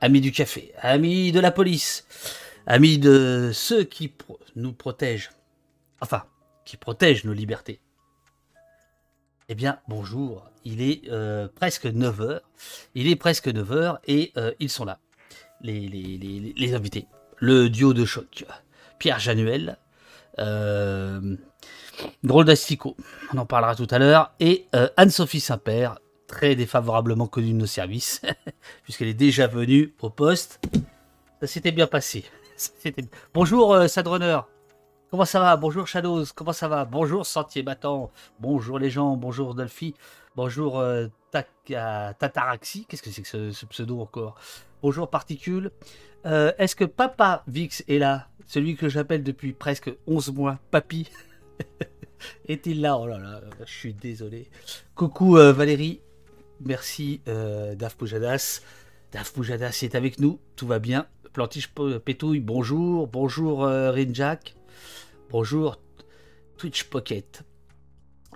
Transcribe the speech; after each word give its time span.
Amis 0.00 0.20
du 0.20 0.32
café, 0.32 0.72
amis 0.80 1.32
de 1.32 1.40
la 1.40 1.50
police, 1.50 2.06
amis 2.66 2.98
de 2.98 3.50
ceux 3.52 3.82
qui 3.84 4.12
nous 4.54 4.72
protègent, 4.72 5.30
enfin, 6.00 6.24
qui 6.64 6.76
protègent 6.76 7.24
nos 7.24 7.32
libertés. 7.32 7.80
Eh 9.48 9.54
bien, 9.54 9.78
bonjour, 9.88 10.44
il 10.64 10.82
est 10.82 11.10
euh, 11.10 11.48
presque 11.52 11.86
9h, 11.86 12.40
il 12.94 13.08
est 13.08 13.16
presque 13.16 13.48
9h 13.48 13.98
et 14.06 14.32
euh, 14.36 14.52
ils 14.60 14.68
sont 14.68 14.84
là, 14.84 14.98
les, 15.62 16.74
invités. 16.74 17.06
Le 17.38 17.70
duo 17.70 17.94
de 17.94 18.04
choc, 18.04 18.44
Pierre 18.98 19.18
Januel, 19.18 19.78
euh, 20.38 21.36
Drôle 22.22 22.44
d'Astico, 22.44 22.96
on 23.32 23.38
en 23.38 23.46
parlera 23.46 23.74
tout 23.74 23.88
à 23.90 23.98
l'heure, 23.98 24.32
et 24.38 24.66
Anne-Sophie 24.96 25.40
Saint-Père, 25.40 25.98
très 26.28 26.54
défavorablement 26.54 27.26
connue 27.26 27.52
de 27.52 27.58
nos 27.58 27.66
services, 27.66 28.22
puisqu'elle 28.84 29.08
est 29.08 29.14
déjà 29.14 29.48
venue 29.48 29.94
au 30.00 30.10
poste. 30.10 30.60
Ça 31.40 31.48
s'était 31.48 31.72
bien 31.72 31.88
passé. 31.88 32.24
Bonjour 33.34 33.72
euh, 33.72 33.88
Sadrunner, 33.88 34.40
comment 35.10 35.24
ça 35.24 35.40
va? 35.40 35.56
Bonjour 35.56 35.86
Shadows, 35.86 36.26
comment 36.34 36.52
ça 36.52 36.68
va? 36.68 36.84
Bonjour 36.84 37.24
Sentier 37.24 37.62
Battant, 37.62 38.12
bonjour 38.38 38.78
les 38.78 38.90
gens, 38.90 39.16
bonjour 39.16 39.54
Dolphy, 39.54 39.94
bonjour 40.36 40.78
euh, 40.78 41.06
Tataraxi, 41.32 42.84
qu'est-ce 42.86 43.02
que 43.02 43.10
c'est 43.10 43.22
que 43.22 43.52
ce, 43.52 43.66
pseudo 43.66 44.00
encore? 44.00 44.36
Bonjour 44.82 45.08
Particule. 45.08 45.70
Euh, 46.26 46.52
est-ce 46.58 46.76
que 46.76 46.84
Papa 46.84 47.42
Vix 47.46 47.84
est 47.88 47.98
là? 47.98 48.28
Celui 48.46 48.76
que 48.76 48.88
j'appelle 48.88 49.22
depuis 49.22 49.52
presque 49.52 49.90
11 50.06 50.32
mois, 50.32 50.58
Papy 50.70 51.08
Est-il 52.48 52.80
là? 52.80 52.98
Oh 52.98 53.06
là 53.06 53.18
là, 53.18 53.40
je 53.64 53.72
suis 53.72 53.94
désolé. 53.94 54.50
Coucou 54.96 55.34
Valérie, 55.34 56.00
Merci 56.60 57.20
euh, 57.28 57.74
Daf 57.74 57.96
Poujadas. 57.96 58.62
Daf 59.12 59.32
Poujadas 59.32 59.80
est 59.82 59.94
avec 59.94 60.18
nous, 60.18 60.38
tout 60.56 60.66
va 60.66 60.78
bien. 60.78 61.06
Plantiche 61.32 61.72
Pétouille, 62.04 62.40
bonjour. 62.40 63.06
Bonjour 63.06 63.64
euh, 63.64 63.90
Rinjack. 63.90 64.56
Bonjour 65.30 65.78
Twitch 66.56 66.84
Pocket. 66.84 67.42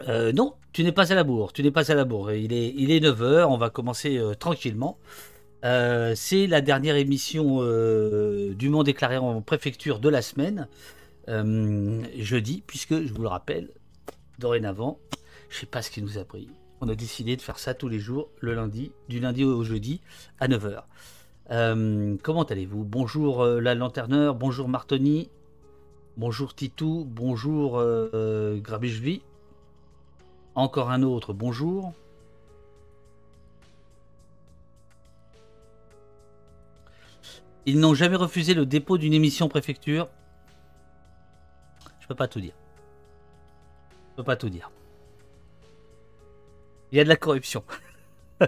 Euh, 0.08 0.32
non, 0.32 0.54
tu 0.72 0.84
n'es 0.84 0.92
pas 0.92 1.10
à 1.12 1.14
la 1.14 1.24
bourre. 1.24 1.52
Tu 1.52 1.62
n'es 1.62 1.70
pas 1.70 1.90
à 1.90 1.94
la 1.94 2.04
bourre. 2.04 2.32
Il 2.32 2.52
est, 2.52 2.72
il 2.76 2.90
est 2.90 3.00
9h, 3.00 3.44
on 3.44 3.56
va 3.56 3.70
commencer 3.70 4.18
euh, 4.18 4.34
tranquillement. 4.34 4.98
c'est 5.62 6.46
la 6.46 6.60
dernière 6.60 6.96
émission 6.96 7.58
du 8.54 8.68
Monde 8.68 8.86
déclaré 8.86 9.18
en 9.18 9.42
préfecture 9.42 9.98
de 9.98 10.08
la 10.08 10.22
semaine, 10.22 10.68
jeudi, 11.28 12.62
puisque 12.66 13.04
je 13.04 13.12
vous 13.12 13.22
le 13.22 13.28
rappelle, 13.28 13.68
dorénavant, 14.38 14.98
je 15.50 15.56
ne 15.56 15.60
sais 15.60 15.66
pas 15.66 15.82
ce 15.82 15.90
qui 15.90 16.02
nous 16.02 16.18
a 16.18 16.24
pris 16.24 16.48
on 16.82 16.88
a 16.88 16.96
décidé 16.96 17.36
de 17.36 17.40
faire 17.40 17.60
ça 17.60 17.74
tous 17.74 17.88
les 17.88 18.00
jours, 18.00 18.28
le 18.40 18.54
lundi, 18.54 18.90
du 19.08 19.20
lundi 19.20 19.44
au 19.44 19.62
jeudi, 19.62 20.00
à 20.40 20.48
9h. 20.48 20.82
Euh, 21.52 22.16
comment 22.24 22.42
allez-vous? 22.42 22.82
Bonjour 22.82 23.42
euh, 23.42 23.60
la 23.60 23.76
lanterneur, 23.76 24.34
bonjour 24.34 24.68
Martoni, 24.68 25.30
bonjour 26.16 26.56
Titou, 26.56 27.06
bonjour 27.08 27.78
euh, 27.78 28.60
Encore 30.56 30.90
un 30.90 31.02
autre, 31.04 31.32
bonjour. 31.32 31.92
Ils 37.64 37.78
n'ont 37.78 37.94
jamais 37.94 38.16
refusé 38.16 38.54
le 38.54 38.66
dépôt 38.66 38.98
d'une 38.98 39.14
émission 39.14 39.48
préfecture. 39.48 40.08
Je 42.00 42.08
peux 42.08 42.16
pas 42.16 42.26
tout 42.26 42.40
dire. 42.40 42.54
Je 44.10 44.16
peux 44.16 44.24
pas 44.24 44.34
tout 44.34 44.50
dire. 44.50 44.72
Il 46.92 46.98
y 46.98 47.00
a 47.00 47.04
de 47.04 47.08
la 47.08 47.16
corruption. 47.16 47.64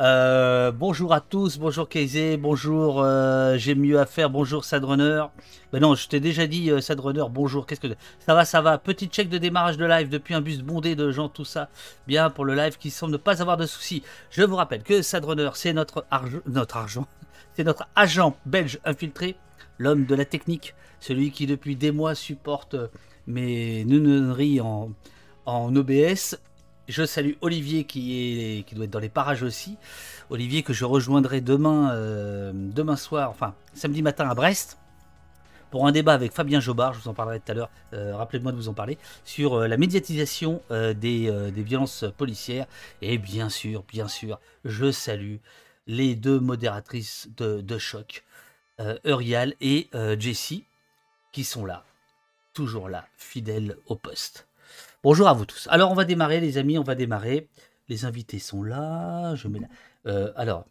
Euh, 0.00 0.72
bonjour 0.72 1.12
à 1.12 1.20
tous, 1.20 1.58
bonjour 1.58 1.86
Keizé, 1.88 2.36
bonjour 2.38 3.02
euh, 3.02 3.56
J'ai 3.58 3.74
mieux 3.74 4.00
à 4.00 4.06
faire, 4.06 4.30
bonjour 4.30 4.64
Sadrunner. 4.64 5.26
Ben 5.70 5.80
non, 5.80 5.94
je 5.94 6.08
t'ai 6.08 6.18
déjà 6.18 6.46
dit 6.46 6.70
euh, 6.70 6.80
Sadrunner, 6.80 7.24
bonjour, 7.30 7.66
qu'est-ce 7.66 7.80
que... 7.80 7.88
Ça 8.18 8.34
va, 8.34 8.44
ça 8.46 8.62
va, 8.62 8.78
petit 8.78 9.06
check 9.06 9.28
de 9.28 9.36
démarrage 9.38 9.76
de 9.76 9.84
live 9.84 10.08
depuis 10.08 10.34
un 10.34 10.40
bus 10.40 10.62
bondé 10.62 10.96
de 10.96 11.12
gens, 11.12 11.28
tout 11.28 11.44
ça. 11.44 11.68
Bien 12.08 12.30
pour 12.30 12.46
le 12.46 12.54
live 12.54 12.78
qui 12.78 12.90
semble 12.90 13.12
ne 13.12 13.18
pas 13.18 13.42
avoir 13.42 13.58
de 13.58 13.66
soucis. 13.66 14.02
Je 14.30 14.42
vous 14.42 14.56
rappelle 14.56 14.82
que 14.82 15.02
Sadrunner, 15.02 15.50
c'est 15.54 15.74
notre, 15.74 16.06
argent, 16.10 16.40
notre 16.46 16.76
argent, 16.78 17.06
c'est 17.54 17.64
notre 17.64 17.86
agent 17.94 18.34
belge 18.46 18.80
infiltré, 18.84 19.36
l'homme 19.78 20.06
de 20.06 20.14
la 20.14 20.24
technique, 20.24 20.74
celui 21.00 21.30
qui 21.30 21.46
depuis 21.46 21.76
des 21.76 21.92
mois 21.92 22.14
supporte 22.14 22.76
mes 23.26 23.84
nounonneries 23.84 24.60
en, 24.60 24.90
en 25.44 25.76
OBS 25.76 26.38
je 26.88 27.04
salue 27.04 27.32
Olivier 27.40 27.84
qui, 27.84 28.64
doit 28.72 28.84
être 28.84 28.90
dans 28.90 28.98
les 28.98 29.08
parages 29.08 29.42
aussi. 29.42 29.76
Olivier 30.30 30.62
que 30.62 30.72
je 30.72 30.84
rejoindrai 30.84 31.40
demain, 31.40 31.92
euh, 31.92 32.52
demain 32.54 32.96
soir, 32.96 33.30
enfin 33.30 33.54
samedi 33.74 34.02
matin 34.02 34.28
à 34.28 34.34
Brest 34.34 34.78
pour 35.70 35.86
un 35.86 35.92
débat 35.92 36.12
avec 36.12 36.32
Fabien 36.32 36.60
Jobard, 36.60 36.92
je 36.92 37.00
vous 37.00 37.08
en 37.08 37.14
parlerai 37.14 37.40
tout 37.40 37.50
à 37.50 37.54
l'heure, 37.54 37.70
euh, 37.94 38.14
rappelez-moi 38.14 38.52
de 38.52 38.58
vous 38.58 38.68
en 38.68 38.74
parler, 38.74 38.98
sur 39.24 39.54
euh, 39.54 39.68
la 39.68 39.78
médiatisation 39.78 40.60
des, 40.70 41.50
violences 41.56 42.04
policières. 42.18 42.66
Et 43.00 43.16
bien 43.16 43.48
sûr, 43.48 43.82
bien 43.88 44.06
sûr, 44.06 44.38
je 44.66 44.90
salue 44.90 45.36
les 45.86 46.14
deux 46.14 46.38
modératrices 46.38 47.30
de, 47.38 47.62
de 47.62 47.78
choc, 47.78 48.22
Eurial 49.06 49.54
et 49.60 49.88
Jessie, 50.18 50.64
qui 51.32 51.44
sont 51.44 51.64
là, 51.64 51.84
toujours 52.52 52.90
là, 52.90 53.06
fidèles 53.16 53.76
au 53.86 53.96
poste. 53.96 54.46
Bonjour 55.04 55.26
à 55.26 55.32
vous 55.32 55.46
tous. 55.46 55.66
Alors, 55.68 55.90
on 55.90 55.94
va 55.94 56.04
démarrer, 56.04 56.40
les 56.40 56.58
amis, 56.58 56.78
on 56.78 56.84
va 56.84 56.94
démarrer. 56.94 57.48
Les 57.88 58.04
invités 58.04 58.38
sont 58.38 58.62
là. 58.62 59.34
Je 59.34 59.48
mets 59.48 59.60
euh, 60.06 60.32
alors, 60.36 60.66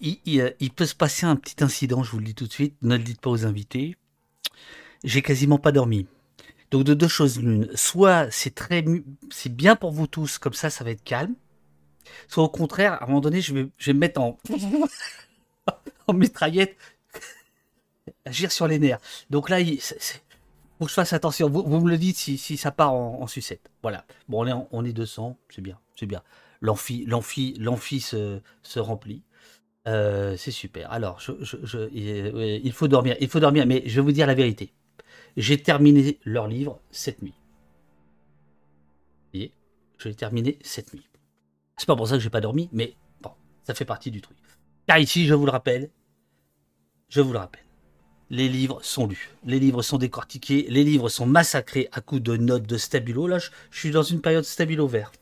il, 0.00 0.70
peut 0.76 0.84
se 0.84 0.94
passer 0.94 1.24
un 1.24 1.36
petit 1.36 1.64
incident, 1.64 2.02
je 2.02 2.10
vous 2.10 2.18
le 2.18 2.26
dis 2.26 2.34
tout 2.34 2.46
de 2.46 2.52
suite. 2.52 2.76
Ne 2.82 2.96
le 2.98 3.02
dites 3.02 3.22
pas 3.22 3.30
aux 3.30 3.46
invités. 3.46 3.96
J'ai 5.02 5.22
quasiment 5.22 5.58
pas 5.58 5.72
dormi. 5.72 6.06
Donc, 6.70 6.84
de 6.84 6.92
deux 6.92 7.08
choses 7.08 7.40
l'une. 7.40 7.74
Soit 7.74 8.30
c'est 8.30 8.54
très, 8.54 8.84
c'est 9.30 9.54
bien 9.54 9.76
pour 9.76 9.92
vous 9.92 10.06
tous, 10.06 10.36
comme 10.36 10.52
ça, 10.52 10.68
ça 10.68 10.84
va 10.84 10.90
être 10.90 11.04
calme. 11.04 11.34
Soit 12.28 12.44
au 12.44 12.50
contraire, 12.50 12.92
à 12.94 13.04
un 13.04 13.06
moment 13.06 13.22
donné, 13.22 13.40
je 13.40 13.54
vais, 13.54 13.70
je 13.78 13.86
vais 13.86 13.94
me 13.94 14.00
mettre 14.00 14.20
en, 14.20 14.38
en 16.06 16.12
mitraillette, 16.12 16.76
agir 18.26 18.52
sur 18.52 18.68
les 18.68 18.78
nerfs. 18.78 19.00
Donc 19.30 19.48
là, 19.48 19.58
c'est 19.80 20.27
faut 20.78 20.84
que 20.84 20.90
je 20.90 20.94
fasse 20.94 21.12
attention. 21.12 21.48
Vous, 21.48 21.80
me 21.80 21.90
le 21.90 21.98
dites 21.98 22.16
si, 22.16 22.56
ça 22.56 22.70
part 22.70 22.92
en, 22.92 23.26
sucette. 23.26 23.70
Voilà. 23.82 24.04
Bon, 24.28 24.44
on 24.44 24.46
est, 24.46 24.66
on 24.70 24.84
est 24.84 24.92
200, 24.92 25.36
c'est 25.48 25.62
bien, 25.62 25.78
c'est 25.96 26.06
bien. 26.06 26.22
L'amphi, 26.60 27.06
se, 28.00 28.78
remplit. 28.78 29.22
Euh, 29.86 30.36
c'est 30.36 30.50
super. 30.50 30.90
Alors, 30.92 31.20
je, 31.20 31.88
il 31.92 32.72
faut 32.72 32.88
dormir, 32.88 33.16
il 33.20 33.28
faut 33.28 33.40
dormir, 33.40 33.66
mais 33.66 33.82
je 33.86 33.96
vais 33.96 34.02
vous 34.02 34.12
dire 34.12 34.26
la 34.26 34.34
vérité. 34.34 34.72
J'ai 35.36 35.60
terminé 35.60 36.18
leur 36.24 36.48
livre 36.48 36.80
cette 36.90 37.22
nuit. 37.22 37.34
Vous 39.32 39.38
voyez, 39.38 39.52
je 39.98 40.08
l'ai 40.08 40.14
terminé 40.14 40.58
cette 40.62 40.92
nuit. 40.94 41.08
C'est 41.76 41.86
pas 41.86 41.96
pour 41.96 42.08
ça 42.08 42.14
que 42.14 42.20
j'ai 42.20 42.30
pas 42.30 42.40
dormi, 42.40 42.68
mais 42.72 42.94
bon, 43.20 43.30
ça 43.62 43.74
fait 43.74 43.84
partie 43.84 44.10
du 44.10 44.20
truc. 44.20 44.36
Car 44.86 44.98
ici, 44.98 45.26
je 45.26 45.34
vous 45.34 45.44
le 45.44 45.52
rappelle, 45.52 45.90
je 47.08 47.20
vous 47.20 47.32
le 47.32 47.38
rappelle, 47.38 47.64
les 48.30 48.48
livres 48.48 48.80
sont 48.82 49.06
lus, 49.06 49.30
les 49.44 49.58
livres 49.58 49.82
sont 49.82 49.98
décortiqués, 49.98 50.66
les 50.68 50.84
livres 50.84 51.08
sont 51.08 51.26
massacrés 51.26 51.88
à 51.92 52.00
coups 52.00 52.22
de 52.22 52.36
notes 52.36 52.66
de 52.66 52.76
stabilo. 52.76 53.26
Là, 53.26 53.38
je, 53.38 53.50
suis 53.70 53.90
dans 53.90 54.02
une 54.02 54.20
période 54.20 54.44
stabilo 54.44 54.86
vert. 54.86 55.12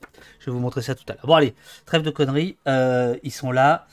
Je 0.40 0.46
vais 0.46 0.52
vous 0.52 0.60
montrer 0.60 0.82
ça 0.82 0.94
tout 0.94 1.04
à 1.08 1.14
l'heure. 1.14 1.26
Bon, 1.26 1.34
allez, 1.34 1.54
trêve 1.84 2.02
de 2.02 2.10
conneries. 2.10 2.56
Euh, 2.66 3.16
ils 3.22 3.32
sont 3.32 3.52
là. 3.52 3.86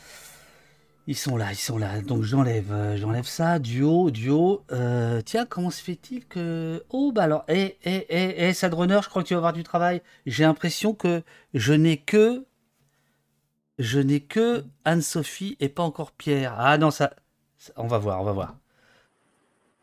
Ils 1.06 1.18
sont 1.18 1.36
là, 1.36 1.52
ils 1.52 1.58
sont 1.58 1.78
là. 1.78 2.02
Donc 2.02 2.24
j'enlève, 2.24 2.72
euh, 2.72 2.98
j'enlève 2.98 3.26
ça. 3.26 3.60
Duo, 3.60 4.10
duo. 4.10 4.64
Euh, 4.72 5.22
tiens, 5.22 5.46
comment 5.46 5.70
se 5.70 5.82
fait-il 5.84 6.26
que 6.26 6.84
oh 6.90 7.12
bah 7.12 7.24
alors, 7.24 7.44
eh, 7.50 7.78
eh, 7.84 8.06
eh, 8.10 8.48
eh, 8.48 8.54
Sadrunner, 8.54 9.00
je 9.04 9.10
crois 9.10 9.22
que 9.22 9.28
tu 9.28 9.34
vas 9.34 9.40
avoir 9.40 9.54
du 9.54 9.64
travail. 9.64 10.02
J'ai 10.26 10.44
l'impression 10.44 10.94
que 10.94 11.22
je 11.54 11.74
n'ai 11.74 11.98
que, 11.98 12.46
je 13.80 14.00
n'ai 14.00 14.22
que 14.22 14.64
Anne-Sophie 14.86 15.58
et 15.60 15.68
pas 15.68 15.84
encore 15.84 16.14
Pierre. 16.14 16.56
Ah 16.58 16.78
non, 16.78 16.90
ça, 16.90 17.14
on 17.76 17.88
va 17.88 17.98
voir, 17.98 18.22
on 18.22 18.24
va 18.24 18.32
voir. 18.32 18.56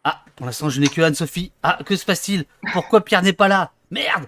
Ah, 0.04 0.24
pour 0.36 0.46
l'instant, 0.46 0.70
je 0.70 0.80
n'ai 0.80 0.88
que 0.88 1.00
Anne-Sophie. 1.02 1.52
Ah, 1.62 1.78
que 1.84 1.96
se 1.96 2.04
passe-t-il? 2.04 2.44
Pourquoi 2.72 3.04
Pierre 3.04 3.22
n'est 3.22 3.34
pas 3.34 3.48
là? 3.48 3.72
Merde 3.90 4.26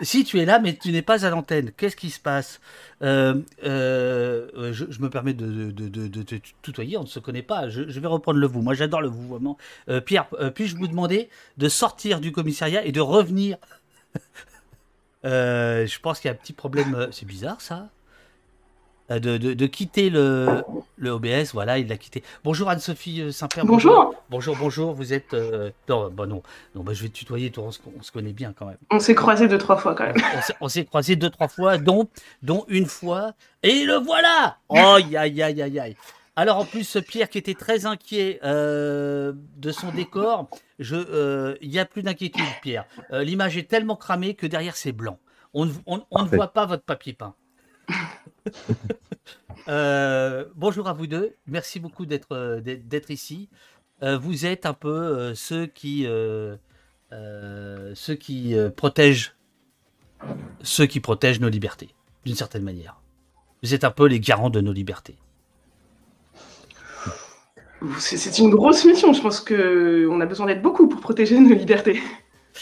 Si, 0.00 0.24
tu 0.24 0.40
es 0.40 0.46
là, 0.46 0.58
mais 0.58 0.74
tu 0.74 0.90
n'es 0.90 1.02
pas 1.02 1.26
à 1.26 1.30
l'antenne. 1.30 1.70
Qu'est-ce 1.76 1.96
qui 1.96 2.08
se 2.10 2.20
passe? 2.20 2.60
Euh, 3.02 3.42
euh, 3.64 4.72
je, 4.72 5.00
me 5.00 5.10
permets 5.10 5.34
de, 5.34 5.70
te 5.70 6.34
tutoyer, 6.62 6.96
on 6.96 7.02
ne 7.02 7.06
se 7.06 7.18
connaît 7.18 7.42
pas. 7.42 7.68
Je, 7.68 7.82
vais 7.82 8.08
reprendre 8.08 8.38
le 8.38 8.46
vous. 8.46 8.62
Moi, 8.62 8.74
j'adore 8.74 9.02
le 9.02 9.08
vous, 9.08 9.28
vraiment. 9.28 9.58
Euh, 9.90 10.00
Pierre, 10.00 10.28
puis-je 10.54 10.76
vous 10.76 10.88
demander 10.88 11.28
de 11.58 11.68
sortir 11.68 12.20
du 12.20 12.32
commissariat 12.32 12.84
et 12.84 12.92
de 12.92 13.00
revenir? 13.00 13.58
Je 15.24 15.98
pense 16.00 16.20
qu'il 16.20 16.28
y 16.28 16.32
a 16.32 16.34
un 16.34 16.38
petit 16.38 16.54
problème. 16.54 17.08
C'est 17.12 17.26
bizarre, 17.26 17.60
ça 17.60 17.90
euh, 19.10 19.18
de, 19.18 19.36
de, 19.38 19.66
quitter 19.66 20.08
le, 20.08 20.62
le 20.96 21.10
OBS. 21.10 21.52
Voilà, 21.52 21.78
il 21.78 21.88
l'a 21.88 21.96
quitté. 21.96 22.22
Bonjour 22.44 22.70
Anne-Sophie 22.70 23.22
euh, 23.22 23.32
Saint-Père. 23.32 23.64
Bonjour. 23.66 24.14
Bonjour, 24.30 24.56
bonjour. 24.56 24.92
Vous 24.94 25.12
êtes. 25.12 25.34
Euh, 25.34 25.70
non, 25.88 26.10
bah 26.10 26.26
non, 26.26 26.42
non 26.74 26.82
bah 26.84 26.92
je 26.94 27.02
vais 27.02 27.08
te 27.08 27.14
tutoyer, 27.14 27.52
on 27.58 27.72
se, 27.72 27.80
on 27.98 28.02
se 28.02 28.12
connaît 28.12 28.32
bien 28.32 28.52
quand 28.56 28.66
même. 28.66 28.76
On 28.90 29.00
s'est 29.00 29.16
croisé 29.16 29.48
deux, 29.48 29.58
trois 29.58 29.76
fois 29.76 29.94
quand 29.94 30.04
même. 30.04 30.16
On 30.60 30.68
s'est 30.68 30.84
croisé 30.84 31.16
deux, 31.16 31.30
trois 31.30 31.48
fois, 31.48 31.76
dont, 31.76 32.08
dont 32.42 32.64
une 32.68 32.86
fois. 32.86 33.32
Et 33.62 33.84
le 33.84 33.94
voilà 33.96 34.58
Oh, 34.68 34.76
aïe, 34.76 35.16
aïe, 35.16 35.42
aïe, 35.42 35.62
aïe, 35.62 35.80
aïe. 35.80 35.96
Alors 36.36 36.58
en 36.58 36.64
plus, 36.64 36.96
Pierre 37.06 37.28
qui 37.28 37.38
était 37.38 37.54
très 37.54 37.86
inquiet 37.86 38.38
de 38.42 39.72
son 39.72 39.90
décor, 39.90 40.48
il 40.78 41.56
n'y 41.62 41.78
a 41.78 41.84
plus 41.84 42.02
d'inquiétude, 42.02 42.44
Pierre. 42.62 42.84
L'image 43.10 43.56
est 43.56 43.68
tellement 43.68 43.96
cramée 43.96 44.34
que 44.34 44.46
derrière 44.46 44.76
c'est 44.76 44.92
blanc. 44.92 45.18
On, 45.52 45.68
on, 45.86 46.04
on 46.12 46.22
ne 46.22 46.28
voit 46.28 46.52
pas 46.52 46.64
votre 46.64 46.84
papier 46.84 47.12
peint. 47.12 47.34
Euh, 49.68 50.46
bonjour 50.56 50.88
à 50.88 50.94
vous 50.94 51.06
deux. 51.06 51.36
Merci 51.46 51.80
beaucoup 51.80 52.06
d'être 52.06 52.32
euh, 52.32 52.60
d'être 52.60 53.10
ici. 53.10 53.50
Euh, 54.02 54.16
vous 54.18 54.46
êtes 54.46 54.64
un 54.64 54.72
peu 54.72 55.34
ceux 55.34 55.66
qui 55.66 56.06
ceux 57.12 58.14
qui 58.18 58.56
protègent 58.74 59.36
ceux 60.62 60.86
qui 60.86 60.98
protègent 60.98 61.40
nos 61.40 61.50
libertés 61.50 61.90
d'une 62.24 62.34
certaine 62.34 62.64
manière. 62.64 63.00
Vous 63.62 63.74
êtes 63.74 63.84
un 63.84 63.90
peu 63.90 64.06
les 64.06 64.18
garants 64.18 64.50
de 64.50 64.60
nos 64.60 64.72
libertés. 64.72 65.18
C'est 67.98 68.38
une 68.38 68.50
grosse 68.50 68.84
mission. 68.86 69.12
Je 69.12 69.20
pense 69.20 69.40
que 69.40 70.08
on 70.10 70.20
a 70.20 70.26
besoin 70.26 70.46
d'être 70.46 70.62
beaucoup 70.62 70.88
pour 70.88 71.00
protéger 71.00 71.38
nos 71.38 71.54
libertés. 71.54 72.00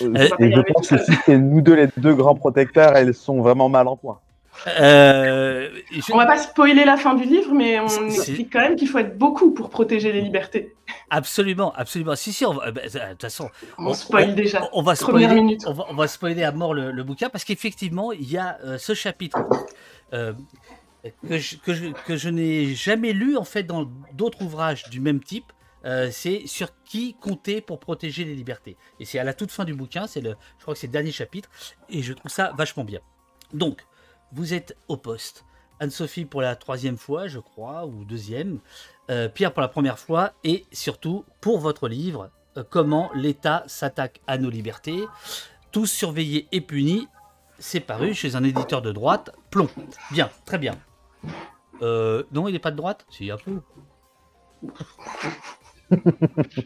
Et 0.00 0.04
je 0.04 0.72
pense 0.72 0.88
que 0.88 0.98
si 0.98 1.12
c'est 1.24 1.38
nous 1.38 1.60
deux 1.60 1.74
les 1.74 1.88
deux 1.96 2.14
grands 2.14 2.34
protecteurs, 2.34 2.96
elles 2.96 3.14
sont 3.14 3.40
vraiment 3.40 3.68
mal 3.68 3.86
en 3.86 3.96
point. 3.96 4.20
Euh, 4.66 5.68
On 6.12 6.16
va 6.16 6.26
pas 6.26 6.38
spoiler 6.38 6.84
la 6.84 6.96
fin 6.96 7.14
du 7.14 7.24
livre, 7.24 7.52
mais 7.52 7.78
on 7.80 8.06
explique 8.06 8.52
quand 8.52 8.60
même 8.60 8.76
qu'il 8.76 8.88
faut 8.88 8.98
être 8.98 9.16
beaucoup 9.16 9.52
pour 9.52 9.70
protéger 9.70 10.12
les 10.12 10.20
libertés. 10.20 10.74
Absolument, 11.10 11.72
absolument. 11.74 12.16
Si, 12.16 12.32
si, 12.32 12.44
on 12.44 12.60
eh 12.66 12.72
ben, 12.72 12.84
de 12.84 13.10
toute 13.10 13.22
façon, 13.22 13.50
on, 13.78 13.94
spoil 13.94 14.34
déjà. 14.34 14.68
On 14.72 14.82
va 14.82 14.94
spoiler, 14.94 15.58
on 15.66 15.94
va, 15.94 16.08
spoiler 16.08 16.42
à 16.42 16.52
mort 16.52 16.74
le, 16.74 17.02
bouquin 17.02 17.28
parce 17.28 17.44
qu'effectivement, 17.44 18.12
il 18.12 18.30
y 18.30 18.36
a 18.36 18.58
euh, 18.64 18.78
ce 18.78 18.94
chapitre 18.94 19.38
euh, 20.12 20.32
que 21.26 21.38
je, 21.38 21.56
que 21.56 21.74
je, 21.74 21.86
que 22.06 22.16
je 22.16 22.28
n'ai 22.28 22.74
jamais 22.74 23.12
lu 23.12 23.36
en 23.36 23.44
fait 23.44 23.62
dans 23.62 23.88
d'autres 24.12 24.42
ouvrages 24.42 24.88
du 24.90 25.00
même 25.00 25.20
type. 25.20 25.52
Euh, 25.84 26.08
c'est 26.10 26.46
sur 26.46 26.68
qui 26.84 27.14
compter 27.14 27.60
pour 27.60 27.78
protéger 27.78 28.24
les 28.24 28.34
libertés. 28.34 28.76
Et 28.98 29.04
c'est 29.04 29.18
à 29.18 29.24
la 29.24 29.32
toute 29.32 29.52
fin 29.52 29.64
du 29.64 29.74
bouquin, 29.74 30.06
c'est 30.06 30.20
le, 30.20 30.34
je 30.58 30.62
crois 30.62 30.74
que 30.74 30.80
c'est 30.80 30.88
le 30.88 30.92
dernier 30.92 31.12
chapitre, 31.12 31.48
et 31.88 32.02
je 32.02 32.12
trouve 32.12 32.30
ça 32.30 32.52
vachement 32.56 32.84
bien. 32.84 33.00
Donc, 33.52 33.86
vous 34.32 34.54
êtes 34.54 34.76
au 34.88 34.96
poste. 34.96 35.44
Anne-Sophie 35.80 36.24
pour 36.24 36.42
la 36.42 36.56
troisième 36.56 36.96
fois, 36.96 37.28
je 37.28 37.38
crois, 37.38 37.86
ou 37.86 38.04
deuxième. 38.04 38.58
Euh, 39.10 39.28
Pierre 39.28 39.52
pour 39.52 39.62
la 39.62 39.68
première 39.68 39.98
fois. 39.98 40.32
Et 40.44 40.66
surtout, 40.72 41.24
pour 41.40 41.58
votre 41.60 41.88
livre, 41.88 42.30
euh, 42.56 42.64
Comment 42.68 43.10
l'État 43.14 43.64
s'attaque 43.66 44.20
à 44.26 44.38
nos 44.38 44.50
libertés. 44.50 45.04
Tous 45.72 45.86
surveillés 45.86 46.48
et 46.52 46.60
punis. 46.60 47.08
C'est 47.58 47.80
paru 47.80 48.14
chez 48.14 48.36
un 48.36 48.44
éditeur 48.44 48.82
de 48.82 48.92
droite, 48.92 49.30
Plomb. 49.50 49.68
Bien, 50.12 50.30
très 50.44 50.58
bien. 50.58 50.76
Euh, 51.82 52.22
non, 52.32 52.46
il 52.48 52.52
n'est 52.52 52.60
pas 52.60 52.70
de 52.70 52.76
droite? 52.76 53.04
Si, 53.10 53.30
un 53.30 53.36
peu. 53.36 53.60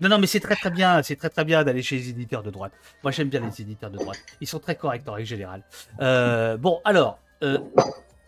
non, 0.01 0.09
non, 0.11 0.19
mais 0.19 0.27
c'est 0.27 0.41
très 0.41 0.57
très 0.57 0.71
bien, 0.71 1.03
c'est 1.03 1.17
très 1.17 1.31
très 1.31 1.45
bien 1.45 1.65
d'aller 1.65 1.83
chez 1.83 1.97
les 1.97 2.11
éditeurs 2.11 2.43
de 2.43 2.51
droite. 2.51 2.73
Moi, 3.03 3.11
j'aime 3.11 3.29
bien 3.29 3.41
les 3.41 3.63
éditeurs 3.63 3.91
de 3.91 3.97
droite. 3.97 4.19
Ils 4.43 4.47
sont 4.47 4.59
très 4.59 4.77
corrects 4.77 5.09
en 5.09 5.15
règle 5.15 5.29
générale. 5.29 5.65
bon, 6.59 6.81
alors, 6.85 7.22
euh, 7.43 7.59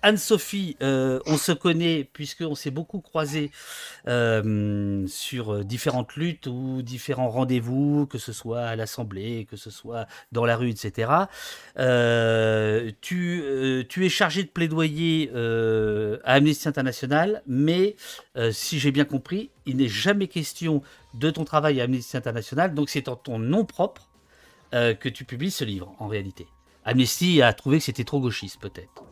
Anne-Sophie, 0.02 0.76
euh, 0.82 1.18
on 1.24 1.38
se 1.38 1.52
connaît 1.52 2.04
puisqu'on 2.04 2.54
s'est 2.54 2.70
beaucoup 2.70 3.00
croisé 3.00 3.50
euh, 4.06 5.06
sur 5.06 5.64
différentes 5.64 6.14
luttes 6.16 6.46
ou 6.46 6.82
différents 6.82 7.30
rendez-vous, 7.30 8.06
que 8.06 8.18
ce 8.18 8.34
soit 8.34 8.60
à 8.60 8.76
l'Assemblée, 8.76 9.46
que 9.50 9.56
ce 9.56 9.70
soit 9.70 10.06
dans 10.30 10.44
la 10.44 10.56
rue, 10.56 10.68
etc. 10.68 11.10
tu, 13.00 13.86
tu, 13.88 14.04
es 14.04 14.08
chargé 14.10 14.42
de 14.42 14.48
plaidoyer 14.48 15.30
à 16.22 16.34
Amnesty 16.34 16.68
International, 16.68 17.42
mais 17.46 17.96
si 18.50 18.78
j'ai 18.78 18.92
bien 18.92 19.06
compris, 19.06 19.50
il 19.64 19.78
n'est 19.78 19.88
jamais 19.88 20.28
question 20.28 20.82
de 21.14 21.30
ton 21.30 21.46
travail 21.46 21.80
à 21.80 21.84
Amnesty 21.84 22.14
International, 22.14 22.74
donc 22.74 22.90
c'est 22.90 23.08
en 23.08 23.16
ton 23.16 23.38
nom 23.38 23.64
propre 23.64 24.10
que 24.70 25.08
tu 25.08 25.24
publies 25.24 25.50
ce 25.50 25.64
livre, 25.64 25.94
en 25.98 26.08
réalité. 26.08 26.46
Amnesty 26.84 27.42
a 27.42 27.52
trouvé 27.52 27.78
que 27.78 27.84
c'était 27.84 28.04
trop 28.04 28.20
gauchiste, 28.20 28.60
peut-être. 28.60 29.04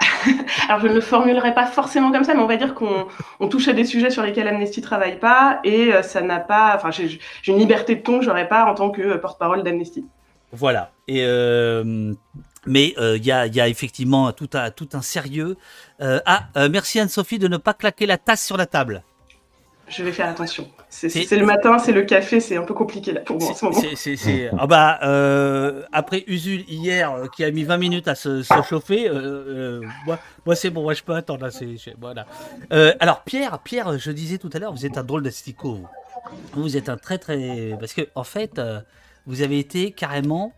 Alors, 0.68 0.80
je 0.80 0.88
ne 0.88 0.94
le 0.94 1.00
formulerai 1.00 1.54
pas 1.54 1.66
forcément 1.66 2.12
comme 2.12 2.24
ça, 2.24 2.34
mais 2.34 2.40
on 2.40 2.46
va 2.46 2.56
dire 2.56 2.74
qu'on 2.74 3.48
touche 3.48 3.68
à 3.68 3.72
des 3.72 3.84
sujets 3.84 4.10
sur 4.10 4.22
lesquels 4.22 4.48
Amnesty 4.48 4.80
travaille 4.80 5.18
pas 5.18 5.60
et 5.64 5.92
euh, 5.92 6.02
ça 6.02 6.20
n'a 6.20 6.40
pas. 6.40 6.74
Enfin, 6.76 6.90
j'ai 6.90 7.20
une 7.46 7.58
liberté 7.58 7.96
de 7.96 8.02
ton 8.02 8.18
que 8.18 8.24
j'aurais 8.24 8.48
pas 8.48 8.64
en 8.64 8.74
tant 8.74 8.90
que 8.90 9.02
euh, 9.02 9.18
porte-parole 9.18 9.62
d'Amnesty. 9.62 10.06
Voilà. 10.52 10.92
Et 11.08 11.24
euh, 11.24 12.14
mais 12.66 12.94
il 12.98 13.24
y, 13.24 13.30
a, 13.32 13.68
effectivement 13.68 14.32
tout 14.32 14.50
un, 14.54 14.70
tout 14.70 14.88
un 14.92 15.02
sérieux. 15.02 15.56
ah, 16.00 16.48
merci 16.70 17.00
Anne-Sophie 17.00 17.38
de 17.38 17.48
ne 17.48 17.56
pas 17.56 17.72
claquer 17.72 18.06
la 18.06 18.18
tasse 18.18 18.44
sur 18.44 18.56
la 18.56 18.66
table. 18.66 19.02
Je 19.88 20.02
vais 20.02 20.12
faire 20.12 20.28
attention. 20.28 20.68
C'est 20.88 21.30
le 21.32 21.46
matin, 21.46 21.78
c'est 21.78 21.92
le 21.92 22.02
café, 22.02 22.40
c'est 22.40 22.56
un 22.56 22.62
peu 22.62 22.74
compliqué 22.74 23.12
là 23.12 23.20
pour 23.20 23.38
moi 23.38 23.50
en 23.50 23.54
ce 23.54 23.64
moment. 23.64 23.82
Ah 24.58 24.66
bah, 24.66 24.98
euh, 25.02 25.82
après 25.92 26.24
Usul 26.26 26.64
hier 26.68 27.12
euh, 27.12 27.26
qui 27.34 27.44
a 27.44 27.50
mis 27.50 27.64
20 27.64 27.76
minutes 27.78 28.08
à 28.08 28.14
se, 28.14 28.42
chauffer, 28.68 29.08
euh, 29.08 29.80
moi, 30.46 30.56
c'est 30.56 30.70
bon, 30.70 30.82
moi 30.82 30.94
je 30.94 31.02
peux 31.02 31.14
attendre. 31.14 31.46
Là, 31.46 31.50
voilà. 32.00 32.26
alors 33.00 33.22
Pierre, 33.22 33.58
Pierre, 33.60 33.98
je 33.98 34.10
disais 34.10 34.38
tout 34.38 34.50
à 34.52 34.58
l'heure, 34.58 34.72
vous 34.72 34.86
êtes 34.86 34.98
un 34.98 35.04
drôle 35.04 35.22
d'asticot. 35.22 35.80
Vous. 36.52 36.62
vous 36.62 36.76
êtes 36.76 36.88
un 36.88 36.96
très 36.96 37.18
très. 37.18 37.76
Parce 37.78 37.94
que 37.94 38.02
en 38.14 38.24
fait, 38.24 38.60
vous 39.26 39.42
avez 39.42 39.58
été 39.58 39.92
carrément 39.92 40.52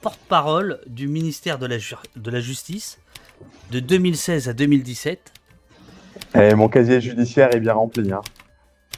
porte-parole 0.00 0.80
du 0.86 1.08
ministère 1.08 1.58
de 1.58 1.66
la, 1.66 1.76
de 2.16 2.30
la 2.30 2.40
Justice 2.40 2.98
de 3.70 3.80
2016 3.80 4.48
à 4.48 4.52
2017. 4.52 5.32
Et 6.34 6.54
mon 6.54 6.68
casier 6.68 7.00
judiciaire 7.00 7.54
est 7.54 7.60
bien 7.60 7.72
rempli. 7.72 8.12
Hein. 8.12 8.20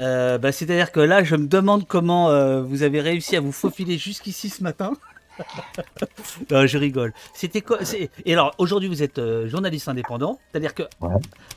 Euh, 0.01 0.39
bah, 0.39 0.53
c'est-à-dire 0.53 0.93
que 0.93 1.01
là, 1.01 1.25
je 1.25 1.37
me 1.37 1.47
demande 1.47 1.87
comment 1.87 2.31
euh, 2.31 2.63
vous 2.63 2.83
avez 2.83 3.01
réussi 3.01 3.37
à 3.37 3.41
vous 3.41 3.53
faufiler 3.53 3.99
jusqu'ici 3.99 4.49
ce 4.49 4.63
matin. 4.63 4.93
non, 6.51 6.67
je 6.67 6.79
rigole. 6.79 7.13
C'était 7.35 7.61
quoi 7.61 7.79
Et 8.25 8.33
alors, 8.33 8.55
aujourd'hui, 8.59 8.89
vous 8.89 9.03
êtes 9.03 9.19
euh, 9.19 9.49
journaliste 9.49 9.89
indépendant, 9.89 10.39
c'est-à-dire 10.51 10.75
que 10.75 10.83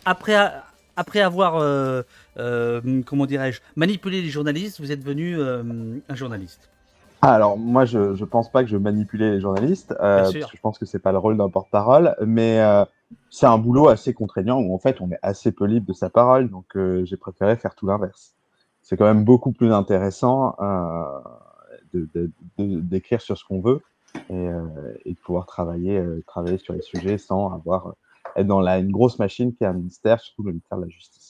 après, 0.06 0.52
après 0.96 1.22
avoir, 1.22 1.54
comment 2.36 3.26
dirais-je, 3.26 3.62
manipulé 3.76 4.22
les 4.22 4.30
journalistes, 4.30 4.80
vous 4.80 4.92
êtes 4.92 5.00
devenu 5.00 5.40
un 5.42 6.16
journaliste. 6.16 6.71
Ah, 7.22 7.34
alors, 7.34 7.58
moi, 7.58 7.86
je 7.86 8.20
ne 8.20 8.26
pense 8.26 8.52
pas 8.52 8.64
que 8.64 8.70
je 8.70 8.78
manipulais 8.78 9.32
les 9.32 9.40
journalistes, 9.40 9.94
parce 9.98 10.34
que 10.34 10.40
je 10.40 10.62
pense 10.62 10.80
que 10.80 10.86
c'est 10.86 11.00
pas 11.00 11.12
le 11.12 11.18
rôle 11.20 11.38
d'un 11.38 11.50
porte-parole, 11.50 12.16
mais 12.26 12.60
c'est 13.30 13.46
un 13.46 13.58
boulot 13.58 13.88
assez 13.88 14.14
contraignant 14.14 14.60
où 14.60 14.74
en 14.74 14.80
fait 14.80 15.02
on 15.02 15.12
est 15.12 15.20
assez 15.22 15.52
peu 15.52 15.66
libre 15.66 15.88
de 15.88 15.94
sa 15.94 16.10
parole, 16.10 16.50
donc 16.50 16.66
euh, 16.76 17.06
j'ai 17.06 17.18
préféré 17.18 17.56
faire 17.56 17.76
tout 17.76 17.88
l'inverse. 17.88 18.36
C'est 18.82 18.98
quand 18.98 19.06
même 19.06 19.24
beaucoup 19.24 19.52
plus 19.52 19.72
intéressant 19.72 20.56
euh, 20.60 21.20
d'écrire 22.58 23.22
sur 23.22 23.38
ce 23.38 23.46
qu'on 23.46 23.62
veut 23.62 23.82
et, 24.30 24.34
euh, 24.48 24.62
de 25.06 25.16
pouvoir 25.24 25.46
travailler, 25.46 26.04
travailler 26.28 26.58
sur 26.58 26.74
les 26.74 26.82
sujets 26.82 27.18
sans 27.18 27.54
avoir 27.54 27.94
être 28.36 28.48
dans 28.48 28.62
la, 28.62 28.80
une 28.80 28.92
grosse 28.92 29.20
machine 29.20 29.54
qui 29.54 29.64
est 29.64 29.68
un 29.68 29.74
ministère, 29.74 30.20
surtout 30.20 30.44
le 30.44 30.52
ministère 30.52 30.78
de 30.78 30.84
la 30.84 30.90
Justice. 30.90 31.21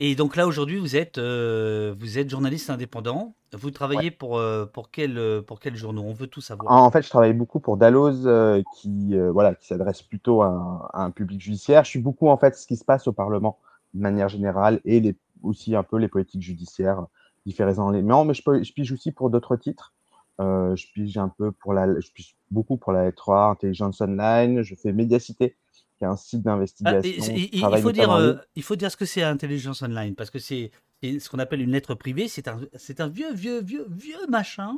Et 0.00 0.14
donc 0.14 0.36
là, 0.36 0.46
aujourd'hui, 0.46 0.78
vous 0.78 0.96
êtes, 0.96 1.18
euh, 1.18 1.94
vous 1.98 2.18
êtes 2.18 2.28
journaliste 2.28 2.70
indépendant. 2.70 3.34
Vous 3.52 3.70
travaillez 3.70 4.10
pour, 4.10 4.38
euh, 4.38 4.66
pour, 4.66 4.90
quel, 4.90 5.16
euh, 5.16 5.40
pour 5.40 5.60
quel 5.60 5.76
journaux? 5.76 6.02
On 6.02 6.12
veut 6.12 6.26
tout 6.26 6.40
savoir. 6.40 6.70
En 6.70 6.90
fait, 6.90 7.02
je 7.02 7.08
travaille 7.08 7.32
beaucoup 7.32 7.60
pour 7.60 7.76
Dalloz, 7.76 8.28
qui, 8.76 9.16
voilà, 9.16 9.54
qui 9.54 9.66
s'adresse 9.66 10.02
plutôt 10.02 10.42
à 10.42 10.90
un, 10.92 11.10
public 11.10 11.40
judiciaire. 11.40 11.84
Je 11.84 11.90
suis 11.90 12.00
beaucoup, 12.00 12.28
en 12.28 12.36
fait, 12.36 12.56
ce 12.56 12.66
qui 12.66 12.76
se 12.76 12.84
passe 12.84 13.06
au 13.06 13.12
Parlement 13.12 13.58
de 13.94 14.00
manière 14.00 14.28
générale 14.28 14.80
et 14.84 15.00
les, 15.00 15.16
aussi 15.42 15.74
un 15.74 15.82
peu 15.82 15.96
les 15.96 16.08
politiques 16.08 16.42
judiciaires, 16.42 17.06
différents 17.46 17.92
éléments. 17.92 18.24
Mais 18.24 18.34
je, 18.34 18.42
je 18.44 18.72
pige 18.72 18.92
aussi 18.92 19.12
pour 19.12 19.30
d'autres 19.30 19.56
titres. 19.56 19.94
je 20.38 20.92
pige 20.92 21.16
un 21.16 21.28
peu 21.28 21.52
pour 21.52 21.72
la, 21.72 21.98
je 22.00 22.10
pige 22.12 22.36
beaucoup 22.50 22.76
pour 22.76 22.92
la 22.92 23.10
L3, 23.10 23.52
Intelligence 23.52 24.00
Online. 24.02 24.62
Je 24.62 24.74
fais 24.74 24.92
Médiacité, 24.92 25.56
qui 25.98 26.04
est 26.04 26.08
un 26.08 26.16
site 26.16 26.42
ah, 26.44 26.50
d'investigation. 26.50 27.34
il, 27.34 27.78
faut 27.82 27.92
dire, 27.92 28.12
euh, 28.12 28.34
il 28.54 28.62
faut 28.62 28.76
dire 28.76 28.90
ce 28.90 28.96
que 28.96 29.04
c'est 29.04 29.22
Intelligence 29.22 29.82
Online, 29.82 30.14
parce 30.14 30.30
que 30.30 30.38
c'est 30.38 30.70
ce 31.02 31.28
qu'on 31.28 31.38
appelle 31.38 31.60
une 31.60 31.72
lettre 31.72 31.94
privée. 31.94 32.28
C'est 32.28 32.48
un, 32.48 32.60
un 32.98 33.08
vieux, 33.08 33.32
vieux, 33.32 33.62
vieux, 33.62 33.86
vieux 33.90 34.26
machin. 34.28 34.76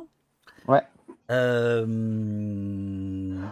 Ouais. 0.67 0.81
Euh, 1.31 1.85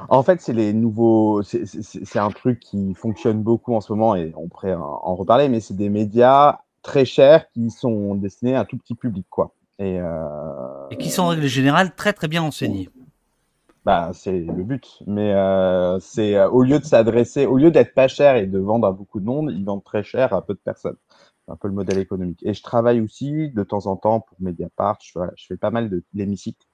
en 0.09 0.23
fait, 0.23 0.41
c'est 0.41 0.53
les 0.53 0.73
nouveaux. 0.73 1.43
C'est 1.43 2.19
un 2.19 2.31
truc 2.31 2.59
qui 2.59 2.93
fonctionne 2.95 3.43
beaucoup 3.43 3.75
en 3.75 3.81
ce 3.81 3.93
moment 3.93 4.15
et 4.15 4.33
on 4.35 4.47
pourrait 4.47 4.73
en 4.73 5.15
reparler, 5.15 5.47
mais 5.49 5.59
c'est 5.59 5.75
des 5.75 5.89
médias 5.89 6.59
très 6.81 7.05
chers 7.05 7.49
qui 7.51 7.69
sont 7.69 8.15
destinés 8.15 8.55
à 8.55 8.61
un 8.61 8.65
tout 8.65 8.77
petit 8.77 8.95
public, 8.95 9.25
quoi. 9.29 9.53
Et, 9.79 9.99
euh, 9.99 10.89
et 10.89 10.97
qui 10.97 11.11
sont 11.11 11.23
en 11.23 11.27
règle 11.27 11.45
générale 11.45 11.93
très 11.95 12.13
très 12.13 12.27
bien 12.27 12.41
enseignés. 12.41 12.89
Bah, 13.87 14.11
c'est 14.13 14.39
le 14.39 14.63
but. 14.63 15.01
Mais 15.07 15.33
euh, 15.33 15.97
c'est 16.01 16.35
euh, 16.35 16.49
au 16.49 16.61
lieu 16.61 16.77
de 16.77 16.83
s'adresser, 16.83 17.45
au 17.45 17.55
lieu 17.55 17.71
d'être 17.71 17.93
pas 17.93 18.09
cher 18.09 18.35
et 18.35 18.45
de 18.45 18.59
vendre 18.59 18.85
à 18.85 18.91
beaucoup 18.91 19.21
de 19.21 19.25
monde, 19.25 19.49
ils 19.55 19.63
vendent 19.63 19.85
très 19.85 20.03
cher 20.03 20.33
à 20.33 20.45
peu 20.45 20.53
de 20.53 20.59
personnes. 20.59 20.97
C'est 21.45 21.53
un 21.53 21.55
peu 21.55 21.69
le 21.69 21.73
modèle 21.73 21.97
économique. 21.97 22.41
Et 22.43 22.53
je 22.53 22.61
travaille 22.61 22.99
aussi 22.99 23.49
de 23.49 23.63
temps 23.63 23.85
en 23.85 23.95
temps 23.95 24.19
pour 24.19 24.35
Mediapart. 24.41 24.97
Je, 25.01 25.17
je 25.37 25.45
fais 25.45 25.55
pas 25.55 25.71
mal 25.71 25.89
de 25.89 26.03
l'hémicycle. 26.13 26.67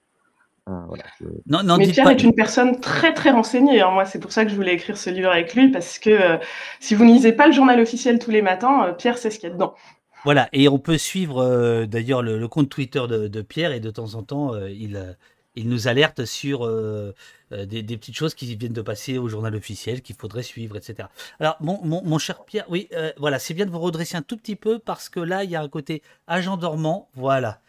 Euh, 0.67 0.71
voilà, 0.87 1.03
non, 1.45 1.61
non, 1.61 1.77
Mais 1.77 1.85
Pierre 1.85 2.09
est 2.09 2.23
une 2.23 2.33
personne 2.33 2.79
très 2.79 3.13
très 3.13 3.29
renseignée. 3.29 3.81
Hein. 3.81 3.91
Moi, 3.91 4.05
c'est 4.05 4.19
pour 4.19 4.31
ça 4.31 4.43
que 4.43 4.49
je 4.49 4.55
voulais 4.55 4.73
écrire 4.73 4.97
ce 4.97 5.11
livre 5.11 5.29
avec 5.29 5.53
lui 5.53 5.69
parce 5.69 5.99
que 5.99 6.09
euh, 6.09 6.37
si 6.79 6.95
vous 6.95 7.05
ne 7.05 7.11
lisez 7.11 7.33
pas 7.33 7.45
le 7.45 7.53
journal 7.53 7.79
officiel 7.79 8.17
tous 8.17 8.31
les 8.31 8.41
matins, 8.41 8.87
euh, 8.87 8.93
Pierre 8.93 9.19
sait 9.19 9.29
ce 9.29 9.37
qu'il 9.37 9.49
y 9.49 9.51
a 9.51 9.53
dedans. 9.53 9.75
Voilà, 10.23 10.47
et 10.53 10.69
on 10.69 10.79
peut 10.79 10.97
suivre 10.97 11.85
d'ailleurs 11.85 12.23
le, 12.23 12.47
compte 12.47 12.69
Twitter 12.69 13.01
de, 13.09 13.27
de, 13.27 13.41
Pierre 13.41 13.73
et 13.73 13.81
de 13.81 13.91
temps 13.91 14.15
en 14.15 14.23
temps, 14.23 14.55
il, 14.67 15.17
il 15.55 15.69
nous 15.69 15.87
alerte 15.87 16.25
sur 16.25 16.65
euh, 16.65 17.13
euh, 17.51 17.65
des, 17.65 17.83
petites 17.83 18.15
choses 18.15 18.33
qui 18.33 18.55
viennent 18.55 18.73
de 18.73 18.81
passer 18.81 19.17
au 19.17 19.27
journal 19.27 19.55
officiel 19.55 20.01
qu'il 20.01 20.15
faudrait 20.15 20.43
suivre, 20.43 20.77
etc. 20.77 21.07
Alors, 21.39 21.57
mon, 21.61 22.17
cher 22.17 22.43
Pierre, 22.43 22.65
oui, 22.69 22.87
euh, 22.93 23.11
voilà, 23.17 23.39
c'est 23.39 23.53
bien 23.53 23.65
de 23.65 23.71
vous 23.71 23.79
redresser 23.79 24.17
un 24.17 24.21
tout 24.21 24.37
petit 24.37 24.55
peu 24.55 24.79
parce 24.79 25.09
que 25.09 25.19
là, 25.19 25.43
il 25.43 25.51
y 25.51 25.55
a 25.55 25.61
un 25.61 25.69
côté 25.69 26.01
agent 26.27 26.57
dormant. 26.57 27.09
Voilà. 27.13 27.59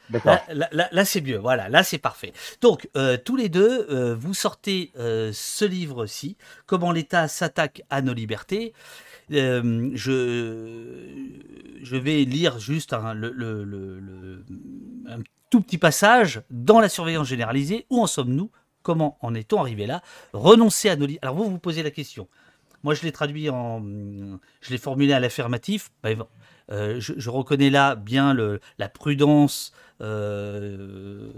Là, 0.49 0.71
là, 0.71 1.05
c'est 1.05 1.21
mieux. 1.21 1.38
Voilà, 1.38 1.69
là, 1.69 1.83
c'est 1.83 1.99
parfait. 1.99 2.33
Donc, 2.61 2.88
tous 3.25 3.37
les 3.37 3.49
deux, 3.49 4.14
vous 4.14 4.35
sortez 4.35 4.93
ce 4.97 5.64
livre-ci, 5.64 6.37
Comment 6.67 6.93
l'État 6.93 7.26
s'attaque 7.26 7.83
à 7.88 8.03
nos 8.03 8.12
libertés. 8.12 8.75
je, 9.31 9.95
je 11.83 11.97
vais 11.97 12.25
lire 12.25 12.59
juste 12.59 12.93
un, 12.93 13.14
le, 13.14 13.31
le, 13.33 13.64
le, 13.64 14.45
un 15.09 15.21
petit 15.63 15.79
passage 15.79 16.43
dans 16.51 16.81
la 16.81 16.89
surveillance 16.89 17.29
généralisée. 17.29 17.87
Où 17.91 18.01
en 18.03 18.07
sommes-nous? 18.07 18.51
Comment 18.83 19.19
en 19.23 19.35
est-on 19.35 19.61
arrivé 19.61 19.87
là? 19.87 20.03
Renoncer 20.33 20.91
à 20.91 20.97
nos... 20.97 21.07
Alors 21.23 21.35
vous 21.35 21.51
vous 21.51 21.59
posez 21.59 21.83
la 21.83 21.91
question. 21.91 22.29
Moi, 22.83 22.93
je 22.95 23.03
l'ai 23.03 23.13
traduit 23.13 23.49
en... 23.49 23.83
Je 24.61 24.71
l'ai 24.71 24.79
formulé 24.79 25.13
à 25.15 25.21
l'affirmatif. 25.21 25.91
Ben, 26.03 26.23
euh, 26.71 27.01
je, 27.01 27.31
reconnais 27.31 27.71
là 27.71 27.95
bien 27.95 28.35
le, 28.35 28.61
la 28.79 28.89
prudence 28.89 29.73
euh, 30.01 31.31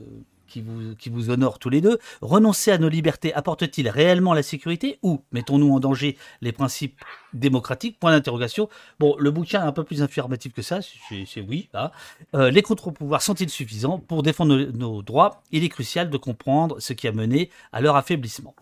qui 0.46 0.62
vous, 1.10 1.30
honore 1.30 1.58
tous 1.58 1.70
les 1.70 1.80
deux, 1.80 1.98
renoncer 2.20 2.70
à 2.70 2.78
nos 2.78 2.88
libertés 2.88 3.32
apporte-t-il 3.34 3.88
réellement 3.88 4.34
la 4.34 4.42
sécurité 4.42 4.98
ou 5.02 5.22
mettons-nous 5.32 5.72
en 5.72 5.80
danger 5.80 6.16
les 6.40 6.52
principes 6.52 7.00
démocratiques? 7.32 7.98
Point 7.98 8.12
d'interrogation. 8.12 8.68
Bon, 8.98 9.16
le 9.18 9.30
bouquin 9.30 9.62
est 9.62 9.66
un 9.66 9.72
peu 9.72 9.84
plus 9.84 10.02
affirmatif 10.02 10.52
que 10.52 10.62
ça, 10.62 10.80
c'est 10.82 11.40
oui. 11.40 11.68
Hein. 11.74 11.90
Euh, 12.34 12.50
les 12.50 12.62
contre-pouvoirs 12.62 13.22
sont-ils 13.22 13.50
suffisants? 13.50 13.98
Pour 13.98 14.22
défendre 14.22 14.56
nos, 14.56 15.02
droits 15.02 15.42
Il 15.52 15.64
est 15.64 15.68
crucial 15.68 16.10
de 16.10 16.16
comprendre 16.16 16.80
ce 16.80 16.92
qui 16.92 17.08
a 17.08 17.12
mené 17.12 17.50
à 17.72 17.80
leur 17.80 17.96
affaiblissement. 17.96 18.54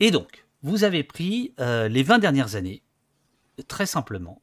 Et 0.00 0.10
donc, 0.10 0.44
vous 0.62 0.84
avez 0.84 1.02
pris 1.02 1.54
euh, 1.60 1.88
les 1.88 2.02
20 2.02 2.18
dernières 2.18 2.54
années, 2.56 2.82
très 3.68 3.86
simplement, 3.86 4.40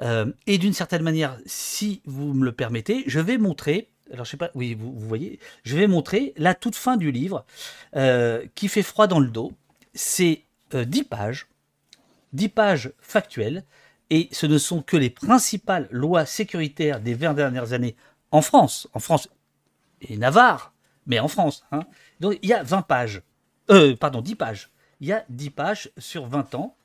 euh, 0.00 0.32
et 0.46 0.58
d'une 0.58 0.72
certaine 0.72 1.02
manière, 1.02 1.38
si 1.46 2.02
vous 2.04 2.34
me 2.34 2.44
le 2.44 2.52
permettez, 2.52 3.04
je 3.06 3.20
vais 3.20 3.38
montrer 3.38 3.90
alors 4.12 4.24
je 4.24 4.30
sais 4.30 4.36
pas, 4.36 4.50
oui, 4.54 4.74
vous, 4.74 4.92
voyez, 4.98 5.38
je 5.64 5.76
vais 5.76 5.86
montrer 5.86 6.34
la 6.36 6.54
toute 6.54 6.76
fin 6.76 6.96
du 6.96 7.10
livre 7.10 7.44
euh, 7.96 8.44
qui 8.54 8.68
fait 8.68 8.82
froid 8.82 9.06
dans 9.06 9.20
le 9.20 9.28
dos. 9.28 9.52
C'est 9.94 10.42
10 10.72 11.00
euh, 11.00 11.04
pages, 11.08 11.48
10 12.32 12.48
pages 12.50 12.92
factuelles, 13.00 13.64
et 14.10 14.28
ce 14.32 14.46
ne 14.46 14.58
sont 14.58 14.82
que 14.82 14.96
les 14.96 15.10
principales 15.10 15.88
lois 15.90 16.26
sécuritaires 16.26 17.00
des 17.00 17.14
20 17.14 17.34
dernières 17.34 17.72
années 17.72 17.96
en 18.30 18.42
France, 18.42 18.88
en 18.92 19.00
France 19.00 19.28
et 20.02 20.16
Navarre, 20.16 20.74
mais 21.06 21.18
en 21.18 21.28
France. 21.28 21.64
Hein. 21.72 21.80
Donc 22.20 22.38
il 22.42 22.48
y 22.48 22.54
a 22.54 22.62
20 22.62 22.82
pages, 22.82 23.22
euh, 23.70 23.96
pardon, 23.96 24.20
10 24.20 24.34
pages. 24.34 24.70
Il 25.00 25.08
y 25.08 25.12
a 25.12 25.24
10 25.30 25.50
pages 25.50 25.90
sur 25.98 26.26
20 26.26 26.54
ans. 26.54 26.76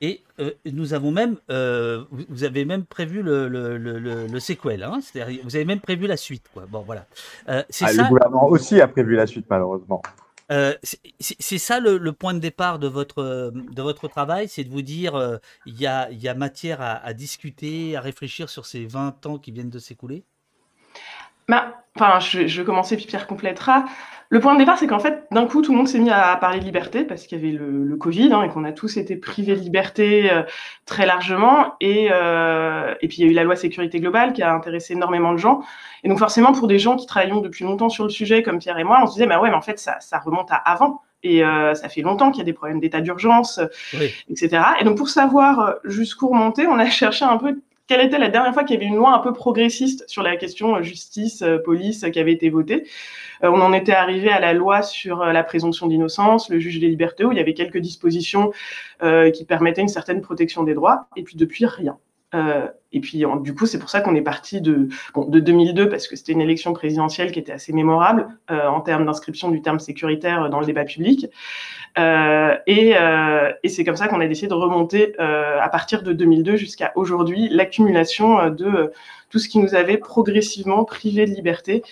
Et 0.00 0.22
euh, 0.38 0.52
nous 0.64 0.94
avons 0.94 1.10
même, 1.10 1.36
euh, 1.50 2.04
vous 2.10 2.44
avez 2.44 2.64
même 2.64 2.84
prévu 2.84 3.22
le, 3.22 3.48
le, 3.48 3.76
le, 3.76 3.98
le 4.26 4.40
sequel, 4.40 4.82
hein 4.82 5.00
c'est-à-dire 5.02 5.42
vous 5.44 5.56
avez 5.56 5.66
même 5.66 5.80
prévu 5.80 6.06
la 6.06 6.16
suite. 6.16 6.46
Quoi. 6.54 6.64
Bon, 6.66 6.80
voilà. 6.80 7.06
Euh, 7.48 7.62
c'est 7.68 7.84
ah, 7.84 7.92
ça... 7.92 8.02
Le 8.04 8.08
gouvernement 8.08 8.48
aussi 8.48 8.80
a 8.80 8.88
prévu 8.88 9.14
la 9.14 9.26
suite, 9.26 9.46
malheureusement. 9.50 10.00
c'est 10.48 11.58
ça 11.58 11.80
le, 11.80 12.12
point 12.12 12.32
de 12.32 12.38
départ 12.38 12.78
de 12.78 12.88
votre, 12.88 13.52
de 13.52 13.82
votre 13.82 14.08
travail, 14.08 14.48
c'est 14.48 14.64
de 14.64 14.70
vous 14.70 14.82
dire 14.82 15.38
il 15.66 15.78
y, 15.78 15.86
a, 15.86 16.10
y 16.10 16.28
a 16.28 16.34
matière 16.34 16.80
à, 16.80 16.92
à, 16.92 17.12
discuter, 17.12 17.94
à 17.94 18.00
réfléchir 18.00 18.48
sur 18.48 18.64
ces 18.64 18.86
20 18.86 19.26
ans 19.26 19.38
qui 19.38 19.52
viennent 19.52 19.70
de 19.70 19.78
s'écouler? 19.78 20.24
Bah, 21.50 21.82
enfin, 21.96 22.20
je, 22.20 22.46
je, 22.46 22.60
vais 22.60 22.64
commencer, 22.64 22.96
puis 22.96 23.06
Pierre 23.06 23.26
complétera. 23.26 23.84
Le 24.32 24.38
point 24.38 24.54
de 24.54 24.60
départ, 24.60 24.78
c'est 24.78 24.86
qu'en 24.86 25.00
fait, 25.00 25.26
d'un 25.32 25.46
coup, 25.46 25.60
tout 25.60 25.72
le 25.72 25.78
monde 25.78 25.88
s'est 25.88 25.98
mis 25.98 26.08
à 26.08 26.36
parler 26.36 26.60
de 26.60 26.64
liberté 26.64 27.02
parce 27.02 27.26
qu'il 27.26 27.36
y 27.38 27.42
avait 27.44 27.58
le, 27.58 27.96
Covid 27.96 28.32
hein, 28.32 28.42
et 28.42 28.48
qu'on 28.48 28.62
a 28.62 28.70
tous 28.70 28.96
été 28.96 29.16
privés 29.16 29.56
de 29.56 29.60
liberté 29.60 30.30
euh, 30.30 30.44
très 30.86 31.04
largement. 31.04 31.74
Et, 31.80 32.10
euh, 32.12 32.94
et 33.02 33.08
puis, 33.08 33.18
il 33.18 33.24
y 33.24 33.28
a 33.28 33.30
eu 33.32 33.34
la 33.34 33.42
loi 33.42 33.56
sécurité 33.56 33.98
globale 33.98 34.32
qui 34.32 34.42
a 34.42 34.54
intéressé 34.54 34.92
énormément 34.92 35.32
de 35.32 35.38
gens. 35.38 35.62
Et 36.04 36.08
donc, 36.08 36.20
forcément, 36.20 36.52
pour 36.52 36.68
des 36.68 36.78
gens 36.78 36.94
qui 36.94 37.06
travaillent 37.06 37.32
depuis 37.42 37.64
longtemps 37.64 37.88
sur 37.88 38.04
le 38.04 38.10
sujet, 38.10 38.44
comme 38.44 38.60
Pierre 38.60 38.78
et 38.78 38.84
moi, 38.84 39.00
on 39.02 39.06
se 39.08 39.14
disait, 39.14 39.26
bah 39.26 39.40
ouais, 39.40 39.50
mais 39.50 39.56
en 39.56 39.60
fait, 39.60 39.80
ça, 39.80 39.96
ça 39.98 40.20
remonte 40.20 40.52
à 40.52 40.56
avant. 40.56 41.02
Et 41.24 41.44
euh, 41.44 41.74
ça 41.74 41.88
fait 41.88 42.02
longtemps 42.02 42.30
qu'il 42.30 42.38
y 42.38 42.42
a 42.42 42.44
des 42.44 42.52
problèmes 42.52 42.78
d'état 42.78 43.00
d'urgence, 43.00 43.60
etc. 44.30 44.62
Et 44.80 44.84
donc, 44.84 44.96
pour 44.96 45.08
savoir 45.08 45.74
jusqu'où 45.84 46.28
remonter, 46.28 46.68
on 46.68 46.78
a 46.78 46.86
cherché 46.88 47.24
un 47.24 47.36
peu 47.36 47.58
quelle 47.90 48.06
était 48.06 48.18
la 48.18 48.28
dernière 48.28 48.54
fois 48.54 48.62
qu'il 48.62 48.74
y 48.74 48.76
avait 48.76 48.86
une 48.86 48.94
loi 48.94 49.12
un 49.12 49.18
peu 49.18 49.32
progressiste 49.32 50.04
sur 50.06 50.22
la 50.22 50.36
question 50.36 50.76
euh, 50.76 50.82
justice, 50.82 51.42
euh, 51.42 51.58
police 51.58 52.06
qui 52.12 52.20
avait 52.20 52.32
été 52.32 52.48
votée? 52.48 52.86
Euh, 53.42 53.50
on 53.52 53.60
en 53.60 53.72
était 53.72 53.90
arrivé 53.90 54.30
à 54.30 54.38
la 54.38 54.52
loi 54.52 54.82
sur 54.82 55.24
la 55.24 55.42
présomption 55.42 55.88
d'innocence, 55.88 56.50
le 56.50 56.60
juge 56.60 56.78
des 56.78 56.86
libertés, 56.86 57.24
où 57.24 57.32
il 57.32 57.38
y 57.38 57.40
avait 57.40 57.54
quelques 57.54 57.78
dispositions 57.78 58.52
qui 59.34 59.44
permettaient 59.44 59.80
une 59.80 59.88
certaine 59.88 60.20
protection 60.20 60.62
des 60.62 60.74
droits, 60.74 61.08
et 61.16 61.22
puis 61.22 61.36
depuis, 61.36 61.66
rien. 61.66 61.96
Euh, 62.34 62.68
et 62.92 63.00
puis, 63.00 63.24
du 63.42 63.54
coup, 63.54 63.66
c'est 63.66 63.78
pour 63.78 63.90
ça 63.90 64.00
qu'on 64.00 64.14
est 64.14 64.22
parti 64.22 64.60
de, 64.60 64.88
bon, 65.14 65.24
de 65.24 65.40
2002, 65.40 65.88
parce 65.88 66.06
que 66.08 66.16
c'était 66.16 66.32
une 66.32 66.40
élection 66.40 66.72
présidentielle 66.72 67.32
qui 67.32 67.38
était 67.38 67.52
assez 67.52 67.72
mémorable 67.72 68.28
euh, 68.50 68.66
en 68.66 68.80
termes 68.80 69.06
d'inscription 69.06 69.50
du 69.50 69.62
terme 69.62 69.78
sécuritaire 69.78 70.48
dans 70.50 70.60
le 70.60 70.66
débat 70.66 70.84
public. 70.84 71.26
Euh, 71.98 72.56
et, 72.66 72.94
euh, 72.96 73.52
et 73.62 73.68
c'est 73.68 73.84
comme 73.84 73.96
ça 73.96 74.08
qu'on 74.08 74.20
a 74.20 74.26
décidé 74.26 74.48
de 74.48 74.54
remonter 74.54 75.14
euh, 75.18 75.58
à 75.60 75.68
partir 75.68 76.02
de 76.02 76.12
2002 76.12 76.56
jusqu'à 76.56 76.92
aujourd'hui 76.94 77.48
l'accumulation 77.50 78.48
de 78.50 78.92
tout 79.28 79.38
ce 79.38 79.48
qui 79.48 79.58
nous 79.58 79.74
avait 79.74 79.96
progressivement 79.96 80.84
privé 80.84 81.26
de 81.26 81.32
liberté 81.32 81.82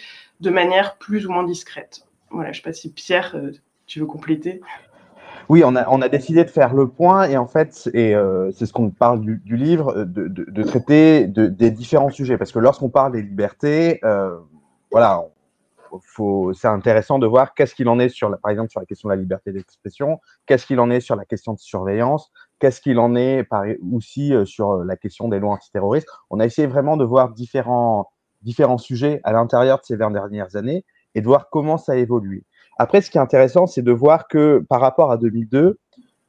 de 0.40 0.50
manière 0.50 0.97
plus 0.97 1.26
ou 1.26 1.33
moins 1.33 1.45
discrète. 1.45 2.07
Voilà, 2.31 2.52
je 2.52 2.61
ne 2.61 2.62
sais 2.62 2.71
pas 2.71 2.73
si 2.73 2.90
Pierre, 2.93 3.35
tu 3.87 4.00
veux 4.00 4.07
compléter. 4.07 4.61
Oui, 5.49 5.62
on 5.64 5.75
a, 5.76 5.88
on 5.88 6.02
a 6.02 6.09
décidé 6.09 6.45
de 6.45 6.50
faire 6.50 6.75
le 6.75 6.88
point 6.88 7.25
et 7.28 7.37
en 7.37 7.47
fait, 7.47 7.73
c'est 7.73 8.67
ce 8.67 8.73
qu'on 8.73 8.90
parle 8.90 9.21
du, 9.21 9.57
livre, 9.57 10.05
de, 10.05 10.62
traiter 10.62 11.26
de, 11.26 11.47
des 11.47 11.71
différents 11.71 12.11
sujets. 12.11 12.37
Parce 12.37 12.52
que 12.52 12.59
lorsqu'on 12.59 12.90
parle 12.90 13.12
des 13.12 13.23
libertés, 13.23 14.00
voilà, 14.90 15.25
c'est 16.54 16.68
intéressant 16.68 17.18
de 17.18 17.26
voir 17.26 17.54
qu'est-ce 17.54 17.75
qu'il 17.75 17.88
en 17.88 17.99
est 17.99 18.09
sur, 18.09 18.28
la, 18.28 18.37
par 18.37 18.50
exemple, 18.50 18.71
sur 18.71 18.80
la 18.80 18.87
question 18.87 19.09
de 19.09 19.14
la 19.14 19.21
liberté 19.21 19.52
d'expression, 19.52 20.21
qu'est-ce 20.47 20.66
qu'il 20.66 20.80
en 20.80 20.90
est 20.90 21.00
sur 21.00 21.16
la 21.16 21.25
question 21.25 21.52
de 21.52 21.59
surveillance, 21.59 22.30
qu'est-ce 22.59 22.80
qu'il 22.80 22.99
en 22.99 23.14
est 23.14 23.47
aussi 23.92 24.35
euh, 24.35 24.45
sur 24.45 24.85
la 24.85 24.97
question 24.97 25.28
des 25.28 25.38
lois 25.38 25.54
antiterroristes. 25.54 26.09
On 26.30 26.40
a 26.40 26.47
essayé 26.47 26.66
vraiment 26.66 26.97
de 26.97 27.04
voir 27.04 27.33
différents, 27.33 28.11
sujets 28.78 29.21
à 29.25 29.33
l'intérieur 29.33 29.78
de 29.78 29.85
ces 29.85 29.97
20 29.97 30.11
dernières 30.11 30.57
années 30.57 30.85
et 31.14 31.21
de 31.21 31.26
voir 31.26 31.49
comment 31.50 31.78
ça 31.78 31.92
a 31.92 31.97
évolué. 31.97 32.45
Après, 32.78 33.00
ce 33.00 33.11
qui 33.11 33.18
est 33.18 33.21
intéressant, 33.21 33.66
c'est 33.66 33.83
de 33.83 33.92
voir 33.92 34.28
que 34.28 34.64
par 34.68 34.80
rapport 34.80 35.11
à 35.11 35.16
2002, 35.16 35.78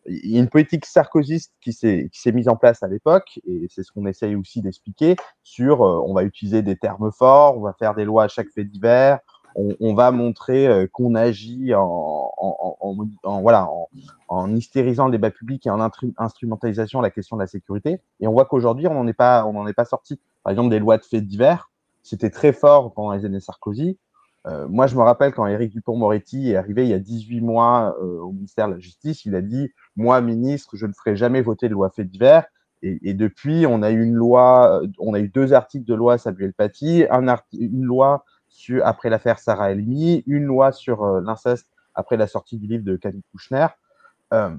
il 0.10 0.32
y 0.32 0.38
a 0.38 0.40
une 0.40 0.50
politique 0.50 0.86
sarkozyste 0.86 1.54
qui 1.62 1.74
s'est 1.74 2.32
mise 2.34 2.50
en 2.50 2.56
place 2.56 2.82
à 2.84 2.88
l'époque, 2.88 3.40
et 3.46 3.68
c'est 3.70 3.84
ce 3.84 3.92
qu'on 3.92 4.06
essaye 4.08 4.36
aussi 4.36 4.62
d'expliquer, 4.62 5.16
sur 5.44 5.84
euh, 5.84 6.02
on 6.06 6.14
va 6.14 6.24
utiliser 6.24 6.62
des 6.62 6.76
termes 6.78 7.12
forts, 7.12 7.58
on 7.58 7.62
va 7.62 7.74
faire 7.74 7.94
des 7.94 8.06
lois 8.06 8.24
à 8.24 8.28
chaque 8.28 8.50
fait 8.50 8.64
divers, 8.64 9.20
on, 9.56 9.94
va 9.94 10.12
montrer 10.12 10.68
euh, 10.68 10.88
qu'on 10.92 11.16
agit 11.16 11.74
en, 11.74 11.82
en, 12.38 12.78
en, 12.82 13.08
en 13.24 13.42
voilà, 13.42 13.70
en, 14.28 14.56
hystérisant 14.56 15.06
le 15.06 15.12
débat 15.12 15.32
public 15.32 15.66
et 15.66 15.70
en 15.70 15.80
instrumentalisation 16.18 17.02
la 17.02 17.10
question 17.10 17.36
de 17.36 17.42
la 17.42 17.48
sécurité. 17.48 18.00
Et 18.20 18.28
on 18.28 18.32
voit 18.32 18.46
qu'aujourd'hui, 18.46 18.88
on 18.88 18.94
n'en 18.94 19.08
est 19.08 19.14
pas, 19.14 19.46
on 19.46 19.54
n'en 19.54 19.68
est 19.68 19.74
pas 19.74 19.86
sorti. 19.86 20.20
Par 20.44 20.52
exemple, 20.52 20.70
des 20.70 20.80
lois 20.80 20.98
de 20.98 21.04
faits 21.04 21.26
divers, 21.26 21.72
c'était 22.04 22.30
très 22.30 22.54
fort 22.54 22.94
pendant 22.94 23.12
les 23.14 23.26
années 23.26 23.40
Sarkozy. 23.40 23.98
Euh, 24.48 24.68
moi, 24.70 24.88
je 24.88 24.96
me 24.96 25.02
rappelle 25.02 25.34
quand 25.34 25.46
Éric 25.48 25.72
Dupont-Moretti 25.74 26.52
est 26.52 26.56
arrivé 26.56 26.84
il 26.84 26.90
y 26.90 26.94
a 26.94 27.00
18 27.00 27.42
mois 27.42 27.98
euh, 28.02 28.20
au 28.20 28.32
ministère 28.32 28.70
de 28.70 28.76
la 28.76 28.80
Justice, 28.80 29.26
il 29.26 29.36
a 29.36 29.42
dit 29.42 29.70
Moi, 29.98 30.22
ministre, 30.22 30.78
je 30.78 30.86
ne 30.86 30.94
ferai 30.94 31.16
jamais 31.16 31.42
voter 31.42 31.68
de 31.68 31.74
loi 31.74 31.90
fait 31.90 32.06
divers. 32.06 32.46
Et, 32.82 33.14
depuis, 33.14 33.66
on 33.68 33.84
a 33.84 33.92
eu 33.92 34.02
une 34.02 34.14
loi, 34.14 34.82
on 35.00 35.14
a 35.14 35.20
eu 35.20 35.28
deux 35.28 35.52
articles 35.52 35.84
de 35.84 35.94
loi 35.94 36.18
Samuel 36.18 36.54
Paty, 36.54 37.04
un 37.12 37.36
une 37.52 37.84
loi 37.84 38.24
sur, 38.50 38.86
après 38.86 39.10
l'affaire 39.10 39.40
Sarah 39.40 39.72
Elmi, 39.72 40.24
une 40.28 40.44
loi 40.44 40.72
sur 40.72 41.04
euh, 41.04 41.22
l'inceste 41.22 41.68
après 41.96 42.18
la 42.18 42.28
sortie 42.28 42.58
du 42.58 42.68
livre 42.68 42.84
de 42.84 42.96
Camille 42.96 43.24
Kouchner. 43.32 43.68
Euh, 44.34 44.56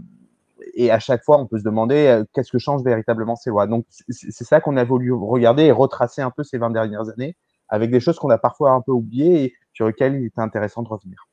et 0.74 0.90
à 0.90 0.98
chaque 0.98 1.24
fois, 1.24 1.38
on 1.38 1.46
peut 1.46 1.58
se 1.58 1.64
demander 1.64 2.22
qu'est-ce 2.34 2.52
que 2.52 2.58
changent 2.58 2.84
véritablement 2.84 3.34
ces 3.34 3.48
lois? 3.48 3.66
Donc, 3.66 3.86
c'est 3.88 4.44
ça 4.44 4.60
qu'on 4.60 4.76
a 4.76 4.84
voulu 4.84 5.10
regarder 5.10 5.62
et 5.62 5.72
retracer 5.72 6.20
un 6.20 6.30
peu 6.30 6.42
ces 6.42 6.58
20 6.58 6.70
dernières 6.70 7.08
années 7.08 7.34
avec 7.70 7.90
des 7.90 8.00
choses 8.00 8.18
qu'on 8.18 8.30
a 8.30 8.38
parfois 8.38 8.72
un 8.72 8.82
peu 8.82 8.92
oubliées 8.92 9.44
et 9.44 9.54
sur 9.72 9.86
lesquelles 9.86 10.16
il 10.16 10.26
était 10.26 10.40
intéressant 10.40 10.82
de 10.82 10.88
revenir. 10.88 11.28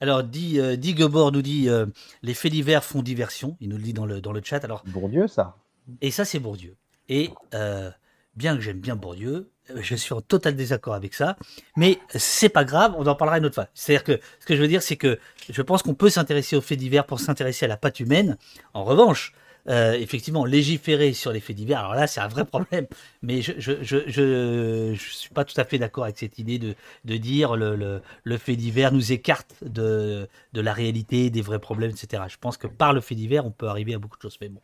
Alors, 0.00 0.22
dit, 0.22 0.60
euh, 0.60 0.76
dit 0.76 0.94
nous 0.98 1.42
dit 1.42 1.68
euh, 1.68 1.86
les 2.22 2.34
faits 2.34 2.52
divers 2.52 2.84
font 2.84 3.02
diversion. 3.02 3.56
Il 3.60 3.70
nous 3.70 3.76
le 3.76 3.82
dit 3.82 3.94
dans 3.94 4.04
le, 4.04 4.20
dans 4.20 4.32
le 4.32 4.42
chat. 4.44 4.64
Alors, 4.64 4.82
Bourdieu, 4.86 5.28
ça. 5.28 5.56
Et 6.02 6.10
ça, 6.10 6.24
c'est 6.24 6.38
Bourdieu. 6.38 6.76
Et 7.08 7.30
euh, 7.54 7.90
bien 8.36 8.54
que 8.56 8.62
j'aime 8.62 8.80
bien 8.80 8.96
Bourdieu, 8.96 9.50
je 9.74 9.94
suis 9.94 10.12
en 10.12 10.20
total 10.20 10.54
désaccord 10.54 10.94
avec 10.94 11.14
ça. 11.14 11.36
Mais 11.76 11.98
c'est 12.10 12.48
pas 12.48 12.64
grave, 12.64 12.94
on 12.98 13.06
en 13.06 13.14
parlera 13.14 13.38
une 13.38 13.46
autre 13.46 13.54
fois. 13.54 13.68
C'est-à-dire 13.74 14.04
que 14.04 14.20
ce 14.40 14.46
que 14.46 14.56
je 14.56 14.60
veux 14.60 14.68
dire, 14.68 14.82
c'est 14.82 14.96
que 14.96 15.18
je 15.48 15.62
pense 15.62 15.82
qu'on 15.82 15.94
peut 15.94 16.10
s'intéresser 16.10 16.56
aux 16.56 16.60
faits 16.60 16.78
divers 16.78 17.06
pour 17.06 17.20
s'intéresser 17.20 17.64
à 17.64 17.68
la 17.68 17.76
patte 17.76 18.00
humaine. 18.00 18.36
En 18.74 18.84
revanche, 18.84 19.32
euh, 19.68 19.94
effectivement, 19.94 20.44
légiférer 20.44 21.12
sur 21.12 21.32
les 21.32 21.40
faits 21.40 21.56
divers, 21.56 21.80
alors 21.80 21.94
là, 21.94 22.06
c'est 22.06 22.20
un 22.20 22.28
vrai 22.28 22.44
problème. 22.44 22.86
Mais 23.22 23.42
je 23.42 23.52
je, 23.58 23.72
je, 23.82 23.98
je, 24.06 24.94
suis 24.94 25.30
pas 25.30 25.44
tout 25.44 25.60
à 25.60 25.64
fait 25.64 25.78
d'accord 25.78 26.04
avec 26.04 26.18
cette 26.18 26.38
idée 26.38 26.58
de, 26.58 26.74
de 27.04 27.16
dire 27.16 27.56
le, 27.56 27.74
le, 27.74 28.00
le, 28.22 28.38
fait 28.38 28.54
divers 28.54 28.92
nous 28.92 29.10
écarte 29.10 29.56
de, 29.62 30.28
de 30.52 30.60
la 30.60 30.72
réalité, 30.72 31.30
des 31.30 31.42
vrais 31.42 31.58
problèmes, 31.58 31.90
etc. 31.90 32.22
Je 32.28 32.36
pense 32.40 32.56
que 32.56 32.68
par 32.68 32.92
le 32.92 33.00
fait 33.00 33.16
divers, 33.16 33.44
on 33.44 33.50
peut 33.50 33.66
arriver 33.66 33.94
à 33.94 33.98
beaucoup 33.98 34.16
de 34.16 34.22
choses. 34.22 34.38
Mais 34.40 34.48
bon. 34.48 34.60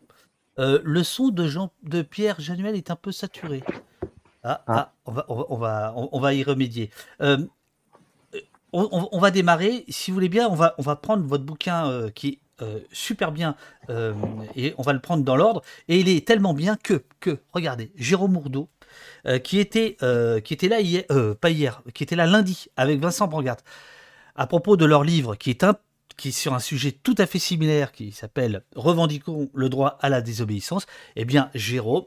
Euh, 0.58 0.80
le 0.84 1.02
son 1.02 1.28
de, 1.28 1.46
Jean, 1.46 1.72
de 1.82 2.02
Pierre 2.02 2.40
Januel 2.40 2.76
est 2.76 2.90
un 2.90 2.96
peu 2.96 3.12
saturé. 3.12 3.62
Ah, 4.42 4.62
ah. 4.66 4.72
ah 4.76 4.92
on, 5.06 5.12
va, 5.12 5.24
on, 5.28 5.56
va, 5.56 5.94
on, 5.96 6.20
va, 6.20 6.34
y 6.34 6.42
remédier. 6.42 6.90
Euh, 7.20 7.38
on, 8.72 9.08
on, 9.10 9.18
va 9.18 9.30
démarrer. 9.30 9.84
Si 9.88 10.10
vous 10.10 10.16
voulez 10.16 10.28
bien, 10.28 10.48
on 10.48 10.54
va, 10.54 10.74
on 10.78 10.82
va 10.82 10.96
prendre 10.96 11.24
votre 11.24 11.44
bouquin 11.44 11.88
euh, 11.88 12.10
qui 12.10 12.28
est 12.28 12.38
euh, 12.62 12.78
super 12.92 13.32
bien 13.32 13.56
euh, 13.90 14.14
et 14.54 14.72
on 14.78 14.82
va 14.82 14.92
le 14.92 15.00
prendre 15.00 15.24
dans 15.24 15.36
l'ordre. 15.36 15.62
Et 15.88 15.98
il 15.98 16.08
est 16.08 16.26
tellement 16.26 16.54
bien 16.54 16.76
que, 16.76 17.02
que 17.18 17.38
regardez, 17.52 17.90
Jérôme 17.96 18.32
Mourdeau, 18.32 18.68
euh, 19.26 19.38
qui, 19.38 19.58
était, 19.58 19.96
qui 20.44 20.54
était 20.54 20.68
là 20.68 20.80
hier, 20.80 21.04
pas 21.40 21.50
hier, 21.50 21.82
qui 21.94 22.02
était 22.04 22.14
là 22.14 22.26
lundi 22.26 22.66
avec 22.76 23.00
Vincent 23.00 23.26
Brangart, 23.26 23.56
à 24.36 24.46
propos 24.46 24.76
de 24.76 24.84
leur 24.84 25.02
livre 25.02 25.34
qui 25.34 25.50
est 25.50 25.64
un 25.64 25.74
qui 26.22 26.30
sur 26.30 26.54
un 26.54 26.60
sujet 26.60 26.92
tout 26.92 27.16
à 27.18 27.26
fait 27.26 27.40
similaire 27.40 27.90
qui 27.90 28.12
s'appelle 28.12 28.62
Revendiquons 28.76 29.50
le 29.54 29.68
droit 29.68 29.98
à 30.00 30.08
la 30.08 30.20
désobéissance, 30.20 30.86
eh 31.16 31.24
bien 31.24 31.50
Jérôme, 31.52 32.04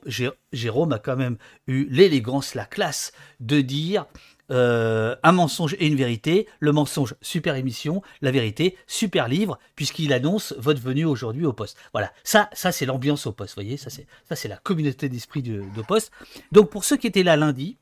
Jérôme 0.54 0.94
a 0.94 1.00
quand 1.00 1.18
même 1.18 1.36
eu 1.68 1.86
l'élégance, 1.90 2.56
la 2.56 2.64
classe 2.64 3.12
de 3.42 3.60
dire 3.60 4.06
euh, 4.52 5.18
un 5.22 5.34
mensonge 5.34 5.76
et 5.80 5.88
une 5.88 5.98
vérité, 5.98 6.48
le 6.62 6.72
mensonge 6.72 7.16
super 7.22 7.56
émission, 7.56 8.02
la 8.22 8.32
vérité 8.32 8.78
super 8.88 9.28
livre, 9.28 9.60
puisqu'il 9.76 10.14
annonce 10.14 10.56
votre 10.58 10.80
venue 10.80 11.04
aujourd'hui 11.04 11.46
au 11.46 11.52
poste. 11.52 11.78
Voilà, 11.92 12.14
ça, 12.24 12.50
ça 12.54 12.72
c'est 12.72 12.86
l'ambiance 12.86 13.28
au 13.28 13.34
poste, 13.34 13.58
vous 13.58 13.64
voyez, 13.64 13.76
ça 13.76 13.90
c'est, 13.90 14.08
ça 14.30 14.38
c'est 14.38 14.48
la 14.48 14.58
communauté 14.58 15.10
d'esprit 15.10 15.42
de, 15.42 15.62
poste. 15.86 16.14
Donc 16.54 16.70
pour 16.70 16.86
ceux 16.86 16.96
qui 16.96 17.08
étaient 17.08 17.24
là 17.24 17.36
lundi, 17.36 17.78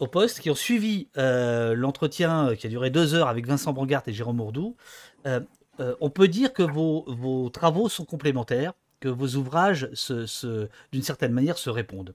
au 0.00 0.08
poste, 0.08 0.40
qui 0.40 0.50
ont 0.50 0.56
suivi 0.56 1.08
euh, 1.16 1.74
l'entretien 1.74 2.56
qui 2.56 2.66
a 2.66 2.70
duré 2.70 2.90
deux 2.90 3.14
heures 3.14 3.28
avec 3.28 3.46
Vincent 3.46 3.72
Brangart 3.72 4.02
et 4.08 4.12
Jérôme 4.12 4.36
Mourdou, 4.36 4.74
euh, 4.74 5.13
on 5.26 6.10
peut 6.10 6.28
dire 6.28 6.52
que 6.52 6.62
vos, 6.62 7.50
travaux 7.50 7.88
sont 7.88 8.04
complémentaires, 8.04 8.72
que 9.00 9.08
vos 9.08 9.36
ouvrages, 9.36 9.88
se, 9.94 10.68
d'une 10.92 11.02
certaine 11.02 11.32
manière, 11.32 11.58
se 11.58 11.70
répondent. 11.70 12.14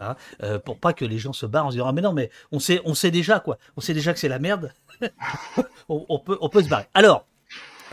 Hein, 0.00 0.16
euh, 0.42 0.58
pour 0.58 0.78
pas 0.78 0.92
que 0.92 1.04
les 1.04 1.18
gens 1.18 1.32
se 1.32 1.46
barrent 1.46 1.66
en 1.66 1.70
se 1.70 1.76
disant 1.76 1.86
ah, 1.86 1.92
mais 1.92 2.02
non 2.02 2.12
mais 2.12 2.30
on 2.52 2.58
sait 2.58 2.82
on 2.84 2.94
sait 2.94 3.10
déjà 3.10 3.40
quoi. 3.40 3.58
On 3.76 3.80
sait 3.80 3.94
déjà 3.94 4.12
que 4.12 4.18
c'est 4.18 4.28
la 4.28 4.38
merde. 4.38 4.72
On, 5.88 6.18
peut 6.18 6.36
on 6.40 6.48
peut 6.48 6.62
se 6.62 6.68
barrer. 6.68 6.86
Alors 6.94 7.26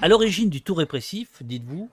à 0.02 0.08
l'origine 0.08 0.50
du 0.50 0.62
tout 0.62 0.74
répressif 0.74 1.44
dites-vous 1.44 1.90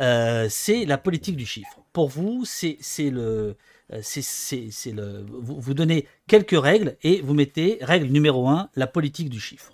euh, 0.00 0.46
c'est 0.50 0.84
la 0.84 0.98
politique 0.98 1.36
du 1.36 1.46
chiffre. 1.46 1.80
Pour 1.92 2.08
vous 2.08 2.44
c'est 2.44 2.78
le 3.10 3.56
euh, 3.92 4.00
c'est 4.02 4.92
le 4.92 5.24
vous 5.28 5.74
donnez 5.74 6.06
quelques 6.26 6.60
règles 6.60 6.96
et 7.02 7.20
vous 7.22 7.34
mettez 7.34 7.78
règle 7.80 8.06
numéro 8.06 8.48
un 8.48 8.68
la 8.76 8.86
politique 8.86 9.30
du 9.30 9.40
chiffre 9.40 9.72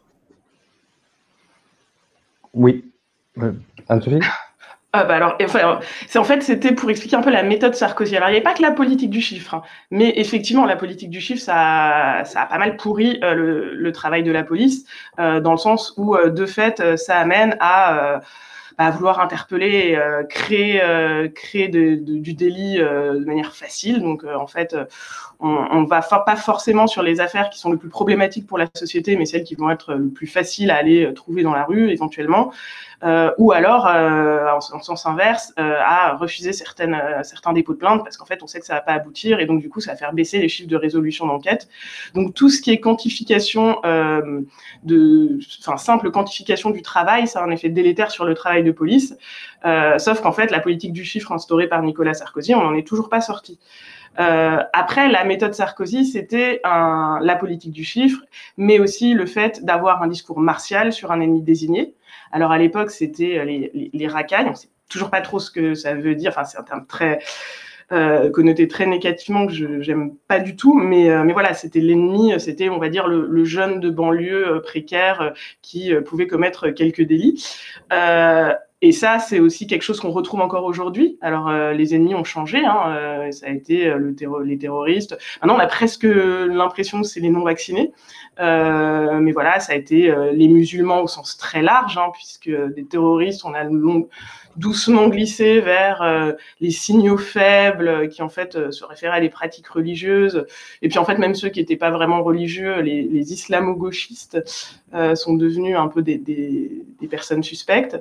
oui 2.55 2.85
Anthony 3.89 4.21
ah 4.97 5.03
bah 5.03 5.17
alors, 5.17 5.37
enfin, 5.43 5.81
c'est 6.07 6.21
en 6.21 6.25
fait, 6.25 6.41
c'était 6.45 6.71
pour 6.71 6.89
expliquer 6.89 7.17
un 7.17 7.21
peu 7.21 7.31
la 7.31 7.43
méthode 7.43 7.75
Sarkozy. 7.75 8.17
Alors, 8.17 8.29
il 8.29 8.33
n'y 8.33 8.37
avait 8.37 8.45
pas 8.45 8.55
que 8.55 8.63
la 8.63 8.71
politique 8.71 9.11
du 9.11 9.21
chiffre, 9.21 9.55
hein, 9.55 9.63
mais 9.91 10.13
effectivement, 10.15 10.67
la 10.67 10.77
politique 10.77 11.11
du 11.11 11.21
chiffre, 11.21 11.43
ça, 11.43 12.23
ça 12.25 12.43
a 12.43 12.47
pas 12.47 12.59
mal 12.59 12.77
pourri 12.77 13.19
euh, 13.25 13.35
le, 13.35 13.75
le, 13.75 13.93
travail 13.93 14.23
de 14.23 14.31
la 14.31 14.45
police, 14.45 14.87
euh, 15.19 15.41
dans 15.41 15.51
le 15.51 15.57
sens 15.57 15.95
où, 15.97 16.15
euh, 16.15 16.31
de 16.31 16.47
fait, 16.47 16.97
ça 16.97 17.19
amène 17.19 17.57
à 17.59 18.21
à 18.79 18.91
vouloir 18.91 19.21
interpeller, 19.21 19.95
euh, 19.95 20.25
créer, 20.25 20.83
euh, 20.83 21.29
créer 21.29 21.69
du 21.69 22.35
délit 22.35 22.81
euh, 22.81 23.15
de 23.15 23.25
manière 23.25 23.55
facile. 23.55 24.01
Donc, 24.01 24.25
en 24.25 24.47
fait, 24.47 24.77
on, 25.41 25.49
on 25.49 25.85
va 25.85 26.03
pas 26.03 26.37
forcément 26.37 26.87
sur 26.87 27.03
les 27.03 27.21
affaires 27.21 27.51
qui 27.51 27.59
sont 27.59 27.71
les 27.71 27.79
plus 27.79 27.89
problématiques 27.89 28.47
pour 28.47 28.59
la 28.59 28.67
société, 28.75 29.17
mais 29.17 29.27
celles 29.27 29.45
qui 29.45 29.55
vont 29.55 29.71
être 29.71 29.95
le 29.95 30.09
plus 30.09 30.27
faciles 30.27 30.71
à 30.71 30.77
aller 30.77 31.13
trouver 31.15 31.43
dans 31.43 31.55
la 31.55 31.65
rue, 31.65 31.91
éventuellement. 31.91 32.53
Euh, 33.05 33.33
ou 33.37 33.53
alors, 33.53 33.87
euh, 33.87 34.47
en, 34.49 34.57
en, 34.57 34.81
sens 34.81 35.05
inverse, 35.05 35.53
euh, 35.59 35.77
à 35.85 36.17
refuser 36.17 36.53
certaines, 36.53 36.99
certains 37.23 37.53
dépôts 37.53 37.75
de 37.75 37.79
plainte 37.79 38.03
parce 38.03 38.17
qu'en 38.17 38.25
fait, 38.25 38.43
on 38.43 38.47
sait 38.47 38.61
que 38.61 38.67
ça 38.67 38.75
va 38.75 38.81
pas 38.81 38.93
aboutir 38.93 39.41
et 39.41 39.47
donc 39.47 39.61
du 39.61 39.69
coup, 39.69 39.81
ça 39.81 39.93
va 39.93 39.97
faire 39.97 40.13
baisser 40.15 40.39
les 40.39 40.49
chiffres 40.49 40.69
de 40.69 40.77
résolution 40.77 41.27
d'enquête. 41.27 41.69
Donc 42.15 42.35
tout 42.35 42.49
ce 42.49 42.63
qui 42.63 42.71
est 42.71 42.81
quantification 42.81 43.81
de, 44.85 45.39
enfin 45.61 45.77
simple 45.77 46.11
quantification 46.11 46.71
du 46.71 46.83
travail, 46.83 47.27
ça 47.27 47.41
a 47.41 47.45
un 47.45 47.51
effet 47.51 47.69
délétère 47.69 48.11
sur 48.11 48.25
le 48.25 48.35
travail 48.35 48.65
de 48.65 48.73
police. 48.73 49.17
sauf 49.99 50.21
qu'en 50.23 50.33
fait, 50.33 50.51
la 50.51 50.61
politique 50.61 50.93
du 50.93 51.05
chiffre 51.05 51.33
instaurée 51.33 51.69
par 51.69 51.83
Nicolas 51.83 52.15
Sarkozy, 52.15 52.55
on 52.55 52.63
n'en 52.63 52.75
est 52.75 52.87
toujours 52.87 53.11
pas 53.11 53.21
sorti. 53.21 53.59
Euh, 54.21 54.59
après, 54.73 55.09
la 55.09 55.25
méthode 55.25 55.55
Sarkozy, 55.55 56.05
c'était 56.05 56.61
la 56.65 57.37
politique 57.39 57.73
du 57.73 57.85
chiffre, 57.85 58.21
mais 58.57 58.79
aussi 58.79 59.15
le 59.15 59.27
fait 59.27 59.65
d'avoir 59.65 60.03
un 60.03 60.07
discours 60.07 60.41
martial 60.41 60.93
sur 60.93 61.13
un 61.13 61.21
ennemi 61.21 61.43
désigné. 61.43 61.95
Alors 62.35 62.51
à 62.51 62.59
l'époque, 62.59 62.91
c'était 62.91 63.39
euh, 63.39 63.45
les, 63.45 63.71
les, 63.73 63.91
les, 63.93 64.09
racailles. 64.09 64.47
On 64.51 64.55
sait 64.57 64.69
toujours 64.89 65.09
pas 65.09 65.21
trop 65.21 65.39
ce 65.39 65.53
que 65.53 65.75
ça 65.75 65.95
veut 65.95 66.17
dire. 66.17 66.35
C'est 66.45 66.59
un 66.59 66.65
terme 66.65 66.85
très 66.85 67.21
euh, 67.93 68.29
connoté 68.29 68.67
très 68.67 68.87
négativement 68.87 69.47
que 69.47 69.53
je 69.53 69.81
j'aime 69.81 70.17
pas 70.27 70.41
du 70.41 70.57
tout. 70.57 70.75
Mais, 70.75 71.11
euh, 71.11 71.23
voilà, 71.33 71.55
c'était 71.55 71.79
l'ennemi. 71.79 72.33
C'était, 72.41 72.69
on 72.71 72.79
va 72.79 72.89
dire, 72.89 73.07
le, 73.07 73.45
jeune 73.45 73.79
de 73.79 73.89
banlieue 73.89 74.61
précaire 74.65 75.33
qui 75.63 75.95
pouvait 76.05 76.27
commettre 76.27 76.71
quelques 76.71 77.03
délits. 77.03 77.45
Et 78.85 78.93
ça, 78.93 79.19
c'est 79.19 79.41
aussi 79.41 79.67
quelque 79.67 79.81
chose 79.81 79.99
qu'on 79.99 80.11
retrouve 80.11 80.43
encore 80.43 80.65
aujourd'hui. 80.65 81.17
Alors, 81.23 81.49
euh, 81.49 81.73
les 81.73 81.95
ennemis 81.95 82.15
ont 82.15 82.23
changé. 82.23 82.67
Hein, 82.67 82.83
euh, 82.89 83.33
ça 83.33 83.47
a 83.47 83.49
été 83.49 83.87
euh, 83.87 83.97
le 83.97 84.15
les 84.45 84.59
terroristes. 84.59 85.17
Maintenant, 85.41 85.57
on 85.57 85.59
a 85.59 85.67
presque 85.67 86.05
l'impression 86.05 87.01
que 87.01 87.07
c'est 87.07 87.21
les 87.21 87.31
non-vaccinés. 87.31 87.93
mais 88.39 89.33
voilà, 89.33 89.59
ça 89.59 89.73
a 89.73 89.77
été 89.77 90.15
les 90.35 90.49
musulmans 90.49 91.01
au 91.01 91.07
sens 91.07 91.39
très 91.39 91.63
large, 91.63 91.97
hein, 91.97 92.11
puisque 92.13 92.51
des 92.51 92.85
terroristes, 92.85 93.47
on 93.47 93.55
a 93.55 93.65
long, 93.65 94.07
doucement 94.57 95.09
glissé 95.09 95.61
vers 95.61 96.03
euh, 96.03 96.33
les 96.61 96.71
signaux 96.71 97.17
faibles 97.17 98.09
qui 98.09 98.23
en 98.23 98.29
fait 98.29 98.57
euh, 98.57 98.71
se 98.71 98.85
référaient 98.85 99.19
à 99.19 99.21
des 99.21 99.29
pratiques 99.29 99.69
religieuses. 99.69 100.47
Et 100.83 100.89
puis 100.89 100.99
en 100.99 101.05
fait 101.05 101.19
même 101.19 101.35
ceux 101.35 101.49
qui 101.49 101.61
n'étaient 101.61 101.77
pas 101.77 101.91
vraiment 101.91 102.23
religieux, 102.23 102.81
les, 102.81 103.03
les 103.03 103.33
islamo-gauchistes, 103.33 104.39
euh, 104.95 105.17
sont 105.17 105.35
devenus 105.35 105.77
un 105.77 105.89
peu 105.89 106.03
des, 106.03 106.71
personnes 107.11 107.43
suspectes. 107.43 107.95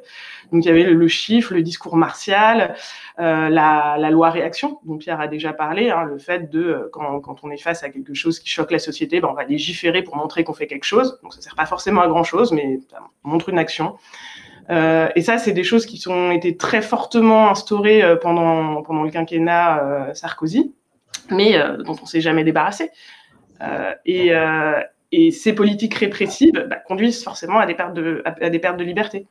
Donc 0.51 0.63
il 0.63 0.67
y 0.67 0.69
avait 0.69 0.83
le, 0.83 1.07
chiffre, 1.07 1.53
le 1.55 1.63
discours 1.63 1.97
martial, 1.97 2.75
euh, 3.19 3.49
la, 3.49 4.09
loi 4.11 4.29
réaction 4.29 4.79
dont 4.85 4.97
Pierre 4.97 5.19
a 5.19 5.27
déjà 5.27 5.53
parlé, 5.53 5.89
hein, 5.89 6.03
le 6.03 6.19
fait 6.19 6.51
de 6.51 6.89
quand, 6.93 7.19
quand, 7.19 7.43
on 7.43 7.49
est 7.49 7.57
face 7.57 7.83
à 7.83 7.89
quelque 7.89 8.13
chose 8.13 8.39
qui 8.39 8.47
choque 8.47 8.69
la 8.69 8.77
société, 8.77 9.21
ben, 9.21 9.29
on 9.31 9.33
va 9.33 9.43
légiférer 9.43 10.03
pour 10.03 10.15
montrer 10.17 10.43
qu'on 10.43 10.53
fait 10.53 10.67
quelque 10.67 10.83
chose. 10.83 11.19
Donc 11.23 11.33
ça 11.33 11.41
sert 11.41 11.55
pas 11.55 11.65
forcément 11.65 12.01
à 12.01 12.07
grand 12.07 12.23
chose, 12.23 12.51
mais 12.51 12.79
ça 12.91 12.99
montre 13.23 13.49
une 13.49 13.57
action. 13.57 13.97
Euh, 14.69 15.09
et 15.15 15.21
ça, 15.21 15.37
c'est 15.37 15.51
des 15.51 15.63
choses 15.63 15.85
qui 15.85 16.07
ont 16.07 16.31
été 16.31 16.57
très 16.57 16.81
fortement 16.81 17.49
instaurées 17.49 18.03
euh, 18.03 18.15
pendant, 18.15 18.81
pendant 18.83 19.03
le 19.03 19.11
quinquennat 19.11 19.83
euh, 19.83 20.13
Sarkozy, 20.13 20.73
mais 21.29 21.57
dont 21.83 21.95
on 22.01 22.05
s'est 22.05 22.21
jamais 22.21 22.43
débarrassé. 22.43 22.91
Et, 24.05 24.31
ces 25.31 25.53
politiques 25.53 25.93
répressives 25.93 26.65
bah, 26.69 26.77
conduisent 26.87 27.23
forcément 27.23 27.59
à 27.59 27.67
des 27.67 27.75
pertes 27.75 27.93
de, 27.93 28.23
à, 28.25 28.49
des 28.49 28.59
pertes 28.59 28.77
de 28.77 28.83
liberté. 28.83 29.27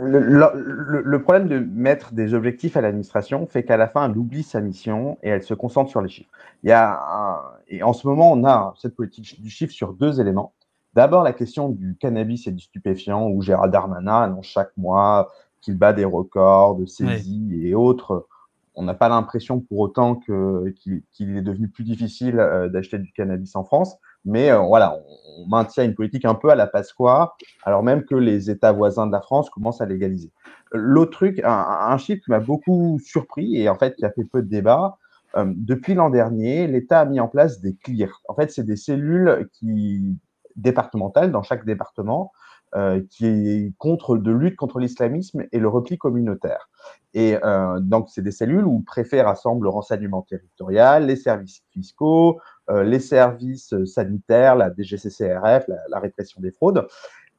Le, 0.00 1.16
problème 1.18 1.46
de 1.46 1.58
mettre 1.58 2.12
des 2.12 2.34
objectifs 2.34 2.76
à 2.76 2.80
l'administration 2.80 3.46
fait 3.46 3.62
qu'à 3.62 3.76
la 3.76 3.86
fin, 3.86 4.10
elle 4.10 4.16
oublie 4.16 4.42
sa 4.42 4.60
mission 4.60 5.18
et 5.22 5.28
elle 5.28 5.42
se 5.42 5.54
concentre 5.54 5.90
sur 5.90 6.00
les 6.00 6.08
chiffres. 6.08 6.30
Il 6.64 6.70
y 6.70 6.72
a 6.72 7.54
et 7.68 7.82
en 7.82 7.92
ce 7.92 8.06
moment, 8.06 8.32
on 8.32 8.44
a 8.44 8.74
cette 8.78 8.96
politique 8.96 9.40
du 9.40 9.50
chiffre 9.50 9.72
sur 9.72 9.92
deux 9.92 10.20
éléments. 10.20 10.52
D'abord, 10.94 11.24
la 11.24 11.32
question 11.32 11.70
du 11.70 11.96
cannabis 11.96 12.46
et 12.46 12.52
du 12.52 12.62
stupéfiant, 12.62 13.28
où 13.28 13.42
Gérald 13.42 13.72
Darmanin 13.72 14.22
annonce 14.22 14.46
chaque 14.46 14.76
mois 14.76 15.32
qu'il 15.60 15.76
bat 15.76 15.92
des 15.92 16.04
records 16.04 16.76
de 16.76 16.86
saisie 16.86 17.60
et 17.62 17.74
autres. 17.74 18.28
On 18.76 18.82
n'a 18.82 18.94
pas 18.94 19.08
l'impression 19.08 19.60
pour 19.60 19.78
autant 19.78 20.16
qu'il 20.16 21.02
est 21.18 21.42
devenu 21.42 21.68
plus 21.68 21.84
difficile 21.84 22.38
euh, 22.38 22.68
d'acheter 22.68 22.98
du 22.98 23.12
cannabis 23.12 23.54
en 23.56 23.64
France. 23.64 23.96
Mais 24.24 24.50
euh, 24.50 24.58
voilà, 24.58 24.98
on, 25.38 25.46
maintient 25.48 25.84
une 25.84 25.94
politique 25.94 26.24
un 26.24 26.34
peu 26.34 26.50
à 26.50 26.54
la 26.54 26.66
Pasqua, 26.66 27.34
alors 27.64 27.82
même 27.82 28.04
que 28.04 28.14
les 28.14 28.50
États 28.50 28.72
voisins 28.72 29.06
de 29.06 29.12
la 29.12 29.20
France 29.20 29.50
commencent 29.50 29.80
à 29.80 29.86
légaliser. 29.86 30.30
L'autre 30.72 31.12
truc, 31.12 31.40
un, 31.44 31.96
chiffre 31.98 32.22
qui 32.24 32.30
m'a 32.30 32.40
beaucoup 32.40 32.98
surpris 33.04 33.56
et 33.60 33.68
en 33.68 33.76
fait 33.76 33.94
qui 33.96 34.04
a 34.04 34.10
fait 34.10 34.24
peu 34.24 34.42
de 34.42 34.48
débat, 34.48 34.96
euh, 35.36 35.52
depuis 35.56 35.94
l'an 35.94 36.10
dernier, 36.10 36.66
l'État 36.66 37.00
a 37.00 37.04
mis 37.04 37.20
en 37.20 37.28
place 37.28 37.60
des 37.60 37.74
CLIR. 37.74 38.22
En 38.28 38.34
fait, 38.34 38.50
c'est 38.50 38.64
des 38.64 38.76
cellules 38.76 39.48
qui 39.52 40.16
départementale 40.56 41.32
dans 41.32 41.42
chaque 41.42 41.64
département 41.64 42.32
euh, 42.76 43.00
qui 43.08 43.26
est 43.26 43.72
contre, 43.78 44.16
de 44.16 44.32
lutte 44.32 44.56
contre 44.56 44.80
l'islamisme 44.80 45.44
et 45.52 45.60
le 45.60 45.68
repli 45.68 45.96
communautaire. 45.96 46.68
Et 47.12 47.38
euh, 47.44 47.78
donc, 47.78 48.08
c'est 48.10 48.20
des 48.20 48.32
cellules 48.32 48.64
où 48.64 48.78
le 48.78 48.84
préfet 48.84 49.22
rassemble 49.22 49.66
le 49.66 49.68
renseignement 49.68 50.22
territorial, 50.22 51.06
les 51.06 51.14
services 51.14 51.62
fiscaux, 51.70 52.40
euh, 52.70 52.82
les 52.82 52.98
services 52.98 53.72
sanitaires, 53.84 54.56
la 54.56 54.74
DGCCRF, 54.74 55.68
la, 55.88 56.00
répression 56.00 56.40
des 56.40 56.50
fraudes. 56.50 56.88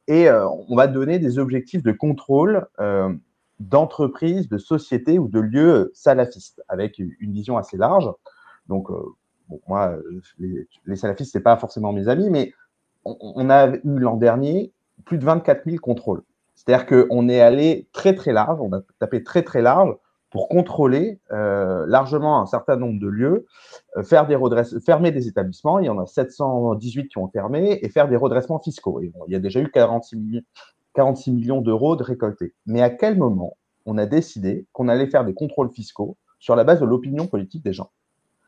Et 0.08 0.30
on 0.30 0.74
va 0.74 0.86
donner 0.86 1.18
des 1.18 1.38
objectifs 1.38 1.82
de 1.82 1.92
contrôle 1.92 2.66
d'entreprises, 3.58 4.48
de 4.48 4.56
sociétés 4.56 5.18
ou 5.18 5.26
de 5.28 5.40
lieux 5.40 5.90
salafistes, 5.94 6.62
avec 6.68 6.98
une 6.98 7.32
vision 7.32 7.58
assez 7.58 7.76
large. 7.76 8.08
Donc, 8.68 8.88
moi, 9.66 9.96
les, 10.38 10.68
les 10.86 10.96
salafistes, 10.96 11.32
ce 11.32 11.38
n'est 11.38 11.42
pas 11.42 11.56
forcément 11.56 11.92
mes 11.92 12.06
amis, 12.06 12.30
mais 12.30 12.54
on, 13.20 13.50
a 13.50 13.68
eu 13.68 13.80
l'an 13.84 14.16
dernier 14.16 14.72
plus 15.04 15.18
de 15.18 15.24
24 15.24 15.64
000 15.64 15.78
contrôles. 15.78 16.22
C'est-à-dire 16.54 16.86
qu'on 16.86 17.28
est 17.28 17.40
allé 17.40 17.88
très 17.92 18.14
très 18.14 18.32
large, 18.32 18.58
on 18.60 18.72
a 18.72 18.80
tapé 18.98 19.22
très 19.22 19.42
très 19.42 19.62
large 19.62 19.94
pour 20.30 20.48
contrôler 20.48 21.20
euh, 21.32 21.84
largement 21.86 22.40
un 22.40 22.46
certain 22.46 22.76
nombre 22.76 22.98
de 22.98 23.06
lieux, 23.06 23.46
euh, 23.96 24.02
faire 24.02 24.26
des 24.26 24.34
redressements, 24.34 24.80
fermer 24.80 25.12
des 25.12 25.28
établissements, 25.28 25.78
il 25.78 25.86
y 25.86 25.88
en 25.88 25.98
a 25.98 26.06
718 26.06 27.08
qui 27.08 27.18
ont 27.18 27.28
fermé, 27.28 27.78
et 27.82 27.88
faire 27.88 28.08
des 28.08 28.16
redressements 28.16 28.58
fiscaux. 28.58 29.00
il 29.00 29.12
y 29.28 29.36
a 29.36 29.38
déjà 29.38 29.60
eu 29.60 29.70
46 29.70 30.16
millions, 30.16 30.42
46 30.94 31.32
millions 31.32 31.60
d'euros 31.60 31.94
de 31.96 32.02
récoltés. 32.02 32.54
Mais 32.66 32.82
à 32.82 32.90
quel 32.90 33.16
moment 33.16 33.56
on 33.84 33.98
a 33.98 34.06
décidé 34.06 34.66
qu'on 34.72 34.88
allait 34.88 35.06
faire 35.06 35.24
des 35.24 35.34
contrôles 35.34 35.70
fiscaux 35.70 36.16
sur 36.40 36.56
la 36.56 36.64
base 36.64 36.80
de 36.80 36.86
l'opinion 36.86 37.26
politique 37.26 37.62
des 37.62 37.72
gens? 37.72 37.90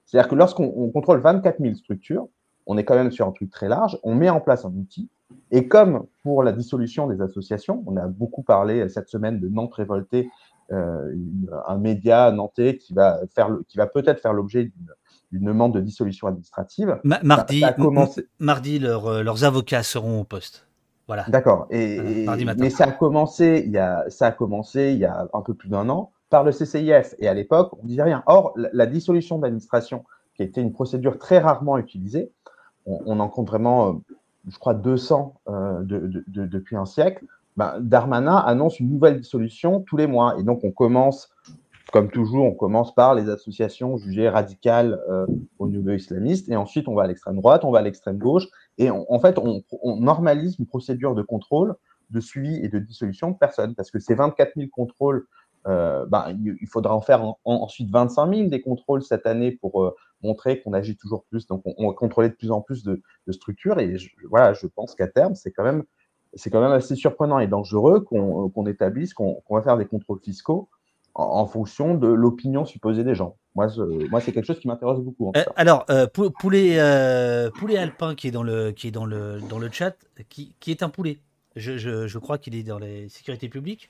C'est-à-dire 0.05 0.29
que 0.29 0.35
lorsqu'on 0.35 0.91
contrôle 0.91 1.21
24 1.21 1.61
000 1.61 1.75
structures, 1.75 2.29
on 2.69 2.79
est 2.79 2.85
quand 2.85 2.95
même 2.95 3.11
sur 3.11 3.27
un 3.27 3.33
truc 3.33 3.51
très 3.51 3.69
large, 3.69 3.99
on 4.05 4.15
met 4.15 4.31
en 4.31 4.41
place 4.41 4.65
un 4.65 4.73
outil 4.73 5.09
et 5.51 5.67
comme 5.67 6.07
pour 6.23 6.43
la 6.43 6.53
dissolution 6.53 7.07
des 7.07 7.21
associations, 7.21 7.83
on 7.87 7.97
a 7.97 8.07
beaucoup 8.07 8.43
parlé 8.43 8.89
cette 8.89 9.09
semaine 9.09 9.41
de 9.41 9.49
Nantes 9.49 9.75
révoltée, 9.75 10.31
euh, 10.71 11.15
un 11.67 11.79
média 11.79 12.31
nantais 12.31 12.77
qui 12.77 12.93
va, 12.93 13.21
faire, 13.35 13.51
qui 13.69 13.79
va 13.79 13.87
peut-être 13.87 14.21
faire 14.21 14.35
l'objet 14.35 14.71
d'une 15.33 15.45
demande 15.45 15.73
de 15.73 15.81
dissolution 15.81 16.27
administrative. 16.27 17.01
mardi, 17.05 17.65
mardi 18.39 18.81
euh, 18.85 19.23
leurs 19.23 19.45
avocats 19.45 19.83
seront 19.83 20.21
au 20.21 20.25
poste. 20.25 20.67
Voilà. 21.07 21.25
D'accord. 21.29 21.67
Et, 21.71 22.27
mais 22.59 22.69
ça 22.69 22.85
a 22.85 22.93
commencé 22.93 23.63
il 23.65 23.73
y 23.73 23.79
a, 23.79 24.05
ça 24.11 24.27
a 24.27 24.31
commencé 24.31 24.93
il 24.93 24.99
y 24.99 25.07
a 25.07 25.27
un 25.33 25.41
peu 25.41 25.55
plus 25.55 25.71
d'un 25.71 25.89
an 25.89 26.13
par 26.29 26.45
le 26.45 26.53
CCIF. 26.53 27.15
Et 27.19 27.29
à 27.29 27.33
l'époque, 27.33 27.73
on 27.79 27.85
ne 27.85 27.89
disait 27.89 28.03
rien. 28.03 28.23
Or, 28.27 28.53
la, 28.57 28.85
dissolution 28.85 29.39
d'administration, 29.39 30.05
qui 30.35 30.43
était 30.43 30.61
une 30.61 30.73
procédure 30.73 31.19
très 31.19 31.39
rarement 31.39 31.79
utilisée, 31.79 32.31
on, 32.89 33.21
en 33.21 33.29
compte 33.29 33.49
vraiment 33.49 33.89
euh, 33.89 33.93
je 34.49 34.59
crois, 34.59 34.75
200 34.75 35.35
euh, 35.49 35.83
depuis 35.85 36.77
un 36.77 36.87
siècle, 36.87 37.25
ben, 37.57 37.79
Darmanin 37.81 38.37
annonce 38.37 38.81
une 38.81 38.91
nouvelle 38.91 39.21
dissolution 39.21 39.81
tous 39.81 39.97
les 39.97 40.07
mois. 40.07 40.39
Et 40.39 40.43
donc, 40.43 40.61
on 40.63 40.71
commence, 40.71 41.31
comme 41.93 42.11
toujours, 42.11 42.45
on 42.47 42.55
commence 42.55 42.95
par 42.95 43.15
les 43.15 43.29
associations 43.29 43.97
jugées 43.97 44.29
radicales 44.29 45.01
euh, 45.11 45.27
au 45.59 45.69
niveau 45.69 45.91
islamiste, 45.91 46.49
et 46.49 46.57
ensuite, 46.57 46.89
on 46.89 46.95
va 46.95 47.03
à 47.05 47.07
l'extrême 47.07 47.37
droite, 47.37 47.65
on 47.65 47.71
va 47.71 47.81
à 47.81 47.83
l'extrême 47.83 48.19
gauche, 48.19 48.47
et 48.79 48.91
en 48.91 49.19
fait, 49.19 49.39
on, 49.39 49.63
normalise 49.97 50.57
une 50.59 50.67
procédure 50.67 51.15
de 51.15 51.23
contrôle, 51.23 51.75
de 52.11 52.21
suivi 52.21 52.57
et 52.65 52.69
de 52.69 52.79
dissolution 52.79 53.33
de 53.33 53.37
personnes, 53.37 53.75
parce 53.75 53.91
que 53.91 53.99
ces 53.99 54.15
24 54.15 54.53
000 54.57 54.69
contrôles 54.73 55.27
euh, 55.69 56.07
ben, 56.07 56.37
il 56.61 56.67
faudra 56.67 56.95
en 56.95 57.01
faire 57.01 57.23
ensuite 57.45 57.91
25 57.91 58.35
000 58.35 58.49
des 58.49 58.63
contrôles 58.63 59.03
cette 59.03 59.27
année 59.27 59.53
pour 59.53 59.83
euh, 59.83 59.95
montrer 60.23 60.63
qu'on 60.63 60.73
agit 60.73 60.97
toujours 60.97 61.25
plus. 61.25 61.47
Donc, 61.47 61.63
on, 61.65 61.89
va 61.89 61.95
contrôler 61.95 62.31
de 62.31 62.35
plus 62.35 62.51
en 62.51 62.63
plus 62.63 62.85
de, 62.85 63.03
structures. 63.31 63.79
Et 63.79 63.99
je, 63.99 64.09
voilà, 64.31 64.55
je 64.55 64.67
pense 64.67 64.95
qu'à 64.95 65.09
terme, 65.09 65.35
c'est 65.35 65.53
quand 65.53 65.65
même 65.65 65.85
c'est 66.35 66.51
quand 66.51 66.61
même 66.61 66.73
assez 66.73 66.95
surprenant 66.95 67.39
et 67.39 67.47
dangereux 67.47 68.01
qu'on 68.01 68.67
établisse 68.67 69.15
qu'on 69.15 69.43
va 69.51 69.63
faire 69.63 69.79
des 69.79 69.87
contrôles 69.87 70.21
fiscaux 70.21 70.69
en, 71.15 71.47
fonction 71.47 71.95
de 71.95 72.07
l'opinion 72.07 72.67
supposée 72.67 73.03
des 73.03 73.15
gens. 73.15 73.39
Moi, 73.55 73.69
moi 74.11 74.21
c'est 74.21 74.33
quelque 74.33 74.45
chose 74.45 74.61
qui 74.61 74.69
m'intéresse 74.69 74.99
beaucoup. 74.99 75.33
Euh, 75.35 75.45
alors, 75.57 75.87
poulet, 76.39 76.79
poulet 77.59 77.79
alpin 77.79 78.15
qui 78.15 78.29
est 78.29 78.31
dans 78.31 78.43
le, 78.43 78.73
qui 78.73 78.89
est 78.89 78.91
dans 78.91 79.07
le, 79.07 79.41
dans 79.49 79.59
le 79.59 79.71
chat, 79.71 79.97
qui, 80.29 80.55
qui 80.61 80.71
est 80.71 80.83
un 80.83 80.91
poulet. 80.91 81.19
Je, 81.57 81.79
je, 81.79 82.07
je 82.07 82.19
crois 82.19 82.37
qu'il 82.37 82.55
est 82.55 82.63
dans 82.63 82.79
les 82.79 83.09
sécurités 83.09 83.49
publiques. 83.49 83.89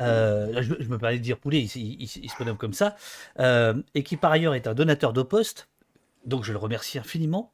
Euh, 0.00 0.62
je, 0.62 0.88
me 0.88 0.98
permets 0.98 1.18
de 1.18 1.22
dire 1.22 1.38
poulet, 1.38 1.62
il, 1.62 2.06
se 2.08 2.44
nomme 2.44 2.56
comme 2.56 2.72
ça, 2.72 2.96
euh, 3.40 3.74
et 3.94 4.02
qui 4.02 4.16
par 4.16 4.30
ailleurs 4.30 4.54
est 4.54 4.68
un 4.68 4.74
donateur 4.74 5.12
de 5.12 5.22
poste, 5.22 5.68
donc 6.24 6.44
je 6.44 6.52
le 6.52 6.58
remercie 6.58 6.98
infiniment, 6.98 7.52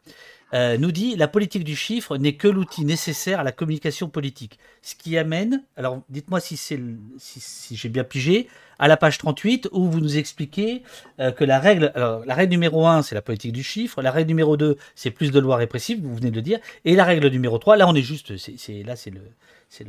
euh, 0.52 0.76
nous 0.76 0.92
dit 0.92 1.16
la 1.16 1.26
politique 1.26 1.64
du 1.64 1.74
chiffre 1.74 2.18
n'est 2.18 2.34
que 2.34 2.46
l'outil 2.46 2.84
nécessaire 2.84 3.40
à 3.40 3.44
la 3.44 3.52
communication 3.52 4.08
politique. 4.10 4.58
Ce 4.82 4.94
qui 4.94 5.16
amène, 5.16 5.64
alors 5.76 6.02
dites-moi 6.10 6.38
si, 6.38 6.56
si, 6.58 7.76
j'ai 7.76 7.88
bien 7.88 8.04
pigé, 8.04 8.48
à 8.78 8.88
la 8.88 8.96
page 8.98 9.16
38 9.18 9.68
où 9.72 9.88
vous 9.88 10.00
nous 10.00 10.18
expliquez 10.18 10.82
que 11.18 11.44
la 11.44 11.58
règle, 11.58 11.92
alors, 11.94 12.24
la 12.26 12.34
règle 12.34 12.50
numéro 12.50 12.86
1 12.86 13.02
c'est 13.02 13.14
la 13.14 13.22
politique 13.22 13.52
du 13.52 13.62
chiffre, 13.62 14.02
la 14.02 14.10
règle 14.10 14.28
numéro 14.28 14.56
2 14.56 14.76
c'est 14.94 15.10
plus 15.10 15.30
de 15.30 15.40
lois 15.40 15.56
répressives, 15.56 16.02
vous 16.02 16.14
venez 16.14 16.30
de 16.30 16.36
le 16.36 16.42
dire, 16.42 16.58
et 16.84 16.94
la 16.94 17.04
règle 17.04 17.28
numéro 17.28 17.56
3, 17.56 17.76
là 17.76 17.88
on 17.88 17.94
est 17.94 18.02
juste, 18.02 18.36
c'est, 18.36 18.82
là 18.82 18.96
c'est 18.96 19.10
le, 19.10 19.22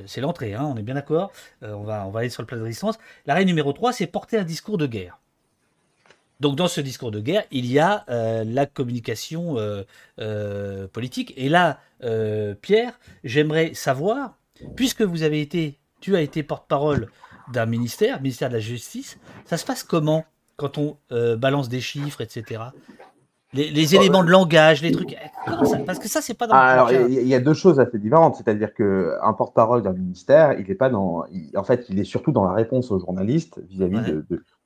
c'est 0.08 0.22
l'entrée, 0.22 0.54
hein, 0.54 0.64
on 0.66 0.76
est 0.78 0.82
bien 0.82 0.96
d'accord. 0.96 1.32
Euh, 1.64 1.74
on, 1.74 1.84
va, 1.84 2.10
aller 2.16 2.30
sur 2.30 2.42
le 2.42 2.48
plan 2.48 2.58
de 2.58 2.64
résistance. 2.64 2.98
La 3.26 3.34
règle 3.34 3.48
numéro 3.48 3.74
3, 3.74 3.94
c'est 3.94 4.08
porter 4.08 4.38
un 4.38 4.44
discours 4.44 4.78
de 4.78 4.88
guerre. 4.88 5.20
Donc 6.40 6.56
dans 6.56 6.68
ce 6.68 6.82
discours 6.82 7.12
de 7.12 7.22
guerre, 7.22 7.44
il 7.52 7.66
y 7.66 7.80
a 7.80 8.04
euh, 8.10 8.44
la 8.46 8.66
communication 8.66 9.56
euh, 9.58 10.88
politique. 10.88 11.34
Et 11.38 11.50
là, 11.50 11.80
Pierre, 12.62 13.00
j'aimerais 13.24 13.74
savoir, 13.74 14.38
puisque 14.76 15.02
vous 15.02 15.24
avez 15.24 15.42
été, 15.42 15.80
tu 16.02 16.16
as 16.16 16.22
été 16.22 16.44
porte-parole 16.44 17.10
d'un 17.52 17.66
ministère, 17.66 18.22
ministère 18.22 18.50
de 18.50 18.56
la 18.56 18.60
Justice, 18.60 19.18
ça 19.46 19.58
se 19.58 19.66
passe 19.66 19.84
comment 19.84 20.26
quand 20.58 20.78
on 20.78 20.98
balance 21.38 21.70
des 21.70 21.82
chiffres, 21.82 22.22
etc. 22.22 22.64
Les, 23.56 23.96
éléments 23.96 24.24
de 24.24 24.30
langage, 24.30 24.82
les 24.82 24.92
trucs. 24.92 25.16
Parce 25.86 26.00
que 26.00 26.08
ça, 26.08 26.22
c'est 26.22 26.34
pas 26.34 26.48
dans. 26.48 26.56
Alors, 26.56 26.92
il 26.92 27.28
y, 27.28 27.36
a 27.36 27.40
deux 27.40 27.54
choses 27.54 27.80
assez 27.80 27.98
différentes. 28.00 28.36
C'est-à-dire 28.36 28.74
qu'un 28.74 29.34
porte-parole 29.34 29.82
d'un 29.82 29.94
ministère, 29.94 30.60
il 30.60 30.68
n'est 30.68 30.76
pas 30.76 30.90
dans. 30.90 31.26
en 31.56 31.64
fait, 31.64 31.86
il 31.90 32.00
est 32.00 32.04
surtout 32.04 32.32
dans 32.32 32.44
la 32.44 32.54
réponse 32.54 32.92
aux 32.92 33.00
journalistes 33.00 33.62
vis-à-vis 33.70 34.00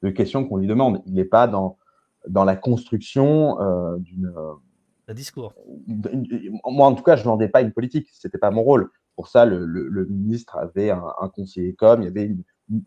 de, 0.01 0.09
questions 0.09 0.45
qu'on 0.45 0.57
lui 0.57 0.67
demande. 0.67 1.01
Il 1.05 1.13
n'est 1.13 1.25
pas 1.25 1.47
dans, 1.47 1.77
dans 2.27 2.43
la 2.43 2.55
construction 2.55 3.59
euh, 3.61 3.97
d'une. 3.97 4.33
Un 5.07 5.13
discours. 5.13 5.53
Moi, 5.87 6.87
en 6.87 6.93
tout 6.93 7.03
cas, 7.03 7.15
je 7.15 7.21
ne 7.21 7.27
vendais 7.27 7.49
pas 7.49 7.61
une 7.61 7.71
politique. 7.71 8.07
Ce 8.13 8.27
n'était 8.27 8.37
pas 8.37 8.51
mon 8.51 8.63
rôle. 8.63 8.89
Pour 9.15 9.27
ça, 9.27 9.45
le, 9.45 10.05
ministre 10.09 10.57
avait 10.57 10.91
un, 10.91 11.29
conseiller 11.33 11.73
com. 11.73 12.01
Il 12.01 12.05
y 12.05 12.07
avait 12.07 12.35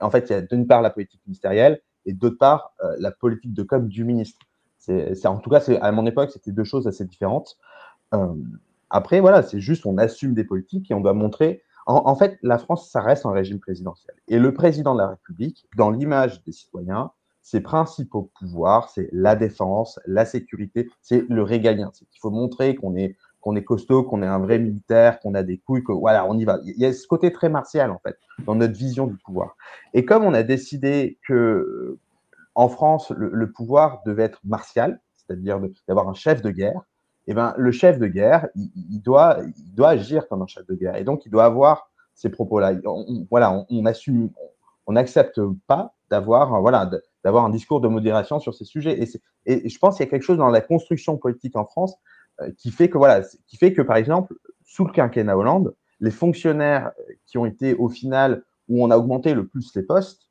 en 0.00 0.10
fait, 0.10 0.30
il 0.30 0.32
y 0.32 0.36
a 0.36 0.42
d'une 0.42 0.66
part 0.66 0.82
la 0.82 0.90
politique 0.90 1.20
ministérielle 1.26 1.80
et 2.06 2.12
d'autre 2.12 2.38
part 2.38 2.74
euh, 2.84 2.94
la 2.98 3.10
politique 3.10 3.52
de 3.52 3.62
com 3.62 3.88
du 3.88 4.04
ministre. 4.04 4.38
C'est, 4.82 5.26
en 5.26 5.38
tout 5.38 5.48
cas, 5.48 5.62
à 5.80 5.92
mon 5.92 6.06
époque, 6.06 6.32
c'était 6.32 6.50
deux 6.50 6.64
choses 6.64 6.88
assez 6.88 7.04
différentes. 7.04 7.56
Euh, 8.14 8.34
après, 8.90 9.20
voilà, 9.20 9.42
c'est 9.42 9.60
juste 9.60 9.86
on 9.86 9.96
assume 9.96 10.34
des 10.34 10.42
politiques 10.42 10.90
et 10.90 10.94
on 10.94 11.00
doit 11.00 11.14
montrer. 11.14 11.62
En, 11.86 12.14
fait, 12.14 12.38
la 12.42 12.58
France, 12.58 12.90
ça 12.90 13.00
reste 13.00 13.26
un 13.26 13.32
régime 13.32 13.58
présidentiel. 13.58 14.14
Et 14.28 14.38
le 14.38 14.54
président 14.54 14.94
de 14.94 15.00
la 15.00 15.08
République, 15.08 15.66
dans 15.76 15.90
l'image 15.90 16.42
des 16.44 16.52
citoyens, 16.52 17.10
ses 17.42 17.60
principaux 17.60 18.30
pouvoirs, 18.38 18.88
c'est 18.88 19.08
la 19.12 19.34
défense, 19.34 19.98
la 20.06 20.24
sécurité, 20.24 20.90
c'est 21.00 21.24
le 21.28 21.42
régalien. 21.42 21.90
C'est 21.92 22.08
qu'il 22.08 22.20
faut 22.20 22.30
montrer 22.30 22.76
qu'on 22.76 22.94
est, 22.94 23.16
costaud, 23.64 24.04
qu'on 24.04 24.22
est 24.22 24.26
un 24.26 24.38
vrai 24.38 24.60
militaire, 24.60 25.18
qu'on 25.18 25.34
a 25.34 25.42
des 25.42 25.58
couilles, 25.58 25.82
que 25.82 25.92
voilà, 25.92 26.24
on 26.26 26.38
y 26.38 26.44
va. 26.44 26.60
Il 26.64 26.78
y 26.78 26.86
a 26.86 26.92
ce 26.92 27.06
côté 27.06 27.32
très 27.32 27.48
martial, 27.48 27.90
en 27.90 27.98
fait, 27.98 28.16
dans 28.46 28.54
notre 28.54 28.74
vision 28.74 29.08
du 29.08 29.16
pouvoir. 29.16 29.56
Et 29.92 30.04
comme 30.04 30.24
on 30.24 30.34
a 30.34 30.44
décidé 30.44 31.18
que 31.26 31.98
en 32.54 32.68
France, 32.68 33.10
le, 33.16 33.50
pouvoir 33.50 34.02
devait 34.04 34.24
être 34.24 34.40
martial, 34.44 35.00
c'est-à-dire 35.14 35.60
d'avoir 35.88 36.08
un 36.08 36.14
chef 36.14 36.42
de 36.42 36.50
guerre. 36.50 36.80
Et 37.26 37.30
eh 37.30 37.34
ben, 37.34 37.54
le 37.56 37.70
chef 37.70 37.98
de 37.98 38.08
guerre, 38.08 38.48
il, 38.56 39.00
doit, 39.00 39.38
il 39.56 39.74
doit 39.74 39.90
agir 39.90 40.26
comme 40.28 40.42
un 40.42 40.46
chef 40.46 40.66
de 40.66 40.74
guerre. 40.74 40.96
Et 40.96 41.04
donc, 41.04 41.24
il 41.24 41.30
doit 41.30 41.44
avoir 41.44 41.88
ces 42.14 42.30
propos-là. 42.30 42.72
voilà, 43.30 43.64
on, 43.70 43.86
assume, 43.86 44.30
on 44.86 44.92
n'accepte 44.92 45.40
pas 45.68 45.94
d'avoir 46.10 46.60
voilà, 46.60 46.90
d'avoir 47.24 47.44
un 47.44 47.50
discours 47.50 47.80
de 47.80 47.88
modération 47.88 48.40
sur 48.40 48.54
ces 48.54 48.64
sujets. 48.64 49.00
Et, 49.00 49.08
et 49.46 49.68
je 49.68 49.78
pense 49.78 49.96
qu'il 49.96 50.04
y 50.04 50.08
a 50.08 50.10
quelque 50.10 50.24
chose 50.24 50.38
dans 50.38 50.48
la 50.48 50.60
construction 50.60 51.16
politique 51.16 51.56
en 51.56 51.64
France 51.64 51.94
euh, 52.40 52.50
qui 52.58 52.70
fait 52.70 52.88
que 52.88 52.98
voilà, 52.98 53.22
qui 53.46 53.56
fait 53.56 53.72
que 53.72 53.82
par 53.82 53.96
exemple, 53.96 54.34
sous 54.64 54.84
le 54.84 54.92
quinquennat 54.92 55.36
Hollande, 55.36 55.74
les 56.00 56.10
fonctionnaires 56.10 56.92
qui 57.26 57.38
ont 57.38 57.46
été 57.46 57.74
au 57.74 57.88
final 57.88 58.42
où 58.68 58.84
on 58.84 58.90
a 58.90 58.96
augmenté 58.96 59.34
le 59.34 59.46
plus 59.46 59.74
les 59.74 59.82
postes, 59.82 60.28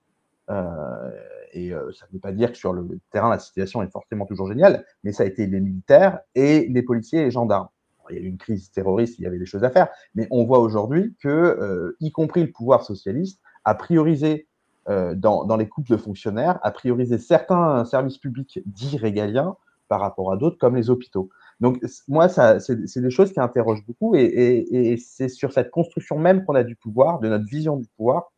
euh, 0.50 1.10
et 1.54 1.74
euh, 1.74 1.92
ça 1.92 2.06
ne 2.08 2.14
veut 2.14 2.20
pas 2.20 2.32
dire 2.32 2.52
que 2.52 2.58
sur 2.58 2.74
le 2.74 2.88
terrain, 3.12 3.30
la 3.30 3.40
situation 3.40 3.82
est 3.82 3.92
forcément 3.92 4.26
toujours 4.26 4.48
géniale, 4.48 4.86
mais 5.04 5.12
ça 5.12 5.24
a 5.24 5.26
été 5.26 5.46
les 5.48 5.60
militaires 5.60 6.20
et 6.36 6.68
les 6.70 6.82
policiers 6.82 7.20
et 7.20 7.26
les 7.26 7.32
gendarmes. 7.32 7.68
il 8.10 8.18
y 8.18 8.20
a 8.20 8.22
eu 8.22 8.28
une 8.28 8.38
crise 8.38 8.72
terroriste, 8.72 9.20
il 9.20 9.24
y 9.24 9.28
avait 9.28 9.40
des 9.40 9.46
choses 9.46 9.64
à 9.64 9.70
faire, 9.70 9.90
mais 10.16 10.28
on 10.32 10.44
voit 10.46 10.60
aujourd'hui 10.60 11.16
que, 11.22 11.28
euh, 11.28 11.98
y 12.00 12.12
compris 12.12 12.44
le 12.44 12.52
pouvoir 12.52 12.84
socialiste, 12.84 13.42
a 13.66 13.76
priorisé 13.76 14.48
euh, 14.90 15.14
dans, 15.14 15.58
les 15.58 15.68
coupes 15.68 15.88
de 15.88 15.98
fonctionnaires, 15.98 16.60
a 16.64 16.72
priorisé 16.72 17.18
certains 17.18 17.86
services 17.86 18.18
publics 18.18 18.60
dits 18.66 18.98
régaliens 18.98 19.56
par 19.88 20.00
rapport 20.00 20.32
à 20.32 20.38
d'autres, 20.38 20.58
comme 20.58 20.76
les 20.76 20.90
hôpitaux. 20.90 21.30
Donc, 21.60 21.80
moi, 22.08 22.28
c'est 22.30 23.02
des 23.02 23.12
choses 23.12 23.32
qui 23.32 23.40
interrogent 23.40 23.86
beaucoup 23.86 24.16
et, 24.16 24.98
c'est 24.98 25.30
sur 25.30 25.54
cette 25.54 25.70
construction 25.70 26.18
même 26.18 26.44
qu'on 26.44 26.56
a 26.56 26.64
du 26.64 26.76
pouvoir, 26.76 27.20
de 27.20 27.30
notre 27.30 27.46
vision 27.46 27.78
du 27.78 27.88
pouvoir, 27.96 28.32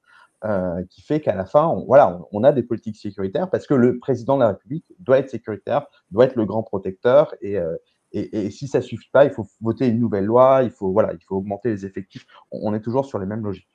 euh, 0.46 0.84
qui 0.90 1.02
fait 1.02 1.22
qu'à 1.22 1.36
la 1.36 1.46
fin, 1.46 1.68
on, 1.68 1.86
voilà, 1.86 2.20
on, 2.32 2.44
a 2.44 2.52
des 2.52 2.64
politiques 2.64 2.98
sécuritaires 2.98 3.50
parce 3.50 3.68
que 3.68 3.74
le 3.74 4.00
président 4.00 4.36
de 4.36 4.42
la 4.42 4.50
République 4.50 4.86
doit 5.00 5.20
être 5.20 5.30
sécuritaire, 5.30 5.86
doit 6.12 6.26
être 6.26 6.36
le 6.36 6.46
grand 6.46 6.64
protecteur 6.64 7.34
et, 7.42 7.58
euh, 7.58 7.76
et, 8.12 8.52
si 8.52 8.68
ça 8.68 8.82
suffit 8.82 9.10
pas, 9.12 9.26
il 9.26 9.32
faut 9.32 9.48
voter 9.60 9.88
une 9.88 10.00
nouvelle 10.00 10.26
loi, 10.26 10.62
il 10.64 10.70
faut, 10.70 10.92
voilà, 10.92 11.14
il 11.14 11.24
faut 11.24 11.38
augmenter 11.38 11.70
les 11.70 11.86
effectifs. 11.86 12.28
on 12.52 12.74
est 12.76 12.82
toujours 12.82 13.06
sur 13.06 13.18
les 13.18 13.26
mêmes 13.26 13.44
logiques. 13.44 13.68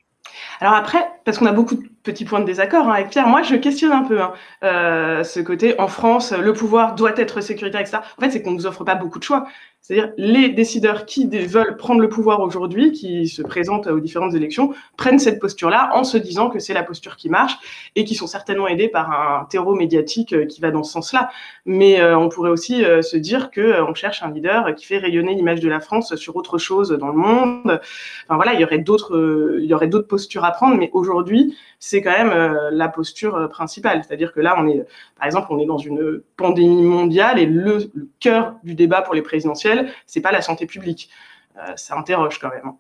Alors 0.60 0.74
après, 0.74 0.98
parce 1.24 1.38
qu'on 1.38 1.46
a 1.46 1.52
beaucoup 1.52 1.76
de 1.76 1.88
petits 2.02 2.24
points 2.24 2.40
de 2.40 2.44
désaccord 2.44 2.88
hein, 2.88 2.92
avec 2.92 3.10
Pierre, 3.10 3.26
moi 3.26 3.42
je 3.42 3.54
questionne 3.56 3.92
un 3.92 4.02
peu 4.02 4.20
hein, 4.20 4.32
euh, 4.64 5.22
ce 5.24 5.40
côté 5.40 5.78
en 5.80 5.88
France, 5.88 6.32
le 6.32 6.52
pouvoir 6.52 6.94
doit 6.94 7.16
être 7.16 7.40
sécuritaire, 7.40 7.80
etc. 7.80 7.98
En 8.16 8.20
fait, 8.20 8.30
c'est 8.30 8.42
qu'on 8.42 8.50
ne 8.50 8.56
nous 8.56 8.66
offre 8.66 8.84
pas 8.84 8.94
beaucoup 8.94 9.18
de 9.18 9.24
choix. 9.24 9.46
C'est-à-dire 9.88 10.12
les 10.18 10.50
décideurs 10.50 11.06
qui 11.06 11.26
veulent 11.26 11.78
prendre 11.78 12.02
le 12.02 12.10
pouvoir 12.10 12.40
aujourd'hui, 12.40 12.92
qui 12.92 13.26
se 13.26 13.40
présentent 13.40 13.86
aux 13.86 14.00
différentes 14.00 14.34
élections, 14.34 14.74
prennent 14.98 15.18
cette 15.18 15.40
posture-là 15.40 15.88
en 15.94 16.04
se 16.04 16.18
disant 16.18 16.50
que 16.50 16.58
c'est 16.58 16.74
la 16.74 16.82
posture 16.82 17.16
qui 17.16 17.30
marche 17.30 17.54
et 17.96 18.04
qui 18.04 18.14
sont 18.14 18.26
certainement 18.26 18.68
aidés 18.68 18.88
par 18.88 19.10
un 19.10 19.46
terreau 19.46 19.74
médiatique 19.74 20.34
euh, 20.34 20.44
qui 20.44 20.60
va 20.60 20.70
dans 20.70 20.82
ce 20.82 20.92
sens-là. 20.92 21.30
Mais 21.64 22.02
euh, 22.02 22.18
on 22.18 22.28
pourrait 22.28 22.50
aussi 22.50 22.84
se 22.84 23.16
dire 23.16 23.50
que 23.50 23.80
on 23.80 23.94
cherche 23.94 24.22
un 24.22 24.30
leader 24.30 24.74
qui 24.74 24.84
fait 24.84 24.98
rayonner 24.98 25.34
l'image 25.34 25.60
de 25.60 25.70
la 25.70 25.80
France 25.80 26.14
sur 26.16 26.36
autre 26.36 26.58
chose 26.58 26.90
dans 26.90 27.08
le 27.08 27.14
monde. 27.14 27.80
Enfin 28.26 28.36
voilà, 28.36 28.52
il 28.52 28.60
y 28.60 28.64
aurait 28.64 28.80
d'autres, 28.80 29.58
il 29.58 29.64
y 29.64 29.72
aurait 29.72 29.88
d'autres 29.88 30.06
postures 30.06 30.44
à 30.44 30.50
prendre, 30.50 30.76
mais 30.76 30.90
aujourd'hui, 30.92 31.56
c'est 31.80 32.02
quand 32.02 32.10
même 32.10 32.32
euh, 32.32 32.70
la 32.72 32.88
posture 32.88 33.36
euh, 33.36 33.48
principale. 33.48 34.02
C'est-à-dire 34.04 34.32
que 34.32 34.40
là, 34.40 34.56
on 34.58 34.66
est, 34.66 34.84
par 35.16 35.26
exemple, 35.26 35.48
on 35.50 35.58
est 35.58 35.66
dans 35.66 35.78
une 35.78 36.20
pandémie 36.36 36.82
mondiale 36.82 37.38
et 37.38 37.46
le, 37.46 37.90
cœur 38.20 38.54
du 38.64 38.74
débat 38.74 39.02
pour 39.02 39.14
les 39.14 39.22
présidentielles, 39.22 39.77
c'est 40.06 40.20
pas 40.20 40.32
la 40.32 40.42
santé 40.42 40.66
publique. 40.66 41.10
Euh, 41.56 41.76
ça 41.76 41.96
interroge 41.96 42.38
quand 42.38 42.50
même. 42.50 42.72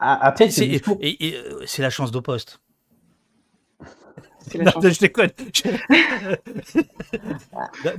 Ah, 0.00 0.34
c'est 0.38 1.82
la 1.82 1.90
chance 1.90 2.10
d'au 2.10 2.22
poste. 2.22 2.60
Non, 4.58 4.72
je 4.80 4.98
déconne. 4.98 5.30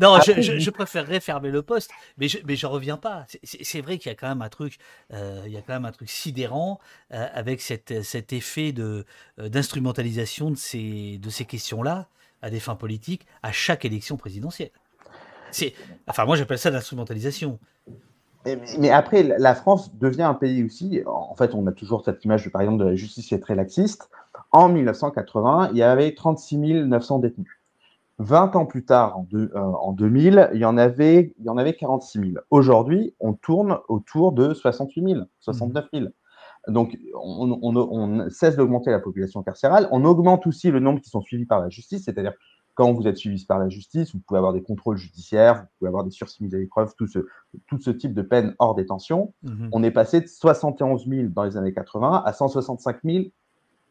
non, 0.01 0.19
je, 0.21 0.69
préférerais 0.69 1.19
fermer 1.19 1.49
le 1.49 1.61
poste, 1.61 1.91
mais 2.17 2.27
je, 2.27 2.39
mais 2.45 2.55
reviens 2.63 2.97
pas. 2.97 3.25
C'est 3.43 3.81
vrai 3.81 3.97
qu'il 3.97 4.09
y 4.09 4.13
a 4.13 4.15
quand 4.15 4.27
même 4.27 4.41
un 4.41 4.49
truc, 4.49 4.77
euh, 5.13 5.43
il 5.45 5.51
y 5.51 5.57
a 5.57 5.61
quand 5.61 5.73
même 5.73 5.85
un 5.85 5.91
truc 5.91 6.09
sidérant 6.09 6.79
euh, 7.13 7.27
avec 7.33 7.61
cette, 7.61 8.03
cet 8.03 8.33
effet 8.33 8.71
de 8.71 9.05
euh, 9.39 9.49
d'instrumentalisation 9.49 10.51
de 10.51 10.57
ces 10.57 11.17
de 11.17 11.29
ces 11.29 11.45
questions-là 11.45 12.07
à 12.41 12.49
des 12.49 12.59
fins 12.59 12.75
politiques 12.75 13.25
à 13.43 13.51
chaque 13.51 13.85
élection 13.85 14.17
présidentielle. 14.17 14.71
C'est, 15.51 15.73
enfin, 16.07 16.25
moi 16.25 16.35
j'appelle 16.35 16.59
ça 16.59 16.69
l'instrumentalisation. 16.69 17.59
Mais 18.45 18.89
après, 18.89 19.23
la 19.23 19.53
France 19.53 19.93
devient 19.95 20.23
un 20.23 20.33
pays 20.33 20.63
aussi. 20.63 21.01
En 21.05 21.35
fait, 21.35 21.53
on 21.53 21.67
a 21.67 21.71
toujours 21.71 22.03
cette 22.05 22.23
image, 22.23 22.49
par 22.49 22.61
exemple, 22.61 22.83
de 22.83 22.89
la 22.89 22.95
justice 22.95 23.27
qui 23.27 23.35
est 23.35 23.39
très 23.39 23.55
laxiste. 23.55 24.09
En 24.51 24.69
1980, 24.69 25.69
il 25.71 25.77
y 25.77 25.83
avait 25.83 26.13
36 26.13 26.57
900 26.57 27.19
détenus. 27.19 27.59
20 28.19 28.55
ans 28.57 28.65
plus 28.65 28.83
tard, 28.83 29.17
en, 29.17 29.93
2000, 29.93 30.37
euh, 30.37 30.47
il 30.53 30.59
y 30.59 30.65
en 30.65 30.77
avait, 30.77 31.33
il 31.39 31.45
y 31.45 31.49
en 31.49 31.57
avait 31.57 31.73
46 31.73 32.19
000. 32.19 32.31
Aujourd'hui, 32.49 33.15
on 33.19 33.33
tourne 33.33 33.77
autour 33.87 34.33
de 34.33 34.53
68 34.53 35.13
000, 35.13 35.21
69 35.39 35.85
000. 35.93 36.05
Donc, 36.67 36.97
on, 37.15 38.29
cesse 38.29 38.57
d'augmenter 38.57 38.91
la 38.91 38.99
population 38.99 39.41
carcérale. 39.41 39.87
On 39.91 40.03
augmente 40.03 40.45
aussi 40.47 40.69
le 40.69 40.79
nombre 40.79 40.99
qui 40.99 41.09
sont 41.09 41.21
suivis 41.21 41.45
par 41.45 41.61
la 41.61 41.69
justice, 41.69 42.03
c'est-à-dire 42.03 42.33
quand 42.79 42.93
vous 42.93 43.09
êtes 43.09 43.17
suivi 43.17 43.43
par 43.43 43.59
la 43.59 43.67
justice, 43.67 44.15
vous 44.15 44.21
pouvez 44.25 44.37
avoir 44.37 44.53
des 44.53 44.63
contrôles 44.63 44.95
judiciaires, 44.95 45.55
vous 45.55 45.67
pouvez 45.79 45.89
avoir 45.89 46.05
des 46.05 46.11
sursis 46.11 46.41
mis 46.41 46.55
à 46.55 46.57
l'épreuve, 46.57 46.93
tout 46.97 47.07
ce, 47.07 47.19
tout 47.67 47.77
ce 47.77 47.89
type 47.89 48.13
de 48.13 48.21
peine 48.21 48.55
hors 48.57 48.73
détention. 48.73 49.33
Mhm. 49.43 49.67
On 49.73 49.83
est 49.83 49.91
passé 49.91 50.21
de 50.21 50.27
71 50.27 51.05
000 51.05 51.27
dans 51.27 51.43
les 51.43 51.57
années 51.57 51.73
80 51.73 52.23
à 52.25 52.31
165 52.31 52.99
000 53.03 53.25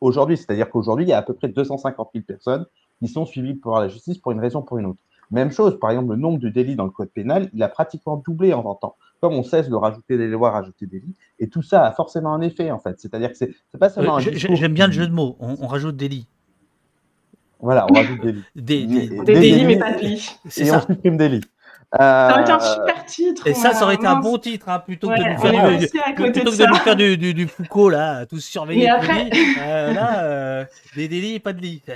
aujourd'hui. 0.01 0.39
C'est-à-dire 0.39 0.71
qu'aujourd'hui, 0.71 1.05
il 1.05 1.11
y 1.11 1.13
a 1.13 1.19
à 1.19 1.23
peu 1.23 1.35
près 1.35 1.49
250 1.49 2.09
000 2.15 2.25
personnes 2.27 2.65
qui 2.99 3.09
sont 3.09 3.27
suivies 3.27 3.57
par 3.57 3.79
la 3.79 3.89
justice 3.89 4.17
pour 4.17 4.33
une 4.33 4.41
raison 4.41 4.61
ou 4.61 4.63
pour 4.63 4.79
une 4.79 4.87
autre. 4.87 5.01
Même 5.31 5.51
chose, 5.51 5.79
par 5.79 5.91
exemple, 5.91 6.13
le 6.13 6.17
nombre 6.17 6.39
de 6.39 6.49
délits 6.49 6.75
dans 6.75 6.87
le 6.87 6.91
code 6.91 7.11
pénal, 7.11 7.51
il 7.53 7.63
a 7.63 7.69
pratiquement 7.69 8.17
doublé 8.17 8.55
en 8.55 8.63
20 8.63 8.85
ans. 8.85 8.97
Comme 9.21 9.35
on 9.35 9.43
cesse 9.43 9.69
de 9.69 9.75
rajouter 9.75 10.17
des 10.17 10.29
lois, 10.29 10.51
rajouter 10.51 10.87
des 10.87 11.01
délits, 11.01 11.15
et 11.39 11.51
tout 11.51 11.61
ça 11.61 11.85
a 11.85 11.93
forcément 11.93 12.33
un 12.33 12.41
effet, 12.41 12.71
en 12.71 12.79
fait. 12.79 12.99
C'est-à-dire 12.99 13.33
que 13.33 13.37
c'est 13.37 13.53
pas 13.79 13.91
seulement 13.91 14.17
un 14.17 14.21
J'aime 14.21 14.73
bien 14.73 14.87
le 14.87 14.95
jeu 14.95 15.07
de 15.07 15.13
mots, 15.13 15.37
on, 15.41 15.67
rajoute 15.67 15.97
des 15.97 16.09
lits. 16.09 16.27
Voilà, 17.61 17.87
on 17.91 17.95
rajoute 17.95 18.21
des 18.21 18.33
lits. 18.33 18.45
Des, 19.25 19.35
délits, 19.35 19.65
mais 19.65 19.79
pas 19.79 19.93
de 19.93 20.01
lits. 20.01 20.31
Et 20.57 20.65
ça. 20.65 20.85
on 20.89 20.93
supprime 20.93 21.17
des 21.17 21.29
lits. 21.29 21.45
Ça 21.97 22.31
aurait 22.33 22.43
été 22.43 22.53
un 22.53 22.61
super 22.61 23.05
titre. 23.07 23.47
Et 23.47 23.55
ça, 23.55 23.73
ça 23.73 23.85
aurait 23.85 23.95
été 23.95 24.07
un 24.07 24.17
bon 24.17 24.37
titre, 24.39 24.69
hein, 24.69 24.79
plutôt 24.79 25.09
que 25.09 25.15
de 25.15 25.25
nous 25.25 25.39
faire, 25.41 25.79
du, 25.79 25.87
plutôt 26.15 26.51
que 26.51 26.57
de 26.57 26.67
nous 26.67 26.75
faire 26.77 26.97
du, 26.97 27.17
du, 27.17 27.35
du, 27.35 27.49
Foucault, 27.49 27.89
là, 27.89 28.27
tous 28.27 28.41
surveillés. 28.41 28.91
Après... 28.91 29.31
Euh, 29.61 29.95
là, 29.95 30.23
euh, 30.25 30.65
des 30.95 31.09
délits, 31.09 31.41
pas 31.41 31.53
de 31.55 31.63
lit. 31.63 31.83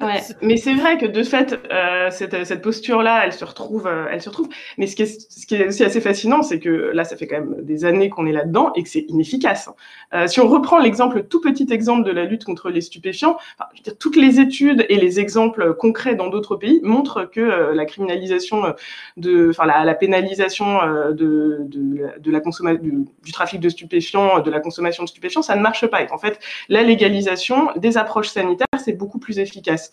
Ouais, 0.00 0.20
mais 0.40 0.56
c'est 0.56 0.74
vrai 0.74 0.96
que 0.96 1.04
de 1.04 1.22
fait, 1.22 1.58
euh, 1.70 2.10
cette, 2.10 2.46
cette 2.46 2.62
posture-là, 2.62 3.22
elle 3.26 3.34
se 3.34 3.44
retrouve, 3.44 3.86
euh, 3.86 4.06
elle 4.10 4.22
se 4.22 4.30
retrouve. 4.30 4.48
Mais 4.78 4.86
ce 4.86 4.96
qui 4.96 5.02
est, 5.02 5.30
ce 5.30 5.46
qui 5.46 5.56
est 5.56 5.68
aussi 5.68 5.84
assez 5.84 6.00
fascinant, 6.00 6.42
c'est 6.42 6.58
que 6.58 6.70
là, 6.70 7.04
ça 7.04 7.16
fait 7.16 7.26
quand 7.26 7.38
même 7.38 7.56
des 7.62 7.84
années 7.84 8.08
qu'on 8.08 8.24
est 8.24 8.32
là-dedans 8.32 8.72
et 8.76 8.82
que 8.82 8.88
c'est 8.88 9.04
inefficace. 9.08 9.68
Euh, 10.14 10.26
si 10.26 10.40
on 10.40 10.48
reprend 10.48 10.78
l'exemple, 10.78 11.24
tout 11.24 11.40
petit 11.42 11.66
exemple 11.70 12.04
de 12.04 12.12
la 12.12 12.24
lutte 12.24 12.44
contre 12.44 12.70
les 12.70 12.80
stupéfiants, 12.80 13.36
enfin, 13.58 13.68
je 13.74 13.80
veux 13.80 13.84
dire, 13.84 13.98
toutes 13.98 14.16
les 14.16 14.40
études 14.40 14.86
et 14.88 14.96
les 14.96 15.20
exemples 15.20 15.74
concrets 15.74 16.14
dans 16.14 16.28
d'autres 16.28 16.56
pays 16.56 16.80
montrent 16.82 17.24
que 17.24 17.40
euh, 17.40 17.74
la 17.74 17.84
criminalisation 17.84 18.74
de, 19.18 19.50
enfin, 19.50 19.66
la, 19.66 19.84
la 19.84 19.94
pénalisation 19.94 20.80
euh, 20.82 21.12
de, 21.12 21.58
de, 21.60 22.08
de 22.18 22.30
la 22.30 22.40
consommation, 22.40 22.82
du, 22.82 23.04
du, 23.22 23.32
trafic 23.32 23.60
de 23.60 23.68
stupéfiants, 23.68 24.40
de 24.40 24.50
la 24.50 24.60
consommation 24.60 25.04
de 25.04 25.08
stupéfiants, 25.08 25.42
ça 25.42 25.56
ne 25.56 25.60
marche 25.60 25.86
pas. 25.86 26.02
Et 26.02 26.10
en 26.10 26.18
fait, 26.18 26.38
la 26.68 26.82
légalisation 26.82 27.68
des 27.76 27.98
approches 27.98 28.28
sanitaires, 28.28 28.66
c'est 28.82 28.94
beaucoup 28.94 29.18
plus 29.18 29.38
efficace. 29.38 29.89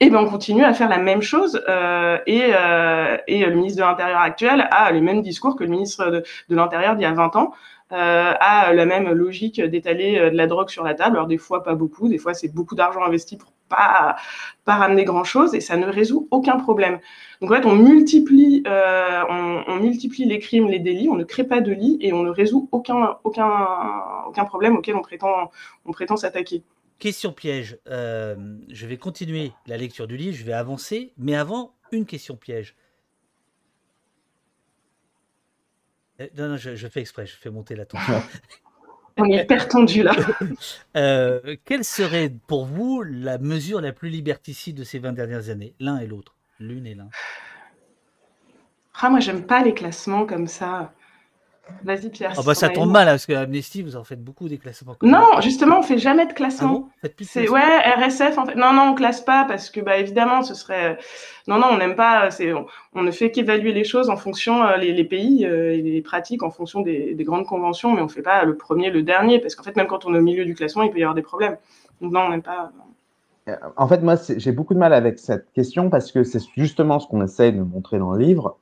Et 0.00 0.06
eh 0.06 0.10
ben 0.10 0.20
on 0.20 0.30
continue 0.30 0.62
à 0.62 0.72
faire 0.74 0.88
la 0.88 0.98
même 0.98 1.22
chose 1.22 1.60
euh, 1.68 2.18
et, 2.24 2.52
euh, 2.54 3.16
et, 3.26 3.44
le 3.44 3.52
ministre 3.56 3.78
de 3.78 3.82
l'Intérieur 3.82 4.20
actuel 4.20 4.68
a 4.70 4.92
le 4.92 5.00
même 5.00 5.22
discours 5.22 5.56
que 5.56 5.64
le 5.64 5.70
ministre 5.70 6.08
de, 6.08 6.22
l'Intérieur 6.50 6.94
d'il 6.94 7.02
y 7.02 7.04
a 7.04 7.12
20 7.12 7.34
ans, 7.34 7.52
euh, 7.90 8.32
a 8.38 8.72
la 8.72 8.86
même 8.86 9.10
logique 9.10 9.60
d'étaler 9.60 10.30
de 10.30 10.36
la 10.36 10.46
drogue 10.46 10.68
sur 10.68 10.84
la 10.84 10.94
table. 10.94 11.16
Alors 11.16 11.26
des 11.26 11.36
fois 11.36 11.64
pas 11.64 11.74
beaucoup, 11.74 12.08
des 12.08 12.18
fois 12.18 12.32
c'est 12.32 12.46
beaucoup 12.46 12.76
d'argent 12.76 13.02
investi 13.02 13.36
pour 13.36 13.50
pas 13.68 14.14
pas 14.64 14.76
ramener 14.76 15.02
grand 15.04 15.24
chose 15.24 15.56
et 15.56 15.60
ça 15.60 15.76
ne 15.76 15.86
résout 15.88 16.28
aucun 16.30 16.58
problème. 16.58 17.00
Donc 17.40 17.50
en 17.50 17.56
fait 17.56 17.66
on 17.66 17.74
multiplie 17.74 18.62
on, 18.66 19.76
multiplie 19.80 20.26
les 20.26 20.38
crimes, 20.38 20.68
les 20.68 20.78
délits, 20.78 21.08
on 21.08 21.16
ne 21.16 21.24
crée 21.24 21.44
pas 21.44 21.60
de 21.60 21.72
lit 21.72 21.98
et 22.00 22.12
on 22.12 22.22
ne 22.22 22.30
résout 22.30 22.68
aucun 22.70 23.16
aucun 23.24 23.50
aucun 24.28 24.44
problème 24.44 24.76
auquel 24.76 24.94
on 24.94 25.02
prétend 25.02 25.50
on 25.86 25.90
prétend 25.90 26.16
s'attaquer. 26.16 26.62
Question 26.98 27.32
piège. 27.32 27.78
Euh, 27.88 28.56
je 28.68 28.86
vais 28.86 28.96
continuer 28.96 29.52
la 29.66 29.76
lecture 29.76 30.08
du 30.08 30.16
livre, 30.16 30.36
je 30.36 30.44
vais 30.44 30.52
avancer, 30.52 31.12
mais 31.16 31.36
avant, 31.36 31.74
une 31.92 32.06
question 32.06 32.36
piège. 32.36 32.74
Eh, 36.18 36.30
non, 36.36 36.48
non, 36.48 36.56
je, 36.56 36.88
fais 36.88 37.00
exprès, 37.00 37.26
je 37.26 37.36
fais 37.36 37.50
monter 37.50 37.76
la 37.76 37.86
tension. 37.86 38.20
On 39.16 39.24
est 39.24 39.44
pertendu 39.44 40.02
là. 40.02 40.12
Euh, 40.96 41.56
quelle 41.64 41.84
serait 41.84 42.32
pour 42.46 42.64
vous 42.64 43.02
la 43.02 43.38
mesure 43.38 43.80
la 43.80 43.92
plus 43.92 44.08
liberticide 44.08 44.76
de 44.76 44.84
ces 44.84 44.98
20 44.98 45.12
dernières 45.12 45.48
années 45.48 45.74
L'un 45.78 45.98
et 45.98 46.06
l'autre. 46.06 46.36
L'une 46.58 46.86
et 46.86 46.94
l'un? 46.94 47.08
Ah, 49.00 49.10
moi, 49.10 49.20
j'aime 49.20 49.44
pas 49.44 49.62
les 49.62 49.74
classements 49.74 50.26
comme 50.26 50.48
ça. 50.48 50.92
Vas-y 51.84 52.10
Pierre. 52.10 52.32
Oh 52.36 52.42
bah 52.44 52.54
ça 52.54 52.68
tombe 52.68 52.90
mal 52.90 53.06
parce 53.06 53.26
que 53.26 53.32
Amnesty, 53.32 53.82
vous 53.82 53.96
en 53.96 54.04
faites 54.04 54.22
beaucoup 54.22 54.48
des 54.48 54.58
classements. 54.58 54.96
Non, 55.02 55.40
justement, 55.40 55.78
on 55.78 55.82
fait 55.82 55.98
jamais 55.98 56.26
de 56.26 56.32
classement. 56.32 56.88
Ah 57.04 57.08
c'est 57.20 57.48
ouais, 57.48 57.60
RSF 57.60 58.36
en 58.38 58.46
fait. 58.46 58.54
Non, 58.56 58.72
non, 58.72 58.90
on 58.90 58.94
classe 58.94 59.20
pas 59.20 59.44
parce 59.44 59.70
que 59.70 59.80
bah 59.80 59.96
évidemment, 59.96 60.42
ce 60.42 60.54
serait. 60.54 60.98
Non, 61.46 61.58
non, 61.58 61.68
on 61.70 61.78
n'aime 61.78 61.94
pas. 61.94 62.30
C'est 62.30 62.52
on, 62.52 63.02
ne 63.02 63.10
fait 63.10 63.30
qu'évaluer 63.30 63.72
les 63.72 63.84
choses 63.84 64.10
en 64.10 64.16
fonction 64.16 64.64
euh, 64.64 64.76
les, 64.76 65.04
pays 65.04 65.46
euh, 65.46 65.72
et 65.72 65.82
les 65.82 66.02
pratiques 66.02 66.42
en 66.42 66.50
fonction 66.50 66.80
des, 66.80 67.14
grandes 67.20 67.46
conventions, 67.46 67.92
mais 67.94 68.02
on 68.02 68.08
fait 68.08 68.22
pas 68.22 68.44
le 68.44 68.56
premier, 68.56 68.90
le 68.90 69.02
dernier 69.02 69.38
parce 69.38 69.54
qu'en 69.54 69.62
fait 69.62 69.76
même 69.76 69.86
quand 69.86 70.04
on 70.04 70.14
est 70.14 70.18
au 70.18 70.22
milieu 70.22 70.44
du 70.44 70.54
classement, 70.54 70.82
il 70.82 70.90
peut 70.90 70.98
y 70.98 71.02
avoir 71.02 71.14
des 71.14 71.22
problèmes. 71.22 71.56
Donc 72.00 72.12
non, 72.12 72.20
on 72.20 72.30
n'aime 72.30 72.42
pas. 72.42 72.72
Euh, 73.48 73.56
en 73.76 73.88
fait, 73.88 74.02
moi, 74.02 74.16
j'ai 74.36 74.52
beaucoup 74.52 74.74
de 74.74 74.78
mal 74.78 74.92
avec 74.92 75.18
cette 75.18 75.50
question 75.52 75.90
parce 75.90 76.12
que 76.12 76.24
c'est 76.24 76.40
justement 76.56 76.98
ce 76.98 77.06
qu'on 77.06 77.22
essaie 77.22 77.52
de 77.52 77.62
montrer 77.62 77.98
dans 77.98 78.12
le 78.12 78.22
livre 78.22 78.58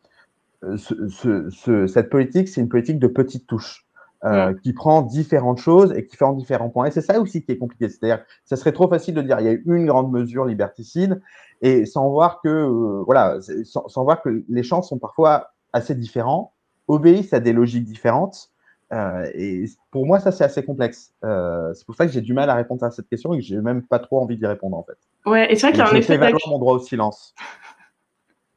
ce, 0.76 1.86
cette 1.86 2.10
politique, 2.10 2.48
c'est 2.48 2.60
une 2.60 2.68
politique 2.68 2.98
de 2.98 3.08
petites 3.08 3.46
touches. 3.46 3.86
Euh, 4.24 4.54
qui 4.54 4.72
prend 4.72 5.02
différentes 5.02 5.58
choses 5.58 5.92
et 5.92 6.06
qui 6.06 6.16
fait 6.16 6.24
en 6.24 6.32
différents 6.32 6.70
points. 6.70 6.86
Et 6.86 6.90
c'est 6.90 7.02
ça 7.02 7.20
aussi 7.20 7.44
qui 7.44 7.52
est 7.52 7.58
compliqué. 7.58 7.90
C'est-à-dire, 7.90 8.24
ça 8.46 8.56
serait 8.56 8.72
trop 8.72 8.88
facile 8.88 9.14
de 9.14 9.20
dire 9.20 9.38
il 9.40 9.46
y 9.46 9.48
a 9.48 9.56
une 9.66 9.86
grande 9.86 10.10
mesure 10.10 10.46
liberticide 10.46 11.20
et 11.60 11.84
sans 11.84 12.08
voir 12.08 12.40
que 12.42 12.48
euh, 12.48 13.02
voilà, 13.04 13.38
sans, 13.64 13.86
sans, 13.88 14.04
voir 14.04 14.22
que 14.22 14.42
les 14.48 14.62
champs 14.62 14.80
sont 14.80 14.98
parfois 14.98 15.52
assez 15.74 15.94
différents, 15.94 16.54
obéissent 16.88 17.34
à 17.34 17.40
des 17.40 17.52
logiques 17.52 17.84
différentes. 17.84 18.50
Euh, 18.92 19.28
et 19.34 19.64
pour 19.90 20.06
moi, 20.06 20.20
ça 20.20 20.30
c'est 20.30 20.44
assez 20.44 20.64
complexe. 20.64 21.12
Euh, 21.24 21.74
c'est 21.74 21.84
pour 21.84 21.96
ça 21.96 22.06
que 22.06 22.12
j'ai 22.12 22.20
du 22.20 22.34
mal 22.34 22.50
à 22.50 22.54
répondre 22.54 22.84
à 22.84 22.90
cette 22.90 23.08
question 23.08 23.34
et 23.34 23.38
que 23.38 23.44
j'ai 23.44 23.60
même 23.60 23.82
pas 23.82 23.98
trop 23.98 24.20
envie 24.20 24.36
d'y 24.36 24.46
répondre 24.46 24.76
en 24.76 24.84
fait. 24.84 24.98
Ouais, 25.28 25.52
et 25.52 25.56
c'est 25.56 25.66
vrai 25.66 25.72
qu'il 25.72 25.84
y 25.84 25.88
a 25.88 25.90
un 25.90 25.96
effet. 25.96 26.18
mon 26.48 26.58
droit 26.58 26.74
au 26.74 26.78
silence. 26.78 27.34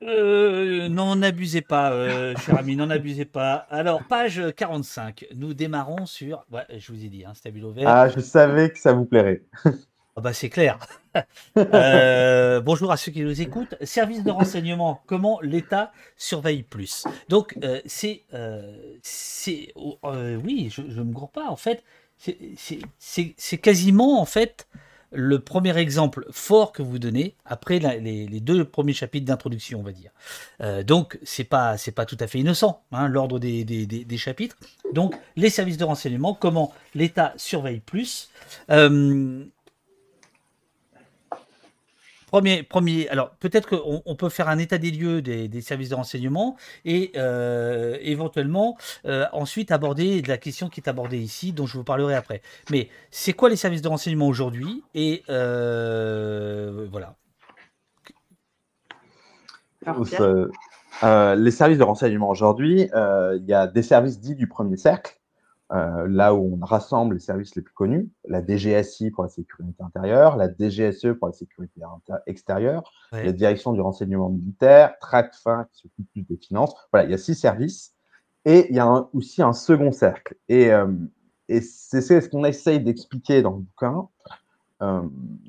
Euh, 0.01 0.87
non, 0.87 1.17
n'abusez 1.17 1.61
pas, 1.61 1.91
euh, 1.91 2.33
cher 2.37 2.57
ami, 2.57 2.75
n'en 2.75 2.89
abusez 2.89 3.25
pas. 3.25 3.67
Alors, 3.69 4.01
page 4.03 4.41
45, 4.55 5.27
nous 5.35 5.53
démarrons 5.53 6.05
sur. 6.05 6.45
Ouais, 6.51 6.63
je 6.77 6.91
vous 6.93 7.03
ai 7.03 7.09
dit, 7.09 7.25
hein, 7.25 7.33
stabilo 7.33 7.71
vert. 7.71 7.87
Ah, 7.87 8.07
je 8.07 8.21
savais 8.21 8.69
que 8.69 8.79
ça 8.79 8.93
vous 8.93 9.05
plairait. 9.05 9.43
Ah 10.15 10.21
bah, 10.21 10.33
c'est 10.33 10.49
clair. 10.49 10.79
Euh, 11.57 12.59
bonjour 12.59 12.91
à 12.91 12.97
ceux 12.97 13.11
qui 13.11 13.21
nous 13.21 13.41
écoutent. 13.41 13.75
Service 13.83 14.21
de 14.21 14.31
renseignement, 14.31 15.01
comment 15.05 15.39
l'État 15.41 15.93
surveille 16.17 16.63
plus? 16.63 17.05
Donc, 17.29 17.57
c'est. 17.85 18.23
c'est 19.01 19.73
oui, 20.43 20.69
je 20.71 20.81
ne 20.81 21.03
me 21.03 21.13
gourre 21.13 21.31
pas, 21.31 21.47
en 21.47 21.55
fait. 21.55 21.85
C'est 22.17 23.57
quasiment, 23.59 24.19
en 24.19 24.25
fait, 24.25 24.67
le 25.11 25.39
premier 25.39 25.77
exemple 25.77 26.25
fort 26.31 26.71
que 26.71 26.81
vous 26.81 26.99
donnez 26.99 27.35
après 27.45 27.79
les, 27.79 28.39
deux 28.39 28.65
premiers 28.65 28.93
chapitres 28.93 29.25
d'introduction, 29.25 29.79
on 29.79 29.83
va 29.83 29.91
dire. 29.91 30.11
Euh, 30.61 30.83
donc, 30.83 31.19
c'est 31.23 31.43
pas 31.43 31.75
pas 31.95 32.05
tout 32.05 32.17
à 32.19 32.27
fait 32.27 32.39
innocent, 32.39 32.81
hein, 32.91 33.07
l'ordre 33.07 33.39
des, 33.39 33.63
des, 33.63 34.17
chapitres. 34.17 34.57
Donc, 34.93 35.15
les 35.35 35.49
services 35.49 35.77
de 35.77 35.83
renseignement, 35.83 36.33
comment 36.33 36.73
l'État 36.93 37.33
surveille 37.37 37.79
plus. 37.79 38.29
Euh, 38.69 39.43
Premier, 42.29 42.61
premier, 42.61 43.09
alors 43.09 43.31
peut-être 43.39 43.67
qu'on 43.67 44.03
on 44.05 44.15
peut 44.15 44.29
faire 44.29 44.49
un 44.49 44.59
état 44.59 44.77
des 44.77 44.91
lieux 44.91 45.19
des, 45.23 45.61
services 45.61 45.89
de 45.89 45.95
renseignement 45.95 46.57
et 46.85 47.11
euh, 47.15 47.97
éventuellement 48.01 48.77
euh, 49.05 49.25
ensuite 49.33 49.71
aborder 49.71 50.21
la 50.21 50.37
question 50.37 50.69
qui 50.69 50.79
est 50.79 50.87
abordée 50.87 51.17
ici, 51.17 51.53
dont 51.53 51.65
je 51.65 51.75
vous 51.75 51.83
parlerai 51.83 52.13
après. 52.13 52.43
Mais 52.69 52.89
c'est 53.09 53.33
quoi 53.33 53.49
les 53.49 53.55
services 53.55 53.81
de 53.81 53.87
renseignement 53.87 54.27
aujourd'hui 54.27 54.83
Et 54.93 55.23
euh, 55.29 56.87
voilà. 56.91 57.15
les 61.35 61.51
services 61.51 61.79
de 61.79 61.83
renseignement 61.83 62.29
aujourd'hui, 62.29 62.91
il 62.93 63.45
y 63.47 63.53
a 63.53 63.65
des 63.65 63.81
services 63.81 64.19
dits 64.19 64.35
du 64.35 64.47
premier 64.47 64.77
cercle 64.77 65.18
euh, 65.71 66.07
là 66.07 66.33
où 66.33 66.57
on 66.59 66.65
rassemble 66.65 67.15
les 67.15 67.19
services 67.19 67.55
les 67.55 67.61
plus 67.61 67.73
connus, 67.73 68.09
la 68.27 68.43
DGSI 68.45 69.11
pour 69.11 69.23
la 69.23 69.29
sécurité 69.29 69.83
intérieure, 69.83 70.35
la 70.35 70.47
DGSE 70.47 71.17
pour 71.19 71.27
la 71.27 71.33
sécurité 71.33 71.81
extérieure, 72.25 72.91
la 73.11 73.31
direction 73.31 73.73
du 73.73 73.81
renseignement 73.81 74.29
militaire, 74.29 74.97
TRACFIN 74.99 75.67
qui 75.71 75.81
s'occupe 75.81 76.11
plus 76.11 76.23
des 76.23 76.37
finances. 76.37 76.73
Voilà, 76.91 77.07
il 77.07 77.11
y 77.11 77.13
a 77.13 77.19
six 77.19 77.35
services. 77.35 77.93
Et 78.45 78.67
il 78.69 78.75
y 78.75 78.79
a 78.79 79.09
aussi 79.13 79.41
un 79.41 79.53
second 79.53 79.91
cercle. 79.91 80.35
Et, 80.47 80.71
euh, 80.71 80.87
et 81.49 81.61
c'est 81.61 82.01
ce 82.01 82.29
qu'on 82.29 82.45
essaye 82.45 82.79
d'expliquer 82.79 83.41
dans 83.41 83.51
le 83.51 83.57
bouquin. 83.57 84.07
Euh, 84.81 85.01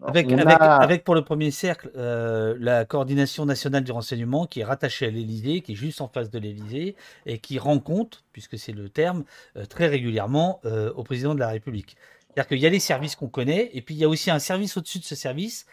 avec, 0.02 1.04
pour 1.04 1.14
le 1.14 1.22
premier 1.22 1.52
cercle 1.52 1.92
euh, 1.94 2.56
la 2.58 2.84
coordination 2.84 3.46
nationale 3.46 3.84
du 3.84 3.92
renseignement 3.92 4.46
qui 4.46 4.58
est 4.58 4.64
rattachée 4.64 5.06
à 5.06 5.10
l'Élysée, 5.10 5.60
qui 5.60 5.72
est 5.72 5.76
juste 5.76 6.00
en 6.00 6.08
face 6.08 6.30
de 6.30 6.38
l'Élysée 6.40 6.96
et 7.26 7.38
qui 7.38 7.60
rend 7.60 7.78
compte, 7.78 8.24
puisque 8.32 8.58
c'est 8.58 8.72
le 8.72 8.88
terme, 8.88 9.22
euh, 9.56 9.66
très 9.66 9.86
régulièrement 9.86 10.60
au 10.96 11.04
président 11.04 11.34
de 11.34 11.40
la 11.40 11.48
République. 11.48 11.96
C'est-à-dire 12.26 12.48
qu'il 12.48 12.58
y 12.58 12.66
a 12.66 12.70
les 12.70 12.80
services 12.80 13.14
qu'on 13.14 13.28
connaît 13.28 13.70
et 13.72 13.82
puis 13.82 13.94
il 13.94 13.98
y 13.98 14.04
a 14.04 14.08
aussi 14.08 14.30
un 14.30 14.38
service 14.38 14.76
au-dessus 14.76 14.98
de 14.98 15.04
ce 15.04 15.14
service 15.14 15.66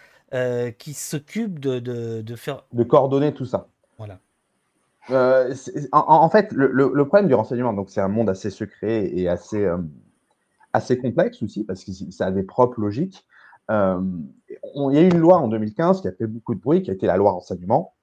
qui 0.78 0.94
s'occupe 0.94 1.60
de, 1.60 1.80
de, 1.80 2.36
faire. 2.36 2.64
De 2.74 2.84
coordonner 2.84 3.34
tout 3.34 3.46
ça. 3.46 3.68
Voilà. 3.98 4.20
En, 5.92 6.30
fait, 6.30 6.52
le, 6.52 6.68
le, 6.72 7.08
problème 7.08 7.28
du 7.28 7.34
renseignement, 7.34 7.74
donc 7.74 7.90
c'est 7.90 8.02
un 8.02 8.08
monde 8.08 8.30
assez 8.30 8.50
secret 8.50 9.06
et 9.14 9.28
assez, 9.28 9.68
assez 10.74 10.98
complexe 10.98 11.42
aussi 11.42 11.64
parce 11.64 11.84
que 11.84 11.92
ça 11.92 12.28
a 12.28 12.32
des 12.32 12.44
propres 12.44 12.80
logiques. 12.80 13.26
Euh, 13.70 14.00
il 14.76 14.96
y 14.96 14.98
a 14.98 15.02
eu 15.02 15.10
une 15.10 15.20
loi 15.20 15.38
en 15.38 15.48
2015 15.48 16.02
qui 16.02 16.08
a 16.08 16.12
fait 16.12 16.28
beaucoup 16.28 16.56
de 16.56 16.60
bruit, 16.60 16.82
qui 16.82 16.90
a 16.90 16.94
été 16.94 17.08
la 17.08 17.18
loi 17.18 17.32
renseignement, 17.32 17.96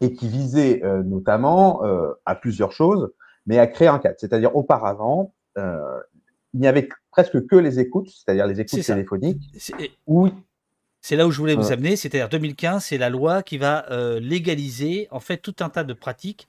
et 0.00 0.12
qui 0.12 0.28
visait 0.28 0.82
euh, 0.84 1.02
notamment 1.02 1.84
euh, 1.84 2.12
à 2.26 2.34
plusieurs 2.34 2.72
choses, 2.72 3.12
mais 3.46 3.58
à 3.58 3.66
créer 3.66 3.88
un 3.88 3.98
cadre. 3.98 4.16
C'est-à-dire, 4.18 4.54
auparavant, 4.56 5.32
il 5.56 6.60
n'y 6.60 6.66
avait 6.66 6.88
presque 7.10 7.46
que 7.46 7.56
les 7.56 7.78
écoutes, 7.78 8.08
c'est-à-dire 8.08 8.46
les 8.46 8.60
écoutes 8.60 8.82
téléphoniques. 8.82 9.42
Oui. 10.06 10.32
C'est 11.00 11.16
là 11.16 11.26
où 11.26 11.30
je 11.30 11.38
voulais 11.38 11.56
vous 11.56 11.72
amener, 11.72 11.96
c'est-à-dire 11.96 12.28
2015, 12.28 12.84
c'est 12.84 12.98
la 12.98 13.10
loi 13.10 13.42
qui 13.42 13.58
va 13.58 13.84
légaliser 14.20 15.08
en 15.10 15.20
fait 15.20 15.38
tout 15.38 15.56
un 15.60 15.68
tas 15.68 15.84
de 15.84 15.92
pratiques 15.92 16.46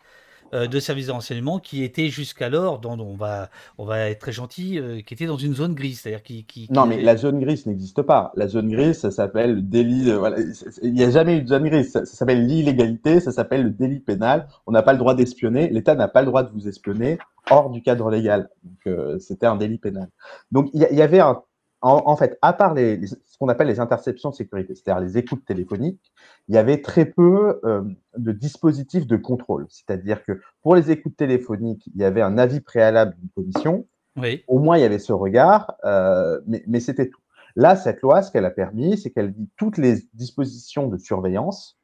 euh, 0.53 0.67
de 0.67 0.79
services 0.79 1.07
de 1.07 1.11
renseignement 1.11 1.59
qui 1.59 1.83
étaient 1.83 2.09
jusqu'alors, 2.09 2.79
dans, 2.79 2.99
on, 2.99 3.15
va, 3.15 3.49
on 3.77 3.85
va 3.85 4.09
être 4.09 4.19
très 4.19 4.31
gentil, 4.31 4.79
euh, 4.79 5.01
qui 5.01 5.13
étaient 5.13 5.25
dans 5.25 5.37
une 5.37 5.55
zone 5.55 5.73
grise. 5.73 6.01
C'est-à-dire 6.01 6.23
qui, 6.23 6.45
qui, 6.45 6.67
Non, 6.71 6.85
mais 6.85 7.01
la 7.01 7.17
zone 7.17 7.39
grise 7.39 7.65
n'existe 7.65 8.01
pas. 8.01 8.31
La 8.35 8.47
zone 8.47 8.69
grise, 8.69 8.99
ça 8.99 9.11
s'appelle 9.11 9.55
le 9.55 9.61
délit. 9.61 10.11
voilà. 10.11 10.37
Il 10.81 10.93
n'y 10.93 11.03
a 11.03 11.09
jamais 11.09 11.37
eu 11.37 11.41
de 11.41 11.47
zone 11.47 11.67
grise. 11.67 11.91
Ça, 11.91 12.05
s'appelle 12.05 12.45
l'illégalité, 12.45 13.19
ça 13.19 13.31
s'appelle 13.31 13.63
le 13.63 13.71
délit 13.71 13.99
pénal. 13.99 14.47
On 14.67 14.71
n'a 14.71 14.81
pas 14.81 14.93
le 14.93 14.99
droit 14.99 15.15
d'espionner. 15.15 15.69
L'État 15.69 15.95
n'a 15.95 16.07
pas 16.07 16.21
le 16.21 16.27
droit 16.27 16.43
de 16.43 16.51
vous 16.51 16.67
espionner 16.67 17.17
hors 17.49 17.69
du 17.69 17.81
cadre 17.81 18.09
légal. 18.09 18.49
Donc, 18.63 18.87
euh, 18.87 19.19
c'était 19.19 19.45
un 19.45 19.55
délit 19.55 19.77
pénal. 19.77 20.09
Donc, 20.51 20.69
il 20.73 20.81
y, 20.81 21.01
avait 21.01 21.19
un 21.19 21.41
en, 21.83 22.15
fait, 22.15 22.37
à 22.41 22.53
part 22.53 22.73
les, 22.73 23.05
ce 23.07 23.37
qu'on 23.37 23.49
appelle 23.49 23.67
les 23.67 23.81
interceptions 23.81 24.29
de 24.29 24.35
sécurité, 24.35 24.73
c'est-à-dire 24.73 25.01
les 25.01 25.17
écoutes 25.17 25.43
téléphoniques, 25.45 26.13
il 26.47 26.55
y 26.55 26.57
avait 26.57 26.81
très 26.81 27.05
peu 27.05 27.59
euh, 27.65 27.83
de 28.17 28.31
dispositifs 28.31 29.05
de 29.05 29.17
contrôle. 29.17 29.65
C'est-à-dire 29.69 30.23
que 30.23 30.39
pour 30.61 30.75
les 30.75 30.91
écoutes 30.91 31.17
téléphoniques, 31.17 31.85
il 31.93 31.99
y 31.99 32.05
avait 32.05 32.21
un 32.21 32.37
avis 32.37 32.61
préalable 32.61 33.15
d'une 33.17 33.29
commission. 33.31 33.85
Oui. 34.15 34.43
Au 34.47 34.59
moins, 34.59 34.77
il 34.77 34.81
y 34.81 34.85
avait 34.85 34.99
ce 34.99 35.11
regard, 35.11 35.75
euh, 35.83 36.39
mais, 36.47 36.63
mais 36.67 36.79
c'était 36.79 37.09
tout. 37.09 37.19
Là, 37.57 37.75
cette 37.75 38.01
loi, 38.01 38.21
ce 38.21 38.31
qu'elle 38.31 38.45
a 38.45 38.51
permis, 38.51 38.97
c'est 38.97 39.11
qu'elle 39.11 39.33
dit 39.33 39.49
toutes 39.57 39.77
les 39.77 39.97
dispositions 40.13 40.87
de 40.87 40.97
surveillance 40.97 41.77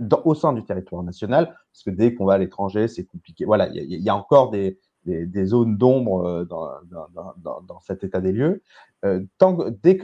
dans, 0.00 0.20
au 0.24 0.34
sein 0.34 0.52
du 0.52 0.64
territoire 0.64 1.04
national, 1.04 1.56
parce 1.72 1.84
que 1.84 1.90
dès 1.90 2.14
qu'on 2.14 2.24
va 2.24 2.34
à 2.34 2.38
l'étranger, 2.38 2.88
c'est 2.88 3.04
compliqué. 3.04 3.44
Voilà, 3.44 3.68
il 3.68 3.84
y, 3.84 4.02
y, 4.02 4.08
a 4.08 4.16
encore 4.16 4.50
des, 4.50 4.80
des, 5.04 5.44
zones 5.44 5.76
d'ombre 5.76 6.26
euh, 6.26 6.44
dans, 6.44 6.68
dans, 7.42 7.60
dans, 7.62 7.80
cet 7.80 8.04
état 8.04 8.20
des 8.20 8.32
lieux. 8.32 8.62
Euh, 9.04 9.20
dès 9.82 9.98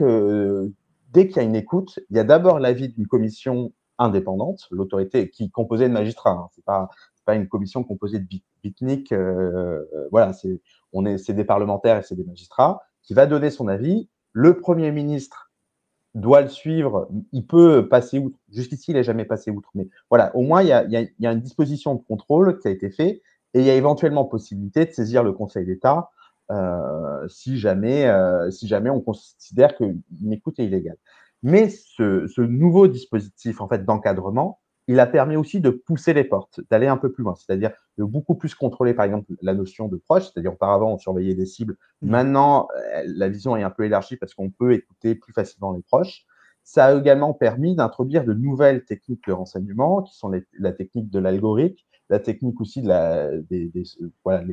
dès 1.13 1.27
qu'il 1.27 1.37
y 1.37 1.39
a 1.39 1.43
une 1.43 1.55
écoute, 1.55 1.99
il 2.09 2.17
y 2.17 2.19
a 2.19 2.23
d'abord 2.23 2.59
l'avis 2.59 2.89
d'une 2.89 3.07
commission 3.07 3.73
indépendante, 3.97 4.67
l'autorité 4.71 5.29
qui 5.29 5.45
est 5.45 5.49
composée 5.49 5.87
de 5.87 5.93
magistrats. 5.93 6.31
Hein, 6.31 6.49
c'est 6.53 6.63
pas 6.63 6.89
pas 7.25 7.35
une 7.35 7.47
commission 7.47 7.83
composée 7.83 8.19
de 8.19 8.27
bitniks. 8.63 9.11
Euh, 9.11 9.83
voilà, 10.11 10.33
c'est 10.33 10.61
on 10.93 11.05
est 11.05 11.31
des 11.31 11.43
parlementaires 11.43 11.97
et 11.97 12.03
c'est 12.03 12.15
des 12.15 12.23
magistrats 12.23 12.81
qui 13.03 13.13
va 13.13 13.25
donner 13.25 13.49
son 13.49 13.67
avis. 13.67 14.09
Le 14.33 14.59
premier 14.59 14.91
ministre 14.91 15.51
doit 16.15 16.41
le 16.41 16.49
suivre. 16.49 17.09
Il 17.31 17.45
peut 17.45 17.87
passer 17.87 18.19
outre. 18.19 18.37
Jusqu'ici, 18.51 18.91
il 18.91 18.95
n'est 18.95 19.03
jamais 19.03 19.25
passé 19.25 19.51
outre. 19.51 19.69
Mais 19.75 19.87
voilà, 20.09 20.35
au 20.35 20.41
moins, 20.41 20.61
il 20.61 20.67
y, 20.67 20.71
a, 20.71 20.83
il, 20.83 20.91
y 20.91 20.97
a, 20.97 21.01
il 21.01 21.13
y 21.19 21.27
a, 21.27 21.31
une 21.31 21.39
disposition 21.39 21.95
de 21.95 22.01
contrôle 22.01 22.59
qui 22.59 22.67
a 22.67 22.71
été 22.71 22.89
faite 22.89 23.21
et 23.53 23.59
il 23.59 23.65
y 23.65 23.69
a 23.69 23.75
éventuellement 23.75 24.25
possibilité 24.25 24.85
de 24.85 24.91
saisir 24.91 25.23
le 25.23 25.33
Conseil 25.33 25.65
d'État 25.65 26.09
euh, 26.51 27.27
si, 27.27 27.57
jamais, 27.57 28.07
euh, 28.07 28.51
si 28.51 28.67
jamais 28.67 28.89
on 28.89 28.99
considère 28.99 29.75
qu'une 29.75 30.01
écoute 30.31 30.59
est 30.59 30.65
illégale. 30.65 30.97
Mais 31.43 31.69
ce, 31.69 32.27
ce 32.27 32.41
nouveau 32.41 32.87
dispositif 32.87 33.61
en 33.61 33.67
fait 33.67 33.85
d'encadrement, 33.85 34.59
il 34.87 34.99
a 34.99 35.07
permis 35.07 35.35
aussi 35.35 35.61
de 35.61 35.69
pousser 35.69 36.13
les 36.13 36.23
portes, 36.23 36.59
d'aller 36.69 36.87
un 36.87 36.97
peu 36.97 37.11
plus 37.11 37.23
loin, 37.23 37.35
c'est-à-dire 37.35 37.71
de 37.97 38.03
beaucoup 38.03 38.35
plus 38.35 38.55
contrôler, 38.55 38.93
par 38.93 39.05
exemple, 39.05 39.31
la 39.41 39.53
notion 39.53 39.87
de 39.87 39.95
proche, 39.95 40.23
c'est-à-dire 40.23 40.53
auparavant 40.53 40.93
on 40.93 40.97
surveillait 40.97 41.35
des 41.35 41.45
cibles, 41.45 41.77
mmh. 42.01 42.09
maintenant 42.09 42.67
euh, 42.75 43.03
la 43.05 43.29
vision 43.29 43.55
est 43.55 43.63
un 43.63 43.69
peu 43.69 43.85
élargie 43.85 44.17
parce 44.17 44.33
qu'on 44.33 44.49
peut 44.49 44.73
écouter 44.73 45.15
plus 45.15 45.33
facilement 45.33 45.71
les 45.71 45.81
proches. 45.81 46.25
Ça 46.63 46.85
a 46.85 46.93
également 46.93 47.33
permis 47.33 47.75
d'introduire 47.75 48.23
de 48.23 48.33
nouvelles 48.33 48.85
techniques 48.85 49.25
de 49.27 49.33
renseignement, 49.33 50.01
qui 50.01 50.15
sont 50.15 50.29
les, 50.29 50.43
la 50.59 50.71
technique 50.73 51.09
de 51.09 51.19
l'algorithme, 51.19 51.83
la 52.11 52.19
technique 52.19 52.59
aussi 52.59 52.81
de 52.81 52.89
la, 52.89 53.29
voilà, 54.23 54.43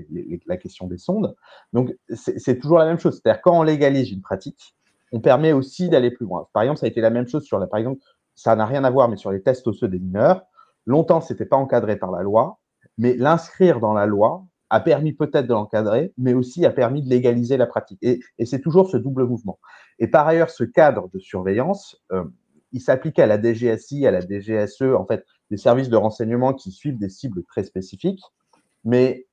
la 0.46 0.56
question 0.56 0.86
des 0.86 0.96
sondes. 0.96 1.34
Donc, 1.72 1.92
c'est 2.08 2.58
toujours 2.58 2.78
la 2.78 2.86
même 2.86 3.00
chose. 3.00 3.20
C'est-à-dire, 3.20 3.42
quand 3.42 3.58
on 3.58 3.64
légalise 3.64 4.12
une 4.12 4.22
pratique, 4.22 4.76
on 5.10 5.20
permet 5.20 5.52
aussi 5.52 5.88
d'aller 5.88 6.12
plus 6.12 6.24
loin. 6.24 6.48
Par 6.52 6.62
exemple, 6.62 6.78
ça 6.78 6.86
a 6.86 6.88
été 6.88 7.00
la 7.00 7.10
même 7.10 7.26
chose 7.26 7.42
sur, 7.42 7.58
la, 7.58 7.66
par 7.66 7.80
exemple, 7.80 8.00
ça 8.36 8.54
n'a 8.54 8.64
rien 8.64 8.84
à 8.84 8.90
voir, 8.90 9.08
mais 9.08 9.16
sur 9.16 9.32
les 9.32 9.42
tests 9.42 9.66
osseux 9.66 9.88
des 9.88 9.98
mineurs, 9.98 10.42
longtemps, 10.86 11.20
ce 11.20 11.32
n'était 11.32 11.46
pas 11.46 11.56
encadré 11.56 11.96
par 11.96 12.12
la 12.12 12.22
loi, 12.22 12.60
mais 12.96 13.16
l'inscrire 13.16 13.80
dans 13.80 13.92
la 13.92 14.06
loi 14.06 14.44
a 14.70 14.78
permis 14.78 15.12
peut-être 15.12 15.48
de 15.48 15.52
l'encadrer, 15.52 16.12
mais 16.16 16.34
aussi 16.34 16.64
a 16.64 16.70
permis 16.70 17.02
de 17.02 17.08
légaliser 17.08 17.56
la 17.56 17.66
pratique. 17.66 17.98
Et, 18.02 18.20
et 18.38 18.46
c'est 18.46 18.60
toujours 18.60 18.88
ce 18.88 18.96
double 18.96 19.24
mouvement. 19.24 19.58
Et 19.98 20.06
par 20.06 20.28
ailleurs, 20.28 20.50
ce 20.50 20.62
cadre 20.62 21.08
de 21.12 21.18
surveillance, 21.18 21.96
euh, 22.12 22.22
il 22.70 22.80
s'appliquait 22.80 23.22
à 23.22 23.26
la 23.26 23.42
DGSI, 23.42 24.06
à 24.06 24.12
la 24.12 24.20
DGSE, 24.20 24.82
en 24.82 25.06
fait, 25.06 25.24
des 25.50 25.56
services 25.56 25.88
de 25.88 25.96
renseignement 25.96 26.52
qui 26.54 26.70
suivent 26.70 26.98
des 26.98 27.08
cibles 27.08 27.44
très 27.44 27.64
spécifiques, 27.64 28.22
mais 28.84 29.26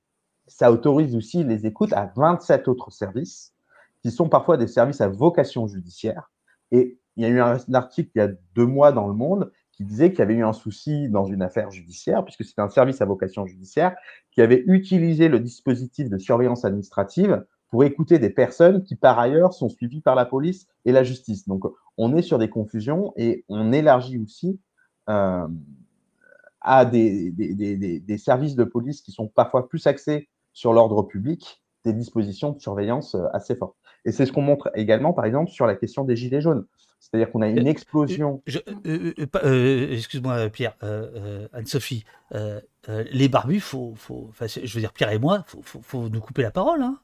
ça 0.46 0.70
autorise 0.70 1.16
aussi 1.16 1.44
les 1.44 1.66
écoutes 1.66 1.92
à 1.92 2.12
27 2.16 2.68
autres 2.68 2.90
services 2.90 3.54
qui 4.02 4.10
sont 4.10 4.28
parfois 4.28 4.56
des 4.56 4.68
services 4.68 5.00
à 5.00 5.08
vocation 5.08 5.66
judiciaire. 5.66 6.30
Et 6.70 6.98
il 7.16 7.22
y 7.22 7.26
a 7.26 7.28
eu 7.28 7.40
un, 7.40 7.58
article 7.74 8.10
il 8.14 8.18
y 8.18 8.22
a 8.22 8.28
deux 8.54 8.66
mois 8.66 8.92
dans 8.92 9.08
Le 9.08 9.14
Monde 9.14 9.50
qui 9.72 9.84
disait 9.84 10.10
qu'il 10.10 10.20
y 10.20 10.22
avait 10.22 10.34
eu 10.34 10.44
un 10.44 10.52
souci 10.52 11.08
dans 11.10 11.24
une 11.24 11.42
affaire 11.42 11.70
judiciaire, 11.70 12.24
puisque 12.24 12.44
c'est 12.44 12.60
un 12.60 12.68
service 12.68 13.02
à 13.02 13.04
vocation 13.04 13.46
judiciaire, 13.46 13.94
qui 14.30 14.40
avait 14.40 14.64
utilisé 14.66 15.28
le 15.28 15.38
dispositif 15.38 16.08
de 16.08 16.18
surveillance 16.18 16.64
administrative 16.64 17.44
pour 17.68 17.84
écouter 17.84 18.18
des 18.18 18.30
personnes 18.30 18.84
qui, 18.84 18.96
par 18.96 19.18
ailleurs, 19.18 19.52
sont 19.52 19.68
suivies 19.68 20.00
par 20.00 20.14
la 20.14 20.24
police 20.24 20.66
et 20.84 20.92
la 20.92 21.02
justice. 21.02 21.46
Donc, 21.46 21.64
on 21.98 22.16
est 22.16 22.22
sur 22.22 22.38
des 22.38 22.48
confusions 22.48 23.12
et 23.16 23.44
on 23.48 23.72
élargit 23.72 24.18
aussi 24.18 24.58
euh, 25.10 25.46
à 26.66 26.84
des, 26.84 27.30
des, 27.30 28.18
services 28.18 28.56
de 28.56 28.64
police 28.64 29.00
qui 29.00 29.12
sont 29.12 29.28
parfois 29.28 29.68
plus 29.68 29.86
axés 29.86 30.28
sur 30.52 30.72
l'ordre 30.72 31.02
public, 31.04 31.62
des 31.84 31.92
dispositions 31.92 32.50
de 32.50 32.60
surveillance 32.60 33.14
euh, 33.14 33.24
assez 33.32 33.54
fortes. 33.54 33.76
Et 34.04 34.12
c'est 34.12 34.26
ce 34.26 34.32
qu'on 34.32 34.42
montre 34.42 34.70
également, 34.74 35.12
par 35.12 35.24
exemple, 35.24 35.50
sur 35.50 35.66
la 35.66 35.76
question 35.76 36.04
des 36.04 36.16
gilets 36.16 36.40
jaunes. 36.40 36.66
C'est-à-dire 36.98 37.30
qu'on 37.30 37.40
a 37.40 37.48
une 37.48 37.66
explosion. 37.66 38.42
Excuse-moi, 39.94 40.48
Pierre, 40.50 40.76
Anne-Sophie, 41.52 42.04
les 42.32 43.28
barbus, 43.28 43.60
faut, 43.60 43.94
faut, 43.96 44.30
je 44.40 44.74
veux 44.74 44.80
dire, 44.80 44.92
Pierre 44.92 45.12
et 45.12 45.18
moi, 45.18 45.44
faut, 45.46 45.60
faut, 45.62 45.80
faut 45.82 46.08
nous 46.08 46.20
couper 46.20 46.42
la 46.42 46.50
parole. 46.50 46.82
Hein. 46.82 46.98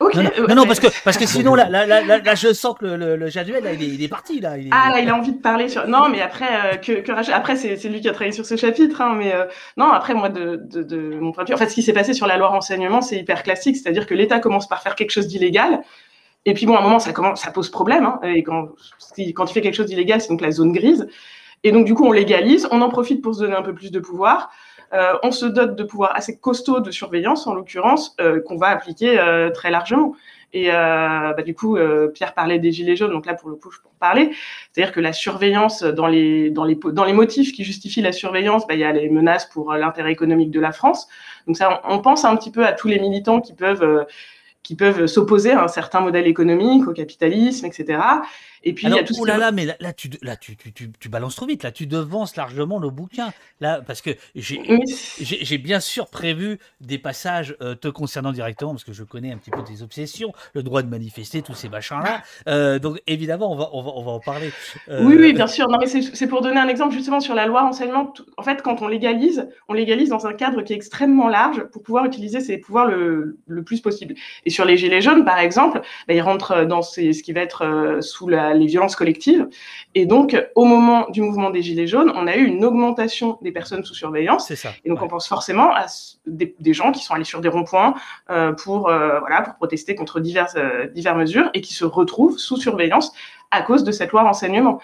Non, 0.00 0.54
non, 0.54 0.66
parce 0.66 0.80
que 0.80 0.86
parce 1.04 1.18
que 1.18 1.26
sinon 1.26 1.54
là, 1.54 1.68
là, 1.68 1.84
là, 1.86 2.34
je 2.34 2.52
sens 2.52 2.74
que 2.78 2.86
le, 2.86 3.16
le, 3.16 3.28
Jaduel 3.28 3.62
là, 3.62 3.72
il, 3.74 3.82
est, 3.82 3.86
il 3.86 4.02
est 4.02 4.08
parti 4.08 4.40
là. 4.40 4.54
Ah 4.70 4.90
là, 4.90 5.00
il 5.00 5.08
a 5.08 5.14
envie 5.14 5.32
de 5.32 5.40
parler 5.40 5.68
sur. 5.68 5.86
Non, 5.86 6.08
mais 6.08 6.22
après 6.22 6.48
euh, 6.48 6.76
que, 6.76 7.00
que 7.00 7.32
après 7.32 7.56
c'est 7.56 7.88
lui 7.88 8.00
qui 8.00 8.08
a 8.08 8.12
travaillé 8.12 8.32
sur 8.32 8.46
ce 8.46 8.56
chapitre, 8.56 9.02
hein, 9.02 9.14
mais 9.18 9.34
euh, 9.34 9.44
non 9.76 9.90
après 9.92 10.14
moi 10.14 10.30
de, 10.30 10.56
de, 10.56 10.82
de, 10.82 11.18
mon 11.20 11.32
point 11.32 11.44
de 11.44 11.48
vue, 11.48 11.54
en 11.54 11.58
fait 11.58 11.68
ce 11.68 11.74
qui 11.74 11.82
s'est 11.82 11.92
passé 11.92 12.14
sur 12.14 12.26
la 12.26 12.38
loi 12.38 12.48
renseignement 12.48 13.02
c'est 13.02 13.18
hyper 13.18 13.42
classique, 13.42 13.76
c'est-à-dire 13.76 14.06
que 14.06 14.14
l'État 14.14 14.38
commence 14.38 14.66
par 14.68 14.82
faire 14.82 14.94
quelque 14.94 15.10
chose 15.10 15.26
d'illégal. 15.26 15.82
Et 16.46 16.54
puis 16.54 16.66
bon, 16.66 16.74
à 16.74 16.80
un 16.80 16.82
moment, 16.82 16.98
ça, 16.98 17.12
commence, 17.12 17.42
ça 17.42 17.50
pose 17.50 17.70
problème. 17.70 18.06
Hein, 18.06 18.20
et 18.22 18.42
quand, 18.42 18.70
quand 19.34 19.44
tu 19.44 19.52
fais 19.54 19.60
quelque 19.60 19.74
chose 19.74 19.86
d'illégal, 19.86 20.20
c'est 20.20 20.28
donc 20.28 20.40
la 20.40 20.50
zone 20.50 20.72
grise. 20.72 21.06
Et 21.62 21.72
donc, 21.72 21.84
du 21.84 21.94
coup, 21.94 22.06
on 22.06 22.12
légalise, 22.12 22.66
on 22.70 22.80
en 22.80 22.88
profite 22.88 23.20
pour 23.20 23.34
se 23.34 23.40
donner 23.40 23.56
un 23.56 23.62
peu 23.62 23.74
plus 23.74 23.90
de 23.90 24.00
pouvoir. 24.00 24.50
Euh, 24.92 25.12
on 25.22 25.30
se 25.30 25.46
dote 25.46 25.76
de 25.76 25.84
pouvoirs 25.84 26.16
assez 26.16 26.38
costauds 26.38 26.80
de 26.80 26.90
surveillance, 26.90 27.46
en 27.46 27.54
l'occurrence, 27.54 28.16
euh, 28.20 28.40
qu'on 28.40 28.56
va 28.56 28.68
appliquer 28.68 29.18
euh, 29.18 29.50
très 29.50 29.70
largement. 29.70 30.14
Et 30.52 30.66
bah, 30.66 31.42
du 31.46 31.54
coup, 31.54 31.78
Pierre 32.12 32.34
parlait 32.34 32.58
des 32.58 32.72
gilets 32.72 32.96
jaunes, 32.96 33.12
donc 33.12 33.24
là 33.24 33.34
pour 33.34 33.50
le 33.50 33.54
coup, 33.54 33.70
je 33.70 33.78
peux 33.78 33.86
en 33.86 33.98
parler. 34.00 34.32
C'est-à-dire 34.72 34.92
que 34.92 34.98
la 34.98 35.12
surveillance 35.12 35.84
dans 35.84 36.08
les 36.08 36.50
dans 36.50 36.64
les 36.64 36.74
dans 36.74 37.04
les 37.04 37.12
motifs 37.12 37.52
qui 37.52 37.62
justifient 37.62 38.02
la 38.02 38.10
surveillance, 38.10 38.66
bah, 38.66 38.74
il 38.74 38.80
y 38.80 38.84
a 38.84 38.90
les 38.90 39.08
menaces 39.10 39.46
pour 39.46 39.72
l'intérêt 39.74 40.10
économique 40.10 40.50
de 40.50 40.58
la 40.58 40.72
France. 40.72 41.06
Donc 41.46 41.56
ça, 41.56 41.80
on, 41.84 41.94
on, 41.94 41.98
pense 42.00 42.24
un 42.24 42.34
petit 42.34 42.50
peu 42.50 42.66
à 42.66 42.72
tous 42.72 42.88
les 42.88 42.98
militants 42.98 43.40
qui 43.40 43.52
peuvent 43.52 44.04
qui 44.64 44.74
peuvent 44.74 45.06
s'opposer 45.06 45.52
à 45.52 45.62
un 45.62 45.68
certain 45.68 46.00
modèle 46.00 46.26
économique, 46.26 46.88
au 46.88 46.92
capitalisme, 46.92 47.66
etc. 47.66 48.00
Et 48.62 48.74
puis, 48.74 48.86
il 48.86 48.94
y 48.94 48.98
a 48.98 49.02
tout 49.02 49.14
oh 49.18 49.24
là 49.24 49.38
là, 49.38 49.52
mais 49.52 49.64
là, 49.64 49.74
là, 49.80 49.92
tu, 49.92 50.10
là 50.20 50.36
tu, 50.36 50.54
tu, 50.56 50.72
tu, 50.72 50.90
tu, 50.92 51.08
balances 51.08 51.36
trop 51.36 51.46
vite. 51.46 51.62
Là, 51.62 51.72
tu 51.72 51.86
devances 51.86 52.36
largement 52.36 52.78
le 52.78 52.90
bouquin. 52.90 53.32
Là, 53.60 53.80
parce 53.86 54.02
que 54.02 54.10
j'ai 54.34 55.58
bien 55.58 55.80
sûr 55.80 56.08
prévu 56.08 56.58
des 56.80 56.98
passages 56.98 57.56
euh, 57.62 57.74
te 57.74 57.88
concernant 57.88 58.32
directement, 58.32 58.72
parce 58.72 58.84
que 58.84 58.92
je 58.92 59.02
connais 59.02 59.32
un 59.32 59.38
petit 59.38 59.50
peu 59.50 59.62
tes 59.64 59.82
obsessions, 59.82 60.32
le 60.54 60.62
droit 60.62 60.82
de 60.82 60.88
manifester, 60.88 61.40
tous 61.40 61.54
ces 61.54 61.70
machins-là. 61.70 62.22
Euh, 62.48 62.78
donc, 62.78 63.00
évidemment, 63.06 63.50
on 63.50 63.56
va, 63.56 63.70
on 63.72 63.82
va, 63.82 63.90
on 63.94 64.02
va 64.02 64.10
en 64.12 64.20
parler. 64.20 64.50
Euh, 64.88 65.04
oui, 65.04 65.16
oui, 65.18 65.32
bien 65.32 65.46
sûr. 65.46 65.68
Non, 65.68 65.78
mais 65.80 65.86
c'est 65.86 66.26
pour 66.26 66.42
donner 66.42 66.60
un 66.60 66.68
exemple 66.68 66.94
justement 66.94 67.20
sur 67.20 67.34
la 67.34 67.46
loi 67.46 67.62
renseignement. 67.62 68.12
En 68.36 68.42
fait, 68.42 68.60
quand 68.60 68.82
on 68.82 68.88
légalise, 68.88 69.48
on 69.68 69.72
légalise 69.72 70.10
dans 70.10 70.26
un 70.26 70.34
cadre 70.34 70.60
qui 70.62 70.74
est 70.74 70.76
extrêmement 70.76 71.28
large 71.28 71.64
pour 71.72 71.82
pouvoir 71.82 72.04
utiliser 72.04 72.40
ses 72.40 72.58
pouvoirs 72.58 72.86
le, 72.86 73.38
le 73.46 73.62
plus 73.62 73.80
possible. 73.80 74.14
Et 74.44 74.50
sur 74.50 74.66
les 74.66 74.76
gilets 74.76 75.00
jaunes, 75.00 75.24
par 75.24 75.38
exemple, 75.38 75.80
bah, 76.06 76.14
ils 76.14 76.20
rentrent 76.20 76.64
dans 76.64 76.82
ces, 76.82 77.14
ce 77.14 77.22
qui 77.22 77.32
va 77.32 77.40
être 77.40 77.98
sous 78.02 78.28
la 78.28 78.49
les 78.54 78.66
violences 78.66 78.96
collectives. 78.96 79.48
Et 79.94 80.06
donc, 80.06 80.36
au 80.54 80.64
moment 80.64 81.08
du 81.10 81.20
mouvement 81.20 81.50
des 81.50 81.62
Gilets 81.62 81.86
jaunes, 81.86 82.12
on 82.14 82.26
a 82.26 82.36
eu 82.36 82.44
une 82.44 82.64
augmentation 82.64 83.38
des 83.42 83.52
personnes 83.52 83.84
sous 83.84 83.94
surveillance. 83.94 84.46
C'est 84.48 84.56
ça. 84.56 84.70
Et 84.84 84.88
donc, 84.88 85.02
on 85.02 85.08
pense 85.08 85.26
forcément 85.26 85.74
à 85.74 85.86
des, 86.26 86.72
gens 86.72 86.92
qui 86.92 87.02
sont 87.02 87.14
allés 87.14 87.24
sur 87.24 87.40
des 87.40 87.48
ronds-points 87.48 87.94
euh, 88.30 88.52
pour, 88.52 88.88
euh, 88.88 89.18
voilà, 89.20 89.42
pour 89.42 89.54
protester 89.54 89.94
contre 89.94 90.20
diverses, 90.20 90.54
euh, 90.56 90.86
diverses 90.86 91.18
mesures 91.18 91.50
et 91.54 91.60
qui 91.60 91.74
se 91.74 91.84
retrouvent 91.84 92.38
sous 92.38 92.56
surveillance 92.56 93.12
à 93.50 93.62
cause 93.62 93.84
de 93.84 93.92
cette 93.92 94.12
loi 94.12 94.22
renseignement. 94.22 94.80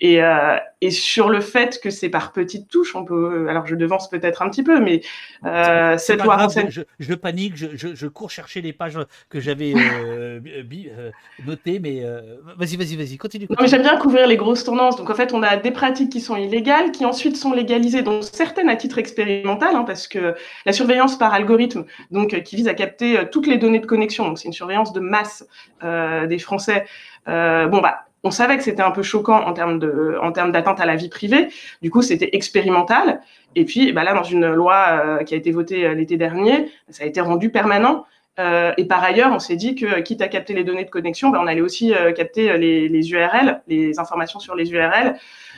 Et, 0.00 0.22
euh, 0.22 0.56
et, 0.80 0.90
sur 0.90 1.28
le 1.28 1.40
fait 1.40 1.80
que 1.82 1.90
c'est 1.90 2.08
par 2.08 2.32
petites 2.32 2.68
touches, 2.68 2.94
on 2.94 3.04
peut. 3.04 3.48
Alors 3.48 3.66
je 3.66 3.74
devance 3.74 4.08
peut-être 4.08 4.42
un 4.42 4.48
petit 4.48 4.62
peu, 4.62 4.80
mais 4.80 5.00
euh, 5.44 5.98
cette 5.98 6.22
loi 6.22 6.36
grave, 6.36 6.66
je, 6.68 6.82
je, 7.00 7.14
panique, 7.14 7.56
je, 7.56 7.66
je, 7.74 7.94
je, 7.94 8.06
cours 8.06 8.30
chercher 8.30 8.60
les 8.60 8.72
pages 8.72 8.96
que 9.28 9.40
j'avais 9.40 9.74
euh, 9.74 10.40
euh 10.46 11.10
notées, 11.44 11.80
mais 11.80 12.02
euh, 12.04 12.36
vas-y, 12.56 12.76
vas-y, 12.76 12.94
vas-y, 12.94 13.16
continue. 13.16 13.48
continue. 13.48 13.68
J'aime 13.68 13.82
bien 13.82 13.96
couvrir 13.96 14.28
les 14.28 14.36
grosses 14.36 14.62
tendances. 14.62 14.96
Donc 14.96 15.10
en 15.10 15.14
fait, 15.14 15.32
on 15.32 15.42
a 15.42 15.56
des 15.56 15.72
pratiques 15.72 16.10
qui 16.10 16.20
sont 16.20 16.36
illégales, 16.36 16.92
qui 16.92 17.04
ensuite 17.04 17.36
sont 17.36 17.52
légalisées, 17.52 18.02
dont 18.02 18.22
certaines 18.22 18.68
à 18.68 18.76
titre 18.76 18.98
expérimental, 18.98 19.74
hein, 19.74 19.84
parce 19.84 20.06
que 20.06 20.36
la 20.64 20.72
surveillance 20.72 21.18
par 21.18 21.34
algorithme, 21.34 21.86
donc 22.12 22.40
qui 22.44 22.54
vise 22.54 22.68
à 22.68 22.74
capter 22.74 23.28
toutes 23.32 23.48
les 23.48 23.58
données 23.58 23.80
de 23.80 23.86
connexion, 23.86 24.26
donc 24.26 24.38
c'est 24.38 24.46
une 24.46 24.52
surveillance 24.52 24.92
de 24.92 25.00
masse 25.00 25.44
des 25.82 26.38
Français. 26.38 26.84
bon 27.26 27.80
bah 27.80 28.07
on 28.24 28.30
savait 28.30 28.56
que 28.56 28.62
c'était 28.62 28.82
un 28.82 28.90
peu 28.90 29.02
choquant 29.02 29.40
en 29.44 29.52
termes 29.52 29.78
de, 29.78 30.18
en 30.20 30.32
termes 30.32 30.52
d'atteinte 30.52 30.80
à 30.80 30.86
la 30.86 30.96
vie 30.96 31.08
privée. 31.08 31.48
Du 31.82 31.90
coup, 31.90 32.02
c'était 32.02 32.30
expérimental. 32.32 33.20
Et 33.54 33.64
puis, 33.64 33.92
bah 33.92 34.04
là, 34.04 34.14
dans 34.14 34.24
une 34.24 34.46
loi 34.52 35.00
euh, 35.04 35.24
qui 35.24 35.34
a 35.34 35.36
été 35.36 35.50
votée 35.50 35.86
euh, 35.86 35.94
l'été 35.94 36.16
dernier, 36.16 36.70
ça 36.88 37.04
a 37.04 37.06
été 37.06 37.20
rendu 37.20 37.50
permanent. 37.50 38.04
Euh, 38.38 38.72
et 38.76 38.84
par 38.84 39.02
ailleurs, 39.02 39.32
on 39.32 39.38
s'est 39.38 39.56
dit 39.56 39.74
que, 39.74 40.00
quitte 40.00 40.22
à 40.22 40.28
capter 40.28 40.54
les 40.54 40.64
données 40.64 40.84
de 40.84 40.90
connexion, 40.90 41.30
bah, 41.30 41.40
on 41.42 41.46
allait 41.46 41.60
aussi 41.60 41.92
capter 42.14 42.56
les, 42.56 42.88
les, 42.88 43.10
URL, 43.10 43.62
les 43.66 43.98
informations 43.98 44.38
sur 44.38 44.54
les 44.54 44.70
URL. 44.70 45.16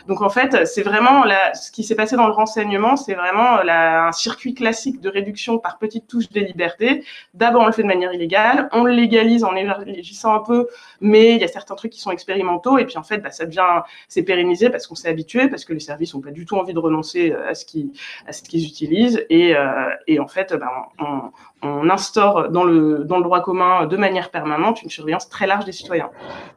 Donc 0.08 0.22
en 0.22 0.30
fait, 0.30 0.66
c'est 0.66 0.82
vraiment 0.82 1.24
ce 1.54 1.70
qui 1.70 1.84
s'est 1.84 1.94
passé 1.94 2.16
dans 2.16 2.26
le 2.26 2.32
renseignement, 2.32 2.96
c'est 2.96 3.14
vraiment 3.14 3.58
un 3.60 4.12
circuit 4.12 4.54
classique 4.54 5.00
de 5.00 5.08
réduction 5.08 5.58
par 5.58 5.78
petites 5.78 6.06
touches 6.06 6.30
des 6.30 6.40
libertés. 6.40 7.04
D'abord, 7.34 7.62
on 7.62 7.66
le 7.66 7.72
fait 7.72 7.82
de 7.82 7.88
manière 7.88 8.12
illégale, 8.12 8.68
on 8.72 8.84
le 8.84 8.92
légalise 8.92 9.44
en 9.44 9.54
élargissant 9.54 10.34
un 10.34 10.40
peu, 10.40 10.68
mais 11.00 11.34
il 11.34 11.40
y 11.40 11.44
a 11.44 11.48
certains 11.48 11.74
trucs 11.74 11.92
qui 11.92 12.00
sont 12.00 12.10
expérimentaux, 12.10 12.78
et 12.78 12.84
puis 12.84 12.98
en 12.98 13.02
fait, 13.02 13.18
bah, 13.18 13.30
ça 13.30 13.46
devient, 13.46 13.82
c'est 14.08 14.22
pérennisé 14.22 14.70
parce 14.70 14.86
qu'on 14.86 14.94
s'est 14.94 15.08
habitué, 15.08 15.48
parce 15.48 15.64
que 15.64 15.72
les 15.72 15.80
services 15.80 16.14
n'ont 16.14 16.20
pas 16.20 16.30
du 16.30 16.44
tout 16.44 16.56
envie 16.56 16.74
de 16.74 16.78
renoncer 16.78 17.32
euh, 17.32 17.50
à 17.50 17.54
ce 17.54 17.64
qu'ils, 17.64 18.66
utilisent, 18.66 19.24
et, 19.30 19.54
euh, 19.56 20.20
en 20.20 20.28
fait, 20.28 20.54
bah, 20.54 20.70
on, 20.98 21.90
instaure 21.90 22.50
dans 22.50 22.64
le, 22.64 23.04
droit 23.04 23.42
commun 23.42 23.86
de 23.86 23.96
manière 23.96 24.30
permanente 24.30 24.82
une 24.82 24.90
surveillance 24.90 25.28
très 25.28 25.46
large 25.46 25.64
des 25.64 25.72
citoyens. 25.72 26.08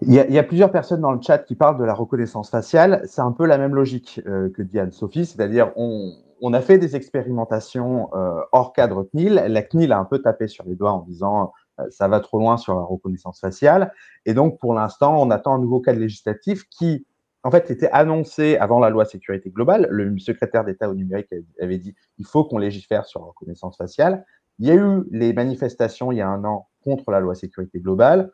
Il 0.02 0.14
y, 0.14 0.40
a, 0.40 0.44
plusieurs 0.44 0.72
personnes 0.72 1.02
dans 1.02 1.12
le 1.12 1.22
chat 1.22 1.40
qui 1.40 1.56
parlent 1.56 1.78
de 1.78 1.84
la 1.84 1.94
reconnaissance 1.94 2.50
faciale. 2.50 3.02
Peu 3.34 3.46
la 3.46 3.58
même 3.58 3.76
logique 3.76 4.22
euh, 4.28 4.50
que 4.50 4.62
dit 4.62 4.80
Anne-Sophie, 4.80 5.26
c'est-à-dire 5.26 5.72
on, 5.76 6.54
a 6.54 6.62
fait 6.62 6.78
des 6.78 6.96
expérimentations 6.96 8.10
euh, 8.14 8.42
hors 8.52 8.74
cadre 8.74 9.04
CNIL. 9.04 9.34
La 9.48 9.62
CNIL 9.62 9.92
a 9.92 10.00
un 10.00 10.06
peu 10.06 10.20
tapé 10.20 10.48
sur 10.48 10.66
les 10.66 10.76
doigts 10.76 10.92
en 10.92 11.02
disant 11.02 11.54
euh, 11.80 11.86
ça 11.90 12.08
va 12.08 12.20
trop 12.20 12.40
loin 12.40 12.58
sur 12.58 12.76
la 12.76 12.82
reconnaissance 12.82 13.40
faciale. 13.40 13.94
Et 14.26 14.34
donc, 14.34 14.60
pour 14.60 14.74
l'instant, 14.74 15.22
on 15.22 15.32
attend 15.32 15.56
un 15.56 15.60
nouveau 15.60 15.80
cadre 15.80 16.00
législatif 16.00 16.68
qui, 16.70 17.06
en 17.44 17.52
fait, 17.52 17.72
était 17.72 17.90
annoncé 17.92 18.58
avant 18.58 18.80
la 18.80 18.90
loi 18.90 19.06
sécurité 19.06 19.50
globale. 19.50 19.88
Le 19.90 20.18
secrétaire 20.20 20.66
d'État 20.66 20.90
au 20.90 20.96
numérique 20.96 21.30
avait 21.62 21.78
dit 21.78 21.96
il 22.18 22.26
faut 22.26 22.44
qu'on 22.44 22.58
légifère 22.58 23.06
sur 23.06 23.22
la 23.22 23.28
reconnaissance 23.28 23.78
faciale. 23.78 24.26
Il 24.60 24.68
y 24.68 24.72
a 24.72 24.76
eu 24.76 25.04
les 25.12 25.34
manifestations 25.34 26.12
il 26.12 26.18
y 26.18 26.22
a 26.22 26.28
un 26.28 26.44
an 26.44 26.68
contre 26.84 27.12
la 27.12 27.20
loi 27.20 27.36
sécurité 27.36 27.80
globale. 27.80 28.32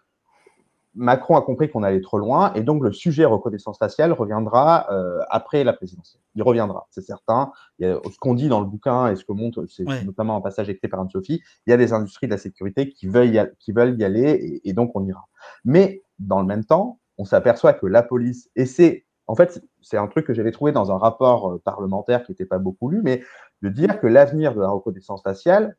Macron 0.99 1.37
a 1.37 1.41
compris 1.41 1.69
qu'on 1.69 1.81
allait 1.81 2.01
trop 2.01 2.19
loin 2.19 2.53
et 2.55 2.61
donc 2.61 2.83
le 2.83 2.91
sujet 2.91 3.23
reconnaissance 3.23 3.77
faciale 3.77 4.11
reviendra 4.11 4.85
euh, 4.91 5.19
après 5.29 5.63
la 5.63 5.71
présidentielle. 5.71 6.21
Il 6.35 6.43
reviendra, 6.43 6.87
c'est 6.91 7.01
certain. 7.01 7.53
Il 7.79 7.87
y 7.87 7.89
a, 7.89 7.99
ce 8.11 8.17
qu'on 8.19 8.33
dit 8.33 8.49
dans 8.49 8.59
le 8.59 8.65
bouquin 8.65 9.07
et 9.07 9.15
ce 9.15 9.23
que 9.23 9.31
montre, 9.31 9.65
c'est 9.67 9.85
notamment 10.03 10.35
un 10.35 10.41
passage 10.41 10.69
écrit 10.69 10.89
par 10.89 10.99
Anne-Sophie, 10.99 11.41
il 11.65 11.69
y 11.69 11.73
a 11.73 11.77
des 11.77 11.93
industries 11.93 12.27
de 12.27 12.33
la 12.33 12.37
sécurité 12.37 12.89
qui 12.89 13.07
veulent 13.07 13.33
y, 13.33 13.41
qui 13.59 13.71
veulent 13.71 13.97
y 13.97 14.03
aller 14.03 14.29
et, 14.29 14.69
et, 14.69 14.73
donc 14.73 14.91
on 14.93 15.05
ira. 15.05 15.25
Mais 15.63 16.03
dans 16.19 16.41
le 16.41 16.45
même 16.45 16.65
temps, 16.65 16.99
on 17.17 17.23
s'aperçoit 17.23 17.73
que 17.73 17.87
la 17.87 18.03
police, 18.03 18.49
et 18.57 18.65
c'est 18.65 19.05
en 19.27 19.35
fait, 19.35 19.63
c'est 19.81 19.97
un 19.97 20.07
truc 20.07 20.25
que 20.25 20.33
j'avais 20.33 20.51
trouvé 20.51 20.71
dans 20.71 20.91
un 20.91 20.97
rapport 20.97 21.51
euh, 21.51 21.61
parlementaire 21.63 22.23
qui 22.23 22.31
n'était 22.31 22.45
pas 22.45 22.57
beaucoup 22.57 22.89
lu, 22.89 23.01
mais 23.03 23.21
de 23.61 23.69
dire 23.69 23.99
que 24.01 24.07
l'avenir 24.07 24.55
de 24.55 24.61
la 24.61 24.69
reconnaissance 24.69 25.21
faciale, 25.21 25.77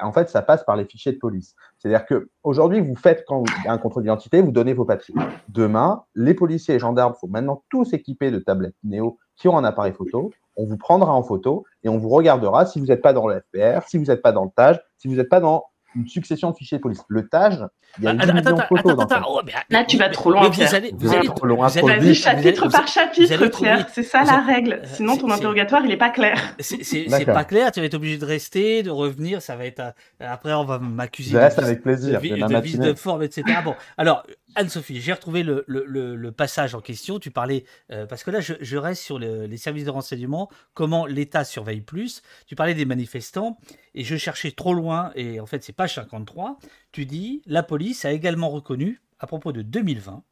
en 0.00 0.12
fait, 0.12 0.28
ça 0.28 0.42
passe 0.42 0.64
par 0.64 0.76
les 0.76 0.84
fichiers 0.84 1.12
de 1.12 1.18
police. 1.18 1.54
C'est-à-dire 1.78 2.04
que 2.04 2.28
aujourd'hui, 2.42 2.80
vous 2.80 2.96
faites 2.96 3.24
quand 3.26 3.44
a 3.66 3.72
un 3.72 3.78
contrôle 3.78 4.02
d'identité, 4.02 4.42
vous 4.42 4.52
donnez 4.52 4.74
vos 4.74 4.84
papiers. 4.84 5.14
Demain, 5.48 6.04
les 6.14 6.34
policiers 6.34 6.74
et 6.74 6.78
gendarmes 6.78 7.14
faut 7.20 7.28
maintenant 7.28 7.62
tous 7.68 7.92
équipés 7.92 8.30
de 8.30 8.38
tablettes 8.38 8.76
Néo 8.84 9.18
qui 9.36 9.48
ont 9.48 9.56
un 9.56 9.64
appareil 9.64 9.92
photo. 9.92 10.30
On 10.56 10.66
vous 10.66 10.76
prendra 10.76 11.12
en 11.12 11.22
photo 11.22 11.64
et 11.82 11.88
on 11.88 11.98
vous 11.98 12.08
regardera 12.08 12.66
si 12.66 12.78
vous 12.78 12.86
n'êtes 12.86 13.02
pas 13.02 13.12
dans 13.12 13.26
le 13.26 13.40
FPR, 13.40 13.86
si 13.88 13.98
vous 13.98 14.04
n'êtes 14.04 14.22
pas 14.22 14.32
dans 14.32 14.44
le 14.44 14.50
TAGE, 14.54 14.80
si 14.98 15.08
vous 15.08 15.14
n'êtes 15.14 15.28
pas 15.28 15.40
dans 15.40 15.64
une 15.94 16.08
succession 16.08 16.50
de 16.50 16.56
fichiers 16.56 16.78
de 16.78 16.82
police. 16.82 17.00
Le 17.08 17.28
TAGE, 17.28 17.66
il 17.98 18.04
y 18.04 18.06
a 18.06 18.12
une 18.12 18.20
attends, 18.20 18.36
attends, 18.36 18.66
photos 18.68 18.92
attends, 18.92 19.16
attends, 19.16 19.26
oh, 19.28 19.40
Là, 19.70 19.84
tu 19.84 19.96
vas 19.96 20.08
trop 20.08 20.30
loin. 20.30 20.48
vous 20.48 20.74
allez, 20.74 20.94
vous, 20.96 21.14
allez 21.14 21.28
trop 21.28 21.46
loin. 21.46 21.68
Vas-y, 21.68 22.14
chapitre 22.14 22.68
par 22.68 22.86
chapitre, 22.86 23.48
Pierre. 23.48 23.86
C'est 23.92 24.02
ça 24.02 24.24
la 24.24 24.40
règle. 24.40 24.80
Sinon, 24.84 25.16
ton 25.16 25.30
interrogatoire, 25.30 25.82
il 25.84 25.88
n'est 25.88 25.96
pas 25.96 26.10
clair. 26.10 26.56
C'est 26.58 27.06
pas 27.26 27.44
clair. 27.44 27.72
Tu 27.72 27.80
vas 27.80 27.86
être 27.86 27.94
obligé 27.94 28.18
de 28.18 28.24
rester, 28.24 28.82
de 28.82 28.90
revenir. 28.90 29.42
Ça 29.42 29.56
va 29.56 29.66
être. 29.66 29.82
Après, 30.20 30.52
on 30.52 30.64
va 30.64 30.78
m'accuser. 30.78 31.34
de, 31.34 31.38
avec 31.38 31.82
plaisir. 31.82 32.20
De, 32.20 32.28
de, 32.28 32.54
de 32.54 32.60
vice 32.60 32.78
de 32.78 32.94
forme, 32.94 33.22
etc. 33.22 33.44
Bon, 33.64 33.74
alors, 33.96 34.24
Anne-Sophie, 34.54 35.00
j'ai 35.00 35.12
retrouvé 35.12 35.42
le, 35.42 36.30
passage 36.30 36.74
en 36.74 36.80
question. 36.80 37.18
Tu 37.18 37.30
parlais, 37.30 37.64
euh, 37.90 38.06
parce 38.06 38.24
que 38.24 38.30
là, 38.30 38.40
je, 38.40 38.54
je 38.60 38.76
reste 38.76 39.02
sur 39.02 39.18
les 39.18 39.56
services 39.56 39.84
de 39.84 39.90
renseignement, 39.90 40.50
comment 40.74 41.06
l'État 41.06 41.44
surveille 41.44 41.80
plus. 41.80 42.22
Tu 42.46 42.54
parlais 42.54 42.74
des 42.74 42.84
manifestants, 42.84 43.58
et 43.94 44.04
je 44.04 44.16
cherchais 44.16 44.52
trop 44.52 44.74
loin, 44.74 45.12
et 45.14 45.40
en 45.40 45.46
fait, 45.46 45.62
c'est 45.62 45.72
page 45.72 45.94
53. 45.94 46.58
Tu 46.92 47.06
dis, 47.06 47.42
la 47.46 47.62
police 47.62 48.04
a 48.04 48.12
également 48.12 48.50
reconnu, 48.50 49.00
à 49.18 49.26
propos 49.26 49.52
de 49.52 49.62
2020, 49.62 50.22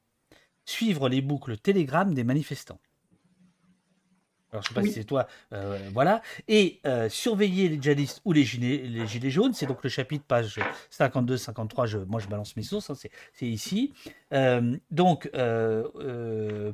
suivre 0.65 1.09
les 1.09 1.21
boucles 1.21 1.57
Telegram 1.57 2.13
des 2.13 2.25
manifestants. 2.25 2.81
Alors, 4.53 4.63
je 4.65 4.69
sais 4.69 4.75
pas 4.75 4.83
si 4.83 4.93
c'est 4.93 5.05
toi, 5.05 5.29
euh, 5.53 5.79
voilà. 5.93 6.23
Et 6.49 6.81
euh, 6.87 7.09
surveiller 7.09 7.69
les 7.69 7.81
djihadistes 7.81 8.21
ou 8.25 8.33
les 8.33 8.45
gilets, 8.45 8.79
les 8.79 9.07
gilets 9.07 9.31
jaunes, 9.31 9.55
c'est 9.55 9.67
donc 9.67 9.83
le 9.83 9.89
chapitre 9.89 10.25
page 10.27 10.59
52-53. 10.91 11.87
Je, 11.87 11.99
moi, 11.99 12.21
je 12.21 12.27
balance 12.27 12.57
mes 12.57 12.63
sources, 12.63 12.91
hein, 12.91 12.95
c'est 12.97 13.47
ici. 13.47 13.93
Euh, 14.33 14.77
donc, 14.91 15.31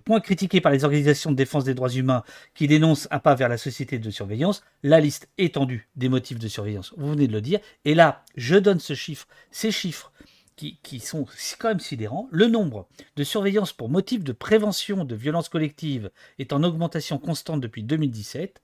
point 0.05 0.21
critiqué 0.21 0.61
par 0.61 0.73
les 0.73 0.85
organisations 0.85 1.31
de 1.31 1.37
défense 1.37 1.65
des 1.65 1.75
droits 1.75 1.91
humains 1.91 2.23
qui 2.55 2.67
dénoncent 2.67 3.09
un 3.11 3.19
pas 3.19 3.35
vers 3.35 3.49
la 3.49 3.59
société 3.59 3.99
de 3.99 4.11
surveillance. 4.11 4.63
La 4.83 5.01
liste 5.01 5.29
étendue 5.37 5.89
des 5.97 6.09
motifs 6.09 6.39
de 6.39 6.49
surveillance, 6.49 6.95
vous 6.97 7.11
venez 7.11 7.27
de 7.27 7.33
le 7.33 7.43
dire. 7.43 7.61
Et 7.85 7.95
là, 7.95 8.25
je 8.37 8.57
donne 8.57 8.81
ce 8.81 8.95
chiffre, 8.95 9.27
ces 9.51 9.71
chiffres 9.71 10.13
qui, 10.57 11.01
sont 11.01 11.27
quand 11.59 11.69
même 11.69 11.81
sidérants. 11.81 12.29
Le 12.31 12.47
nombre 12.47 12.89
de 13.17 13.25
surveillances 13.25 13.73
pour 13.73 13.89
motif 13.89 14.25
de 14.25 14.33
prévention 14.33 15.05
de 15.05 15.15
violences 15.15 15.49
collectives 15.49 16.11
est 16.39 16.53
en 16.53 16.63
augmentation 16.63 17.19
constante 17.19 17.61
depuis 17.61 17.83
2017, 17.83 18.63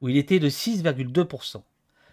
où 0.00 0.08
il 0.08 0.16
était 0.16 0.38
de 0.38 0.48
6,2%. 0.48 1.62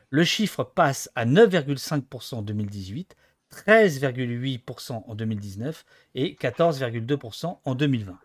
Le 0.10 0.24
chiffre 0.24 0.64
passe 0.64 1.10
à 1.16 1.26
9,5% 1.26 2.36
en 2.36 2.42
2018, 2.42 3.16
13,8% 3.52 5.04
en 5.08 5.16
2019 5.16 5.86
et 6.16 6.36
14,2% 6.36 7.58
en 7.64 7.76
2020. 7.76 8.18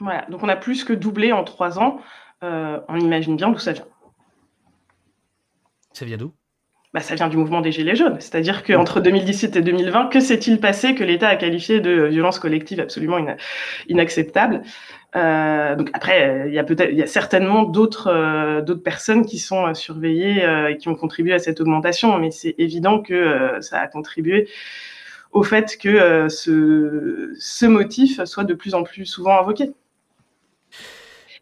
Voilà, 0.00 0.26
donc 0.28 0.42
on 0.42 0.48
a 0.48 0.56
plus 0.56 0.84
que 0.84 0.92
doublé 0.92 1.32
en 1.32 1.44
trois 1.44 1.78
ans. 1.78 2.00
Euh, 2.42 2.80
on 2.88 2.98
imagine 2.98 3.36
bien 3.36 3.50
d'où 3.50 3.58
ça 3.58 3.72
vient. 3.72 3.86
Ça 5.92 6.04
vient 6.04 6.16
d'où? 6.16 6.32
Bah, 6.94 7.00
ça 7.00 7.14
vient 7.14 7.28
du 7.28 7.38
mouvement 7.38 7.62
des 7.62 7.72
Gilets 7.72 7.96
jaunes. 7.96 8.16
C'est-à-dire 8.20 8.62
qu'entre 8.64 9.00
2017 9.00 9.56
et 9.56 9.62
2020, 9.62 10.06
que 10.06 10.20
s'est-il 10.20 10.60
passé 10.60 10.94
que 10.94 11.02
l'État 11.02 11.28
a 11.28 11.36
qualifié 11.36 11.80
de 11.80 12.04
violence 12.04 12.38
collective 12.38 12.80
absolument 12.80 13.16
inacceptable? 13.88 14.62
Euh, 15.16 15.74
donc 15.76 15.90
après, 15.94 16.44
il 16.48 16.54
y 16.54 16.58
a 16.58 16.64
peut-être, 16.64 16.90
il 16.90 16.98
y 16.98 17.02
a 17.02 17.06
certainement 17.06 17.64
d'autres 17.64 18.08
euh, 18.08 18.62
d'autres 18.62 18.82
personnes 18.82 19.26
qui 19.26 19.38
sont 19.38 19.66
euh, 19.66 19.74
surveillées 19.74 20.44
euh, 20.44 20.70
et 20.70 20.78
qui 20.78 20.88
ont 20.88 20.94
contribué 20.94 21.34
à 21.34 21.38
cette 21.38 21.60
augmentation, 21.60 22.16
mais 22.18 22.30
c'est 22.30 22.54
évident 22.58 23.00
que 23.00 23.58
ça 23.60 23.80
a 23.80 23.88
contribué 23.88 24.48
au 25.32 25.42
fait 25.42 25.78
que 25.78 26.28
ce, 26.28 27.32
ce 27.38 27.66
motif 27.66 28.22
soit 28.24 28.44
de 28.44 28.54
plus 28.54 28.74
en 28.74 28.82
plus 28.82 29.06
souvent 29.06 29.38
invoqué. 29.38 29.72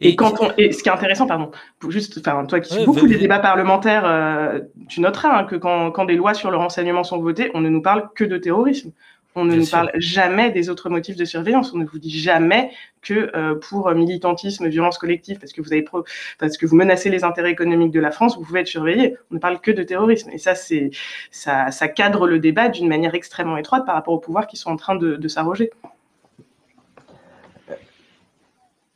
Et, 0.00 0.16
quand 0.16 0.40
on, 0.40 0.50
et 0.56 0.72
ce 0.72 0.82
qui 0.82 0.88
est 0.88 0.92
intéressant, 0.92 1.26
pardon, 1.26 1.50
juste, 1.88 2.18
enfin, 2.18 2.46
toi 2.46 2.60
qui 2.60 2.72
suis 2.72 2.86
beaucoup 2.86 3.04
les 3.04 3.18
débats 3.18 3.38
parlementaires, 3.38 4.04
euh, 4.06 4.60
tu 4.88 5.00
noteras 5.00 5.40
hein, 5.40 5.44
que 5.44 5.56
quand, 5.56 5.90
quand 5.90 6.06
des 6.06 6.16
lois 6.16 6.32
sur 6.32 6.50
le 6.50 6.56
renseignement 6.56 7.04
sont 7.04 7.18
votées, 7.18 7.50
on 7.52 7.60
ne 7.60 7.68
nous 7.68 7.82
parle 7.82 8.08
que 8.14 8.24
de 8.24 8.38
terrorisme. 8.38 8.92
On 9.36 9.44
ne 9.44 9.54
nous 9.54 9.66
parle 9.66 9.92
jamais 9.94 10.50
des 10.50 10.70
autres 10.70 10.90
motifs 10.90 11.16
de 11.16 11.24
surveillance. 11.24 11.72
On 11.72 11.78
ne 11.78 11.84
vous 11.84 12.00
dit 12.00 12.18
jamais 12.18 12.72
que 13.00 13.30
euh, 13.36 13.54
pour 13.54 13.88
militantisme, 13.94 14.66
violence 14.68 14.98
collective, 14.98 15.38
parce 15.38 15.52
que 15.52 15.60
vous 15.62 15.72
avez 15.72 15.82
pro 15.82 16.04
parce 16.38 16.56
que 16.56 16.66
vous 16.66 16.74
menacez 16.74 17.10
les 17.10 17.22
intérêts 17.22 17.52
économiques 17.52 17.92
de 17.92 18.00
la 18.00 18.10
France, 18.10 18.36
vous 18.36 18.42
pouvez 18.42 18.60
être 18.60 18.66
surveillé. 18.66 19.16
On 19.30 19.34
ne 19.34 19.38
parle 19.38 19.60
que 19.60 19.70
de 19.70 19.84
terrorisme. 19.84 20.30
Et 20.30 20.38
ça, 20.38 20.56
c'est 20.56 20.90
ça, 21.30 21.70
ça 21.70 21.86
cadre 21.86 22.26
le 22.26 22.40
débat 22.40 22.68
d'une 22.68 22.88
manière 22.88 23.14
extrêmement 23.14 23.56
étroite 23.56 23.86
par 23.86 23.94
rapport 23.94 24.14
aux 24.14 24.18
pouvoirs 24.18 24.48
qui 24.48 24.56
sont 24.56 24.70
en 24.70 24.76
train 24.76 24.96
de, 24.96 25.14
de 25.14 25.28
s'arroger. 25.28 25.70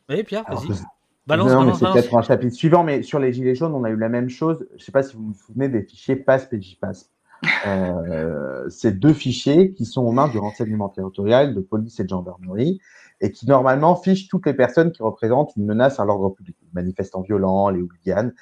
Oui, 0.09 0.23
Pierre, 0.25 0.45
vas-y. 0.49 0.85
Balance, 1.27 1.79
c'est 1.79 1.87
peut-être 1.91 2.15
un 2.15 2.23
chapitre 2.23 2.55
suivant, 2.55 2.85
mais 2.85 3.03
sur 3.03 3.19
les 3.19 3.33
Gilets 3.33 3.55
jaunes, 3.55 3.75
on 3.75 3.85
a 3.85 3.91
eu 3.91 3.97
la 3.97 4.11
même 4.11 4.29
chose. 4.29 4.67
Je 4.71 4.75
ne 4.75 4.81
sais 4.81 4.93
pas 4.93 5.03
si 5.03 5.17
vous 5.17 5.29
vous 5.29 5.35
souvenez 5.35 5.69
des 5.69 5.83
fichiers 5.83 6.17
PASP 6.17 6.53
et 6.55 6.63
JPASP. 6.63 7.11
Euh, 7.67 8.67
c'est 8.71 8.99
deux 8.99 9.13
fichiers 9.13 9.75
qui 9.75 9.85
sont 9.85 10.01
aux 10.03 10.13
mains 10.13 10.29
du 10.29 10.39
renseignement 10.39 10.89
territorial, 10.89 11.55
de 11.55 11.61
police 11.61 12.01
et 12.01 12.05
de 12.05 12.09
gendarmerie, 12.09 12.81
et 13.21 13.33
qui 13.33 13.47
normalement 13.47 13.97
fichent 13.97 14.29
toutes 14.29 14.47
les 14.47 14.55
personnes 14.55 14.93
qui 14.93 15.03
représentent 15.03 15.55
une 15.57 15.67
menace 15.67 16.01
à 16.01 16.07
l'ordre 16.07 16.31
public, 16.31 16.57
les 16.63 16.69
manifestants 16.73 17.21
violents, 17.21 17.69
les 17.69 17.83
hooligans. 17.83 18.33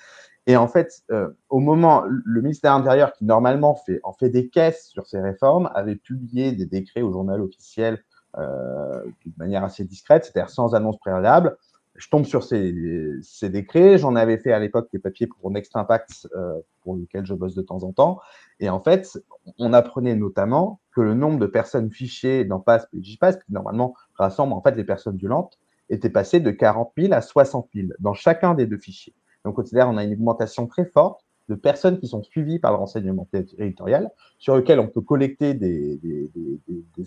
Et 0.47 0.57
en 0.57 0.69
fait, 0.69 1.03
euh, 1.11 1.31
au 1.49 1.59
moment, 1.59 2.05
le 2.07 2.43
ministère 2.43 2.75
intérieur, 2.75 3.13
qui 3.13 3.25
normalement 3.25 3.75
fait, 3.75 4.01
en 4.05 4.13
fait 4.13 4.29
des 4.29 4.49
caisses 4.49 4.89
sur 4.89 5.07
ces 5.07 5.21
réformes, 5.21 5.71
avait 5.75 5.97
publié 5.97 6.53
des 6.53 6.67
décrets 6.67 7.03
au 7.03 7.13
journal 7.13 7.41
officiel 7.41 8.03
euh, 8.39 9.03
d'une 9.21 9.35
manière 9.37 9.65
assez 9.65 9.85
discrète, 9.85 10.25
c'est-à-dire 10.25 10.51
sans 10.51 10.75
annonce 10.75 10.99
préalable, 10.99 11.57
je 11.97 12.09
tombe 12.09 12.25
sur 12.25 12.43
ces, 12.43 12.75
ces 13.23 13.51
décrets. 13.51 13.99
J'en 13.99 14.17
avais 14.17 14.39
fait 14.39 14.53
à 14.53 14.59
l'époque 14.59 14.89
des 14.93 14.99
papiers 14.99 15.27
pour 15.27 15.51
Next 15.51 15.77
Impact, 15.77 16.29
euh, 16.35 16.59
pour 16.83 16.97
lequel 16.97 17.27
je 17.27 17.35
bosse 17.35 17.55
de 17.55 17.63
temps 17.63 17.83
en 17.85 17.93
temps. 17.93 18.21
Et 18.61 18.71
en 18.71 18.83
fait, 18.83 19.19
on 19.59 19.73
apprenait 19.73 20.15
notamment 20.15 20.81
que 20.95 21.01
le 21.01 21.15
nombre 21.15 21.39
de 21.39 21.47
personnes 21.47 21.91
fichées 21.91 22.45
dans 22.45 22.61
PASP 22.61 22.89
et 22.95 23.03
JPASP, 23.03 23.45
qui 23.45 23.53
normalement 23.53 23.95
rassemblent 24.15 24.55
en 24.55 24.63
fait 24.63 24.75
les 24.75 24.85
personnes 24.85 25.17
violentes, 25.17 25.59
était 25.91 26.11
passé 26.11 26.41
de 26.41 26.51
40 26.51 26.93
000 26.97 27.13
à 27.13 27.21
60 27.21 27.69
000 27.75 27.89
dans 27.99 28.15
chacun 28.15 28.55
des 28.55 28.67
deux 28.67 28.79
fichiers. 28.79 29.15
Donc, 29.45 29.59
on 29.59 29.63
considère 29.63 29.89
on 29.89 29.97
a 29.97 30.05
une 30.05 30.15
augmentation 30.15 30.67
très 30.67 30.87
forte 30.87 31.27
de 31.53 31.61
personnes 31.61 31.99
qui 31.99 32.09
sont 32.09 32.23
suivies 32.23 32.59
par 32.59 32.73
le 32.73 32.79
renseignement 32.79 33.29
territorial, 33.31 34.11
sur 34.39 34.57
lequel 34.57 34.81
on 34.81 34.89
peut 34.89 35.03
collecter 35.03 35.53
des, 35.55 36.01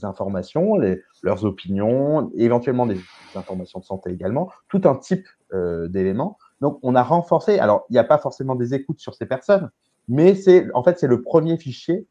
informations, 0.03 0.77
leurs 1.23 1.45
opinions, 1.45 2.31
éventuellement 2.35 2.85
des, 2.85 2.99
informations 3.35 3.79
de 3.79 3.85
santé 3.85 4.11
également, 4.11 4.49
tout 4.69 4.81
un 4.85 4.95
type 4.95 5.27
euh, 5.53 5.87
d'éléments. 5.87 6.37
Donc, 6.61 6.79
on 6.83 6.95
a 6.95 7.03
renforcé. 7.03 7.59
Alors, 7.59 7.85
il 7.89 7.93
n'y 7.93 7.99
a 7.99 8.03
pas 8.03 8.19
forcément 8.19 8.55
des 8.55 8.73
écoutes 8.73 8.99
sur 8.99 9.15
ces 9.15 9.25
personnes, 9.25 9.71
mais 10.07 10.35
c'est 10.35 10.67
en 10.73 10.83
fait 10.83 10.99
c'est 10.99 11.07
le 11.07 11.23
premier 11.23 11.57
fichier 11.57 12.07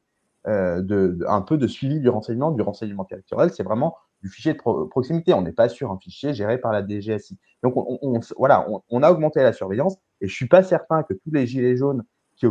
euh, 0.48 0.82
de, 0.82 1.18
un 1.28 1.40
peu 1.40 1.56
de 1.56 1.66
suivi 1.66 2.00
du 2.00 2.08
renseignement, 2.08 2.50
du 2.50 2.62
renseignement 2.62 3.04
territorial. 3.04 3.50
C'est 3.50 3.62
vraiment 3.62 3.96
du 4.22 4.28
fichier 4.28 4.54
de 4.54 4.58
proximité. 4.88 5.32
On 5.34 5.42
n'est 5.42 5.52
pas 5.52 5.68
sur 5.68 5.92
un 5.92 5.98
fichier 5.98 6.34
géré 6.34 6.58
par 6.58 6.72
la 6.72 6.84
DGSI. 6.86 7.38
Donc, 7.62 7.76
on, 7.76 7.98
on, 8.02 8.20
voilà, 8.36 8.66
on, 8.68 8.82
on, 8.90 9.02
a 9.02 9.10
augmenté 9.12 9.40
la 9.42 9.52
surveillance 9.52 9.96
et 10.20 10.26
je 10.26 10.34
suis 10.34 10.48
pas 10.48 10.62
certain 10.62 11.02
que 11.02 11.14
tous 11.14 11.30
les 11.30 11.46
gilets 11.46 11.76
jaunes 11.76 12.02
qui 12.36 12.46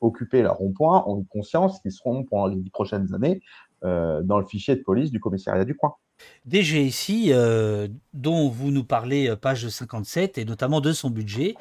occupaient 0.00 0.42
leur 0.42 0.56
rond-point 0.56 1.04
ont 1.06 1.24
conscience 1.24 1.80
qu'ils 1.80 1.92
seront 1.92 2.24
pendant 2.24 2.46
les 2.46 2.56
dix 2.56 2.70
prochaines 2.70 3.14
années 3.14 3.40
euh, 3.84 4.22
dans 4.22 4.38
le 4.38 4.46
fichier 4.46 4.74
de 4.74 4.82
police 4.82 5.10
du 5.10 5.20
commissariat 5.20 5.64
du 5.64 5.76
coin. 5.76 5.94
DGSI, 6.46 7.32
euh, 7.32 7.86
dont 8.12 8.48
vous 8.48 8.72
nous 8.72 8.82
parlez, 8.82 9.28
euh, 9.28 9.36
page 9.36 9.68
57, 9.68 10.38
et 10.38 10.44
notamment 10.44 10.80
de 10.80 10.92
son 10.92 11.10
budget. 11.10 11.54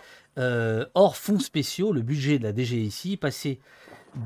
Hors 0.93 1.15
fonds 1.15 1.39
spéciaux, 1.39 1.91
le 1.91 2.01
budget 2.01 2.37
de 2.37 2.43
la 2.43 2.55
DGSI 2.55 3.17
passé 3.17 3.59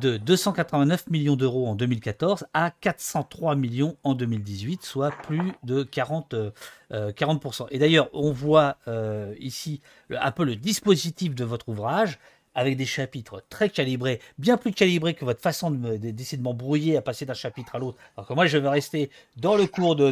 de 0.01 0.17
289 0.17 1.09
millions 1.09 1.35
d'euros 1.35 1.67
en 1.67 1.75
2014 1.75 2.47
à 2.53 2.71
403 2.71 3.55
millions 3.55 3.97
en 4.03 4.13
2018, 4.13 4.83
soit 4.83 5.11
plus 5.23 5.53
de 5.63 5.83
40, 5.83 6.33
euh, 6.33 6.51
40%. 6.91 7.67
Et 7.71 7.79
d'ailleurs, 7.79 8.09
on 8.13 8.31
voit 8.31 8.77
ici 9.39 9.81
un 10.09 10.31
peu 10.31 10.43
le 10.43 10.55
dispositif 10.57 11.33
de 11.33 11.45
votre 11.45 11.69
ouvrage 11.69 12.19
avec 12.55 12.77
des 12.77 12.85
chapitres 12.85 13.43
très 13.49 13.69
calibrés, 13.69 14.19
bien 14.37 14.57
plus 14.57 14.71
calibrés 14.71 15.13
que 15.13 15.25
votre 15.25 15.41
façon 15.41 15.71
d'essayer 15.71 16.37
de, 16.37 16.43
m'embrouiller 16.43 16.97
à 16.97 17.01
passer 17.01 17.25
d'un 17.25 17.33
chapitre 17.33 17.75
à 17.75 17.79
l'autre. 17.79 17.97
Alors 18.17 18.27
que 18.27 18.33
moi, 18.33 18.45
je 18.45 18.57
vais 18.57 18.69
rester 18.69 19.09
dans 19.37 19.55
le 19.55 19.67
cours 19.67 19.95
de, 19.95 20.11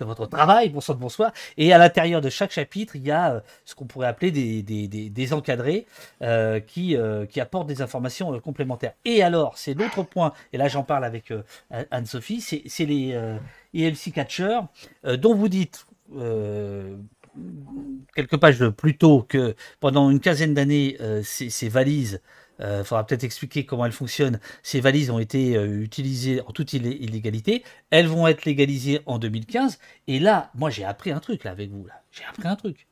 votre, 0.00 0.26
travail, 0.26 0.70
bonsoir, 0.70 0.96
bonsoir. 0.96 1.32
Et 1.56 1.72
à 1.72 1.78
l'intérieur 1.78 2.20
de 2.20 2.30
chaque 2.30 2.52
chapitre, 2.52 2.96
il 2.96 3.06
y 3.06 3.10
a 3.10 3.34
euh, 3.34 3.40
ce 3.64 3.74
qu'on 3.74 3.84
pourrait 3.84 4.08
appeler 4.08 4.30
des, 4.30 5.32
encadrés 5.32 5.86
euh, 6.22 6.60
qui, 6.60 6.96
euh, 6.96 7.26
qui 7.26 7.40
apportent 7.40 7.68
des 7.68 7.82
informations 7.82 8.38
complémentaires. 8.40 8.92
Et 9.04 9.22
alors, 9.22 9.58
c'est 9.58 9.74
l'autre 9.74 10.02
point, 10.02 10.32
et 10.52 10.58
là 10.58 10.68
j'en 10.68 10.82
parle 10.82 11.04
avec 11.04 11.32
Anne-Sophie, 11.90 12.40
c'est 12.40 12.84
les 12.84 13.18
EMC 13.74 14.12
catchers 14.14 14.60
dont 15.04 15.34
vous 15.34 15.48
dites 15.48 15.86
quelques 18.14 18.36
pages 18.36 18.68
plus 18.70 18.96
tôt 18.96 19.22
que 19.22 19.54
pendant 19.80 20.10
une 20.10 20.20
quinzaine 20.20 20.54
d'années, 20.54 20.96
euh, 21.00 21.22
ces, 21.22 21.50
ces, 21.50 21.68
valises, 21.68 22.20
il 22.58 22.64
euh, 22.64 22.84
faudra 22.84 23.06
peut-être 23.06 23.24
expliquer 23.24 23.64
comment 23.64 23.86
elles 23.86 23.92
fonctionnent, 23.92 24.38
ces 24.62 24.80
valises 24.80 25.10
ont 25.10 25.18
été 25.18 25.56
euh, 25.56 25.82
utilisées 25.82 26.40
en 26.42 26.52
toute 26.52 26.72
illégalité, 26.72 27.64
elles 27.90 28.06
vont 28.06 28.26
être 28.26 28.44
légalisées 28.44 29.00
en 29.06 29.18
2015, 29.18 29.78
et 30.06 30.18
là, 30.18 30.50
moi 30.54 30.70
j'ai 30.70 30.84
appris 30.84 31.10
un 31.10 31.20
truc 31.20 31.44
là 31.44 31.50
avec 31.50 31.70
vous, 31.70 31.86
là, 31.86 32.02
j'ai 32.10 32.24
appris 32.24 32.48
un 32.48 32.56
truc. 32.56 32.86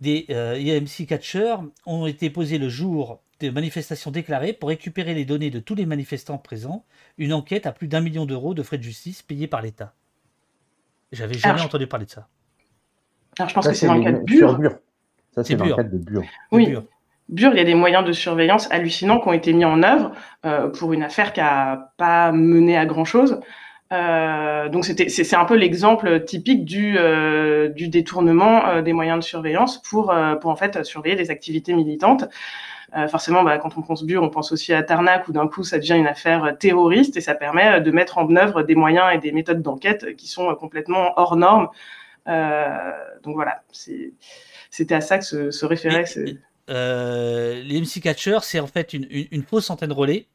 Des 0.00 0.26
IMC 0.28 1.06
catchers 1.06 1.58
ont 1.86 2.06
été 2.06 2.28
posés 2.28 2.58
le 2.58 2.68
jour 2.68 3.22
des 3.38 3.52
manifestations 3.52 4.10
déclarées 4.10 4.52
pour 4.52 4.70
récupérer 4.70 5.14
les 5.14 5.24
données 5.24 5.50
de 5.50 5.60
tous 5.60 5.76
les 5.76 5.86
manifestants 5.86 6.38
présents, 6.38 6.84
une 7.18 7.32
enquête 7.32 7.66
à 7.66 7.72
plus 7.72 7.86
d'un 7.86 8.00
million 8.00 8.26
d'euros 8.26 8.52
de 8.52 8.64
frais 8.64 8.78
de 8.78 8.82
justice 8.82 9.22
payés 9.22 9.46
par 9.46 9.62
l'État. 9.62 9.94
J'avais 11.12 11.34
jamais 11.34 11.54
Alors, 11.54 11.66
entendu 11.66 11.86
parler 11.86 12.06
de 12.06 12.10
ça. 12.10 12.28
Alors, 13.38 13.48
je 13.48 13.54
pense 13.54 13.64
ça, 13.64 13.70
que 13.70 13.76
c'est 13.76 13.86
dans 13.86 13.94
le 13.94 14.04
cas 14.04 14.12
de 14.12 14.18
Bure. 14.18 14.58
Bure. 14.58 14.76
Ça, 15.34 15.44
c'est 15.44 15.54
dans 15.54 15.64
le 15.64 15.74
cadre 15.74 15.90
de 15.90 15.98
Bure. 15.98 16.24
Oui. 16.50 16.66
Bure. 16.66 16.84
Bure, 17.28 17.52
il 17.52 17.58
y 17.58 17.60
a 17.60 17.64
des 17.64 17.74
moyens 17.74 18.04
de 18.04 18.12
surveillance 18.12 18.70
hallucinants 18.70 19.18
qui 19.18 19.28
ont 19.28 19.32
été 19.32 19.52
mis 19.54 19.64
en 19.64 19.82
œuvre 19.82 20.12
euh, 20.44 20.68
pour 20.68 20.92
une 20.92 21.02
affaire 21.02 21.32
qui 21.32 21.40
n'a 21.40 21.92
pas 21.96 22.30
mené 22.32 22.76
à 22.76 22.84
grand-chose. 22.84 23.40
Euh, 23.92 24.68
donc 24.68 24.84
c'est 24.84 25.34
un 25.34 25.44
peu 25.44 25.54
l'exemple 25.54 26.24
typique 26.24 26.64
du, 26.64 26.96
euh, 26.98 27.68
du 27.68 27.88
détournement 27.88 28.66
euh, 28.66 28.82
des 28.82 28.92
moyens 28.92 29.18
de 29.18 29.24
surveillance 29.24 29.82
pour, 29.82 30.10
euh, 30.10 30.34
pour 30.34 30.50
en 30.50 30.56
fait 30.56 30.82
surveiller 30.84 31.14
des 31.14 31.30
activités 31.30 31.74
militantes. 31.74 32.24
Euh, 32.96 33.06
forcément, 33.08 33.42
bah, 33.42 33.56
quand 33.58 33.78
on 33.78 33.82
pense 33.82 34.04
Bure, 34.04 34.22
on 34.22 34.28
pense 34.28 34.52
aussi 34.52 34.74
à 34.74 34.82
Tarnac 34.82 35.28
où 35.28 35.32
d'un 35.32 35.46
coup 35.46 35.62
ça 35.62 35.78
devient 35.78 35.96
une 35.96 36.06
affaire 36.06 36.56
terroriste 36.58 37.16
et 37.16 37.22
ça 37.22 37.34
permet 37.34 37.80
de 37.80 37.90
mettre 37.90 38.18
en 38.18 38.34
œuvre 38.36 38.62
des 38.62 38.74
moyens 38.74 39.06
et 39.14 39.18
des 39.18 39.32
méthodes 39.32 39.62
d'enquête 39.62 40.16
qui 40.16 40.26
sont 40.26 40.54
complètement 40.54 41.12
hors 41.16 41.36
normes 41.36 41.68
donc 42.26 43.34
voilà, 43.34 43.62
c'était 43.72 44.94
à 44.94 45.00
ça 45.00 45.18
que 45.18 45.50
se, 45.50 45.64
référait. 45.64 46.04
les 46.68 47.80
MC 47.80 48.00
Catcher, 48.02 48.38
c'est 48.42 48.60
en 48.60 48.66
fait 48.66 48.92
une, 48.92 49.42
fausse 49.42 49.70
antenne 49.70 49.92
relais. 49.92 50.26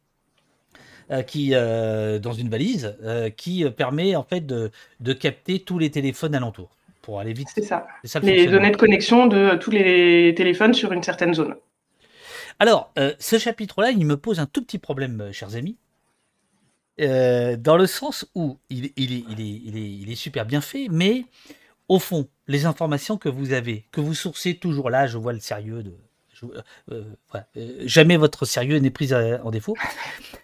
qui 1.25 1.51
dans 1.51 2.33
une 2.33 2.49
valise 2.49 2.95
qui 3.35 3.69
permet 3.71 4.15
en 4.15 4.23
fait 4.23 4.45
de, 4.45 4.71
de 4.99 5.13
capter 5.13 5.59
tous 5.59 5.79
les 5.79 5.91
téléphones 5.91 6.35
alentour 6.35 6.69
pour 7.07 7.21
aller 7.21 7.31
vite. 7.31 7.47
C'est 7.55 7.63
ça. 7.63 7.87
les 8.21 8.47
données 8.47 8.71
de 8.71 8.75
connexion 8.75 9.27
de 9.27 9.55
tous 9.55 9.71
les 9.71 10.33
téléphones 10.35 10.73
sur 10.73 10.91
une 10.91 11.03
certaine 11.03 11.33
zone. 11.33 11.55
Alors, 12.59 12.91
euh, 12.97 13.13
ce 13.19 13.37
chapitre-là, 13.37 13.91
il 13.91 14.05
me 14.05 14.17
pose 14.17 14.39
un 14.39 14.45
tout 14.45 14.63
petit 14.63 14.77
problème, 14.79 15.21
euh, 15.21 15.31
chers 15.31 15.55
amis. 15.55 15.77
Euh, 16.99 17.55
dans 17.55 17.77
le 17.77 17.85
sens 17.85 18.25
où 18.33 18.57
il, 18.69 18.91
est, 18.97 20.15
super 20.15 20.45
bien 20.45 20.61
fait, 20.61 20.87
mais 20.89 21.25
au 21.87 21.99
fond, 21.99 22.27
les 22.47 22.65
informations 22.65 23.17
que 23.17 23.29
vous 23.29 23.53
avez, 23.53 23.85
que 23.91 24.01
vous 24.01 24.13
sourcez 24.13 24.55
toujours 24.55 24.89
là, 24.89 25.07
je 25.07 25.17
vois 25.17 25.33
le 25.33 25.39
sérieux 25.39 25.83
de. 25.83 25.93
jamais 27.85 28.17
votre 28.17 28.45
sérieux 28.45 28.77
n'est 28.77 28.91
pris 28.91 29.13
en 29.13 29.51
défaut. 29.51 29.75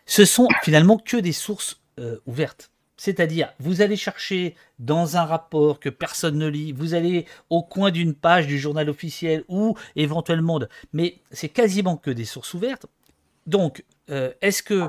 Ce 0.05 0.25
sont 0.25 0.47
finalement 0.63 0.97
que 0.97 1.17
des 1.17 1.33
sources 1.33 1.81
ouvertes. 2.25 2.71
C'est-à-dire, 2.95 3.51
vous 3.59 3.81
allez 3.81 3.97
chercher 3.97 4.55
dans 4.79 5.17
un 5.17 5.25
rapport 5.25 5.79
que 5.79 5.89
personne 5.89 6.37
ne 6.37 6.47
lit, 6.47 6.71
vous 6.71 6.93
allez 6.93 7.25
au 7.49 7.63
coin 7.63 7.91
d'une 7.91 8.13
page 8.13 8.47
du 8.47 8.59
journal 8.59 8.89
officiel 8.89 9.43
ou 9.47 9.75
éventuellement, 9.95 10.59
mais 10.93 11.19
c'est 11.31 11.49
quasiment 11.49 11.97
que 11.97 12.11
des 12.11 12.25
sources 12.25 12.53
ouvertes. 12.53 12.85
Donc, 13.45 13.83
euh, 14.09 14.31
est-ce 14.41 14.63
que 14.63 14.87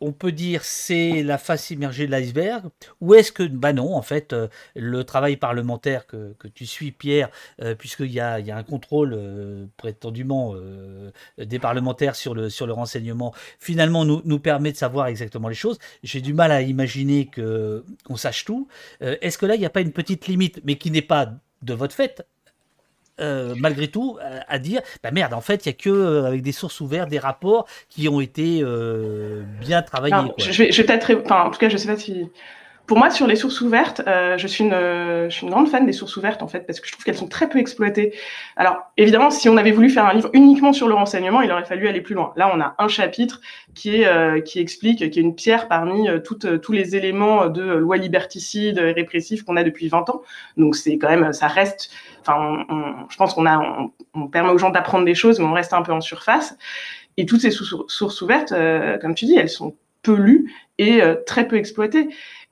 on 0.00 0.12
peut 0.12 0.32
dire 0.32 0.64
c'est 0.64 1.22
la 1.22 1.38
face 1.38 1.70
immergée 1.70 2.06
de 2.06 2.10
l'iceberg 2.10 2.70
Ou 3.00 3.14
est-ce 3.14 3.32
que, 3.32 3.42
bah 3.42 3.72
non, 3.72 3.94
en 3.94 4.02
fait, 4.02 4.32
euh, 4.32 4.48
le 4.74 5.04
travail 5.04 5.36
parlementaire 5.36 6.06
que, 6.06 6.34
tu 6.54 6.66
suis, 6.66 6.90
Pierre, 6.90 7.30
euh, 7.62 7.74
puisqu'il 7.74 8.10
y 8.10 8.20
a, 8.20 8.34
un 8.34 8.62
contrôle 8.62 9.14
euh, 9.14 9.66
prétendument 9.76 10.54
des 11.38 11.58
parlementaires 11.58 12.16
sur 12.16 12.34
le, 12.34 12.72
renseignement, 12.72 13.34
finalement 13.58 14.04
nous, 14.04 14.38
permet 14.38 14.72
de 14.72 14.76
savoir 14.76 15.06
exactement 15.06 15.48
les 15.48 15.54
choses. 15.54 15.78
J'ai 16.02 16.20
du 16.20 16.34
mal 16.34 16.50
à 16.52 16.62
imaginer 16.62 17.30
qu'on 17.34 18.16
sache 18.16 18.44
tout. 18.44 18.68
est-ce 19.00 19.38
que 19.38 19.46
là, 19.46 19.54
il 19.54 19.58
n'y 19.58 19.66
a 19.66 19.70
pas 19.70 19.80
une 19.80 19.92
petite 19.92 20.26
limite, 20.26 20.60
mais 20.64 20.76
qui 20.76 20.90
n'est 20.90 21.02
pas 21.02 21.32
de 21.62 21.74
votre 21.74 21.94
fait, 21.94 22.24
euh, 23.20 23.54
malgré 23.56 23.88
tout, 23.88 24.18
à, 24.48 24.58
dire 24.58 24.80
bah 25.02 25.10
merde, 25.10 25.34
en 25.34 25.40
fait, 25.40 25.66
il 25.66 25.68
n'y 25.68 25.74
a 25.74 25.78
que 25.78 25.90
euh, 25.90 26.26
avec 26.26 26.42
des 26.42 26.52
sources 26.52 26.80
ouvertes, 26.80 27.08
des 27.08 27.18
rapports 27.18 27.66
qui 27.88 28.08
ont 28.08 28.20
été 28.20 28.60
euh, 28.62 29.42
bien 29.60 29.82
travaillés. 29.82 30.32
Je 30.38 30.50
vais, 30.50 30.72
je 30.72 30.82
vais 30.82 31.14
enfin, 31.16 31.44
en 31.44 31.50
tout 31.50 31.58
cas, 31.58 31.68
je 31.68 31.76
sais 31.76 31.88
pas 31.88 31.96
si 31.96 32.30
pour 32.90 32.98
moi, 32.98 33.08
sur 33.10 33.28
les 33.28 33.36
sources 33.36 33.60
ouvertes, 33.60 34.02
euh, 34.08 34.36
je, 34.36 34.48
suis 34.48 34.64
une, 34.64 35.48
grande 35.48 35.68
fan 35.68 35.86
des 35.86 35.92
sources 35.92 36.16
ouvertes, 36.16 36.42
en 36.42 36.48
fait, 36.48 36.66
parce 36.66 36.80
que 36.80 36.88
je 36.88 36.92
trouve 36.92 37.04
qu'elles 37.04 37.16
sont 37.16 37.28
très 37.28 37.48
peu 37.48 37.60
exploitées. 37.60 38.12
Alors, 38.56 38.78
évidemment, 38.96 39.30
si 39.30 39.48
on 39.48 39.56
avait 39.56 39.70
voulu 39.70 39.90
faire 39.90 40.06
un 40.06 40.12
livre 40.12 40.28
uniquement 40.32 40.72
sur 40.72 40.88
le 40.88 40.94
renseignement, 40.94 41.40
il 41.40 41.52
aurait 41.52 41.64
fallu 41.64 41.86
aller 41.86 42.00
plus 42.00 42.16
loin. 42.16 42.32
Là, 42.34 42.50
on 42.52 42.60
a 42.60 42.74
un 42.78 42.88
chapitre 42.88 43.40
qui, 43.76 44.04
euh, 44.04 44.40
explique, 44.56 45.08
qui 45.08 45.20
est 45.20 45.22
une 45.22 45.36
pierre 45.36 45.68
parmi 45.68 46.08
euh, 46.08 46.18
tous 46.18 46.72
les 46.72 46.96
éléments 46.96 47.46
de 47.46 47.62
loi 47.62 47.96
liberticide 47.96 48.78
et 48.78 48.90
répressive 48.90 49.44
qu'on 49.44 49.54
a 49.54 49.62
depuis 49.62 49.86
20 49.86 50.10
ans. 50.10 50.22
Donc, 50.56 50.74
c'est 50.74 50.98
quand 50.98 51.10
même, 51.10 51.32
ça 51.32 51.46
reste, 51.46 51.92
enfin, 52.22 52.66
je 53.08 53.16
pense 53.16 53.34
qu'on 53.34 54.26
permet 54.32 54.50
aux 54.50 54.58
gens 54.58 54.70
d'apprendre 54.70 55.04
des 55.04 55.14
choses, 55.14 55.38
mais 55.38 55.46
on 55.46 55.52
reste 55.52 55.74
un 55.74 55.82
peu 55.82 55.92
en 55.92 56.00
surface. 56.00 56.58
Et 57.16 57.24
toutes 57.24 57.42
ces 57.42 57.52
sources 57.52 58.20
ouvertes, 58.20 58.52
comme 59.00 59.14
tu 59.14 59.26
dis, 59.26 59.36
elles 59.36 59.48
sont 59.48 59.76
peu 60.02 60.14
lues 60.14 60.52
et 60.78 61.02
très 61.26 61.46
peu 61.46 61.56
exploitées. 61.56 62.08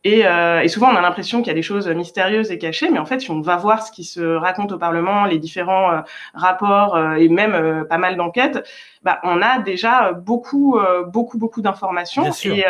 Euh, 0.07 0.61
et, 0.61 0.68
souvent, 0.68 0.90
on 0.92 0.96
a 0.96 1.01
l'impression 1.01 1.38
qu'il 1.38 1.49
y 1.49 1.51
a 1.51 1.55
des 1.55 1.62
choses 1.62 1.88
mystérieuses 1.88 2.51
et 2.51 2.59
cachées, 2.59 2.88
mais 2.90 2.99
en 2.99 3.05
fait, 3.05 3.20
si 3.20 3.30
on 3.30 3.40
va 3.40 3.57
voir 3.57 3.84
ce 3.84 3.90
qui 3.90 4.05
se 4.05 4.20
raconte 4.20 4.72
au 4.72 4.78
Parlement, 4.78 5.24
les 5.24 5.38
différents 5.38 5.90
euh, 5.90 6.01
rapports 6.34 6.96
euh, 6.96 7.14
et 7.14 7.28
même 7.28 7.84
pas 7.88 7.99
mal 7.99 8.16
d'enquêtes, 8.16 8.66
bah, 9.03 9.18
on 9.24 9.42
a 9.42 9.59
déjà 9.59 10.12
beaucoup, 10.12 10.78
beaucoup, 11.09 11.38
beaucoup 11.38 11.62
d'informations. 11.62 12.30
Et, 12.44 12.64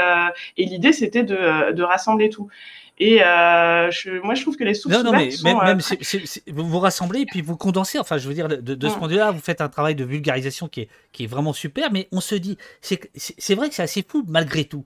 et 0.56 0.64
l'idée, 0.64 0.92
c'était 0.92 1.22
de, 1.22 1.72
de, 1.72 1.82
rassembler 1.82 2.30
tout. 2.30 2.48
Et 2.98 3.18
je, 3.18 4.20
moi, 4.22 4.34
je 4.34 4.42
trouve 4.42 4.56
que 4.56 4.64
les 4.64 4.74
sources. 4.74 4.94
Non, 4.94 5.04
non, 5.04 5.12
mais 5.12 5.30
même, 5.44 5.58
même 5.58 5.80
vous 6.48 6.68
vous 6.68 6.78
rassemblez 6.80 7.20
et 7.20 7.26
puis 7.26 7.42
vous 7.42 7.56
condensez. 7.56 7.98
Enfin, 7.98 8.18
je 8.18 8.28
veux 8.28 8.34
dire, 8.34 8.48
de, 8.48 8.56
de 8.56 8.88
ce 8.88 8.94
mm. 8.94 8.98
point 8.98 9.08
de 9.08 9.12
vue-là, 9.12 9.30
vous 9.30 9.40
faites 9.40 9.60
un 9.60 9.68
travail 9.68 9.94
de 9.94 10.04
vulgarisation 10.04 10.68
qui 10.68 10.82
est, 10.82 10.88
qui 11.12 11.24
est 11.24 11.28
vraiment 11.28 11.52
super, 11.52 11.92
mais 11.92 12.08
on 12.12 12.20
se 12.20 12.34
dit, 12.34 12.58
c'est 12.80 13.54
vrai 13.54 13.68
que 13.68 13.74
c'est 13.74 13.82
assez 13.82 14.04
fou 14.06 14.24
malgré 14.26 14.64
tout. 14.64 14.84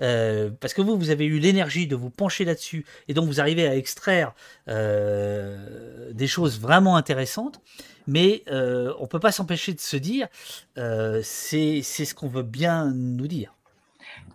Euh, 0.00 0.50
parce 0.60 0.74
que 0.74 0.82
vous, 0.82 0.96
vous 0.96 1.10
avez 1.10 1.24
eu 1.24 1.38
l'énergie 1.38 1.86
de 1.86 1.96
vous 1.96 2.10
pencher 2.10 2.44
là-dessus, 2.44 2.84
et 3.08 3.14
donc 3.14 3.26
vous 3.26 3.40
arrivez 3.40 3.66
à 3.66 3.76
extraire 3.76 4.32
euh, 4.68 6.12
des 6.12 6.26
choses 6.26 6.60
vraiment 6.60 6.96
intéressantes, 6.96 7.60
mais 8.06 8.42
euh, 8.48 8.92
on 8.98 9.02
ne 9.02 9.08
peut 9.08 9.20
pas 9.20 9.32
s'empêcher 9.32 9.72
de 9.74 9.80
se 9.80 9.96
dire, 9.96 10.28
c'est 10.76 11.82
ce 11.82 12.14
qu'on 12.14 12.28
veut 12.28 12.42
bien 12.42 12.92
nous 12.94 13.26
dire. 13.26 13.54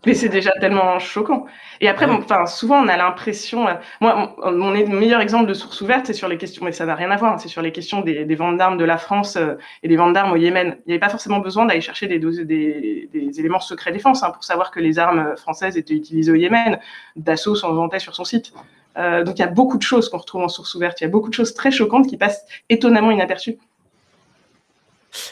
Mais 0.05 0.13
c'est 0.13 0.29
déjà 0.29 0.51
tellement 0.59 0.99
choquant. 0.99 1.45
Et 1.79 1.87
après, 1.87 2.05
enfin, 2.05 2.45
souvent, 2.45 2.83
on 2.83 2.87
a 2.89 2.97
l'impression. 2.97 3.67
Euh, 3.67 3.73
moi, 4.01 4.35
mon, 4.51 4.71
meilleur 4.71 5.21
exemple 5.21 5.45
de 5.45 5.53
source 5.53 5.79
ouverte, 5.79 6.07
c'est 6.07 6.13
sur 6.13 6.27
les 6.27 6.37
questions, 6.37 6.65
mais 6.65 6.73
ça 6.73 6.85
n'a 6.85 6.95
rien 6.95 7.09
à 7.09 7.15
voir, 7.15 7.33
hein, 7.33 7.37
c'est 7.37 7.47
sur 7.47 7.61
les 7.61 7.71
questions 7.71 8.01
des, 8.01 8.35
ventes 8.35 8.57
d'armes 8.57 8.77
de 8.77 8.83
la 8.83 8.97
France 8.97 9.37
euh, 9.37 9.55
et 9.81 9.87
des 9.87 9.95
ventes 9.95 10.13
d'armes 10.13 10.33
au 10.33 10.35
Yémen. 10.35 10.77
Il 10.85 10.89
n'y 10.89 10.93
avait 10.93 10.99
pas 10.99 11.09
forcément 11.09 11.39
besoin 11.39 11.65
d'aller 11.65 11.79
chercher 11.79 12.07
des, 12.07 12.19
des, 12.19 13.09
des, 13.13 13.39
éléments 13.39 13.61
secrets 13.61 13.93
défense 13.93 14.23
hein, 14.23 14.31
pour 14.31 14.43
savoir 14.43 14.71
que 14.71 14.81
les 14.81 14.99
armes 14.99 15.37
françaises 15.37 15.77
étaient 15.77 15.93
utilisées 15.93 16.31
au 16.31 16.35
Yémen. 16.35 16.79
Dassault 17.15 17.55
s'en 17.55 17.73
vantait 17.73 17.99
sur 17.99 18.13
son 18.13 18.25
site. 18.25 18.53
Euh, 18.97 19.23
donc, 19.23 19.39
il 19.39 19.41
y 19.41 19.45
a 19.45 19.47
beaucoup 19.47 19.77
de 19.77 19.83
choses 19.83 20.09
qu'on 20.09 20.17
retrouve 20.17 20.43
en 20.43 20.49
source 20.49 20.75
ouverte. 20.75 20.99
Il 20.99 21.05
y 21.05 21.07
a 21.07 21.09
beaucoup 21.09 21.29
de 21.29 21.33
choses 21.33 21.53
très 21.53 21.71
choquantes 21.71 22.07
qui 22.07 22.17
passent 22.17 22.45
étonnamment 22.69 23.11
inaperçues. 23.11 23.57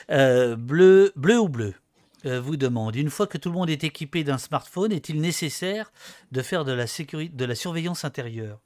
bleu, 0.08 1.12
bleu 1.16 1.40
ou 1.40 1.50
bleu? 1.50 1.74
euh, 1.74 1.91
vous 2.24 2.58
demande, 2.58 2.96
une 2.96 3.10
fois 3.10 3.28
que 3.28 3.38
tout 3.38 3.50
le 3.50 3.56
monde 3.56 3.70
est 3.70 3.84
équipé 3.84 4.24
d'un 4.24 4.38
smartphone, 4.38 4.92
est-il 4.92 5.22
nécessaire 5.22 5.92
de 6.32 6.42
faire 6.42 6.66
de 6.66 6.72
la, 6.72 6.88
sécurité, 6.88 7.36
de 7.36 7.46
la 7.46 7.56
surveillance 7.56 8.06
intérieure? 8.06 8.60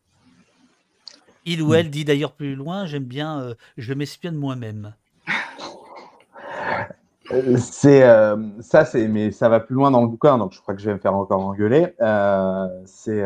Il 1.46 1.62
ou 1.62 1.74
elle 1.74 1.90
dit 1.90 2.06
d'ailleurs 2.06 2.34
plus 2.34 2.56
loin, 2.56 2.86
j'aime 2.86 3.04
bien, 3.04 3.40
euh, 3.40 3.54
je 3.78 3.94
m'espionne 3.94 4.36
moi-même. 4.36 4.96
Euh, 7.32 7.58
ça, 7.58 8.86
c'est 8.86 9.08
mais 9.08 9.32
ça 9.32 9.50
va 9.50 9.60
plus 9.60 9.76
loin 9.76 9.92
dans 9.92 10.02
le 10.02 10.08
bouquin, 10.08 10.38
donc 10.38 10.54
je 10.54 10.62
crois 10.62 10.76
que 10.76 10.82
je 10.82 10.88
vais 10.88 10.94
me 10.94 11.00
faire 11.00 11.16
encore 11.16 11.42
engueuler. 11.46 11.94
c'est 12.86 13.24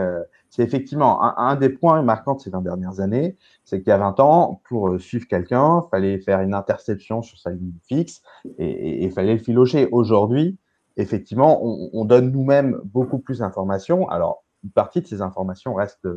c'est 0.50 0.64
effectivement 0.64 1.22
un, 1.38 1.56
des 1.56 1.70
points 1.70 2.02
marquants 2.02 2.36
de 2.36 2.42
ces 2.42 2.50
20 2.50 2.62
dernières 2.62 3.00
années, 3.00 3.38
c'est 3.64 3.80
qu'il 3.80 3.90
y 3.90 3.92
a 3.92 3.98
20 3.98 4.20
ans, 4.20 4.62
pour 4.68 4.90
euh, 4.90 5.00
suivre 5.00 5.28
quelqu'un, 5.28 5.84
il 5.86 5.90
fallait 5.90 6.18
faire 6.20 6.42
une 6.42 6.54
interception 6.54 7.22
sur 7.22 7.38
sa 7.38 7.52
ligne 7.52 7.74
fixe 7.88 8.24
et 8.58 9.04
il 9.06 9.12
fallait 9.12 9.34
le 9.34 9.40
filocher. 9.40 9.88
Aujourd'hui, 9.92 10.58
effectivement, 10.98 11.60
on, 11.64 12.04
donne 12.06 12.32
nous-mêmes 12.32 12.80
beaucoup 12.84 13.20
plus 13.20 13.40
d'informations. 13.40 14.10
Alors, 14.10 14.44
une 14.64 14.72
partie 14.72 15.02
de 15.02 15.08
ces 15.08 15.22
informations 15.22 15.76
reste, 15.76 16.08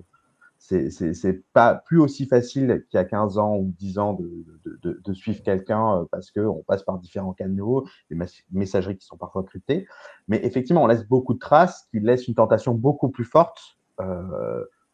c'est 0.58 1.42
pas 1.52 1.74
plus 1.74 2.00
aussi 2.00 2.26
facile 2.26 2.84
qu'il 2.88 2.96
y 2.96 3.00
a 3.00 3.04
15 3.04 3.36
ans 3.36 3.56
ou 3.56 3.74
10 3.78 3.98
ans 3.98 4.14
de, 4.14 5.12
suivre 5.12 5.42
quelqu'un 5.42 5.98
euh, 5.98 6.04
parce 6.10 6.30
qu'on 6.30 6.64
passe 6.66 6.84
par 6.84 6.98
différents 6.98 7.34
canaux, 7.34 7.86
des 8.10 8.16
messageries 8.50 8.96
qui 8.96 9.04
sont 9.04 9.18
parfois 9.18 9.42
cryptées. 9.42 9.86
Mais 10.26 10.40
effectivement, 10.42 10.84
on 10.84 10.86
laisse 10.86 11.06
beaucoup 11.06 11.34
de 11.34 11.38
traces 11.38 11.86
qui 11.90 12.00
laissent 12.00 12.28
une 12.28 12.34
tentation 12.34 12.72
beaucoup 12.72 13.10
plus 13.10 13.24
forte 13.24 13.76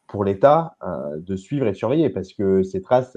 pour 0.09 0.23
l'État 0.23 0.75
euh, 0.83 1.17
de 1.19 1.35
suivre 1.35 1.67
et 1.67 1.73
surveiller 1.73 2.09
parce 2.09 2.33
que 2.33 2.63
ces 2.63 2.81
traces, 2.81 3.15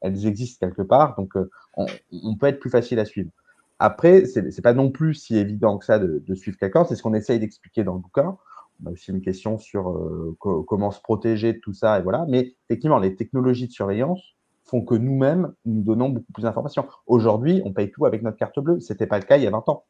elles, 0.00 0.26
existent 0.26 0.64
quelque 0.64 0.82
part, 0.82 1.16
donc 1.16 1.36
euh, 1.36 1.50
on, 1.74 2.36
peut 2.36 2.46
être 2.46 2.60
plus 2.60 2.70
facile 2.70 3.00
à 3.00 3.06
suivre. 3.06 3.30
Après, 3.78 4.26
ce 4.26 4.40
n'est 4.40 4.62
pas 4.62 4.74
non 4.74 4.90
plus 4.90 5.14
si 5.14 5.36
évident 5.36 5.78
que 5.78 5.86
ça 5.86 5.98
de, 5.98 6.34
suivre 6.34 6.58
quelqu'un, 6.58 6.84
c'est 6.84 6.94
ce 6.94 7.02
qu'on 7.02 7.14
essaye 7.14 7.40
d'expliquer 7.40 7.82
dans 7.82 7.94
le 7.94 8.00
bouquin. 8.00 8.36
On 8.82 8.88
a 8.88 8.92
aussi 8.92 9.10
une 9.10 9.22
question 9.22 9.58
sur 9.58 9.98
comment 10.42 10.90
se 10.90 11.00
protéger 11.00 11.54
de 11.54 11.58
tout 11.58 11.72
ça, 11.72 11.98
et 11.98 12.02
voilà. 12.02 12.26
Mais 12.28 12.54
effectivement, 12.68 12.98
les 12.98 13.16
technologies 13.16 13.66
de 13.66 13.72
surveillance 13.72 14.20
font 14.64 14.82
que 14.82 14.94
nous-mêmes, 14.94 15.52
nous 15.64 15.82
donnons 15.82 16.10
beaucoup 16.10 16.32
plus 16.32 16.42
d'informations. 16.42 16.86
Aujourd'hui, 17.06 17.62
on 17.64 17.72
paye 17.72 17.90
tout 17.90 18.04
avec 18.04 18.22
notre 18.22 18.36
carte 18.36 18.58
bleue. 18.60 18.80
Ce 18.80 18.92
n'était 18.92 19.06
pas 19.06 19.18
le 19.18 19.24
cas 19.24 19.36
il 19.36 19.44
y 19.44 19.46
a 19.46 19.50
20 19.50 19.68
ans. 19.68 19.84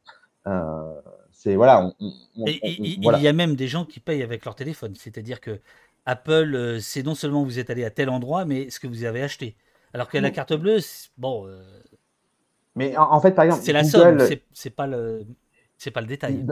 C'est 1.35 1.55
voilà, 1.55 1.91
il 2.37 3.21
y 3.21 3.27
a 3.27 3.33
même 3.33 3.55
des 3.55 3.67
gens 3.67 3.85
qui 3.85 3.99
payent 3.99 4.23
avec 4.23 4.45
leur 4.45 4.55
téléphone. 4.55 4.93
C'est-à-dire 4.95 5.41
que 5.41 5.59
Apple, 6.05 6.55
euh, 6.55 6.79
c'est 6.79 7.03
non 7.03 7.13
seulement 7.13 7.43
vous 7.43 7.59
êtes 7.59 7.69
allé 7.69 7.83
à 7.83 7.89
tel 7.89 8.09
endroit, 8.09 8.45
mais 8.45 8.69
ce 8.69 8.79
que 8.79 8.87
vous 8.87 9.03
avez 9.03 9.21
acheté. 9.21 9.55
Alors 9.93 10.09
que 10.09 10.17
la 10.17 10.31
carte 10.31 10.53
bleue, 10.53 10.79
bon. 11.17 11.45
Euh, 11.47 11.61
mais 12.75 12.95
en, 12.97 13.19
fait, 13.19 13.31
par 13.31 13.45
exemple, 13.45 13.63
c'est 13.63 13.73
la 13.73 13.83
somme, 13.83 14.19
c'est 14.53 14.69
pas 14.69 14.87
le, 14.87 15.25
c'est 15.77 15.91
pas 15.91 16.01
le 16.01 16.07
détail. 16.07 16.45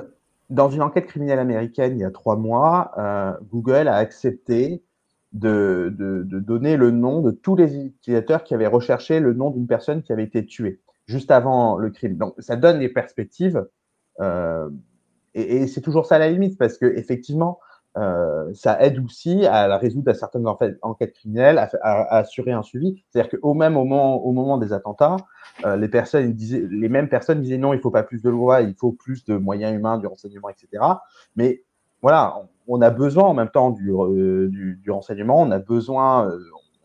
Dans 0.49 0.69
une 0.69 0.81
enquête 0.81 1.07
criminelle 1.07 1.39
américaine 1.39 1.97
il 1.97 2.01
y 2.01 2.05
a 2.05 2.11
trois 2.11 2.35
mois, 2.35 2.91
euh, 2.97 3.33
Google 3.51 3.87
a 3.87 3.95
accepté 3.95 4.83
de, 5.31 5.93
de, 5.97 6.39
donner 6.39 6.77
le 6.77 6.91
nom 6.91 7.21
de 7.21 7.31
tous 7.31 7.55
les 7.55 7.75
utilisateurs 7.75 8.43
qui 8.43 8.53
avaient 8.53 8.67
recherché 8.67 9.19
le 9.19 9.33
nom 9.33 9.49
d'une 9.49 9.65
personne 9.65 10.03
qui 10.03 10.11
avait 10.13 10.23
été 10.23 10.45
tuée 10.45 10.81
juste 11.07 11.31
avant 11.31 11.77
le 11.77 11.89
crime. 11.89 12.17
Donc, 12.17 12.35
ça 12.37 12.55
donne 12.55 12.79
des 12.79 12.89
perspectives. 12.89 13.65
Et, 14.21 15.55
et 15.55 15.67
c'est 15.67 15.81
toujours 15.81 16.05
ça 16.05 16.17
la 16.17 16.29
limite, 16.29 16.57
parce 16.57 16.77
que 16.77 16.85
effectivement, 16.85 17.59
ça 18.53 18.81
aide 18.81 18.99
aussi 19.03 19.45
à 19.45 19.77
résoudre 19.77 20.13
certaines 20.13 20.47
enquêtes 20.81 21.13
criminelles, 21.13 21.57
à, 21.59 22.17
assurer 22.17 22.51
un 22.51 22.63
suivi. 22.63 23.03
C'est-à-dire 23.09 23.39
qu'au 23.39 23.53
même 23.53 23.73
moment, 23.73 24.23
au 24.25 24.31
moment 24.31 24.57
des 24.57 24.73
attentats, 24.73 25.17
les 25.77 25.87
personnes 25.87 26.33
disaient, 26.33 26.65
les 26.69 26.89
mêmes 26.89 27.09
personnes 27.09 27.41
disaient 27.41 27.57
non, 27.57 27.73
il 27.73 27.79
faut 27.79 27.91
pas 27.91 28.03
plus 28.03 28.21
de 28.21 28.29
lois, 28.29 28.61
il 28.61 28.75
faut 28.75 28.91
plus 28.91 29.25
de 29.25 29.35
moyens 29.35 29.75
humains, 29.75 29.97
du 29.97 30.07
renseignement, 30.07 30.49
etc. 30.49 30.83
Mais 31.35 31.63
voilà, 32.01 32.35
on 32.67 32.81
a 32.81 32.89
besoin 32.89 33.25
en 33.25 33.33
même 33.33 33.49
temps 33.49 33.71
du, 33.71 33.93
du, 34.49 34.91
renseignement, 34.91 35.41
on 35.41 35.51
a 35.51 35.59
besoin, 35.59 36.31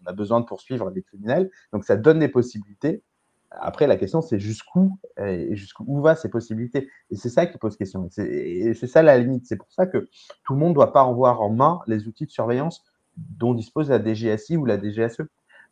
on 0.03 0.07
a 0.07 0.13
besoin 0.13 0.41
de 0.41 0.45
poursuivre 0.45 0.91
les 0.91 1.03
criminels. 1.03 1.51
Donc 1.73 1.85
ça 1.85 1.97
donne 1.97 2.19
des 2.19 2.29
possibilités. 2.29 3.03
Après, 3.51 3.87
la 3.87 3.97
question, 3.97 4.21
c'est 4.21 4.39
jusqu'où 4.39 4.99
et 5.19 5.57
jusqu'où 5.57 6.01
va 6.01 6.15
ces 6.15 6.29
possibilités? 6.29 6.89
Et 7.11 7.17
c'est 7.17 7.31
ça 7.31 7.47
qui 7.47 7.57
pose 7.59 7.77
question. 7.77 8.09
Et 8.19 8.75
c'est 8.75 8.87
ça 8.87 9.03
la 9.03 9.19
limite. 9.19 9.47
C'est 9.47 9.57
pour 9.57 9.73
ça 9.73 9.87
que 9.87 10.09
tout 10.45 10.53
le 10.53 10.59
monde 10.59 10.71
ne 10.71 10.75
doit 10.75 10.93
pas 10.93 11.03
avoir 11.03 11.41
en 11.41 11.51
main 11.51 11.81
les 11.87 12.07
outils 12.07 12.27
de 12.27 12.31
surveillance 12.31 12.85
dont 13.17 13.55
dispose 13.55 13.91
la 13.91 13.99
DGSI 13.99 14.57
ou 14.57 14.65
la 14.65 14.79
DGSE. 14.79 15.23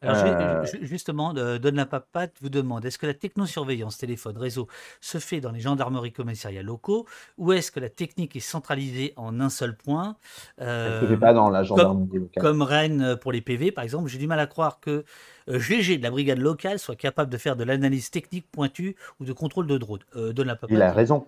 Alors, 0.02 0.16
euh, 0.24 0.64
justement, 0.82 1.32
Donne 1.32 1.76
la 1.76 1.86
Papat 1.86 2.28
vous 2.42 2.50
demande 2.50 2.84
est-ce 2.84 2.98
que 2.98 3.06
la 3.06 3.14
technosurveillance 3.14 3.96
téléphone 3.96 4.36
réseau 4.36 4.68
se 5.00 5.18
fait 5.18 5.40
dans 5.40 5.52
les 5.52 5.60
gendarmeries 5.60 6.12
commissariales 6.12 6.66
locaux 6.66 7.06
ou 7.38 7.52
est-ce 7.52 7.70
que 7.72 7.80
la 7.80 7.88
technique 7.88 8.36
est 8.36 8.40
centralisée 8.40 9.14
en 9.16 9.40
un 9.40 9.48
seul 9.48 9.74
point 9.76 10.16
euh, 10.60 11.00
ne 11.00 11.06
se 11.06 11.12
fait 11.12 11.18
pas 11.18 11.32
dans 11.32 11.48
la 11.48 11.62
gendarmerie 11.62 12.08
comme, 12.08 12.20
locale. 12.20 12.42
Comme 12.42 12.62
Rennes 12.62 13.16
pour 13.20 13.32
les 13.32 13.40
PV, 13.40 13.72
par 13.72 13.84
exemple? 13.84 14.08
J'ai 14.08 14.18
du 14.18 14.26
mal 14.26 14.38
à 14.38 14.46
croire 14.46 14.80
que 14.80 15.04
GG 15.48 15.94
euh, 15.94 15.98
de 15.98 16.02
la 16.02 16.10
brigade 16.10 16.38
locale 16.38 16.78
soit 16.78 16.96
capable 16.96 17.30
de 17.30 17.38
faire 17.38 17.56
de 17.56 17.64
l'analyse 17.64 18.10
technique 18.10 18.50
pointue 18.50 18.96
ou 19.18 19.24
de 19.24 19.32
contrôle 19.32 19.66
de 19.66 19.78
drone. 19.78 20.00
Euh, 20.14 20.32
Donne 20.32 20.48
la 20.48 20.56
Papat. 20.56 20.74
Il 20.74 20.82
a 20.82 20.92
raison. 20.92 21.26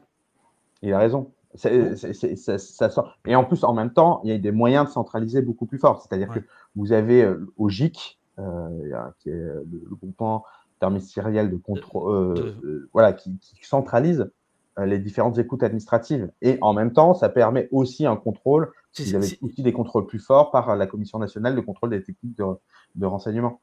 Il 0.82 0.92
a 0.92 0.98
raison. 0.98 1.32
ça 1.54 2.90
sort. 2.90 3.18
Et 3.26 3.34
en 3.34 3.44
plus, 3.44 3.64
en 3.64 3.72
même 3.72 3.92
temps, 3.92 4.20
il 4.24 4.30
y 4.30 4.34
a 4.34 4.38
des 4.38 4.52
moyens 4.52 4.86
de 4.86 4.90
centraliser 4.90 5.40
beaucoup 5.40 5.64
plus 5.64 5.78
fort. 5.78 6.02
C'est-à-dire 6.02 6.28
que 6.28 6.40
vous 6.76 6.92
avez 6.92 7.26
au 7.56 7.68
GIC, 7.68 8.17
euh, 8.17 8.17
qui 9.18 9.30
est 9.30 9.32
le, 9.32 9.96
groupement 9.96 10.44
interministériel 10.78 11.50
de 11.50 11.56
contrôle, 11.56 12.38
euh, 12.38 12.88
voilà, 12.92 13.12
qui, 13.12 13.38
centralise 13.62 14.30
euh, 14.78 14.86
les 14.86 14.98
différentes 14.98 15.38
écoutes 15.38 15.62
administratives. 15.62 16.30
Et 16.40 16.58
en 16.60 16.72
même 16.72 16.92
temps, 16.92 17.14
ça 17.14 17.28
permet 17.28 17.68
aussi 17.72 18.06
un 18.06 18.16
contrôle, 18.16 18.72
vous 18.98 19.14
avez 19.14 19.38
aussi 19.42 19.62
des 19.62 19.72
contrôles 19.72 20.06
plus 20.06 20.20
forts 20.20 20.50
par 20.50 20.76
la 20.76 20.86
Commission 20.86 21.18
nationale 21.18 21.54
de 21.54 21.60
contrôle 21.60 21.90
des 21.90 22.02
techniques 22.02 22.36
de, 22.94 23.06
renseignement. 23.06 23.60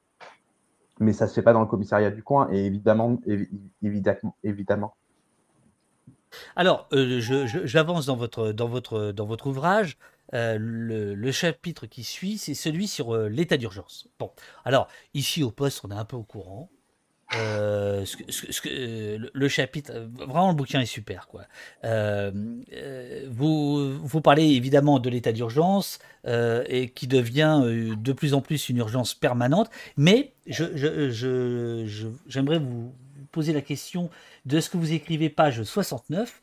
Mais 0.99 1.13
ça 1.13 1.25
ne 1.25 1.29
se 1.29 1.35
fait 1.35 1.41
pas 1.41 1.53
dans 1.53 1.61
le 1.61 1.67
commissariat 1.67 2.11
du 2.11 2.23
coin, 2.23 2.49
et 2.51 2.65
évidemment, 2.65 3.19
évidemment, 3.81 4.35
évidemment. 4.43 4.93
Alors, 6.55 6.87
j'avance 6.91 8.05
dans 8.05 8.15
votre, 8.15 9.47
ouvrage. 9.47 9.97
Euh, 10.33 10.57
le, 10.59 11.31
chapitre 11.31 11.85
qui 11.85 12.03
suit, 12.03 12.37
c'est 12.37 12.53
celui 12.53 12.87
sur 12.87 13.15
euh, 13.15 13.29
l'état 13.29 13.57
d'urgence. 13.57 14.07
Bon, 14.19 14.31
alors 14.63 14.87
ici 15.13 15.43
au 15.43 15.51
poste, 15.51 15.81
on 15.83 15.91
est 15.91 15.95
un 15.95 16.05
peu 16.05 16.15
au 16.15 16.23
courant. 16.23 16.69
Euh, 17.35 18.05
le, 19.33 19.47
chapitre, 19.47 20.07
vraiment 20.13 20.49
le 20.49 20.53
bouquin 20.53 20.79
est 20.79 20.85
super 20.85 21.27
quoi. 21.27 21.41
vous, 23.27 24.21
parlez 24.23 24.43
évidemment 24.43 24.99
de 24.99 25.09
l'état 25.09 25.31
d'urgence 25.31 25.97
et 26.27 26.89
qui 26.89 27.07
devient 27.07 27.63
de 27.65 28.13
plus 28.13 28.35
en 28.35 28.41
plus 28.41 28.69
une 28.69 28.77
urgence 28.77 29.15
permanente, 29.15 29.71
mais 29.97 30.33
j'aimerais 30.45 32.59
vous 32.59 32.93
poser 33.31 33.53
la 33.53 33.61
question 33.61 34.11
de 34.45 34.59
ce 34.59 34.69
que 34.69 34.77
vous 34.77 34.93
écrivez 34.93 35.29
page 35.29 35.63
69 35.63 36.41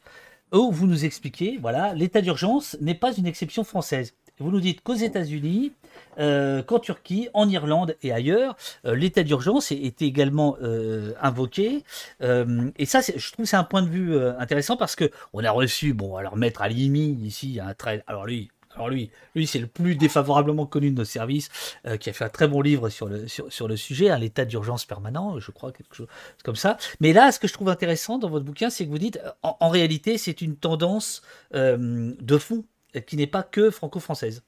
où 0.53 0.70
vous 0.70 0.86
nous 0.86 1.05
expliquez, 1.05 1.59
voilà, 1.61 1.94
l'état 1.94 2.20
d'urgence 2.20 2.76
n'est 2.80 2.94
pas 2.94 3.14
une 3.14 3.26
exception 3.26 3.64
française. 3.64 4.14
Vous 4.38 4.50
nous 4.50 4.61
dites 4.61 4.82
qu'aux 4.82 4.94
États-Unis, 4.94 5.72
euh, 6.18 6.62
qu'en 6.62 6.78
Turquie, 6.78 7.28
en 7.32 7.48
Irlande 7.48 7.96
et 8.03 8.12
ailleurs, 8.12 8.57
euh, 8.84 8.94
l'état 8.94 9.22
d'urgence 9.22 9.70
est, 9.72 10.03
également 10.03 10.57
euh, 10.62 11.12
invoqué. 11.20 11.84
et 12.20 12.86
ça, 12.86 13.00
je 13.00 13.32
trouve 13.32 13.46
c'est 13.46 13.57
un 13.57 13.64
point 13.64 13.82
de 13.82 13.88
vue 13.88 14.18
intéressant 14.38 14.76
parce 14.76 14.96
que 14.96 15.11
on 15.32 15.44
a 15.44 15.50
reçu, 15.50 15.94
bon, 15.94 16.16
alors 16.16 16.36
Maître 16.36 16.62
Alimi 16.62 17.12
ici, 17.22 17.61
un 17.62 17.74
très, 17.74 18.03
alors 18.07 18.26
lui, 18.26 18.50
alors 18.74 18.88
lui, 18.88 19.10
lui 19.34 19.46
c'est 19.46 19.58
le 19.58 19.66
plus 19.66 19.96
défavorablement 19.96 20.66
connu 20.66 20.90
de 20.90 20.96
nos 20.96 21.04
services, 21.04 21.48
euh, 21.86 21.96
qui 21.96 22.10
a 22.10 22.12
fait 22.12 22.24
un 22.24 22.28
très 22.28 22.48
bon 22.48 22.60
livre 22.60 22.88
sur 22.88 23.08
le, 23.08 23.76
sujet, 23.76 24.10
à 24.10 24.18
l'état 24.18 24.44
d'urgence 24.44 24.84
permanent, 24.84 25.38
je 25.38 25.50
crois, 25.50 25.72
quelque 25.72 25.94
chose 25.94 26.08
comme 26.44 26.56
ça. 26.56 26.76
Mais 27.00 27.12
là, 27.12 27.32
ce 27.32 27.38
que 27.38 27.48
je 27.48 27.52
trouve 27.52 27.68
intéressant 27.68 28.18
dans 28.18 28.30
votre 28.30 28.44
bouquin, 28.44 28.70
c'est 28.70 28.84
que 28.84 28.90
vous 28.90 28.98
dites, 28.98 29.20
en, 29.42 29.68
réalité, 29.68 30.18
c'est 30.18 30.40
une 30.40 30.56
tendance 30.56 31.22
euh, 31.54 32.14
de 32.20 32.38
fond 32.38 32.64
qui 33.06 33.16
n'est 33.16 33.26
pas 33.26 33.42
que 33.42 33.70
franco-française. 33.70 34.42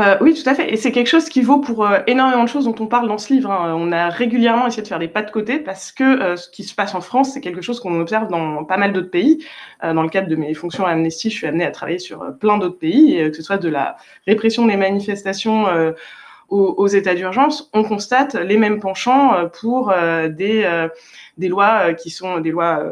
Euh, 0.00 0.16
oui, 0.22 0.32
tout 0.32 0.48
à 0.48 0.54
fait. 0.54 0.72
Et 0.72 0.78
c'est 0.78 0.90
quelque 0.90 1.08
chose 1.08 1.28
qui 1.28 1.42
vaut 1.42 1.58
pour 1.58 1.84
euh, 1.84 1.98
énormément 2.06 2.44
de 2.44 2.48
choses 2.48 2.64
dont 2.64 2.74
on 2.80 2.86
parle 2.86 3.08
dans 3.08 3.18
ce 3.18 3.30
livre. 3.30 3.50
Hein. 3.50 3.74
On 3.76 3.92
a 3.92 4.08
régulièrement 4.08 4.66
essayé 4.66 4.82
de 4.82 4.88
faire 4.88 4.98
des 4.98 5.08
pas 5.08 5.20
de 5.22 5.30
côté 5.30 5.58
parce 5.58 5.92
que 5.92 6.02
euh, 6.02 6.36
ce 6.36 6.48
qui 6.48 6.64
se 6.64 6.74
passe 6.74 6.94
en 6.94 7.02
France, 7.02 7.34
c'est 7.34 7.42
quelque 7.42 7.60
chose 7.60 7.78
qu'on 7.78 8.00
observe 8.00 8.28
dans 8.28 8.64
pas 8.64 8.78
mal 8.78 8.94
d'autres 8.94 9.10
pays. 9.10 9.44
dans 9.82 10.02
le 10.02 10.08
cadre 10.08 10.28
de 10.28 10.36
mes 10.36 10.54
fonctions 10.54 10.86
à 10.86 10.92
Amnesty, 10.92 11.28
je 11.28 11.36
suis 11.36 11.46
amenée 11.46 11.66
à 11.66 11.70
travailler 11.70 11.98
sur 11.98 12.24
plein 12.40 12.56
d'autres 12.56 12.78
pays, 12.78 13.18
que 13.30 13.36
ce 13.36 13.42
soit 13.42 13.58
de 13.58 13.68
la 13.68 13.96
répression 14.26 14.66
des 14.66 14.76
manifestations 14.76 15.66
aux, 16.48 16.86
états 16.86 17.14
d'urgence, 17.14 17.70
on 17.72 17.82
constate 17.82 18.34
les 18.34 18.58
mêmes 18.58 18.78
penchants 18.78 19.34
euh, 19.34 19.46
pour 19.46 19.90
euh, 19.90 20.28
des, 20.28 20.64
euh, 20.64 20.88
des 21.38 21.48
lois 21.48 21.94
qui 21.94 22.10
sont 22.10 22.40
des 22.40 22.50
lois 22.50 22.84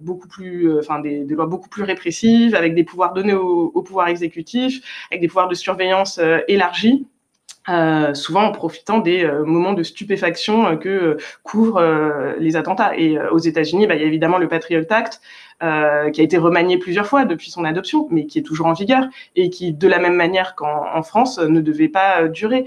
beaucoup 0.00 0.28
plus, 0.28 0.78
enfin 0.78 1.00
des, 1.00 1.24
lois 1.24 1.46
beaucoup 1.46 1.68
plus 1.68 1.82
répressives, 1.82 2.54
avec 2.54 2.74
des 2.74 2.84
pouvoirs 2.84 3.12
donnés 3.12 3.34
au, 3.34 3.82
pouvoir 3.82 4.08
exécutif, 4.08 4.80
avec 5.10 5.20
des 5.20 5.28
pouvoirs 5.28 5.48
de 5.48 5.54
surveillance 5.54 6.20
élargis. 6.46 7.06
Souvent 8.14 8.44
en 8.44 8.52
profitant 8.52 8.98
des 8.98 9.26
moments 9.44 9.72
de 9.72 9.82
stupéfaction 9.82 10.76
que 10.76 11.16
couvrent 11.42 12.34
les 12.38 12.56
attentats. 12.56 12.96
Et 12.96 13.18
aux 13.30 13.38
États-Unis, 13.38 13.86
bah, 13.86 13.94
il 13.94 14.00
y 14.00 14.04
a 14.04 14.06
évidemment 14.06 14.38
le 14.38 14.48
Patriot 14.48 14.84
Act, 14.90 15.20
qui 15.60 15.64
a 15.66 16.24
été 16.24 16.38
remanié 16.38 16.78
plusieurs 16.78 17.06
fois 17.06 17.24
depuis 17.24 17.50
son 17.50 17.64
adoption, 17.64 18.08
mais 18.10 18.26
qui 18.26 18.38
est 18.38 18.42
toujours 18.42 18.66
en 18.66 18.72
vigueur 18.72 19.04
et 19.36 19.50
qui, 19.50 19.72
de 19.72 19.88
la 19.88 19.98
même 19.98 20.16
manière 20.16 20.54
qu'en 20.54 21.02
France, 21.02 21.38
ne 21.38 21.60
devait 21.60 21.88
pas 21.88 22.28
durer. 22.28 22.66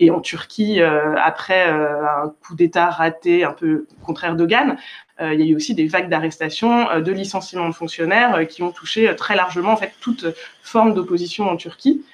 Et 0.00 0.10
en 0.10 0.20
Turquie, 0.20 0.80
euh, 0.80 1.14
après 1.16 1.68
euh, 1.68 2.04
un 2.04 2.34
coup 2.44 2.54
d'État 2.56 2.90
raté, 2.90 3.44
un 3.44 3.52
peu 3.52 3.86
contraire 4.04 4.36
euh, 5.20 5.32
il 5.32 5.40
y 5.40 5.42
a 5.44 5.46
eu 5.46 5.54
aussi 5.54 5.74
des 5.74 5.86
vagues 5.86 6.08
d'arrestations, 6.08 7.00
de 7.00 7.12
licenciements 7.12 7.68
de 7.68 7.74
fonctionnaires 7.74 8.46
qui 8.48 8.64
ont 8.64 8.72
touché 8.72 9.14
très 9.14 9.36
largement 9.36 9.72
en 9.72 9.76
fait 9.76 9.92
toute 10.00 10.26
forme 10.62 10.94
d'opposition 10.94 11.48
en 11.48 11.56
Turquie. 11.56 12.04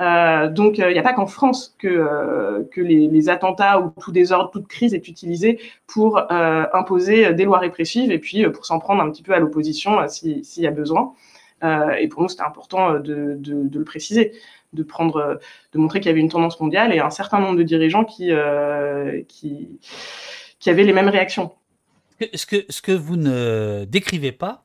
Donc, 0.00 0.78
il 0.78 0.86
n'y 0.86 0.98
a 0.98 1.02
pas 1.02 1.12
qu'en 1.12 1.26
France 1.26 1.76
que, 1.78 2.66
que 2.72 2.80
les, 2.80 3.28
attentats 3.28 3.80
ou 3.80 3.92
tout 4.00 4.12
désordre, 4.12 4.50
toute 4.50 4.66
crise 4.66 4.94
est 4.94 5.08
utilisée 5.08 5.60
pour 5.86 6.18
imposer 6.30 7.34
des 7.34 7.44
lois 7.44 7.58
répressives 7.58 8.10
et 8.10 8.18
puis 8.18 8.48
pour 8.48 8.64
s'en 8.64 8.78
prendre 8.78 9.02
un 9.02 9.10
petit 9.10 9.22
peu 9.22 9.34
à 9.34 9.38
l'opposition 9.38 9.98
s'il 10.08 10.42
y 10.56 10.66
a 10.66 10.70
besoin. 10.70 11.12
et 11.98 12.08
pour 12.08 12.22
nous, 12.22 12.28
c'était 12.28 12.44
important 12.44 12.98
de, 12.98 13.38
le 13.44 13.84
préciser 13.84 14.32
de 14.72 15.78
montrer 15.78 16.00
qu'il 16.00 16.08
y 16.08 16.12
avait 16.12 16.20
une 16.20 16.28
tendance 16.28 16.60
mondiale 16.60 16.94
et 16.94 17.00
un 17.00 17.10
certain 17.10 17.40
nombre 17.40 17.56
de 17.56 17.62
dirigeants 17.62 18.04
qui, 18.04 18.30
euh, 18.30 19.22
avaient 20.66 20.84
les 20.84 20.92
mêmes 20.92 21.08
réactions. 21.08 21.52
Ce 22.34 22.46
que, 22.46 22.92
vous 22.92 23.16
ne 23.16 23.84
décrivez 23.84 24.32
pas, 24.32 24.64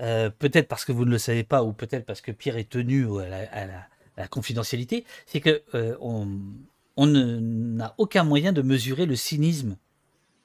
euh, 0.00 0.30
peut-être 0.30 0.68
parce 0.68 0.84
que 0.84 0.92
vous 0.92 1.04
ne 1.04 1.10
le 1.10 1.18
savez 1.18 1.42
pas 1.42 1.62
ou 1.62 1.72
peut-être 1.72 2.06
parce 2.06 2.20
que 2.20 2.30
Pierre 2.30 2.56
est 2.58 2.68
tenu 2.68 3.06
à 3.20 3.28
la, 3.28 3.86
confidentialité, 4.28 5.04
c'est 5.26 5.40
que 5.40 5.62
euh, 5.74 5.96
on, 6.00 6.28
on 6.96 7.06
n'a 7.06 7.94
aucun 7.98 8.24
moyen 8.24 8.52
de 8.52 8.62
mesurer 8.62 9.06
le 9.06 9.16
cynisme 9.16 9.76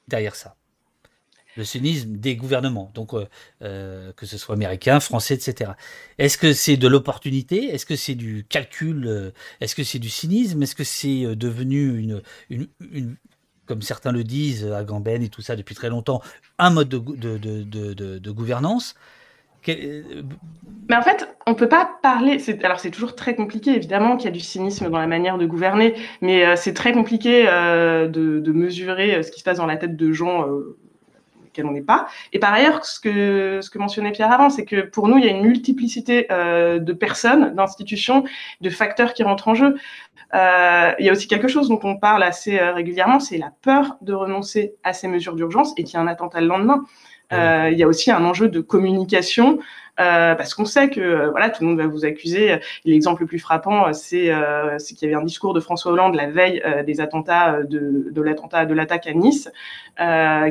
derrière 0.07 0.36
ça. 0.36 0.55
Le 1.57 1.65
cynisme 1.65 2.15
des 2.15 2.38
gouvernements, 2.38 2.91
donc 2.93 3.13
euh, 3.13 3.28
euh, 3.61 4.13
que 4.13 4.26
ce 4.26 4.38
soit 4.38 4.55
américain, 4.55 5.01
français, 5.01 5.34
etc. 5.34 5.72
Est-ce 6.17 6.38
que 6.38 6.53
c'est 6.53 6.78
de 6.78 6.88
l'opportunité? 6.88 7.74
Est-ce 7.74 7.86
que 7.86 7.97
c'est 7.97 8.15
du 8.15 8.45
calcul? 8.47 9.34
Est-ce 9.59 9.76
que 9.76 9.84
c'est 9.84 9.99
du 9.99 10.09
cynisme? 10.09 10.63
Est-ce 10.63 10.76
que 10.76 10.86
c'est 10.86 11.36
devenu 11.36 11.97
une, 11.97 12.22
une, 12.49 13.17
comme 13.65 13.82
certains 13.82 14.13
le 14.13 14.24
disent, 14.24 14.65
à 14.65 14.84
Gamben 14.86 15.22
et 15.24 15.30
tout 15.30 15.41
ça 15.41 15.57
depuis 15.57 15.76
très 15.76 15.89
longtemps, 15.89 16.22
un 16.57 16.69
mode 16.69 16.89
de, 16.89 16.99
de, 16.99 17.38
de, 17.38 18.17
de 18.19 18.32
gouvernance? 18.32 18.95
Mais 19.68 20.95
en 20.95 21.01
fait, 21.01 21.28
on 21.45 21.53
peut 21.53 21.70
pas 21.70 21.89
parler. 22.01 22.38
Alors, 22.64 22.80
c'est 22.80 22.91
toujours 22.91 23.16
très 23.16 23.36
compliqué, 23.36 23.76
évidemment, 23.76 24.18
qu'il 24.18 24.26
y 24.26 24.28
a 24.28 24.32
du 24.32 24.39
cynisme 24.39 24.89
dans 24.89 24.99
la 24.99 25.07
manière 25.07 25.38
de 25.38 25.45
gouverner, 25.45 25.95
mais 26.22 26.55
c'est 26.57 26.74
très 26.74 26.91
compliqué 26.91 27.43
de, 27.43 28.51
mesurer 28.51 29.24
ce 29.24 29.32
qui 29.32 29.39
se 29.39 29.43
passe 29.43 29.57
dans 29.57 29.66
la 29.66 29.78
tête 29.78 29.95
de 29.95 30.12
gens 30.12 30.45
qu'elle 31.53 31.66
on 31.66 31.72
n'est 31.72 31.82
pas. 31.82 32.07
Et 32.34 32.39
par 32.39 32.53
ailleurs, 32.53 32.86
ce 32.86 32.99
que, 32.99 33.59
ce 33.62 33.70
que 33.70 33.78
mentionnait 33.78 34.12
Pierre 34.12 34.32
avant, 34.32 34.49
c'est 34.49 34.66
que 34.66 34.82
pour 34.82 35.07
nous, 35.07 35.18
il 35.18 35.26
y 35.26 35.28
a 35.28 35.32
une 35.32 35.43
multiplicité 35.43 36.28
euh, 36.32 36.80
de 36.80 36.93
personnes, 36.93 37.53
d'institutions, 37.55 38.24
de 38.62 38.70
facteurs 38.70 39.14
qui 39.14 39.24
rentrent 39.24 39.47
en 39.47 39.55
jeu. 39.55 39.76
Euh, 40.34 40.91
il 40.99 41.05
y 41.05 41.09
a 41.09 41.12
aussi 41.12 41.28
quelque 41.28 41.47
chose 41.47 41.68
dont 41.68 41.80
on 41.84 41.97
parle 41.97 42.24
assez 42.24 42.57
euh, 42.57 42.74
régulièrement, 42.74 43.20
c'est 43.20 43.38
la 43.38 43.51
peur 43.62 43.97
de 44.01 44.14
renoncer 44.14 44.76
à 44.84 44.93
ces 44.93 45.07
mesures 45.07 45.36
d'urgence 45.36 45.74
et 45.78 45.84
qu'il 45.84 45.95
y 45.95 45.97
a 45.97 46.01
un 46.01 46.07
attentat 46.07 46.41
le 46.41 46.47
lendemain. 46.47 46.86
Il 47.32 47.77
y 47.77 47.84
a 47.84 47.88
aussi 47.88 48.11
un 48.11 48.23
enjeu 48.25 48.49
de 48.49 48.61
communication 48.61 49.59
euh, 49.99 50.36
parce 50.36 50.53
qu'on 50.53 50.65
sait 50.65 50.89
que 50.89 50.99
euh, 50.99 51.29
voilà, 51.32 51.49
tout 51.49 51.63
le 51.63 51.69
monde 51.69 51.79
va 51.79 51.88
vous 51.88 52.05
accuser. 52.05 52.59
L'exemple 52.86 53.21
le 53.21 53.27
plus 53.27 53.39
frappant, 53.39 53.88
euh, 53.88 53.93
c'est 53.93 54.95
qu'il 54.95 55.09
y 55.09 55.11
avait 55.11 55.21
un 55.21 55.25
discours 55.25 55.53
de 55.53 55.59
François 55.59 55.91
Hollande 55.91 56.15
la 56.15 56.27
veille 56.27 56.63
des 56.86 57.01
attentats 57.01 57.63
de, 57.63 58.07
de 58.09 58.21
l'attentat 58.21 58.65
de 58.65 58.73
l'attaque 58.73 59.07
à 59.07 59.13
Nice, 59.13 59.51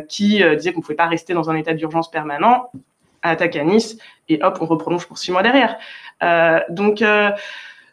qui 0.09 0.43
disait 0.57 0.73
qu'on 0.73 0.81
ne 0.81 0.83
pouvait 0.83 0.95
pas 0.95 1.07
rester 1.07 1.35
dans 1.35 1.51
un 1.51 1.57
état 1.57 1.75
d'urgence 1.75 2.11
permanent. 2.11 2.71
Attaque 3.23 3.57
à 3.57 3.65
Nice 3.65 3.99
et 4.29 4.43
hop, 4.43 4.59
on 4.61 4.67
reprolonge 4.67 5.07
pour 5.07 5.19
six 5.19 5.33
mois 5.33 5.43
derrière. 5.43 5.77
donc 6.71 7.03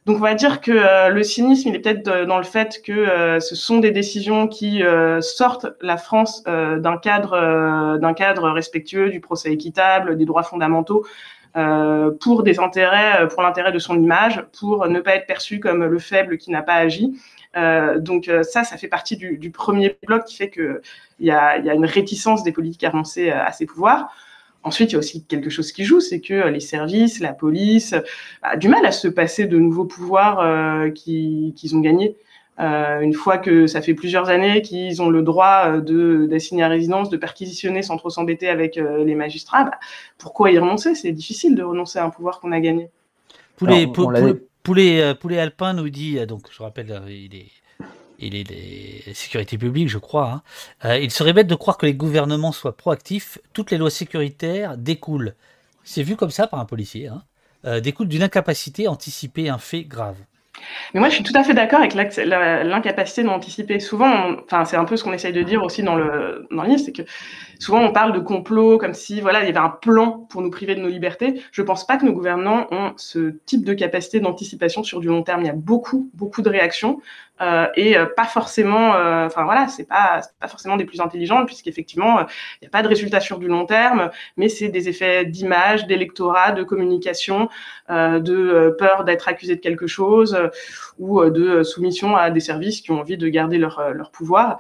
donc 0.08 0.18
on 0.18 0.22
va 0.22 0.34
dire 0.34 0.62
que 0.62 1.10
le 1.10 1.24
cynisme, 1.24 1.70
il 1.70 1.76
est 1.76 1.80
peut-être 1.80 2.26
dans 2.26 2.38
le 2.38 2.44
fait 2.44 2.82
que 2.82 3.40
ce 3.40 3.56
sont 3.56 3.78
des 3.78 3.92
décisions 3.92 4.48
qui 4.48 4.82
sortent 5.20 5.68
la 5.82 5.98
France 5.98 6.44
d'un 6.46 6.98
cadre, 6.98 7.98
d'un 8.00 8.14
cadre 8.14 8.50
respectueux 8.50 9.10
du 9.10 9.20
procès 9.20 9.52
équitable, 9.52 10.18
des 10.18 10.26
droits 10.26 10.44
fondamentaux, 10.44 11.06
euh, 11.58 12.12
pour 12.12 12.44
des 12.44 12.60
intérêts, 12.60 13.24
euh, 13.24 13.28
pour 13.28 13.42
l'intérêt 13.42 13.72
de 13.72 13.80
son 13.80 14.00
image, 14.00 14.46
pour 14.60 14.88
ne 14.88 15.00
pas 15.00 15.16
être 15.16 15.26
perçu 15.26 15.60
comme 15.60 15.84
le 15.84 15.98
faible 15.98 16.38
qui 16.38 16.52
n'a 16.52 16.62
pas 16.62 16.76
agi. 16.76 17.20
Euh, 17.56 17.98
donc 17.98 18.30
ça, 18.44 18.64
ça 18.64 18.78
fait 18.78 18.88
partie 18.88 19.18
du, 19.18 19.50
premier 19.50 19.98
bloc 20.06 20.26
qui 20.26 20.36
fait 20.36 20.52
qu'il 20.52 20.82
y 21.20 21.28
y 21.28 21.32
a 21.32 21.74
une 21.74 21.86
réticence 21.86 22.44
des 22.44 22.52
politiques 22.52 22.86
renoncer 22.88 23.32
à 23.32 23.52
ces 23.52 23.66
pouvoirs. 23.66 24.14
Ensuite, 24.68 24.92
il 24.92 24.94
y 24.94 24.96
a 24.98 25.00
aussi 25.00 25.24
quelque 25.24 25.50
chose 25.50 25.72
qui 25.72 25.84
joue, 25.84 26.00
c'est 26.00 26.20
que 26.20 26.48
les 26.50 26.60
services, 26.60 27.20
la 27.20 27.34
police, 27.34 27.96
a 28.42 28.58
du 28.58 28.68
mal 28.68 28.86
à 28.86 28.92
se 28.92 29.08
passer 29.08 29.46
de 29.46 29.58
nouveaux 29.58 29.86
pouvoirs 29.86 30.94
qu'ils 30.94 31.76
ont 31.76 31.80
gagnés. 31.80 32.16
Euh, 32.60 33.02
une 33.02 33.14
fois 33.14 33.38
que 33.38 33.68
ça 33.68 33.82
fait 33.82 33.94
plusieurs 33.94 34.30
années 34.30 34.64
qu'ils 34.64 35.02
ont 35.02 35.10
le 35.10 35.22
droit 35.22 35.78
euh, 35.78 36.28
d'assigner 36.28 36.64
à 36.64 36.68
résidence, 36.68 37.10
de 37.10 37.18
perquisitionner 37.18 37.84
sans 37.84 37.98
trop 37.98 38.10
s'embêter 38.10 38.50
avec 38.50 38.78
euh, 38.78 39.04
les 39.04 39.14
magistrats, 39.14 39.66
bah, 39.66 39.80
pourquoi 40.18 40.52
y 40.52 40.58
renoncer? 40.58 40.96
C'est 40.96 41.12
difficile 41.12 41.54
de 41.56 41.62
renoncer 41.62 42.00
à 42.00 42.06
un 42.06 42.10
pouvoir 42.10 42.40
qu'on 42.40 42.52
a 42.52 42.60
gagné. 42.60 42.90
Poulet, 43.58 43.86
poulet, 43.86 45.14
poulet, 45.16 45.40
Alpin 45.40 45.74
nous 45.74 45.90
dit, 45.90 46.26
donc 46.26 46.48
je 46.52 46.64
rappelle, 46.64 47.02
il 47.08 47.36
est, 47.36 47.52
il 48.20 48.36
est 48.36 48.44
des 48.44 49.14
sécurités 49.14 49.58
publiques, 49.58 49.90
je 49.90 49.98
crois. 49.98 50.44
Hein. 50.84 50.98
il 50.98 51.12
serait 51.12 51.34
bête 51.34 51.48
de 51.48 51.56
croire 51.56 51.78
que 51.78 51.86
les 51.86 51.94
gouvernements 51.94 52.52
soient 52.52 52.76
proactifs. 52.76 53.38
Toutes 53.54 53.72
les 53.72 53.78
lois 53.78 53.92
sécuritaires 53.92 54.78
découlent, 54.78 55.36
c'est 55.84 56.04
vu 56.04 56.16
comme 56.16 56.32
ça 56.32 56.48
par 56.48 56.60
un 56.60 56.66
policier, 56.66 57.10
hein, 57.10 57.80
découlent 57.80 58.08
d'une 58.08 58.24
incapacité 58.24 58.88
à 58.88 58.92
anticiper 58.92 59.50
un 59.50 59.58
fait 59.58 59.84
grave. 59.84 60.18
Mais 60.94 61.00
moi, 61.00 61.10
je 61.10 61.16
suis 61.16 61.24
tout 61.24 61.34
à 61.36 61.44
fait 61.44 61.54
d'accord 61.54 61.80
avec 61.80 61.94
l'incapacité 61.94 63.24
d'anticiper. 63.24 63.80
Souvent, 63.80 64.36
enfin, 64.44 64.66
c'est 64.66 64.78
un 64.78 64.86
peu 64.86 64.98
ce 64.98 65.04
qu'on 65.04 65.14
essaye 65.14 65.34
de 65.34 65.44
dire 65.44 65.64
aussi 65.64 65.84
dans 65.84 65.96
le, 65.96 66.48
dans 66.52 66.64
le 66.64 66.70
livre, 66.70 66.82
c'est 66.84 66.92
que 66.92 67.04
souvent 67.60 67.82
on 67.82 67.92
parle 67.92 68.14
de 68.14 68.20
complot 68.20 68.78
comme 68.78 68.94
si 68.94 69.22
voilà, 69.22 69.42
il 69.42 69.46
y 69.46 69.50
avait 69.50 69.58
un 69.58 69.70
plan 69.70 70.26
pour 70.30 70.42
nous 70.42 70.50
priver 70.50 70.76
de 70.76 70.82
nos 70.82 70.88
libertés. 70.88 71.42
Je 71.52 71.62
pense 71.62 71.86
pas 71.86 71.98
que 71.98 72.06
nos 72.06 72.14
gouvernants 72.14 72.68
ont 72.72 72.94
ce 72.98 73.36
type 73.46 73.64
de 73.66 73.74
capacité 73.74 74.20
d'anticipation 74.20 74.84
sur 74.84 75.00
du 75.00 75.08
long 75.08 75.24
terme. 75.24 75.42
Il 75.42 75.48
y 75.48 75.52
a 75.52 75.54
beaucoup, 75.54 76.10
beaucoup 76.14 76.42
de 76.42 76.50
réactions 76.50 77.00
euh, 77.42 77.68
et 77.76 77.98
euh, 77.98 78.06
pas 78.06 78.26
forcément, 78.26 78.96
euh, 78.96 79.26
enfin 79.26 79.44
voilà, 79.44 79.68
c'est 79.68 79.86
pas, 79.86 80.22
pas 80.40 80.48
forcément 80.48 80.78
des 80.78 80.86
plus 80.86 81.02
intelligentes 81.02 81.46
puisqu'effectivement, 81.46 82.20
il 82.20 82.64
n'y 82.64 82.68
a 82.68 82.72
pas 82.72 82.84
de 82.84 82.88
résultats 82.88 83.20
sur 83.20 83.40
du 83.40 83.48
long 83.48 83.66
terme, 83.66 84.10
mais 84.38 84.50
c'est 84.50 84.70
des 84.70 84.90
effets 84.90 85.26
d'image, 85.26 85.88
d'électorat, 85.88 86.52
de 86.52 86.64
communication, 86.64 87.50
de 87.90 88.76
peur 88.78 89.04
d'être 89.04 89.28
accusé 89.28 89.56
de 89.56 89.62
quelque 89.62 89.88
chose 89.88 90.38
ou 91.00 91.24
de 91.26 91.64
soumission 91.64 92.16
à 92.16 92.30
des 92.30 92.40
services 92.40 92.82
qui 92.82 92.92
ont 92.92 93.00
envie 93.00 93.18
de 93.18 93.28
garder 93.28 93.58
leur, 93.58 93.94
leur 93.94 94.12
pouvoir. 94.12 94.60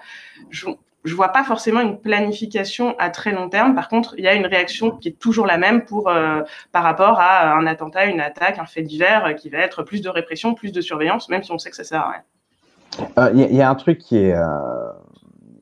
Je, 0.49 0.67
je 1.07 1.15
vois 1.15 1.30
pas 1.30 1.43
forcément 1.43 1.80
une 1.82 1.99
planification 1.99 2.95
à 2.99 3.09
très 3.09 3.32
long 3.32 3.49
terme. 3.49 3.75
Par 3.75 3.88
contre, 3.88 4.15
il 4.17 4.23
y 4.23 4.28
a 4.28 4.34
une 4.34 4.45
réaction 4.45 4.91
qui 4.91 5.09
est 5.09 5.19
toujours 5.19 5.45
la 5.47 5.57
même 5.57 5.86
pour 5.86 6.09
euh, 6.09 6.41
par 6.71 6.84
rapport 6.84 7.19
à 7.19 7.53
un 7.53 7.65
attentat, 7.65 8.05
une 8.05 8.19
attaque, 8.19 8.59
un 8.59 8.65
fait 8.65 8.82
divers 8.84 9.25
euh, 9.25 9.34
qui 9.34 9.49
va 9.49 9.59
être 9.59 9.84
plus 9.84 10.01
de 10.01 10.09
répression, 10.09 10.53
plus 10.53 10.71
de 10.71 10.82
surveillance, 10.82 11.30
même 11.30 11.43
si 11.43 11.51
on 11.51 11.57
sait 11.57 11.69
que 11.69 11.75
ça 11.75 11.84
sert 11.84 12.01
à 12.01 12.11
rien. 12.11 12.23
Euh, 13.18 13.32
il 13.34 13.56
y, 13.56 13.62
a 13.62 13.70
un 13.70 13.76
truc 13.76 14.00
qui 14.00 14.18
est, 14.18 14.36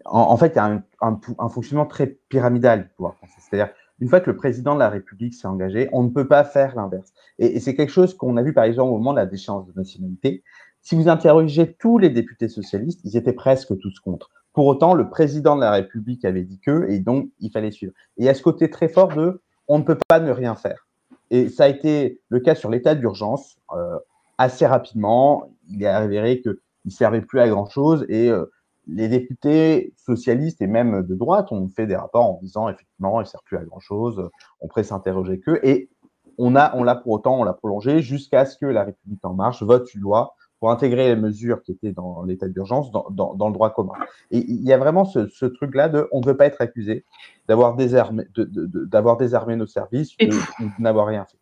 en, 0.06 0.38
fait, 0.38 0.54
il 0.54 0.56
y 0.56 0.60
a 0.60 0.84
un, 1.02 1.50
fonctionnement 1.50 1.86
très 1.86 2.08
pyramidal 2.30 2.84
du 2.84 2.90
pouvoir 2.90 3.16
français. 3.16 3.36
C'est-à-dire, 3.40 3.74
une 4.00 4.10
fois 4.10 4.20
que 4.20 4.30
le 4.30 4.36
président 4.36 4.74
de 4.74 4.80
la 4.80 4.90
République 4.90 5.34
s'est 5.34 5.48
engagé, 5.48 5.90
on 5.92 6.04
ne 6.04 6.10
peut 6.10 6.28
pas 6.28 6.44
faire 6.44 6.76
l'inverse. 6.76 7.14
Et, 7.40 7.60
c'est 7.60 7.76
quelque 7.76 7.92
chose 7.92 8.16
qu'on 8.16 8.38
a 8.38 8.44
vu, 8.44 8.54
par 8.54 8.66
exemple, 8.66 8.92
au 8.92 8.98
moment 8.98 9.14
de 9.14 9.20
la 9.20 9.26
déchéance 9.26 9.66
de 9.68 9.74
nationalité. 9.76 10.44
Si 10.82 10.96
vous 10.96 11.10
interrogez 11.10 11.74
tous 11.74 11.98
les 11.98 12.10
députés 12.10 12.48
socialistes, 12.48 13.02
ils 13.04 13.18
étaient 13.18 13.34
presque 13.34 13.78
tous 13.80 14.00
contre. 14.00 14.30
Pour 14.54 14.68
autant, 14.68 14.94
le 14.94 15.10
président 15.10 15.56
de 15.56 15.62
la 15.62 15.72
République 15.72 16.24
avait 16.24 16.44
dit 16.44 16.60
que, 16.60 16.86
et 16.90 17.00
donc 17.00 17.30
il 17.40 17.52
fallait 17.52 17.72
suivre. 17.72 17.94
Et 18.18 18.24
il 18.24 18.26
y 18.26 18.30
a 18.30 18.34
ce 18.34 18.44
côté 18.44 18.70
très 18.70 18.88
fort 18.88 19.10
de 19.10 19.42
on 19.68 19.80
ne 19.80 19.84
peut 19.84 19.98
pas 20.08 20.20
ne 20.20 20.32
rien 20.32 20.56
faire. 20.56 20.88
Et 21.32 21.50
ça 21.50 21.64
a 21.66 21.68
été 21.68 22.22
le 22.30 22.40
cas 22.40 22.56
sur 22.56 22.70
l'état 22.70 22.96
d'urgence. 22.96 23.58
Euh, 23.74 23.98
assez 24.38 24.66
rapidement, 24.66 25.50
il 25.70 25.84
est 25.84 25.88
avéré 25.88 26.40
qu'il 26.42 26.56
ne 26.86 26.92
servait 26.92 27.22
plus 27.22 27.40
à 27.40 27.48
grand-chose 27.48 28.06
et 28.10 28.30
euh, 28.30 28.46
les 28.88 29.08
députés 29.08 29.94
socialistes 29.98 30.62
et 30.62 30.68
même 30.68 31.04
de 31.04 31.16
droite 31.16 31.52
ont 31.52 31.68
fait 31.70 31.88
des 31.88 31.96
rapports 31.96 32.26
en 32.26 32.40
disant 32.42 32.70
effectivement, 32.70 33.20
il 33.20 33.24
ne 33.24 33.28
sert 33.28 33.42
plus 33.44 33.58
à 33.58 33.64
grand-chose, 33.64 34.30
on 34.62 34.68
pourrait 34.68 34.84
s'interroger 34.84 35.40
que. 35.40 35.60
Et 35.64 35.90
on 36.38 36.56
a, 36.56 36.76
on 36.76 36.84
l'a 36.84 36.96
pour 36.96 37.14
autant, 37.14 37.40
on 37.40 37.44
l'a 37.44 37.54
prolongé 37.54 38.02
jusqu'à 38.02 38.46
ce 38.46 38.58
que 38.58 38.66
la 38.66 38.84
République 38.84 39.24
en 39.24 39.34
marche 39.34 39.64
vote 39.64 39.94
une 39.94 40.02
loi 40.02 40.36
pour 40.60 40.72
intégrer 40.72 41.14
les 41.14 41.20
mesures 41.20 41.62
qui 41.64 41.72
étaient 41.72 41.92
dans 41.92 42.24
l'état 42.24 42.48
d'urgence 42.48 42.92
dans, 42.92 43.10
dans, 43.12 43.48
le 43.48 43.54
droit 43.54 43.72
commun. 43.72 43.94
Et 44.32 44.40
il 44.40 44.64
y 44.64 44.72
a 44.72 44.78
vraiment 44.78 45.06
ce, 45.06 45.28
ce 45.28 45.46
truc-là 45.46 45.90
de 45.90 46.08
on 46.12 46.22
ne 46.22 46.26
veut 46.26 46.38
pas 46.38 46.46
être 46.46 46.62
accusé 46.62 47.06
d'avoir 47.48 47.76
désarmé, 47.76 48.24
d'avoir 48.36 49.18
désarmé 49.18 49.56
nos 49.56 49.68
services 49.68 50.14
ou 50.22 50.26
de 50.26 50.82
n'avoir 50.82 51.08
rien 51.08 51.26
fait. 51.26 51.38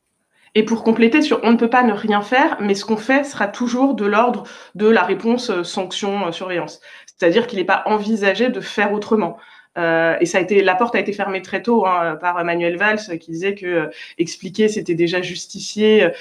Et 0.56 0.64
pour 0.64 0.84
compléter 0.84 1.20
on 1.42 1.52
ne 1.52 1.58
peut 1.58 1.70
pas 1.70 1.84
ne 1.84 1.94
rien 1.94 2.22
faire, 2.22 2.58
mais 2.60 2.76
ce 2.76 2.86
qu'on 2.86 2.98
fait 2.98 3.24
sera 3.24 3.48
toujours 3.48 3.96
de 3.96 4.06
l'ordre 4.06 4.44
de 4.76 4.88
la 4.88 5.02
réponse 5.02 5.50
euh, 5.50 5.64
sanction 5.64 6.28
euh, 6.28 6.32
surveillance. 6.32 6.80
C'est-à-dire 7.06 7.48
qu'il 7.48 7.60
n'est 7.60 7.66
pas 7.66 7.84
envisagé 7.88 8.50
de 8.50 8.60
faire 8.60 8.94
autrement. 8.94 9.38
Euh, 9.78 10.16
et 10.22 10.28
ça 10.28 10.38
a 10.38 10.42
été, 10.42 10.62
la 10.62 10.76
porte 10.76 10.94
a 10.96 11.00
été 11.00 11.14
fermée 11.14 11.42
très 11.42 11.64
tôt 11.64 11.88
hein, 11.88 12.16
par 12.22 12.40
Emmanuel 12.40 12.78
Valls 12.78 13.18
qui 13.20 13.32
disait 13.32 13.56
que 13.56 13.66
euh, 13.66 13.90
expliquer 14.20 14.68
c'était 14.68 14.94
déjà 14.94 15.22
justifié. 15.22 16.12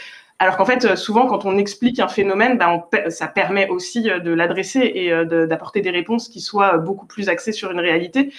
Alors 0.42 0.56
qu'en 0.56 0.64
fait, 0.64 0.96
souvent, 0.96 1.28
quand 1.28 1.44
on 1.44 1.56
explique 1.56 2.00
un 2.00 2.08
phénomène, 2.08 2.58
ben, 2.58 2.82
ça 3.10 3.28
permet 3.28 3.68
aussi 3.68 4.10
euh, 4.10 4.18
de 4.18 4.32
l'adresser 4.32 4.80
et 4.92 5.12
euh, 5.12 5.46
d'apporter 5.46 5.82
des 5.82 5.90
réponses 5.90 6.28
qui 6.28 6.40
soient 6.40 6.78
beaucoup 6.78 7.06
plus 7.06 7.28
axées 7.28 7.52
sur 7.52 7.70
une 7.70 7.78
réalité. 7.78 8.32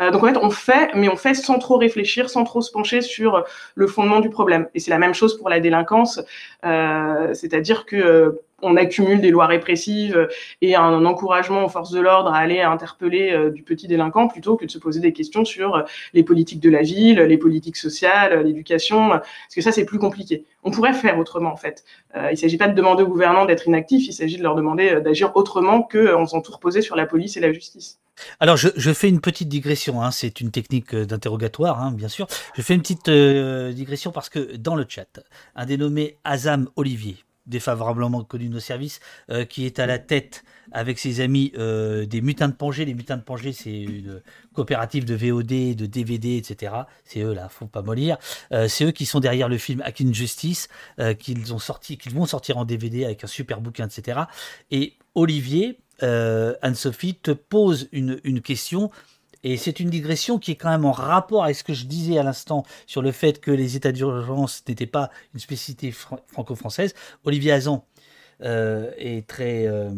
Euh, 0.00 0.10
donc 0.10 0.22
en 0.22 0.26
fait, 0.26 0.38
on 0.38 0.50
fait, 0.50 0.90
mais 0.94 1.08
on 1.08 1.16
fait 1.16 1.34
sans 1.34 1.58
trop 1.58 1.76
réfléchir, 1.76 2.30
sans 2.30 2.44
trop 2.44 2.60
se 2.60 2.70
pencher 2.70 3.00
sur 3.00 3.44
le 3.74 3.86
fondement 3.86 4.20
du 4.20 4.30
problème. 4.30 4.68
Et 4.74 4.80
c'est 4.80 4.90
la 4.90 4.98
même 4.98 5.14
chose 5.14 5.36
pour 5.38 5.48
la 5.48 5.60
délinquance, 5.60 6.20
c'est-à-dire 6.62 7.86
que 7.86 8.40
on 8.62 8.76
accumule 8.76 9.20
des 9.20 9.30
lois 9.30 9.46
répressives 9.46 10.28
et 10.60 10.74
un 10.74 11.04
encouragement 11.04 11.64
aux 11.64 11.68
forces 11.68 11.90
de 11.90 12.00
l'ordre 12.00 12.32
à 12.32 12.38
aller 12.38 12.60
interpeller 12.60 13.32
euh, 13.32 13.50
du 13.50 13.62
petit 13.62 13.86
délinquant 13.86 14.28
plutôt 14.28 14.56
que 14.56 14.64
de 14.64 14.70
se 14.70 14.78
poser 14.78 15.00
des 15.00 15.12
questions 15.12 15.44
sur 15.44 15.76
euh, 15.76 15.82
les 16.14 16.22
politiques 16.22 16.60
de 16.60 16.70
la 16.70 16.82
ville, 16.82 17.20
les 17.20 17.38
politiques 17.38 17.76
sociales, 17.76 18.42
l'éducation, 18.44 19.10
parce 19.10 19.54
que 19.54 19.60
ça 19.60 19.72
c'est 19.72 19.84
plus 19.84 19.98
compliqué. 19.98 20.44
On 20.62 20.70
pourrait 20.70 20.92
faire 20.92 21.18
autrement 21.18 21.52
en 21.52 21.56
fait. 21.56 21.84
Euh, 22.16 22.28
il 22.30 22.34
ne 22.34 22.36
s'agit 22.36 22.58
pas 22.58 22.68
de 22.68 22.74
demander 22.74 23.02
aux 23.02 23.08
gouvernants 23.08 23.46
d'être 23.46 23.66
inactifs, 23.66 24.06
il 24.06 24.12
s'agit 24.12 24.36
de 24.36 24.42
leur 24.42 24.54
demander 24.54 25.00
d'agir 25.00 25.32
autrement 25.34 25.82
qu'en 25.82 26.24
faisant 26.24 26.40
tout 26.40 26.52
reposer 26.52 26.82
sur 26.82 26.96
la 26.96 27.06
police 27.06 27.36
et 27.36 27.40
la 27.40 27.52
justice. 27.52 27.99
Alors, 28.38 28.56
je, 28.56 28.92
fais 28.92 29.08
une 29.08 29.20
petite 29.20 29.48
digression, 29.48 30.02
hein, 30.02 30.10
c'est 30.10 30.40
une 30.40 30.50
technique 30.50 30.94
d'interrogatoire, 30.94 31.80
hein, 31.80 31.92
bien 31.92 32.08
sûr. 32.08 32.26
Je 32.54 32.62
fais 32.62 32.74
une 32.74 32.82
petite 32.82 33.08
digression 33.08 34.12
parce 34.12 34.28
que 34.28 34.56
dans 34.56 34.76
le 34.76 34.84
chat, 34.88 35.20
un 35.54 35.66
dénommé 35.66 36.18
Azam 36.24 36.68
Olivier, 36.76 37.24
défavorablement 37.50 38.22
connu 38.24 38.48
de 38.48 38.54
nos 38.54 38.60
services, 38.60 39.00
euh, 39.30 39.44
qui 39.44 39.66
est 39.66 39.78
à 39.78 39.86
la 39.86 39.98
tête 39.98 40.44
avec 40.72 40.98
ses 40.98 41.20
amis 41.20 41.52
euh, 41.58 42.06
des 42.06 42.20
Mutins 42.20 42.48
de 42.48 42.54
Pangée. 42.54 42.84
Les 42.84 42.94
Mutins 42.94 43.16
de 43.16 43.22
Pangée, 43.22 43.52
c'est 43.52 43.82
une 43.82 44.22
coopérative 44.54 45.04
de 45.04 45.14
VOD, 45.14 45.74
de 45.74 45.86
DVD, 45.86 46.36
etc. 46.36 46.72
C'est 47.04 47.20
eux 47.20 47.34
là, 47.34 47.48
faut 47.48 47.66
pas 47.66 47.82
mollir. 47.82 48.16
Euh, 48.52 48.68
c'est 48.68 48.84
eux 48.84 48.92
qui 48.92 49.04
sont 49.04 49.20
derrière 49.20 49.48
le 49.48 49.58
film 49.58 49.82
Hacking 49.84 50.14
Justice, 50.14 50.68
qu'ils 51.18 51.52
ont 51.52 51.58
sorti, 51.58 51.98
qu'ils 51.98 52.14
vont 52.14 52.26
sortir 52.26 52.56
en 52.56 52.64
DVD 52.64 53.04
avec 53.04 53.24
un 53.24 53.26
super 53.26 53.60
bouquin, 53.60 53.86
etc. 53.86 54.20
Et 54.70 54.96
Olivier, 55.14 55.80
Anne-Sophie 56.02 57.14
te 57.14 57.30
pose 57.30 57.88
une, 57.92 58.20
une 58.24 58.40
question 58.40 58.90
et 59.42 59.56
c'est 59.56 59.80
une 59.80 59.88
digression 59.88 60.38
qui 60.38 60.52
est 60.52 60.56
quand 60.56 60.68
même 60.68 60.84
en 60.84 60.92
rapport 60.92 61.44
avec 61.44 61.56
ce 61.56 61.64
que 61.64 61.72
je 61.72 61.86
disais 61.86 62.18
à 62.18 62.22
l'instant 62.22 62.64
sur 62.86 63.00
le 63.00 63.10
fait 63.10 63.40
que 63.40 63.50
les 63.50 63.76
états 63.76 63.92
d'urgence 63.92 64.62
n'étaient 64.68 64.86
pas 64.86 65.10
une 65.32 65.40
spécificité 65.40 65.92
franco-française. 65.92 66.94
Olivier 67.24 67.52
Hazan 67.52 67.86
euh, 68.42 68.90
est 68.96 69.26
très, 69.26 69.66
euh, 69.66 69.90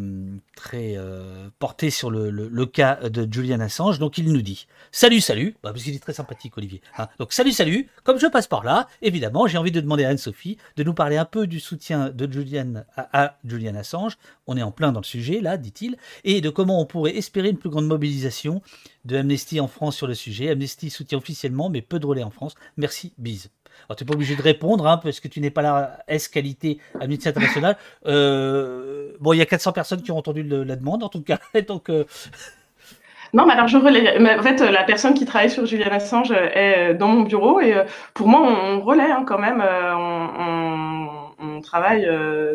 très 0.55 0.97
euh, 0.97 1.47
porté 1.59 1.89
sur 1.89 2.11
le, 2.11 2.29
le, 2.29 2.65
cas 2.65 2.95
de 2.95 3.25
Julian 3.31 3.61
Assange. 3.61 3.99
Donc 3.99 4.17
il 4.17 4.31
nous 4.33 4.41
dit 4.41 4.67
Salut, 4.91 5.21
salut, 5.21 5.55
bah, 5.63 5.71
parce 5.71 5.83
qu'il 5.83 5.95
est 5.95 5.99
très 5.99 6.11
sympathique, 6.13 6.57
Olivier. 6.57 6.81
Hein. 6.97 7.07
Donc 7.19 7.31
salut, 7.31 7.53
salut, 7.53 7.89
comme 8.03 8.19
je 8.19 8.27
passe 8.27 8.47
par 8.47 8.63
là, 8.65 8.89
évidemment, 9.01 9.47
j'ai 9.47 9.57
envie 9.57 9.71
de 9.71 9.79
demander 9.79 10.03
à 10.03 10.09
Anne-Sophie 10.09 10.57
de 10.75 10.83
nous 10.83 10.93
parler 10.93 11.15
un 11.15 11.23
peu 11.23 11.47
du 11.47 11.61
soutien 11.61 12.09
de 12.09 12.29
Julian 12.29 12.83
à, 12.97 13.37
Julian 13.45 13.75
Assange. 13.75 14.17
On 14.45 14.57
est 14.57 14.63
en 14.63 14.71
plein 14.71 14.91
dans 14.91 14.99
le 14.99 15.05
sujet, 15.05 15.39
là, 15.39 15.55
dit-il, 15.55 15.95
et 16.25 16.41
de 16.41 16.49
comment 16.49 16.81
on 16.81 16.85
pourrait 16.85 17.15
espérer 17.15 17.49
une 17.49 17.57
plus 17.57 17.69
grande 17.69 17.87
mobilisation 17.87 18.61
de 19.05 19.15
Amnesty 19.15 19.61
en 19.61 19.67
France 19.67 19.95
sur 19.95 20.07
le 20.07 20.15
sujet. 20.15 20.49
Amnesty 20.49 20.89
soutient 20.89 21.17
officiellement, 21.17 21.69
mais 21.69 21.81
peu 21.81 21.97
de 21.97 22.05
relais 22.05 22.23
en 22.23 22.29
France. 22.29 22.55
Merci, 22.75 23.13
bise. 23.17 23.49
Alors, 23.87 23.97
tu 23.97 24.03
n'es 24.03 24.07
pas 24.07 24.13
obligé 24.13 24.35
de 24.35 24.41
répondre, 24.41 24.87
hein, 24.87 24.99
parce 25.01 25.19
que 25.19 25.27
tu 25.27 25.39
n'es 25.39 25.49
pas 25.49 25.61
là 25.61 25.99
S 26.07 26.27
qualité 26.27 26.79
Amnesty 26.99 27.29
International. 27.29 27.77
Euh, 28.05 29.11
bon, 29.19 29.33
il 29.33 29.37
y 29.37 29.41
a 29.41 29.45
400 29.45 29.71
personnes 29.73 30.01
qui 30.01 30.11
ont 30.11 30.17
entendu 30.17 30.43
la 30.43 30.75
demande, 30.75 31.03
en 31.03 31.09
tout 31.09 31.21
cas. 31.21 31.39
Donc, 31.67 31.89
euh, 31.89 32.05
Non, 33.33 33.45
mais 33.45 33.53
alors 33.53 33.67
je 33.67 33.77
relais. 33.77 34.17
en 34.37 34.43
fait, 34.43 34.59
la 34.61 34.83
personne 34.83 35.13
qui 35.13 35.25
travaille 35.25 35.49
sur 35.49 35.65
Julian 35.65 35.89
Assange 35.91 36.31
est 36.31 36.93
dans 36.93 37.07
mon 37.07 37.21
bureau 37.21 37.59
et 37.59 37.73
euh, 37.73 37.83
pour 38.13 38.27
moi, 38.27 38.41
on, 38.41 38.81
relaie 38.81 39.11
hein, 39.11 39.23
quand 39.27 39.39
même. 39.39 39.61
On, 39.61 41.01
travaille 41.61 42.07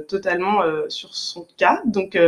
totalement 0.06 0.60
sur 0.88 1.14
son 1.14 1.46
cas. 1.56 1.80
Donc, 1.86 2.18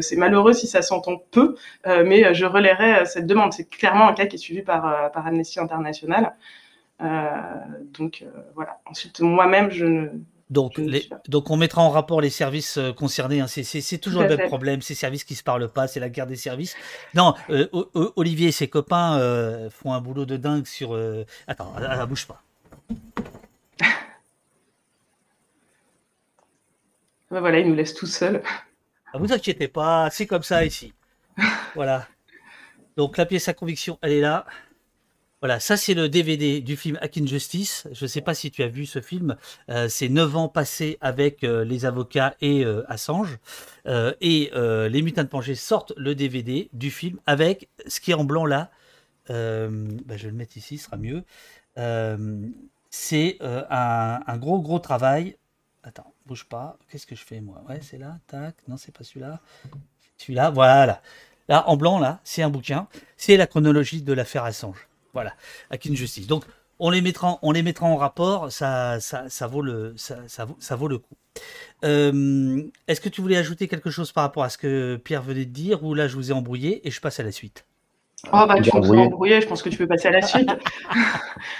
c'est 0.00 0.16
malheureux 0.16 0.52
si 0.52 0.68
ça 0.68 0.82
s'entend 0.82 1.20
peu, 1.32 1.56
mais 1.84 2.32
je 2.32 2.46
relayerai 2.46 3.06
cette 3.06 3.26
demande. 3.26 3.52
C'est 3.52 3.68
clairement 3.68 4.08
un 4.08 4.14
cas 4.14 4.26
qui 4.26 4.36
est 4.36 4.38
suivi 4.38 4.62
par, 4.62 5.10
par 5.10 5.26
Amnesty 5.26 5.58
International. 5.58 6.32
Euh, 7.00 7.40
donc 7.98 8.22
euh, 8.22 8.30
voilà. 8.54 8.78
Ensuite, 8.86 9.20
moi-même, 9.20 9.70
je 9.70 9.84
ne. 9.84 10.08
Donc, 10.50 10.80
donc, 11.28 11.50
on 11.50 11.58
mettra 11.58 11.82
en 11.82 11.90
rapport 11.90 12.22
les 12.22 12.30
services 12.30 12.78
euh, 12.78 12.94
concernés. 12.94 13.40
Hein. 13.40 13.46
C'est 13.48 13.98
toujours 13.98 14.22
le 14.22 14.34
même 14.34 14.48
problème. 14.48 14.80
Ces 14.80 14.94
services 14.94 15.24
qui 15.24 15.34
se 15.34 15.42
parlent 15.42 15.70
pas, 15.70 15.86
c'est 15.88 16.00
la 16.00 16.08
guerre 16.08 16.26
des 16.26 16.36
services. 16.36 16.74
Non, 17.14 17.34
Olivier 18.16 18.48
et 18.48 18.52
ses 18.52 18.68
copains 18.68 19.20
font 19.70 19.92
un 19.92 20.00
boulot 20.00 20.24
de 20.24 20.36
dingue 20.36 20.66
sur. 20.66 20.98
Attends, 21.46 21.74
elle, 21.78 22.06
bouge 22.06 22.26
pas. 22.26 22.42
Ben 27.30 27.40
voilà, 27.40 27.58
il 27.58 27.68
nous 27.68 27.74
laisse 27.74 27.92
tout 27.92 28.06
seul. 28.06 28.40
Ah, 29.12 29.18
vous 29.18 29.30
inquiétez 29.30 29.68
pas, 29.68 30.08
c'est 30.08 30.26
comme 30.26 30.42
ça 30.42 30.64
ici. 30.64 30.94
voilà. 31.74 32.06
Donc 32.96 33.18
la 33.18 33.26
pièce 33.26 33.48
à 33.48 33.52
conviction, 33.52 33.98
elle 34.00 34.12
est 34.12 34.20
là. 34.22 34.46
Voilà, 35.40 35.60
ça 35.60 35.76
c'est 35.76 35.94
le 35.94 36.08
DVD 36.08 36.60
du 36.60 36.76
film 36.76 36.98
Hack 37.00 37.24
Justice. 37.24 37.86
Je 37.92 38.04
ne 38.04 38.08
sais 38.08 38.20
pas 38.20 38.34
si 38.34 38.50
tu 38.50 38.64
as 38.64 38.68
vu 38.68 38.86
ce 38.86 39.00
film. 39.00 39.36
Euh, 39.70 39.88
c'est 39.88 40.08
9 40.08 40.36
ans 40.36 40.48
passés 40.48 40.98
avec 41.00 41.44
euh, 41.44 41.64
les 41.64 41.84
avocats 41.86 42.34
et 42.40 42.64
euh, 42.64 42.82
Assange. 42.88 43.38
et 43.86 44.50
les 44.54 45.02
mutins 45.02 45.22
de 45.22 45.28
Pangée 45.28 45.54
sortent 45.54 45.92
le 45.96 46.16
DVD 46.16 46.68
du 46.72 46.90
film 46.90 47.20
avec 47.26 47.68
ce 47.86 48.00
qui 48.00 48.10
est 48.10 48.14
en 48.14 48.24
blanc 48.24 48.46
là. 48.46 48.70
Bah, 49.28 49.36
je 50.16 50.24
vais 50.24 50.30
le 50.30 50.36
mettre 50.36 50.56
ici, 50.56 50.76
ce 50.76 50.86
sera 50.86 50.96
mieux. 50.96 51.22
c'est 52.90 53.38
un, 53.40 54.20
un, 54.26 54.36
gros 54.38 54.60
gros 54.60 54.80
travail. 54.80 55.36
Attends, 55.84 56.12
bouge 56.26 56.46
pas. 56.46 56.78
Qu'est-ce 56.90 57.06
que 57.06 57.14
je 57.14 57.24
fais 57.24 57.40
moi? 57.40 57.62
Ouais, 57.68 57.78
c'est 57.80 57.98
là. 57.98 58.18
Tac. 58.26 58.56
Non, 58.66 58.76
c'est 58.76 58.92
pas 58.92 59.04
celui-là. 59.04 59.40
Celui-là, 60.16 60.50
voilà. 60.50 61.00
Là, 61.48 61.68
en 61.68 61.76
blanc, 61.76 61.98
là, 61.98 62.20
c'est 62.24 62.42
un 62.42 62.50
bouquin. 62.50 62.88
C'est 63.16 63.36
la 63.36 63.46
chronologie 63.46 64.02
de 64.02 64.12
l'affaire 64.12 64.44
Assange. 64.44 64.87
Voilà, 65.14 65.34
Akin 65.70 65.94
Justice. 65.94 66.26
Donc, 66.26 66.44
on 66.78 66.90
les 66.90 67.00
mettra, 67.00 67.38
on 67.42 67.52
les 67.52 67.62
mettra 67.62 67.86
en 67.86 67.96
rapport, 67.96 68.52
ça, 68.52 68.98
ça, 69.00 69.46
vaut, 69.46 69.62
le, 69.62 69.94
ça, 69.96 70.16
ça, 70.26 70.76
vaut, 70.76 70.88
le 70.88 70.98
coup. 70.98 71.14
Euh, 71.84 72.62
est-ce 72.86 73.00
que 73.00 73.08
tu 73.08 73.20
voulais 73.20 73.36
ajouter 73.36 73.68
quelque 73.68 73.90
chose 73.90 74.12
par 74.12 74.24
rapport 74.24 74.44
à 74.44 74.48
ce 74.48 74.58
que 74.58 74.96
Pierre 74.96 75.22
venait 75.22 75.44
de 75.44 75.50
dire, 75.50 75.82
ou 75.84 75.94
là 75.94 76.08
je 76.08 76.16
vous 76.16 76.30
ai 76.30 76.34
embrouillé 76.34 76.86
et 76.86 76.90
je 76.90 77.00
passe 77.00 77.20
à 77.20 77.22
la 77.22 77.32
suite? 77.32 77.64
Oh 78.32 78.44
bah 78.48 78.60
tu 78.60 78.70
embrouillé. 78.72 79.02
embrouillé, 79.02 79.40
je 79.40 79.46
pense 79.46 79.62
que 79.62 79.68
tu 79.68 79.78
peux 79.78 79.86
passer 79.86 80.08
à 80.08 80.12
la 80.12 80.22
suite. 80.22 80.50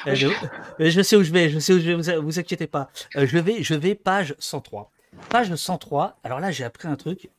Euh, 0.07 0.14
je, 0.14 1.03
sais 1.03 1.16
où 1.16 1.22
je 1.22 1.32
vais, 1.32 1.51
je 1.51 1.59
sais 1.59 1.72
où 1.72 1.78
je 1.78 1.92
vais, 1.92 1.94
vous, 1.94 2.22
vous 2.22 2.38
inquiétez 2.38 2.66
pas. 2.66 2.88
Euh, 3.16 3.26
je 3.26 3.38
vais, 3.38 3.62
je 3.62 3.74
vais 3.74 3.94
page 3.94 4.34
103. 4.38 4.90
Page 5.28 5.55
103, 5.55 6.18
alors 6.24 6.40
là 6.40 6.51
j'ai 6.51 6.64
appris 6.64 6.88
un 6.88 6.96
truc, 6.96 7.30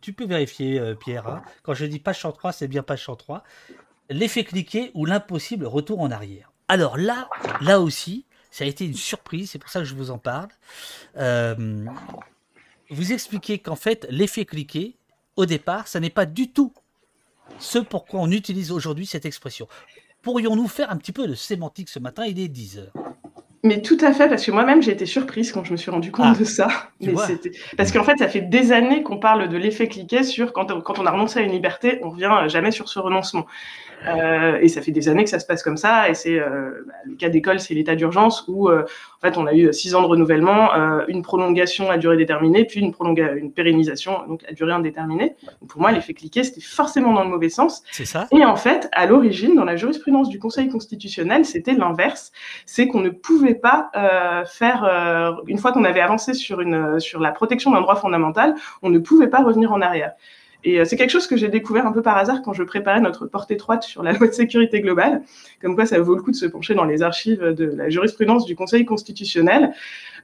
tu 0.00 0.12
peux 0.12 0.26
vérifier 0.26 0.94
Pierre, 1.00 1.26
hein. 1.26 1.42
quand 1.62 1.74
je 1.74 1.86
dis 1.86 1.98
page 1.98 2.20
103, 2.20 2.52
c'est 2.52 2.68
bien 2.68 2.82
page 2.82 3.04
103 3.04 3.42
l'effet 4.10 4.44
cliqué 4.44 4.90
ou 4.94 5.06
l'impossible 5.06 5.66
retour 5.66 6.00
en 6.00 6.10
arrière. 6.10 6.52
Alors 6.68 6.98
là, 6.98 7.28
là 7.60 7.80
aussi, 7.80 8.26
ça 8.50 8.64
a 8.64 8.66
été 8.66 8.84
une 8.84 8.94
surprise, 8.94 9.50
c'est 9.50 9.58
pour 9.58 9.70
ça 9.70 9.80
que 9.80 9.86
je 9.86 9.94
vous 9.94 10.10
en 10.10 10.18
parle. 10.18 10.48
Euh, 11.16 11.86
vous 12.90 13.12
expliquez 13.12 13.58
qu'en 13.58 13.76
fait, 13.76 14.06
l'effet 14.10 14.44
cliqué, 14.44 14.96
au 15.36 15.46
départ, 15.46 15.88
ça 15.88 16.00
n'est 16.00 16.10
pas 16.10 16.26
du 16.26 16.50
tout 16.50 16.72
ce 17.58 17.78
pourquoi 17.78 18.20
on 18.20 18.30
utilise 18.30 18.70
aujourd'hui 18.72 19.06
cette 19.06 19.24
expression. 19.26 19.68
Pourrions-nous 20.22 20.68
faire 20.68 20.90
un 20.90 20.96
petit 20.96 21.12
peu 21.12 21.26
de 21.26 21.34
sémantique 21.34 21.88
ce 21.88 21.98
matin? 21.98 22.24
Il 22.26 22.38
est 22.38 22.48
10 22.48 22.78
heures. 22.78 22.92
Mais 23.62 23.82
tout 23.82 23.98
à 24.00 24.12
fait, 24.12 24.28
parce 24.28 24.44
que 24.44 24.50
moi-même 24.50 24.82
j'ai 24.82 24.92
été 24.92 25.04
surprise 25.04 25.52
quand 25.52 25.64
je 25.64 25.72
me 25.72 25.76
suis 25.76 25.90
rendu 25.90 26.10
compte 26.10 26.34
ah, 26.34 26.38
de 26.38 26.44
ça. 26.44 26.68
parce 27.76 27.92
qu'en 27.92 28.04
fait, 28.04 28.16
ça 28.16 28.28
fait 28.28 28.40
des 28.40 28.72
années 28.72 29.02
qu'on 29.02 29.18
parle 29.18 29.48
de 29.48 29.56
l'effet 29.58 29.86
cliquet 29.86 30.22
sur 30.22 30.52
quand, 30.52 30.80
quand 30.82 30.98
on 30.98 31.04
a 31.04 31.10
renoncé 31.10 31.40
à 31.40 31.42
une 31.42 31.52
liberté, 31.52 32.00
on 32.02 32.10
revient 32.10 32.48
jamais 32.48 32.70
sur 32.70 32.88
ce 32.88 32.98
renoncement. 32.98 33.46
Euh, 34.06 34.58
et 34.60 34.68
ça 34.68 34.80
fait 34.80 34.92
des 34.92 35.08
années 35.08 35.24
que 35.24 35.30
ça 35.30 35.38
se 35.38 35.46
passe 35.46 35.62
comme 35.62 35.76
ça. 35.76 36.08
Et 36.08 36.14
c'est 36.14 36.38
euh, 36.38 36.84
bah, 36.86 36.94
le 37.04 37.14
cas 37.14 37.28
d'école, 37.28 37.60
c'est 37.60 37.74
l'état 37.74 37.94
d'urgence 37.94 38.44
où 38.48 38.68
euh, 38.68 38.82
en 38.82 39.20
fait 39.20 39.36
on 39.36 39.46
a 39.46 39.54
eu 39.54 39.72
six 39.72 39.94
ans 39.94 40.02
de 40.02 40.06
renouvellement, 40.06 40.70
une 41.08 41.22
prolongation 41.22 41.90
à 41.90 41.98
durée 41.98 42.16
déterminée, 42.16 42.64
puis 42.64 42.80
une, 42.80 42.94
une 43.36 43.52
pérennisation 43.52 44.26
donc 44.26 44.42
à 44.48 44.52
durée 44.52 44.72
indéterminée. 44.72 45.36
pour 45.68 45.80
moi, 45.80 45.92
l'effet 45.92 46.14
cliquet, 46.14 46.44
c'était 46.44 46.60
forcément 46.60 47.12
dans 47.12 47.24
le 47.24 47.30
mauvais 47.30 47.48
sens. 47.48 47.82
C'est 47.90 48.04
ça. 48.04 48.26
Et 48.32 48.44
en 48.44 48.56
fait, 48.56 48.88
à 48.92 49.06
l'origine, 49.06 49.54
dans 49.54 49.64
la 49.64 49.76
jurisprudence 49.76 50.28
du 50.28 50.38
Conseil 50.38 50.68
constitutionnel, 50.68 51.44
c'était 51.44 51.74
l'inverse. 51.74 52.32
C'est 52.64 52.86
qu'on 52.88 53.00
ne 53.00 53.10
pouvait 53.10 53.54
pas 53.54 53.90
faire 54.46 54.84
une 55.46 55.58
fois 55.58 55.72
qu'on 55.72 55.84
avait 55.84 56.00
avancé 56.00 56.32
sur 56.34 56.60
une 56.60 56.98
sur 56.98 57.20
la 57.20 57.32
protection 57.32 57.72
d'un 57.72 57.80
droit 57.80 57.96
fondamental, 57.96 58.54
on 58.82 58.90
ne 58.90 58.98
pouvait 58.98 59.28
pas 59.28 59.42
revenir 59.42 59.72
en 59.72 59.80
arrière. 59.80 60.12
Et 60.64 60.80
euh, 60.80 60.84
c'est 60.84 60.96
quelque 60.96 61.10
chose 61.10 61.26
que 61.26 61.36
j'ai 61.36 61.48
découvert 61.48 61.86
un 61.86 61.92
peu 61.92 62.02
par 62.02 62.16
hasard 62.16 62.42
quand 62.42 62.52
je 62.52 62.62
préparais 62.62 63.00
notre 63.00 63.26
porte 63.26 63.50
étroite 63.50 63.82
sur 63.82 64.02
la 64.02 64.12
loi 64.18 64.26
de 64.26 64.32
sécurité 64.32 64.80
globale, 64.80 65.22
comme 65.60 65.74
quoi 65.74 65.86
ça 65.86 65.98
vaut 66.00 66.14
le 66.14 66.22
coup 66.22 66.30
de 66.30 66.36
se 66.36 66.46
pencher 66.46 66.74
dans 66.74 66.84
les 66.84 67.02
archives 67.02 67.42
de 67.42 67.64
la 67.64 67.88
jurisprudence 67.88 68.44
du 68.44 68.54
Conseil 68.54 68.84
constitutionnel. 68.84 69.72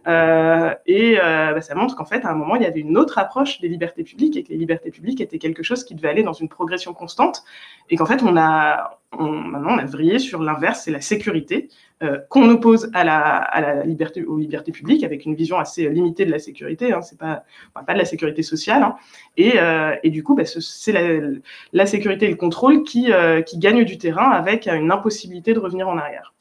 Euh, 0.07 0.75
et 0.87 1.19
euh, 1.19 1.53
bah, 1.55 1.61
ça 1.61 1.75
montre 1.75 1.97
qu'en 1.97 2.05
fait, 2.05 2.25
à 2.25 2.31
un 2.31 2.35
moment, 2.35 2.57
il 2.57 2.63
y 2.63 2.67
avait 2.67 2.81
une 2.81 2.97
autre 2.97 3.19
approche 3.19 3.61
des 3.61 3.69
libertés 3.69 4.05
publiques 4.05 4.37
et 4.37 4.45
que 4.45 4.51
les 4.51 4.57
libertés 4.57 4.91
publiques 4.91 5.21
étaient 5.21 5.39
quelque 5.39 5.63
chose 5.63 5.85
qui 5.85 5.95
devait 5.95 6.09
aller 6.09 6.23
dans 6.23 6.33
une 6.33 6.49
progression 6.49 6.95
constante. 6.95 7.43
Et 7.91 7.97
qu'en 7.97 8.07
fait, 8.07 8.23
on 8.23 8.37
a, 8.37 8.99
maintenant, 9.19 9.75
on 9.75 9.79
a 9.79 9.85
vrillé 9.85 10.19
sur 10.19 10.43
l'inverse, 10.43 10.83
c'est 10.85 10.91
la 10.91 11.01
sécurité 11.01 11.69
euh, 12.03 12.19
qu'on 12.29 12.49
oppose 12.51 12.91
à 12.93 13.05
la, 13.05 13.37
à 13.37 13.61
la, 13.61 13.83
liberté, 13.83 14.23
aux 14.23 14.37
libertés 14.37 14.71
publiques 14.71 15.03
avec 15.03 15.25
une 15.25 15.35
vision 15.35 15.59
assez 15.59 15.89
limitée 15.89 16.27
de 16.27 16.31
la 16.31 16.39
sécurité. 16.39 16.93
Hein, 16.93 17.01
c'est 17.01 17.19
pas, 17.19 17.45
pas 17.75 17.95
de 17.95 17.99
la 17.99 18.05
sécurité 18.05 18.43
sociale. 18.43 18.83
Hein. 18.83 18.97
Et, 19.39 19.55
euh, 19.57 19.97
et, 20.03 20.11
du 20.11 20.23
coup, 20.23 20.35
bah, 20.35 20.45
c'est 20.45 20.93
la, 20.93 21.31
la, 21.73 21.87
sécurité 21.87 22.27
et 22.27 22.31
le 22.31 22.37
contrôle 22.37 22.83
qui, 22.83 23.13
euh, 23.13 23.41
qui 23.41 23.59
gagnent 23.59 23.85
du 23.85 23.97
terrain 23.97 24.31
avec 24.31 24.67
une 24.69 24.93
impossibilité 24.93 25.55
de 25.55 25.59
revenir 25.59 25.89
en 25.89 25.97
arrière. 25.97 26.35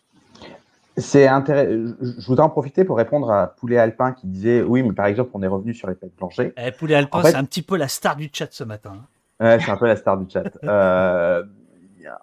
C'est 0.97 1.27
intéressant. 1.27 1.95
Je 2.01 2.25
voudrais 2.25 2.45
en 2.45 2.49
profiter 2.49 2.85
pour 2.85 2.97
répondre 2.97 3.29
à 3.29 3.47
Poulet 3.47 3.77
Alpin 3.77 4.13
qui 4.13 4.27
disait 4.27 4.61
oui, 4.61 4.81
mais 4.83 4.93
par 4.93 5.07
exemple, 5.07 5.31
on 5.33 5.43
est 5.43 5.47
revenu 5.47 5.73
sur 5.73 5.89
les 5.89 5.95
peines 5.95 6.11
planchées. 6.11 6.53
Eh, 6.57 6.71
Poulet 6.71 6.95
Alpin, 6.95 7.21
c'est 7.23 7.35
un 7.35 7.43
petit 7.43 7.61
peu 7.61 7.77
la 7.77 7.87
star 7.87 8.15
du 8.15 8.29
chat 8.31 8.47
ce 8.51 8.63
matin. 8.63 8.93
Hein. 8.95 9.05
Ouais, 9.45 9.59
c'est 9.59 9.71
un 9.71 9.77
peu 9.77 9.87
la 9.87 9.95
star 9.95 10.17
du 10.17 10.29
chat. 10.29 10.43
Euh, 10.63 11.43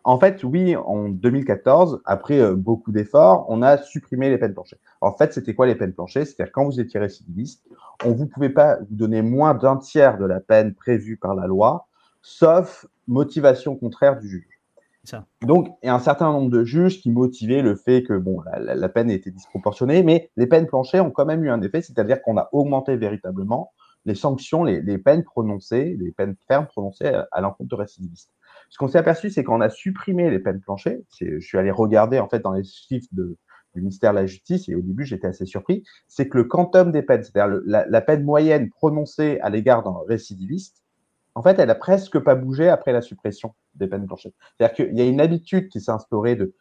en 0.04 0.18
fait, 0.18 0.44
oui, 0.44 0.76
en 0.76 1.08
2014, 1.08 2.02
après 2.04 2.38
euh, 2.38 2.54
beaucoup 2.54 2.92
d'efforts, 2.92 3.46
on 3.48 3.62
a 3.62 3.78
supprimé 3.78 4.30
les 4.30 4.38
peines 4.38 4.54
planchées. 4.54 4.78
En 5.00 5.12
fait, 5.12 5.32
c'était 5.32 5.54
quoi 5.54 5.66
les 5.66 5.74
peines 5.74 5.92
planchées 5.92 6.24
C'est-à-dire 6.24 6.52
quand 6.52 6.64
vous 6.64 6.80
étiez 6.80 7.00
récidiviste, 7.00 7.64
on 8.04 8.12
vous 8.12 8.26
pouvait 8.26 8.50
pas 8.50 8.76
vous 8.76 8.94
donner 8.94 9.22
moins 9.22 9.54
d'un 9.54 9.76
tiers 9.76 10.18
de 10.18 10.24
la 10.24 10.40
peine 10.40 10.74
prévue 10.74 11.16
par 11.16 11.34
la 11.34 11.46
loi, 11.46 11.88
sauf 12.20 12.86
motivation 13.08 13.74
contraire 13.76 14.18
du 14.20 14.28
juge. 14.28 14.51
Donc, 15.42 15.68
il 15.82 15.86
y 15.86 15.88
a 15.88 15.94
un 15.94 16.00
certain 16.00 16.30
nombre 16.32 16.50
de 16.50 16.64
juges 16.64 17.00
qui 17.00 17.10
motivaient 17.10 17.62
le 17.62 17.74
fait 17.74 18.04
que 18.04 18.16
bon, 18.16 18.40
la, 18.56 18.88
peine 18.88 19.10
était 19.10 19.32
disproportionnée, 19.32 20.02
mais 20.02 20.30
les 20.36 20.46
peines 20.46 20.66
planchées 20.66 21.00
ont 21.00 21.10
quand 21.10 21.26
même 21.26 21.42
eu 21.44 21.50
un 21.50 21.60
effet, 21.60 21.82
c'est-à-dire 21.82 22.22
qu'on 22.22 22.36
a 22.36 22.48
augmenté 22.52 22.96
véritablement 22.96 23.72
les 24.04 24.14
sanctions, 24.14 24.64
les, 24.64 24.98
peines 24.98 25.24
prononcées, 25.24 25.96
les 25.98 26.12
peines 26.12 26.36
fermes 26.46 26.66
prononcées 26.66 27.12
à, 27.30 27.40
l'encontre 27.40 27.70
de 27.70 27.74
récidivistes. 27.74 28.30
Ce 28.70 28.78
qu'on 28.78 28.88
s'est 28.88 28.98
aperçu, 28.98 29.30
c'est 29.30 29.44
qu'on 29.44 29.60
a 29.60 29.70
supprimé 29.70 30.30
les 30.30 30.38
peines 30.38 30.60
planchées. 30.60 31.04
Je 31.20 31.40
suis 31.40 31.58
allé 31.58 31.70
regarder 31.70 32.18
en 32.18 32.28
fait 32.28 32.40
dans 32.40 32.52
les 32.52 32.64
chiffres 32.64 33.08
du 33.12 33.36
ministère 33.74 34.12
de 34.12 34.18
la 34.18 34.26
Justice 34.26 34.68
et 34.68 34.74
au 34.74 34.80
début 34.80 35.04
j'étais 35.04 35.28
assez 35.28 35.46
surpris. 35.46 35.84
C'est 36.08 36.28
que 36.28 36.38
le 36.38 36.44
quantum 36.44 36.90
des 36.90 37.02
peines, 37.02 37.22
c'est-à-dire 37.22 37.60
la, 37.64 37.86
la, 37.86 38.00
peine 38.00 38.24
moyenne 38.24 38.70
prononcée 38.70 39.38
à 39.40 39.50
l'égard 39.50 39.82
d'un 39.82 39.94
récidiviste, 40.08 40.82
en 41.34 41.42
fait, 41.42 41.58
elle 41.58 41.70
a 41.70 41.74
presque 41.74 42.18
pas 42.18 42.34
bougé 42.34 42.68
après 42.68 42.92
la 42.92 43.00
suppression 43.00 43.54
des 43.74 43.86
peines 43.86 44.06
planchées. 44.06 44.32
C'est-à-dire 44.56 44.74
qu'il 44.74 44.98
y 44.98 45.00
a 45.00 45.04
une 45.04 45.20
habitude 45.20 45.68
qui 45.68 45.80
s'est 45.80 45.90
instaurée 45.90 46.36
de, 46.36 46.54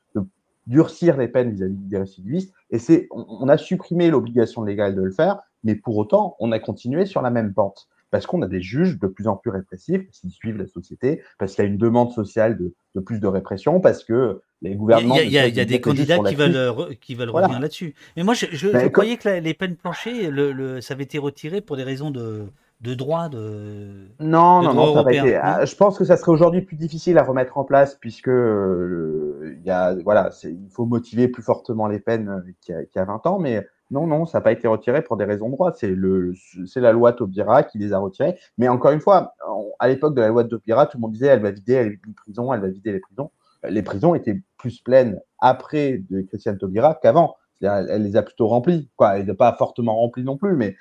durcir 0.67 1.17
les 1.17 1.27
peines 1.27 1.51
vis-à-vis 1.51 1.75
des 1.75 1.97
récidivistes. 1.97 2.53
Et 2.69 2.77
c'est, 2.77 3.07
on, 3.11 3.49
a 3.49 3.57
supprimé 3.57 4.11
l'obligation 4.11 4.63
légale 4.63 4.95
de 4.95 5.01
le 5.01 5.11
faire, 5.11 5.39
mais 5.63 5.73
pour 5.73 5.97
autant, 5.97 6.35
on 6.39 6.51
a 6.51 6.59
continué 6.59 7.07
sur 7.07 7.23
la 7.23 7.31
même 7.31 7.51
pente. 7.51 7.87
Parce 8.11 8.27
qu'on 8.27 8.41
a 8.43 8.47
des 8.47 8.61
juges 8.61 8.99
de 8.99 9.07
plus 9.07 9.27
en 9.27 9.35
plus 9.35 9.49
répressifs, 9.49 10.05
parce 10.05 10.19
qu'ils 10.19 10.31
suivent 10.31 10.57
la 10.57 10.67
société, 10.67 11.23
parce 11.39 11.55
qu'il 11.55 11.63
y 11.63 11.67
a 11.67 11.69
une 11.69 11.77
demande 11.77 12.11
sociale 12.11 12.57
de, 12.57 12.73
de, 12.93 13.01
plus 13.01 13.19
de 13.19 13.27
répression, 13.27 13.79
parce 13.79 14.03
que 14.03 14.41
les 14.61 14.75
gouvernements. 14.75 15.15
Il 15.15 15.31
y 15.31 15.39
a, 15.39 15.49
des 15.49 15.81
candidats 15.81 16.19
qui 16.19 16.35
veulent, 16.35 16.95
qui 16.99 17.15
veulent 17.15 17.31
revenir 17.31 17.59
là-dessus. 17.59 17.95
Mais 18.15 18.23
moi, 18.23 18.35
je, 18.35 18.45
je, 18.51 18.69
ben, 18.69 18.91
croyais 18.91 19.17
que 19.17 19.29
les 19.29 19.53
peines 19.55 19.75
planchées, 19.75 20.29
le, 20.29 20.51
le, 20.51 20.79
ça 20.79 20.93
avait 20.93 21.05
été 21.05 21.17
retiré 21.17 21.61
pour 21.61 21.75
des 21.75 21.83
raisons 21.83 22.11
de, 22.11 22.45
de 22.81 22.95
droit 22.95 23.29
de 23.29 24.07
non 24.19 24.63
non 24.63 24.73
non 24.73 25.03
ça 25.03 25.11
été, 25.11 25.35
ah, 25.35 25.65
je 25.65 25.75
pense 25.75 25.99
que 25.99 26.03
ça 26.03 26.17
serait 26.17 26.31
aujourd'hui 26.31 26.61
plus 26.61 26.75
difficile 26.75 27.17
à 27.19 27.23
remettre 27.23 27.57
en 27.59 27.63
place 27.63 27.95
puisque 27.95 28.27
euh, 28.27 29.55
il 29.59 29.63
y 29.63 29.69
a 29.69 29.93
voilà 30.03 30.31
il 30.43 30.69
faut 30.71 30.85
motiver 30.85 31.27
plus 31.27 31.43
fortement 31.43 31.87
les 31.87 31.99
peines 31.99 32.29
euh, 32.29 32.51
qu'il 32.59 32.75
y, 32.95 32.99
a 32.99 33.05
20 33.05 33.27
ans 33.27 33.37
mais 33.37 33.67
non 33.91 34.07
non 34.07 34.25
ça 34.25 34.39
n'a 34.39 34.41
pas 34.41 34.51
été 34.51 34.67
retiré 34.67 35.03
pour 35.03 35.17
des 35.17 35.25
raisons 35.25 35.47
de 35.49 35.53
droit. 35.53 35.73
C'est 35.75 35.89
le 35.89 36.33
c'est 36.65 36.79
la 36.79 36.91
loi 36.91 37.13
Taubira 37.13 37.63
qui 37.63 37.77
les 37.77 37.93
a 37.93 37.99
retirés. 37.99 38.39
Mais 38.57 38.67
encore 38.67 38.91
une 38.91 39.01
fois 39.01 39.35
à 39.79 39.87
l'époque 39.87 40.15
de 40.15 40.21
la 40.21 40.29
loi 40.29 40.43
de 40.43 40.49
Taubira 40.49 40.87
tout 40.87 40.97
le 40.97 41.01
monde 41.01 41.11
disait 41.11 41.27
elle 41.27 41.41
va 41.41 41.51
vider 41.51 41.83
les 41.83 41.99
prisons 42.15 42.53
elle 42.53 42.61
va 42.61 42.69
vider 42.69 42.93
les 42.93 42.99
prisons. 42.99 43.31
Les 43.63 43.83
prisons 43.83 44.15
étaient 44.15 44.41
plus 44.57 44.79
pleines 44.79 45.19
après 45.39 46.01
de 46.09 46.21
Christiane 46.21 46.57
Taubira 46.57 46.97
qu'avant. 47.01 47.35
Elle, 47.61 48.01
les 48.01 48.15
a 48.15 48.23
plutôt 48.23 48.47
remplies 48.47 48.89
quoi. 48.95 49.19
Elle 49.19 49.27
n'est 49.27 49.35
pas 49.35 49.53
fortement 49.53 49.95
remplies 49.95 50.23
non 50.23 50.35
plus 50.35 50.55
mais 50.55 50.75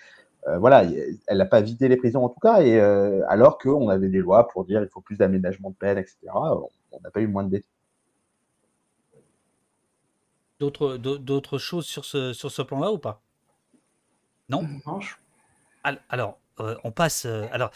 euh, 0.47 0.59
voilà, 0.59 0.85
elle 1.27 1.39
n'a 1.39 1.45
pas 1.45 1.61
vidé 1.61 1.89
les 1.89 1.97
prisons 1.97 2.25
en 2.25 2.29
tout 2.29 2.41
cas, 2.41 2.63
et 2.63 2.81
euh, 2.81 3.23
alors 3.29 3.59
qu'on 3.59 3.89
avait 3.89 4.09
des 4.09 4.19
lois 4.19 4.49
pour 4.49 4.65
dire 4.65 4.83
il 4.83 4.89
faut 4.89 5.01
plus 5.01 5.17
d'aménagement 5.17 5.71
de 5.71 5.75
peine, 5.75 5.99
etc. 5.99 6.17
On 6.33 7.01
n'a 7.03 7.11
pas 7.11 7.21
eu 7.21 7.27
moins 7.27 7.45
de 7.45 7.51
détenus. 7.51 7.71
D'autres, 10.59 10.97
d'autres 10.97 11.59
choses 11.59 11.87
sur 11.87 12.05
ce, 12.05 12.33
sur 12.33 12.51
ce 12.51 12.63
plan-là 12.63 12.93
ou 12.93 12.99
pas? 12.99 13.23
Non? 14.49 14.67
Alors, 16.09 16.39
euh, 16.59 16.77
on 16.85 16.91
passe. 16.91 17.25
alors, 17.25 17.71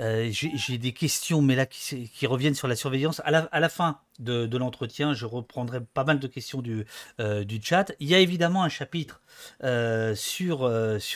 euh, 0.00 0.28
j'ai 0.30 0.78
des 0.78 0.92
questions, 0.92 1.42
mais 1.42 1.54
là, 1.54 1.66
qui, 1.66 2.26
reviennent 2.26 2.54
sur 2.54 2.68
la 2.68 2.76
surveillance. 2.76 3.20
À 3.24 3.30
la, 3.30 3.68
fin 3.68 3.98
de, 4.18 4.56
l'entretien, 4.56 5.14
je 5.14 5.26
reprendrai 5.26 5.80
pas 5.80 6.04
mal 6.04 6.18
de 6.18 6.26
questions 6.26 6.62
du, 6.62 6.84
euh, 7.20 7.44
chat. 7.62 7.92
Il 8.00 8.08
y 8.08 8.14
a 8.14 8.18
évidemment 8.18 8.64
un 8.64 8.68
chapitre 8.68 9.20
euh, 9.62 10.14
sur, 10.14 10.68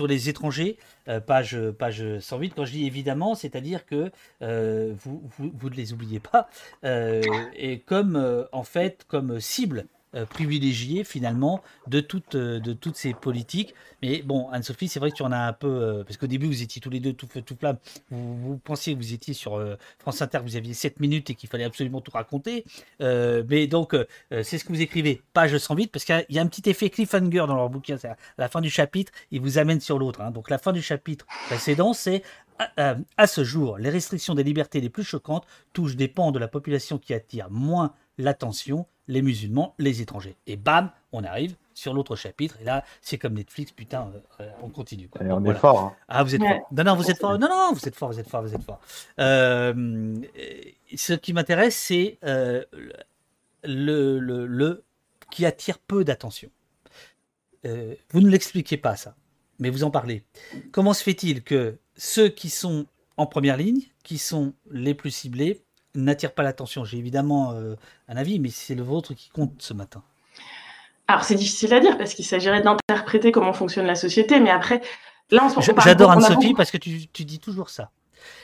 les 0.07 0.29
étrangers, 0.29 0.79
page, 1.27 1.59
page 1.79 2.19
108. 2.21 2.55
Quand 2.55 2.65
je 2.65 2.73
dis 2.73 2.87
évidemment, 2.87 3.35
c'est-à-dire 3.35 3.87
que 3.87 4.11
vous, 4.41 5.23
ne 5.41 5.71
les 5.71 5.93
oubliez 5.93 6.21
pas. 6.21 6.49
et 6.85 7.81
comme, 7.81 8.47
en 8.53 8.65
fait, 8.65 9.05
comme 9.09 9.41
cible 9.41 9.87
euh, 10.15 10.25
privilégié 10.25 11.05
finalement 11.05 11.63
de 11.87 12.01
toutes, 12.01 12.35
euh, 12.35 12.61
de 12.61 12.73
toutes 12.73 12.97
ces 12.97 13.13
politiques. 13.13 13.75
Mais 14.01 14.23
bon, 14.23 14.49
Anne-Sophie, 14.49 14.89
c'est 14.89 15.01
vrai 15.01 15.11
que 15.11 15.17
tu 15.17 15.23
en 15.23 15.33
as 15.33 15.39
un 15.39 15.53
peu, 15.53 15.69
euh, 15.69 16.03
parce 16.03 16.17
qu'au 16.17 16.27
début 16.27 16.47
vous 16.47 16.63
étiez 16.63 16.81
tous 16.81 16.89
les 16.89 16.99
deux 16.99 17.13
tout 17.13 17.27
feu, 17.27 17.43
tout 17.43 17.57
flamme, 17.57 17.77
vous, 18.11 18.57
pensiez 18.57 18.95
que 18.95 18.99
vous 18.99 19.13
étiez 19.13 19.35
sur 19.35 19.63
France 19.99 20.23
Inter, 20.23 20.39
vous 20.43 20.57
aviez 20.57 20.73
7 20.73 21.01
minutes 21.01 21.29
et 21.29 21.35
qu'il 21.35 21.51
fallait 21.51 21.65
absolument 21.65 22.01
tout 22.01 22.11
raconter. 22.11 22.65
mais 23.01 23.67
donc, 23.67 23.95
c'est 24.31 24.57
ce 24.57 24.65
que 24.65 24.71
vous 24.71 24.81
écrivez, 24.81 25.21
page 25.35 25.57
108, 25.57 25.89
parce 25.93 26.05
qu'il 26.07 26.25
y, 26.31 26.39
a 26.39 26.43
un 26.43 26.47
petit 26.47 26.71
effet 26.71 26.89
cliffhanger 26.89 27.45
dans 27.47 27.57
leur 27.57 27.69
bouquin, 27.69 27.97
à 28.03 28.17
la 28.39 28.49
fin 28.49 28.61
du 28.61 28.71
chapitre, 28.71 29.13
ils 29.31 29.41
vous 29.41 29.59
amènent 29.59 29.81
sur 29.81 29.99
l'autre. 29.99 30.23
Hein. 30.23 30.31
Donc 30.31 30.49
la 30.49 30.59
fin 30.59 30.73
du 30.73 30.81
chapitre 30.81 31.27
précédent, 31.49 31.93
c'est 31.93 32.23
à 33.17 33.27
ce 33.27 33.45
jour, 33.45 33.79
les 33.79 33.91
restrictions 33.91 34.35
des 34.35 34.43
libertés 34.43 34.81
les 34.81 34.91
plus 34.91 35.05
choquantes 35.05 35.47
touchent 35.73 35.97
des 35.97 36.09
pans 36.09 36.33
de 36.33 36.39
la 36.39 36.49
population 36.49 36.99
qui 36.99 37.15
attirent 37.15 37.51
moins 37.51 37.95
l'attention 38.17 38.87
les 39.09 39.23
musulmans, 39.23 39.75
les 39.79 40.01
étrangers. 40.03 40.37
Et 40.47 40.57
bam, 40.57 40.91
on 41.13 41.25
arrive 41.25 41.57
sur 41.75 41.95
l'autre 41.95 42.15
chapitre. 42.15 42.59
Et 42.61 42.65
là, 42.65 42.85
c'est 43.01 43.19
comme 43.19 43.35
Netflix, 43.35 43.73
putain, 43.73 44.13
euh, 44.15 44.45
euh, 44.45 44.51
on 44.63 44.69
continue. 44.69 45.09
Et 45.21 45.33
on 45.33 45.45
est 45.45 45.55
fort. 45.55 45.81
Hein. 45.81 45.97
Ah, 46.09 46.23
vous 46.23 46.35
êtes 46.35 46.43
fort. 46.43 46.69
Non, 46.71 46.85
non, 46.85 46.95
vous 46.95 47.11
êtes 47.11 47.19
fort. 47.19 47.39
Non, 47.39 47.49
non, 47.49 47.73
vous 47.73 47.89
êtes 47.89 47.97
fort, 47.97 48.13
vous 48.13 48.21
êtes 48.21 48.29
fort, 48.29 48.43
vous 48.43 48.55
êtes 48.55 48.63
fort. 48.63 48.81
Euh, 49.19 50.15
ce 50.95 51.15
qui 51.15 51.33
m'intéresse, 51.33 51.77
c'est 51.77 52.19
le, 52.23 52.67
le, 53.65 54.47
le, 54.47 54.85
qui 55.31 55.47
attire 55.47 55.79
peu 55.79 56.05
d'attention. 56.05 56.51
vous 57.65 58.21
ne 58.21 58.29
l'expliquez 58.29 58.77
pas, 58.77 58.97
ça, 58.97 59.17
mais 59.59 59.71
vous 59.71 59.85
en 59.85 59.91
parlez. 59.91 60.25
Comment 60.71 60.93
se 60.93 61.03
fait-il 61.03 61.43
que 61.43 61.79
ceux 61.97 62.29
qui 62.29 62.51
sont 62.51 62.87
en 63.17 63.27
première 63.27 63.57
ligne, 63.57 63.83
qui 64.05 64.19
sont 64.19 64.53
les 64.71 64.95
plus 64.95 65.11
ciblés, 65.11 65.65
n'attire 65.95 66.33
pas 66.33 66.43
l'attention. 66.43 66.85
J'ai 66.85 66.99
évidemment 66.99 67.53
euh, 67.53 67.75
un 68.09 68.17
avis, 68.17 68.39
mais 68.39 68.51
c'est 68.51 68.75
le 68.75 68.83
vôtre 68.83 69.15
qui 69.15 69.31
compte 69.31 69.55
ce 69.59 69.75
matin. 69.75 70.03
Alors 71.07 71.25
c'est 71.25 71.35
difficile 71.35 71.73
à 71.73 71.81
dire 71.81 71.97
parce 71.97 72.15
qu'il 72.15 72.25
s'agirait 72.25 72.63
d'interpréter 72.63 73.33
comment 73.33 73.55
fonctionne 73.55 73.87
la 73.87 73.95
société, 73.95 74.41
mais 74.41 74.51
après, 74.51 74.83
là 75.31 75.45
on 75.45 75.61
se 75.61 75.73
J'adore 75.83 76.11
Anne-Sophie 76.11 76.55
parce 76.55 76.71
que 76.71 76.77
tu, 76.77 77.09
tu 77.09 77.25
dis 77.25 77.39
toujours 77.39 77.71
ça. 77.71 77.91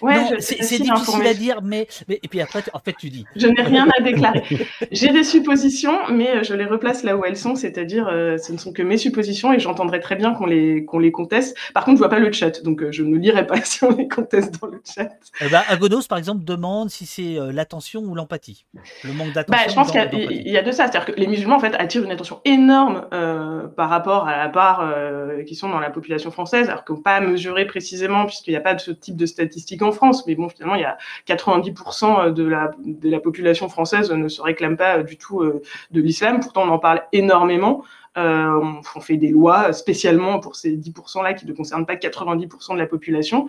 Ouais, 0.01 0.41
c'est 0.41 0.83
difficile 0.83 1.27
à 1.27 1.35
dire, 1.35 1.61
mais, 1.63 1.87
mais, 2.09 2.21
et 2.23 2.29
puis 2.29 2.41
après, 2.41 2.63
en 2.73 2.79
fait, 2.79 2.95
tu 2.99 3.11
dis. 3.11 3.25
Je 3.37 3.47
n'ai 3.47 3.63
rien 3.63 3.87
à 3.97 4.03
déclarer. 4.03 4.43
J'ai 4.91 5.11
des 5.11 5.25
suppositions, 5.25 5.99
mais 6.11 6.45
je 6.45 6.55
les 6.55 6.65
replace 6.65 7.05
là 7.05 7.17
où 7.17 7.25
elles 7.25 7.37
sont, 7.37 7.55
c'est-à-dire, 7.55 8.09
euh, 8.09 8.37
ce 8.39 8.53
ne 8.53 8.59
sont 8.59 8.73
que 8.73 8.83
mes 8.83 8.99
suppositions 8.99 9.53
et 9.53 9.59
j'entendrai 9.59 10.01
très 10.01 10.17
bien 10.17 10.35
qu'on 10.35 10.47
les 10.47 10.85
qu'on 10.85 10.99
les 10.99 11.13
conteste. 11.13 11.57
Par 11.73 11.85
contre, 11.85 11.97
je 11.97 12.01
vois 12.01 12.11
pas 12.11 12.19
le 12.19 12.31
chat, 12.33 12.63
donc 12.63 12.83
euh, 12.83 12.93
je 12.93 13.03
ne 13.03 13.17
lirai 13.17 13.47
pas 13.47 13.61
si 13.65 13.85
on 13.85 13.91
les 13.91 14.09
conteste 14.09 14.61
dans 14.61 14.69
le 14.69 14.81
chat. 14.85 15.09
Eh 15.41 15.49
ben, 15.49 15.63
Agodos, 15.69 16.03
par 16.09 16.19
exemple, 16.19 16.45
demande 16.45 16.91
si 16.91 17.07
c'est 17.07 17.39
euh, 17.39 17.53
l'attention 17.53 18.01
ou 18.03 18.15
l'empathie, 18.15 18.67
le 19.05 19.13
manque 19.13 19.33
d'attention. 19.33 19.65
Bah, 19.65 19.71
je 19.71 19.75
pense 19.75 19.91
qu'il 19.91 20.49
y, 20.49 20.57
a 20.57 20.63
de 20.63 20.73
ça, 20.73 20.89
c'est-à-dire 20.89 21.07
que 21.07 21.19
les 21.19 21.27
musulmans 21.27 21.57
en 21.57 21.61
fait 21.61 21.75
attirent 21.75 22.05
une 22.05 22.11
attention 22.11 22.41
énorme 22.45 23.07
par 23.77 23.89
rapport 23.89 24.27
à 24.29 24.37
la 24.37 24.49
part 24.49 24.93
qui 25.47 25.55
sont 25.55 25.69
dans 25.69 25.81
la 25.81 25.91
population 25.91 26.31
française, 26.31 26.69
alors 26.69 26.85
qu'on 26.85 26.97
pas 27.05 27.21
mesuré 27.21 27.67
précisément 27.67 28.27
puisqu'il 28.27 28.51
n'y 28.51 28.57
a 28.57 28.61
pas 28.61 28.75
de 28.75 28.81
ce 28.81 28.91
type 28.91 29.17
de 29.17 29.27
statistiques 29.27 29.74
en 29.83 29.93
France, 29.93 30.27
mais 30.27 30.35
bon, 30.35 30.49
finalement, 30.49 30.75
il 30.75 30.83
y 30.83 30.85
a 30.85 30.97
90% 31.27 32.33
de 32.33 32.45
la, 32.45 32.71
de 32.85 33.11
la 33.11 33.21
population 33.21 33.69
française 33.69 34.11
ne 34.11 34.29
se 34.29 34.43
réclame 34.43 34.77
pas 34.77 35.03
du 35.03 35.17
tout 35.17 35.41
euh, 35.41 35.63
de 35.91 36.01
l'islam. 36.01 36.41
Pourtant, 36.41 36.63
on 36.63 36.69
en 36.69 36.79
parle 36.79 37.03
énormément. 37.13 37.85
Euh, 38.17 38.61
on, 38.95 39.01
fait 39.01 39.17
des 39.17 39.31
lois 39.31 39.73
spécialement 39.73 40.39
pour 40.39 40.55
ces 40.55 40.77
10%-là 40.77 41.35
qui 41.35 41.47
ne 41.47 41.53
concernent 41.53 41.85
pas 41.85 41.97
90% 41.97 42.75
de 42.75 42.79
la 42.79 42.87
population. 42.87 43.49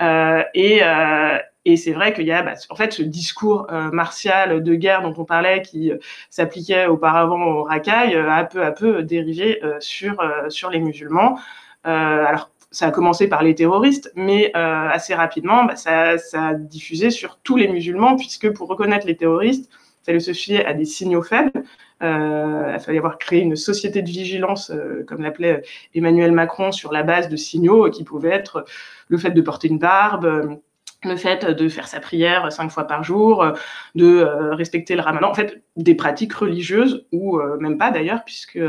Euh, 0.00 0.42
et, 0.54 1.76
c'est 1.76 1.92
vrai 1.92 2.12
qu'il 2.12 2.26
y 2.26 2.30
a 2.30 2.42
bah, 2.42 2.52
en 2.70 2.76
fait 2.76 2.92
ce 2.92 3.02
discours 3.02 3.66
martial 3.92 4.62
de 4.62 4.74
guerre 4.76 5.02
dont 5.02 5.14
on 5.18 5.24
parlait 5.24 5.62
qui 5.62 5.90
s'appliquait 6.30 6.86
auparavant 6.86 7.42
au 7.42 7.62
racaille 7.64 8.14
a 8.14 8.44
peu 8.44 8.62
à 8.62 8.70
peu 8.70 9.02
dérivé 9.02 9.60
sur, 9.80 10.14
sur 10.48 10.70
les 10.70 10.78
musulmans. 10.78 11.40
alors 11.82 12.50
ça 12.70 12.86
a 12.86 12.90
commencé 12.90 13.28
par 13.28 13.42
les 13.42 13.54
terroristes, 13.54 14.12
mais 14.16 14.50
euh, 14.56 14.88
assez 14.88 15.14
rapidement, 15.14 15.64
bah, 15.64 15.76
ça, 15.76 16.18
ça, 16.18 16.48
a 16.48 16.54
diffusé 16.54 17.10
sur 17.10 17.38
tous 17.42 17.56
les 17.56 17.68
musulmans, 17.68 18.16
puisque 18.16 18.52
pour 18.52 18.68
reconnaître 18.68 19.06
les 19.06 19.16
terroristes, 19.16 19.70
il 20.02 20.04
fallait 20.06 20.20
se 20.20 20.32
fier 20.32 20.64
à 20.66 20.74
des 20.74 20.84
signaux 20.84 21.22
faibles. 21.22 21.64
Euh, 22.02 22.72
il 22.74 22.80
fallait 22.80 22.98
avoir 22.98 23.18
créé 23.18 23.40
une 23.40 23.56
société 23.56 24.02
de 24.02 24.08
vigilance, 24.08 24.70
euh, 24.70 25.04
comme 25.06 25.22
l'appelait 25.22 25.62
Emmanuel 25.94 26.32
Macron, 26.32 26.70
sur 26.70 26.92
la 26.92 27.02
base 27.02 27.28
de 27.28 27.36
signaux 27.36 27.90
qui 27.90 28.04
pouvaient 28.04 28.30
être 28.30 28.64
le 29.08 29.16
fait 29.16 29.30
de 29.30 29.40
porter 29.40 29.68
une 29.68 29.78
barbe, 29.78 30.58
le 31.08 31.16
fait 31.16 31.44
de 31.44 31.68
faire 31.68 31.88
sa 31.88 32.00
prière 32.00 32.50
cinq 32.52 32.70
fois 32.70 32.84
par 32.84 33.02
jour, 33.02 33.46
de 33.94 34.04
euh, 34.04 34.54
respecter 34.54 34.94
le 34.94 35.02
ramadan, 35.02 35.30
en 35.30 35.34
fait, 35.34 35.62
des 35.76 35.94
pratiques 35.94 36.32
religieuses, 36.32 37.06
ou 37.12 37.38
euh, 37.38 37.56
même 37.58 37.78
pas 37.78 37.90
d'ailleurs, 37.90 38.24
puisque 38.24 38.60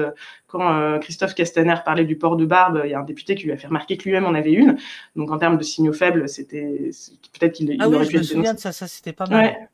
quand 0.48 0.74
euh, 0.74 0.98
Christophe 1.00 1.36
Castaner 1.36 1.76
parlait 1.84 2.06
du 2.06 2.18
port 2.18 2.38
de 2.38 2.46
barbe, 2.46 2.82
il 2.86 2.92
y 2.92 2.94
a 2.94 3.00
un 3.00 3.04
député 3.04 3.36
qui 3.36 3.46
lui 3.46 3.52
a 3.52 3.58
fait 3.58 3.68
remarquer 3.68 3.98
que 3.98 4.04
lui-même 4.04 4.26
en 4.26 4.34
avait 4.34 4.54
une. 4.54 4.78
Donc 5.16 5.32
en 5.32 5.38
termes 5.38 5.58
de 5.58 5.64
signaux 5.64 5.94
faibles, 5.94 6.28
c'était 6.30 6.92
peut-être 7.38 7.54
qu'il 7.54 7.76
ah 7.80 7.90
oui, 7.90 7.98
je 8.10 8.18
me 8.18 8.24
souviens 8.24 8.54
de 8.54 8.60
ça, 8.60 8.72
ça 8.72 8.88
c'était 8.88 9.14
pas 9.14 9.26
mal. 9.28 9.70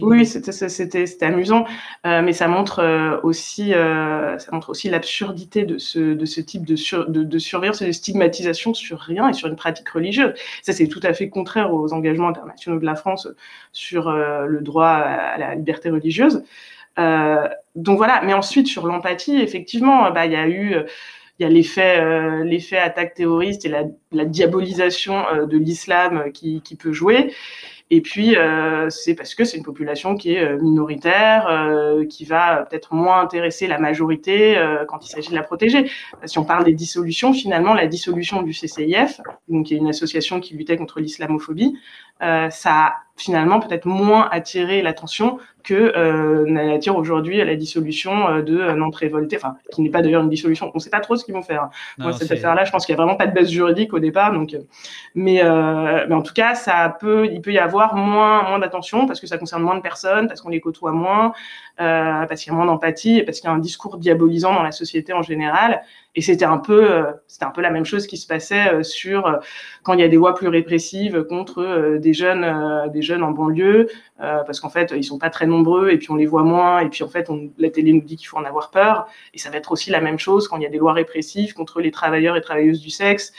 Oui, 0.00 0.26
c'était 0.26 1.24
amusant, 1.24 1.64
euh, 2.04 2.20
mais 2.22 2.32
ça 2.32 2.48
montre 2.48 2.80
euh, 2.80 3.20
aussi, 3.22 3.72
euh, 3.74 4.36
aussi 4.66 4.88
l'absurdité 4.90 5.64
de 5.64 5.78
ce, 5.78 6.14
de 6.14 6.24
ce 6.24 6.40
type 6.40 6.66
de, 6.66 6.74
de, 7.08 7.22
de, 7.22 7.38
surveillance 7.38 7.80
et 7.82 7.86
de 7.86 7.92
stigmatisation 7.92 8.74
sur 8.74 8.98
rien 8.98 9.28
et 9.28 9.32
sur 9.32 9.48
une 9.48 9.56
pratique 9.56 9.88
religieuse. 9.88 10.34
Ça, 10.62 10.72
c'est 10.72 10.88
tout 10.88 11.00
à 11.04 11.12
fait 11.12 11.28
contraire 11.28 11.72
aux 11.72 11.92
engagements 11.92 12.28
internationaux 12.28 12.80
de 12.80 12.86
la 12.86 12.96
France 12.96 13.28
sur 13.72 14.10
le 14.10 14.60
droit 14.60 14.88
à 14.88 15.38
la 15.38 15.54
liberté 15.54 15.90
religieuse. 15.90 16.42
donc 16.96 17.96
voilà, 17.96 18.22
mais 18.24 18.34
ensuite 18.34 18.66
sur 18.66 18.86
l'empathie, 18.86 19.36
effectivement, 19.36 20.10
bah, 20.10 20.26
il 20.26 20.32
y 20.32 20.36
a 20.36 20.48
eu 20.48 20.74
il 21.38 21.44
y 21.44 21.46
a 21.46 21.48
l'effet 21.48 22.44
l'effet 22.44 22.78
attaque 22.78 23.14
terroriste 23.14 23.64
et 23.64 23.68
la, 23.68 23.84
la 24.10 24.24
diabolisation 24.24 25.46
de 25.46 25.56
l'islam 25.56 26.32
qui, 26.32 26.62
qui, 26.62 26.74
peut 26.74 26.92
jouer. 26.92 27.32
Et 27.90 28.02
puis, 28.02 28.36
euh, 28.36 28.90
c'est 28.90 29.14
parce 29.14 29.34
que 29.34 29.44
c'est 29.44 29.56
une 29.56 29.62
population 29.62 30.14
qui 30.14 30.34
est 30.34 30.44
euh, 30.44 30.58
minoritaire, 30.60 31.46
euh, 31.48 32.04
qui 32.04 32.26
va 32.26 32.66
peut-être 32.68 32.92
moins 32.92 33.20
intéresser 33.20 33.66
la 33.66 33.78
majorité 33.78 34.56
quand 34.88 35.04
il 35.06 35.08
s'agit 35.08 35.30
de 35.30 35.34
la 35.34 35.42
protéger. 35.42 35.90
Si 36.24 36.38
on 36.38 36.44
parle 36.44 36.64
des 36.64 36.74
dissolutions, 36.74 37.32
finalement, 37.32 37.74
la 37.74 37.86
dissolution 37.86 38.42
du 38.42 38.52
CCIF, 38.52 39.20
donc 39.48 39.66
qui 39.66 39.74
est 39.74 39.78
une 39.78 39.88
association 39.88 40.40
qui 40.40 40.54
luttait 40.54 40.76
contre 40.76 41.00
l'islamophobie, 41.00 41.78
ça 42.20 42.50
a 42.66 42.94
finalement 43.18 43.60
peut-être 43.60 43.86
moins 43.86 44.28
attiré 44.30 44.80
l'attention 44.80 45.38
que 45.64 45.74
euh, 45.74 46.74
attire 46.74 46.96
aujourd'hui 46.96 47.36
la 47.44 47.54
dissolution 47.56 48.28
euh, 48.28 48.42
de 48.42 48.58
euh, 48.58 48.74
Nantes 48.74 48.96
révoltée, 48.96 49.36
enfin 49.36 49.56
qui 49.70 49.82
n'est 49.82 49.90
pas 49.90 50.00
d'ailleurs 50.00 50.22
une 50.22 50.30
dissolution. 50.30 50.70
On 50.72 50.78
ne 50.78 50.80
sait 50.80 50.88
pas 50.88 51.00
trop 51.00 51.16
ce 51.16 51.24
qu'ils 51.24 51.34
vont 51.34 51.42
faire. 51.42 51.68
Moi, 51.98 52.12
cette 52.14 52.32
affaire-là, 52.32 52.64
je 52.64 52.70
pense 52.70 52.86
qu'il 52.86 52.94
n'y 52.94 53.00
a 53.00 53.04
vraiment 53.04 53.18
pas 53.18 53.26
de 53.26 53.34
base 53.34 53.50
juridique 53.50 53.92
au 53.92 53.98
départ. 53.98 54.32
Donc, 54.32 54.54
euh, 54.54 54.60
mais, 55.14 55.42
mais 56.08 56.14
en 56.14 56.22
tout 56.22 56.32
cas, 56.32 56.54
ça 56.54 56.96
peut, 56.98 57.26
il 57.26 57.42
peut 57.42 57.52
y 57.52 57.58
avoir 57.58 57.96
moins, 57.96 58.48
moins 58.48 58.58
d'attention 58.58 59.06
parce 59.06 59.20
que 59.20 59.26
ça 59.26 59.36
concerne 59.36 59.62
moins 59.62 59.76
de 59.76 59.82
personnes, 59.82 60.28
parce 60.28 60.40
qu'on 60.40 60.48
les 60.48 60.60
côtoie 60.60 60.92
moins, 60.92 61.32
parce 61.78 62.42
qu'il 62.42 62.52
y 62.52 62.54
a 62.54 62.56
moins 62.56 62.66
d'empathie 62.66 63.18
et 63.18 63.22
parce 63.22 63.40
qu'il 63.40 63.48
y 63.48 63.52
a 63.52 63.54
un 63.54 63.58
discours 63.58 63.98
diabolisant 63.98 64.52
dans 64.52 64.62
la 64.62 64.72
société 64.72 65.12
en 65.12 65.22
général. 65.22 65.82
Et 66.14 66.20
c'était 66.20 66.44
un 66.44 66.58
peu, 66.58 67.04
c'était 67.28 67.44
un 67.44 67.50
peu 67.50 67.60
la 67.60 67.70
même 67.70 67.84
chose 67.84 68.08
qui 68.08 68.16
se 68.16 68.26
passait 68.26 68.82
sur 68.82 69.38
quand 69.84 69.94
il 69.94 70.00
y 70.00 70.02
a 70.02 70.08
des 70.08 70.16
lois 70.16 70.34
plus 70.34 70.48
répressives 70.48 71.22
contre 71.28 71.98
des 71.98 72.12
jeunes, 72.12 72.90
des 72.92 73.02
jeunes 73.02 73.22
en 73.22 73.30
banlieue, 73.30 73.88
parce 74.18 74.58
qu'en 74.58 74.70
fait, 74.70 74.92
ils 74.96 75.04
sont 75.04 75.18
pas 75.18 75.30
très 75.30 75.46
nombreux 75.46 75.90
et 75.90 75.98
puis 75.98 76.10
on 76.10 76.16
les 76.16 76.26
voit 76.26 76.42
moins 76.42 76.80
et 76.80 76.88
puis 76.88 77.04
en 77.04 77.08
fait, 77.08 77.30
on, 77.30 77.50
la 77.58 77.70
télé 77.70 77.92
nous 77.92 78.00
dit 78.00 78.16
qu'il 78.16 78.26
faut 78.26 78.38
en 78.38 78.44
avoir 78.44 78.70
peur. 78.70 79.06
Et 79.32 79.38
ça 79.38 79.50
va 79.50 79.58
être 79.58 79.70
aussi 79.70 79.90
la 79.90 80.00
même 80.00 80.18
chose 80.18 80.48
quand 80.48 80.56
il 80.56 80.64
y 80.64 80.66
a 80.66 80.70
des 80.70 80.78
lois 80.78 80.92
répressives 80.92 81.54
contre 81.54 81.80
les 81.80 81.92
travailleurs 81.92 82.36
et 82.36 82.40
travailleuses 82.40 82.80
du 82.80 82.90
sexe, 82.90 83.32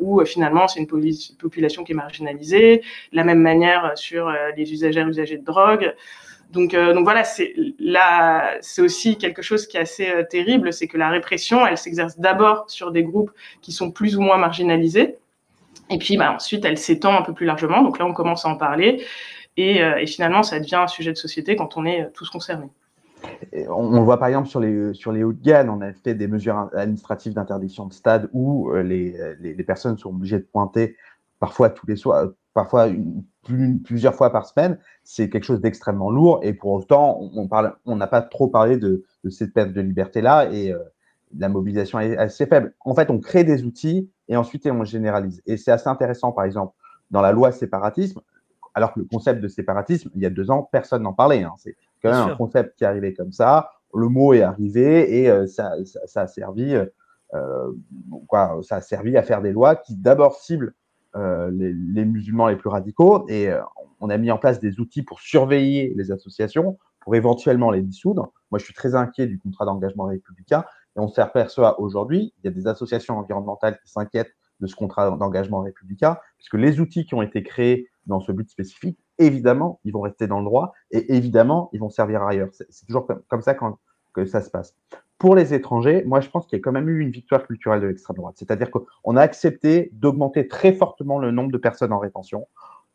où 0.00 0.24
finalement 0.24 0.68
c'est 0.68 0.78
une 0.78 0.86
population 0.86 1.82
qui 1.82 1.92
est 1.92 1.96
marginalisée. 1.96 2.82
La 3.12 3.24
même 3.24 3.40
manière 3.40 3.92
sur 3.96 4.32
les 4.56 4.72
usagers 4.72 5.02
usagers 5.02 5.38
de 5.38 5.44
drogue. 5.44 5.94
Donc, 6.54 6.72
euh, 6.72 6.94
donc 6.94 7.04
voilà, 7.04 7.24
c'est 7.24 7.52
là, 7.78 8.54
c'est 8.60 8.80
aussi 8.80 9.18
quelque 9.18 9.42
chose 9.42 9.66
qui 9.66 9.76
est 9.76 9.80
assez 9.80 10.08
euh, 10.08 10.22
terrible, 10.22 10.72
c'est 10.72 10.86
que 10.86 10.96
la 10.96 11.10
répression, 11.10 11.66
elle 11.66 11.76
s'exerce 11.76 12.18
d'abord 12.18 12.64
sur 12.68 12.92
des 12.92 13.02
groupes 13.02 13.32
qui 13.60 13.72
sont 13.72 13.90
plus 13.90 14.16
ou 14.16 14.20
moins 14.20 14.38
marginalisés, 14.38 15.18
et 15.90 15.98
puis 15.98 16.16
bah, 16.16 16.32
ensuite 16.32 16.64
elle 16.64 16.78
s'étend 16.78 17.18
un 17.18 17.22
peu 17.22 17.34
plus 17.34 17.44
largement. 17.44 17.82
Donc 17.82 17.98
là, 17.98 18.06
on 18.06 18.12
commence 18.12 18.46
à 18.46 18.48
en 18.48 18.56
parler, 18.56 19.04
et, 19.56 19.82
euh, 19.82 20.06
finalement, 20.06 20.42
ça 20.42 20.60
devient 20.60 20.76
un 20.76 20.86
sujet 20.86 21.12
de 21.12 21.18
société 21.18 21.56
quand 21.56 21.76
on 21.76 21.84
est 21.84 22.08
tous 22.14 22.30
concernés. 22.30 22.68
On, 23.68 23.90
le 23.90 24.00
voit 24.00 24.18
par 24.18 24.28
exemple 24.28 24.48
sur 24.48 24.60
les, 24.60 24.92
sur 24.92 25.10
les 25.10 25.24
Hauts-de-Gamme, 25.24 25.70
on 25.70 25.80
a 25.80 25.92
fait 25.92 26.14
des 26.14 26.28
mesures 26.28 26.68
administratives 26.74 27.32
d'interdiction 27.32 27.86
de 27.86 27.92
stade 27.92 28.28
où 28.34 28.70
les, 28.74 29.16
les, 29.40 29.54
les, 29.54 29.64
personnes 29.64 29.96
sont 29.96 30.10
obligées 30.10 30.38
de 30.38 30.46
pointer 30.52 30.96
parfois 31.40 31.70
tous 31.70 31.86
les 31.86 31.96
soirs, 31.96 32.26
parfois 32.54 32.88
plusieurs 33.84 34.14
fois 34.14 34.30
par 34.30 34.46
semaine, 34.46 34.78
c'est 35.02 35.28
quelque 35.28 35.44
chose 35.44 35.60
d'extrêmement 35.60 36.10
lourd. 36.10 36.40
Et 36.42 36.54
pour 36.54 36.72
autant, 36.72 37.18
on 37.34 37.46
parle, 37.48 37.74
on 37.84 37.96
n'a 37.96 38.06
pas 38.06 38.22
trop 38.22 38.48
parlé 38.48 38.78
de, 38.78 39.04
cette 39.28 39.52
perte 39.52 39.72
de 39.72 39.80
liberté-là 39.80 40.50
et 40.50 40.72
euh, 40.72 40.78
la 41.36 41.48
mobilisation 41.48 42.00
est 42.00 42.16
assez 42.16 42.46
faible. 42.46 42.74
En 42.80 42.94
fait, 42.94 43.10
on 43.10 43.18
crée 43.18 43.44
des 43.44 43.64
outils 43.64 44.10
et 44.28 44.36
ensuite 44.36 44.66
on 44.66 44.84
généralise. 44.84 45.42
Et 45.46 45.56
c'est 45.56 45.72
assez 45.72 45.88
intéressant, 45.88 46.32
par 46.32 46.44
exemple, 46.44 46.74
dans 47.10 47.20
la 47.20 47.32
loi 47.32 47.52
séparatisme, 47.52 48.20
alors 48.72 48.94
que 48.94 49.00
le 49.00 49.06
concept 49.06 49.40
de 49.40 49.48
séparatisme, 49.48 50.10
il 50.14 50.22
y 50.22 50.26
a 50.26 50.30
deux 50.30 50.50
ans, 50.50 50.68
personne 50.70 51.02
n'en 51.02 51.12
parlait. 51.12 51.42
Hein. 51.42 51.52
C'est 51.58 51.76
quand 52.02 52.10
même 52.10 52.32
un 52.32 52.36
concept 52.36 52.76
qui 52.76 52.84
est 52.84 52.86
arrivé 52.86 53.14
comme 53.14 53.32
ça. 53.32 53.70
Le 53.92 54.08
mot 54.08 54.32
est 54.32 54.42
arrivé 54.42 55.22
et 55.22 55.30
euh, 55.30 55.46
ça, 55.46 55.74
ça, 56.06 56.22
a 56.22 56.26
servi, 56.26 56.74
euh, 57.34 57.72
quoi, 58.26 58.58
ça 58.62 58.76
a 58.76 58.80
servi 58.80 59.16
à 59.16 59.22
faire 59.22 59.42
des 59.42 59.52
lois 59.52 59.76
qui 59.76 59.96
d'abord 59.96 60.36
ciblent 60.36 60.74
euh, 61.16 61.50
les, 61.50 62.04
musulmans 62.04 62.48
les 62.48 62.56
plus 62.56 62.68
radicaux 62.68 63.26
et 63.28 63.48
euh, 63.48 63.60
on 64.00 64.10
a 64.10 64.18
mis 64.18 64.30
en 64.30 64.38
place 64.38 64.60
des 64.60 64.80
outils 64.80 65.02
pour 65.02 65.20
surveiller 65.20 65.94
les 65.96 66.10
associations, 66.10 66.78
pour 67.00 67.14
éventuellement 67.14 67.70
les 67.70 67.82
dissoudre. 67.82 68.32
Moi, 68.50 68.58
je 68.58 68.64
suis 68.64 68.74
très 68.74 68.94
inquiet 68.94 69.26
du 69.26 69.38
contrat 69.38 69.64
d'engagement 69.64 70.04
républicain 70.04 70.64
et 70.96 71.00
on 71.00 71.08
s'aperçoit 71.08 71.80
aujourd'hui, 71.80 72.34
il 72.38 72.46
y 72.46 72.48
a 72.48 72.50
des 72.50 72.66
associations 72.66 73.18
environnementales 73.18 73.78
qui 73.84 73.90
s'inquiètent 73.90 74.34
de 74.60 74.66
ce 74.66 74.76
contrat 74.76 75.10
d'engagement 75.10 75.60
républicain, 75.60 76.16
puisque 76.38 76.54
les 76.54 76.80
outils 76.80 77.04
qui 77.06 77.14
ont 77.14 77.22
été 77.22 77.42
créés 77.42 77.88
dans 78.06 78.20
ce 78.20 78.32
but 78.32 78.48
spécifique, 78.48 78.98
évidemment, 79.18 79.80
ils 79.84 79.92
vont 79.92 80.02
rester 80.02 80.26
dans 80.26 80.38
le 80.38 80.44
droit 80.44 80.72
et 80.90 81.16
évidemment, 81.16 81.70
ils 81.72 81.80
vont 81.80 81.90
servir 81.90 82.22
ailleurs. 82.22 82.48
C'est 82.52 82.86
toujours 82.86 83.06
comme 83.28 83.42
ça 83.42 83.54
quand, 83.54 83.78
que 84.14 84.24
ça 84.26 84.40
se 84.40 84.50
passe 84.50 84.76
pour 85.24 85.36
les 85.36 85.54
étrangers, 85.54 86.04
moi, 86.04 86.20
je 86.20 86.28
pense 86.28 86.46
qu'il 86.46 86.58
y 86.58 86.60
a 86.60 86.62
quand 86.62 86.70
même 86.70 86.86
eu 86.86 87.00
une 87.00 87.10
victoire 87.10 87.46
culturelle 87.46 87.80
de 87.80 87.86
l'extrême 87.86 88.14
droite. 88.14 88.34
C'est-à-dire 88.36 88.70
qu'on 88.70 89.16
a 89.16 89.22
accepté 89.22 89.88
d'augmenter 89.94 90.48
très 90.48 90.74
fortement 90.74 91.18
le 91.18 91.30
nombre 91.30 91.50
de 91.50 91.56
personnes 91.56 91.94
en 91.94 91.98
rétention. 91.98 92.46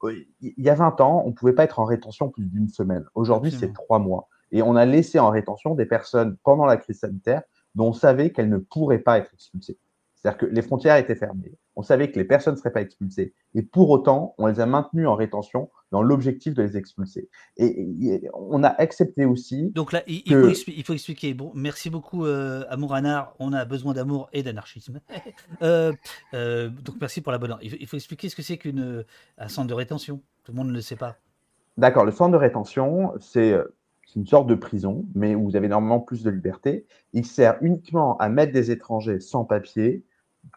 Euh, 0.03 0.13
il 0.39 0.53
y 0.55 0.69
a 0.69 0.75
20 0.75 1.01
ans, 1.01 1.23
on 1.25 1.29
ne 1.29 1.33
pouvait 1.33 1.53
pas 1.53 1.63
être 1.63 1.79
en 1.79 1.85
rétention 1.85 2.29
plus 2.29 2.45
d'une 2.45 2.69
semaine. 2.69 3.03
Aujourd'hui, 3.15 3.49
c'est 3.49 3.73
trois 3.73 3.97
mois. 3.97 4.27
Et 4.51 4.61
on 4.61 4.75
a 4.75 4.85
laissé 4.85 5.17
en 5.17 5.31
rétention 5.31 5.73
des 5.73 5.87
personnes 5.87 6.37
pendant 6.43 6.67
la 6.67 6.77
crise 6.77 6.99
sanitaire 6.99 7.41
dont 7.73 7.87
on 7.87 7.93
savait 7.93 8.29
qu'elles 8.29 8.49
ne 8.49 8.59
pourraient 8.59 8.99
pas 8.99 9.17
être 9.17 9.33
expulsées. 9.33 9.79
C'est-à-dire 10.21 10.37
que 10.37 10.45
les 10.47 10.61
frontières 10.61 10.97
étaient 10.97 11.15
fermées. 11.15 11.53
On 11.77 11.81
savait 11.81 12.11
que 12.11 12.19
les 12.19 12.25
personnes 12.25 12.55
ne 12.55 12.59
seraient 12.59 12.73
pas 12.73 12.81
expulsées. 12.81 13.33
Et 13.55 13.61
pour 13.61 13.89
autant, 13.89 14.35
on 14.37 14.47
les 14.47 14.59
a 14.59 14.65
maintenues 14.65 15.07
en 15.07 15.15
rétention 15.15 15.69
dans 15.91 16.01
l'objectif 16.01 16.53
de 16.53 16.61
les 16.61 16.75
expulser. 16.75 17.29
Et, 17.55 18.29
on 18.33 18.63
a 18.63 18.67
accepté 18.67 19.23
aussi. 19.23 19.69
Donc 19.69 19.93
là, 19.93 20.03
il, 20.07 20.23
faut, 20.83 20.93
expliquer. 20.93 21.33
Bon, 21.33 21.51
merci 21.55 21.89
beaucoup, 21.89 22.25
euh, 22.25 22.65
Amour 22.69 22.95
Anard. 22.95 23.33
On 23.39 23.53
a 23.53 23.63
besoin 23.63 23.93
d'amour 23.93 24.29
et 24.33 24.43
d'anarchisme. 24.43 24.99
Euh, 25.61 25.91
euh, 26.33 26.69
donc 26.69 26.95
merci 27.01 27.21
pour 27.21 27.31
la 27.31 27.37
bonne. 27.37 27.57
Il, 27.61 27.75
il 27.79 27.87
faut 27.87 27.97
expliquer 27.97 28.29
ce 28.29 28.35
que 28.35 28.41
c'est 28.41 28.57
qu'un 28.57 29.03
centre 29.47 29.67
de 29.67 29.73
rétention. 29.73 30.21
Tout 30.43 30.51
le 30.51 30.57
monde 30.57 30.69
ne 30.69 30.73
le 30.73 30.81
sait 30.81 30.95
pas. 30.95 31.17
D'accord. 31.77 32.05
Le 32.05 32.11
centre 32.11 32.31
de 32.31 32.37
rétention, 32.37 33.13
c'est 33.19 33.53
une 34.15 34.25
sorte 34.25 34.47
de 34.47 34.55
prison, 34.55 35.05
mais 35.15 35.35
où 35.35 35.43
vous 35.43 35.55
avez 35.55 35.67
normalement 35.67 35.99
plus 35.99 36.23
de 36.23 36.29
liberté. 36.29 36.85
Il 37.13 37.25
sert 37.25 37.57
uniquement 37.61 38.17
à 38.17 38.29
mettre 38.29 38.53
des 38.53 38.71
étrangers 38.71 39.19
sans 39.19 39.45
papier 39.45 40.03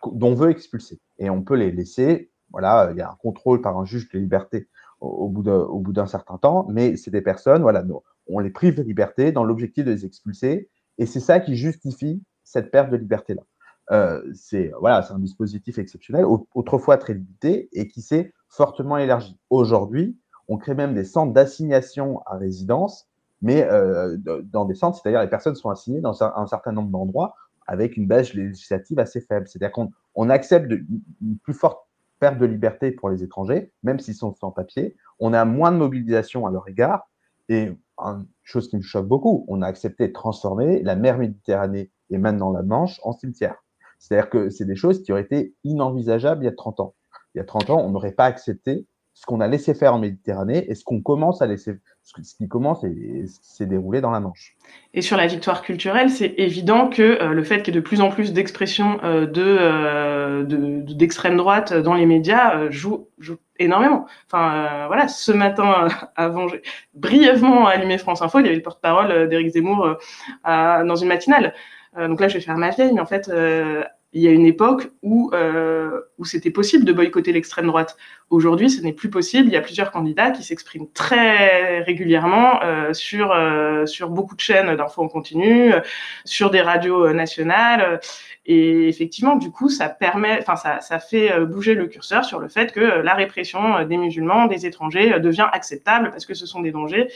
dont 0.05 0.29
on 0.29 0.35
veut 0.35 0.51
expulser. 0.51 1.01
Et 1.19 1.31
on 1.31 1.43
peut 1.43 1.55
les 1.55 1.71
laisser, 1.71 2.31
voilà, 2.51 2.91
il 2.93 2.99
y 2.99 3.01
a 3.01 3.11
un 3.11 3.17
contrôle 3.17 3.61
par 3.61 3.79
un 3.79 3.85
juge 3.85 4.09
de 4.11 4.19
liberté 4.19 4.69
au, 5.01 5.29
bout 5.29 5.93
d'un 5.93 6.07
certain 6.07 6.39
temps, 6.39 6.67
mais 6.71 6.97
c'est 6.97 7.11
des 7.11 7.23
personnes, 7.23 7.63
voilà, 7.63 7.85
on 8.29 8.39
les 8.39 8.51
prive 8.51 8.77
de 8.77 8.83
liberté 8.83 9.33
dans 9.33 9.45
l'objectif 9.45 9.85
de 9.85 9.91
les 9.91 10.05
expulser, 10.05 10.71
et 10.99 11.07
c'est 11.07 11.21
ça 11.21 11.41
qui 11.41 11.57
justifie 11.57 12.23
cette 12.45 12.71
perte 12.71 12.91
de 12.91 12.97
liberté-là. 12.97 13.43
Euh, 13.91 14.23
c'est 14.33 14.73
voilà, 14.79 15.05
un 15.11 15.19
dispositif 15.19 15.79
exceptionnel, 15.79 16.25
autrefois 16.55 16.99
très 16.99 17.15
limité, 17.15 17.69
et 17.73 17.89
qui 17.89 18.01
s'est 18.01 18.33
fortement 18.49 18.97
élargi. 18.97 19.39
Aujourd'hui, 19.51 20.17
on 20.47 20.57
crée 20.57 20.75
même 20.75 20.95
des 20.95 21.05
centres 21.05 21.33
d'assignation 21.33 22.21
à 22.27 22.37
résidence, 22.37 23.09
mais 23.41 23.65
euh, 23.65 24.17
dans 24.45 24.65
des 24.65 24.75
centres, 24.75 25.01
c'est-à-dire 25.03 25.21
les 25.21 25.31
personnes 25.31 25.57
sont 25.57 25.71
assignées 25.71 26.01
dans 26.01 26.23
un 26.23 26.47
certain 26.47 26.71
nombre 26.71 26.91
d'endroits 26.91 27.35
avec 27.67 27.97
une 27.97 28.07
base 28.07 28.35
législative 28.35 28.99
assez 28.99 29.21
faible. 29.21 29.47
C'est-à-dire 29.47 29.73
qu'on 29.73 29.91
on 30.15 30.31
accepte 30.31 30.71
une 30.71 31.39
plus 31.39 31.55
forte 31.55 31.81
perte 32.19 32.39
de 32.39 32.47
liberté 32.47 32.93
pour 32.93 33.11
les 33.11 33.23
étrangers, 33.23 33.73
même 33.83 33.99
s'ils 33.99 34.15
sont 34.15 34.35
sans 34.35 34.53
papier. 34.53 34.97
On 35.19 35.33
a 35.33 35.45
moins 35.45 35.73
de 35.73 35.77
mobilisation 35.77 36.47
à 36.47 36.51
leur 36.51 36.69
égard. 36.69 37.09
Et 37.49 37.73
une 37.99 38.27
chose 38.45 38.69
qui 38.69 38.77
me 38.77 38.83
choque 38.83 39.09
beaucoup, 39.09 39.45
on 39.49 39.61
a 39.63 39.67
accepté 39.67 40.09
de 40.09 40.13
transformer 40.13 40.83
la 40.83 40.95
mer 40.95 41.19
Méditerranée 41.19 41.91
et 42.11 42.19
maintenant 42.19 42.53
la 42.53 42.63
Manche 42.63 43.01
en 43.03 43.13
cimetière. 43.13 43.57
C'est-à-dire 43.99 44.31
que 44.31 44.51
c'est 44.51 44.65
des 44.65 44.77
choses 44.77 45.03
qui 45.03 45.13
auraient 45.13 45.23
été 45.23 45.55
inenvisageables 45.65 46.43
il 46.43 46.47
y 46.47 46.49
a 46.49 46.55
30 46.55 46.81
ans. 46.81 46.95
Il 47.35 47.39
y 47.39 47.41
a 47.41 47.45
30 47.45 47.71
ans, 47.71 47.81
on 47.81 47.91
n'aurait 47.91 48.13
pas 48.13 48.25
accepté 48.25 48.87
ce 49.15 49.27
qu'on 49.27 49.41
a 49.41 49.47
laissé 49.47 49.75
faire 49.75 49.95
en 49.95 49.99
Méditerranée 49.99 50.65
et 50.69 50.75
ce 50.75 50.85
qu'on 50.85 51.01
commence 51.01 51.43
à 51.43 51.47
laisser, 51.47 51.75
ce 52.03 52.35
qui 52.35 52.49
commence 52.49 52.83
et 52.85 53.25
s'est 53.43 53.67
déroulé 53.67 54.01
dans 54.01 54.11
la 54.11 54.21
Manche. 54.21 54.57
Et 54.95 55.03
sur 55.03 55.17
la 55.17 55.27
victoire 55.27 55.63
culturelle, 55.63 56.11
c'est 56.11 56.35
évident 56.39 56.89
que 56.89 57.03
euh, 57.03 57.33
le 57.33 57.45
fait 57.45 57.63
qu'il 57.63 57.75
y 57.75 57.77
ait 57.77 57.81
de 57.81 57.87
plus 57.87 58.01
en 58.01 58.09
plus 58.09 58.33
d'expressions 58.33 58.99
euh, 59.05 59.27
euh, 59.37 60.45
de, 60.45 60.93
d'extrême 60.95 61.37
droite 61.37 61.73
dans 61.73 61.95
les 61.95 62.07
médias 62.07 62.71
joue, 62.71 63.09
joue, 63.19 63.37
énormément. 63.59 64.07
Enfin, 64.27 64.87
voilà, 64.87 65.09
ce 65.09 65.31
matin, 65.31 65.89
avant, 66.17 66.47
brièvement 66.95 67.67
allumé 67.67 67.99
France 67.99 68.23
Info, 68.23 68.41
il 68.41 68.45
y 68.45 68.47
avait 68.47 68.57
le 68.57 68.63
porte-parole 68.63 69.29
d'Éric 69.29 69.51
Zemmour 69.51 69.99
dans 70.45 70.97
une 70.97 71.09
matinale. 71.09 71.55
donc 71.97 72.21
là, 72.21 72.29
je 72.29 72.35
vais 72.35 72.41
faire 72.41 72.57
ma 72.57 72.71
vieille, 72.71 72.93
mais 72.93 73.01
en 73.01 73.07
fait, 73.07 73.31
il 74.13 74.23
y 74.23 74.29
a 74.29 74.31
une 74.31 74.45
époque 74.45 74.91
où, 75.03 75.31
euh, 75.33 76.03
où 76.19 76.25
c'était 76.25 76.51
possible 76.51 76.85
de 76.85 76.93
boycotter 76.93 77.33
l'extrême 77.33 77.67
droite. 77.67 77.97
Aujourd'hui, 78.29 78.69
ce 78.69 78.83
n'est 78.83 78.93
plus 78.93 79.09
possible. 79.09 79.49
Il 79.49 79.53
y 79.53 79.57
a 79.57 79.63
plusieurs 79.63 79.91
candidats 79.91 80.31
qui 80.31 80.43
s'expriment 80.43 80.89
très 80.93 81.81
régulièrement 81.81 82.63
euh, 82.63 82.93
sur, 82.93 83.33
euh, 83.33 83.87
sur 83.87 84.11
beaucoup 84.11 84.35
de 84.35 84.41
chaînes 84.41 84.77
d'infos 84.77 85.03
en 85.03 85.09
continu, 85.09 85.73
sur 86.27 86.51
des 86.51 86.61
radios 86.61 87.13
nationales. 87.13 88.01
Et 88.45 88.89
effectivement, 88.89 89.37
du 89.37 89.51
coup, 89.51 89.71
ça 89.71 89.89
permet, 89.89 90.39
enfin, 90.41 90.57
ça, 90.57 90.81
ça 90.81 90.99
fait 90.99 91.41
bouger 91.47 91.75
le 91.75 91.87
curseur 91.87 92.25
sur 92.25 92.39
le 92.39 92.49
fait 92.49 92.73
que 92.73 92.81
la 92.81 93.15
répression 93.15 93.85
des 93.85 93.97
musulmans, 93.97 94.47
des 94.47 94.67
étrangers, 94.67 95.21
devient 95.21 95.49
acceptable 95.53 96.11
parce 96.11 96.27
que 96.27 96.35
ce 96.35 96.45
sont 96.45 96.61
des 96.61 96.73
dangers. 96.73 97.09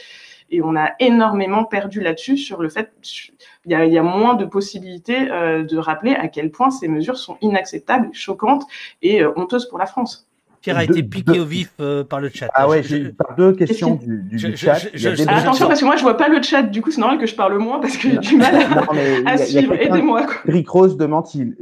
Et 0.49 0.61
on 0.61 0.75
a 0.75 0.91
énormément 0.99 1.65
perdu 1.65 2.01
là-dessus 2.01 2.37
sur 2.37 2.61
le 2.61 2.69
fait, 2.69 2.91
il 3.65 3.71
y 3.71 3.75
a, 3.75 3.85
y 3.85 3.97
a 3.97 4.03
moins 4.03 4.35
de 4.35 4.45
possibilités 4.45 5.29
euh, 5.31 5.63
de 5.63 5.77
rappeler 5.77 6.13
à 6.13 6.27
quel 6.27 6.51
point 6.51 6.71
ces 6.71 6.87
mesures 6.87 7.17
sont 7.17 7.37
inacceptables, 7.41 8.09
choquantes 8.13 8.65
et 9.01 9.21
euh, 9.21 9.31
honteuses 9.35 9.67
pour 9.67 9.77
la 9.77 9.85
France. 9.85 10.27
Pierre 10.61 10.77
a 10.77 10.83
été 10.83 11.03
piqué 11.03 11.39
au 11.39 11.45
vif 11.45 11.71
euh, 11.79 12.03
par 12.03 12.19
le 12.19 12.29
chat. 12.29 12.47
Ah 12.53 12.67
ouais, 12.67 12.81
j'ai 12.83 13.13
deux 13.37 13.53
questions 13.53 13.95
du, 13.95 14.23
du, 14.23 14.57
chat. 14.57 14.79
attention, 15.27 15.67
parce 15.67 15.79
que 15.79 15.85
moi, 15.85 15.95
je 15.95 16.01
vois 16.01 16.17
pas 16.17 16.29
le 16.29 16.41
chat. 16.41 16.63
Du 16.63 16.81
coup, 16.81 16.91
c'est 16.91 16.99
normal 16.99 17.19
que 17.19 17.27
je 17.27 17.35
parle 17.35 17.57
moins 17.57 17.79
parce 17.79 17.95
que 17.95 18.09
j'ai 18.09 18.17
du 18.17 18.37
mal 18.37 18.55
à, 19.25 19.37
suivre. 19.37 19.75
Aidez-moi. 19.75 20.25
Rick 20.45 20.67
Rose 20.69 20.97
demande 20.97 21.27
s'il 21.27 21.55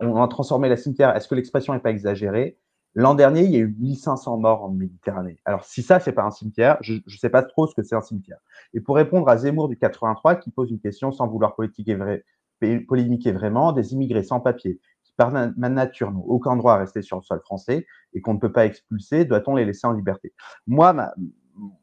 on 0.00 0.22
a 0.22 0.28
transformé 0.28 0.68
la 0.68 0.76
cimetière. 0.76 1.16
Est-ce 1.16 1.26
que 1.26 1.34
l'expression 1.34 1.72
n'est 1.72 1.80
pas 1.80 1.90
exagérée? 1.90 2.56
L'an 2.94 3.14
dernier, 3.14 3.44
il 3.44 3.50
y 3.50 3.56
a 3.56 3.60
eu 3.60 3.74
1500 3.78 4.38
morts 4.38 4.64
en 4.64 4.70
Méditerranée. 4.70 5.38
Alors, 5.44 5.64
si 5.64 5.82
ça, 5.82 5.98
c'est 5.98 6.12
pas 6.12 6.24
un 6.24 6.30
cimetière, 6.30 6.76
je 6.82 6.94
ne 6.94 7.16
sais 7.18 7.30
pas 7.30 7.42
trop 7.42 7.66
ce 7.66 7.74
que 7.74 7.82
c'est 7.82 7.94
un 7.94 8.02
cimetière. 8.02 8.38
Et 8.74 8.80
pour 8.80 8.96
répondre 8.96 9.28
à 9.28 9.36
Zemmour 9.38 9.68
du 9.68 9.76
83, 9.76 10.36
qui 10.36 10.50
pose 10.50 10.70
une 10.70 10.80
question 10.80 11.10
sans 11.10 11.26
vouloir 11.26 11.54
polémiquer 11.54 13.32
vraiment, 13.32 13.72
des 13.72 13.92
immigrés 13.92 14.22
sans 14.22 14.40
papier 14.40 14.78
par 15.16 15.30
ma 15.30 15.68
nature 15.68 16.10
n'ont 16.10 16.24
aucun 16.24 16.56
droit 16.56 16.74
à 16.74 16.78
rester 16.78 17.02
sur 17.02 17.16
le 17.16 17.22
sol 17.22 17.40
français 17.40 17.86
et 18.14 18.20
qu'on 18.20 18.34
ne 18.34 18.38
peut 18.38 18.52
pas 18.52 18.66
expulser, 18.66 19.24
doit-on 19.24 19.54
les 19.54 19.64
laisser 19.64 19.86
en 19.86 19.92
liberté? 19.92 20.32
Moi, 20.66 21.12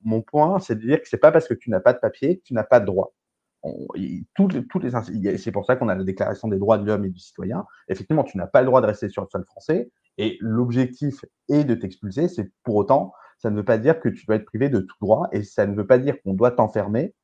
mon 0.03 0.21
point, 0.21 0.59
c'est 0.59 0.75
de 0.75 0.81
dire 0.81 1.01
que 1.01 1.07
c'est 1.07 1.17
pas 1.17 1.31
parce 1.31 1.47
que 1.47 1.53
tu 1.53 1.69
n'as 1.69 1.79
pas 1.79 1.93
de 1.93 1.99
papier 1.99 2.39
que 2.39 2.43
tu 2.43 2.53
n'as 2.53 2.63
pas 2.63 2.79
de 2.79 2.85
droit. 2.85 3.13
c'est 3.93 5.51
pour 5.51 5.65
ça 5.65 5.75
qu'on 5.75 5.89
a 5.89 5.95
la 5.95 6.03
Déclaration 6.03 6.47
des 6.47 6.57
droits 6.57 6.77
de 6.77 6.85
l'homme 6.85 7.05
et 7.05 7.09
du 7.09 7.19
citoyen. 7.19 7.65
Effectivement, 7.87 8.23
tu 8.23 8.37
n'as 8.37 8.47
pas 8.47 8.61
le 8.61 8.65
droit 8.65 8.81
de 8.81 8.87
rester 8.87 9.09
sur 9.09 9.21
le 9.21 9.27
sol 9.29 9.45
français 9.45 9.91
et 10.19 10.37
l'objectif 10.41 11.25
est 11.47 11.63
de 11.63 11.73
t'expulser. 11.73 12.27
C'est 12.27 12.51
pour 12.63 12.75
autant, 12.75 13.13
ça 13.37 13.49
ne 13.49 13.55
veut 13.55 13.65
pas 13.65 13.77
dire 13.77 13.99
que 13.99 14.09
tu 14.09 14.25
dois 14.25 14.35
être 14.35 14.45
privé 14.45 14.69
de 14.69 14.81
tout 14.81 14.95
droit 15.01 15.29
et 15.31 15.43
ça 15.43 15.65
ne 15.65 15.73
veut 15.73 15.87
pas 15.87 15.97
dire 15.97 16.21
qu'on 16.21 16.33
doit 16.33 16.51
t'enfermer 16.51 17.15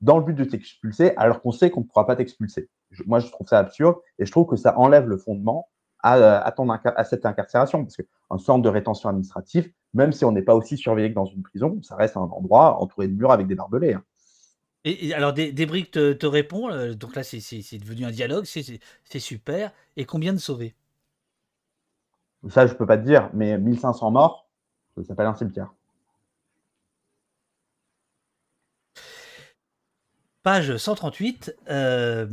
dans 0.00 0.16
le 0.18 0.24
but 0.24 0.34
de 0.34 0.44
t'expulser 0.44 1.12
alors 1.16 1.42
qu'on 1.42 1.52
sait 1.52 1.70
qu'on 1.70 1.82
ne 1.82 1.86
pourra 1.86 2.06
pas 2.06 2.16
t'expulser. 2.16 2.70
Moi, 3.06 3.20
je 3.20 3.30
trouve 3.30 3.46
ça 3.46 3.58
absurde 3.58 3.96
et 4.18 4.24
je 4.24 4.30
trouve 4.30 4.46
que 4.46 4.56
ça 4.56 4.78
enlève 4.78 5.06
le 5.06 5.18
fondement 5.18 5.68
à, 6.02 6.14
à, 6.14 7.04
cette 7.04 7.26
incarcération 7.26 7.84
parce 7.84 7.96
qu'un 7.96 8.38
centre 8.38 8.62
de 8.62 8.68
rétention 8.70 9.10
administrative, 9.10 9.70
même 9.92 10.12
si 10.12 10.24
on 10.24 10.32
n'est 10.32 10.42
pas 10.42 10.54
aussi 10.54 10.78
surveillé 10.78 11.10
que 11.10 11.14
dans 11.14 11.26
une 11.26 11.42
prison, 11.42 11.78
ça 11.82 11.96
reste 11.96 12.16
un 12.16 12.20
endroit 12.20 12.80
entouré 12.80 13.08
de 13.08 13.12
murs 13.12 13.32
avec 13.32 13.46
des 13.46 13.56
barbelés. 13.56 13.92
Hein. 13.94 14.04
Et, 14.84 15.12
alors, 15.12 15.34
des, 15.34 15.52
te 15.52 16.26
répond, 16.26 16.70
euh, 16.70 16.94
donc 16.94 17.14
là, 17.14 17.22
c'est 17.22 17.78
devenu 17.78 18.06
un 18.06 18.10
dialogue, 18.10 18.46
c'est 18.46 19.18
super. 19.18 19.72
Et 19.96 20.06
combien 20.06 20.32
de 20.32 20.38
sauvés? 20.38 20.74
Ça, 22.48 22.66
je 22.66 22.74
peux 22.74 22.86
pas 22.86 22.96
te 22.96 23.04
dire, 23.04 23.30
mais 23.34 23.58
1500 23.58 24.10
morts, 24.10 24.48
ça 24.96 25.04
s'appelle 25.04 25.26
un 25.26 25.34
cimetière. 25.34 25.72
page 30.48 30.78
138, 30.78 31.56
euh, 31.68 32.26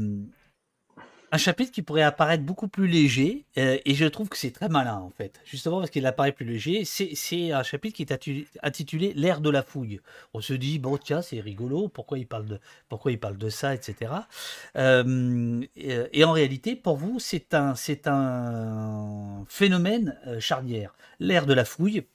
un 1.31 1.37
chapitre 1.37 1.71
qui 1.71 1.81
pourrait 1.81 2.03
apparaître 2.03 2.43
beaucoup 2.43 2.67
plus 2.67 2.87
léger, 2.87 3.45
euh, 3.57 3.77
et 3.85 3.95
je 3.95 4.05
trouve 4.05 4.29
que 4.29 4.37
c'est 4.37 4.51
très 4.51 4.69
malin 4.69 4.95
en 4.95 5.09
fait, 5.09 5.39
justement 5.45 5.79
parce 5.79 5.89
qu'il 5.89 6.05
apparaît 6.05 6.31
plus 6.31 6.45
léger. 6.45 6.85
C'est 6.85 7.51
un 7.51 7.63
chapitre 7.63 7.95
qui 7.95 8.03
est 8.03 8.11
intitulé 8.63 9.13
L'ère 9.15 9.41
de 9.41 9.49
la 9.49 9.63
fouille. 9.63 9.99
On 10.33 10.41
se 10.41 10.53
dit, 10.53 10.79
bon, 10.79 10.97
tiens, 10.97 11.21
c'est 11.21 11.39
rigolo, 11.39 11.87
pourquoi 11.87 12.17
il, 12.19 12.27
parle 12.27 12.45
de, 12.45 12.59
pourquoi 12.89 13.11
il 13.11 13.19
parle 13.19 13.37
de 13.37 13.49
ça, 13.49 13.73
etc. 13.73 14.11
Euh, 14.77 15.61
et, 15.75 16.23
en 16.23 16.31
réalité, 16.31 16.75
pour 16.75 16.97
vous, 16.97 17.19
c'est 17.19 17.53
un, 17.53 17.73
un 18.05 19.45
phénomène 19.47 20.17
charnière. 20.39 20.95
L'ère 21.19 21.45
de 21.45 21.53
la 21.53 21.65
fouille, 21.65 22.05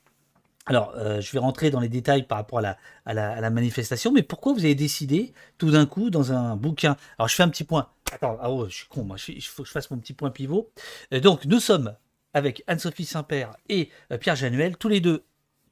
alors, 0.71 0.93
euh, 0.97 1.21
je 1.21 1.33
vais 1.33 1.39
rentrer 1.39 1.71
dans 1.71 1.81
les 1.81 1.89
détails 1.89 2.23
par 2.23 2.39
rapport 2.39 2.61
à 2.61 3.13
la, 3.13 3.51
manifestation, 3.51 4.13
mais 4.13 4.23
pourquoi 4.23 4.53
vous 4.53 4.65
avez 4.65 4.77
décidé 4.77 5.33
tout 5.59 5.71
d'un 5.71 5.85
coup 5.87 6.11
dans 6.11 6.33
un 6.33 6.55
bouquin? 6.55 6.97
Alors, 7.19 7.29
je 7.29 7.35
fais 7.35 7.43
un 7.43 7.49
petit 7.49 7.65
point. 7.65 7.89
Attends, 8.13 8.39
ah 8.41 8.49
je 8.69 8.75
suis 8.75 8.89
con, 8.89 9.05
moi, 9.05 9.17
il 9.29 9.43
faut 9.43 9.63
que 9.63 9.69
je 9.69 9.73
fasse 9.73 9.91
mon 9.91 9.99
petit 9.99 10.13
point 10.13 10.31
pivot. 10.31 10.71
Euh, 11.13 11.21
donc, 11.21 11.45
nous 11.45 11.61
sommes 11.61 11.97
avec 12.35 12.63
Anne-Sophie 12.67 13.05
Saint-Père 13.05 13.53
et 13.69 13.91
euh, 14.13 14.19
Pierre 14.19 14.37
Januel, 14.37 14.77
tous 14.77 14.89
les 14.89 15.01
deux 15.01 15.25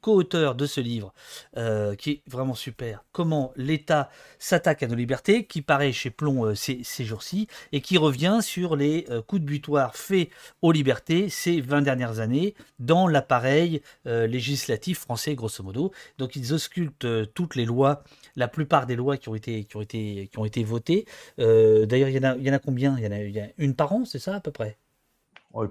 co-auteur 0.09 0.55
de 0.55 0.65
ce 0.65 0.81
livre, 0.81 1.13
euh, 1.59 1.95
qui 1.95 2.11
est 2.13 2.23
vraiment 2.31 2.55
super. 2.55 3.05
Comment 3.13 3.53
l'État 3.57 4.09
s'attaque 4.39 4.83
à 4.83 4.87
nos 4.87 4.95
libertés, 4.95 5.45
qui 5.45 5.61
paraît 5.61 5.93
chez 5.93 6.09
Plomb 6.09 6.47
euh, 6.47 6.55
ces, 6.55 7.05
jours-ci, 7.05 7.47
et 7.73 7.83
qui 7.83 7.99
revient 7.99 8.39
sur 8.41 8.75
les 8.75 9.05
euh, 9.11 9.21
coups 9.21 9.43
de 9.43 9.47
butoir 9.47 9.97
faits 9.97 10.31
aux 10.63 10.73
libertés 10.73 11.29
ces 11.29 11.61
20 11.61 11.83
dernières 11.83 12.21
années 12.21 12.55
dans 12.79 13.07
l'appareil 13.07 13.83
législatif 14.07 15.01
français, 15.01 15.35
grosso 15.35 15.63
modo. 15.63 15.93
Donc 16.17 16.37
ils 16.37 16.55
auscultent 16.55 17.07
toutes 17.35 17.55
les 17.55 17.67
lois, 17.67 18.03
la 18.37 18.49
plupart 18.49 18.87
des 18.87 18.97
lois 18.97 19.19
qui 19.19 19.29
ont 19.29 19.35
été, 19.35 19.65
qui 19.65 19.77
ont 19.77 19.83
été, 19.83 20.29
qui 20.33 20.39
ont 20.39 20.45
été 20.47 20.65
votées. 20.65 21.05
D'ailleurs, 21.37 22.09
il 22.09 22.15
y, 22.15 22.19
en 22.19 22.31
a, 22.31 22.37
il 22.37 22.47
y 22.47 22.51
en 22.51 22.55
a 22.55 22.59
combien? 22.59 22.97
Il 22.97 23.05
y 23.05 23.07
en 23.07 23.13
a, 23.13 23.19
il 23.19 23.35
y 23.35 23.41
a 23.41 23.49
une 23.59 23.75
par 23.75 23.93
an, 23.93 24.05
c'est 24.05 24.19
ça 24.19 24.37
à 24.37 24.41
peu 24.41 24.53
près? 24.53 24.79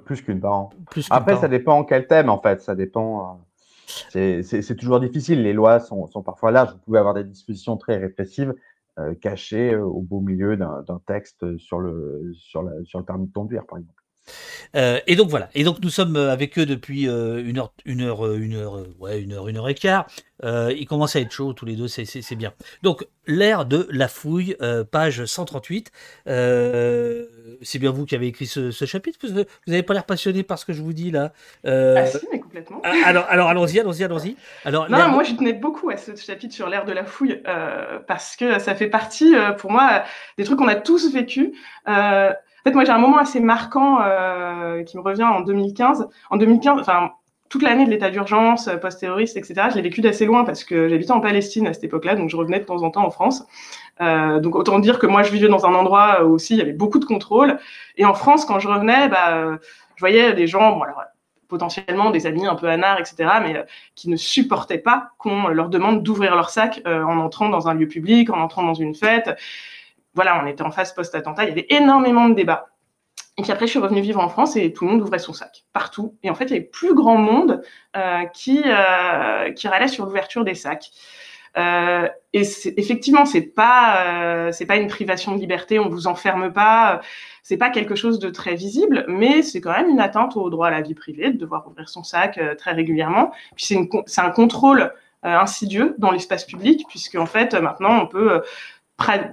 Plus 0.05 0.21
qu'une 0.21 0.39
par 0.39 0.53
an. 0.53 0.69
Après, 1.09 1.37
ça 1.37 1.47
dépend 1.47 1.83
quel 1.83 2.07
thème, 2.07 2.29
en 2.29 2.39
fait. 2.39 2.61
Ça 2.61 2.75
dépend 2.75 3.39
c'est 4.09 4.75
toujours 4.77 4.99
difficile. 4.99 5.43
Les 5.43 5.53
lois 5.53 5.79
sont, 5.79 6.07
parfois 6.23 6.51
larges. 6.51 6.73
Vous 6.73 6.79
pouvez 6.79 6.99
avoir 6.99 7.13
des 7.13 7.23
dispositions 7.23 7.77
très 7.77 7.97
répressives 7.97 8.53
euh, 8.99 9.13
cachées 9.15 9.73
euh, 9.73 9.83
au 9.83 10.01
beau 10.01 10.21
milieu 10.21 10.57
d'un 10.57 11.01
texte 11.05 11.57
sur 11.57 11.79
le, 11.79 12.31
sur, 12.33 12.69
sur 12.83 12.99
le 12.99 13.05
permis 13.05 13.27
de 13.27 13.33
conduire, 13.33 13.65
par 13.65 13.77
exemple. 13.79 14.03
Euh, 14.75 14.99
et 15.07 15.15
donc 15.15 15.29
voilà. 15.29 15.49
Et 15.55 15.63
donc 15.63 15.79
nous 15.81 15.89
sommes 15.89 16.15
avec 16.15 16.57
eux 16.59 16.65
depuis 16.65 17.03
une 17.03 17.57
heure, 17.57 17.71
une 17.85 18.01
heure, 18.01 18.33
une 18.33 18.55
heure, 18.55 18.83
ouais, 18.99 19.21
une 19.21 19.33
heure, 19.33 19.47
une 19.47 19.57
heure 19.57 19.69
et 19.69 19.75
quart. 19.75 20.07
Euh, 20.43 20.71
ils 20.77 20.85
commencent 20.85 21.15
à 21.15 21.19
être 21.19 21.31
chauds 21.31 21.53
tous 21.53 21.65
les 21.65 21.75
deux, 21.75 21.87
c'est 21.87 22.35
bien. 22.35 22.53
Donc 22.83 23.05
l'ère 23.25 23.65
de 23.65 23.87
la 23.91 24.07
fouille, 24.07 24.55
page 24.91 25.25
138. 25.25 25.91
c'est 26.25 27.79
bien 27.79 27.91
vous 27.91 28.05
qui 28.05 28.15
avez 28.15 28.27
écrit 28.27 28.45
ce, 28.45 28.71
chapitre. 28.71 29.19
Vous 29.23 29.45
n'avez 29.67 29.83
pas 29.83 29.93
l'air 29.93 30.05
passionné 30.05 30.43
par 30.43 30.59
ce 30.59 30.65
que 30.65 30.73
je 30.73 30.81
vous 30.81 30.93
dis 30.93 31.11
là. 31.11 31.33
ah 31.65 32.05
si, 32.05 32.27
mais 32.31 32.39
complètement. 32.39 32.81
Ah, 32.83 32.93
alors, 33.05 33.25
alors 33.29 33.49
allons-y, 33.49 33.79
allons-y, 33.79 34.03
allons-y. 34.03 34.35
Alors 34.65 34.89
non, 34.89 35.09
moi 35.09 35.23
je 35.23 35.33
tenais 35.33 35.53
beaucoup 35.53 35.89
à 35.89 35.97
ce 35.97 36.15
chapitre 36.15 36.53
sur 36.53 36.69
l'ère 36.69 36.85
de 36.85 36.93
la 36.93 37.03
fouille 37.03 37.41
parce 38.07 38.35
que 38.35 38.59
ça 38.59 38.75
fait 38.75 38.87
partie, 38.87 39.33
pour 39.57 39.71
moi, 39.71 40.03
des 40.37 40.43
trucs 40.43 40.59
qu'on 40.59 40.67
a 40.67 40.75
tous 40.75 41.11
vécu. 41.11 41.53
Fait, 42.67 42.73
moi, 42.73 42.83
j'ai 42.83 42.91
un 42.91 42.97
moment 42.97 43.17
assez 43.17 43.39
marquant 43.39 44.01
euh, 44.01 44.83
qui 44.83 44.97
me 44.97 45.01
revient 45.01 45.23
en 45.23 45.39
2015. 45.39 46.09
En 46.29 46.35
2015, 46.35 46.81
enfin, 46.81 47.11
toute 47.47 47.61
l'année 47.61 47.85
de 47.85 47.89
l'état 47.89 48.09
d'urgence, 48.09 48.67
euh, 48.67 48.75
post-terroriste, 48.75 49.37
etc., 49.37 49.67
je 49.69 49.75
l'ai 49.75 49.81
vécu 49.81 50.01
d'assez 50.01 50.25
loin 50.25 50.43
parce 50.43 50.65
que 50.65 50.89
j'habitais 50.89 51.13
en 51.13 51.21
Palestine 51.21 51.65
à 51.67 51.71
cette 51.71 51.85
époque-là, 51.85 52.15
donc 52.15 52.29
je 52.29 52.35
revenais 52.35 52.59
de 52.59 52.65
temps 52.65 52.83
en 52.83 52.89
temps 52.89 53.05
en 53.05 53.09
France. 53.09 53.47
Euh, 54.01 54.41
donc 54.41 54.55
autant 54.55 54.79
dire 54.79 54.99
que 54.99 55.07
moi, 55.07 55.23
je 55.23 55.31
vivais 55.31 55.47
dans 55.47 55.65
un 55.65 55.73
endroit 55.73 56.25
où 56.25 56.33
aussi 56.33 56.55
il 56.55 56.57
y 56.57 56.61
avait 56.61 56.73
beaucoup 56.73 56.99
de 56.99 57.05
contrôle. 57.05 57.57
Et 57.95 58.03
en 58.03 58.13
France, 58.13 58.43
quand 58.43 58.59
je 58.59 58.67
revenais, 58.67 59.07
bah, 59.07 59.57
je 59.95 59.99
voyais 60.01 60.33
des 60.33 60.45
gens, 60.45 60.81
potentiellement 61.47 62.11
des 62.11 62.27
amis 62.27 62.47
un 62.47 62.55
peu 62.55 62.67
anards, 62.67 62.99
etc., 62.99 63.29
mais 63.41 63.65
qui 63.95 64.09
ne 64.09 64.17
supportaient 64.17 64.77
pas 64.77 65.11
qu'on 65.19 65.47
leur 65.47 65.69
demande 65.69 66.03
d'ouvrir 66.03 66.35
leur 66.35 66.49
sac 66.49 66.81
en 66.85 67.17
entrant 67.17 67.47
dans 67.47 67.69
un 67.69 67.73
lieu 67.73 67.87
public, 67.87 68.29
en 68.29 68.41
entrant 68.41 68.63
dans 68.63 68.73
une 68.73 68.93
fête 68.93 69.37
voilà, 70.17 70.43
on 70.43 70.47
était 70.47 70.63
en 70.63 70.71
phase 70.71 70.95
post-attentat, 70.95 71.43
il 71.43 71.49
y 71.49 71.51
avait 71.51 71.67
énormément 71.69 72.27
de 72.27 72.33
débats. 72.33 72.69
Et 73.37 73.43
puis 73.43 73.51
après, 73.51 73.67
je 73.67 73.71
suis 73.71 73.79
revenue 73.79 74.01
vivre 74.01 74.19
en 74.19 74.29
France 74.29 74.55
et 74.55 74.73
tout 74.73 74.85
le 74.85 74.91
monde 74.91 75.01
ouvrait 75.01 75.19
son 75.19 75.31
sac, 75.31 75.63
partout. 75.71 76.15
Et 76.23 76.31
en 76.31 76.35
fait, 76.35 76.45
il 76.45 76.49
y 76.51 76.53
avait 76.53 76.65
plus 76.65 76.95
grand 76.95 77.17
monde 77.19 77.61
euh, 77.95 78.25
qui, 78.33 78.63
euh, 78.65 79.51
qui 79.51 79.67
râlait 79.67 79.87
sur 79.87 80.05
l'ouverture 80.05 80.43
des 80.43 80.55
sacs. 80.55 80.89
Euh, 81.55 82.07
et 82.33 82.41
effectivement, 82.77 83.25
c'est 83.25 83.41
pas 83.41 84.51
c'est 84.51 84.65
pas 84.65 84.77
une 84.77 84.87
privation 84.87 85.35
de 85.35 85.39
liberté, 85.39 85.79
on 85.79 85.87
vous 85.87 86.05
enferme 86.07 86.51
pas, 86.51 87.01
c'est 87.41 87.57
pas 87.57 87.69
quelque 87.69 87.95
chose 87.95 88.19
de 88.19 88.29
très 88.29 88.55
visible, 88.55 89.05
mais 89.07 89.41
c'est 89.43 89.61
quand 89.61 89.71
même 89.71 89.89
une 89.89 89.99
atteinte 89.99 90.35
au 90.35 90.49
droit 90.49 90.67
à 90.67 90.71
la 90.71 90.81
vie 90.81 90.93
privée 90.93 91.31
de 91.31 91.37
devoir 91.37 91.67
ouvrir 91.67 91.89
son 91.89 92.03
sac 92.03 92.39
très 92.57 92.73
régulièrement. 92.73 93.31
Puis 93.55 93.65
c'est 93.65 93.89
c'est 94.05 94.21
un 94.21 94.29
contrôle 94.29 94.93
insidieux 95.23 95.95
dans 95.97 96.11
l'espace 96.11 96.45
public, 96.45 96.85
puisque 96.89 97.15
en 97.15 97.25
fait 97.25 97.55
maintenant 97.55 98.01
on 98.03 98.07
peut 98.07 98.43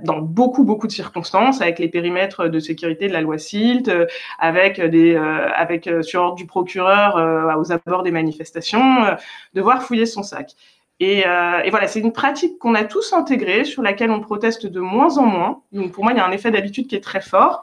dans 0.03 0.21
beaucoup 0.21 0.63
beaucoup 0.63 0.87
de 0.87 0.93
circonstances 0.93 1.63
avec 1.63 1.79
les 1.79 1.89
périmètres 1.89 2.49
de 2.49 2.61
sécurité 2.61 3.09
de 3.09 3.13
la 3.13 3.23
loi 3.23 3.39
SILT, 3.39 3.89
euh, 3.89 4.07
avec 4.39 4.81
des 4.81 5.15
euh, 5.15 5.49
avec 5.55 5.87
euh, 5.87 6.03
sur 6.03 6.21
ordre 6.21 6.37
du 6.37 6.47
procureur 6.47 7.17
aux 7.59 7.73
abords 7.73 8.03
des 8.03 8.11
manifestations, 8.11 9.17
devoir 9.55 9.83
fouiller 9.83 10.07
son 10.07 10.23
sac. 10.23 10.53
Et, 11.01 11.21
et 11.21 11.71
voilà, 11.71 11.89
c'est 11.89 12.01
une 12.01 12.13
pratique 12.13 12.59
qu'on 12.59 12.75
a 12.75 12.85
tous 12.85 13.13
intégrée, 13.13 13.65
sur 13.65 13.83
laquelle 13.83 14.11
on 14.11 14.21
proteste 14.21 14.67
de 14.67 14.81
moins 14.81 15.19
en 15.19 15.27
moins. 15.27 15.63
Donc 15.73 15.93
pour 15.93 16.05
moi, 16.05 16.13
il 16.13 16.19
y 16.19 16.21
a 16.21 16.27
un 16.27 16.31
effet 16.31 16.51
d'habitude 16.51 16.87
qui 16.87 16.95
est 16.95 17.03
très 17.03 17.21
fort 17.21 17.63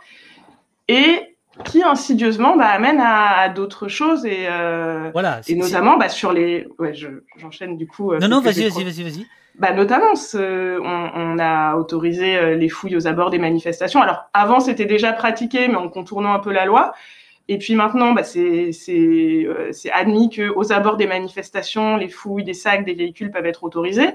et 0.87 1.37
qui 1.65 1.81
insidieusement 1.81 2.57
bah, 2.57 2.67
amène 2.67 2.99
à, 2.99 3.49
d'autres 3.49 3.87
choses 3.87 4.25
et, 4.25 4.47
voilà, 5.13 5.41
et 5.47 5.55
notamment 5.55 5.97
bah, 5.97 6.09
sur 6.09 6.33
les. 6.33 6.67
Ouais, 6.77 6.93
j'enchaîne 7.37 7.77
du 7.77 7.87
coup. 7.87 8.13
non, 8.15 8.27
non, 8.27 8.41
vas-y, 8.41 8.67
vas-y, 8.69 8.83
vas-y, 8.83 9.03
vas-y 9.03 9.27
bah, 9.55 9.73
notamment, 9.73 10.13
on, 10.33 11.09
on, 11.15 11.39
a 11.39 11.75
autorisé 11.75 12.37
euh, 12.37 12.55
les 12.55 12.69
fouilles 12.69 12.95
aux 12.95 13.07
abords 13.07 13.29
des 13.29 13.39
manifestations. 13.39 14.01
Alors, 14.01 14.29
avant, 14.33 14.59
c'était 14.59 14.85
déjà 14.85 15.13
pratiqué, 15.13 15.67
mais 15.67 15.75
en 15.75 15.89
contournant 15.89 16.33
un 16.33 16.39
peu 16.39 16.51
la 16.51 16.65
loi. 16.65 16.93
Et 17.47 17.57
puis 17.57 17.75
maintenant, 17.75 18.13
bah, 18.13 18.23
c'est 18.23 18.71
euh, 18.89 19.71
admis 19.91 20.29
qu'aux 20.29 20.71
abords 20.71 20.95
des 20.95 21.05
manifestations, 21.05 21.97
les 21.97 22.07
fouilles 22.07 22.45
des 22.45 22.53
sacs, 22.53 22.85
des 22.85 22.93
véhicules 22.93 23.29
peuvent 23.29 23.45
être 23.45 23.65
autorisées. 23.65 24.11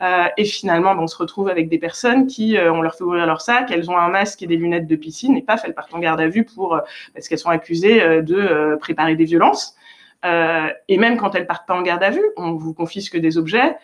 Euh, 0.00 0.24
et 0.38 0.46
finalement, 0.46 0.94
bah, 0.94 1.02
on 1.02 1.06
se 1.06 1.18
retrouve 1.18 1.50
avec 1.50 1.68
des 1.68 1.76
personnes 1.76 2.26
qui, 2.26 2.56
euh, 2.56 2.72
on 2.72 2.80
leur 2.80 2.94
fait 2.94 3.04
ouvrir 3.04 3.26
leur 3.26 3.42
sac, 3.42 3.70
elles 3.70 3.90
ont 3.90 3.98
un 3.98 4.08
masque 4.08 4.42
et 4.42 4.46
des 4.46 4.56
lunettes 4.56 4.86
de 4.86 4.96
piscine, 4.96 5.36
et 5.36 5.42
paf, 5.42 5.62
elles 5.66 5.74
partent 5.74 5.92
en 5.92 5.98
garde 5.98 6.22
à 6.22 6.28
vue 6.28 6.46
pour, 6.46 6.80
parce 7.12 7.28
qu'elles 7.28 7.38
sont 7.38 7.50
accusées 7.50 8.22
de 8.22 8.76
préparer 8.80 9.16
des 9.16 9.24
violences. 9.24 9.76
et 10.24 10.96
même 10.96 11.18
quand 11.18 11.34
elles 11.34 11.46
partent 11.46 11.68
pas 11.68 11.74
en 11.74 11.82
garde 11.82 12.02
à 12.02 12.10
vue, 12.10 12.24
on 12.38 12.52
vous 12.52 12.72
confisque 12.72 13.18
des 13.18 13.36
objets. 13.36 13.76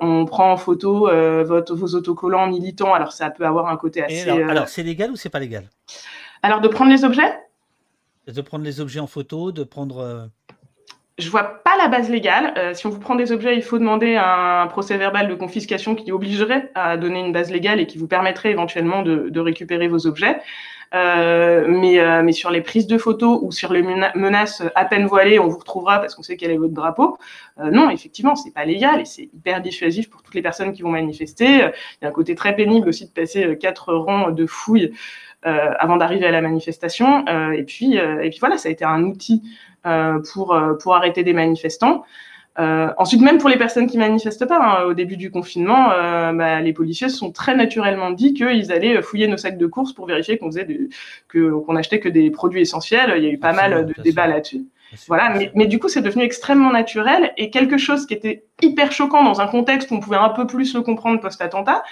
On 0.00 0.24
prend 0.24 0.52
en 0.52 0.56
photo 0.56 1.08
votre, 1.44 1.74
vos 1.74 1.94
autocollants 1.94 2.48
militants. 2.48 2.94
Alors 2.94 3.12
ça 3.12 3.30
peut 3.30 3.44
avoir 3.44 3.68
un 3.68 3.76
côté 3.76 4.02
assez. 4.02 4.28
alors, 4.28 4.68
c'est 4.68 4.82
légal 4.82 5.10
ou 5.10 5.16
c'est 5.16 5.30
pas 5.30 5.40
légal? 5.40 5.68
Alors 6.42 6.60
de 6.60 6.68
prendre 6.68 6.90
les 6.90 7.04
objets? 7.04 7.32
De 8.26 8.40
prendre 8.40 8.64
les 8.64 8.80
objets 8.80 9.00
en 9.00 9.06
photo, 9.06 9.52
de 9.52 9.64
prendre 9.64 10.30
je 11.20 11.30
vois 11.30 11.62
pas 11.62 11.76
la 11.76 11.88
base 11.88 12.08
légale. 12.08 12.54
Euh, 12.56 12.74
si 12.74 12.86
on 12.86 12.90
vous 12.90 12.98
prend 12.98 13.14
des 13.14 13.30
objets, 13.30 13.54
il 13.54 13.62
faut 13.62 13.78
demander 13.78 14.16
un 14.16 14.66
procès 14.66 14.96
verbal 14.96 15.28
de 15.28 15.34
confiscation 15.34 15.94
qui 15.94 16.10
obligerait 16.12 16.70
à 16.74 16.96
donner 16.96 17.20
une 17.20 17.32
base 17.32 17.50
légale 17.50 17.78
et 17.78 17.86
qui 17.86 17.98
vous 17.98 18.08
permettrait 18.08 18.50
éventuellement 18.50 19.02
de, 19.02 19.40
récupérer 19.40 19.88
vos 19.88 20.06
objets. 20.06 20.38
Euh, 20.92 21.66
mais, 21.68 22.00
euh, 22.00 22.22
mais 22.22 22.32
sur 22.32 22.50
les 22.50 22.62
prises 22.62 22.88
de 22.88 22.98
photos 22.98 23.38
ou 23.42 23.52
sur 23.52 23.72
les 23.72 23.82
menaces 23.82 24.62
à 24.74 24.84
peine 24.84 25.06
voilées, 25.06 25.38
on 25.38 25.46
vous 25.46 25.58
retrouvera 25.58 26.00
parce 26.00 26.14
qu'on 26.14 26.22
sait 26.22 26.36
quel 26.36 26.50
est 26.50 26.56
votre 26.56 26.74
drapeau. 26.74 27.18
non, 27.62 27.90
effectivement, 27.90 28.34
c'est 28.34 28.52
pas 28.52 28.64
légal 28.64 29.00
et 29.00 29.04
c'est 29.04 29.30
hyper 29.32 29.60
dissuasif 29.60 30.10
pour 30.10 30.22
toutes 30.22 30.34
les 30.34 30.42
personnes 30.42 30.72
qui 30.72 30.82
vont 30.82 30.90
manifester. 30.90 31.46
Il 31.46 32.02
y 32.02 32.04
a 32.04 32.08
un 32.08 32.12
côté 32.12 32.34
très 32.34 32.56
pénible 32.56 32.88
aussi 32.88 33.06
de 33.06 33.12
passer 33.12 33.56
quatre 33.58 33.94
rangs 33.94 34.30
de 34.30 34.46
fouilles 34.46 34.92
avant 35.42 35.96
d'arriver 35.96 36.26
à 36.26 36.30
la 36.30 36.40
manifestation. 36.40 37.24
et 37.52 37.62
puis, 37.62 37.96
et 37.96 38.30
puis 38.30 38.38
voilà, 38.40 38.58
ça 38.58 38.68
a 38.68 38.72
été 38.72 38.84
un 38.84 39.04
outil 39.04 39.42
euh, 39.86 40.18
pour, 40.34 40.54
euh, 40.54 40.74
pour 40.74 40.94
arrêter 40.94 41.22
des 41.24 41.32
manifestants. 41.32 42.04
Euh, 42.58 42.88
ensuite, 42.98 43.20
même 43.20 43.38
pour 43.38 43.48
les 43.48 43.56
personnes 43.56 43.86
qui 43.86 43.96
manifestent 43.96 44.46
pas, 44.46 44.58
hein, 44.58 44.84
au 44.84 44.94
début 44.94 45.16
du 45.16 45.30
confinement, 45.30 45.88
bah, 46.34 46.60
les 46.60 46.72
policiers 46.72 47.08
se 47.08 47.16
sont 47.16 47.32
très 47.32 47.54
naturellement 47.54 48.10
dit 48.10 48.34
qu'ils 48.34 48.72
allaient 48.72 49.00
fouiller 49.02 49.28
nos 49.28 49.36
sacs 49.36 49.56
de 49.56 49.66
courses 49.66 49.92
pour 49.92 50.06
vérifier 50.06 50.36
qu'on 50.36 50.50
faisait 50.50 50.66
que 51.28 51.52
qu'on 51.52 51.76
achetait 51.76 52.00
que 52.00 52.08
des 52.08 52.30
produits 52.30 52.60
essentiels. 52.60 53.14
Il 53.16 53.24
y 53.24 53.26
a 53.26 53.30
eu 53.30 53.38
pas 53.38 53.52
mal 53.52 53.86
de 53.86 54.02
débats 54.02 54.26
là-dessus. 54.26 54.64
Voilà, 55.06 55.30
mais, 55.30 55.52
mais, 55.54 55.66
du 55.66 55.78
coup, 55.78 55.88
c'est 55.88 56.02
devenu 56.02 56.24
extrêmement 56.24 56.72
naturel 56.72 57.32
et 57.36 57.50
quelque 57.50 57.78
chose 57.78 58.06
qui 58.06 58.14
était 58.14 58.42
hyper 58.60 58.90
choquant 58.90 59.22
dans 59.22 59.40
un 59.40 59.46
contexte 59.46 59.92
où 59.92 59.94
on 59.94 60.00
pouvait 60.00 60.16
un 60.16 60.30
peu 60.30 60.48
plus 60.48 60.74
le 60.74 60.82
comprendre 60.82 61.20
post-attentat 61.20 61.84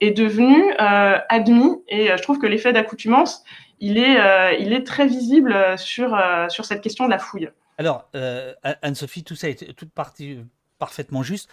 est 0.00 0.12
devenu 0.12 0.72
admis. 0.78 1.76
Et 1.88 2.08
je 2.08 2.22
trouve 2.22 2.38
que 2.38 2.46
l'effet 2.46 2.72
d'accoutumance, 2.72 3.44
il 3.80 3.98
est, 3.98 4.18
euh, 4.18 4.52
il 4.58 4.72
est 4.72 4.86
très 4.86 5.06
visible 5.06 5.54
sur, 5.76 6.14
euh, 6.14 6.48
sur 6.48 6.64
cette 6.64 6.80
question 6.80 7.04
de 7.06 7.10
la 7.10 7.18
fouille. 7.18 7.50
Alors, 7.78 8.08
euh, 8.14 8.54
Anne-Sophie, 8.62 9.24
tout 9.24 9.36
ça 9.36 9.48
est 9.48 9.74
toute 9.74 9.92
partie 9.92 10.38
parfaitement 10.78 11.22
juste. 11.22 11.48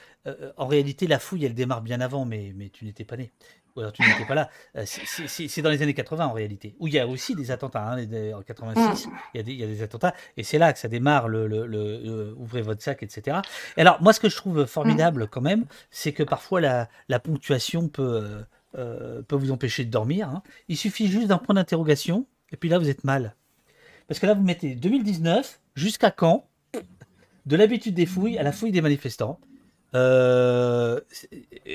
en 0.58 0.68
réalité, 0.68 1.08
la 1.08 1.20
fouille, 1.20 1.46
elle 1.46 1.54
démarre 1.54 1.82
bien 1.82 2.02
avant, 2.02 2.26
mais, 2.26 2.54
mais 2.56 2.70
tu 2.70 2.86
n'étais 2.86 3.06
pas 3.06 3.16
né. 3.16 3.32
Ou 3.76 3.80
alors 3.80 3.92
tu 3.92 4.04
n'étais 4.04 4.26
pas 4.26 4.36
là. 4.36 4.50
c'est 4.86 5.62
dans 5.62 5.70
les 5.70 5.82
années 5.82 5.94
80 5.94 6.28
en 6.28 6.34
réalité, 6.34 6.76
où 6.80 6.88
il 6.88 6.94
y 6.94 7.00
a 7.00 7.08
aussi 7.08 7.36
des 7.36 7.50
attentats. 7.50 7.94
Hein, 7.94 8.06
en 8.36 8.42
86, 8.42 9.08
mm. 9.08 9.12
il, 9.34 9.38
y 9.38 9.40
a 9.40 9.44
des, 9.44 9.52
il 9.54 9.60
y, 9.60 9.64
a 9.64 9.68
des, 9.68 9.82
attentats, 9.82 10.14
et 10.38 10.44
c'est 10.44 10.60
là 10.60 10.74
que 10.74 10.80
ça 10.80 10.88
démarre 10.88 11.28
le, 11.28 11.48
le, 11.48 12.36
ouvrez 12.38 12.62
votre 12.62 12.84
sac, 12.84 13.02
etc. 13.02 13.38
Et 13.78 13.82
alors, 13.82 14.02
moi, 14.02 14.14
ce 14.14 14.20
que 14.20 14.30
je 14.30 14.36
trouve 14.36 14.66
formidable 14.66 15.28
quand 15.28 15.42
même, 15.42 15.66
c'est 15.90 16.14
que 16.14 16.24
parfois 16.24 16.62
la, 16.62 16.88
la 17.10 17.20
ponctuation 17.20 17.88
peut, 17.88 18.44
euh, 18.76 19.22
peut 19.24 19.36
vous 19.36 19.52
empêcher 19.52 19.86
de 19.86 19.90
dormir. 19.90 20.30
Hein. 20.30 20.44
Il 20.68 20.78
suffit 20.78 21.08
juste 21.08 21.28
d'un 21.28 21.40
point 21.40 21.56
d'interrogation, 21.56 22.28
et 22.52 22.58
puis 22.58 22.70
là, 22.70 22.78
vous 22.78 22.90
êtes 22.90 23.04
mal. 23.04 23.36
Parce 24.08 24.20
que 24.20 24.28
là, 24.28 24.36
vous 24.36 24.44
mettez 24.44 24.76
2019, 24.76 25.60
jusqu'à 25.76 26.12
quand 26.12 26.48
De 27.46 27.56
l'habitude 27.56 27.94
des 27.94 28.06
fouilles 28.06 28.38
à 28.38 28.44
la 28.44 28.52
fouille 28.52 28.72
des 28.72 28.82
manifestants. 28.82 29.40
Euh, 29.96 31.00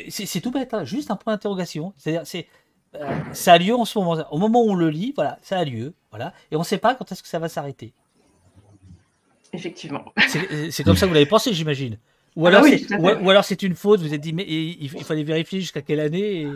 c'est 0.09 0.41
tout 0.41 0.51
bête, 0.51 0.75
hein, 0.75 0.85
juste 0.85 1.11
un 1.11 1.17
point 1.17 1.33
d'interrogation. 1.35 1.93
C'est-à-dire, 1.97 2.23
c'est, 2.25 2.49
euh, 2.97 3.09
ça 3.33 3.55
a 3.55 3.59
lieu 3.59 3.75
en 3.75 3.85
ce 3.85 3.99
moment. 3.99 4.25
Au 4.31 4.39
moment 4.39 4.63
où 4.65 4.71
on 4.71 4.75
le 4.75 4.91
lit, 4.91 5.13
voilà, 5.15 5.39
ça 5.43 5.59
a 5.59 5.65
lieu. 5.65 5.95
Voilà, 6.11 6.33
et 6.51 6.57
on 6.57 6.61
ne 6.61 6.65
sait 6.65 6.79
pas 6.79 6.95
quand 6.95 7.11
est-ce 7.13 7.23
que 7.23 7.29
ça 7.29 7.39
va 7.39 7.49
s'arrêter. 7.49 7.93
Effectivement. 9.53 10.13
C'est 10.71 10.85
comme 10.85 10.97
ça 10.97 11.07
que 11.07 11.09
vous 11.09 11.15
l'avez 11.15 11.27
pensé, 11.27 11.53
j'imagine. 11.53 11.99
Ou 12.37 12.47
alors, 12.47 12.65
ah 12.65 13.43
c'est 13.43 13.63
une 13.63 13.75
faute, 13.75 14.01
vous 14.01 14.15
êtes 14.15 14.21
dit, 14.21 14.33
mais 14.33 14.45
il, 14.47 14.89
fallait 14.89 15.25
vérifier 15.25 15.61
jusqu'à 15.61 15.83
quelle 15.83 16.01
année 16.01 16.47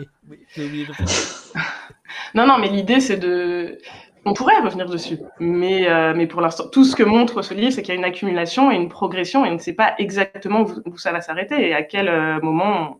Non, 2.35 2.47
non, 2.47 2.57
mais 2.57 2.69
l'idée, 2.69 2.99
c'est 2.99 3.17
de. 3.17 3.79
On 4.25 4.33
pourrait 4.33 4.59
revenir 4.61 4.89
dessus, 4.89 5.19
mais, 5.39 5.89
euh, 5.89 6.13
mais 6.15 6.27
pour 6.27 6.39
l'instant, 6.39 6.67
tout 6.67 6.85
ce 6.85 6.95
que 6.95 7.03
montre 7.03 7.41
ce 7.41 7.53
livre, 7.53 7.71
c'est 7.71 7.81
qu'il 7.81 7.93
y 7.93 7.97
a 7.97 7.99
une 7.99 8.05
accumulation 8.05 8.71
et 8.71 8.75
une 8.75 8.87
progression, 8.87 9.45
et 9.45 9.49
on 9.49 9.55
ne 9.55 9.59
sait 9.59 9.73
pas 9.73 9.95
exactement 9.97 10.65
où, 10.85 10.97
ça 10.97 11.11
va 11.11 11.19
s'arrêter 11.19 11.67
et 11.67 11.73
à 11.73 11.83
quel 11.83 12.07
euh, 12.07 12.39
moment 12.39 12.99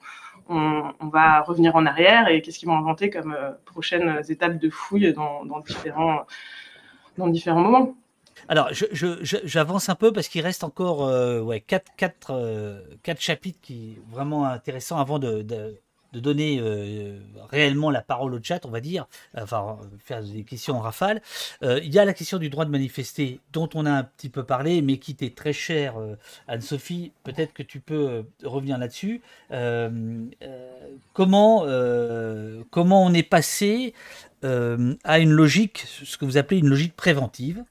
on, 0.50 0.92
va 1.02 1.42
revenir 1.42 1.78
en 1.78 1.86
arrière 1.86 2.28
et 2.28 2.42
qu'est-ce 2.42 2.60
qu'ils 2.60 2.68
vont 2.68 2.76
inventer 2.76 3.10
comme 3.10 3.34
euh, 3.34 3.52
prochaines 3.66 4.22
étapes 4.28 4.58
de 4.58 4.70
fouille 4.70 5.14
dans, 5.14 5.46
différents, 5.66 6.26
dans 7.18 7.28
différents 7.28 7.62
moments. 7.62 7.96
Alors, 8.50 8.70
j'avance 8.72 9.88
un 9.88 9.96
peu 9.96 10.12
parce 10.12 10.28
qu'il 10.28 10.42
reste 10.42 10.66
encore 10.66 11.10
ouais, 11.46 11.62
quatre, 11.62 11.90
quatre, 11.96 12.34
quatre, 13.02 13.22
chapitres 13.22 13.60
qui 13.62 13.98
vraiment 14.10 14.46
intéressants 14.46 14.98
avant 14.98 15.18
de, 15.18 15.46
donner 16.20 16.60
euh, 16.60 17.20
réellement 17.50 17.90
la 17.92 18.02
parole 18.02 18.34
au 18.34 18.40
chat, 18.42 18.66
on 18.66 18.70
va 18.70 18.82
dire, 18.82 19.08
enfin 19.38 19.78
faire 20.00 20.24
des 20.24 20.44
questions 20.44 20.78
en 20.78 20.82
rafale. 20.82 21.22
il 21.62 21.94
y 21.94 22.00
a 22.00 22.06
la 22.06 22.14
question 22.14 22.38
du 22.38 22.50
droit 22.50 22.66
de 22.66 22.72
manifester 22.72 23.40
dont 23.52 23.70
on 23.74 23.86
a 23.86 23.92
un 23.92 24.04
petit 24.04 24.30
peu 24.30 24.44
parlé, 24.44 24.82
mais 24.82 24.98
qui 24.98 25.12
était 25.12 25.30
très 25.30 25.54
cher, 25.54 25.96
Anne-Sophie. 26.48 27.12
Peut-être 27.24 27.54
que 27.54 27.64
tu 27.64 27.80
peux 27.80 28.26
revenir 28.44 28.78
là-dessus. 28.78 29.22
comment, 31.14 31.64
on 31.64 33.14
est 33.14 33.24
passé 33.24 33.94
à 34.44 35.20
une 35.20 35.32
logique, 35.32 35.86
ce 36.04 36.18
que 36.18 36.26
vous 36.26 36.38
appelez 36.38 36.60
une 36.60 36.70
logique 36.70 36.96
préventive 36.96 37.64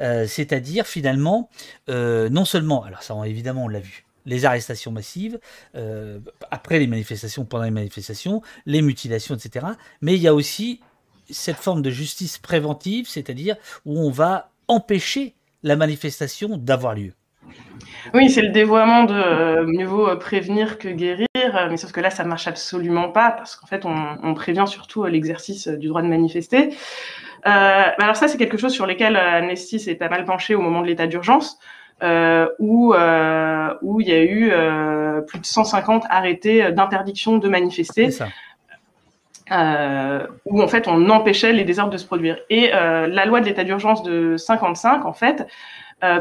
euh, 0.00 0.26
c'est-à-dire 0.26 0.86
finalement, 0.86 1.50
euh, 1.88 2.28
non 2.28 2.44
seulement, 2.44 2.84
alors 2.84 3.02
ça 3.02 3.14
évidemment 3.26 3.64
on 3.64 3.68
l'a 3.68 3.80
vu, 3.80 4.04
les 4.28 4.44
arrestations 4.44 4.92
massives, 4.92 5.40
euh, 5.74 6.20
après 6.50 6.78
les 6.78 6.86
manifestations, 6.86 7.44
pendant 7.44 7.64
les 7.64 7.70
manifestations, 7.70 8.42
les 8.66 8.82
mutilations, 8.82 9.34
etc. 9.34 9.66
Mais 10.00 10.14
il 10.14 10.20
y 10.20 10.28
a 10.28 10.34
aussi 10.34 10.80
cette 11.30 11.56
forme 11.56 11.82
de 11.82 11.90
justice 11.90 12.38
préventive, 12.38 13.08
c'est-à-dire 13.08 13.56
où 13.84 13.98
on 13.98 14.10
va 14.10 14.50
empêcher 14.68 15.34
la 15.62 15.74
manifestation 15.74 16.56
d'avoir 16.56 16.94
lieu. 16.94 17.12
Oui, 18.14 18.30
c'est 18.30 18.42
le 18.42 18.50
dévoiement 18.50 19.04
de 19.04 19.64
mieux 19.64 19.86
vaut 19.86 20.14
prévenir 20.16 20.78
que 20.78 20.88
guérir, 20.88 21.26
mais 21.34 21.76
sauf 21.76 21.92
que 21.92 22.00
là, 22.00 22.10
ça 22.10 22.22
ne 22.22 22.28
marche 22.28 22.46
absolument 22.46 23.10
pas, 23.10 23.30
parce 23.30 23.56
qu'en 23.56 23.66
fait, 23.66 23.84
on 23.84 24.34
prévient 24.34 24.64
surtout 24.66 25.04
l'exercice 25.04 25.68
du 25.68 25.88
droit 25.88 26.02
de 26.02 26.08
manifester. 26.08 26.74
Euh, 27.46 27.50
bah 27.50 27.94
alors 28.00 28.16
ça, 28.16 28.28
c'est 28.28 28.38
quelque 28.38 28.56
chose 28.56 28.72
sur 28.72 28.86
lequel 28.86 29.16
euh, 29.16 29.38
Amnesty 29.38 29.78
s'est 29.78 29.94
pas 29.94 30.08
mal 30.08 30.24
penché 30.24 30.54
au 30.54 30.60
moment 30.60 30.82
de 30.82 30.86
l'état 30.86 31.06
d'urgence. 31.06 31.58
Euh, 32.00 32.46
où, 32.60 32.94
euh, 32.94 33.74
où 33.82 34.00
il 34.00 34.08
y 34.08 34.12
a 34.12 34.22
eu 34.22 34.50
euh, 34.52 35.20
plus 35.20 35.40
de 35.40 35.44
150 35.44 36.04
arrêtés 36.08 36.70
d'interdiction 36.70 37.38
de 37.38 37.48
manifester. 37.48 38.12
Ça. 38.12 38.28
Où 40.44 40.62
en 40.62 40.68
fait 40.68 40.86
on 40.86 41.08
empêchait 41.10 41.52
les 41.52 41.64
désordres 41.64 41.92
de 41.92 41.96
se 41.96 42.06
produire. 42.06 42.38
Et 42.50 42.68
la 42.70 43.24
loi 43.24 43.40
de 43.40 43.46
l'état 43.46 43.64
d'urgence 43.64 44.02
de 44.02 44.36
55, 44.36 45.06
en 45.06 45.12
fait, 45.12 45.46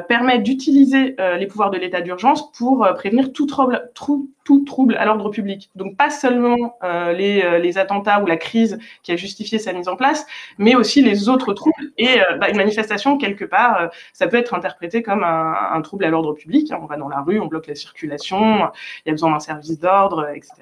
permet 0.07 0.39
d'utiliser 0.39 1.15
euh, 1.19 1.37
les 1.37 1.45
pouvoirs 1.45 1.69
de 1.69 1.77
l'état 1.77 2.01
d'urgence 2.01 2.51
pour 2.53 2.83
euh, 2.83 2.93
prévenir 2.93 3.31
tout 3.31 3.45
trouble, 3.45 3.91
tout 3.93 4.63
trouble 4.65 4.95
à 4.95 5.05
l'ordre 5.05 5.29
public. 5.29 5.69
Donc 5.75 5.97
pas 5.97 6.09
seulement 6.09 6.77
les, 6.83 7.59
les, 7.59 7.77
attentats 7.77 8.21
ou 8.21 8.25
la 8.25 8.37
crise 8.37 8.79
qui 9.03 9.11
a 9.11 9.17
justifié 9.17 9.59
sa 9.59 9.73
mise 9.73 9.89
en 9.89 9.97
place, 9.97 10.25
mais 10.57 10.73
aussi 10.75 11.01
les 11.01 11.27
autres 11.27 11.53
troubles. 11.53 11.91
Et 11.97 12.19
bah, 12.39 12.49
une 12.49 12.55
manifestation, 12.55 13.17
quelque 13.17 13.43
part, 13.43 13.89
ça 14.13 14.27
peut 14.27 14.37
être 14.37 14.53
interprété 14.53 15.03
comme 15.03 15.23
un, 15.23 15.53
un 15.73 15.81
trouble 15.81 16.05
à 16.05 16.09
l'ordre 16.09 16.33
public. 16.33 16.71
On 16.79 16.85
va 16.85 16.95
dans 16.95 17.09
la 17.09 17.19
rue, 17.19 17.41
on 17.41 17.47
bloque 17.47 17.67
la 17.67 17.75
circulation, 17.75 18.69
il 19.05 19.07
y 19.07 19.09
a 19.09 19.11
besoin 19.11 19.31
d'un 19.31 19.39
service 19.39 19.79
d'ordre, 19.79 20.29
etc. 20.33 20.53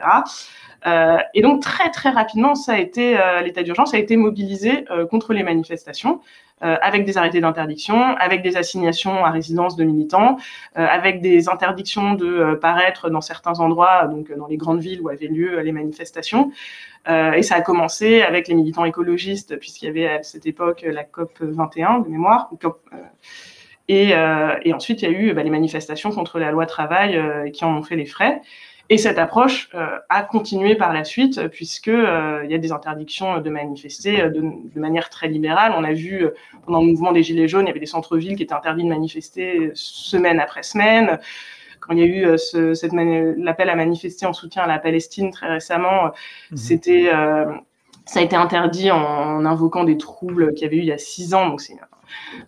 Euh, 0.85 1.17
et 1.33 1.41
donc 1.41 1.61
très 1.61 1.89
très 1.89 2.09
rapidement, 2.09 2.55
ça 2.55 2.73
a 2.73 2.77
été 2.77 3.17
euh, 3.17 3.41
l'état 3.41 3.63
d'urgence 3.63 3.93
a 3.93 3.97
été 3.97 4.17
mobilisé 4.17 4.85
euh, 4.91 5.05
contre 5.05 5.33
les 5.33 5.43
manifestations, 5.43 6.21
avec 6.61 7.05
des 7.05 7.17
arrêtés 7.17 7.41
d'interdiction, 7.41 8.15
avec 8.15 8.41
des 8.41 8.57
assignations 8.57 9.23
à 9.23 9.29
résidence 9.29 9.75
de 9.75 9.83
militants, 9.83 10.37
avec 10.73 11.21
des 11.21 11.47
interdictions 11.47 12.13
de 12.13 12.55
paraître 12.55 13.09
dans 13.09 13.21
certains 13.21 13.59
endroits, 13.59 14.07
donc 14.07 14.35
dans 14.35 14.47
les 14.47 14.57
grandes 14.57 14.79
villes 14.79 15.01
où 15.01 15.09
avaient 15.09 15.27
lieu 15.27 15.59
les 15.59 15.73
manifestations. 15.73 16.51
et 17.07 17.43
ça 17.43 17.55
a 17.55 17.61
commencé 17.61 18.21
avec 18.23 18.47
les 18.47 18.55
militants 18.55 18.85
écologistes, 18.85 19.59
puisqu'il 19.59 19.85
y 19.85 19.89
avait 19.89 20.07
à 20.07 20.23
cette 20.23 20.47
époque 20.47 20.83
la 20.87 21.03
COP 21.03 21.37
21 21.41 21.99
de 21.99 22.09
mémoire. 22.09 22.49
Et, 23.89 24.15
ensuite, 24.73 25.03
il 25.03 25.11
y 25.11 25.13
a 25.13 25.19
eu 25.19 25.33
bah, 25.33 25.43
les 25.43 25.51
manifestations 25.51 26.11
contre 26.11 26.39
la 26.39 26.51
loi 26.51 26.65
travail 26.65 27.51
qui 27.51 27.63
en 27.65 27.77
ont 27.77 27.83
fait 27.83 27.97
les 27.97 28.07
frais. 28.07 28.41
Et 28.89 28.97
cette 28.99 29.17
approche 29.17 29.69
euh, 29.73 29.97
a 30.09 30.21
continué 30.21 30.75
par 30.75 30.93
la 30.93 31.03
suite, 31.03 31.47
puisque 31.47 31.87
euh, 31.87 32.41
il 32.43 32.51
y 32.51 32.53
a 32.53 32.59
des 32.59 32.71
interdictions 32.71 33.39
de 33.39 33.49
manifester 33.49 34.21
euh, 34.21 34.29
de, 34.29 34.41
de, 34.41 34.79
manière 34.79 35.09
très 35.09 35.27
libérale. 35.27 35.73
On 35.75 35.83
a 35.83 35.93
vu 35.93 36.27
pendant 36.65 36.81
le 36.81 36.87
mouvement 36.87 37.11
des 37.11 37.23
Gilets 37.23 37.47
jaunes, 37.47 37.65
il 37.65 37.69
y 37.69 37.71
avait 37.71 37.79
des 37.79 37.87
centres-villes 37.87 38.35
qui 38.35 38.43
étaient 38.43 38.53
interdits 38.53 38.83
de 38.83 38.89
manifester 38.89 39.71
semaine 39.73 40.39
après 40.39 40.61
semaine. 40.61 41.19
Quand 41.79 41.93
il 41.93 41.99
y 41.99 42.03
a 42.03 42.05
eu 42.05 42.37
ce, 42.37 43.43
l'appel 43.43 43.69
à 43.69 43.75
manifester 43.75 44.25
en 44.25 44.33
soutien 44.33 44.63
à 44.63 44.67
la 44.67 44.79
Palestine 44.79 45.31
très 45.31 45.47
récemment, 45.47 46.11
mmh. 46.51 46.55
c'était 46.55 47.11
ça 48.05 48.19
a 48.19 48.23
été 48.23 48.35
interdit 48.35 48.89
en, 48.91 49.45
invoquant 49.45 49.83
des 49.83 49.97
troubles 49.97 50.53
qu'il 50.53 50.63
y 50.63 50.65
avait 50.65 50.77
eu 50.77 50.79
il 50.79 50.85
y 50.85 50.91
a 50.91 50.97
six 50.97 51.33
ans. 51.35 51.47
Donc 51.47 51.61
c'est 51.61 51.75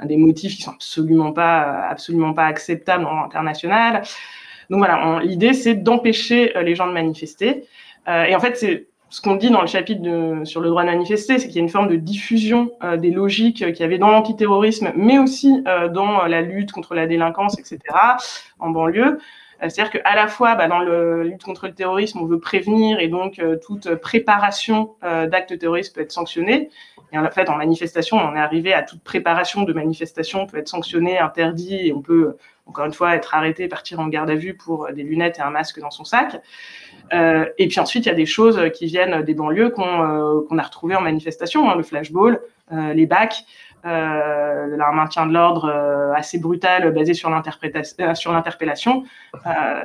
des 0.05 0.17
motifs 0.17 0.55
qui 0.55 0.63
sont 0.63 0.71
absolument 0.71 1.33
pas, 1.33 1.87
absolument 1.87 2.33
pas 2.33 2.45
acceptables 2.45 3.05
en 3.05 3.23
international. 3.23 4.03
Donc 4.69 4.79
voilà, 4.79 5.19
l'idée 5.23 5.53
c'est 5.53 5.75
d'empêcher 5.75 6.53
les 6.61 6.75
gens 6.75 6.87
de 6.87 6.93
manifester. 6.93 7.65
et 8.07 8.35
en 8.35 8.39
fait, 8.39 8.57
c'est 8.57 8.87
ce 9.09 9.21
qu'on 9.21 9.35
dit 9.35 9.49
dans 9.49 9.61
le 9.61 9.67
chapitre 9.67 10.41
sur 10.43 10.61
le 10.61 10.69
droit 10.69 10.83
de 10.83 10.89
manifester, 10.89 11.39
c'est 11.39 11.47
qu'il 11.47 11.55
y 11.55 11.59
a 11.59 11.61
une 11.61 11.69
forme 11.69 11.87
de 11.87 11.95
diffusion 11.95 12.71
euh, 12.83 12.97
des 12.97 13.11
logiques 13.11 13.57
qu'il 13.57 13.79
y 13.79 13.83
avait 13.83 13.97
dans 13.97 14.09
l'antiterrorisme, 14.09 14.91
mais 14.95 15.17
aussi 15.17 15.63
euh, 15.67 15.87
dans 15.87 16.25
la 16.25 16.41
lutte 16.41 16.71
contre 16.71 16.93
la 16.93 17.07
délinquance, 17.07 17.57
etc., 17.59 17.79
en 18.59 18.69
banlieue. 18.69 19.19
Euh, 19.61 19.69
c'est-à-dire 19.69 19.91
qu'à 19.91 20.15
la 20.15 20.27
fois, 20.27 20.55
bah, 20.55 20.67
dans 20.67 20.79
la 20.79 21.23
lutte 21.23 21.43
contre 21.43 21.67
le 21.67 21.73
terrorisme, 21.73 22.19
on 22.19 22.25
veut 22.25 22.39
prévenir 22.39 22.99
et 22.99 23.07
donc 23.07 23.41
toute 23.65 23.95
préparation 23.95 24.95
d'actes 25.01 25.57
terroristes 25.57 25.95
peut 25.95 26.01
être 26.01 26.11
sanctionnée. 26.11 26.69
Et 27.13 27.17
en 27.17 27.29
fait, 27.31 27.49
en 27.49 27.55
manifestation, 27.55 28.17
on 28.17 28.35
est 28.35 28.39
arrivé 28.39 28.73
à 28.73 28.83
toute 28.83 29.01
préparation 29.01 29.63
de 29.63 29.71
manifestation 29.71 30.45
peut 30.45 30.57
être 30.57 30.67
sanctionnée, 30.67 31.17
interdit, 31.17 31.87
et 31.87 31.93
on 31.93 32.01
peut, 32.01 32.35
encore 32.65 32.85
une 32.85 32.93
fois, 32.93 33.15
être 33.15 33.33
arrêté, 33.33 33.67
partir 33.69 33.99
en 34.01 34.07
garde 34.07 34.29
à 34.29 34.35
vue 34.35 34.55
pour 34.55 34.91
des 34.91 35.03
lunettes 35.03 35.39
et 35.39 35.41
un 35.41 35.49
masque 35.49 35.79
dans 35.79 35.91
son 35.91 36.03
sac. 36.03 36.41
Euh, 37.13 37.45
et 37.57 37.67
puis 37.67 37.79
ensuite, 37.79 38.05
il 38.05 38.09
y 38.09 38.11
a 38.11 38.15
des 38.15 38.25
choses 38.25 38.61
qui 38.73 38.85
viennent 38.85 39.21
des 39.23 39.33
banlieues 39.33 39.69
qu'on 39.69 39.83
euh, 39.83 40.57
a 40.57 40.61
retrouvées 40.61 40.95
en 40.95 41.01
manifestation, 41.01 41.69
hein, 41.69 41.75
le 41.75 41.83
flashball, 41.83 42.41
euh, 42.73 42.93
les 42.93 43.05
bacs, 43.05 43.45
euh, 43.85 44.77
un 44.79 44.91
maintien 44.91 45.25
de 45.25 45.33
l'ordre 45.33 45.69
assez 46.15 46.39
brutal 46.39 46.91
basé 46.93 47.13
sur 47.13 47.29
l'interpellation. 47.29 49.03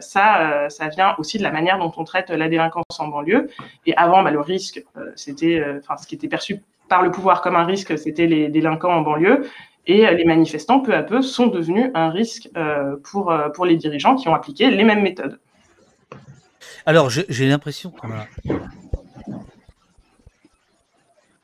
ça, 0.01 0.69
ça 0.69 0.89
vient 0.89 1.14
aussi 1.19 1.39
de 1.39 1.43
la 1.43 1.51
manière 1.51 1.78
dont 1.78 1.93
on 1.97 2.05
traite 2.05 2.31
la 2.31 2.48
délinquance 2.48 2.85
en 2.98 3.09
banlieue. 3.09 3.48
Et 3.86 3.97
avant, 3.97 4.23
bah, 4.23 4.31
le 4.31 4.40
risque, 4.40 4.85
c'était, 5.16 5.62
ce 6.01 6.06
qui 6.06 6.14
était 6.14 6.28
perçu 6.28 6.62
par 6.89 7.02
le 7.02 7.10
pouvoir 7.10 7.43
comme 7.43 7.56
un 7.56 7.64
risque, 7.64 7.98
c'était 7.98 8.27
les 8.27 8.48
délinquants 8.48 8.93
en 8.93 9.01
banlieue. 9.02 9.48
Et 9.86 10.06
les 10.14 10.24
manifestants, 10.24 10.81
peu 10.81 10.94
à 10.94 11.02
peu, 11.02 11.23
sont 11.23 11.48
devenus 11.48 11.90
un 11.94 12.10
risque 12.10 12.48
pour, 13.02 13.35
pour 13.55 13.66
les 13.66 13.77
dirigeants 13.77 14.14
qui 14.14 14.28
ont 14.28 14.35
appliqué 14.35 14.70
les 14.70 14.85
mêmes 14.85 15.02
méthodes. 15.02 15.39
Alors, 16.86 17.10
j'ai 17.10 17.48
l'impression 17.48 17.90
qu'on 17.90 18.10
a. 18.10 18.27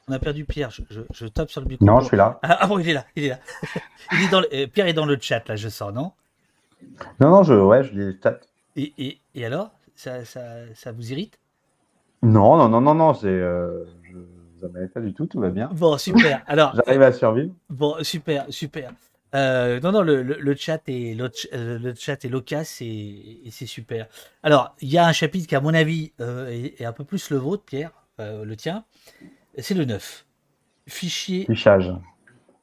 On 0.08 0.12
a 0.12 0.18
perdu 0.18 0.44
Pierre. 0.44 0.70
Je, 0.70 1.26
tape 1.26 1.50
sur 1.50 1.60
le 1.60 1.66
micro. 1.66 1.84
Non, 1.84 2.00
je 2.00 2.06
suis 2.06 2.16
là. 2.16 2.38
Ah, 2.42 2.58
ah, 2.60 2.66
bon, 2.66 2.78
il 2.78 2.88
est 2.88 2.94
là. 2.94 3.04
Il 3.16 3.24
est 3.24 3.28
là. 3.28 3.38
il 4.12 4.24
est 4.24 4.30
dans 4.30 4.42
euh, 4.52 4.66
Pierre 4.66 4.86
est 4.86 4.92
dans 4.92 5.06
le 5.06 5.18
chat, 5.20 5.46
là, 5.48 5.56
je 5.56 5.68
sens, 5.68 5.92
non? 5.92 6.12
Non, 7.20 7.30
non, 7.30 7.42
je, 7.42 7.54
ouais, 7.54 7.84
je 7.84 7.90
lis 7.92 7.98
le 7.98 8.18
chat. 8.22 8.40
Et, 8.76 9.18
et, 9.34 9.44
alors? 9.44 9.70
Ça, 9.94 10.24
ça, 10.24 10.40
ça, 10.74 10.92
vous 10.92 11.12
irrite? 11.12 11.38
Non, 12.22 12.56
non, 12.56 12.68
non, 12.68 12.80
non, 12.80 12.94
non. 12.94 13.14
C'est. 13.14 13.26
Euh, 13.26 13.84
je 14.04 14.16
vous 14.16 14.64
en 14.64 14.74
avais 14.74 14.88
pas 14.88 15.00
du 15.00 15.12
tout, 15.12 15.26
tout 15.26 15.40
va 15.40 15.50
bien. 15.50 15.68
Bon, 15.72 15.98
super. 15.98 16.42
Alors. 16.46 16.74
J'arrive 16.74 17.02
à 17.02 17.12
survivre. 17.12 17.52
Bon, 17.68 17.96
super, 18.02 18.46
super. 18.48 18.92
Euh, 19.34 19.78
non, 19.80 19.92
non, 19.92 20.02
le, 20.02 20.22
le, 20.22 20.54
chat 20.54 20.80
est 20.88 21.14
le, 21.14 21.30
euh, 21.52 21.94
chat 21.94 22.24
est 22.24 22.28
loquace 22.28 22.80
et, 22.80 23.42
c'est 23.50 23.66
super. 23.66 24.06
Alors, 24.42 24.74
il 24.80 24.88
y 24.88 24.96
a 24.96 25.06
un 25.06 25.12
chapitre 25.12 25.46
qui, 25.46 25.54
à 25.54 25.60
mon 25.60 25.74
avis, 25.74 26.12
euh, 26.20 26.48
est, 26.48 26.84
un 26.84 26.92
peu 26.92 27.04
plus 27.04 27.30
le 27.30 27.36
vôtre, 27.36 27.64
Pierre, 27.64 27.92
le 28.18 28.54
tien. 28.54 28.84
C'est 29.58 29.74
le 29.74 29.84
9. 29.84 30.26
Fichier. 30.88 31.44
Fichage. 31.46 31.92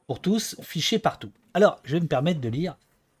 Pour 0.06 0.20
tous, 0.20 0.56
fichier 0.62 0.98
partout. 0.98 1.30
Alors, 1.54 1.80
je 1.84 1.94
vais 1.94 2.00
me 2.00 2.06
permettre 2.06 2.40
de 2.40 2.48
lire. 2.48 2.76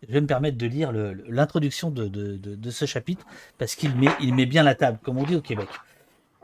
Je 0.06 0.12
vais 0.12 0.20
me 0.20 0.26
permettre 0.26 0.58
de 0.58 0.66
lire 0.66 0.92
l'introduction 0.92 1.90
de, 1.90 2.06
de, 2.06 2.36
de, 2.36 2.70
ce 2.70 2.84
chapitre 2.84 3.26
parce 3.58 3.74
qu'il 3.74 3.94
met, 3.96 4.08
il 4.20 4.34
met 4.34 4.46
bien 4.46 4.62
la 4.62 4.74
table, 4.74 4.98
comme 5.02 5.18
on 5.18 5.24
dit 5.24 5.36
au 5.36 5.40
Québec. 5.40 5.68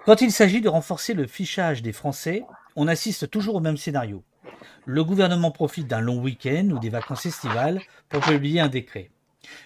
Quand 0.04 0.20
il 0.20 0.32
s'agit 0.32 0.60
de 0.60 0.68
renforcer 0.68 1.14
le 1.14 1.26
fichage 1.26 1.82
des 1.82 1.92
Français, 1.92 2.44
on 2.76 2.88
assiste 2.88 3.30
toujours 3.30 3.56
au 3.56 3.60
même 3.60 3.76
scénario 3.76 4.24
le 4.84 5.04
gouvernement 5.04 5.50
profite 5.50 5.86
d'un 5.86 6.00
long 6.00 6.20
week-end 6.20 6.68
ou 6.70 6.78
des 6.78 6.88
vacances 6.88 7.26
estivales 7.26 7.80
pour 8.08 8.20
publier 8.20 8.60
un 8.60 8.68
décret. 8.68 9.10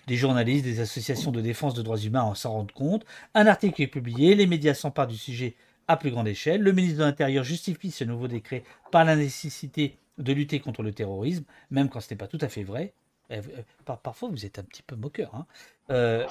Des 0.07 0.17
journalistes, 0.17 0.65
des 0.65 0.81
associations 0.81 1.33
de 1.33 1.41
défense 1.41 1.75
de 1.75 1.83
droits 1.83 1.99
humains 1.99 2.23
en 2.23 2.35
s'en 2.35 2.53
rendent 2.53 2.73
compte, 2.73 3.05
un 3.35 3.47
article 3.47 3.83
est 3.83 3.87
publié, 3.87 4.35
les 4.35 4.47
médias 4.47 4.75
s'emparent 4.75 5.07
du 5.07 5.17
sujet 5.17 5.55
à 5.89 5.97
plus 5.97 6.11
grande 6.11 6.29
échelle, 6.29 6.63
le 6.63 6.73
ministre 6.73 6.99
de 6.99 7.05
l'Intérieur 7.05 7.45
justifie 7.45 7.91
ce 7.91 8.05
nouveau 8.05 8.29
décret 8.29 8.65
par 8.91 9.05
la 9.05 9.17
nécessité 9.17 9.99
de 10.19 10.33
lutter 10.33 10.61
contre 10.61 10.83
le 10.83 10.93
terrorisme, 10.93 11.45
même 11.71 11.89
quand 11.89 12.01
ce 12.01 12.13
n'est 12.13 12.19
pas 12.19 12.29
tout 12.29 12.39
à 12.41 12.49
fait 12.49 12.63
vrai. 12.63 12.95
Euh, 13.31 13.43
euh, 13.89 13.95
parfois, 14.03 14.29
vous 14.29 14.47
êtes 14.47 14.59
un 14.59 14.63
petit 14.63 14.83
peu 14.83 14.97
moqueur, 14.97 15.35
hein. 15.35 15.47
euh, 15.91 16.27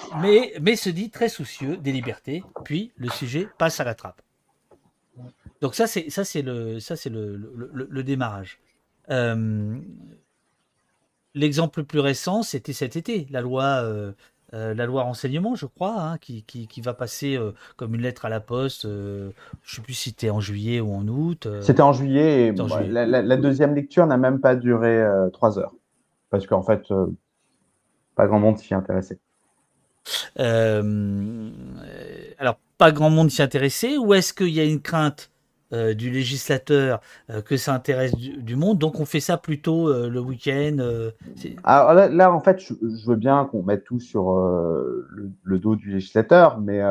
mais, 0.61 0.75
se 0.75 0.89
dit 0.89 1.09
très 1.09 1.29
soucieux 1.29 1.77
des 1.77 1.91
libertés, 1.91 2.43
puis 2.63 2.91
le 2.95 3.09
sujet 3.09 3.47
passe 3.57 3.79
à 3.79 3.83
la 3.83 3.95
trappe. 3.95 4.21
Donc 5.61 5.75
ça, 5.75 5.87
c'est 5.87 6.41
le 6.41 8.01
démarrage. 8.01 8.59
Euh, 9.09 9.77
l'exemple 11.33 11.79
le 11.79 11.85
plus 11.85 11.99
récent, 11.99 12.43
c'était 12.43 12.73
cet 12.73 12.95
été, 12.95 13.27
la 13.29 13.41
loi, 13.41 14.13
euh, 14.55 14.73
la 14.73 14.85
loi 14.85 15.03
renseignement, 15.03 15.55
je 15.55 15.65
crois, 15.65 15.95
hein, 15.99 16.17
qui, 16.17 16.43
qui, 16.43 16.67
qui, 16.67 16.81
va 16.81 16.93
passer 16.93 17.39
comme 17.75 17.93
une 17.95 18.01
lettre 18.01 18.25
à 18.25 18.29
la 18.29 18.39
poste. 18.39 18.83
je 18.83 19.27
ne 19.27 19.31
sais 19.63 19.81
plus 19.81 19.93
si 19.93 20.09
c'était 20.09 20.29
en 20.29 20.39
juillet 20.39 20.79
ou 20.79 20.93
en 20.93 21.07
août. 21.07 21.47
C'était 21.61 21.81
en 21.81 21.93
juillet. 21.93 22.47
Et, 22.47 22.51
La, 22.89 23.37
deuxième 23.37 23.75
lecture 23.75 24.07
n'a 24.07 24.17
même 24.17 24.39
pas 24.39 24.55
duré 24.55 25.05
trois 25.33 25.59
heures, 25.59 25.75
parce 26.29 26.47
qu'en 26.47 26.63
fait, 26.63 26.81
pas 28.15 28.27
grand 28.27 28.39
monde 28.39 28.57
s'y 28.57 28.73
intéressait. 28.73 29.19
alors, 30.37 30.97
pas 32.77 32.91
grand 32.91 33.09
monde 33.09 33.29
s'y 33.29 33.41
intéressait, 33.41 33.97
ou 33.97 34.13
est-ce 34.13 34.33
qu'il 34.33 34.49
y 34.49 34.59
a 34.59 34.65
une 34.65 34.81
crainte 34.81 35.29
euh, 35.73 35.95
du 35.95 36.11
législateur 36.11 37.01
euh, 37.31 37.41
que 37.41 37.57
ça 37.57 37.73
intéresse 37.73 38.13
du, 38.13 38.55
monde. 38.55 38.77
Donc 38.77 38.99
on 38.99 39.05
fait 39.05 39.19
ça 39.19 39.35
plutôt 39.35 39.89
euh, 39.89 40.09
le 40.09 40.19
week-end. 40.19 40.77
Alors 41.63 41.95
là, 41.95 42.31
en 42.31 42.39
fait, 42.39 42.59
je, 42.59 42.73
veux 43.07 43.15
bien 43.15 43.45
qu'on 43.45 43.63
mette 43.63 43.83
tout 43.83 43.99
sur 43.99 44.31
le, 44.35 45.57
dos 45.57 45.75
du 45.75 45.91
législateur, 45.91 46.59
mais 46.59 46.81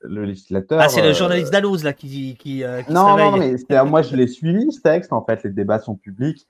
le 0.00 0.24
législateur. 0.24 0.80
Ah, 0.80 0.88
c'est 0.88 1.02
le 1.02 1.12
journaliste 1.12 1.52
Dalloz 1.52 1.84
là 1.84 1.92
qui. 1.92 2.34
qui, 2.38 2.64
non, 2.88 3.18
non, 3.18 3.36
mais 3.36 3.56
moi 3.84 4.00
je 4.00 4.16
l'ai 4.16 4.26
suivi 4.26 4.72
ce 4.72 4.80
texte. 4.80 5.12
En 5.12 5.22
fait, 5.22 5.44
les 5.44 5.50
débats 5.50 5.78
sont 5.78 5.94
publics. 5.94 6.46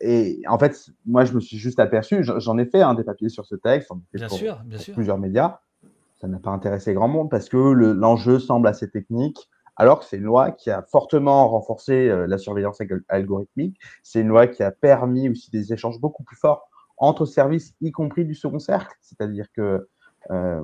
et 0.00 0.40
en 0.48 0.58
fait, 0.58 0.86
moi 1.04 1.26
je 1.26 1.34
me 1.34 1.40
suis 1.40 1.58
juste 1.58 1.80
aperçu, 1.80 2.24
j'en 2.24 2.56
ai 2.56 2.64
fait 2.64 2.80
un 2.80 2.94
des 2.94 3.04
papiers 3.04 3.28
sur 3.28 3.44
ce 3.44 3.56
texte, 3.56 3.90
bien 4.14 4.30
sûr, 4.30 4.58
bien 4.64 4.78
sûr. 4.78 4.94
plusieurs 4.94 5.18
médias. 5.18 5.58
Ça 6.18 6.28
n'a 6.28 6.38
pas 6.38 6.50
intéressé 6.50 6.94
grand 6.94 7.08
monde 7.08 7.30
parce 7.30 7.50
que 7.50 7.56
l'enjeu 7.56 8.38
semble 8.38 8.66
assez 8.66 8.90
technique 8.90 9.48
alors 9.78 10.00
que 10.00 10.04
c'est 10.04 10.16
une 10.16 10.24
loi 10.24 10.50
qui 10.50 10.70
a 10.70 10.82
fortement 10.82 11.48
renforcé 11.48 12.08
euh, 12.08 12.26
la 12.26 12.36
surveillance 12.36 12.82
algorithmique. 13.08 13.80
C'est 14.02 14.20
une 14.20 14.28
loi 14.28 14.48
qui 14.48 14.62
a 14.62 14.72
permis 14.72 15.28
aussi 15.28 15.50
des 15.50 15.72
échanges 15.72 16.00
beaucoup 16.00 16.24
plus 16.24 16.36
forts 16.36 16.68
entre 16.98 17.24
services, 17.24 17.74
y 17.80 17.92
compris 17.92 18.24
du 18.24 18.34
second 18.34 18.58
cercle. 18.58 18.96
C'est-à-dire 19.00 19.46
que 19.52 19.88
euh, 20.30 20.62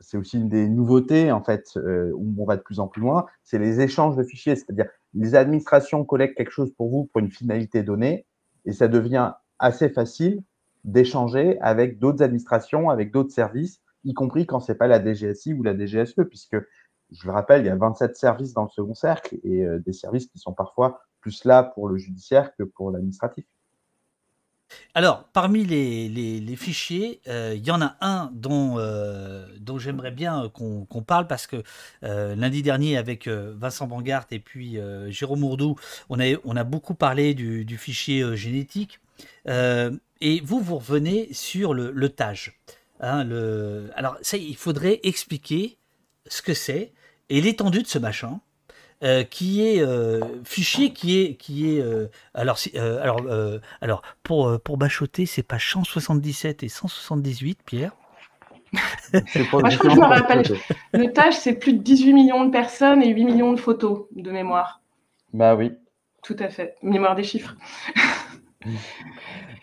c'est 0.00 0.16
aussi 0.16 0.38
une 0.38 0.48
des 0.48 0.66
nouveautés 0.66 1.30
en 1.30 1.42
fait 1.42 1.76
euh, 1.76 2.10
où 2.14 2.34
on 2.38 2.46
va 2.46 2.56
de 2.56 2.62
plus 2.62 2.80
en 2.80 2.88
plus 2.88 3.02
loin, 3.02 3.26
c'est 3.44 3.58
les 3.58 3.80
échanges 3.80 4.16
de 4.16 4.24
fichiers. 4.24 4.56
C'est-à-dire 4.56 4.86
les 5.12 5.34
administrations 5.34 6.04
collectent 6.04 6.36
quelque 6.36 6.50
chose 6.50 6.72
pour 6.72 6.88
vous 6.88 7.04
pour 7.04 7.20
une 7.20 7.30
finalité 7.30 7.82
donnée, 7.82 8.24
et 8.64 8.72
ça 8.72 8.88
devient 8.88 9.32
assez 9.58 9.90
facile 9.90 10.42
d'échanger 10.84 11.58
avec 11.60 11.98
d'autres 11.98 12.22
administrations, 12.22 12.88
avec 12.88 13.12
d'autres 13.12 13.32
services, 13.32 13.80
y 14.04 14.14
compris 14.14 14.46
quand 14.46 14.60
c'est 14.60 14.76
pas 14.76 14.86
la 14.86 15.02
DGSI 15.04 15.52
ou 15.52 15.62
la 15.62 15.76
DGSE, 15.76 16.24
puisque 16.28 16.56
je 17.10 17.26
le 17.26 17.32
rappelle, 17.32 17.62
il 17.62 17.66
y 17.66 17.70
a 17.70 17.76
27 17.76 18.16
services 18.16 18.52
dans 18.52 18.64
le 18.64 18.68
second 18.68 18.94
cercle 18.94 19.36
et 19.42 19.62
euh, 19.62 19.78
des 19.78 19.92
services 19.92 20.26
qui 20.26 20.38
sont 20.38 20.52
parfois 20.52 21.02
plus 21.20 21.44
là 21.44 21.62
pour 21.62 21.88
le 21.88 21.96
judiciaire 21.96 22.54
que 22.56 22.62
pour 22.62 22.90
l'administratif. 22.90 23.44
Alors, 24.92 25.24
parmi 25.32 25.64
les, 25.64 26.56
fichiers, 26.56 27.22
euh, 27.26 27.54
il 27.56 27.66
y 27.66 27.70
en 27.70 27.80
a 27.80 27.96
un 28.02 28.30
dont, 28.34 28.74
euh, 28.76 29.46
j'aimerais 29.78 30.10
bien 30.10 30.50
qu'on 30.50 31.02
parle 31.02 31.26
parce 31.26 31.46
que 31.46 31.62
lundi 32.02 32.62
dernier, 32.62 32.98
avec 32.98 33.28
Vincent 33.28 33.86
Bangart 33.86 34.26
et 34.30 34.40
puis 34.40 34.78
Jérôme 35.08 35.40
Mourdou, 35.40 35.76
on 36.10 36.20
a, 36.20 36.64
beaucoup 36.64 36.94
parlé 36.94 37.32
du, 37.32 37.78
fichier 37.78 38.36
génétique. 38.36 39.00
et 39.46 40.40
vous, 40.44 40.60
vous 40.60 40.76
revenez 40.76 41.32
sur 41.32 41.72
le, 41.72 42.08
TAGE. 42.10 42.60
Hein. 43.00 43.26
Alors, 43.94 44.18
ça, 44.20 44.36
il 44.36 44.56
faudrait 44.56 45.00
expliquer 45.02 45.78
ce 46.26 46.42
que 46.42 46.52
c'est 46.52 46.92
et 47.30 47.40
l'étendue 47.40 47.82
de 47.82 47.88
ce 47.88 47.98
machin. 47.98 48.40
Euh, 49.04 49.22
qui 49.22 49.64
est 49.64 49.80
euh, 49.80 50.20
fichier 50.42 50.92
qui 50.92 51.20
est 51.20 51.36
qui 51.36 51.70
est 51.70 51.80
euh, 51.80 52.08
alors 52.34 52.58
alors 52.74 53.20
alors 53.80 54.02
pour 54.24 54.60
pour 54.60 54.76
bachoter 54.76 55.24
c'est 55.24 55.44
pas 55.44 55.60
177 55.60 56.64
et 56.64 56.68
178 56.68 57.60
Pierre 57.64 57.92
je 58.72 59.40
me 59.40 60.04
rappelle. 60.04 60.42
Le 60.92 61.12
tâche, 61.12 61.36
c'est 61.36 61.54
plus 61.54 61.72
de 61.74 61.78
18 61.78 62.12
millions 62.12 62.44
de 62.44 62.50
personnes 62.50 63.02
et 63.02 63.08
8 63.08 63.24
millions 63.24 63.52
de 63.52 63.60
photos 63.60 64.06
de 64.14 64.30
mémoire. 64.30 64.82
Bah 65.32 65.54
oui. 65.54 65.72
Tout 66.22 66.36
à 66.38 66.48
fait. 66.48 66.76
Mémoire 66.82 67.14
des 67.14 67.24
chiffres. 67.24 67.54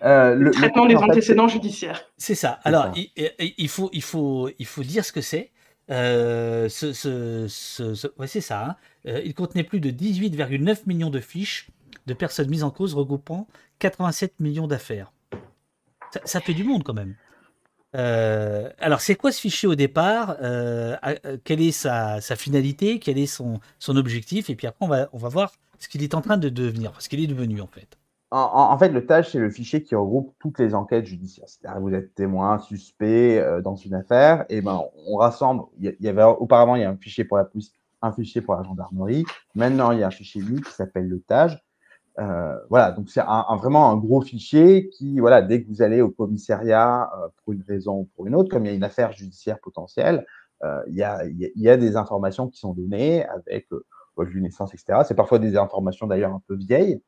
le, 0.01 0.49
traitement 0.51 0.85
des 0.87 0.95
antécédents 0.95 1.47
judiciaires. 1.47 2.09
C'est 2.17 2.33
ça. 2.33 2.59
Alors, 2.63 2.91
il, 2.95 3.69
faut, 3.69 3.89
il, 3.93 4.01
faut, 4.01 4.49
il 4.57 4.65
faut 4.65 4.81
dire 4.81 5.05
ce 5.05 5.11
que 5.11 5.21
c'est. 5.21 5.51
Euh, 5.91 6.67
ce, 6.69 6.93
c'est 8.25 8.41
ça. 8.41 8.65
Hein. 8.65 8.75
Euh, 9.07 9.21
il 9.23 9.33
contenait 9.33 9.63
plus 9.63 9.79
de 9.79 9.91
18,9 9.91 10.83
millions 10.87 11.09
de 11.09 11.19
fiches 11.19 11.69
de 12.07 12.13
personnes 12.13 12.49
mises 12.49 12.63
en 12.63 12.71
cause 12.71 12.93
regroupant 12.93 13.47
87 13.79 14.39
millions 14.39 14.67
d'affaires. 14.67 15.11
Ça, 16.23 16.39
fait 16.39 16.53
du 16.53 16.63
monde 16.63 16.83
quand 16.83 16.93
même. 16.93 17.15
Euh, 17.95 18.69
alors, 18.79 19.01
c'est 19.01 19.15
quoi 19.15 19.31
ce 19.31 19.39
fichier 19.39 19.67
au 19.67 19.75
départ? 19.75 20.37
Quelle 21.43 21.61
est 21.61 21.71
sa, 21.71 22.19
finalité? 22.21 22.99
Quel 22.99 23.17
est 23.17 23.25
son, 23.25 23.59
son 23.79 23.95
objectif? 23.97 24.49
Et 24.49 24.55
puis 24.55 24.67
après, 24.67 24.85
on 24.85 24.89
va, 24.89 25.09
on 25.13 25.17
va 25.17 25.29
voir 25.29 25.51
ce 25.79 25.87
qu'il 25.87 26.03
est 26.03 26.15
en 26.15 26.21
train 26.21 26.37
de 26.37 26.49
devenir, 26.49 26.93
ce 26.99 27.09
qu'il 27.09 27.19
est 27.19 27.27
devenu 27.27 27.61
en 27.61 27.67
fait. 27.67 27.97
En, 28.31 28.77
fait, 28.77 28.89
le 28.89 29.05
TAGE, 29.05 29.31
c'est 29.31 29.39
le 29.39 29.49
fichier 29.49 29.83
qui 29.83 29.95
regroupe 29.95 30.35
toutes 30.39 30.59
les 30.59 30.73
enquêtes 30.73 31.05
judiciaires. 31.05 31.47
C'est-à-dire, 31.47 31.79
vous 31.79 31.93
êtes 31.93 32.15
témoin, 32.15 32.59
suspect 32.59 33.39
euh, 33.39 33.61
dans 33.61 33.75
une 33.75 33.93
affaire, 33.93 34.45
et 34.49 34.61
ben, 34.61 34.81
on 35.07 35.17
rassemble. 35.17 35.63
Il 35.79 35.95
y, 35.99 36.07
avait 36.07 36.23
auparavant, 36.23 36.75
il 36.75 36.81
y 36.81 36.85
a 36.85 36.89
un 36.89 36.97
fichier 36.97 37.23
pour 37.23 37.37
la 37.37 37.45
police, 37.45 37.71
un 38.01 38.11
fichier 38.11 38.41
pour 38.41 38.55
la 38.55 38.63
gendarmerie. 38.63 39.25
Maintenant, 39.53 39.91
il 39.91 39.99
y 39.99 40.03
a 40.03 40.07
un 40.07 40.11
fichier 40.11 40.41
unique 40.41 40.65
qui 40.65 40.73
s'appelle 40.73 41.07
le 41.07 41.21
TAGE. 41.21 41.61
Euh, 42.17 42.57
voilà, 42.69 42.91
donc 42.91 43.09
c'est 43.09 43.21
vraiment 43.21 43.91
un 43.91 43.97
gros 43.97 44.21
fichier 44.21 44.89
qui, 44.89 45.19
voilà, 45.19 45.41
dès 45.41 45.61
que 45.61 45.67
vous 45.67 45.81
allez 45.81 46.01
au 46.01 46.09
commissariat 46.09 47.09
euh, 47.17 47.27
pour 47.43 47.53
une 47.53 47.63
raison 47.67 47.99
ou 47.99 48.09
pour 48.15 48.25
une 48.25 48.35
autre, 48.35 48.49
comme 48.49 48.65
il 48.65 48.69
y 48.69 48.71
a 48.71 48.75
une 48.75 48.85
affaire 48.85 49.11
judiciaire 49.11 49.59
potentielle, 49.59 50.25
il 50.87 50.95
y, 50.95 51.03
a, 51.03 51.77
des 51.77 51.95
informations 51.95 52.47
qui 52.47 52.57
sont 52.57 52.73
données 52.73 53.23
avec 53.25 53.67
votre 54.15 54.31
naissance, 54.33 54.73
etc. 54.73 55.01
C'est 55.07 55.13
parfois 55.13 55.37
des 55.37 55.57
informations 55.57 56.07
d'ailleurs 56.07 56.33
un 56.33 56.41
peu 56.47 56.55
vieilles, 56.55 57.03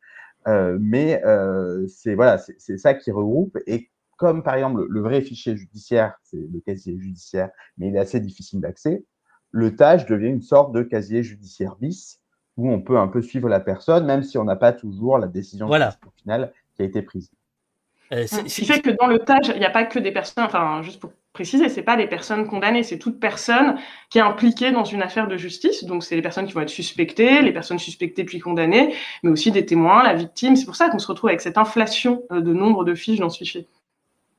mais 0.79 1.23
euh, 1.25 1.85
c'est 1.87 2.15
voilà, 2.15 2.37
c'est 2.37 2.77
ça 2.77 2.93
qui 2.93 3.11
regroupe. 3.11 3.57
Et 3.67 3.89
comme 4.17 4.43
par 4.43 4.55
exemple 4.55 4.85
le, 4.89 5.01
vrai 5.01 5.21
fichier 5.21 5.55
judiciaire, 5.55 6.15
c'est 6.23 6.37
le 6.37 6.59
casier 6.59 6.97
judiciaire, 6.99 7.49
mais 7.77 7.89
il 7.89 7.95
est 7.95 7.99
assez 7.99 8.19
difficile 8.19 8.61
d'accès, 8.61 9.03
le 9.51 9.75
TAGE 9.75 10.05
devient 10.05 10.29
une 10.29 10.41
sorte 10.41 10.73
de 10.73 10.83
casier 10.83 11.23
judiciaire 11.23 11.75
bis 11.75 12.19
où 12.57 12.71
on 12.71 12.81
peut 12.81 12.97
un 12.97 13.07
peu 13.07 13.21
suivre 13.21 13.49
la 13.49 13.59
personne, 13.59 14.05
même 14.05 14.23
si 14.23 14.37
on 14.37 14.43
n'a 14.43 14.55
pas 14.55 14.73
toujours 14.73 15.19
la 15.19 15.27
décision 15.27 15.69
finale 16.15 16.53
qui 16.75 16.81
a 16.81 16.85
été 16.85 17.01
prise. 17.01 17.31
Euh, 18.13 18.25
Ce 18.25 18.41
qui 18.41 18.65
fait 18.65 18.81
que 18.81 18.89
dans 18.89 19.07
le 19.07 19.19
TAGE, 19.19 19.49
il 19.53 19.59
n'y 19.59 19.65
a 19.65 19.69
pas 19.69 19.85
que 19.85 19.99
des 19.99 20.11
personnes, 20.11 20.45
enfin, 20.45 20.81
juste 20.81 20.99
pour 20.99 21.11
préciser, 21.37 21.69
c'est 21.69 21.83
pas 21.83 21.95
les 21.95 22.07
personnes 22.07 22.47
condamnées, 22.47 22.81
c'est 22.81 22.97
toute 22.97 23.19
personne 23.19 23.75
qui 24.09 24.17
est 24.17 24.21
impliquée 24.21 24.71
dans 24.71 24.85
une 24.85 25.03
affaire 25.03 25.27
de 25.27 25.37
justice. 25.37 25.83
Donc, 25.83 26.03
c'est 26.03 26.15
les 26.15 26.23
personnes 26.23 26.47
qui 26.47 26.53
vont 26.53 26.61
être 26.61 26.69
suspectées, 26.69 27.43
les 27.43 27.53
personnes 27.53 27.77
suspectées 27.77 28.23
puis 28.23 28.39
condamnées, 28.39 28.95
mais 29.21 29.29
aussi 29.29 29.51
des 29.51 29.63
témoins, 29.63 30.01
la 30.01 30.15
victime. 30.15 30.55
C'est 30.55 30.65
pour 30.65 30.75
ça 30.75 30.89
qu'on 30.89 30.97
se 30.97 31.05
retrouve 31.05 31.29
avec 31.29 31.41
cette 31.41 31.59
inflation 31.59 32.23
euh, 32.31 32.41
de 32.41 32.53
nombre 32.53 32.83
de 32.83 32.95
fiches 32.95 33.19
dans 33.19 33.29
ce 33.29 33.37
fichier. 33.37 33.67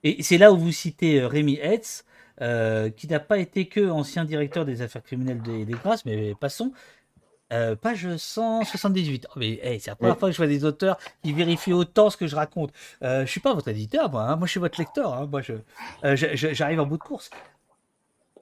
Et 0.03 0.25
c'est 0.25 0.39
là 0.39 0.53
où 0.53 0.59
vous 0.59 0.73
citez 0.73 1.21
euh, 1.21 1.29
Rémi 1.29 1.61
Hetz, 1.63 2.05
euh, 2.41 2.91
qui 2.91 3.07
n'a 3.07 3.21
pas 3.21 3.39
été 3.39 3.67
que 3.67 3.89
ancien 3.89 4.25
directeur 4.25 4.65
des 4.65 4.83
affaires 4.83 5.05
criminelles 5.05 5.41
des, 5.43 5.65
des 5.65 5.73
Grâces, 5.75 6.05
mais 6.05 6.35
passons, 6.35 6.73
euh, 7.53 7.77
page 7.77 8.17
178. 8.17 9.29
mais 9.37 9.79
c'est 9.79 9.91
la 9.91 9.97
première 9.97 10.19
fois 10.19 10.29
que 10.29 10.33
je 10.33 10.39
vois 10.39 10.47
des 10.47 10.65
auteurs 10.65 10.99
qui 11.23 11.33
vérifient 11.33 11.73
autant 11.73 12.11
ce 12.11 12.17
que 12.17 12.27
je 12.27 12.37
raconte. 12.37 12.73
Euh, 13.03 13.25
je 13.25 13.31
suis 13.31 13.41
pas 13.41 13.55
votre 13.55 13.69
éditeur, 13.69 14.11
moi. 14.11 14.23
Hein. 14.23 14.37
Moi, 14.37 14.47
je 14.47 14.53
suis 14.53 14.61
votre 14.61 14.79
lecteur. 14.79 15.15
Hein. 15.15 15.27
Moi, 15.31 15.43
euh, 16.05 16.17
je, 16.17 16.53
j'arrive 16.53 16.81
en 16.81 16.87
bout 16.87 16.97
de 16.97 17.03
course. 17.03 17.31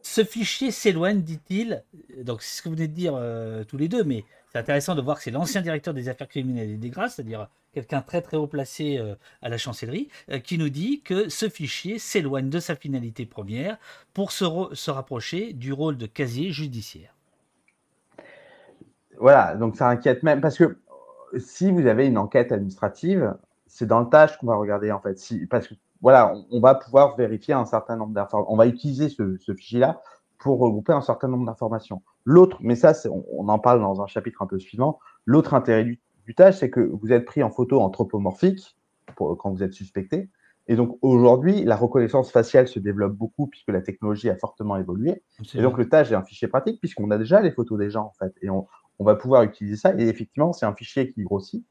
Ce 0.03 0.25
fichier 0.25 0.71
s'éloigne, 0.71 1.23
dit-il. 1.23 1.83
Donc, 2.23 2.43
c'est 2.43 2.59
ce 2.59 2.63
que 2.63 2.69
vous 2.69 2.77
venez 2.77 2.89
de 2.89 2.95
dire 2.95 3.15
euh, 3.17 3.65
tous 3.65 3.77
les 3.77 3.89
deux, 3.89 4.05
mais 4.05 4.25
c'est 4.53 4.59
intéressant 4.59 4.95
de 4.95 5.03
voir 5.03 5.17
que 5.19 5.25
c'est 5.25 5.33
l'ancien 5.33 5.63
directeur 5.63 5.95
des 5.95 6.09
affaires 6.09 6.29
criminelles 6.29 6.71
et 6.71 6.77
des 6.77 6.91
grâces, 6.91 7.17
c'est-à-dire 7.17 7.49
quelqu'un 7.75 8.01
très 8.01 8.23
très 8.23 8.37
haut 8.37 8.47
placé 8.47 8.99
à 9.43 9.51
la 9.51 9.59
chancellerie, 9.59 10.09
qui 10.45 10.57
nous 10.57 10.71
dit 10.71 11.03
que 11.03 11.29
ce 11.29 11.51
fichier 11.51 11.99
s'éloigne 11.99 12.49
de 12.49 12.59
sa 12.59 12.75
finalité 12.75 13.27
première 13.27 13.77
pour 14.15 14.33
se, 14.33 14.47
se 14.73 14.91
rapprocher 14.91 15.53
du 15.53 15.75
rôle 15.75 15.99
de 15.99 16.07
casier 16.07 16.53
judiciaire. 16.53 17.16
Voilà, 19.19 19.55
donc 19.57 19.77
ça 19.77 19.89
inquiète 19.89 20.23
même 20.23 20.41
parce 20.41 20.59
que 20.59 20.65
euh, 20.65 21.39
si 21.39 21.71
vous 21.71 21.87
avez 21.87 22.07
une 22.07 22.19
enquête 22.19 22.53
administrative, 22.53 23.35
c'est 23.67 23.87
dans 23.87 24.01
le 24.01 24.09
tâche 24.09 24.37
qu'on 24.39 24.47
va 24.47 24.57
regarder 24.57 24.93
en 24.93 25.01
fait. 25.01 25.19
Si, 25.19 25.47
parce 25.47 25.69
que 25.69 25.75
voilà, 26.03 26.35
on, 26.51 26.61
va 26.61 26.75
pouvoir 26.75 27.17
vérifier 27.17 27.55
un 27.55 27.65
certain 27.65 27.97
nombre 27.97 28.13
d'informations. 28.13 28.53
On 28.53 28.57
va 28.57 28.67
utiliser 28.67 29.09
ce, 29.09 29.55
fichier-là 29.55 30.01
pour 30.39 30.59
regrouper 30.59 30.93
un 30.93 31.01
certain 31.01 31.29
nombre 31.29 31.47
d'informations. 31.47 32.03
L'autre, 32.25 32.59
mais 32.61 32.75
ça, 32.75 32.93
on, 33.11 33.25
on, 33.33 33.49
en 33.49 33.59
parle 33.59 33.81
dans 33.81 34.03
un 34.03 34.07
chapitre 34.07 34.43
un 34.43 34.47
peu 34.47 34.59
suivant. 34.59 34.99
L'autre 35.25 35.55
intérêt 35.55 35.85
du, 35.85 35.99
du 36.27 36.35
tâche, 36.35 36.57
c'est 36.59 36.71
que 36.71 36.81
vous 36.81 37.13
êtes 37.13 37.25
pris 37.25 37.43
en 37.43 37.51
photo 37.51 37.81
anthropomorphique 37.81 38.77
pour, 39.17 39.37
quand 39.39 39.51
vous 39.51 39.63
êtes 39.63 39.73
suspecté. 39.73 40.29
Et 40.69 40.75
donc 40.75 40.99
aujourd'hui, 41.01 41.65
la 41.65 41.77
reconnaissance 41.77 42.33
faciale 42.33 42.67
se 42.67 42.81
développe 42.81 43.13
beaucoup 43.13 43.47
puisque 43.47 43.69
la 43.69 43.81
technologie 43.81 44.29
a 44.29 44.37
fortement 44.37 44.77
évolué. 44.77 45.23
Et 45.55 45.63
donc 45.63 45.79
le 45.79 45.89
tâche 45.89 46.11
est 46.11 46.17
un 46.17 46.25
fichier 46.25 46.49
pratique 46.49 46.81
puisqu'on 46.81 47.11
a 47.13 47.19
déjà 47.19 47.41
les 47.41 47.53
photos 47.53 47.79
des 47.79 47.91
gens 47.91 48.07
en 48.07 48.13
fait. 48.19 48.35
Et 48.43 48.51
on, 48.51 48.67
on 48.99 49.05
va 49.05 49.15
pouvoir 49.15 49.43
utiliser 49.43 49.77
ça. 49.77 49.95
Et 49.99 50.09
effectivement, 50.09 50.53
c'est 50.53 50.67
un 50.67 50.75
fichier 50.75 51.13
qui 51.13 51.23
grossit. 51.23 51.65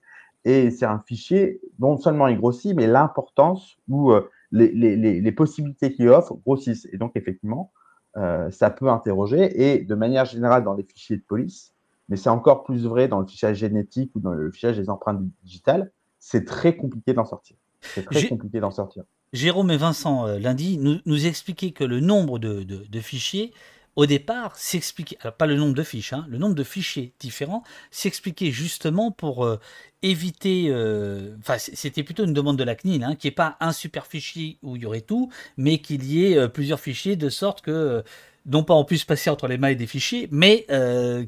Et 0.43 0.69
c'est 0.69 0.85
un 0.85 0.99
fichier 0.99 1.60
non 1.80 1.97
seulement 1.97 2.27
il 2.27 2.38
grossit, 2.38 2.76
mais 2.76 2.85
l'importance 2.85 3.77
ou 3.88 4.11
euh, 4.11 4.30
les, 4.52 4.72
les, 4.72 4.95
les, 5.19 5.31
possibilités 5.31 5.91
qu'il 5.91 6.07
offre 6.10 6.35
grossissent. 6.45 6.88
Et 6.93 6.97
donc, 6.97 7.14
effectivement, 7.15 7.72
euh, 8.18 8.52
ça 8.52 8.69
peut 8.69 8.89
interroger. 8.89 9.73
Et 9.73 9.80
de 9.80 9.95
manière 9.95 10.26
générale, 10.26 10.64
dans 10.64 10.76
les 10.76 10.84
fichiers 10.84 11.18
de 11.18 11.23
police, 11.23 11.73
mais 12.10 12.15
c'est 12.15 12.30
encore 12.30 12.64
plus 12.64 12.85
vrai 12.85 13.07
dans 13.07 13.19
le 13.19 13.26
fichage 13.26 13.57
génétique 13.57 14.11
ou 14.15 14.19
dans 14.19 14.31
le 14.31 14.52
fichage 14.52 14.77
des 14.77 14.89
empreintes 14.89 15.22
digitales, 15.43 15.91
c'est 16.19 16.45
très 16.45 16.76
compliqué 16.76 17.14
d'en 17.14 17.26
sortir. 17.26 17.57
C'est 17.81 18.06
très 18.06 18.27
compliqué 18.27 18.60
d'en 18.60 18.72
sortir. 18.72 19.03
Jérôme 19.34 19.72
et 19.72 19.77
Vincent, 19.77 20.27
euh, 20.27 20.39
lundi, 20.39 20.77
nous, 20.77 20.97
nous 21.06 21.26
expliquaient 21.26 21.72
que 21.72 21.84
le 21.84 21.99
nombre 21.99 22.39
de, 22.39 22.64
de, 22.64 22.85
de 22.88 22.99
fichiers 22.99 23.52
au 23.95 24.05
départ, 24.05 24.57
s'expliquait, 24.57 25.17
pas 25.38 25.45
le 25.45 25.55
nombre 25.55 25.73
de 25.73 25.84
fiches, 25.84 26.13
hein, 26.13 26.26
le 26.30 26.38
nombre 26.38 26.55
de 26.55 26.63
fichiers 26.63 27.13
différents, 27.19 27.63
s'expliquait 27.91 28.51
justement 28.51 29.11
pour 29.11 29.45
euh, 29.45 29.59
éviter, 30.01 30.65
euh, 30.69 31.35
enfin 31.39 31.57
c'était 31.57 32.03
plutôt 32.03 32.26
une 32.26 32.34
demande 32.34 32.57
de 32.57 32.63
la 32.63 32.76
CNIL, 32.76 33.03
hein, 33.03 33.15
qu'il 33.15 33.30
n'y 33.30 33.34
ait 33.34 33.35
pas 33.35 33.57
un 33.59 33.72
super 33.72 34.05
fichier 34.05 34.57
où 34.63 34.76
il 34.76 34.84
y 34.84 34.85
aurait 34.85 35.01
tout, 35.01 35.31
mais 35.57 35.77
qu'il 35.80 36.03
y 36.03 36.26
ait 36.26 36.38
euh, 36.38 36.47
plusieurs 36.47 36.80
fichiers 36.80 37.15
de 37.15 37.30
sorte 37.30 37.61
que, 37.61 38.03
non 38.45 38.63
pas 38.63 38.73
on 38.73 38.84
puisse 38.84 39.05
passer 39.05 39.30
entre 39.30 39.47
les 39.47 39.57
mailles 39.57 39.77
des 39.77 39.88
fichiers, 39.88 40.27
mais 40.30 40.65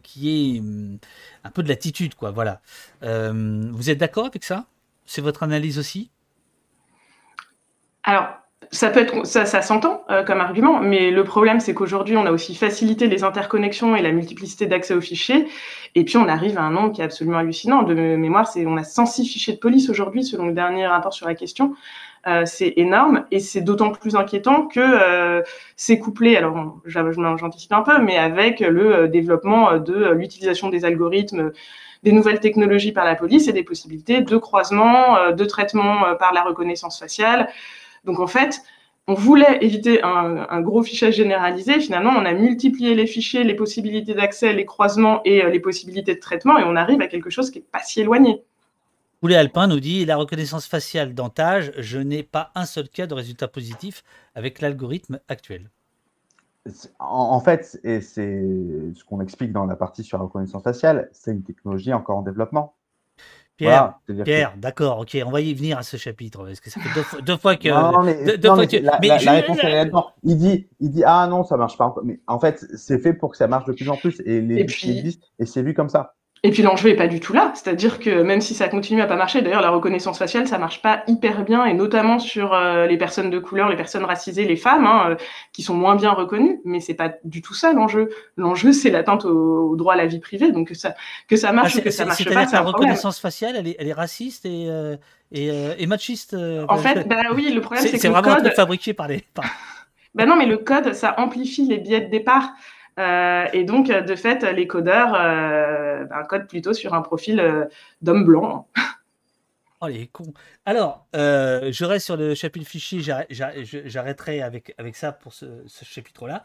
qu'il 0.04 0.24
y 0.24 0.58
ait 0.58 0.60
hum, 0.60 1.00
un 1.44 1.52
peu 1.52 1.64
de 1.64 1.70
latitude, 1.70 2.16
quoi, 2.16 2.32
voilà. 2.32 2.62
vous 3.02 3.90
êtes 3.90 3.98
d'accord 3.98 4.26
avec 4.26 4.44
ça? 4.44 4.68
C'est 5.06 5.22
votre 5.22 5.44
analyse 5.44 5.80
aussi? 5.80 6.12
Alors, 8.04 8.28
ça 8.72 8.90
peut 8.90 9.00
être, 9.00 9.26
ça, 9.26 9.46
ça 9.46 9.62
s'entend 9.62 10.04
euh, 10.10 10.24
comme 10.24 10.42
argument, 10.42 10.80
mais 10.80 11.12
le 11.12 11.24
problème, 11.24 11.60
c'est 11.60 11.74
qu'aujourd'hui, 11.74 12.18
on 12.18 12.26
a 12.26 12.32
aussi 12.32 12.56
facilité 12.56 13.08
les 13.08 13.24
interconnexions 13.24 13.96
et 13.96 14.02
la 14.02 14.12
multiplicité 14.12 14.66
d'accès 14.66 14.94
aux 14.94 15.02
fichiers. 15.02 15.48
Et 15.96 16.04
puis, 16.04 16.18
on 16.18 16.28
arrive 16.28 16.58
à 16.58 16.64
un 16.64 16.72
nombre 16.72 16.92
qui 16.92 17.02
est 17.02 17.04
absolument 17.06 17.38
hallucinant. 17.38 17.84
De 17.84 17.94
mémoire, 17.94 18.48
c'est, 18.48 18.66
on 18.66 18.78
a 18.78 18.84
106 18.84 19.26
fichiers 19.26 19.54
de 19.54 19.60
police 19.60 19.90
aujourd'hui, 19.90 20.24
selon 20.24 20.48
le 20.48 20.54
dernier 20.54 20.86
rapport 20.86 21.14
sur 21.14 21.28
la 21.28 21.36
question. 21.36 21.76
Euh, 22.28 22.44
c'est 22.46 22.74
énorme 22.76 23.24
et 23.32 23.40
c'est 23.40 23.62
d'autant 23.62 23.92
plus 23.92 24.16
inquiétant 24.18 24.68
que 24.68 24.82
euh, 24.82 25.42
c'est 25.78 25.98
couplé, 25.98 26.36
alors 26.36 26.82
j'anticipe 26.86 27.72
un 27.72 27.84
peu, 27.84 28.02
mais 28.02 28.18
avec 28.18 28.60
le 28.60 29.08
développement 29.08 29.78
de 29.78 30.12
l'utilisation 30.12 30.68
des 30.68 30.84
algorithmes 30.84 31.52
des 32.04 32.12
nouvelles 32.12 32.40
technologies 32.42 32.92
par 32.92 33.06
la 33.06 33.16
police 33.16 33.48
et 33.48 33.54
des 33.54 33.64
possibilités 33.64 34.22
de 34.22 34.38
croisement, 34.38 35.32
de 35.32 35.46
traitement 35.46 36.16
par 36.20 36.34
la 36.34 36.44
reconnaissance 36.44 37.00
faciale, 37.00 37.50
donc 38.06 38.20
en 38.20 38.28
fait, 38.28 38.62
on 39.08 39.14
voulait 39.14 39.60
éviter 39.62 40.04
un, 40.04 40.62
gros 40.62 40.84
fichage 40.84 41.16
généralisé. 41.16 41.80
Finalement, 41.80 42.12
on 42.12 42.26
a 42.26 42.34
multiplié 42.34 42.94
les 42.94 43.08
fichiers, 43.08 43.46
les 43.46 43.56
possibilités 43.56 44.14
d'accès, 44.14 44.52
les 44.52 44.66
croisements 44.66 45.22
et 45.24 45.44
euh, 45.44 45.50
les 45.50 45.62
possibilités 45.62 46.16
de 46.16 46.20
traitement, 46.20 46.58
et 46.58 46.64
on 46.64 46.76
arrive 46.76 47.02
à 47.02 47.08
quelque 47.08 47.30
chose 47.30 47.50
qui 47.50 47.60
n'est 47.60 47.66
pas 47.72 47.82
si 47.82 48.02
éloigné. 48.02 48.44
Poulet 49.22 49.36
Alpin 49.36 49.68
nous 49.68 49.80
dit 49.80 50.06
la 50.06 50.18
reconnaissance 50.18 50.68
faciale 50.68 51.16
dentage, 51.16 51.72
je 51.78 51.98
n'ai 51.98 52.22
pas 52.22 52.52
un 52.54 52.66
seul 52.66 52.88
cas 52.90 53.08
de 53.08 53.14
résultat 53.14 53.48
positif 53.48 54.04
avec 54.36 54.62
l'algorithme 54.62 55.20
actuel. 55.28 55.72
En, 57.00 57.40
fait, 57.40 57.80
et 57.84 58.02
c'est 58.02 58.44
ce 58.94 59.04
qu'on 59.06 59.22
explique 59.22 59.54
dans 59.54 59.66
la 59.66 59.76
partie 59.76 60.04
sur 60.04 60.18
la 60.18 60.26
reconnaissance 60.26 60.64
faciale, 60.64 61.10
c'est 61.14 61.32
une 61.32 61.44
technologie 61.44 61.94
encore 61.94 62.18
en 62.18 62.22
développement. 62.22 62.76
Pierre, 63.58 63.96
Pierre, 64.24 64.54
d'accord, 64.58 65.00
ok, 65.00 65.18
on 65.26 65.32
va 65.32 65.42
y 65.42 65.54
venir 65.54 65.80
à 65.80 65.84
ce 65.84 65.98
chapitre, 65.98 66.46
parce 66.46 66.60
que 66.60 66.70
ça 66.70 66.80
fait 66.80 67.22
deux, 67.24 67.38
fois 67.38 67.56
que. 67.56 67.70
Non, 67.70 68.04
mais, 68.04 68.38
deux, 68.38 68.50
fois 68.50 68.68
que... 68.68 68.78
La, 68.78 68.98
réponse 68.98 69.58
est 69.64 69.92
Il 70.24 70.38
dit, 70.38 70.68
il 70.80 70.92
dit, 70.92 71.04
ah 71.04 71.26
non, 71.28 71.44
ça 71.44 71.58
marche 71.58 71.76
pas. 71.76 71.94
Mais 72.04 72.20
en 72.28 72.40
fait, 72.40 72.64
c'est 72.76 73.00
fait 73.00 73.14
pour 73.14 73.32
que 73.32 73.38
ça 73.38 73.48
marche 73.48 73.66
de 73.66 73.74
plus 73.74 73.90
en 73.90 73.98
plus, 73.98 74.22
et 74.26 74.42
les 74.42 74.58
et 74.58 74.62
existent, 74.62 75.26
et 75.40 75.48
c'est 75.48 75.64
vu 75.64 75.74
comme 75.74 75.90
ça. 75.90 76.14
Et 76.44 76.52
puis 76.52 76.62
l'enjeu 76.62 76.90
est 76.90 76.96
pas 76.96 77.08
du 77.08 77.20
tout 77.20 77.34
là, 77.34 77.52
c'est-à-dire 77.56 78.00
que 78.00 78.22
même 78.22 78.42
si 78.42 78.54
ça 78.54 78.68
continue 78.68 79.02
à 79.02 79.08
pas 79.08 79.16
marcher, 79.16 79.42
d'ailleurs 79.42 79.62
la 79.62 79.72
reconnaissance 79.72 80.20
faciale 80.20 80.48
ça 80.48 80.60
marche 80.60 80.82
pas 80.82 81.04
hyper 81.08 81.44
bien 81.44 81.66
et 81.66 81.74
notamment 81.74 82.20
sur 82.20 82.54
euh, 82.54 82.86
les 82.86 82.98
personnes 82.98 83.30
de 83.30 83.40
couleur, 83.40 83.70
les 83.70 83.76
personnes 83.76 84.06
racisées, 84.06 84.46
les 84.46 84.56
femmes 84.56 84.86
hein, 84.86 85.12
euh, 85.12 85.16
qui 85.52 85.64
sont 85.64 85.74
moins 85.74 85.96
bien 85.96 86.12
reconnues, 86.12 86.62
mais 86.64 86.80
c'est 86.80 86.94
pas 86.94 87.14
du 87.24 87.42
tout 87.42 87.56
ça 87.56 87.74
l'enjeu. 87.74 88.10
L'enjeu 88.36 88.72
c'est 88.72 88.92
l'atteinte 88.92 89.26
au, 89.26 89.76
droit 89.76 89.94
à 89.94 89.98
la 89.98 90.06
vie 90.06 90.20
privée, 90.20 90.52
donc 90.52 90.70
que 90.70 90.76
ça 90.76 90.94
que 91.28 91.36
ça 91.36 91.52
marche 91.52 91.74
ah, 91.76 91.80
ou 91.80 91.82
que 91.82 91.92
ça 91.92 92.06
marche 92.06 92.26
pas. 92.26 92.46
La 92.46 92.62
reconnaissance 92.62 93.20
faciale, 93.20 93.56
elle 93.58 93.68
est, 93.68 93.76
elle 93.80 93.88
est 93.88 93.94
raciste 93.94 94.46
et 94.46 94.68
euh, 94.70 94.96
et, 95.32 95.50
et, 95.78 95.88
machiste. 95.88 96.38
en 96.70 96.78
fait, 96.78 97.06
bah 97.06 97.18
oui, 97.36 97.52
le 97.52 97.60
problème 97.60 97.84
c'est 97.84 97.92
que 97.92 97.98
c'est 97.98 98.08
vraiment 98.08 98.30
code... 98.30 98.40
un 98.40 98.44
truc 98.44 98.54
fabriqué 98.54 98.94
par 98.94 99.10
les. 99.10 99.26
Par... 99.34 99.44
Ben 100.16 100.26
non, 100.26 100.38
mais 100.38 100.46
le 100.46 100.58
code 100.58 100.94
ça 100.94 101.16
amplifie 101.20 101.66
les 101.66 101.80
biais 101.80 102.02
de 102.02 102.10
départ. 102.10 102.54
Euh, 102.98 103.46
et 103.54 103.64
donc, 103.64 103.88
de 103.88 104.16
fait, 104.16 104.44
les 104.44 104.68
codeurs 104.68 105.14
euh, 105.16 106.06
ben, 106.06 106.24
codent 106.24 106.48
plutôt 106.48 106.74
sur 106.74 106.94
un 106.94 107.02
profil 107.02 107.40
euh, 107.40 107.66
d'homme 108.02 108.26
blanc. 108.26 108.68
Oh 109.80 109.88
les 109.88 110.08
cons. 110.08 110.34
Alors, 110.66 111.06
je 111.14 111.86
reste 111.86 112.06
sur 112.06 112.18
le 112.18 112.34
chapitre 112.34 112.68
fichier, 112.68 113.00
j'arrêterai 113.30 114.42
avec, 114.42 114.74
avec 114.80 114.96
ça 114.96 115.12
pour 115.12 115.34
ce, 115.34 115.46
chapitre-là. 115.84 116.44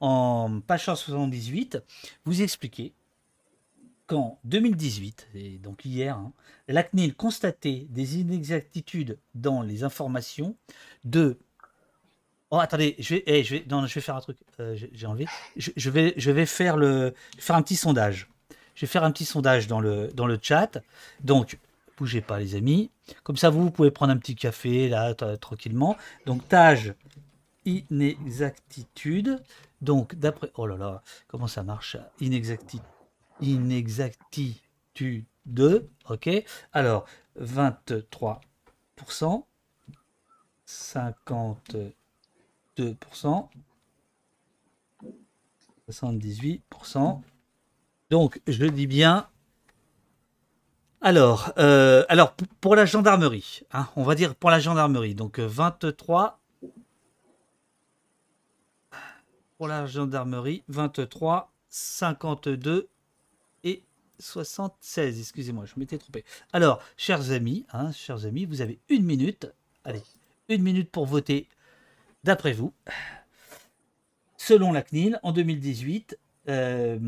En 0.00 0.60
page 0.66 0.84
178, 0.84 1.82
vous 2.26 2.42
expliquez 2.42 2.92
qu'en 4.06 4.38
2018, 4.44 5.28
et 5.34 5.56
donc 5.56 5.86
hier, 5.86 6.14
hein, 6.14 6.34
la 6.68 6.82
CNIL 6.82 7.14
constatait 7.14 7.86
des 7.88 8.18
inexactitudes 8.18 9.18
dans 9.34 9.62
les 9.62 9.82
informations 9.82 10.54
de 11.04 11.38
Oh, 12.50 12.58
attendez, 12.58 12.94
je 12.98 13.14
vais, 13.14 13.22
eh, 13.26 13.42
je 13.42 13.56
vais, 13.56 13.64
je 13.68 13.94
vais 13.94 14.00
faire 14.00 14.16
un 14.16 14.20
truc. 14.20 14.38
Euh, 14.60 14.76
j'ai 14.92 15.06
enlevé. 15.06 15.26
Je, 15.56 15.90
vais, 15.90 16.14
je 16.16 16.30
vais 16.30 16.46
faire 16.46 16.76
le, 16.76 17.14
faire 17.38 17.56
un 17.56 17.62
petit 17.62 17.76
sondage. 17.76 18.28
Je 18.74 18.82
vais 18.82 18.86
faire 18.86 19.04
un 19.04 19.10
petit 19.10 19.24
sondage 19.24 19.66
dans 19.66 19.80
le, 19.80 20.08
dans 20.14 20.26
le 20.26 20.38
chat. 20.40 20.78
Donc, 21.22 21.58
bougez 21.96 22.20
pas, 22.20 22.38
les 22.38 22.54
amis. 22.54 22.90
Comme 23.22 23.36
ça, 23.36 23.50
vous, 23.50 23.62
vous 23.62 23.70
pouvez 23.70 23.90
prendre 23.90 24.12
un 24.12 24.18
petit 24.18 24.36
café 24.36 24.88
là, 24.88 25.14
tranquillement. 25.38 25.96
Donc, 26.26 26.46
tâche 26.48 26.90
inexactitude. 27.64 29.42
Donc, 29.80 30.14
d'après. 30.14 30.50
Oh 30.54 30.66
là 30.66 30.76
là, 30.76 31.02
comment 31.28 31.46
ça 31.46 31.62
marche 31.62 31.96
Inexactitude. 32.20 32.82
Inexactitude. 33.40 35.24
Ok. 36.08 36.30
Alors, 36.72 37.04
23%. 37.40 39.44
50. 40.66 41.76
2%, 42.76 43.48
78%. 45.90 47.20
Donc, 48.10 48.40
je 48.46 48.64
dis 48.66 48.86
bien. 48.86 49.28
Alors, 51.00 51.52
euh, 51.58 52.04
pour 52.60 52.76
la 52.76 52.86
gendarmerie, 52.86 53.62
hein, 53.72 53.88
on 53.96 54.04
va 54.04 54.14
dire 54.14 54.34
pour 54.34 54.50
la 54.50 54.58
gendarmerie, 54.58 55.14
donc 55.14 55.38
23. 55.38 56.40
Pour 59.58 59.68
la 59.68 59.86
gendarmerie, 59.86 60.64
23, 60.68 61.52
52 61.68 62.88
et 63.64 63.82
76. 64.18 65.20
Excusez-moi, 65.20 65.66
je 65.66 65.74
m'étais 65.76 65.98
trompé. 65.98 66.24
Alors, 66.52 66.80
chers 66.96 67.30
amis, 67.32 67.66
hein, 67.72 67.92
chers 67.92 68.24
amis, 68.24 68.46
vous 68.46 68.62
avez 68.62 68.78
une 68.88 69.04
minute. 69.04 69.46
Allez, 69.84 70.02
une 70.48 70.62
minute 70.62 70.90
pour 70.90 71.06
voter 71.06 71.48
D'après 72.24 72.52
vous, 72.52 72.72
selon 74.38 74.72
la 74.72 74.82
CNIL, 74.82 75.20
en 75.22 75.32
2018, 75.32 76.18
euh, 76.48 76.98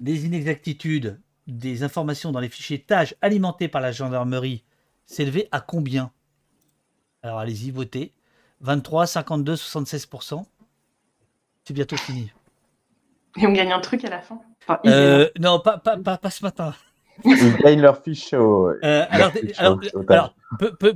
les 0.00 0.26
inexactitudes 0.26 1.20
des 1.46 1.82
informations 1.82 2.32
dans 2.32 2.40
les 2.40 2.48
fichiers 2.48 2.80
tâches 2.80 3.14
alimentés 3.20 3.68
par 3.68 3.82
la 3.82 3.92
gendarmerie 3.92 4.64
s'élevaient 5.04 5.48
à 5.52 5.60
combien? 5.60 6.10
Alors 7.22 7.38
allez-y, 7.38 7.70
votez. 7.70 8.12
23, 8.60 9.06
52, 9.06 9.54
76%. 9.54 10.44
C'est 11.64 11.74
bientôt 11.74 11.96
fini. 11.96 12.32
Et 13.36 13.46
on 13.46 13.52
gagne 13.52 13.72
un 13.72 13.80
truc 13.80 14.04
à 14.04 14.10
la 14.10 14.20
fin? 14.20 14.40
Euh, 14.86 15.28
Non, 15.38 15.60
pas, 15.60 15.78
pas, 15.78 15.98
pas 15.98 16.30
ce 16.30 16.44
matin. 16.44 16.74
Ils 17.24 17.56
gagnent 17.56 17.80
leur 17.80 18.02
fiche 18.02 18.32
au. 18.32 18.68
Euh, 18.68 19.06
alors, 19.08 19.32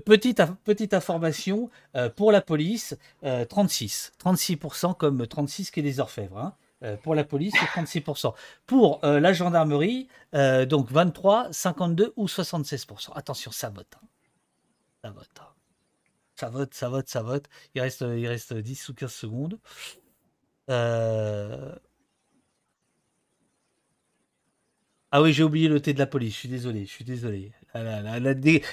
petite, 0.04 0.42
petite 0.64 0.94
information 0.94 1.70
euh, 1.96 2.08
pour 2.08 2.32
la 2.32 2.40
police 2.40 2.96
36. 3.48 4.12
Euh, 4.24 4.32
36% 4.32 4.96
comme 4.96 5.26
36 5.26 5.70
qui 5.70 5.80
est 5.80 5.82
des 5.82 6.00
orfèvres. 6.00 6.38
Hein. 6.82 6.96
pour 7.02 7.14
la 7.14 7.24
police, 7.24 7.54
c'est 7.58 7.80
36%. 7.80 8.34
Pour 8.66 9.00
la 9.02 9.32
gendarmerie, 9.32 10.08
donc 10.32 10.90
23, 10.90 11.48
52 11.52 12.12
ou 12.16 12.26
76%. 12.26 13.10
Attention, 13.14 13.50
ça 13.50 13.68
vote. 13.70 13.86
Hein. 13.96 14.06
Ça 15.04 15.10
vote. 15.10 15.28
Hein. 15.40 15.44
Ça 16.36 16.48
vote, 16.48 16.74
ça 16.74 16.88
vote, 16.88 17.08
ça 17.08 17.22
vote. 17.22 17.44
Il 17.74 17.80
reste, 17.80 18.02
il 18.02 18.26
reste 18.28 18.54
10 18.54 18.88
ou 18.90 18.94
15 18.94 19.12
secondes. 19.12 19.58
Euh, 20.70 21.74
Ah 25.10 25.22
oui, 25.22 25.32
j'ai 25.32 25.42
oublié 25.42 25.68
le 25.68 25.80
thé 25.80 25.94
de 25.94 25.98
la 25.98 26.06
police. 26.06 26.34
Je 26.34 26.38
suis 26.38 26.48
désolé, 26.48 26.84
je 26.84 26.90
suis 26.90 27.04
désolé. 27.04 27.52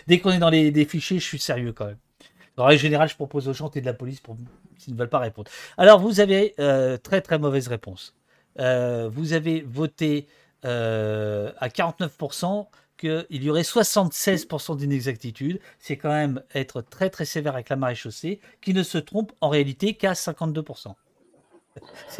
Dès, 0.07 0.19
qu'on 0.19 0.31
est 0.31 0.39
dans 0.39 0.49
les, 0.49 0.85
fichiers, 0.85 1.19
je 1.19 1.23
suis 1.23 1.39
sérieux 1.39 1.71
quand 1.71 1.85
même. 1.85 1.97
En 2.57 2.65
règle 2.65 2.81
générale, 2.81 3.09
je 3.09 3.15
propose 3.15 3.47
aux 3.47 3.53
gens 3.53 3.69
thé 3.69 3.81
de 3.81 3.85
la 3.85 3.93
police 3.93 4.19
pour 4.19 4.37
s'ils 4.77 4.93
ne 4.93 4.99
veulent 4.99 5.09
pas 5.09 5.19
répondre. 5.19 5.49
Alors, 5.77 5.99
vous 5.99 6.19
avez 6.19 6.53
euh, 6.59 6.97
très 6.97 7.21
très 7.21 7.39
mauvaise 7.39 7.67
réponse. 7.67 8.15
Euh, 8.59 9.09
vous 9.11 9.33
avez 9.33 9.61
voté 9.61 10.27
euh, 10.65 11.51
à 11.59 11.69
49% 11.69 12.67
qu'il 12.97 13.25
y 13.43 13.49
aurait 13.49 13.61
76% 13.61 14.77
d'inexactitude. 14.77 15.59
C'est 15.79 15.97
quand 15.97 16.09
même 16.09 16.41
être 16.53 16.81
très 16.81 17.09
très 17.09 17.25
sévère 17.25 17.53
avec 17.53 17.69
la 17.69 17.75
marée 17.75 17.95
chaussée, 17.95 18.39
qui 18.61 18.73
ne 18.73 18.83
se 18.83 18.97
trompe 18.97 19.31
en 19.41 19.49
réalité 19.49 19.95
qu'à 19.95 20.13
52%. 20.13 20.95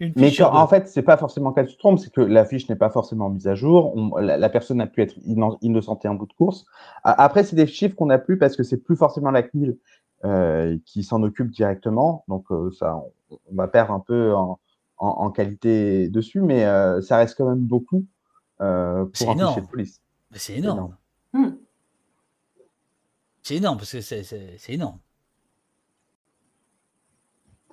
Une 0.00 0.12
Mais 0.16 0.42
en 0.42 0.66
fait, 0.66 0.88
c'est 0.88 1.02
pas 1.02 1.16
forcément 1.16 1.52
qu'elle 1.52 1.68
se 1.68 1.76
trompe, 1.76 1.98
c'est 1.98 2.12
que 2.12 2.20
la 2.20 2.44
fiche 2.44 2.68
n'est 2.68 2.76
pas 2.76 2.90
forcément 2.90 3.30
mise 3.30 3.46
à 3.46 3.54
jour. 3.54 3.94
la, 4.20 4.48
personne 4.48 4.80
a 4.80 4.86
pu 4.86 5.02
être 5.02 5.14
innocentée 5.24 6.08
en 6.08 6.14
bout 6.14 6.26
de 6.26 6.32
course. 6.32 6.64
Après, 7.04 7.44
c'est 7.44 7.56
des 7.56 7.66
chiffres 7.66 7.94
qu'on 7.94 8.06
n'a 8.06 8.18
plus 8.18 8.38
parce 8.38 8.56
que 8.56 8.62
c'est 8.62 8.78
plus 8.78 8.96
forcément 8.96 9.30
la 9.30 9.42
CNIL 9.42 9.78
euh, 10.24 10.78
qui 10.84 11.04
s'en 11.04 11.22
occupe 11.22 11.50
directement. 11.50 12.24
Donc, 12.28 12.46
euh, 12.50 12.70
ça, 12.72 13.02
on, 13.30 13.38
va 13.54 13.68
perdre 13.68 13.92
un 13.92 14.00
peu 14.00 14.34
en, 14.34 15.30
qualité 15.30 16.08
dessus, 16.08 16.40
mais 16.40 16.64
euh, 16.64 17.00
ça 17.00 17.16
reste 17.16 17.36
quand 17.36 17.48
même 17.48 17.64
beaucoup 17.64 18.06
pour 18.58 18.66
un 18.66 19.08
fichier 19.12 19.62
de 19.62 19.66
police. 19.66 20.00
C'est 20.32 20.58
énorme. 20.58 20.96
Hmm. 21.32 21.50
C'est 23.42 23.56
énorme 23.56 23.78
parce 23.78 23.92
que 23.92 24.00
c'est 24.00 24.56
énorme. 24.68 24.98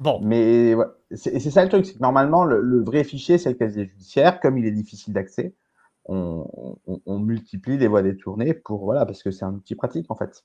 Bon. 0.02 0.20
Mais 0.22 0.76
c'est 1.12 1.40
ça 1.40 1.64
le 1.64 1.70
truc, 1.70 1.86
c'est 1.86 1.96
que 1.96 2.00
normalement, 2.00 2.46
le, 2.46 2.82
vrai 2.84 3.04
fichier, 3.04 3.38
c'est 3.38 3.50
le 3.50 3.56
casier 3.56 3.86
judiciaire. 3.86 4.40
Comme 4.40 4.58
il 4.58 4.66
est 4.66 4.72
difficile 4.72 5.14
d'accès, 5.14 5.54
on, 6.06 6.46
multiplie 7.08 7.78
les 7.78 7.88
voies 7.88 8.02
détournées 8.02 8.54
pour, 8.54 8.84
voilà, 8.84 9.06
parce 9.06 9.24
que 9.24 9.32
c'est 9.32 9.46
un 9.46 9.54
outil 9.54 9.76
pratique, 9.76 10.10
en 10.10 10.16
fait. 10.16 10.44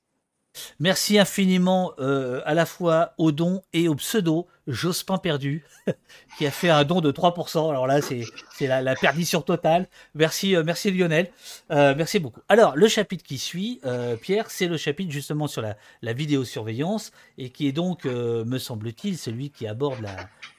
Merci 0.79 1.19
infiniment 1.19 1.93
euh, 1.99 2.41
à 2.45 2.55
la 2.55 2.67
fois 2.67 3.13
au 3.19 3.33
don 3.33 3.63
et 3.73 3.89
au 3.89 3.95
pseudo 3.95 4.47
Jospin 4.67 5.19
Perdu, 5.19 5.65
qui 6.39 6.47
a 6.47 6.51
fait 6.51 6.71
un 6.71 6.85
don 6.85 7.01
de 7.01 7.13
3%. 7.13 7.71
Alors 7.71 7.87
là, 7.87 8.01
c'est 8.01 8.67
la, 8.67 8.95
perdition 8.95 9.43
totale. 9.43 9.89
Merci, 10.15 10.57
euh, 10.57 10.63
merci 10.65 10.91
Lionel. 10.91 11.31
Euh, 11.71 11.95
merci 11.97 12.19
beaucoup. 12.19 12.41
Alors, 12.49 12.77
le 12.77 12.89
chapitre 12.89 13.25
qui 13.25 13.39
suit, 13.39 13.81
Pierre, 14.21 14.51
c'est 14.51 14.67
le 14.67 14.77
chapitre 14.77 15.13
justement 15.13 15.47
sur 15.47 15.63
la, 15.63 15.77
la, 16.03 16.13
vidéosurveillance 16.13 17.13
et 17.39 17.51
qui 17.51 17.67
est 17.67 17.73
donc, 17.73 18.05
me 18.05 18.59
semble-t-il, 18.59 19.19
celui 19.19 19.51
qui 19.51 19.67
aborde 19.67 20.01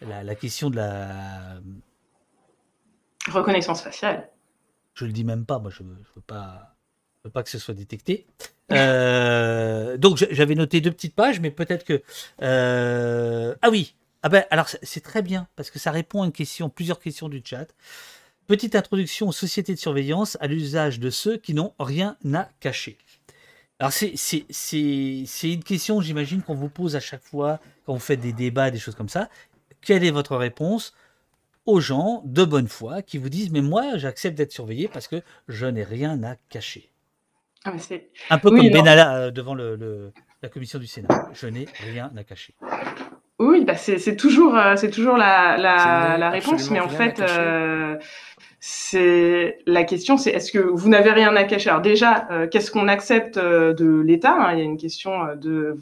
la, 0.01 0.23
la, 0.23 0.35
question 0.35 0.69
de 0.69 0.76
la 0.76 1.59
reconnaissance 3.27 3.81
faciale. 3.81 4.30
Je 4.93 5.05
le 5.05 5.11
dis 5.11 5.23
même 5.23 5.45
pas, 5.45 5.59
moi 5.59 5.72
je 5.72 5.84
ne 5.84 5.89
veux 5.89 6.22
pas 6.26 6.74
pas 7.30 7.43
que 7.43 7.49
ce 7.49 7.60
soit 7.60 7.73
détecté. 7.73 8.26
Euh, 8.72 9.97
donc 9.97 10.18
j'avais 10.31 10.56
noté 10.56 10.81
deux 10.81 10.91
petites 10.91 11.15
pages, 11.15 11.39
mais 11.39 11.52
peut-être 11.52 11.84
que 11.84 12.02
euh, 12.41 13.56
ah 13.61 13.69
oui, 13.69 13.95
ah 14.23 14.30
ben 14.30 14.43
alors 14.49 14.68
c'est 14.81 15.03
très 15.03 15.22
bien 15.22 15.47
parce 15.56 15.69
que 15.69 15.80
ça 15.80 15.91
répond 15.91 16.23
à 16.23 16.26
une 16.26 16.31
question, 16.31 16.69
plusieurs 16.69 16.99
questions 16.99 17.30
du 17.30 17.41
chat. 17.43 17.68
Petite 18.47 18.76
introduction 18.76 19.27
aux 19.27 19.31
sociétés 19.31 19.73
de 19.73 19.80
surveillance 19.80 20.38
à 20.39 20.47
l'usage 20.47 20.99
de 20.99 21.10
ceux 21.10 21.38
qui 21.38 21.53
n'ont 21.53 21.73
rien 21.80 22.15
à 22.34 22.49
cacher. 22.60 22.97
Alors 23.80 23.91
c'est 23.91 24.14
une 25.43 25.64
question, 25.64 25.99
j'imagine, 25.99 26.41
qu'on 26.41 26.56
vous 26.56 26.69
pose 26.69 26.95
à 26.95 26.99
chaque 26.99 27.23
fois 27.23 27.60
quand 27.85 27.93
vous 27.93 27.99
faites 27.99 28.22
des 28.22 28.34
débats, 28.34 28.72
des 28.72 28.80
choses 28.80 28.95
comme 28.95 29.10
ça. 29.10 29.30
Quelle 29.81 30.03
est 30.03 30.11
votre 30.11 30.38
réponse 30.38 30.93
aux 31.65 31.80
gens 31.80 32.22
de 32.26 32.45
bonne 32.45 32.68
foi 32.68 33.02
qui 33.02 33.18
vous 33.18 33.30
disent 33.30 33.52
mais 33.52 33.61
moi 33.61 33.97
j'accepte 33.97 34.38
d'être 34.38 34.52
surveillé 34.52 34.88
parce 34.88 35.07
que 35.07 35.22
je 35.47 35.65
n'ai 35.65 35.84
rien 35.84 36.23
à 36.23 36.35
cacher? 36.49 36.91
Ah, 37.65 37.71
un 38.29 38.37
peu 38.37 38.51
comme 38.51 38.69
Benalla 38.69 39.15
euh, 39.15 39.31
devant 39.31 39.55
le, 39.55 40.11
la 40.41 40.49
commission 40.49 40.77
du 40.77 40.87
Sénat. 40.87 41.29
Je 41.33 41.47
n'ai 41.47 41.67
rien 41.91 42.11
à 42.15 42.23
cacher. 42.23 42.53
Oui, 43.39 43.65
bah 43.65 43.75
c'est 43.75 44.15
toujours, 44.15 44.55
euh, 44.55 44.75
c'est 44.75 44.91
toujours 44.91 45.17
la, 45.17 45.57
la, 45.57 46.29
réponse, 46.29 46.69
mais 46.69 46.79
en 46.79 46.87
fait, 46.87 47.19
euh, 47.19 47.97
c'est 48.59 49.57
la 49.65 49.83
question, 49.83 50.17
c'est 50.17 50.29
est-ce 50.29 50.51
que 50.51 50.59
vous 50.59 50.89
n'avez 50.89 51.11
rien 51.11 51.35
à 51.35 51.43
cacher? 51.43 51.69
Alors 51.69 51.81
déjà, 51.81 52.27
qu'est-ce 52.51 52.71
qu'on 52.71 52.87
accepte 52.87 53.37
de 53.37 54.01
l'État? 54.01 54.35
Hein? 54.39 54.53
Il 54.53 54.59
y 54.59 54.61
a 54.61 54.65
une 54.65 54.77
question 54.77 55.35
de 55.35 55.77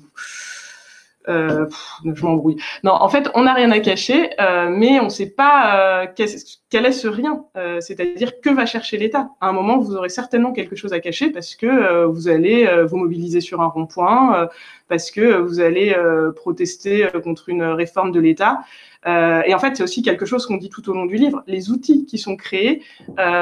euh, 1.29 1.67
je 2.03 2.23
m'embrouille. 2.23 2.57
Non, 2.83 2.91
en 2.91 3.09
fait, 3.09 3.29
on 3.33 3.43
n'a 3.43 3.53
rien 3.53 3.71
à 3.71 3.79
cacher, 3.79 4.29
euh, 4.39 4.69
mais 4.69 4.99
on 4.99 5.05
ne 5.05 5.09
sait 5.09 5.29
pas 5.29 6.03
euh, 6.03 6.07
quel 6.15 6.85
est 6.85 6.91
ce 6.91 7.07
rien. 7.07 7.45
C'est-à-dire 7.79 8.41
que 8.41 8.49
va 8.49 8.65
chercher 8.65 8.97
l'État? 8.97 9.29
À 9.41 9.49
un 9.49 9.53
moment, 9.53 9.77
vous 9.77 9.95
aurez 9.95 10.09
certainement 10.09 10.51
quelque 10.51 10.75
chose 10.75 10.93
à 10.93 10.99
cacher 10.99 11.29
parce 11.29 11.55
que 11.55 12.05
vous 12.05 12.27
allez 12.27 12.67
vous 12.85 12.97
mobiliser 12.97 13.41
sur 13.41 13.61
un 13.61 13.67
rond-point, 13.67 14.47
parce 14.87 15.11
que 15.11 15.37
vous 15.37 15.59
allez 15.59 15.95
protester 16.35 17.07
contre 17.23 17.49
une 17.49 17.63
réforme 17.63 18.11
de 18.11 18.19
l'État. 18.19 18.61
et 19.05 19.53
en 19.53 19.59
fait, 19.59 19.77
c'est 19.77 19.83
aussi 19.83 20.01
quelque 20.01 20.25
chose 20.25 20.45
qu'on 20.45 20.57
dit 20.57 20.69
tout 20.69 20.89
au 20.89 20.93
long 20.93 21.05
du 21.05 21.15
livre. 21.15 21.43
Les 21.47 21.69
outils 21.69 22.05
qui 22.05 22.17
sont 22.17 22.35
créés 22.35 22.81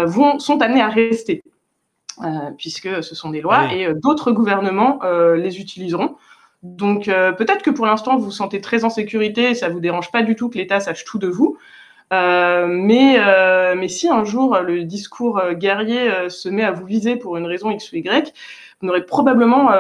vont 0.04 0.40
sont 0.40 0.62
amenés 0.62 0.82
à 0.82 0.90
rester. 0.90 1.44
puisque 2.58 3.02
ce 3.02 3.16
sont 3.16 3.30
des 3.30 3.42
lois, 3.42 3.74
et 3.74 3.94
d'autres 3.94 4.32
gouvernements 4.32 5.00
les 5.36 5.60
utiliseront. 5.60 6.18
Donc 6.64 7.06
peut-être 7.06 7.64
que 7.64 7.72
pour 7.72 7.86
l'instant 7.86 8.18
vous 8.18 8.26
vous 8.26 8.32
sentez 8.32 8.62
très 8.62 8.84
en 8.84 8.90
sécurité 8.90 9.50
et 9.50 9.56
ça 9.56 9.70
vous 9.70 9.80
dérange 9.80 10.12
pas 10.12 10.22
du 10.22 10.36
tout 10.36 10.50
que 10.50 10.58
l'État 10.58 10.80
sache 10.80 11.06
tout 11.06 11.18
de 11.18 11.28
vous. 11.28 11.58
mais, 12.12 13.18
mais 13.76 13.88
si 13.88 14.08
un 14.10 14.24
jour 14.24 14.60
le 14.60 14.84
discours 14.84 15.42
guerrier 15.54 16.30
se 16.30 16.50
met 16.50 16.64
à 16.64 16.72
vous 16.72 16.86
viser 16.86 17.16
pour 17.16 17.38
une 17.38 17.48
raison 17.48 17.72
X 17.72 17.92
ou 17.92 17.96
Y, 17.96 18.34
vous 18.80 18.88
n'aurez 18.88 19.06
probablement 19.06 19.72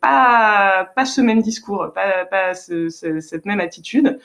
pas, 0.00 0.90
pas 0.96 1.04
ce 1.04 1.20
même 1.20 1.42
discours, 1.42 1.92
pas, 1.94 2.24
pas 2.24 2.54
cette 2.54 3.44
même 3.44 3.60
attitude. 3.60 4.18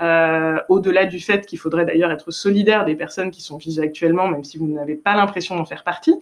Euh, 0.00 0.58
au-delà 0.68 1.06
du 1.06 1.18
fait 1.18 1.44
qu'il 1.44 1.58
faudrait 1.58 1.84
d'ailleurs 1.84 2.12
être 2.12 2.30
solidaire 2.30 2.84
des 2.84 2.94
personnes 2.94 3.32
qui 3.32 3.42
sont 3.42 3.56
visées 3.56 3.82
actuellement, 3.82 4.28
même 4.28 4.44
si 4.44 4.56
vous 4.56 4.68
n'avez 4.68 4.94
pas 4.94 5.16
l'impression 5.16 5.56
d'en 5.56 5.64
faire 5.64 5.82
partie, 5.82 6.14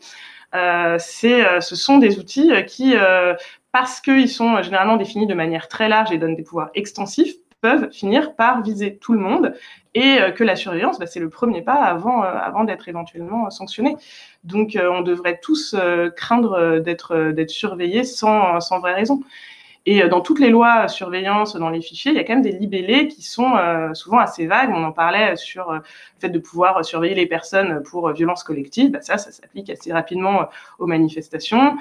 euh, 0.54 0.96
euh 1.24 1.60
ce 1.60 1.76
sont 1.76 1.98
des 1.98 2.18
outils 2.18 2.50
qui, 2.66 2.96
euh, 2.96 3.34
parce 3.78 4.01
qu'ils 4.01 4.31
sont 4.31 4.62
généralement 4.62 4.97
définis 4.97 5.27
de 5.27 5.35
manière 5.35 5.69
très 5.69 5.90
large 5.90 6.11
et 6.11 6.16
donnent 6.16 6.35
des 6.35 6.43
pouvoirs 6.43 6.70
extensifs, 6.73 7.35
peuvent 7.61 7.90
finir 7.93 8.35
par 8.35 8.62
viser 8.62 8.97
tout 8.97 9.12
le 9.12 9.19
monde 9.19 9.53
et 9.94 10.16
que 10.35 10.44
la 10.44 10.57
surveillance, 10.57 10.98
bah, 10.98 11.07
c'est 11.07 11.20
le 11.20 11.28
premier 11.28 11.61
pas 11.61 11.74
avant, 11.74 12.23
avant 12.23 12.65
d'être 12.65 12.89
éventuellement 12.89 13.51
sanctionné. 13.51 13.98
Donc 14.44 14.78
on 14.81 15.03
devrait 15.03 15.39
tous 15.43 15.77
craindre 16.16 16.78
d'être 16.78 17.35
surveillés 17.48 18.05
sans 18.05 18.78
vraie 18.81 18.94
raison. 18.94 19.20
Et 19.88 20.02
euh, 20.02 20.08
dans 20.08 20.20
toutes 20.20 20.40
les 20.40 20.50
lois 20.50 20.88
surveillance, 20.88 21.56
dans 21.56 21.70
les 21.70 21.80
fichiers, 21.80 22.10
il 22.10 22.16
y 22.16 22.20
a 22.20 22.24
quand 22.24 22.34
même 22.34 22.42
des 22.42 22.52
libellés 22.52 23.06
qui 23.06 23.22
sont 23.22 23.54
euh, 23.56 23.94
souvent 23.94 24.18
assez 24.18 24.46
vagues. 24.46 24.70
On 24.74 24.82
en 24.82 24.90
parlait 24.90 25.36
sur 25.36 25.70
euh, 25.70 25.76
le 25.76 26.20
fait 26.20 26.28
de 26.28 26.38
pouvoir 26.40 26.84
surveiller 26.84 27.14
les 27.14 27.26
personnes 27.26 27.82
pour 27.84 28.10
violence 28.10 28.42
collective. 28.42 28.90
Bah, 28.90 29.00
ça, 29.00 29.16
ça 29.16 29.30
s'applique 29.30 29.70
assez 29.70 29.92
rapidement 29.92 30.48
aux 30.80 30.86
manifestations. 30.86 31.76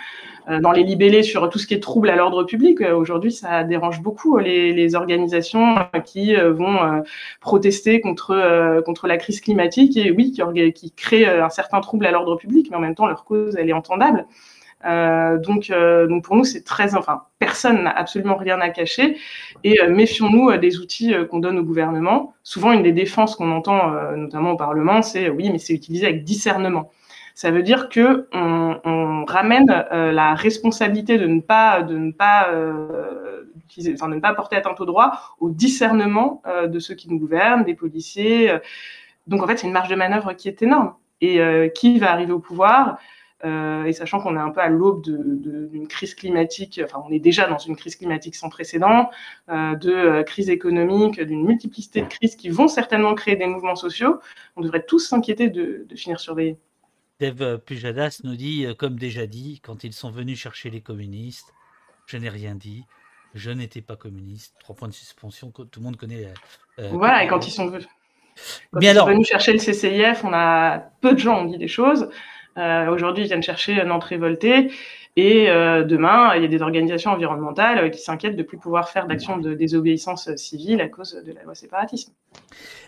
dans 0.62 0.72
les 0.72 0.84
libellés 0.84 1.24
sur 1.24 1.50
tout 1.50 1.58
ce 1.58 1.66
qui 1.66 1.74
est 1.74 1.80
trouble 1.80 2.10
à 2.10 2.16
l'ordre 2.16 2.44
public, 2.44 2.82
aujourd'hui, 2.82 3.32
ça 3.32 3.64
dérange 3.64 4.02
beaucoup 4.02 4.38
les, 4.38 4.74
les 4.74 4.96
organisations 4.96 5.76
qui 6.06 6.36
vont 6.36 7.04
protester 7.40 8.02
contre, 8.02 8.82
contre 8.86 9.08
la 9.08 9.18
crise 9.18 9.42
climatique 9.42 9.98
et 9.98 10.12
oui, 10.12 10.32
qui, 10.32 10.74
qui 10.74 10.92
créent 10.92 11.26
un 11.26 11.50
certain 11.50 11.82
trouble 11.82 12.06
à 12.06 12.12
l'ordre 12.12 12.36
public, 12.36 12.68
mais 12.70 12.78
en 12.78 12.82
même 12.82 12.96
temps, 12.96 13.08
leur 13.08 13.24
cause, 13.24 13.56
elle 13.56 13.70
est 13.70 13.74
entendable. 13.74 14.26
Euh, 14.86 15.38
donc, 15.40 15.70
euh, 15.70 16.08
donc 16.08 16.24
pour 16.24 16.36
nous, 16.36 16.44
c'est 16.44 16.64
très, 16.64 16.96
enfin, 16.96 17.24
personne 17.40 17.84
n'a 17.84 17.92
absolument 17.92 18.36
rien 18.36 18.60
à 18.62 18.70
cacher. 18.70 19.18
Et 19.64 19.82
euh, 19.82 19.90
méfions-nous 19.90 20.56
des 20.58 20.80
outils 20.80 21.14
qu'on 21.30 21.40
donne 21.40 21.58
au 21.58 21.64
gouvernement. 21.64 22.34
Souvent, 22.44 22.72
une 22.72 22.84
des 22.84 22.92
défenses 22.92 23.36
qu'on 23.36 23.52
entend, 23.52 23.92
notamment 24.16 24.52
au 24.52 24.58
Parlement, 24.58 25.02
c'est 25.02 25.30
oui, 25.30 25.50
mais 25.52 25.58
c'est 25.58 25.74
utilisé 25.74 26.06
avec 26.06 26.24
discernement. 26.24 26.92
Ça 27.34 27.52
veut 27.52 27.64
dire 27.64 27.90
que 27.90 28.28
on, 28.34 29.26
ramène 29.28 29.68
la 29.92 30.36
responsabilité 30.36 31.18
de 31.18 31.26
ne 31.26 31.42
pas, 31.42 31.82
de 31.82 31.98
ne 31.98 32.12
pas 32.12 32.48
enfin, 33.94 34.08
de 34.08 34.16
ne 34.16 34.20
pas 34.20 34.34
porter 34.34 34.56
atteinte 34.56 34.80
au 34.80 34.86
droit 34.86 35.36
au 35.40 35.50
discernement 35.50 36.44
de 36.68 36.80
ceux 36.80 36.94
qui 36.94 37.10
nous 37.10 37.18
gouvernent, 37.18 37.64
des 37.64 37.74
policiers. 37.74 38.54
Donc 39.28 39.42
en 39.42 39.48
fait, 39.48 39.58
c'est 39.58 39.68
une 39.68 39.74
marge 39.74 39.90
de 39.90 39.96
manœuvre 39.96 40.34
qui 40.34 40.48
est 40.48 40.62
énorme. 40.62 40.94
Et 41.22 41.40
qui 41.74 41.98
va 41.98 42.12
arriver 42.12 42.32
au 42.34 42.40
pouvoir? 42.40 43.00
Et 43.44 43.94
sachant 43.94 44.20
qu'on 44.20 44.36
est 44.36 44.40
un 44.40 44.50
peu 44.50 44.62
à 44.62 44.70
l'aube 44.70 45.04
d'une 45.04 45.88
crise 45.88 46.16
climatique, 46.16 46.82
enfin 46.84 47.04
on 47.08 47.12
est 47.12 47.20
déjà 47.20 47.48
dans 47.48 47.58
une 47.58 47.76
crise 47.76 47.96
climatique 47.96 48.36
sans 48.36 48.50
précédent, 48.50 49.10
euh, 49.50 49.76
de 49.76 49.92
euh, 49.92 50.24
crise 50.24 50.50
économique, 50.50 51.20
d'une 51.22 51.46
multiplicité 51.46 52.02
de 52.02 52.08
crises 52.08 52.36
qui 52.36 52.50
vont 52.50 52.68
certainement 52.68 53.14
créer 53.14 53.36
des 53.36 53.48
mouvements 53.48 53.76
sociaux, 53.76 54.20
on 54.56 54.62
devrait 54.62 54.84
tous 54.84 55.00
s'inquiéter 55.00 55.50
de, 55.50 55.86
finir 55.96 56.20
surveillés. 56.20 56.58
Dave 57.20 57.60
Pujadas 57.60 58.22
nous 58.24 58.36
dit, 58.36 58.66
comme 58.78 58.98
déjà 58.98 59.26
dit, 59.26 59.62
quand 59.64 59.84
ils 59.84 59.94
sont 59.94 60.12
venus 60.12 60.40
chercher 60.40 60.70
les 60.70 60.82
communistes, 60.82 61.54
je 62.08 62.18
n'ai 62.18 62.30
rien 62.30 62.56
dit, 62.56 62.86
je 63.34 63.52
n'étais 63.52 63.82
pas 63.82 63.96
communiste, 63.96 64.56
trois 64.60 64.76
points 64.76 64.88
de 64.88 64.94
suspension, 64.94 65.52
tout 65.52 65.68
le 65.78 65.82
monde 65.82 65.98
connaît. 65.98 66.34
voilà, 66.78 67.24
et 67.24 67.28
quand 67.28 67.48
ils 67.48 67.52
sont 67.52 67.68
venus. 67.68 67.88
sont 68.74 69.06
venus 69.06 69.28
chercher 69.28 69.54
le 69.54 69.60
CCIF, 69.60 70.24
on 70.24 70.34
a 70.34 70.80
peu 71.02 71.14
de 71.14 71.20
gens 71.20 71.42
ont 71.42 71.46
dit 71.46 71.58
des 71.58 71.68
choses. 71.68 72.10
Euh, 72.58 72.90
aujourd'hui, 72.90 73.24
ils 73.24 73.28
viennent 73.28 73.44
chercher 73.44 73.84
Nantes 73.84 74.06
révoltée. 74.06 74.72
Et 75.18 75.50
euh, 75.50 75.84
demain, 75.84 76.36
il 76.36 76.42
y 76.42 76.46
a 76.46 76.50
des 76.50 76.62
organisations 76.62 77.12
environnementales 77.12 77.78
euh, 77.78 77.90
qui 77.90 78.02
s'inquiètent 78.02 78.36
de 78.36 78.44
plus 78.44 78.58
pouvoir 78.58 78.90
faire 78.90 79.08
d'actions 79.08 79.38
de 79.38 79.54
désobéissance 79.54 80.34
civile 80.36 80.82
à 80.82 80.90
cause 80.90 81.22
de 81.26 81.32
la 81.32 81.44
loi 81.44 81.56
séparatisme. 81.56 82.12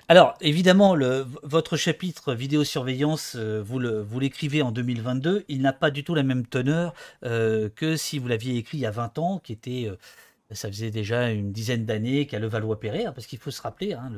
Alors, 0.09 0.33
évidemment, 0.41 0.95
votre 1.43 1.75
chapitre 1.77 2.33
vidéosurveillance, 2.33 3.35
vous 3.35 4.19
l'écrivez 4.19 4.61
en 4.61 4.71
2022, 4.71 5.43
il 5.47 5.61
n'a 5.61 5.73
pas 5.73 5.89
du 5.89 6.03
tout 6.05 6.15
la 6.15 6.23
même 6.23 6.45
teneur 6.45 6.93
que 7.21 7.95
si 7.97 8.17
vous 8.17 8.27
l'aviez 8.29 8.57
écrit 8.57 8.77
il 8.77 8.81
y 8.81 8.85
a 8.85 8.91
20 8.91 9.19
ans, 9.19 9.41
qui 9.43 9.51
était, 9.51 9.89
ça 10.51 10.69
faisait 10.69 10.91
déjà 10.91 11.29
une 11.29 11.51
dizaine 11.51 11.85
d'années 11.85 12.25
qu'à 12.25 12.39
Levallois-Perret, 12.39 13.05
hein, 13.05 13.11
parce 13.13 13.27
qu'il 13.27 13.39
faut 13.39 13.51
se 13.51 13.61
rappeler, 13.61 13.93
hein, 13.93 14.09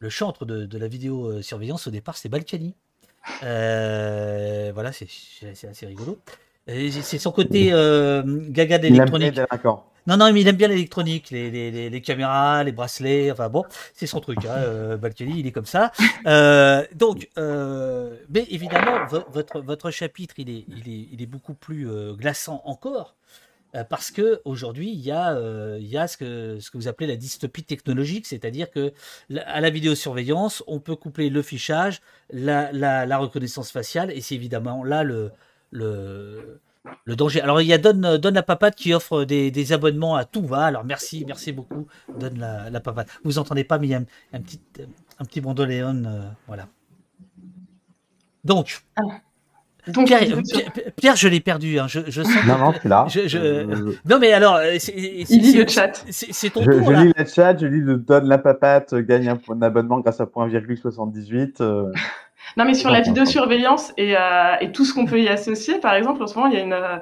le, 0.00 0.08
chantre 0.08 0.46
de, 0.46 0.66
de 0.66 0.78
la 0.78 0.88
vidéosurveillance 0.88 1.86
au 1.86 1.90
départ, 1.92 2.16
c'est 2.16 2.28
Balkany. 2.28 2.74
Euh, 3.42 4.70
voilà, 4.74 4.92
c'est 4.92 5.06
assez 5.68 5.86
rigolo. 5.86 6.18
C'est 6.66 7.18
son 7.18 7.30
côté 7.32 7.68
euh, 7.72 8.22
gaga 8.50 8.78
d'électronique. 8.78 9.38
Non, 10.06 10.16
non, 10.16 10.32
mais 10.32 10.40
il 10.40 10.48
aime 10.48 10.56
bien 10.56 10.68
l'électronique, 10.68 11.30
les, 11.30 11.50
les, 11.50 11.90
les, 11.90 12.00
caméras, 12.00 12.62
les 12.62 12.70
bracelets, 12.70 13.32
enfin 13.32 13.48
bon, 13.48 13.64
c'est 13.92 14.06
son 14.06 14.20
truc. 14.20 14.38
Hein, 14.44 14.54
euh, 14.58 14.96
Balkany, 14.96 15.40
il 15.40 15.46
est 15.48 15.52
comme 15.52 15.66
ça. 15.66 15.90
Euh, 16.26 16.84
donc, 16.94 17.28
euh, 17.38 18.14
mais 18.30 18.46
évidemment, 18.50 19.06
votre, 19.30 19.60
votre 19.60 19.90
chapitre, 19.90 20.34
il 20.38 20.50
est, 20.50 20.64
il, 20.68 20.88
est, 20.88 21.08
il 21.12 21.22
est 21.22 21.26
beaucoup 21.26 21.54
plus 21.54 21.88
glaçant 22.16 22.62
encore. 22.64 23.16
Euh, 23.76 23.84
parce 23.84 24.10
que 24.10 24.40
aujourd'hui 24.44 24.90
il 24.90 25.00
y 25.00 25.10
a, 25.10 25.34
euh, 25.34 25.78
ce, 26.06 26.16
que, 26.16 26.76
vous 26.76 26.88
appelez 26.88 27.06
la 27.06 27.16
dystopie 27.16 27.64
technologique, 27.64 28.26
c'est-à-dire 28.26 28.70
que 28.70 28.92
à 29.44 29.60
la 29.60 29.70
vidéosurveillance, 29.70 30.62
on 30.66 30.80
peut 30.80 30.96
coupler 30.96 31.30
le 31.30 31.42
fichage, 31.42 32.00
la, 32.30 33.18
reconnaissance 33.18 33.70
faciale, 33.70 34.10
et 34.12 34.20
c'est 34.20 34.34
évidemment 34.34 34.82
là 34.82 35.04
le, 35.04 35.32
danger. 37.06 37.40
Alors 37.40 37.60
il 37.60 37.66
y 37.66 37.72
a 37.72 37.78
Donne, 37.78 38.02
la 38.02 38.42
papate 38.42 38.76
qui 38.76 38.94
offre 38.94 39.24
des, 39.24 39.72
abonnements 39.72 40.16
à 40.16 40.24
tout 40.24 40.46
va. 40.46 40.64
Alors 40.64 40.84
merci, 40.84 41.24
merci 41.26 41.52
beaucoup, 41.52 41.86
Donne 42.18 42.38
la, 42.38 42.70
la 42.70 42.80
papate. 42.80 43.08
Vous 43.24 43.38
entendez 43.38 43.64
pas, 43.64 43.78
mais 43.78 43.88
il 43.88 43.90
y 43.90 43.94
a 43.94 44.02
un, 44.32 44.40
petit, 44.40 44.60
un 45.18 45.24
petit 45.24 45.40
bandoléon, 45.40 46.04
euh, 46.06 46.22
voilà. 46.46 46.68
Donc. 48.44 48.80
Ah. 48.96 49.02
Pierre, 50.96 51.16
je 51.16 51.28
l'ai 51.28 51.40
perdu. 51.40 51.78
Hein. 51.78 51.86
Je, 51.88 52.00
je 52.08 52.22
sens 52.22 52.46
non, 52.46 52.58
non, 52.58 52.72
tu 52.72 52.88
là. 52.88 53.06
Euh, 53.34 53.92
non, 54.04 54.18
mais 54.18 54.32
alors. 54.32 54.56
Euh, 54.56 54.76
Il 54.94 55.40
lit 55.40 55.52
le 55.54 55.66
chat. 55.68 56.04
C'est 56.10 56.50
ton 56.50 56.62
je, 56.62 56.70
tour. 56.70 56.84
Je 56.84 56.92
lis 56.92 57.12
le 57.16 57.24
chat, 57.24 57.56
je 57.58 57.66
lis 57.66 57.80
le 57.80 57.96
donne 57.96 58.26
la 58.26 58.38
papate, 58.38 58.94
gagne 58.94 59.28
un, 59.28 59.38
un 59.48 59.62
abonnement 59.62 60.00
grâce 60.00 60.20
à 60.20 60.26
point 60.26 60.46
virgule 60.48 60.78
78. 60.78 61.60
Euh... 61.60 61.92
Non, 62.56 62.64
mais 62.64 62.74
sur 62.74 62.90
la 62.90 63.02
vidéosurveillance 63.02 63.92
et, 63.96 64.16
euh, 64.16 64.54
et 64.60 64.72
tout 64.72 64.84
ce 64.84 64.94
qu'on 64.94 65.04
peut 65.04 65.20
y 65.20 65.28
associer, 65.28 65.78
par 65.78 65.94
exemple, 65.94 66.22
en 66.22 66.26
ce 66.26 66.36
moment, 66.36 66.50
il 66.50 66.54
y 66.54 66.60
a 66.60 66.62
une 66.62 67.00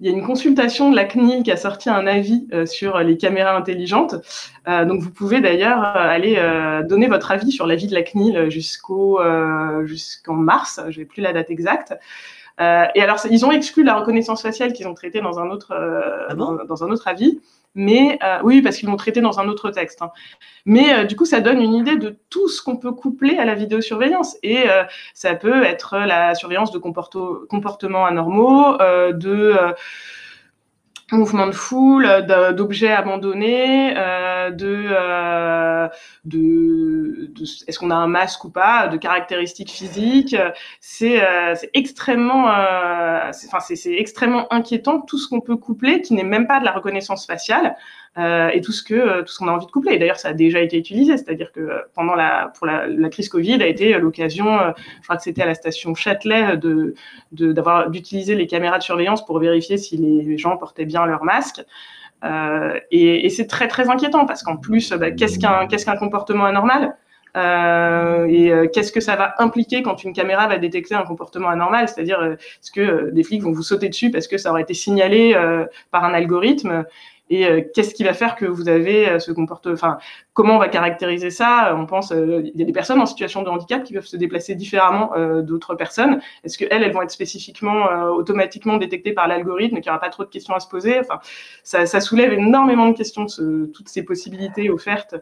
il 0.00 0.06
y 0.06 0.10
a 0.10 0.12
une 0.12 0.24
consultation 0.24 0.90
de 0.90 0.96
la 0.96 1.04
CNIL 1.04 1.42
qui 1.42 1.50
a 1.50 1.56
sorti 1.56 1.88
un 1.88 2.06
avis 2.06 2.46
euh, 2.52 2.66
sur 2.66 2.98
les 2.98 3.16
caméras 3.16 3.56
intelligentes. 3.56 4.14
Euh, 4.68 4.84
donc 4.84 5.00
vous 5.00 5.10
pouvez 5.10 5.40
d'ailleurs 5.40 5.80
euh, 5.80 5.94
aller 5.94 6.36
donner 6.88 7.06
votre 7.06 7.30
avis 7.30 7.50
sur 7.50 7.66
l'avis 7.66 7.86
de 7.86 7.94
la 7.94 8.02
CNIL 8.02 8.50
jusqu'au 8.50 9.20
jusqu'en 9.84 10.34
mars. 10.34 10.80
Je 10.90 11.00
n'ai 11.00 11.04
plus 11.06 11.22
la 11.22 11.32
date 11.32 11.50
exacte. 11.50 11.94
et 12.58 12.62
alors 13.02 13.18
ils 13.30 13.44
ont 13.46 13.52
exclu 13.52 13.84
la 13.84 13.94
reconnaissance 13.94 14.42
faciale 14.42 14.72
qu'ils 14.72 14.88
ont 14.88 14.94
traité 14.94 15.20
dans 15.20 15.38
un 15.38 15.50
autre 15.50 15.72
ah 16.28 16.34
dans, 16.34 16.84
un 16.84 16.90
autre 16.90 17.08
avis. 17.08 17.40
Mais 17.76 18.18
euh, 18.24 18.38
oui, 18.42 18.62
parce 18.62 18.78
qu'ils 18.78 18.88
l'ont 18.88 18.96
traité 18.96 19.20
dans 19.20 19.38
un 19.38 19.48
autre 19.48 19.70
texte. 19.70 20.00
Hein. 20.02 20.10
Mais 20.64 20.92
euh, 20.94 21.04
du 21.04 21.14
coup, 21.14 21.26
ça 21.26 21.40
donne 21.40 21.60
une 21.60 21.74
idée 21.74 21.96
de 21.96 22.18
tout 22.30 22.48
ce 22.48 22.62
qu'on 22.62 22.78
peut 22.78 22.92
coupler 22.92 23.36
à 23.36 23.44
la 23.44 23.54
vidéosurveillance. 23.54 24.36
Et 24.42 24.68
euh, 24.68 24.82
ça 25.12 25.34
peut 25.34 25.62
être 25.62 25.98
la 25.98 26.34
surveillance 26.34 26.72
de 26.72 26.78
comportements 26.78 28.06
anormaux, 28.06 28.78
de 28.78 29.74
mouvements 31.12 31.46
de 31.46 31.52
foule, 31.52 32.26
d'objets 32.56 32.92
abandonnés, 32.92 33.94
de, 33.94 34.88
de, 36.24 37.30
de 37.32 37.44
est-ce 37.66 37.78
qu'on 37.78 37.90
a 37.90 37.94
un 37.94 38.08
masque 38.08 38.44
ou 38.44 38.50
pas, 38.50 38.88
de 38.88 38.96
caractéristiques 38.96 39.70
physiques. 39.70 40.36
C'est 40.80 41.22
extrêmement, 41.74 42.46
enfin 42.46 43.60
c'est 43.60 43.94
extrêmement 43.94 44.52
inquiétant 44.52 45.00
tout 45.00 45.18
ce 45.18 45.28
qu'on 45.28 45.40
peut 45.40 45.56
coupler, 45.56 46.02
qui 46.02 46.14
n'est 46.14 46.24
même 46.24 46.46
pas 46.46 46.58
de 46.58 46.64
la 46.64 46.72
reconnaissance 46.72 47.26
faciale, 47.26 47.76
euh, 48.18 48.48
et 48.48 48.62
tout 48.62 48.72
ce 48.72 48.82
que 48.82 48.94
euh, 48.94 49.20
tout 49.20 49.28
ce 49.28 49.38
qu'on 49.38 49.48
a 49.48 49.52
envie 49.52 49.66
de 49.66 49.70
coupler. 49.70 49.98
D'ailleurs, 49.98 50.18
ça 50.18 50.28
a 50.28 50.32
déjà 50.32 50.60
été 50.60 50.78
utilisé, 50.78 51.18
c'est-à-dire 51.18 51.52
que 51.52 51.60
euh, 51.60 51.78
pendant 51.94 52.14
la 52.14 52.50
pour 52.56 52.66
la, 52.66 52.86
crise 53.10 53.28
Covid 53.28 53.62
a 53.62 53.66
été 53.66 53.92
l'occasion, 53.98 54.58
je 55.00 55.02
crois 55.02 55.16
que 55.16 55.22
c'était 55.22 55.42
à 55.42 55.46
la 55.46 55.54
station 55.54 55.94
Châtelet, 55.94 56.56
de 56.56 56.94
d'avoir 57.32 57.90
d'utiliser 57.90 58.34
les 58.34 58.46
caméras 58.46 58.78
de 58.78 58.82
surveillance 58.82 59.24
pour 59.24 59.38
vérifier 59.38 59.76
si 59.76 59.98
les 59.98 60.38
gens 60.38 60.56
portaient 60.56 60.86
bien 60.86 61.04
leur 61.04 61.24
masque. 61.24 61.62
Et, 62.90 63.26
et 63.26 63.28
c'est 63.28 63.46
très 63.46 63.68
très 63.68 63.90
inquiétant 63.90 64.24
parce 64.24 64.42
qu'en 64.42 64.56
plus, 64.56 64.92
bah, 64.92 65.10
qu'est-ce 65.10 65.38
qu'un 65.38 65.66
qu'est-ce 65.66 65.84
qu'un 65.84 65.96
comportement 65.96 66.46
anormal? 66.46 66.96
Et 67.36 68.50
qu'est-ce 68.72 68.92
que 68.92 69.00
ça 69.00 69.14
va 69.16 69.34
impliquer 69.38 69.82
quand 69.82 70.04
une 70.04 70.14
caméra 70.14 70.48
va 70.48 70.56
détecter 70.56 70.94
un 70.94 71.02
comportement 71.02 71.50
anormal, 71.50 71.86
c'est-à-dire 71.86 72.22
est-ce 72.22 72.70
que 72.70 73.10
des 73.10 73.22
flics 73.22 73.42
vont 73.42 73.52
vous 73.52 73.62
sauter 73.62 73.90
dessus 73.90 74.10
parce 74.10 74.26
que 74.26 74.38
ça 74.38 74.50
aurait 74.50 74.62
été 74.62 74.72
signalé 74.72 75.36
par 75.90 76.04
un 76.04 76.14
algorithme? 76.14 76.86
Et 77.28 77.46
euh, 77.46 77.60
qu'est-ce 77.74 77.94
qui 77.94 78.04
va 78.04 78.14
faire 78.14 78.36
que 78.36 78.44
vous 78.44 78.68
avez 78.68 79.08
euh, 79.08 79.18
ce 79.18 79.32
comportement 79.32 79.74
enfin 79.74 79.98
comment 80.32 80.56
on 80.56 80.58
va 80.58 80.68
caractériser 80.68 81.30
ça? 81.30 81.74
On 81.76 81.86
pense 81.86 82.12
euh, 82.12 82.42
il 82.44 82.58
y 82.58 82.62
a 82.62 82.66
des 82.66 82.72
personnes 82.72 83.00
en 83.00 83.06
situation 83.06 83.42
de 83.42 83.48
handicap 83.48 83.82
qui 83.82 83.94
peuvent 83.94 84.06
se 84.06 84.16
déplacer 84.16 84.54
différemment 84.54 85.12
d'autres 85.42 85.74
personnes. 85.74 86.20
Est-ce 86.44 86.58
que 86.58 86.66
elles 86.70 86.92
vont 86.92 87.02
être 87.02 87.10
spécifiquement 87.10 87.86
automatiquement 88.10 88.76
détectées 88.76 89.12
par 89.12 89.28
l'algorithme 89.28 89.76
qu'il 89.76 89.84
n'y 89.84 89.88
aura 89.90 90.00
pas 90.00 90.10
trop 90.10 90.24
de 90.24 90.28
questions 90.28 90.54
à 90.54 90.60
se 90.60 90.68
poser? 90.68 91.00
Enfin 91.00 91.18
ça, 91.62 92.00
soulève 92.00 92.32
énormément 92.32 92.88
de 92.88 92.96
questions 92.96 93.26
toutes 93.26 93.88
ces 93.88 94.02
possibilités 94.02 94.70
offertes 94.70 95.16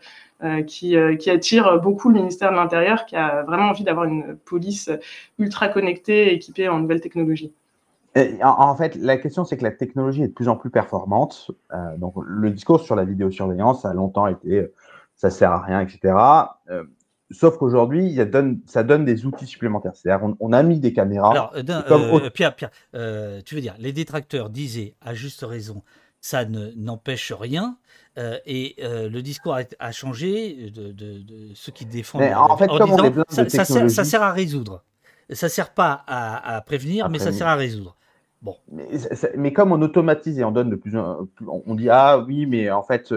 qui, 0.66 0.96
qui 1.18 1.30
attirent 1.30 1.80
beaucoup 1.80 2.08
le 2.08 2.16
ministère 2.16 2.50
de 2.50 2.56
l'Intérieur 2.56 3.06
qui 3.06 3.16
a 3.16 3.42
vraiment 3.42 3.68
envie 3.68 3.84
d'avoir 3.84 4.06
une 4.06 4.36
police 4.44 4.90
ultra 5.38 5.68
connectée 5.68 6.34
équipée 6.34 6.68
en 6.68 6.80
nouvelles 6.80 7.00
technologies 7.00 7.52
en, 8.42 8.76
fait, 8.76 8.94
la 8.96 9.16
question, 9.16 9.44
c'est 9.44 9.56
que 9.56 9.64
la 9.64 9.72
technologie 9.72 10.22
est 10.22 10.28
de 10.28 10.32
plus 10.32 10.48
en 10.48 10.56
plus 10.56 10.70
performante. 10.70 11.50
Euh, 11.72 11.96
donc, 11.96 12.14
le 12.24 12.50
discours 12.50 12.80
sur 12.80 12.94
la 12.94 13.04
vidéosurveillance 13.04 13.84
a 13.84 13.92
longtemps 13.92 14.26
été 14.26 14.58
euh, 14.58 14.72
ça 15.16 15.30
sert 15.30 15.50
à 15.50 15.60
rien, 15.60 15.80
etc. 15.80 16.14
Euh, 16.70 16.84
sauf 17.30 17.56
qu'aujourd'hui, 17.56 18.18
ça 18.66 18.82
donne 18.82 19.04
des 19.04 19.26
outils 19.26 19.46
supplémentaires. 19.46 19.92
C'est-à-dire, 19.94 20.28
on, 20.38 20.52
a 20.52 20.62
mis 20.62 20.78
des 20.78 20.92
caméras. 20.92 21.30
Alors, 21.30 22.32
Pierre, 22.32 22.54
Pierre 22.54 22.70
tu 23.44 23.54
veux 23.54 23.60
dire, 23.60 23.74
les 23.78 23.92
détracteurs 23.92 24.50
disaient 24.50 24.94
à 25.00 25.14
juste 25.14 25.44
raison, 25.44 25.82
ça 26.20 26.44
n'empêche 26.44 27.32
rien. 27.32 27.76
et 28.16 28.76
le 28.78 29.20
discours 29.20 29.56
a, 29.78 29.92
changé 29.92 30.70
de, 30.70 31.54
ceux 31.54 31.72
qui 31.72 31.86
défendent. 31.86 32.22
Mais 32.22 32.34
en 32.34 32.56
fait, 32.56 32.68
comme 32.68 32.92
on 32.92 33.04
est 33.04 33.14
ça, 33.28 33.48
ça, 33.48 33.64
sert, 33.64 33.90
ça, 33.90 34.04
sert, 34.04 34.22
à 34.22 34.32
résoudre. 34.32 34.84
Ça 35.30 35.48
sert 35.48 35.70
pas 35.70 36.04
à, 36.06 36.60
prévenir, 36.60 37.08
mais 37.08 37.18
ça 37.18 37.32
sert 37.32 37.48
à 37.48 37.56
résoudre. 37.56 37.96
Mais, 39.36 39.52
comme 39.52 39.72
on 39.72 39.80
automatise 39.80 40.38
et 40.38 40.44
on 40.44 40.50
donne 40.50 40.68
de 40.68 40.76
plus 40.76 40.96
en 40.96 41.26
plus, 41.34 41.46
on 41.48 41.74
dit 41.74 41.88
ah 41.88 42.18
oui, 42.18 42.46
mais 42.46 42.70
en 42.70 42.82
fait, 42.82 43.14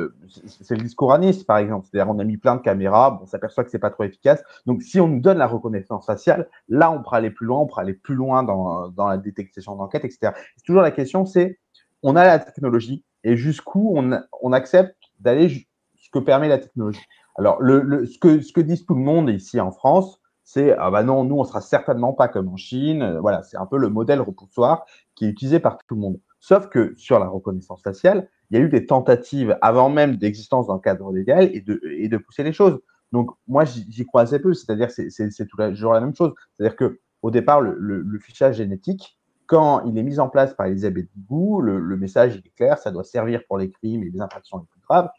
c'est 0.62 0.76
le 0.76 0.82
discours 0.82 1.18
Nice, 1.18 1.44
par 1.44 1.58
exemple. 1.58 1.88
C'est-à-dire, 1.90 2.14
on 2.14 2.20
a 2.20 2.24
mis 2.24 2.38
plein 2.38 2.56
de 2.56 2.62
caméras, 2.62 3.20
on 3.22 3.26
s'aperçoit 3.26 3.64
que 3.64 3.70
c'est 3.70 3.80
pas 3.80 3.90
trop 3.90 4.04
efficace. 4.04 4.42
Donc, 4.66 4.84
si 4.84 5.00
on 5.00 5.08
nous 5.08 5.20
donne 5.20 5.38
la 5.38 5.48
reconnaissance 5.48 6.06
faciale, 6.06 6.48
là, 6.70 6.92
on 6.92 7.02
pourra 7.02 7.18
aller 7.18 7.32
plus 7.32 7.46
loin, 7.46 7.60
on 7.60 7.68
pourra 7.68 7.82
aller 7.82 7.94
plus 7.94 8.16
loin 8.16 8.44
dans, 8.44 8.90
dans 8.90 9.08
la 9.08 9.18
détection 9.18 9.76
d'enquête, 9.76 10.06
etc. 10.06 10.32
C'est 10.56 10.64
toujours 10.66 10.82
la 10.82 10.92
question, 10.92 11.26
c'est 11.26 11.60
on 12.04 12.16
a 12.16 12.26
la 12.26 12.40
technologie 12.40 13.04
et 13.24 13.36
jusqu'où 13.36 13.94
on, 13.98 14.22
on 14.42 14.54
accepte 14.54 14.96
d'aller 15.20 15.68
ce 15.98 16.10
que 16.12 16.20
permet 16.20 16.48
la 16.48 16.60
technologie. 16.60 17.06
Alors, 17.36 17.62
le, 17.62 18.06
ce, 18.06 18.18
que, 18.18 18.42
ce 18.42 18.54
que 18.54 18.62
disent 18.62 18.86
tout 18.86 18.96
le 18.96 19.02
monde 19.02 19.30
ici 19.30 19.60
en 19.60 19.72
France, 19.72 20.22
c'est 20.50 20.74
ah 20.80 20.90
bah 20.92 21.04
non, 21.04 21.26
nous 21.26 21.36
on 21.36 21.44
sera 21.44 21.60
certainement 21.60 22.14
pas 22.14 22.30
comme 22.30 22.48
en 22.48 22.56
Chine. 22.56 23.18
Voilà, 23.20 23.44
c'est 23.44 23.58
un 23.58 23.66
peu 23.66 23.78
le 23.78 23.90
modèle 23.90 24.22
repoussoir 24.22 24.86
qui 25.14 25.26
est 25.26 25.28
utilisé 25.28 25.60
par 25.60 25.78
tout 25.78 25.96
le 25.96 26.00
monde. 26.00 26.22
Sauf 26.40 26.70
que 26.70 26.94
sur 26.96 27.20
la 27.20 27.28
reconnaissance 27.28 27.84
faciale, 27.84 28.30
il 28.50 28.58
y 28.58 28.62
a 28.62 28.64
eu 28.64 28.70
des 28.70 28.86
tentatives 28.86 29.58
avant 29.62 29.90
même 29.90 30.16
d'existence 30.16 30.68
dans 30.68 30.76
le 30.76 30.80
cadre 30.80 31.12
légal 31.12 31.50
et 31.54 31.60
de, 31.60 31.82
et 31.98 32.08
de 32.08 32.18
pousser 32.18 32.44
les 32.44 32.54
choses. 32.54 32.80
Donc 33.12 33.32
moi 33.50 33.66
j'y 33.66 34.06
crois 34.06 34.22
assez 34.22 34.40
peu, 34.40 34.54
c'est-à-dire 34.54 34.90
c'est 34.90 35.10
c'est 35.10 35.48
toujours 35.48 35.92
la 35.92 36.00
même 36.00 36.16
chose. 36.16 36.34
C'est-à-dire 36.56 36.78
que 36.78 37.02
au 37.24 37.30
départ 37.30 37.60
le, 37.60 37.76
le, 37.78 38.20
fichage 38.20 38.56
génétique, 38.56 39.20
quand 39.48 39.84
il 39.84 39.98
est 39.98 40.04
mis 40.04 40.18
en 40.18 40.30
place 40.30 40.54
par 40.54 40.68
Elisabeth 40.68 41.10
le, 41.30 41.78
le 41.82 41.98
message 41.98 42.38
est 42.38 42.56
clair, 42.56 42.78
ça 42.78 42.92
doit 42.92 43.04
servir 43.04 43.42
pour 43.50 43.58
les 43.58 43.70
crimes 43.70 44.04
et 44.04 44.10
les 44.10 44.22
infractions 44.22 44.60
les 44.60 44.66
plus 44.72 44.82
graves. 44.88 45.10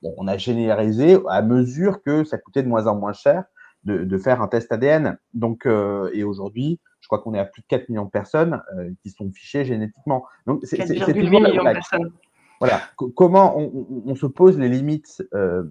Bon, 0.00 0.14
on 0.16 0.26
a 0.28 0.38
généralisé 0.38 1.18
à 1.28 1.42
mesure 1.42 2.02
que 2.02 2.24
ça 2.24 2.38
coûtait 2.38 2.62
de 2.62 2.68
moins 2.68 2.86
en 2.86 2.94
moins 2.94 3.12
cher 3.12 3.44
de, 3.84 4.18
faire 4.18 4.42
un 4.42 4.48
test 4.48 4.70
ADN. 4.72 5.18
Donc, 5.34 5.66
euh, 5.66 6.10
et 6.12 6.24
aujourd'hui, 6.24 6.80
je 7.00 7.06
crois 7.08 7.20
qu'on 7.20 7.34
est 7.34 7.38
à 7.38 7.44
plus 7.44 7.62
de 7.62 7.66
4 7.68 7.88
millions 7.88 8.04
de 8.04 8.10
personnes 8.10 8.60
euh, 8.76 8.90
qui 9.02 9.10
sont 9.10 9.30
fichées 9.30 9.64
génétiquement. 9.64 10.24
Donc, 10.46 10.60
c'est 10.64 10.78
millions 10.88 11.40
de 11.40 11.72
personnes. 11.72 12.12
Voilà. 12.60 12.80
comment 13.14 13.56
on, 13.56 14.14
se 14.16 14.26
pose 14.26 14.58
les 14.58 14.68
limites 14.68 15.22
euh, 15.32 15.62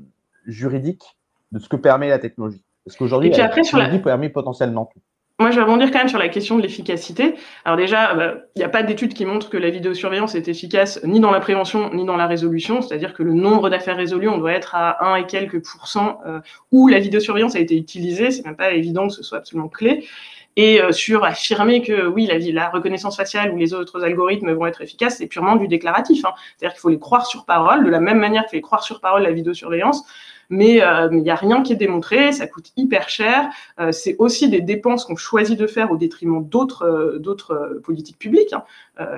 juridiques 0.45 1.17
de 1.51 1.59
ce 1.59 1.67
que 1.67 1.75
permet 1.75 2.07
la 2.07 2.19
technologie? 2.19 2.63
Parce 2.85 2.95
qu'aujourd'hui, 2.95 3.29
la 3.31 3.49
technologie 3.49 3.99
permet 3.99 4.29
potentiellement 4.29 4.85
tout. 4.85 5.01
Moi, 5.39 5.51
je 5.51 5.57
vais 5.57 5.61
rebondir 5.61 5.91
quand 5.91 5.99
même 5.99 6.09
sur 6.09 6.17
la 6.17 6.29
question 6.29 6.57
de 6.57 6.63
l'efficacité. 6.63 7.35
Alors 7.63 7.77
déjà, 7.77 8.15
bah, 8.15 8.37
il 8.55 8.59
n'y 8.59 8.65
a 8.65 8.69
pas 8.69 8.81
d'études 8.81 9.13
qui 9.13 9.23
montrent 9.23 9.51
que 9.51 9.57
la 9.57 9.69
vidéosurveillance 9.69 10.33
est 10.33 10.47
efficace 10.47 10.99
ni 11.03 11.19
dans 11.19 11.29
la 11.29 11.39
prévention 11.39 11.93
ni 11.93 12.05
dans 12.05 12.15
la 12.15 12.25
résolution. 12.25 12.81
C'est-à-dire 12.81 13.13
que 13.13 13.21
le 13.21 13.33
nombre 13.33 13.69
d'affaires 13.69 13.97
résolues, 13.97 14.29
on 14.29 14.39
doit 14.39 14.53
être 14.53 14.73
à 14.73 15.13
1 15.13 15.17
et 15.17 15.25
quelques 15.27 15.63
pourcents 15.63 16.21
euh, 16.25 16.39
où 16.71 16.87
la 16.87 16.97
vidéosurveillance 16.97 17.55
a 17.55 17.59
été 17.59 17.77
utilisée. 17.77 18.31
C'est 18.31 18.45
même 18.45 18.55
pas 18.55 18.71
évident 18.71 19.09
que 19.09 19.13
ce 19.13 19.21
soit 19.21 19.37
absolument 19.37 19.69
clé. 19.69 20.07
Et 20.55 20.81
euh, 20.81 20.91
sur 20.91 21.23
affirmer 21.23 21.83
que 21.83 22.07
oui, 22.07 22.25
la, 22.25 22.39
la, 22.39 22.69
reconnaissance 22.69 23.15
faciale 23.15 23.53
ou 23.53 23.57
les 23.57 23.75
autres 23.75 24.03
algorithmes 24.03 24.51
vont 24.53 24.65
être 24.65 24.81
efficaces, 24.81 25.17
c'est 25.19 25.27
purement 25.27 25.55
du 25.55 25.67
déclaratif. 25.67 26.25
Hein. 26.25 26.33
C'est-à-dire 26.57 26.73
qu'il 26.73 26.81
faut 26.81 26.89
les 26.89 26.97
croire 26.97 27.27
sur 27.27 27.45
parole, 27.45 27.85
de 27.85 27.91
la 27.91 27.99
même 27.99 28.17
manière 28.17 28.41
qu'il 28.45 28.49
faut 28.49 28.55
les 28.55 28.61
croire 28.61 28.81
sur 28.81 29.01
parole 29.01 29.21
la 29.21 29.31
vidéosurveillance 29.31 30.03
mais 30.49 30.81
euh, 30.81 31.09
il 31.11 31.21
n'y 31.21 31.29
a 31.29 31.35
rien 31.35 31.61
qui 31.61 31.73
est 31.73 31.77
démontré, 31.77 32.31
ça 32.31 32.47
coûte 32.47 32.71
hyper 32.77 33.09
cher. 33.09 33.49
Euh, 33.79 33.91
c'est 33.91 34.15
aussi 34.19 34.49
des 34.49 34.61
dépenses 34.61 35.05
qu'on 35.05 35.15
choisit 35.15 35.57
de 35.57 35.67
faire 35.67 35.91
au 35.91 35.97
détriment 35.97 36.43
d'autres 36.43 36.83
euh, 36.83 37.81
politiques 37.83 38.19
publiques. 38.19 38.53
Hein. 38.53 38.63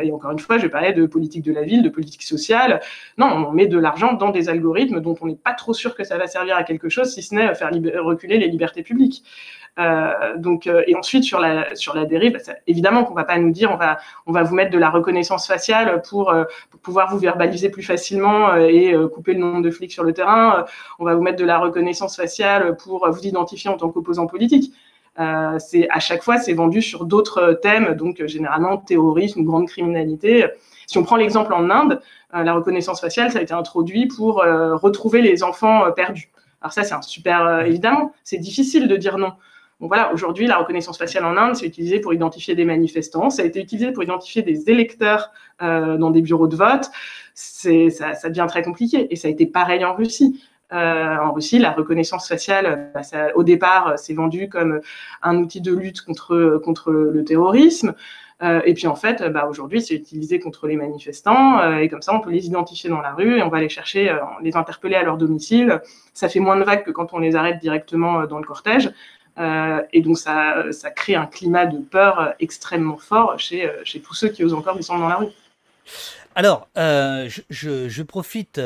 Et 0.01 0.11
encore 0.11 0.31
une 0.31 0.39
fois, 0.39 0.57
je 0.57 0.67
parlais 0.67 0.93
de 0.93 1.05
politique 1.05 1.43
de 1.43 1.53
la 1.53 1.63
ville, 1.63 1.83
de 1.83 1.89
politique 1.89 2.23
sociale. 2.23 2.81
Non, 3.17 3.27
on 3.27 3.51
met 3.51 3.67
de 3.67 3.77
l'argent 3.77 4.13
dans 4.13 4.29
des 4.29 4.49
algorithmes 4.49 4.99
dont 4.99 5.15
on 5.21 5.27
n'est 5.27 5.35
pas 5.35 5.53
trop 5.53 5.73
sûr 5.73 5.95
que 5.95 6.03
ça 6.03 6.17
va 6.17 6.27
servir 6.27 6.55
à 6.55 6.63
quelque 6.63 6.89
chose, 6.89 7.13
si 7.13 7.21
ce 7.21 7.35
n'est 7.35 7.55
faire 7.55 7.71
reculer 8.03 8.37
les 8.37 8.47
libertés 8.47 8.83
publiques. 8.83 9.23
Euh, 9.79 10.37
donc, 10.37 10.67
euh, 10.67 10.83
et 10.87 10.95
ensuite 10.95 11.23
sur 11.23 11.39
la 11.39 11.73
sur 11.75 11.95
la 11.95 12.05
dérive, 12.05 12.33
bah, 12.33 12.53
évidemment 12.67 13.05
qu'on 13.05 13.13
va 13.13 13.23
pas 13.23 13.37
nous 13.37 13.51
dire 13.51 13.71
on 13.71 13.77
va 13.77 13.97
on 14.25 14.31
va 14.31 14.43
vous 14.43 14.55
mettre 14.55 14.71
de 14.71 14.77
la 14.77 14.89
reconnaissance 14.89 15.47
faciale 15.47 15.89
euh, 15.89 15.97
pour 15.99 16.33
pouvoir 16.81 17.11
vous 17.11 17.19
verbaliser 17.19 17.69
plus 17.69 17.83
facilement 17.83 18.55
et 18.55 18.93
couper 19.13 19.33
le 19.33 19.39
nombre 19.39 19.61
de 19.61 19.71
flics 19.71 19.91
sur 19.91 20.03
le 20.03 20.13
terrain. 20.13 20.65
on 20.97 21.05
va 21.05 21.15
vous 21.15 21.21
mettre 21.21 21.37
de 21.37 21.45
la 21.45 21.59
reconnaissance 21.59 22.15
faciale 22.15 22.75
pour 22.77 23.09
vous 23.09 23.21
identifier 23.25 23.69
en 23.69 23.77
tant 23.77 23.89
qu'opposant 23.89 24.27
politique. 24.27 24.73
Euh, 25.19 25.59
c'est 25.59 25.87
à 25.89 25.99
chaque 25.99 26.23
fois 26.23 26.37
c'est 26.37 26.53
vendu 26.53 26.81
sur 26.81 27.05
d'autres 27.05 27.59
thèmes, 27.61 27.95
donc 27.95 28.25
généralement 28.25 28.77
terrorisme 28.77 29.43
grande 29.43 29.67
criminalité. 29.67 30.45
Si 30.87 30.97
on 30.97 31.03
prend 31.03 31.17
l'exemple 31.17 31.53
en 31.53 31.69
Inde, 31.69 32.01
la 32.33 32.53
reconnaissance 32.53 33.01
faciale 33.01 33.31
ça 33.31 33.39
a 33.39 33.41
été 33.41 33.53
introduit 33.53 34.07
pour 34.07 34.35
retrouver 34.35 35.21
les 35.21 35.43
enfants 35.43 35.91
perdus. 35.91 36.29
Alors 36.61 36.73
ça 36.73 36.83
c'est 36.83 36.93
un 36.93 37.01
super 37.01 37.65
évidemment, 37.65 38.13
c'est 38.23 38.37
difficile 38.37 38.87
de 38.87 38.95
dire 38.95 39.17
non. 39.17 39.33
Donc 39.79 39.89
voilà, 39.89 40.13
aujourd'hui, 40.13 40.45
la 40.45 40.57
reconnaissance 40.57 40.97
faciale 40.97 41.23
en 41.23 41.37
Inde, 41.37 41.55
c'est 41.55 41.65
utilisé 41.65 41.99
pour 41.99 42.13
identifier 42.13 42.53
des 42.53 42.65
manifestants, 42.65 43.29
ça 43.29 43.43
a 43.43 43.45
été 43.45 43.61
utilisé 43.61 43.91
pour 43.93 44.03
identifier 44.03 44.41
des 44.41 44.69
électeurs 44.69 45.31
euh, 45.61 45.97
dans 45.97 46.11
des 46.11 46.21
bureaux 46.21 46.47
de 46.47 46.55
vote. 46.55 46.91
Ça, 47.33 47.69
ça, 48.13 48.29
devient 48.29 48.45
très 48.49 48.61
compliqué. 48.61 49.07
Et 49.11 49.15
ça 49.15 49.29
a 49.29 49.31
été 49.31 49.45
pareil 49.45 49.85
en 49.85 49.95
Russie. 49.95 50.43
Euh, 50.71 51.17
en 51.17 51.33
Russie, 51.33 51.59
la 51.59 51.71
reconnaissance 51.71 52.27
faciale, 52.27 52.91
bah, 52.93 53.03
ça, 53.03 53.35
au 53.35 53.43
départ, 53.43 53.93
c'est 53.97 54.13
vendu 54.13 54.49
comme 54.49 54.81
un 55.23 55.37
outil 55.37 55.61
de 55.61 55.73
lutte 55.73 56.01
contre, 56.01 56.61
contre 56.63 56.91
le 56.91 57.23
terrorisme. 57.23 57.95
Euh, 58.41 58.61
et 58.65 58.73
puis 58.73 58.87
en 58.87 58.95
fait, 58.95 59.21
bah, 59.23 59.47
aujourd'hui, 59.49 59.81
c'est 59.81 59.95
utilisé 59.95 60.39
contre 60.39 60.67
les 60.67 60.77
manifestants. 60.77 61.59
Euh, 61.59 61.79
et 61.79 61.89
comme 61.89 62.01
ça, 62.01 62.13
on 62.13 62.21
peut 62.21 62.29
les 62.29 62.45
identifier 62.45 62.89
dans 62.89 63.01
la 63.01 63.13
rue 63.13 63.37
et 63.39 63.43
on 63.43 63.49
va 63.49 63.59
les 63.59 63.67
chercher, 63.67 64.09
euh, 64.09 64.17
les 64.41 64.55
interpeller 64.55 64.95
à 64.95 65.03
leur 65.03 65.17
domicile. 65.17 65.81
Ça 66.13 66.29
fait 66.29 66.39
moins 66.39 66.55
de 66.55 66.63
vagues 66.63 66.83
que 66.83 66.91
quand 66.91 67.13
on 67.13 67.19
les 67.19 67.35
arrête 67.35 67.59
directement 67.59 68.25
dans 68.25 68.37
le 68.37 68.45
cortège. 68.45 68.91
Euh, 69.39 69.81
et 69.93 70.01
donc, 70.01 70.17
ça, 70.17 70.71
ça, 70.71 70.91
crée 70.91 71.15
un 71.15 71.25
climat 71.25 71.65
de 71.65 71.77
peur 71.77 72.33
extrêmement 72.39 72.97
fort 72.97 73.39
chez, 73.39 73.65
euh, 73.65 73.81
chez 73.83 74.01
tous 74.01 74.13
ceux 74.13 74.29
qui 74.29 74.43
osent 74.43 74.53
encore 74.53 74.75
descendre 74.75 75.01
dans 75.01 75.09
la 75.09 75.15
rue. 75.15 75.27
Alors, 76.35 76.67
euh, 76.77 77.29
je, 77.49 78.03
profite, 78.03 78.59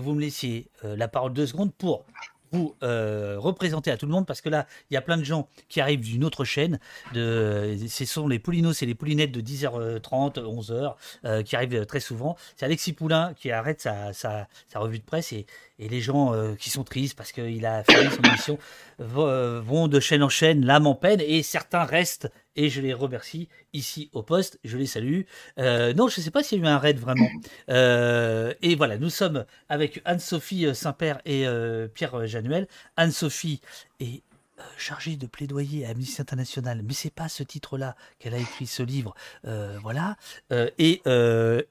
vous 0.00 0.14
me 0.14 0.20
laissiez 0.20 0.68
la 0.82 1.08
parole 1.08 1.32
deux 1.32 1.46
secondes 1.46 1.72
pour 1.74 2.04
vous 2.52 2.74
euh, 2.82 3.36
représenter 3.38 3.90
à 3.90 3.96
tout 3.96 4.06
le 4.06 4.12
monde 4.12 4.26
parce 4.26 4.40
que 4.40 4.48
là, 4.48 4.66
il 4.90 4.94
y 4.94 4.96
a 4.96 5.02
plein 5.02 5.16
de 5.16 5.24
gens 5.24 5.48
qui 5.68 5.80
arrivent 5.80 6.00
d'une 6.00 6.24
autre 6.24 6.44
chaîne. 6.44 6.78
De, 7.14 7.76
ce 7.88 8.04
sont 8.04 8.28
les 8.28 8.38
Poulinos 8.38 8.82
et 8.82 8.86
les 8.86 8.94
Poulinettes 8.94 9.32
de 9.32 9.40
10h30, 9.40 10.40
11h 10.40 11.44
qui 11.44 11.56
arrivent 11.56 11.86
très 11.86 12.00
souvent. 12.00 12.36
C'est 12.56 12.64
Alexis 12.64 12.92
Poulain 12.92 13.34
qui 13.34 13.50
arrête 13.50 13.80
sa, 13.80 14.48
revue 14.74 14.98
de 14.98 15.04
presse 15.04 15.32
et, 15.32 15.46
les 15.78 16.00
gens 16.00 16.34
euh, 16.34 16.54
qui 16.56 16.68
sont 16.68 16.84
tristes 16.84 17.16
parce 17.16 17.32
qu'il 17.32 17.64
a 17.64 17.82
fait 17.84 18.10
son 18.10 18.22
émission 18.22 18.58
euh, 19.00 19.62
vont 19.64 19.88
de 19.88 19.98
chaîne 19.98 20.22
en 20.22 20.28
chaîne, 20.28 20.66
l'âme 20.66 20.86
en 20.86 20.94
peine, 20.94 21.20
et 21.22 21.42
certains 21.42 21.84
restent, 21.84 22.30
et 22.60 22.68
je 22.68 22.80
les 22.80 22.92
remercie 22.92 23.48
ici 23.72 24.10
au 24.12 24.22
poste, 24.22 24.58
je 24.64 24.76
les 24.76 24.86
salue. 24.86 25.22
Euh, 25.58 25.94
non, 25.94 26.08
je 26.08 26.20
ne 26.20 26.24
sais 26.24 26.30
pas 26.30 26.42
s'il 26.42 26.58
y 26.58 26.62
a 26.62 26.64
eu 26.64 26.68
un 26.68 26.78
raid 26.78 26.98
vraiment. 26.98 27.28
et 27.68 28.74
voilà, 28.76 28.98
nous 28.98 29.10
sommes 29.10 29.46
avec 29.68 30.02
Anne-Sophie 30.04 30.74
Saint-Père 30.74 31.20
et 31.24 31.46
Pierre 31.94 32.26
Januel. 32.26 32.68
Anne-Sophie 32.96 33.60
est 33.98 34.22
euh, 34.60 34.64
chargée 34.76 35.16
de 35.16 35.26
plaidoyer 35.26 35.86
à 35.86 35.90
Amnesty 35.90 36.20
International, 36.20 36.82
mais 36.84 36.92
c'est 36.92 37.12
pas 37.12 37.28
ce 37.28 37.42
titre-là 37.42 37.96
qu'elle 38.18 38.34
a 38.34 38.38
écrit 38.38 38.66
ce 38.66 38.82
livre, 38.82 39.14
euh, 39.46 39.78
voilà. 39.82 40.16
Euh, 40.52 40.70
et, 40.78 41.02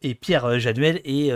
et, 0.02 0.16
Pierre 0.16 0.60
Januel 0.60 1.02
est 1.04 1.32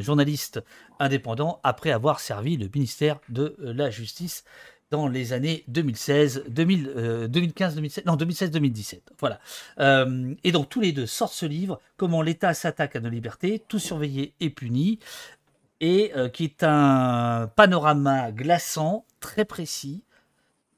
journaliste 0.00 0.60
indépendant 0.98 1.60
après 1.62 1.90
avoir 1.90 2.20
servi 2.20 2.56
le 2.56 2.68
ministère 2.72 3.18
de 3.28 3.56
la 3.58 3.90
Justice. 3.90 4.44
Dans 4.92 5.08
les 5.08 5.32
années 5.32 5.64
2016, 5.68 6.44
2015, 6.48 7.74
2016, 7.76 8.04
non 8.04 8.16
2016, 8.16 8.50
2017. 8.50 9.12
Voilà. 9.18 9.40
Euh, 9.80 10.34
et 10.44 10.52
donc 10.52 10.68
tous 10.68 10.80
les 10.80 10.92
deux 10.92 11.06
sortent 11.06 11.32
ce 11.32 11.46
livre, 11.46 11.80
Comment 11.96 12.20
l'État 12.20 12.52
s'attaque 12.52 12.94
à 12.96 13.00
nos 13.00 13.08
libertés, 13.08 13.62
tout 13.68 13.78
surveillé 13.78 14.34
et 14.40 14.50
puni, 14.50 14.98
et 15.80 16.12
euh, 16.14 16.28
qui 16.28 16.44
est 16.44 16.62
un 16.62 17.50
panorama 17.56 18.32
glaçant, 18.32 19.06
très 19.18 19.46
précis, 19.46 20.02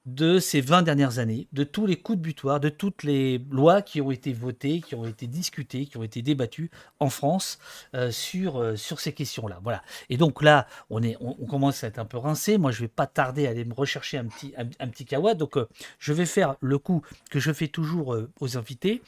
de 0.06 0.38
ces 0.38 0.60
20 0.60 0.82
dernières 0.82 1.18
années, 1.18 1.48
de 1.52 1.64
tous 1.64 1.86
les 1.86 1.96
coups 1.96 2.18
de 2.18 2.22
butoir, 2.22 2.60
de 2.60 2.68
toutes 2.68 3.04
les 3.04 3.38
lois 3.50 3.80
qui 3.80 4.02
ont 4.02 4.10
été 4.10 4.34
votées, 4.34 4.82
qui 4.82 4.94
ont 4.94 5.06
été 5.06 5.26
discutées, 5.26 5.86
qui 5.86 5.96
ont 5.96 6.02
été 6.02 6.20
débattues 6.20 6.70
en 7.00 7.08
France 7.08 7.58
euh, 7.94 8.10
sur, 8.10 8.60
euh, 8.60 8.76
sur 8.76 9.00
ces 9.00 9.12
questions-là. 9.12 9.60
Voilà. 9.62 9.82
Et 10.10 10.18
donc 10.18 10.42
là, 10.42 10.66
on, 10.90 11.02
est, 11.02 11.16
on, 11.20 11.46
commence 11.46 11.84
à 11.84 11.86
être 11.86 11.98
un 11.98 12.04
peu 12.04 12.18
rincé. 12.18 12.58
Moi, 12.58 12.70
je 12.70 12.80
vais 12.80 12.88
pas 12.88 13.06
tarder 13.06 13.46
à 13.46 13.50
aller 13.50 13.64
me 13.64 13.72
rechercher 13.72 14.18
un 14.18 14.26
petit, 14.26 14.52
un, 14.58 14.88
petit 14.88 15.06
kawa. 15.06 15.32
Donc, 15.32 15.56
euh, 15.56 15.68
je 15.98 16.12
vais 16.12 16.26
faire 16.26 16.56
le 16.60 16.78
coup 16.78 17.02
que 17.30 17.40
je 17.40 17.52
fais 17.52 17.68
toujours 17.68 18.16
aux 18.40 18.56
invités. 18.58 19.02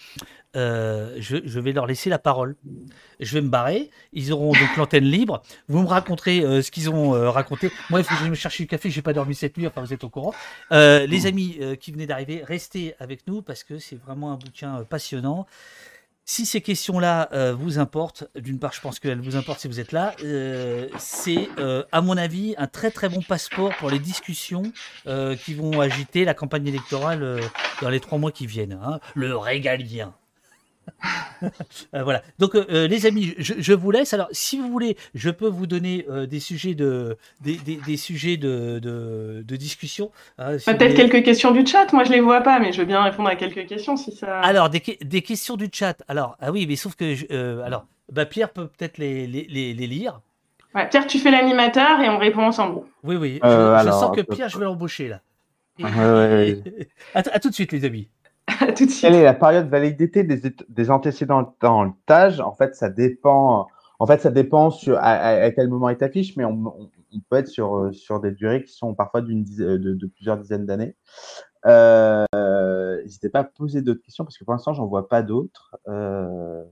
Je, 0.55 1.43
je, 1.45 1.61
vais 1.61 1.73
leur 1.73 1.87
laisser 1.87 2.09
la 2.09 2.19
parole. 2.19 2.57
Je 3.21 3.35
vais 3.35 3.43
me 3.43 3.51
barrer. 3.51 3.91
Ils 4.15 4.33
auront 4.33 4.53
donc 4.53 4.77
l'antenne 4.79 5.05
libre. 5.05 5.43
Vous 5.69 5.83
me 5.83 5.87
raconterez 5.87 6.63
ce 6.63 6.71
qu'ils 6.71 6.89
ont 6.89 7.11
raconté. 7.31 7.71
Moi, 7.91 8.01
il 8.01 8.05
faut 8.05 8.15
que 8.15 8.25
je 8.25 8.31
me 8.31 8.35
chercher 8.35 8.65
du 8.65 8.67
café. 8.67 8.89
J'ai 8.89 9.03
pas 9.03 9.13
dormi 9.13 9.35
cette 9.35 9.59
nuit. 9.59 9.67
Enfin, 9.67 9.83
vous 9.83 9.93
êtes 9.93 10.05
au 10.05 10.09
courant. 10.09 10.33
Les 11.07 11.27
amis 11.27 11.57
euh, 11.61 11.77
qui 11.77 11.93
venaient 11.93 12.07
d'arriver, 12.07 12.43
restez 12.45 12.95
avec 12.99 13.27
nous 13.27 13.43
parce 13.43 13.65
que 13.65 13.79
c'est 13.79 13.97
vraiment 13.97 14.33
un 14.33 14.37
bouquin 14.37 14.81
euh, 14.81 14.85
passionnant. 14.85 15.47
Si 16.29 16.45
ces 16.45 16.61
questions-là 16.61 17.29
vous 17.53 17.79
importent, 17.79 18.25
d'une 18.35 18.59
part, 18.59 18.73
je 18.73 18.81
pense 18.81 18.99
qu'elles 18.99 19.21
vous 19.21 19.37
importent 19.37 19.61
si 19.61 19.69
vous 19.69 19.79
êtes 19.79 19.93
là, 19.93 20.13
c'est, 20.99 21.49
à 21.93 22.01
mon 22.01 22.17
avis, 22.17 22.57
un 22.59 22.67
très 22.67 22.91
très 22.91 23.09
bon 23.09 23.23
passeport 23.23 23.73
pour 23.77 23.91
les 23.91 24.01
discussions 24.01 24.65
qui 25.05 25.55
vont 25.55 25.81
agiter 25.81 26.25
la 26.25 26.35
campagne 26.35 26.67
électorale 26.67 27.41
dans 27.81 27.91
les 27.91 28.01
trois 28.01 28.19
mois 28.19 28.33
qui 28.33 28.49
viennent. 28.49 28.77
Hein. 28.83 28.99
Le 29.15 29.37
régalien. 29.37 30.17
Euh, 31.95 32.03
voilà. 32.03 32.23
Donc, 32.39 32.55
euh, 32.55 32.65
euh, 32.71 32.89
les 32.89 33.07
amis, 33.07 33.35
je, 33.39 33.73
vous 33.73 33.91
laisse. 33.91 34.15
Alors, 34.15 34.29
si 34.33 34.59
vous 34.59 34.71
voulez, 34.71 34.97
je 35.15 35.31
peux 35.31 35.49
vous 35.49 35.67
donner 35.67 36.07
des 36.29 36.41
sujets 36.41 36.75
de 36.75 37.17
des, 37.41 37.97
sujets 37.97 38.37
de, 38.37 38.79
de, 38.79 39.57
discussion. 39.57 40.11
Hein, 40.39 40.57
Peut-être 40.65 40.95
quelques 40.95 41.23
questions 41.23 41.51
du 41.51 41.67
chat. 41.67 41.93
Moi, 41.93 42.05
je 42.05 42.13
les 42.13 42.21
vois 42.21 42.41
pas, 42.41 42.59
mais 42.59 42.73
je 42.73 42.81
veux 42.81 42.87
bien 42.87 43.03
répondre 43.03 43.29
à 43.29 43.37
quelques 43.37 43.67
questions 43.67 43.97
si 43.97 44.13
ça. 44.13 44.41
Alors, 44.41 44.71
des, 44.71 44.81
questions 44.81 45.57
du 45.57 45.69
chat. 45.73 46.03
Alors, 46.09 46.37
ah 46.41 46.51
oui, 46.53 46.67
mais 46.67 46.77
sauf 46.77 46.95
que 46.95 47.63
alors, 47.63 47.87
bah, 48.11 48.27
Pierre 48.27 48.51
peut 48.51 48.69
peut-être 48.69 48.99
les, 48.99 49.27
les, 49.27 49.75
les, 49.75 49.87
lire. 49.87 50.21
Ouais, 50.75 50.89
Pierre, 50.89 51.07
tu 51.07 51.19
fais 51.19 51.31
l'animateur 51.31 52.01
et 52.01 52.09
on 52.09 52.19
répond 52.19 52.43
ensemble. 52.43 52.83
Oui, 53.03 53.17
oui. 53.17 53.41
Je, 53.43 53.91
sens 53.91 54.17
que 54.17 54.23
Pierre, 54.23 54.49
je 54.49 54.59
vais 54.59 54.65
l'embaucher 54.65 55.09
là. 55.09 55.21
à 57.15 57.41
tout 57.41 57.51
de 57.51 57.55
suite, 57.55 57.73
les 57.73 57.85
amis. 57.85 58.09
Quelle 59.01 59.15
est 59.15 59.25
la 59.25 59.35
période 59.35 59.69
validité 59.69 60.23
des, 60.23 60.55
des 60.69 60.91
antécédents 60.91 61.55
dans 61.61 61.85
le 61.85 61.93
TAGE 62.07 62.41
En 62.41 62.53
fait, 62.53 62.75
ça 62.75 62.89
dépend. 62.89 63.69
En 63.99 64.07
fait, 64.07 64.21
ça 64.21 64.31
dépend 64.31 64.71
sur 64.71 64.99
à, 65.01 65.51
quel 65.53 65.69
moment 65.69 65.89
il 65.89 66.03
affiche, 66.05 66.37
mais 66.37 66.45
on, 66.45 66.91
peut 67.31 67.37
être 67.37 67.49
sur, 67.49 67.89
sur 67.95 68.21
des 68.21 68.31
durées 68.31 68.63
qui 68.63 68.73
sont 68.73 68.95
parfois 68.95 69.23
d'une 69.23 69.43
de, 69.43 69.79
de, 69.79 70.07
plusieurs 70.07 70.37
dizaines 70.37 70.67
d'années. 70.67 70.95
Euh, 71.65 72.27
N'hésitez 73.03 73.29
pas 73.29 73.41
à 73.41 73.45
poser 73.45 73.83
d'autres 73.83 74.03
questions 74.03 74.25
parce 74.25 74.37
que 74.37 74.45
pour 74.45 74.53
l'instant, 74.53 74.75
j'en 74.75 74.87
vois 74.87 75.09
pas 75.09 75.23
d'autres. 75.23 75.77
Euh, 75.89 76.63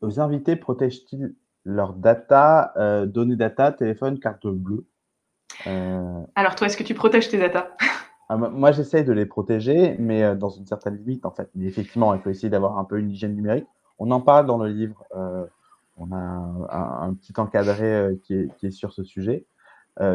vos 0.00 0.20
invités 0.20 0.56
protègent-ils 0.56 1.34
leurs 1.64 1.94
data, 1.94 2.72
euh, 2.76 3.06
données 3.06 3.36
data, 3.36 3.72
téléphone, 3.72 4.18
carte 4.18 4.46
bleue? 4.46 4.86
Euh, 5.66 6.22
Alors 6.34 6.54
toi, 6.54 6.66
est-ce 6.66 6.76
que 6.76 6.82
tu 6.82 6.94
protèges 6.94 7.28
tes 7.28 7.38
data? 7.38 7.76
Ah, 8.28 8.36
moi, 8.36 8.72
j'essaye 8.72 9.04
de 9.04 9.12
les 9.12 9.26
protéger, 9.26 9.96
mais 9.98 10.24
euh, 10.24 10.34
dans 10.34 10.48
une 10.48 10.66
certaine 10.66 10.96
limite, 10.96 11.24
en 11.24 11.30
fait. 11.30 11.48
Mais 11.54 11.66
effectivement, 11.66 12.12
il 12.14 12.20
faut 12.20 12.30
essayer 12.30 12.50
d'avoir 12.50 12.78
un 12.78 12.84
peu 12.84 12.98
une 12.98 13.10
hygiène 13.10 13.34
numérique. 13.34 13.66
On 13.98 14.10
en 14.10 14.20
parle 14.20 14.46
dans 14.46 14.58
le 14.58 14.68
livre. 14.68 15.04
Euh, 15.16 15.44
on 15.96 16.12
a 16.12 16.16
un, 16.16 17.14
petit 17.14 17.32
encadré 17.36 17.86
euh, 17.86 18.14
qui, 18.24 18.34
est, 18.34 18.70
sur 18.70 18.92
ce 18.92 19.02
sujet. 19.04 19.46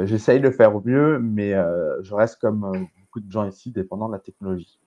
j'essaye 0.03 0.39
de 0.39 0.51
faire 0.51 0.75
au 0.75 0.81
mieux, 0.85 1.17
mais 1.19 1.55
je 2.01 2.13
reste 2.13 2.39
comme 2.39 2.87
beaucoup 2.99 3.19
de 3.19 3.31
gens 3.31 3.47
ici, 3.47 3.71
dépendant 3.71 4.07
de 4.07 4.13
la 4.13 4.19
technologie. 4.19 4.77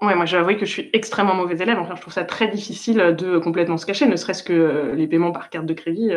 Ouais, 0.00 0.14
moi, 0.14 0.24
j'avoue 0.24 0.54
que 0.54 0.64
je 0.64 0.72
suis 0.72 0.90
extrêmement 0.94 1.34
mauvais 1.34 1.56
élève. 1.56 1.78
Enfin, 1.78 1.96
je 1.96 2.00
trouve 2.00 2.14
ça 2.14 2.24
très 2.24 2.48
difficile 2.48 3.14
de 3.18 3.38
complètement 3.38 3.76
se 3.76 3.84
cacher, 3.84 4.06
ne 4.06 4.16
serait-ce 4.16 4.42
que 4.42 4.92
les 4.96 5.06
paiements 5.06 5.32
par 5.32 5.50
carte 5.50 5.66
de 5.66 5.74
crédit 5.74 6.10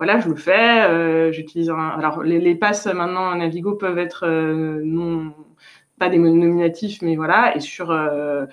voilà, 0.00 0.18
je 0.18 0.28
le 0.28 0.34
fais. 0.34 1.30
J'utilise 1.32 1.70
Alors, 1.70 2.22
les, 2.22 2.54
passes 2.54 2.86
maintenant 2.86 3.36
Navigo 3.36 3.74
peuvent 3.74 3.98
être 3.98 4.26
non 4.82 5.32
pas 6.00 6.08
des 6.08 6.18
nominatifs, 6.18 7.02
mais 7.02 7.14
voilà. 7.14 7.56
Et 7.56 7.60
sur, 7.60 7.92
euh, 7.92 8.46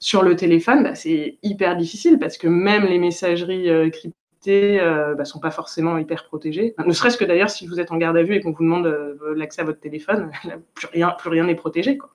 sur 0.00 0.22
le 0.24 0.34
téléphone, 0.34 0.82
bah, 0.82 0.96
c'est 0.96 1.38
hyper 1.44 1.76
difficile 1.76 2.18
parce 2.18 2.36
que 2.36 2.48
même 2.48 2.86
les 2.86 2.98
messageries 2.98 3.70
euh, 3.70 3.90
cryptées 3.90 4.76
ne 4.76 4.80
euh, 4.80 5.14
bah, 5.14 5.24
sont 5.24 5.38
pas 5.38 5.52
forcément 5.52 5.98
hyper 5.98 6.24
protégées. 6.24 6.74
ne 6.84 6.92
serait-ce 6.92 7.16
que 7.16 7.24
d'ailleurs, 7.24 7.50
si 7.50 7.68
vous 7.68 7.78
êtes 7.78 7.92
en 7.92 7.98
garde 7.98 8.16
à 8.16 8.24
vue 8.24 8.34
et 8.34 8.40
qu'on 8.40 8.50
vous 8.50 8.64
demande 8.64 8.92
l'accès 9.36 9.60
à 9.60 9.64
votre 9.64 9.78
téléphone, 9.78 10.32
plus 10.74 10.88
rien 10.88 11.14
plus 11.16 11.30
rien 11.30 11.44
n'est 11.44 11.54
protégé. 11.54 11.96
Quoi. 11.96 12.10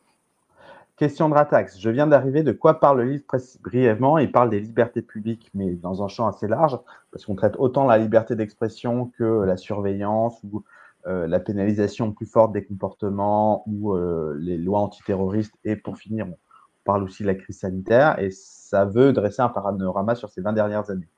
Question 0.97 1.29
de 1.29 1.35
Ratax. 1.35 1.79
Je 1.79 1.91
viens 1.91 2.07
d'arriver. 2.07 2.41
De 2.41 2.51
quoi 2.51 2.79
parle 2.79 3.01
le 3.03 3.11
livre 3.11 3.23
brièvement? 3.61 4.17
Il 4.17 4.31
parle 4.31 4.49
des 4.49 4.59
libertés 4.59 5.03
publiques, 5.03 5.51
mais 5.53 5.75
dans 5.75 6.03
un 6.03 6.07
champ 6.07 6.25
assez 6.25 6.47
large, 6.47 6.79
parce 7.11 7.23
qu'on 7.23 7.35
traite 7.35 7.53
autant 7.59 7.85
la 7.85 7.99
liberté 7.99 8.35
d'expression 8.35 9.11
que 9.15 9.43
la 9.43 9.57
surveillance 9.57 10.41
ou 10.43 10.63
euh, 11.05 11.27
la 11.27 11.39
pénalisation 11.39 12.11
plus 12.13 12.25
forte 12.25 12.51
des 12.51 12.65
comportements 12.65 13.63
ou 13.67 13.93
euh, 13.93 14.35
les 14.39 14.57
lois 14.57 14.79
antiterroristes. 14.79 15.53
Et 15.63 15.75
pour 15.75 15.99
finir, 15.99 16.25
on 16.25 16.37
parle 16.83 17.03
aussi 17.03 17.21
de 17.21 17.27
la 17.27 17.35
crise 17.35 17.59
sanitaire 17.59 18.17
et 18.17 18.31
ça 18.31 18.85
veut 18.85 19.13
dresser 19.13 19.43
un 19.43 19.49
panorama 19.49 20.15
sur 20.15 20.31
ces 20.31 20.41
20 20.41 20.53
dernières 20.53 20.89
années. 20.89 21.09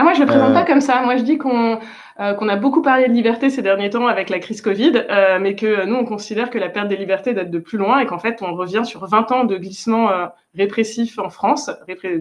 Ah, 0.00 0.04
moi, 0.04 0.12
je 0.12 0.20
ne 0.20 0.26
le 0.26 0.30
présente 0.30 0.52
pas 0.52 0.62
euh, 0.62 0.64
comme 0.64 0.80
ça. 0.80 1.02
Moi, 1.02 1.16
je 1.16 1.24
dis 1.24 1.38
qu'on 1.38 1.80
a 2.18 2.56
beaucoup 2.56 2.82
parlé 2.82 3.08
de 3.08 3.12
liberté 3.12 3.50
ces 3.50 3.62
derniers 3.62 3.90
temps 3.90 4.06
avec 4.06 4.30
la 4.30 4.38
crise 4.38 4.62
Covid, 4.62 4.92
mais 5.40 5.56
que 5.56 5.86
nous, 5.86 5.96
on 5.96 6.04
considère 6.04 6.50
que 6.50 6.58
la 6.58 6.68
perte 6.68 6.86
des 6.86 6.96
libertés 6.96 7.34
date 7.34 7.50
de 7.50 7.58
plus 7.58 7.78
loin 7.78 7.98
et 7.98 8.06
qu'en 8.06 8.20
fait, 8.20 8.40
on 8.40 8.54
revient 8.54 8.82
sur 8.84 9.04
20 9.06 9.32
ans 9.32 9.44
de 9.44 9.56
glissement 9.56 10.08
répressif 10.54 11.18
en 11.18 11.30
France, 11.30 11.70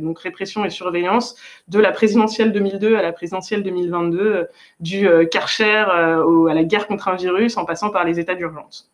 donc 0.02 0.20
répression 0.20 0.66
et 0.66 0.72
surveillance, 0.72 1.36
de 1.68 1.80
la 1.80 1.92
présidentielle 1.92 2.52
2002 2.52 2.96
à 2.96 3.04
la 3.04 3.12
présidentielle 3.12 3.62
2022, 3.62 4.48
du 4.80 5.08
Karcher 5.30 5.86
à 5.88 6.54
la 6.54 6.64
guerre 6.64 6.88
contre 6.88 7.10
un 7.10 7.16
virus 7.16 7.58
en 7.58 7.66
passant 7.66 7.92
par 7.92 8.04
les 8.06 8.20
états 8.20 8.36
d'urgence. 8.36 8.92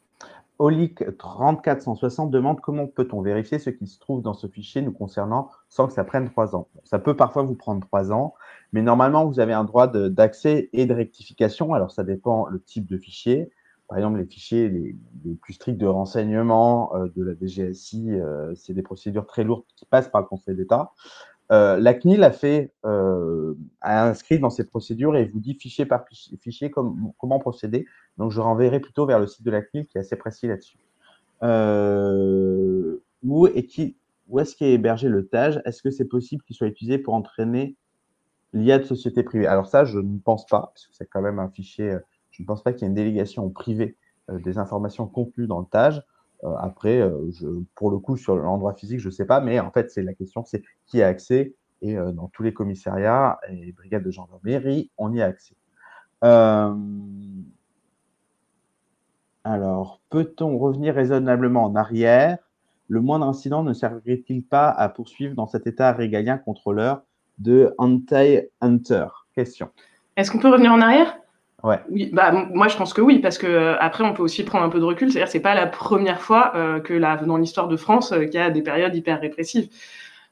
Olic 0.59 1.03
3460 1.17 2.29
demande 2.29 2.61
comment 2.61 2.87
peut-on 2.87 3.21
vérifier 3.21 3.59
ce 3.59 3.69
qui 3.69 3.87
se 3.87 3.99
trouve 3.99 4.21
dans 4.21 4.33
ce 4.33 4.47
fichier 4.47 4.81
nous 4.81 4.91
concernant 4.91 5.49
sans 5.67 5.87
que 5.87 5.93
ça 5.93 6.03
prenne 6.03 6.29
trois 6.29 6.55
ans. 6.55 6.67
Ça 6.83 6.99
peut 6.99 7.15
parfois 7.15 7.43
vous 7.43 7.55
prendre 7.55 7.85
trois 7.85 8.11
ans, 8.11 8.35
mais 8.71 8.81
normalement, 8.81 9.25
vous 9.25 9.39
avez 9.39 9.53
un 9.53 9.63
droit 9.63 9.87
d'accès 9.87 10.69
et 10.73 10.85
de 10.85 10.93
rectification. 10.93 11.73
Alors, 11.73 11.91
ça 11.91 12.03
dépend 12.03 12.47
le 12.47 12.61
type 12.61 12.87
de 12.87 12.97
fichier. 12.97 13.49
Par 13.87 13.97
exemple, 13.97 14.17
les 14.17 14.25
fichiers 14.25 14.69
les, 14.69 14.95
plus 15.41 15.53
stricts 15.53 15.77
de 15.77 15.85
renseignement 15.85 16.95
euh, 16.95 17.07
de 17.15 17.23
la 17.23 17.33
DGSI, 17.35 18.11
euh, 18.11 18.53
c'est 18.55 18.73
des 18.73 18.81
procédures 18.81 19.27
très 19.27 19.43
lourdes 19.43 19.65
qui 19.75 19.85
passent 19.85 20.09
par 20.09 20.21
le 20.21 20.27
Conseil 20.27 20.55
d'État. 20.55 20.93
Euh, 21.51 21.77
la 21.77 21.93
CNIL 21.93 22.23
a 22.23 22.31
fait, 22.31 22.73
a 22.83 24.07
inscrit 24.07 24.39
dans 24.39 24.49
ses 24.49 24.65
procédures 24.65 25.15
et 25.15 25.25
vous 25.25 25.39
dit 25.39 25.55
fichier 25.55 25.85
par 25.85 26.05
fichier, 26.39 26.71
comment 26.71 27.39
procéder. 27.39 27.85
Donc, 28.17 28.31
je 28.31 28.39
renverrai 28.39 28.79
plutôt 28.79 29.05
vers 29.05 29.19
le 29.19 29.27
site 29.27 29.45
de 29.45 29.51
la 29.51 29.61
CNIL 29.61 29.87
qui 29.87 29.97
est 29.97 30.01
assez 30.01 30.15
précis 30.15 30.47
là-dessus. 30.47 30.77
où 33.23 33.47
est-ce 33.47 33.91
où 34.29 34.39
est 34.39 34.71
hébergé 34.71 35.09
le 35.09 35.27
TAGE 35.27 35.61
Est-ce 35.65 35.81
que 35.81 35.91
c'est 35.91 36.05
possible 36.05 36.43
qu'il 36.43 36.55
soit 36.55 36.67
utilisé 36.67 36.97
pour 36.97 37.13
entraîner 37.13 37.75
l'IA 38.53 38.79
de 38.79 38.83
société 38.83 39.23
privée? 39.23 39.47
Alors 39.47 39.67
ça, 39.67 39.85
je 39.85 39.99
ne 39.99 40.17
pense 40.19 40.45
pas, 40.45 40.71
parce 40.73 40.87
que 40.87 40.93
c'est 40.93 41.05
quand 41.05 41.21
même 41.21 41.39
un 41.39 41.49
fichier, 41.49 41.91
euh, 41.91 41.99
je 42.31 42.41
ne 42.41 42.47
pense 42.47 42.63
pas 42.63 42.73
qu'il 42.73 42.83
y 42.83 42.85
ait 42.85 42.87
une 42.87 42.95
délégation 42.95 43.49
privée 43.49 43.97
euh, 44.29 44.39
des 44.39 44.57
informations 44.57 45.07
contenues 45.07 45.47
dans 45.47 45.59
le 45.59 45.65
TAGE. 45.65 46.01
Euh, 46.43 46.55
après, 46.59 46.99
je, 47.31 47.47
pour 47.75 47.91
le 47.91 47.99
coup, 47.99 48.17
sur 48.17 48.35
l'endroit 48.35 48.73
physique, 48.73 48.99
je 48.99 49.07
ne 49.07 49.13
sais 49.13 49.25
pas, 49.25 49.41
mais 49.41 49.59
en 49.59 49.71
fait, 49.71 49.91
c'est 49.91 50.03
la 50.03 50.13
question, 50.13 50.43
c'est 50.45 50.63
qui 50.87 51.01
a 51.01 51.07
accès. 51.07 51.55
Et 51.81 51.95
dans 51.95 52.29
tous 52.29 52.43
les 52.43 52.53
commissariats 52.53 53.39
et 53.49 53.73
brigades 53.73 54.05
de 54.05 54.11
gendarmerie, 54.11 54.89
on 54.97 55.11
y 55.11 55.21
a 55.21 55.25
accès. 55.25 55.55
alors, 59.43 59.99
peut-on 60.09 60.57
revenir 60.57 60.95
raisonnablement 60.95 61.65
en 61.65 61.75
arrière? 61.75 62.37
Le 62.87 63.01
moindre 63.01 63.25
incident 63.25 63.63
ne 63.63 63.73
servirait-il 63.73 64.45
pas 64.45 64.69
à 64.69 64.87
poursuivre 64.87 65.35
dans 65.35 65.47
cet 65.47 65.67
état 65.67 65.91
régalien 65.91 66.37
contrôleur 66.37 67.01
de 67.39 67.73
anti-hunter 67.77 69.07
Question. 69.35 69.69
Est-ce 70.15 70.29
qu'on 70.29 70.37
peut 70.37 70.49
revenir 70.49 70.71
en 70.71 70.81
arrière? 70.81 71.17
Ouais. 71.63 71.79
Oui, 71.89 72.09
bah, 72.11 72.31
moi 72.31 72.67
je 72.67 72.75
pense 72.75 72.93
que 72.93 72.99
oui, 72.99 73.19
parce 73.19 73.37
que 73.37 73.47
euh, 73.47 73.77
après 73.79 74.03
on 74.03 74.13
peut 74.13 74.21
aussi 74.21 74.43
prendre 74.43 74.65
un 74.65 74.69
peu 74.69 74.79
de 74.79 74.85
recul. 74.85 75.09
C'est-à-dire 75.11 75.31
c'est 75.31 75.39
pas 75.39 75.55
la 75.55 75.65
première 75.65 76.21
fois 76.21 76.51
euh, 76.55 76.81
que 76.81 76.93
dans 77.25 77.37
l'histoire 77.37 77.69
de 77.69 77.77
France 77.77 78.11
euh, 78.11 78.25
qu'il 78.25 78.35
y 78.35 78.37
a 78.37 78.49
des 78.49 78.61
périodes 78.61 78.93
hyper 78.93 79.21
répressives. 79.21 79.69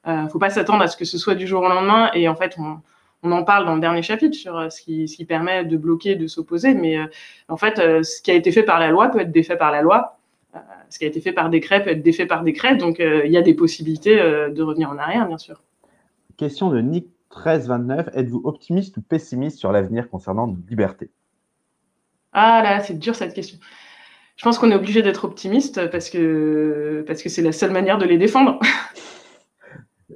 ne 0.06 0.28
faut 0.28 0.40
pas 0.40 0.50
s'attendre 0.50 0.84
à 0.84 0.88
ce 0.88 0.98
que 0.98 1.06
ce 1.06 1.18
soit 1.18 1.36
du 1.36 1.48
jour 1.48 1.64
au 1.64 1.70
lendemain. 1.70 2.12
Et 2.14 2.28
en 2.28 2.36
fait, 2.36 2.58
on, 2.60 2.80
on 3.24 3.32
en 3.32 3.44
parle 3.44 3.66
dans 3.66 3.76
le 3.76 3.82
dernier 3.82 4.02
chapitre 4.02 4.36
sur 4.36 4.70
ce 4.70 4.82
qui, 4.82 5.08
ce 5.08 5.16
qui 5.16 5.24
permet 5.24 5.64
de 5.64 5.78
bloquer, 5.78 6.16
de 6.16 6.28
s'opposer, 6.28 6.74
mais 6.74 6.98
en 7.48 7.56
fait, 7.56 7.78
ce 7.78 8.22
qui 8.22 8.32
a 8.32 8.34
été 8.34 8.52
fait 8.52 8.64
par 8.64 8.80
la 8.80 8.90
loi 8.90 9.10
peut 9.10 9.20
être 9.20 9.32
défait 9.32 9.56
par 9.56 9.72
la 9.72 9.82
loi. 9.82 10.18
ce 10.90 10.98
qui 10.98 11.06
a 11.06 11.08
été 11.08 11.22
fait 11.22 11.32
par 11.32 11.50
décret 11.50 11.84
peut 11.84 11.92
être 11.92 12.02
défait 12.02 12.26
par 12.26 12.44
décret, 12.44 12.76
donc 12.76 12.98
il 13.00 13.32
y 13.32 13.38
a 13.38 13.44
des 13.44 13.54
possibilités 13.54 14.18
de 14.18 14.64
revenir 14.64 14.90
en 14.90 14.98
arrière, 14.98 15.28
bien 15.28 15.38
sûr. 15.38 15.62
Question 16.36 16.72
de 16.72 16.82
Nick 16.82 17.06
1329. 17.36 18.10
Êtes-vous 18.16 18.42
optimiste 18.44 18.98
ou 18.98 19.02
pessimiste 19.02 19.60
sur 19.60 19.72
l'avenir 19.72 20.10
concernant 20.10 20.48
nos 20.48 20.58
libertés? 20.68 21.12
Ah 22.34 22.62
là, 22.64 22.80
c'est 22.80 22.98
dur 22.98 23.16
cette 23.16 23.34
question. 23.34 23.58
Je 24.38 24.44
pense 24.44 24.58
qu'on 24.58 24.72
est 24.72 24.76
obligé 24.76 25.02
d'être 25.02 25.26
optimiste 25.26 25.90
parce 25.92 26.10
que 26.10 27.04
parce 27.06 27.22
que 27.22 27.30
c'est 27.30 27.42
la 27.42 27.52
seule 27.52 27.72
manière 27.72 27.98
de 27.98 28.06
les 28.06 28.18
défendre. 28.18 28.60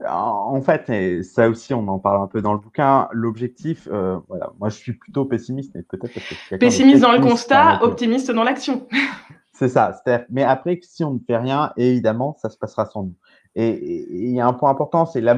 en 0.08 0.62
fait, 0.62 0.90
et 0.90 1.24
ça 1.24 1.50
aussi, 1.50 1.74
on 1.74 1.88
en 1.88 2.00
parle 2.00 2.22
un 2.22 2.28
peu 2.28 2.42
dans 2.42 2.54
le 2.54 2.60
bouquin. 2.60 3.08
L'objectif, 3.12 3.88
euh, 3.92 4.18
voilà, 4.28 4.52
moi 4.60 4.70
je 4.70 4.76
suis 4.76 4.94
plutôt 4.94 5.26
pessimiste, 5.26 5.72
mais 5.76 5.84
peut-être 5.84 6.14
parce 6.14 6.50
que 6.50 6.56
pessimiste 6.56 7.02
dans 7.02 7.12
le 7.12 7.20
constat, 7.20 7.84
optimiste 7.84 8.32
dans 8.32 8.44
l'action. 8.44 8.88
C'est 9.54 9.70
ça. 9.70 10.02
Mais 10.30 10.44
après, 10.44 10.80
si 10.84 11.04
on 11.04 11.14
ne 11.14 11.20
fait 11.20 11.38
rien, 11.38 11.72
évidemment, 11.78 12.36
ça 12.42 12.50
se 12.50 12.58
passera 12.58 12.86
sans 12.88 13.04
nous. 13.04 13.16
Et 13.58 14.06
il 14.10 14.36
y 14.36 14.42
a 14.42 14.46
un 14.46 14.52
point 14.52 14.70
important, 14.70 15.06
c'est 15.06 15.22
la, 15.22 15.38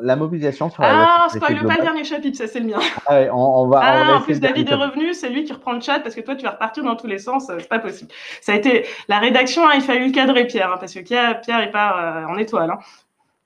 la, 0.00 0.14
mobilisation 0.14 0.70
sur 0.70 0.82
la 0.82 1.24
Ah, 1.24 1.28
spoil 1.28 1.66
pas 1.66 1.76
le 1.76 1.82
dernier 1.82 2.04
chapitre, 2.04 2.38
ça 2.38 2.46
c'est 2.46 2.60
le 2.60 2.66
mien. 2.66 2.78
Ah, 3.08 3.22
on, 3.32 3.66
va, 3.66 3.80
ah 3.82 4.16
en 4.16 4.20
plus, 4.20 4.38
David 4.38 4.70
est 4.70 4.74
revenu, 4.74 5.12
c'est 5.14 5.30
lui 5.30 5.42
qui 5.42 5.52
reprend 5.52 5.72
le 5.72 5.80
chat 5.80 5.98
parce 5.98 6.14
que 6.14 6.20
toi, 6.20 6.36
tu 6.36 6.44
vas 6.44 6.52
repartir 6.52 6.84
dans 6.84 6.94
tous 6.94 7.08
les 7.08 7.18
sens, 7.18 7.50
euh, 7.50 7.56
c'est 7.58 7.68
pas 7.68 7.80
possible. 7.80 8.12
Ça 8.40 8.52
a 8.52 8.54
été 8.54 8.86
la 9.08 9.18
rédaction, 9.18 9.66
hein, 9.66 9.72
il 9.74 9.80
fallait 9.80 10.06
le 10.06 10.12
cadrer, 10.12 10.46
Pierre, 10.46 10.72
hein, 10.72 10.76
parce 10.78 10.94
que 10.94 11.00
Pierre, 11.00 11.40
il 11.48 11.70
part 11.72 11.98
euh, 11.98 12.32
en 12.32 12.38
étoile. 12.38 12.70
Hein. 12.70 12.78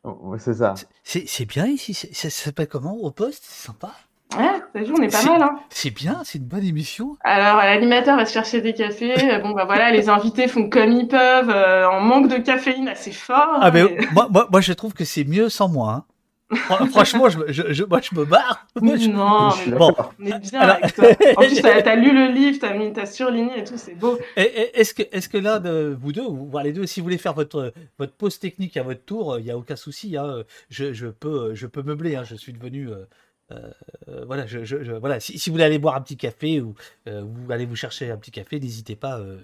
Oh, 0.05 0.34
c'est 0.38 0.55
ça. 0.55 0.74
C'est 1.02 1.47
bien 1.47 1.66
ici, 1.66 1.94
ça 1.94 2.28
s'appelle 2.28 2.68
comment 2.68 2.97
au 2.97 3.10
poste 3.10 3.42
C'est 3.42 3.68
sympa. 3.68 3.92
Ouais, 4.36 4.61
t'as 4.73 4.82
vu, 4.82 4.93
on 4.97 5.02
est 5.02 5.11
pas 5.11 5.24
mal. 5.24 5.43
Hein. 5.43 5.61
C'est 5.70 5.90
bien, 5.90 6.20
c'est 6.24 6.39
une 6.39 6.44
bonne 6.44 6.65
émission. 6.65 7.16
Alors, 7.24 7.57
l'animateur 7.57 8.16
va 8.16 8.24
se 8.27 8.32
chercher 8.32 8.61
des 8.61 8.74
cafés. 8.74 9.15
Euh, 9.32 9.40
bon, 9.40 9.51
bah 9.51 9.65
voilà, 9.65 9.90
les 9.90 10.09
invités 10.09 10.47
font 10.47 10.69
comme 10.69 10.93
ils 10.93 11.09
peuvent, 11.09 11.51
euh, 11.51 11.89
en 11.89 12.01
manque 12.01 12.28
de 12.28 12.36
caféine 12.36 12.89
assez 12.89 13.12
fort. 13.12 13.59
Ah, 13.61 13.70
mais, 13.73 13.85
moi, 14.12 14.28
moi, 14.31 14.47
moi, 14.51 14.61
je 14.61 14.73
trouve 14.73 14.94
que 14.94 15.05
c'est 15.05 15.24
mieux 15.24 15.48
sans 15.48 15.69
moi. 15.69 15.93
Hein. 15.93 16.05
Franchement, 16.90 17.28
je, 17.28 17.39
je, 17.48 17.85
moi, 17.85 18.01
je 18.01 18.19
me 18.19 18.24
barre. 18.24 18.66
non, 18.81 19.51
mais 19.66 19.73
bon. 19.77 19.94
on 20.20 20.27
est 20.27 20.39
bien 20.39 20.61
avec 20.61 20.94
toi. 20.94 21.07
En 21.36 21.43
plus, 21.43 21.62
t'as 21.62 21.90
as 21.90 21.97
lu 21.97 22.12
le 22.12 22.32
livre, 22.32 22.59
t'as 22.61 22.74
mis, 22.74 22.93
as 22.98 23.07
surligné 23.07 23.61
et 23.61 23.65
tout, 23.65 23.77
c'est 23.77 23.94
beau. 23.94 24.19
Est-ce 24.36 24.94
que, 24.94 25.02
est-ce 25.12 25.28
que 25.28 25.39
là, 25.39 25.61
de, 25.61 25.97
vous 26.01 26.12
deux, 26.12 26.23
vous, 26.23 26.51
les 26.65 26.73
deux, 26.73 26.86
si 26.86 27.01
vous 27.01 27.05
voulez 27.05 27.19
faire 27.19 27.35
votre, 27.35 27.73
votre 27.98 28.12
pause 28.15 28.40
technique 28.40 28.77
à 28.77 28.82
votre 28.82 29.05
tour, 29.05 29.39
il 29.39 29.44
n'y 29.44 29.51
a 29.52 29.57
aucun 29.57 29.77
souci. 29.77 30.16
Hein, 30.16 30.43
je, 30.70 30.93
je, 30.93 31.07
peux, 31.07 31.55
je 31.55 31.69
peux 31.69 31.82
meubler. 31.82 32.16
Hein, 32.16 32.24
je 32.24 32.35
suis 32.35 32.52
devenu. 32.52 32.89
Euh, 32.89 33.07
euh, 33.52 34.24
voilà, 34.27 34.47
je, 34.47 34.93
voilà. 34.98 35.20
Si, 35.20 35.39
vous 35.47 35.55
voulez 35.55 35.64
aller 35.64 35.78
boire 35.78 35.97
un 35.97 36.01
petit 36.01 36.16
café 36.16 36.60
ou 36.60 36.74
euh, 37.09 37.22
vous 37.24 37.51
allez 37.51 37.66
vous 37.66 37.77
chercher 37.77 38.10
un 38.10 38.16
petit 38.16 38.31
café, 38.31 38.60
n'hésitez 38.60 38.97
pas. 38.97 39.18
Euh, 39.18 39.39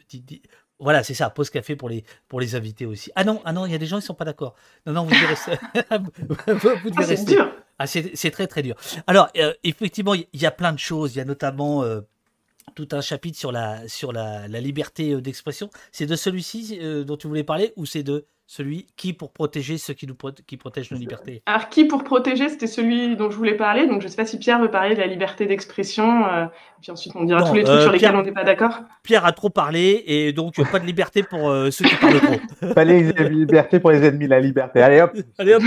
voilà, 0.79 1.03
c'est 1.03 1.15
ça, 1.15 1.31
pause 1.31 1.51
café 1.51 1.75
pour 1.75 1.89
les, 1.89 2.05
pour 2.29 2.41
les 2.41 2.55
invités 2.55 2.87
aussi. 2.87 3.11
Ah 3.15 3.25
non, 3.25 3.41
ah 3.45 3.53
non, 3.53 3.65
il 3.67 3.73
y 3.73 3.75
a 3.75 3.79
des 3.79 3.87
gens 3.87 3.99
qui 3.99 4.07
sont 4.07 4.15
pas 4.15 4.25
d'accord. 4.25 4.55
Non, 4.87 4.93
non, 4.93 5.05
vous 5.05 5.11
devez 5.11 5.27
rester. 5.27 5.53
vous 6.81 6.91
devez 6.91 7.05
ah, 7.05 7.07
rester. 7.07 7.39
Ah, 7.79 7.87
c'est 7.87 8.31
très 8.31 8.47
très 8.47 8.63
dur. 8.63 8.77
Alors, 9.07 9.29
effectivement, 9.65 10.15
il 10.15 10.27
y 10.35 10.47
a 10.47 10.51
plein 10.51 10.73
de 10.73 10.79
choses. 10.79 11.15
Il 11.15 11.19
y 11.19 11.23
a 11.23 11.25
notamment 11.25 11.83
tout 12.77 12.89
un 12.93 13.01
chapitre 13.01 13.37
sur 13.37 13.51
la, 13.51 13.89
sur 13.89 14.13
la, 14.13 14.47
la 14.47 14.61
liberté 14.61 15.21
d'expression. 15.21 15.69
C'est 15.91 16.07
de 16.07 16.15
celui-ci 16.15 16.79
dont 17.05 17.17
tu 17.17 17.27
voulais 17.27 17.43
parler 17.43 17.73
ou 17.75 17.87
c'est 17.87 18.05
de 18.05 18.27
celui 18.47 18.87
qui 18.97 19.13
pour 19.13 19.33
protéger 19.33 19.77
ceux 19.77 19.93
qui, 19.93 20.07
nous 20.07 20.17
qui 20.47 20.57
protègent 20.57 20.93
nos 20.93 20.99
libertés? 20.99 21.43
Alors, 21.47 21.69
qui 21.69 21.85
pour 21.85 22.05
protéger, 22.05 22.49
c'était 22.49 22.69
celui 22.69 23.17
dont 23.17 23.29
je 23.29 23.37
voulais 23.37 23.57
parler. 23.57 23.87
Donc, 23.87 24.01
je 24.01 24.07
ne 24.07 24.11
sais 24.11 24.17
pas 24.17 24.25
si 24.25 24.39
Pierre 24.39 24.61
veut 24.61 24.71
parler 24.71 24.95
de 24.95 25.01
la 25.01 25.07
liberté 25.07 25.47
d'expression. 25.47 26.27
Euh, 26.27 26.47
puis 26.81 26.93
ensuite, 26.93 27.15
on 27.17 27.25
dira 27.25 27.43
tous 27.43 27.55
les 27.55 27.65
trucs 27.65 27.77
euh, 27.77 27.83
sur 27.83 27.93
lesquels 27.93 28.15
on 28.15 28.23
n'est 28.23 28.33
pas 28.33 28.45
d'accord. 28.45 28.83
Pierre 29.03 29.25
a 29.25 29.33
trop 29.33 29.51
parlé 29.51 30.05
et 30.07 30.33
donc 30.33 30.55
pas 30.71 30.79
de 30.79 30.87
liberté 30.87 31.25
pour 31.25 31.51
euh, 31.51 31.71
ceux 31.73 31.87
qui 31.87 31.97
parlent 31.97 32.21
trop. 32.21 32.75
pas 32.75 32.85
de 32.85 33.25
liberté 33.25 33.81
pour 33.81 33.91
les 33.91 34.05
ennemis 34.05 34.27
de 34.27 34.31
la 34.31 34.41
liberté. 34.41 34.81
Allez 34.81 35.01
hop, 35.01 35.13
allez 35.39 35.55
hop, 35.55 35.63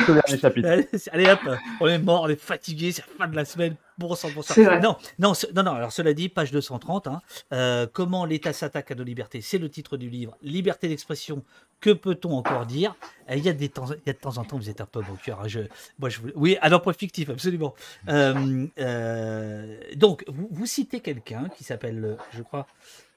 allez, 1.12 1.30
hop, 1.30 1.40
on 1.82 1.88
est 1.88 2.00
mort, 2.00 2.24
on 2.24 2.30
est 2.30 2.40
fatigué, 2.40 2.94
c'est 2.94 3.02
la 3.02 3.26
fin 3.26 3.30
de 3.30 3.36
la 3.36 3.46
semaine. 3.46 3.76
Bon 4.00 4.16
sang, 4.16 4.30
bon 4.34 4.42
sang. 4.42 4.56
Non, 4.82 4.96
non, 5.20 5.34
non, 5.54 5.64
non, 5.64 5.72
alors 5.74 5.92
cela 5.92 6.14
dit, 6.14 6.30
page 6.30 6.52
230, 6.52 7.08
hein, 7.08 7.88
comment 7.94 8.26
l'État 8.26 8.54
s'attaque 8.54 8.92
à 8.92 8.96
nos 8.96 9.04
libertés, 9.04 9.42
c'est 9.42 9.58
le 9.58 9.70
titre 9.70 9.98
du 9.98 10.10
livre. 10.10 10.38
Liberté 10.42 10.88
d'expression, 10.88 11.44
que 11.82 11.92
peut-on 11.92 12.34
encore 12.34 12.66
dire? 12.66 12.96
Il 13.30 13.44
y, 13.44 13.50
a 13.50 13.54
des 13.54 13.70
temps, 13.70 13.86
il 13.88 14.08
y 14.08 14.10
a 14.10 14.14
de 14.14 14.18
temps 14.18 14.38
en 14.38 14.44
temps, 14.44 14.58
vous 14.58 14.70
êtes 14.70 14.82
un 14.82 14.86
peu 14.86 15.02
bon 15.02 15.16
cœur. 15.24 15.42
Hein, 15.42 15.48
je, 15.48 15.62
moi, 16.00 16.10
je, 16.10 16.20
oui, 16.36 16.58
à 16.62 16.70
l'emploi 16.70 16.94
fictif, 16.94 17.30
absolument. 17.30 17.76
Euh, 18.10 18.68
euh, 18.80 19.80
donc, 19.96 20.24
vous, 20.28 20.66
citez 20.66 21.00
quelqu'un 21.00 21.50
qui 21.58 21.64
s'appelle, 21.64 22.18
je 22.32 22.42
crois, 22.42 22.68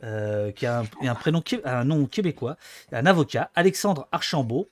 euh, 0.04 0.52
qui 0.52 0.66
a 0.66 0.84
un, 1.00 1.14
prénom, 1.14 1.42
un 1.64 1.84
nom 1.84 2.06
québécois, 2.06 2.56
un 2.92 3.06
avocat, 3.06 3.50
Alexandre 3.54 4.06
Archambault, 4.12 4.68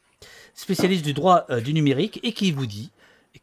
spécialiste 0.55 1.05
du 1.05 1.13
droit 1.13 1.47
du 1.61 1.73
numérique, 1.73 2.21
et 2.23 2.33
qui 2.33 2.53
vous 2.53 2.67
dit, 2.67 2.91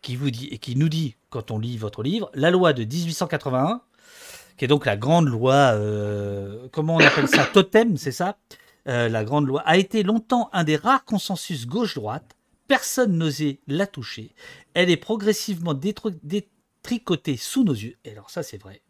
qui 0.01 0.15
vous 0.15 0.31
dit, 0.31 0.47
et 0.51 0.59
qui 0.59 0.75
nous 0.75 0.89
dit, 0.89 1.15
quand 1.37 1.51
on 1.51 1.59
lit 1.59 1.77
votre 1.77 2.01
livre, 2.01 2.31
la 2.33 2.49
loi 2.49 2.73
de 2.73 2.83
1881, 2.83 3.81
qui 4.57 4.65
est 4.65 4.67
donc 4.67 4.87
la 4.87 4.97
grande 4.97 5.27
loi, 5.27 5.75
comment 6.71 6.95
on 6.95 6.99
appelle 6.99 7.27
ça, 7.27 7.45
totem, 7.45 7.95
c'est 7.95 8.11
ça 8.11 8.37
euh, 8.87 9.09
la 9.09 9.23
grande 9.25 9.47
loi, 9.47 9.61
a 9.65 9.77
été 9.77 10.03
longtemps 10.03 10.49
un 10.53 10.63
des 10.63 10.77
rares 10.77 11.03
consensus 11.03 11.67
gauche-droite. 11.67 12.35
Personne 12.67 13.17
n'osait 13.17 13.59
la 13.67 13.85
toucher. 13.85 14.33
Elle 14.73 14.89
est 14.89 14.97
progressivement 14.97 15.73
détricotée 15.73 17.37
sous 17.37 17.63
nos 17.63 17.73
yeux. 17.73 17.97
Et 18.05 18.11
alors 18.11 18.29
ça, 18.29 18.43
c'est 18.43 18.57
vrai. 18.57 18.81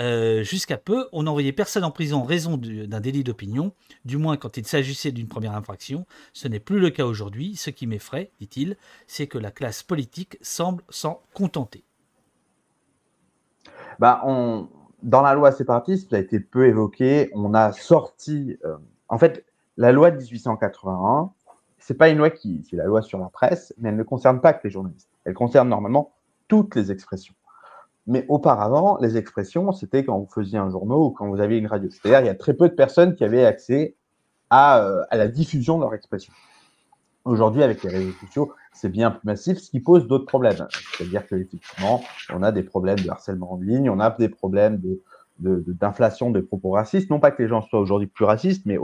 Euh, 0.00 0.42
jusqu'à 0.42 0.76
peu, 0.76 1.08
on 1.12 1.24
n'envoyait 1.24 1.52
personne 1.52 1.84
en 1.84 1.90
prison 1.90 2.18
en 2.18 2.24
raison 2.24 2.56
d'un 2.56 3.00
délit 3.00 3.22
d'opinion, 3.22 3.72
du 4.04 4.16
moins 4.16 4.36
quand 4.36 4.56
il 4.56 4.66
s'agissait 4.66 5.12
d'une 5.12 5.28
première 5.28 5.54
infraction. 5.54 6.06
Ce 6.32 6.48
n'est 6.48 6.60
plus 6.60 6.80
le 6.80 6.90
cas 6.90 7.04
aujourd'hui. 7.04 7.56
Ce 7.56 7.70
qui 7.70 7.86
m'effraie, 7.86 8.30
dit-il, 8.40 8.76
c'est 9.06 9.26
que 9.26 9.38
la 9.38 9.50
classe 9.50 9.82
politique 9.82 10.38
semble 10.40 10.82
s'en 10.88 11.20
contenter. 11.32 11.84
Bah. 13.98 14.22
Dans 15.02 15.20
la 15.20 15.34
loi 15.34 15.52
séparatiste, 15.52 16.10
ça 16.10 16.16
a 16.16 16.18
été 16.18 16.40
peu 16.40 16.66
évoqué. 16.66 17.30
On 17.34 17.52
a 17.52 17.72
sorti 17.72 18.56
euh, 18.64 18.78
en 19.08 19.18
fait, 19.18 19.44
la 19.76 19.92
loi 19.92 20.10
de 20.10 20.16
1881, 20.16 21.30
c'est 21.78 21.94
pas 21.94 22.08
une 22.08 22.18
loi 22.18 22.30
qui, 22.30 22.66
c'est 22.68 22.76
la 22.76 22.84
loi 22.84 23.02
sur 23.02 23.18
la 23.18 23.28
presse, 23.28 23.74
mais 23.78 23.90
elle 23.90 23.96
ne 23.96 24.02
concerne 24.02 24.40
pas 24.40 24.52
que 24.52 24.60
les 24.64 24.70
journalistes. 24.70 25.10
Elle 25.24 25.34
concerne 25.34 25.68
normalement 25.68 26.12
toutes 26.48 26.74
les 26.74 26.90
expressions. 26.90 27.34
Mais 28.06 28.26
auparavant, 28.28 28.98
les 29.00 29.16
expressions, 29.16 29.72
c'était 29.72 30.04
quand 30.04 30.18
vous 30.18 30.28
faisiez 30.32 30.58
un 30.58 30.70
journal 30.70 30.98
ou 30.98 31.10
quand 31.10 31.28
vous 31.28 31.40
aviez 31.40 31.58
une 31.58 31.66
radio. 31.66 31.88
C'est-à-dire, 31.90 32.20
il 32.20 32.26
y 32.26 32.30
a 32.30 32.34
très 32.34 32.54
peu 32.54 32.68
de 32.68 32.74
personnes 32.74 33.14
qui 33.14 33.24
avaient 33.24 33.46
accès 33.46 33.96
à, 34.50 34.80
euh, 34.80 35.04
à 35.10 35.16
la 35.16 35.28
diffusion 35.28 35.76
de 35.78 35.82
leur 35.82 35.94
expression. 35.94 36.32
Aujourd'hui, 37.24 37.62
avec 37.62 37.82
les 37.82 37.88
réseaux 37.88 38.12
sociaux, 38.26 38.52
c'est 38.74 38.90
bien 38.90 39.10
plus 39.10 39.24
massif, 39.24 39.58
ce 39.58 39.70
qui 39.70 39.80
pose 39.80 40.06
d'autres 40.06 40.26
problèmes. 40.26 40.68
C'est-à-dire 40.98 41.26
qu'effectivement, 41.26 42.02
on 42.30 42.42
a 42.42 42.52
des 42.52 42.62
problèmes 42.62 42.98
de 42.98 43.08
harcèlement 43.08 43.54
en 43.54 43.56
ligne, 43.56 43.88
on 43.88 44.00
a 44.00 44.10
des 44.10 44.28
problèmes 44.28 44.78
de, 44.78 45.00
d'inflation 45.38 46.30
de, 46.30 46.40
propos 46.40 46.70
racistes. 46.70 47.10
Non 47.10 47.18
pas 47.20 47.30
que 47.30 47.42
les 47.42 47.48
gens 47.48 47.62
soient 47.62 47.80
aujourd'hui 47.80 48.06
plus 48.06 48.24
racistes, 48.24 48.66
mais 48.66 48.78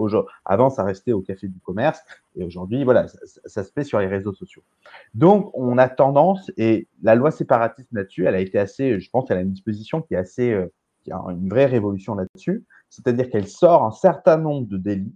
avant, 0.44 0.70
ça 0.70 0.84
restait 0.84 1.12
au 1.12 1.20
café 1.20 1.48
du 1.48 1.58
commerce. 1.60 2.00
Et 2.36 2.44
aujourd'hui, 2.44 2.84
voilà, 2.84 3.06
ça, 3.08 3.64
se 3.64 3.72
fait 3.72 3.84
sur 3.84 3.98
les 3.98 4.06
réseaux 4.06 4.32
sociaux. 4.32 4.62
Donc, 5.14 5.50
on 5.54 5.78
a 5.78 5.88
tendance, 5.88 6.50
et 6.56 6.88
la 7.02 7.14
loi 7.14 7.30
séparatiste 7.30 7.88
là-dessus, 7.92 8.26
elle 8.26 8.34
a 8.34 8.40
été 8.40 8.58
assez, 8.58 8.98
je 9.00 9.10
pense, 9.10 9.30
elle 9.30 9.38
a 9.38 9.42
une 9.42 9.52
disposition 9.52 10.02
qui 10.02 10.14
est 10.14 10.18
assez, 10.18 10.52
euh, 10.52 10.72
qui 11.04 11.12
a 11.12 11.18
une 11.30 11.48
vraie 11.48 11.66
révolution 11.66 12.14
là-dessus. 12.14 12.64
C'est-à-dire 12.88 13.30
qu'elle 13.30 13.48
sort 13.48 13.84
un 13.84 13.92
certain 13.92 14.36
nombre 14.36 14.66
de 14.66 14.76
délits 14.76 15.14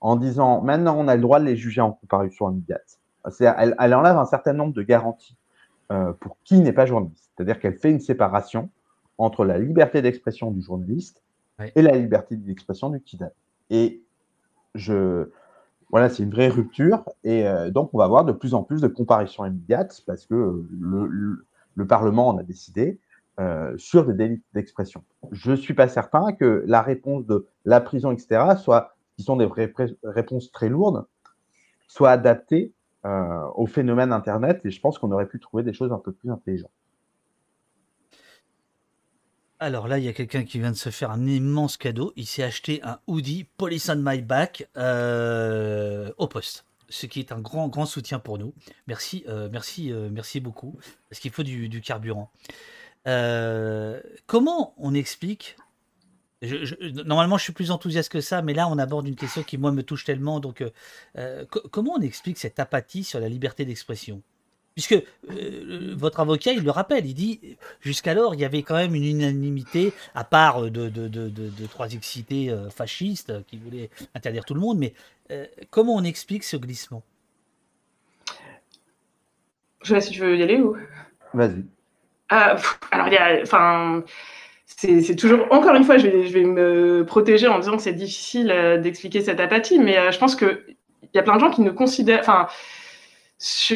en 0.00 0.16
disant 0.16 0.60
maintenant, 0.60 0.96
on 0.98 1.08
a 1.08 1.14
le 1.14 1.22
droit 1.22 1.40
de 1.40 1.44
les 1.44 1.56
juger 1.56 1.80
en 1.80 1.92
comparution 1.92 2.50
immédiate. 2.50 2.98
Elle, 3.40 3.74
elle 3.78 3.94
enlève 3.94 4.18
un 4.18 4.26
certain 4.26 4.52
nombre 4.52 4.74
de 4.74 4.82
garanties 4.82 5.36
euh, 5.92 6.12
pour 6.14 6.36
qui 6.44 6.60
n'est 6.60 6.72
pas 6.72 6.86
journaliste. 6.86 7.30
C'est-à-dire 7.36 7.58
qu'elle 7.58 7.78
fait 7.78 7.90
une 7.90 8.00
séparation 8.00 8.70
entre 9.18 9.44
la 9.44 9.58
liberté 9.58 10.02
d'expression 10.02 10.50
du 10.50 10.62
journaliste 10.62 11.22
et 11.76 11.82
la 11.82 11.96
liberté 11.96 12.36
d'expression 12.36 12.90
du 12.90 13.00
kidam. 13.00 13.30
Et 13.70 14.02
je, 14.74 15.28
voilà, 15.90 16.08
c'est 16.08 16.22
une 16.24 16.30
vraie 16.30 16.48
rupture. 16.48 17.04
Et 17.22 17.46
euh, 17.46 17.70
donc, 17.70 17.90
on 17.92 17.98
va 17.98 18.04
avoir 18.04 18.24
de 18.24 18.32
plus 18.32 18.54
en 18.54 18.62
plus 18.62 18.80
de 18.80 18.88
comparaisons 18.88 19.44
immédiates 19.44 20.02
parce 20.06 20.26
que 20.26 20.66
le, 20.80 21.44
le, 21.76 21.86
Parlement 21.86 22.28
en 22.28 22.38
a 22.38 22.42
décidé 22.42 22.98
euh, 23.38 23.76
sur 23.78 24.04
des 24.06 24.14
délits 24.14 24.42
d'expression. 24.54 25.04
Je 25.32 25.52
ne 25.52 25.56
suis 25.56 25.74
pas 25.74 25.88
certain 25.88 26.32
que 26.32 26.64
la 26.66 26.82
réponse 26.82 27.26
de 27.26 27.46
la 27.64 27.80
prison, 27.80 28.10
etc., 28.10 28.56
soit, 28.56 28.96
qui 29.16 29.22
sont 29.22 29.36
des 29.36 29.48
réponses 30.02 30.50
très 30.50 30.68
lourdes, 30.68 31.04
soit 31.86 32.10
adaptées 32.10 32.72
euh, 33.06 33.46
au 33.54 33.66
phénomène 33.66 34.12
Internet. 34.12 34.60
Et 34.64 34.70
je 34.70 34.80
pense 34.80 34.98
qu'on 34.98 35.12
aurait 35.12 35.28
pu 35.28 35.38
trouver 35.38 35.62
des 35.62 35.72
choses 35.72 35.92
un 35.92 35.98
peu 35.98 36.12
plus 36.12 36.30
intelligentes. 36.30 36.70
Alors 39.64 39.88
là, 39.88 39.98
il 39.98 40.04
y 40.04 40.08
a 40.08 40.12
quelqu'un 40.12 40.44
qui 40.44 40.58
vient 40.58 40.72
de 40.72 40.76
se 40.76 40.90
faire 40.90 41.10
un 41.10 41.26
immense 41.26 41.78
cadeau. 41.78 42.12
Il 42.16 42.26
s'est 42.26 42.42
acheté 42.42 42.82
un 42.82 42.98
hoodie 43.06 43.44
Police 43.56 43.88
on 43.88 43.96
My 43.96 44.20
Back 44.20 44.68
euh, 44.76 46.12
au 46.18 46.28
poste. 46.28 46.66
Ce 46.90 47.06
qui 47.06 47.18
est 47.18 47.32
un 47.32 47.40
grand, 47.40 47.68
grand 47.68 47.86
soutien 47.86 48.18
pour 48.18 48.36
nous. 48.36 48.52
Merci, 48.88 49.24
euh, 49.26 49.48
merci, 49.50 49.90
euh, 49.90 50.10
merci 50.12 50.40
beaucoup. 50.40 50.78
Parce 51.08 51.18
qu'il 51.18 51.30
faut 51.30 51.42
du, 51.42 51.80
carburant. 51.80 52.30
comment 54.26 54.74
on 54.76 54.92
explique 54.92 55.56
normalement, 57.06 57.38
je 57.38 57.44
suis 57.44 57.54
plus 57.54 57.70
enthousiaste 57.70 58.12
que 58.12 58.20
ça, 58.20 58.42
mais 58.42 58.52
là, 58.52 58.68
on 58.68 58.76
aborde 58.76 59.08
une 59.08 59.16
question 59.16 59.42
qui, 59.42 59.56
moi, 59.56 59.72
me 59.72 59.82
touche 59.82 60.04
tellement. 60.04 60.40
Donc, 60.40 60.62
comment 61.70 61.94
on 61.94 62.02
explique 62.02 62.36
cette 62.36 62.58
apathie 62.58 63.02
sur 63.02 63.18
la 63.18 63.30
liberté 63.30 63.64
d'expression? 63.64 64.20
Puisque 64.74 64.94
euh, 65.30 65.94
votre 65.96 66.18
avocat, 66.18 66.52
il 66.52 66.64
le 66.64 66.70
rappelle, 66.72 67.06
il 67.06 67.14
dit 67.14 67.56
jusqu'alors, 67.80 68.34
il 68.34 68.40
y 68.40 68.44
avait 68.44 68.62
quand 68.62 68.74
même 68.74 68.94
une 68.96 69.04
unanimité, 69.04 69.92
à 70.16 70.24
part 70.24 70.62
de, 70.62 70.68
de, 70.68 70.88
de, 70.88 71.28
de 71.28 71.66
trois 71.68 71.92
excités 71.92 72.50
euh, 72.50 72.70
fascistes 72.70 73.32
qui 73.46 73.56
voulaient 73.56 73.88
interdire 74.16 74.44
tout 74.44 74.54
le 74.54 74.60
monde, 74.60 74.78
mais 74.78 74.92
euh, 75.30 75.46
comment 75.70 75.94
on 75.94 76.02
explique 76.02 76.42
ce 76.42 76.56
glissement? 76.56 77.04
Je 79.82 79.88
sais 79.88 79.94
pas 79.94 80.00
si 80.00 80.10
tu 80.10 80.20
veux 80.20 80.36
y 80.36 80.42
aller 80.42 80.58
ou? 80.58 80.76
Vas-y. 81.34 81.64
alors, 82.30 83.06
il 83.06 83.12
y 83.12 83.16
a. 83.16 83.40
Enfin. 83.42 84.02
C'est 84.66 85.14
toujours, 85.14 85.46
encore 85.50 85.74
une 85.76 85.84
fois, 85.84 85.98
je 85.98 86.08
vais, 86.08 86.26
je 86.26 86.32
vais, 86.32 86.42
me 86.42 87.04
protéger 87.06 87.46
en 87.46 87.58
disant 87.58 87.76
que 87.76 87.82
c'est 87.82 87.92
difficile 87.92 88.48
d'expliquer 88.82 89.20
cette 89.20 89.38
apathie, 89.38 89.78
mais 89.78 90.10
je 90.10 90.18
pense 90.18 90.34
qu'il 90.34 90.76
y 91.14 91.18
a 91.18 91.22
plein 91.22 91.36
de 91.36 91.40
gens 91.40 91.50
qui 91.50 91.60
ne 91.60 91.70
considèrent, 91.70 92.20
enfin, 92.20 92.48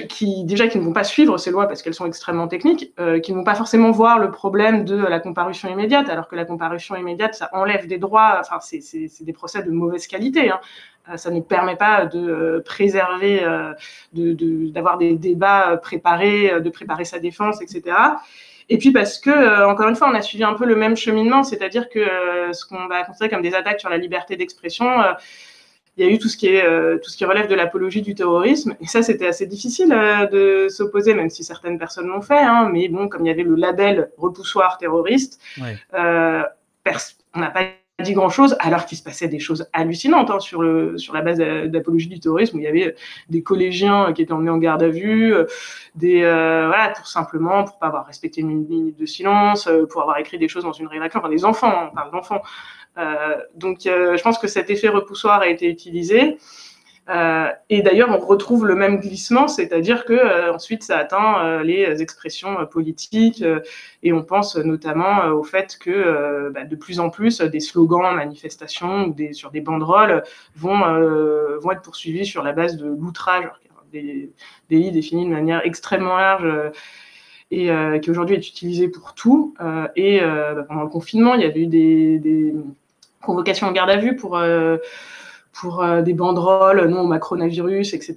qui 0.09 0.45
déjà 0.45 0.67
qui 0.67 0.79
ne 0.79 0.85
vont 0.85 0.95
pas 0.95 1.05
suivre 1.05 1.37
ces 1.37 1.51
lois 1.51 1.67
parce 1.67 1.83
qu'elles 1.83 1.95
sont 1.95 2.07
extrêmement 2.07 2.49
techniques, 2.49 2.93
euh, 2.99 3.21
qui 3.21 3.33
ne 3.33 3.39
vont 3.39 3.45
pas 3.45 3.55
forcément 3.55 3.91
voir 3.91 4.19
le 4.19 4.31
problème 4.31 4.85
de 4.85 4.97
la 4.97 5.21
comparution 5.21 5.69
immédiate, 5.69 6.09
alors 6.09 6.27
que 6.27 6.37
la 6.37 6.47
comparution 6.47 6.97
immédiate, 6.97 7.35
ça 7.35 7.51
enlève 7.53 7.87
des 7.87 7.99
droits, 7.99 8.39
enfin 8.41 8.59
c'est 8.61 9.09
des 9.21 9.33
procès 9.35 9.63
de 9.63 9.71
mauvaise 9.71 10.07
qualité. 10.07 10.51
Hein. 10.51 10.61
Euh, 11.11 11.19
ça 11.19 11.31
ne 11.31 11.41
permet 11.41 11.77
pas 11.77 12.07
de 12.07 12.19
euh, 12.19 12.63
préserver, 12.65 13.41
d'avoir 14.13 14.97
de, 14.97 15.05
des 15.05 15.15
débats 15.17 15.77
préparés, 15.77 16.61
de 16.63 16.71
préparer 16.71 17.05
sa 17.05 17.19
défense, 17.19 17.61
etc. 17.61 17.95
Et 18.71 18.79
puis 18.79 18.91
parce 18.91 19.19
que, 19.19 19.65
encore 19.67 19.89
une 19.89 19.97
fois, 19.97 20.09
on 20.11 20.15
a 20.15 20.23
suivi 20.23 20.45
un 20.45 20.55
peu 20.55 20.65
le 20.65 20.77
même 20.77 20.97
cheminement, 20.97 21.43
c'est-à-dire 21.43 21.91
que 21.91 22.01
ce 22.53 22.67
qu'on 22.67 22.87
va 22.87 23.05
considérer 23.05 23.31
comme 23.31 23.43
des 23.43 23.55
attaques 23.55 23.81
sur 23.81 23.89
la 23.91 23.99
liberté 23.99 24.37
d'expression, 24.37 24.89
il 25.99 26.05
y 26.05 26.09
a 26.09 26.11
eu 26.11 26.19
tout 26.19 26.29
ce 26.29 26.37
qui 26.37 26.47
est 26.47 26.65
euh, 26.65 26.99
tout 27.03 27.11
ce 27.11 27.17
qui 27.17 27.25
relève 27.25 27.49
de 27.49 27.55
l'apologie 27.55 28.03
du 28.03 28.15
terrorisme. 28.15 28.77
Et 28.81 28.87
ça 28.87 29.03
c'était 29.03 29.27
assez 29.27 29.47
difficile 29.47 29.93
euh, 29.93 30.27
de 30.27 30.69
s'opposer 30.69 31.13
même 31.13 31.29
si 31.29 31.43
certaines 31.43 31.79
personnes 31.79 32.07
l'ont 32.07 32.23
fait 32.23 32.39
hein, 32.39 32.71
mais 32.73 32.89
bon 32.89 33.09
comme 33.09 33.27
il 33.27 33.29
y 33.29 33.33
avait 33.33 33.43
le 33.43 33.57
label 33.57 34.11
repoussoir 34.17 34.79
terroriste 34.79 35.41
euh, 35.95 36.43
on 37.35 37.41
n'a 37.41 37.51
pas 37.51 37.65
dit 38.03 38.13
grand 38.13 38.29
chose 38.31 38.57
alors 38.61 38.87
qu'il 38.87 38.97
se 38.97 39.03
passait 39.03 39.27
des 39.27 39.41
choses 39.41 39.69
hallucinantes 39.73 40.31
hein, 40.31 40.39
sur 40.39 40.63
le 40.63 40.97
sur 40.99 41.13
la 41.15 41.21
base 41.21 41.39
d'apologie 41.39 42.07
du 42.07 42.21
terrorisme 42.21 42.57
où 42.57 42.61
il 42.61 42.65
y 42.65 42.69
avait 42.69 42.95
des 43.29 43.43
collégiens 43.43 44.13
qui 44.13 44.23
étaient 44.23 44.33
emmenés 44.33 44.51
en 44.51 44.59
garde 44.59 44.85
à 44.85 44.89
vue 44.89 45.35
des 45.97 46.21
voilà 46.21 46.93
tout 46.97 47.07
simplement 47.07 47.65
pour 47.65 47.79
pas 47.81 47.89
avoir 47.89 48.07
respecté 48.07 48.41
une 48.41 48.69
minute 48.69 48.97
de 48.97 49.05
silence 49.05 49.69
pour 49.91 50.03
avoir 50.03 50.19
écrit 50.19 50.39
des 50.39 50.47
choses 50.47 50.63
dans 50.63 50.73
une 50.73 50.87
rédaction. 50.87 51.19
Enfin 51.19 51.29
des 51.29 51.45
enfants 51.45 51.89
on 51.91 51.95
parle 51.95 52.13
d'enfants 52.13 52.43
donc, 53.55 53.87
euh, 53.87 54.17
je 54.17 54.23
pense 54.23 54.39
que 54.39 54.49
cet 54.49 54.71
effet 54.71 54.89
repoussoir 54.89 55.41
a 55.41 55.49
été 55.49 55.69
utilisé. 55.69 56.39
Euh, 57.09 57.49
et 57.71 57.81
d'ailleurs, 57.81 58.11
on 58.11 58.19
retrouve 58.19 58.67
le 58.67 58.75
même 58.75 59.01
glissement, 59.01 59.49
c'est-à-dire 59.49 60.05
que 60.05 60.51
ensuite 60.51 60.83
ça 60.83 60.99
atteint 60.99 61.63
les 61.63 62.03
expressions 62.03 62.67
politiques 62.67 63.43
et 64.03 64.13
on 64.13 64.23
pense 64.23 64.57
notamment 64.57 65.29
au 65.29 65.43
fait 65.43 65.79
que 65.81 66.51
bah, 66.51 66.65
de 66.65 66.77
plus 66.77 67.01
en 67.01 67.09
plus 67.09 67.41
des 67.41 67.61
slogans, 67.61 68.15
manifestations 68.15 69.07
ou 69.07 69.33
sur 69.33 69.51
des 69.51 69.63
banderoles 69.63 70.23
vont, 70.55 70.81
vont 71.61 71.71
être 71.71 71.81
poursuivis 71.81 72.27
sur 72.27 72.43
la 72.43 72.53
base 72.53 72.77
de 72.77 72.89
l'outrage, 72.89 73.49
des 73.91 74.31
délits 74.69 74.93
définis 74.93 75.25
de 75.25 75.33
manière 75.33 75.63
extrêmement 75.65 76.19
large 76.19 76.47
et 77.51 77.71
qui 78.03 78.11
aujourd'hui 78.11 78.37
est 78.37 78.47
utilisé 78.47 78.89
pour 78.89 79.15
tout. 79.15 79.55
et 79.97 80.21
bah, 80.21 80.63
pendant 80.69 80.83
le 80.83 80.91
confinement, 80.91 81.37
il 81.37 81.41
y 81.41 81.47
avait 81.47 81.63
eu 81.63 81.69
des 81.69 82.53
convocation 83.23 83.67
en 83.67 83.73
garde 83.73 83.91
à 83.91 83.97
vue 83.97 84.17
pour 84.17 84.37
euh, 84.37 84.79
pour 85.53 85.83
euh, 85.83 86.03
des 86.03 86.15
banderoles 86.15 86.87
non 86.89 87.01
au 87.01 87.07
macronavirus, 87.07 87.95
etc. 87.95 88.15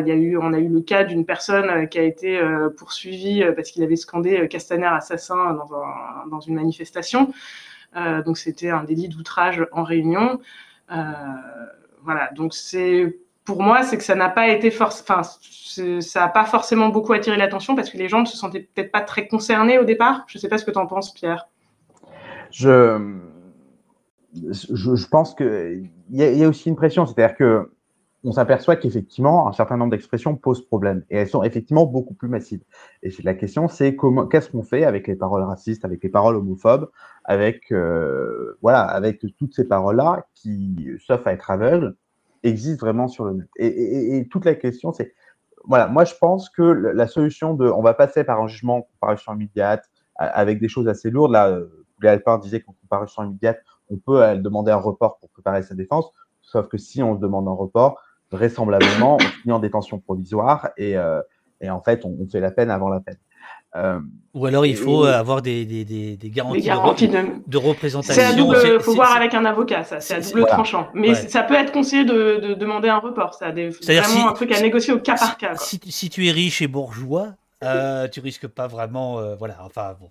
Il 0.00 0.06
y 0.06 0.10
a 0.10 0.14
eu, 0.14 0.36
on 0.36 0.52
a 0.52 0.58
eu 0.58 0.68
le 0.68 0.80
cas 0.80 1.04
d'une 1.04 1.24
personne 1.24 1.88
qui 1.88 1.98
a 1.98 2.02
été 2.02 2.38
euh, 2.38 2.68
poursuivie 2.68 3.42
parce 3.56 3.70
qu'il 3.70 3.82
avait 3.82 3.96
scandé 3.96 4.46
Castaner 4.48 4.86
assassin 4.86 5.54
dans, 5.54 5.74
un, 5.74 6.26
dans 6.30 6.40
une 6.40 6.54
manifestation. 6.54 7.32
donc 8.26 8.36
c'était 8.36 8.70
un 8.70 8.84
délit 8.84 9.08
d'outrage 9.08 9.66
en 9.72 9.82
réunion. 9.82 10.40
voilà, 12.02 12.30
donc 12.34 12.52
c'est 12.52 13.16
pour 13.44 13.62
moi, 13.62 13.82
c'est 13.82 13.98
que 13.98 14.04
ça 14.04 14.14
n'a 14.14 14.30
pas 14.30 14.48
été 14.48 14.68
enfin, 14.80 15.22
ça 15.22 16.20
n'a 16.20 16.28
pas 16.28 16.44
forcément 16.44 16.88
beaucoup 16.88 17.12
attiré 17.12 17.36
l'attention 17.36 17.74
parce 17.76 17.90
que 17.90 17.98
les 17.98 18.08
gens 18.08 18.20
ne 18.20 18.26
se 18.26 18.36
sentaient 18.36 18.68
peut-être 18.74 18.90
pas 18.90 19.02
très 19.02 19.26
concernés 19.26 19.78
au 19.78 19.84
départ. 19.84 20.24
Je 20.26 20.38
ne 20.38 20.40
sais 20.40 20.48
pas 20.48 20.58
ce 20.58 20.64
que 20.64 20.70
tu 20.70 20.78
en 20.78 20.86
penses, 20.86 21.12
Pierre. 21.14 21.46
Je 22.50 23.24
je, 24.34 25.08
pense 25.08 25.34
qu'il 25.34 25.90
y, 26.10 26.22
y, 26.22 26.44
a 26.44 26.48
aussi 26.48 26.68
une 26.68 26.76
pression, 26.76 27.06
c'est-à-dire 27.06 27.36
que 27.36 27.70
on 28.24 28.32
s'aperçoit 28.32 28.76
qu'effectivement 28.76 29.48
un 29.48 29.52
certain 29.52 29.76
nombre 29.76 29.90
d'expressions 29.90 30.34
posent 30.34 30.66
problème 30.66 31.04
et 31.10 31.18
elles 31.18 31.28
sont 31.28 31.42
effectivement 31.42 31.84
beaucoup 31.84 32.14
plus 32.14 32.28
massives. 32.28 32.62
Et 33.02 33.10
la 33.22 33.34
question, 33.34 33.68
c'est 33.68 33.94
comment, 33.94 34.26
qu'est-ce 34.26 34.50
qu'on 34.50 34.62
fait 34.62 34.84
avec 34.84 35.06
les 35.06 35.14
paroles 35.14 35.42
racistes, 35.42 35.84
avec 35.84 36.02
les 36.02 36.08
paroles 36.08 36.36
homophobes, 36.36 36.90
avec 37.24 37.70
euh, 37.70 38.58
voilà, 38.62 38.80
avec 38.80 39.24
toutes 39.36 39.54
ces 39.54 39.68
paroles-là 39.68 40.26
qui, 40.34 40.88
sauf 41.06 41.26
à 41.26 41.32
être 41.32 41.50
aveugles, 41.50 41.96
existent 42.42 42.84
vraiment 42.84 43.08
sur 43.08 43.26
le 43.26 43.34
net. 43.34 43.48
Et, 43.56 44.26
toute 44.30 44.46
la 44.46 44.54
question, 44.54 44.92
c'est 44.92 45.14
voilà, 45.66 45.86
moi 45.86 46.04
je 46.04 46.14
pense 46.18 46.50
que 46.50 46.62
la 46.62 47.06
solution 47.06 47.54
de, 47.54 47.68
on 47.68 47.82
va 47.82 47.94
passer 47.94 48.24
par 48.24 48.40
un 48.40 48.48
jugement 48.48 48.82
comparution 48.82 49.34
immédiate 49.34 49.90
avec 50.16 50.60
des 50.60 50.68
choses 50.68 50.88
assez 50.88 51.10
lourdes. 51.10 51.32
Là, 51.32 51.58
Poulet 51.96 52.10
Alpin 52.10 52.38
disait 52.38 52.60
qu'en 52.60 52.74
comparution 52.82 53.24
immédiate, 53.24 53.62
on 53.90 53.96
peut 53.96 54.22
euh, 54.22 54.36
demander 54.36 54.72
un 54.72 54.76
report 54.76 55.18
pour 55.18 55.30
préparer 55.30 55.62
sa 55.62 55.74
défense, 55.74 56.10
sauf 56.42 56.68
que 56.68 56.78
si 56.78 57.02
on 57.02 57.16
se 57.16 57.20
demande 57.20 57.48
un 57.48 57.52
report, 57.52 58.00
vraisemblablement, 58.30 59.16
on 59.16 59.18
finit 59.18 59.52
en 59.52 59.58
détention 59.58 59.98
provisoire 59.98 60.70
et, 60.76 60.96
euh, 60.96 61.20
et 61.60 61.70
en 61.70 61.80
fait, 61.80 62.04
on, 62.04 62.16
fait 62.30 62.40
la 62.40 62.50
peine 62.50 62.70
avant 62.70 62.88
la 62.88 63.00
peine. 63.00 63.18
Euh, 63.76 63.98
Ou 64.34 64.46
alors 64.46 64.64
il 64.66 64.76
faut 64.76 65.04
avoir 65.04 65.42
des, 65.42 65.64
des, 65.64 65.84
des, 65.84 66.16
des 66.16 66.30
garanties, 66.30 67.08
de, 67.08 67.58
représentation. 67.58 68.14
C'est 68.14 68.24
à 68.24 68.32
double, 68.32 68.56
il 68.64 68.80
faut 68.80 68.94
voir 68.94 69.16
avec 69.16 69.34
un 69.34 69.44
avocat, 69.44 69.82
ça, 69.82 70.00
c'est 70.00 70.14
à 70.14 70.20
double 70.20 70.46
tranchant. 70.46 70.88
Mais 70.94 71.14
ça 71.14 71.42
peut 71.42 71.54
être 71.54 71.72
conseillé 71.72 72.04
de, 72.04 72.38
de 72.38 72.54
demander 72.54 72.88
un 72.88 72.98
report, 72.98 73.34
ça, 73.34 73.52
c'est 73.80 74.00
vraiment 74.00 74.28
un 74.28 74.32
truc 74.32 74.52
à 74.52 74.60
négocier 74.60 74.92
au 74.92 75.00
cas 75.00 75.16
par 75.16 75.36
cas. 75.36 75.56
Si, 75.56 75.80
si, 75.86 76.08
tu 76.08 76.28
es 76.28 76.30
riche 76.30 76.62
et 76.62 76.68
bourgeois, 76.68 77.34
euh, 77.64 78.06
tu 78.08 78.20
risques 78.20 78.46
pas 78.46 78.68
vraiment, 78.68 79.34
voilà, 79.36 79.56
enfin 79.64 79.96
bon. 79.98 80.10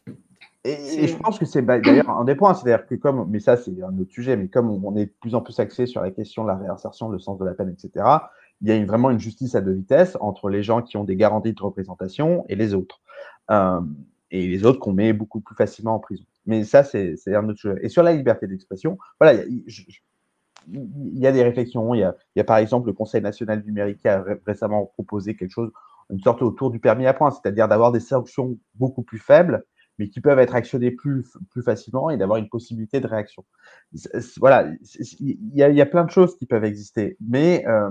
Et, 0.66 1.08
je 1.08 1.18
pense 1.18 1.40
que 1.40 1.46
c'est 1.46 1.62
bah, 1.62 1.80
d'ailleurs 1.80 2.10
un 2.10 2.24
des 2.24 2.36
points, 2.36 2.54
c'est-à-dire 2.54 2.88
que 2.88 2.96
comme, 2.96 3.28
mais 3.30 3.40
ça 3.40 3.58
c'est 3.58 3.84
un 3.84 3.98
autre 3.98 4.12
sujet, 4.12 4.38
mais 4.38 4.48
comme 4.48 4.70
on 4.70 4.96
est 4.96 5.08
de 5.08 5.14
plus 5.20 5.36
en 5.36 5.42
plus 5.42 5.60
axé 5.60 5.86
sur 5.86 6.02
la 6.02 6.12
question 6.12 6.44
de 6.44 6.48
la 6.48 6.56
réinsertion, 6.56 7.10
le 7.10 7.20
sens 7.20 7.38
de 7.38 7.44
la 7.44 7.54
peine, 7.54 7.70
etc., 7.70 8.06
il 8.62 8.70
y 8.70 8.72
a 8.72 8.86
vraiment 8.86 9.10
une 9.10 9.20
justice 9.20 9.56
à 9.56 9.62
deux 9.62 9.74
vitesses 9.74 10.18
entre 10.22 10.48
les 10.48 10.64
gens 10.64 10.82
qui 10.82 10.96
ont 10.96 11.04
des 11.04 11.18
garanties 11.18 11.52
de 11.52 11.62
représentation 11.62 12.46
et 12.48 12.56
les 12.56 12.74
autres. 12.74 13.02
Euh, 13.52 13.82
et 14.32 14.48
les 14.48 14.66
autres 14.66 14.80
qu'on 14.80 14.94
met 14.94 15.12
beaucoup 15.12 15.42
plus 15.42 15.56
facilement 15.56 15.96
en 15.96 16.00
prison. 16.00 16.24
Mais 16.46 16.64
ça, 16.64 16.84
c'est 16.84 17.18
un 17.28 17.48
autre 17.50 17.60
sujet. 17.60 17.76
Et 17.82 17.90
sur 17.90 18.02
la 18.02 18.14
liberté 18.14 18.48
d'expression, 18.48 18.98
voilà, 19.20 19.44
il 19.44 19.64
y, 21.20 21.28
a 21.28 21.32
des 21.32 21.44
réflexions. 21.44 21.94
Il 21.94 22.00
y 22.00 22.04
a, 22.04 22.16
il 22.36 22.40
y 22.40 22.42
a, 22.42 22.44
par 22.44 22.58
exemple 22.58 22.88
le 22.88 22.94
Conseil 22.94 23.22
national 23.22 23.64
numérique 23.66 24.00
qui 24.00 24.08
a 24.08 24.24
récemment 24.46 24.86
proposé 24.86 25.36
quelque 25.36 25.52
chose, 25.52 25.72
une 26.10 26.20
sorte 26.20 26.42
autour 26.42 26.72
du 26.72 26.80
permis 26.80 27.06
à 27.06 27.14
point, 27.14 27.32
c'est-à-dire 27.32 27.68
d'avoir 27.68 27.92
des 27.92 28.00
sanctions 28.00 28.58
beaucoup 28.76 29.04
plus 29.04 29.20
faibles 29.20 29.64
mais 30.04 30.10
qui 30.10 30.20
peuvent 30.20 30.40
être 30.40 30.54
actionnés 30.54 30.92
plus, 30.92 31.26
plus 31.50 31.64
facilement 31.64 32.10
et 32.10 32.18
d'avoir 32.18 32.38
une 32.38 32.50
possibilité 32.50 33.00
de 33.00 33.08
réaction. 33.08 33.46
Voilà, 34.38 34.68
il 35.20 35.38
y, 35.54 35.64
a, 35.64 35.70
y, 35.70 35.82
a, 35.82 35.86
plein 35.86 36.04
de 36.04 36.12
choses 36.12 36.36
qui 36.38 36.46
peuvent 36.46 36.66
exister, 36.66 37.16
mais 37.22 37.64
euh, 37.68 37.90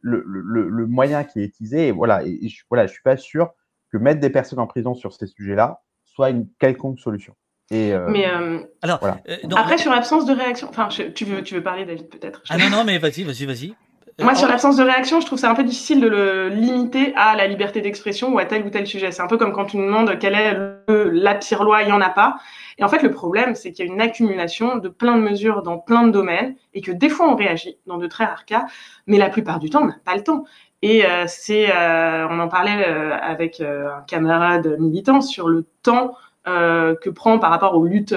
le, 0.00 0.24
le, 0.26 0.68
le, 0.68 0.86
moyen 0.86 1.22
qui 1.22 1.40
est 1.40 1.44
utilisé, 1.44 1.92
voilà, 1.92 2.24
et, 2.24 2.48
je, 2.48 2.64
voilà, 2.68 2.88
je 2.88 2.92
suis 2.92 3.02
pas 3.02 3.16
sûr 3.16 3.50
que 3.92 3.98
mettre 3.98 4.20
des 4.20 4.30
personnes 4.30 4.58
en 4.58 4.66
prison 4.66 4.94
sur 4.94 5.12
ces 5.12 5.28
sujets-là 5.28 5.80
soit 6.04 6.30
une 6.30 6.48
quelconque 6.58 6.98
solution. 6.98 7.36
Et 7.70 7.92
euh, 7.92 8.08
mais 8.08 8.26
euh, 8.28 8.60
alors, 8.82 8.98
voilà. 8.98 9.20
après 9.56 9.78
sur 9.78 9.92
l'absence 9.92 10.26
de 10.26 10.32
réaction, 10.32 10.68
enfin, 10.70 10.88
tu 10.88 11.24
veux, 11.24 11.42
tu 11.42 11.54
veux 11.54 11.62
parler, 11.62 11.84
David, 11.84 12.08
peut-être? 12.08 12.42
Ah 12.48 12.58
non, 12.58 12.70
non, 12.70 12.84
mais 12.84 12.98
vas-y, 12.98 13.22
vas-y, 13.22 13.46
vas-y. 13.46 13.74
Moi, 14.20 14.34
sur 14.34 14.48
l'absence 14.48 14.76
de 14.76 14.82
réaction, 14.82 15.20
je 15.20 15.26
trouve 15.26 15.38
ça 15.38 15.48
un 15.48 15.54
peu 15.54 15.62
difficile 15.62 16.00
de 16.00 16.08
le 16.08 16.48
limiter 16.48 17.14
à 17.14 17.36
la 17.36 17.46
liberté 17.46 17.80
d'expression 17.80 18.34
ou 18.34 18.40
à 18.40 18.46
tel 18.46 18.66
ou 18.66 18.70
tel 18.70 18.84
sujet. 18.84 19.12
C'est 19.12 19.22
un 19.22 19.28
peu 19.28 19.36
comme 19.36 19.52
quand 19.52 19.66
tu 19.66 19.76
me 19.76 19.86
demandes 19.86 20.18
quelle 20.18 20.34
est 20.34 20.54
le, 20.54 21.10
la 21.10 21.36
pire 21.36 21.62
loi, 21.62 21.82
il 21.82 21.86
n'y 21.86 21.92
en 21.92 22.00
a 22.00 22.10
pas. 22.10 22.36
Et 22.78 22.84
en 22.84 22.88
fait, 22.88 23.02
le 23.02 23.12
problème, 23.12 23.54
c'est 23.54 23.70
qu'il 23.70 23.86
y 23.86 23.88
a 23.88 23.92
une 23.92 24.00
accumulation 24.00 24.76
de 24.76 24.88
plein 24.88 25.16
de 25.16 25.22
mesures 25.22 25.62
dans 25.62 25.78
plein 25.78 26.02
de 26.02 26.10
domaines 26.10 26.56
et 26.74 26.80
que 26.80 26.90
des 26.90 27.08
fois, 27.08 27.30
on 27.30 27.36
réagit 27.36 27.78
dans 27.86 27.96
de 27.96 28.08
très 28.08 28.24
rares 28.24 28.44
cas, 28.44 28.66
mais 29.06 29.18
la 29.18 29.30
plupart 29.30 29.60
du 29.60 29.70
temps, 29.70 29.82
on 29.82 29.86
n'a 29.86 29.98
pas 30.04 30.16
le 30.16 30.24
temps. 30.24 30.44
Et 30.82 31.04
euh, 31.04 31.24
c'est, 31.28 31.70
euh, 31.70 32.26
on 32.28 32.40
en 32.40 32.48
parlait 32.48 32.88
euh, 32.88 33.16
avec 33.20 33.60
un 33.60 34.02
camarade 34.08 34.78
militant 34.80 35.20
sur 35.20 35.48
le 35.48 35.64
temps 35.82 36.14
que 36.44 37.10
prend 37.10 37.38
par 37.38 37.50
rapport 37.50 37.74
aux 37.74 37.84
luttes 37.84 38.14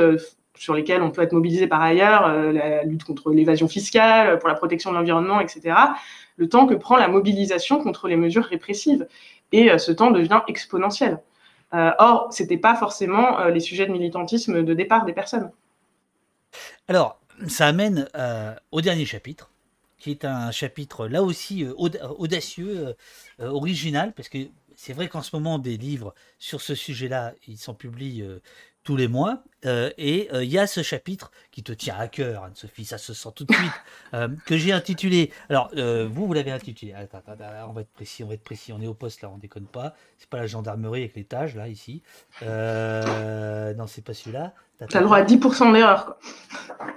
sur 0.61 0.75
lesquels 0.75 1.01
on 1.01 1.09
peut 1.09 1.23
être 1.23 1.31
mobilisé 1.31 1.65
par 1.65 1.81
ailleurs, 1.81 2.27
euh, 2.27 2.51
la 2.51 2.83
lutte 2.83 3.03
contre 3.03 3.31
l'évasion 3.31 3.67
fiscale, 3.67 4.37
pour 4.37 4.47
la 4.47 4.53
protection 4.53 4.91
de 4.91 4.95
l'environnement, 4.95 5.39
etc., 5.39 5.75
le 6.37 6.47
temps 6.47 6.67
que 6.67 6.75
prend 6.75 6.97
la 6.97 7.07
mobilisation 7.07 7.81
contre 7.81 8.07
les 8.07 8.15
mesures 8.15 8.43
répressives. 8.43 9.07
Et 9.51 9.71
euh, 9.71 9.79
ce 9.79 9.91
temps 9.91 10.11
devient 10.11 10.41
exponentiel. 10.47 11.19
or, 11.71 12.27
ce 12.31 12.43
n'était 12.43 12.57
pas 12.57 12.75
forcément 12.75 13.45
les 13.45 13.59
sujets 13.59 13.87
de 13.87 13.91
militantisme 13.91 14.63
de 14.63 14.73
départ 14.75 15.05
des 15.05 15.13
personnes. 15.13 15.49
Alors, 16.87 17.19
ça 17.47 17.65
amène 17.65 18.07
au 18.71 18.81
dernier 18.81 19.05
chapitre, 19.05 19.49
qui 19.97 20.11
est 20.11 20.25
un 20.25 20.51
chapitre 20.51 21.07
là 21.07 21.23
aussi 21.23 21.65
audacieux, 21.77 22.93
original, 23.39 24.11
parce 24.13 24.27
que 24.27 24.39
c'est 24.75 24.93
vrai 24.93 25.07
qu'en 25.07 25.21
ce 25.21 25.33
moment, 25.33 25.59
des 25.59 25.77
livres 25.77 26.13
sur 26.39 26.59
ce 26.59 26.75
sujet-là, 26.75 27.33
ils 27.47 27.57
sont 27.57 27.73
publiés 27.73 28.27
tous 28.83 28.95
les 28.95 29.07
mois. 29.07 29.43
Euh, 29.65 29.91
et 29.97 30.27
euh, 30.33 30.43
il 30.43 30.49
y 30.49 30.57
a 30.57 30.65
ce 30.65 30.81
chapitre 30.81 31.31
qui 31.51 31.61
te 31.61 31.71
tient 31.71 31.95
à 31.95 32.07
cœur, 32.07 32.45
Anne-Sophie, 32.45 32.85
ça 32.85 32.97
se 32.97 33.13
sent 33.13 33.29
tout 33.35 33.43
de 33.43 33.53
suite, 33.53 33.71
euh, 34.15 34.27
que 34.45 34.57
j'ai 34.57 34.71
intitulé. 34.71 35.31
Alors, 35.49 35.69
vous, 35.75 36.25
vous 36.25 36.33
l'avez 36.33 36.51
intitulé. 36.51 36.93
Attends, 36.93 37.21
attends, 37.27 37.69
on 37.69 37.73
va 37.73 37.81
être 37.81 37.93
précis, 37.93 38.23
on 38.23 38.27
va 38.27 38.33
être 38.33 38.43
précis. 38.43 38.73
On 38.73 38.81
est 38.81 38.87
au 38.87 38.93
poste 38.93 39.21
là, 39.21 39.29
on 39.33 39.37
déconne 39.37 39.65
pas. 39.65 39.93
C'est 40.17 40.29
pas 40.29 40.37
la 40.37 40.47
gendarmerie 40.47 41.01
avec 41.01 41.15
l'étage 41.15 41.55
là, 41.55 41.67
ici. 41.67 42.01
non, 42.41 43.87
c'est 43.87 44.03
pas 44.03 44.13
celui-là. 44.13 44.53
T'as 44.89 44.99
le 44.99 45.05
droit 45.05 45.17
à 45.17 45.23
10% 45.23 45.73
d'erreur. 45.73 46.17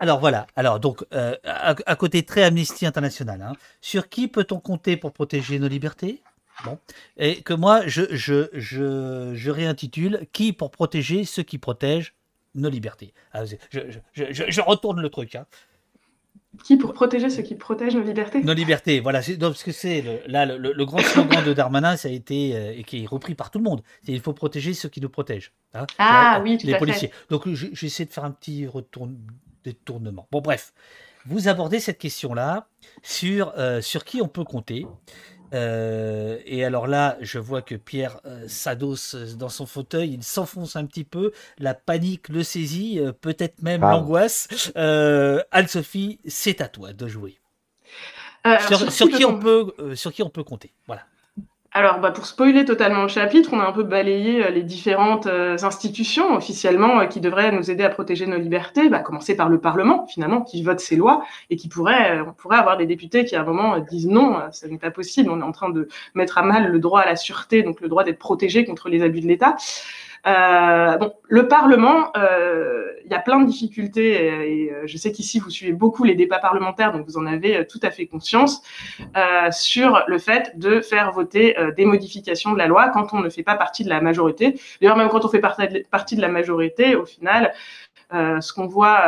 Alors 0.01 0.19
voilà. 0.19 0.47
Alors 0.57 0.81
donc, 0.81 1.05
à, 1.13 1.97
côté 1.97 2.25
très 2.25 2.45
Amnesty 2.45 2.87
International, 2.87 3.43
hein. 3.43 3.53
sur 3.83 4.09
qui 4.09 4.27
peut-on 4.27 4.59
compter 4.59 4.97
pour 4.97 5.13
protéger 5.13 5.59
nos 5.59 5.69
libertés? 5.69 6.23
Bon. 6.65 6.79
Et 7.17 7.43
que 7.43 7.55
moi, 7.55 7.87
je, 7.87 8.03
je, 8.15 8.49
je, 8.53 9.33
je, 9.35 9.51
réintitule 9.51 10.27
Qui 10.33 10.53
pour 10.53 10.71
protéger 10.71 11.25
ceux 11.25 11.43
qui 11.43 11.59
protègent 11.59 12.15
nos 12.55 12.69
libertés? 12.71 13.13
Ah, 13.33 13.45
je, 13.45 13.81
je, 14.13 14.61
retourne 14.61 15.01
le 15.01 15.09
truc. 15.09 15.35
Hein. 15.35 15.47
Qui 16.63 16.77
pour 16.77 16.93
protéger 16.93 17.31
ceux 17.31 17.43
qui 17.43 17.57
protègent 17.57 17.97
nos 17.97 18.03
libertés? 18.03 18.43
Nos 18.43 18.55
libertés, 18.55 19.01
voilà. 19.01 19.21
Parce 19.41 19.65
que 19.65 19.73
c'est 19.73 20.03
le, 20.03 20.21
là 20.27 20.47
le, 20.47 20.85
grand 20.85 21.01
slogan 21.01 21.45
de 21.45 21.53
Darmanin, 21.53 21.97
ça 21.97 22.09
a 22.09 22.13
été 22.13 22.55
euh, 22.55 22.75
et 22.77 22.85
qui 22.85 23.03
est 23.03 23.07
repris 23.07 23.35
par 23.35 23.51
tout 23.51 23.59
le 23.59 23.65
monde. 23.65 23.83
C'est 24.05 24.13
il 24.13 24.21
faut 24.21 24.33
protéger 24.33 24.73
ceux 24.75 24.89
qui 24.89 25.01
nous 25.01 25.09
protègent. 25.09 25.53
Hein. 25.75 25.87
ah 25.99 26.41
oui, 26.45 26.59
tout 26.59 26.67
les 26.67 26.79
policiers. 26.79 27.11
Donc 27.31 27.49
j'essaie 27.49 28.05
de 28.05 28.13
faire 28.13 28.25
un 28.25 28.31
petit 28.31 28.67
retourne, 28.67 29.17
détournement. 29.65 30.29
Bon 30.31 30.41
bref, 30.41 30.73
vous 31.27 31.49
abordez 31.49 31.81
cette 31.81 31.99
question-là 31.99 32.69
sur 33.03 33.53
euh, 33.59 33.81
sur 33.81 34.05
qui 34.05 34.23
on 34.23 34.29
peut 34.29 34.45
compter. 34.45 34.87
Euh, 35.55 36.39
et 36.45 36.65
alors 36.65 36.87
là, 36.87 37.17
je 37.21 37.39
vois 37.39 37.63
que 37.63 37.75
Pierre 37.77 38.21
euh, 38.27 38.45
s'adosse 38.49 39.15
dans 39.15 39.49
son 39.49 39.67
fauteuil, 39.67 40.13
il 40.13 40.23
s'enfonce 40.23 40.77
un 40.77 40.85
petit 40.85 41.05
peu, 41.05 41.33
la 41.59 41.75
panique 41.75 42.29
le 42.29 42.43
saisit, 42.43 42.99
euh, 42.99 43.13
peut-être 43.13 43.63
même 43.63 43.81
l'angoisse. 43.81 44.73
Anne-Sophie, 44.75 46.19
c'est 46.27 46.61
à 46.61 46.69
toi 46.69 46.93
de 46.93 47.07
jouer. 47.07 47.39
sur, 48.91 49.09
qui 49.09 49.25
on 49.25 49.39
peut, 49.39 49.95
sur 49.95 50.13
qui 50.13 50.23
on 50.23 50.31
peut 50.31 50.45
compter. 50.45 50.73
Voilà. 50.87 51.03
Alors, 51.77 51.99
bah, 51.99 52.13
pour 52.13 52.25
spoiler 52.27 52.65
totalement 52.65 53.03
le 53.03 53.09
chapitre, 53.09 53.51
on 53.53 53.59
a 53.59 53.65
un 53.65 53.73
peu 53.73 53.83
balayé 53.83 54.45
euh, 54.47 54.51
les 54.51 54.63
différentes 54.63 55.27
euh, 55.27 55.57
institutions 55.61 56.37
officiellement 56.37 57.01
euh, 57.01 57.07
qui 57.07 57.21
devraient 57.21 57.51
nous 57.51 57.69
aider 57.69 57.83
à 57.83 57.91
protéger 57.91 58.27
nos 58.27 58.39
libertés, 58.39 58.89
bah, 58.89 59.01
commencer 59.01 59.35
par 59.35 59.49
le 59.49 59.59
Parlement, 59.59 60.07
finalement, 60.07 60.43
qui 60.43 60.63
vote 60.63 60.79
ces 60.79 60.95
lois 60.95 61.25
et 61.51 61.57
qui 61.57 61.69
pourrait, 61.69 62.21
on 62.21 62.33
pourrait 62.33 62.59
avoir 62.59 62.77
des 62.77 62.87
députés 62.87 63.25
qui, 63.25 63.35
à 63.35 63.41
un 63.41 63.45
moment, 63.45 63.81
disent 63.81 64.07
non, 64.07 64.39
ça 64.53 64.69
n'est 64.69 64.79
pas 64.79 64.93
possible, 64.93 65.31
on 65.31 65.41
est 65.41 65.45
en 65.45 65.51
train 65.51 65.69
de 65.69 65.89
mettre 66.15 66.39
à 66.39 66.43
mal 66.43 66.71
le 66.71 66.79
droit 66.79 67.01
à 67.01 67.07
la 67.07 67.17
sûreté, 67.17 67.65
donc 67.65 67.81
le 67.81 67.89
droit 67.89 68.05
d'être 68.05 68.21
protégé 68.21 68.65
contre 68.65 68.89
les 68.89 69.03
abus 69.03 69.21
de 69.21 69.27
l'État. 69.27 69.57
Euh, 70.27 70.97
bon, 70.97 71.13
le 71.29 71.49
Parlement, 71.49 72.11
euh, 72.17 72.93
il 73.05 73.11
y 73.11 73.15
a 73.15 73.19
plein 73.19 73.41
de 73.41 73.47
difficultés 73.47 74.65
et, 74.65 74.73
euh, 74.73 74.83
je 74.87 74.97
sais 74.97 75.13
qu'ici 75.13 75.39
vous 75.39 75.51
suivez 75.51 75.73
beaucoup 75.73 76.05
les 76.05 76.15
débats 76.15 76.39
parlementaires, 76.39 76.93
donc 76.93 77.07
vous 77.07 77.19
en 77.19 77.27
avez 77.27 77.67
tout 77.67 77.81
à 77.83 77.91
fait 77.91 78.07
conscience 78.07 78.63
sur 79.51 80.03
le 80.07 80.19
fait 80.19 80.59
de 80.59 80.81
faire 80.81 81.13
voter 81.13 81.57
des 81.77 81.85
modifications 81.85 82.53
de 82.53 82.59
la 82.59 82.67
loi 82.67 82.89
quand 82.89 83.13
on 83.13 83.21
ne 83.21 83.29
fait 83.29 83.43
pas 83.43 83.57
partie 83.57 83.85
de 83.85 83.89
la 83.89 84.01
majorité. 84.01 84.59
D'ailleurs, 84.81 84.97
même 84.97 85.09
quand 85.09 85.25
on 85.25 85.29
fait 85.29 85.41
partie 85.41 86.17
de 86.17 86.21
la 86.21 86.29
majorité, 86.29 86.97
au 86.97 87.05
final, 87.05 87.53
ce 88.13 88.53
qu'on 88.53 88.67
voit 88.67 88.99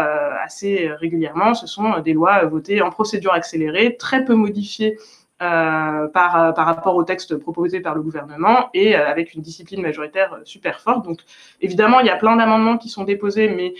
assez 0.42 0.90
régulièrement, 1.00 1.54
ce 1.54 1.66
sont 1.66 2.00
des 2.00 2.12
lois 2.12 2.44
votées 2.44 2.82
en 2.82 2.90
procédure 2.90 3.32
accélérée, 3.32 3.96
très 3.96 4.24
peu 4.24 4.34
modifiées 4.34 4.98
par, 5.38 6.42
euh, 6.42 6.52
par 6.52 6.66
rapport 6.66 6.96
au 6.96 7.04
texte 7.04 7.36
proposé 7.36 7.80
par 7.80 7.94
le 7.94 8.02
gouvernement 8.02 8.70
et 8.72 8.96
euh, 8.96 9.06
avec 9.06 9.34
une 9.34 9.42
discipline 9.42 9.82
majoritaire 9.82 10.38
super 10.44 10.80
forte. 10.80 11.04
Donc 11.04 11.20
évidemment, 11.60 12.00
il 12.00 12.06
y 12.06 12.10
a 12.10 12.16
plein 12.16 12.36
d'amendements 12.36 12.78
qui 12.78 12.88
sont 12.88 13.04
déposés, 13.04 13.48
mais 13.48 13.74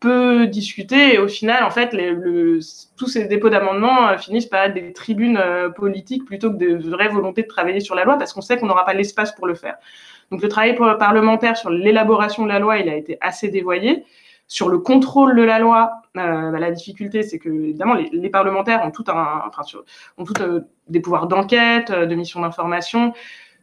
peu 0.00 0.46
discutés. 0.46 1.14
Et 1.14 1.18
au 1.18 1.26
final, 1.26 1.64
en 1.64 1.70
fait, 1.70 1.96
tous 2.96 3.06
ces 3.08 3.26
dépôts 3.26 3.50
d'amendements 3.50 4.16
finissent 4.16 4.46
par 4.46 4.64
être 4.64 4.74
des 4.74 4.92
tribunes 4.92 5.42
politiques 5.74 6.24
plutôt 6.24 6.52
que 6.52 6.56
de 6.56 6.88
vraies 6.88 7.08
volontés 7.08 7.42
de 7.42 7.48
travailler 7.48 7.80
sur 7.80 7.96
la 7.96 8.04
loi 8.04 8.16
parce 8.16 8.32
qu'on 8.32 8.40
sait 8.40 8.58
qu'on 8.58 8.66
n'aura 8.66 8.84
pas 8.84 8.94
l'espace 8.94 9.34
pour 9.34 9.48
le 9.48 9.54
faire. 9.54 9.76
Donc 10.30 10.42
le 10.42 10.48
travail 10.48 10.76
parlementaire 10.76 11.56
sur 11.56 11.70
l'élaboration 11.70 12.44
de 12.44 12.48
la 12.48 12.60
loi, 12.60 12.78
il 12.78 12.88
a 12.88 12.94
été 12.94 13.18
assez 13.20 13.48
dévoyé. 13.48 14.04
Sur 14.50 14.70
le 14.70 14.78
contrôle 14.78 15.36
de 15.36 15.42
la 15.42 15.58
loi, 15.58 16.00
euh, 16.16 16.50
bah, 16.50 16.58
la 16.58 16.70
difficulté, 16.70 17.22
c'est 17.22 17.38
que 17.38 17.50
évidemment 17.50 17.92
les, 17.94 18.30
parlementaires 18.30 18.82
ont 18.82 18.90
tout 18.90 19.04
un, 19.08 19.42
enfin, 19.46 19.62
ont 20.16 20.24
tout 20.24 20.40
euh, 20.40 20.62
des 20.88 21.00
pouvoirs 21.00 21.26
d'enquête, 21.26 21.90
euh, 21.90 22.06
de 22.06 22.14
mission 22.14 22.40
d'information, 22.40 23.12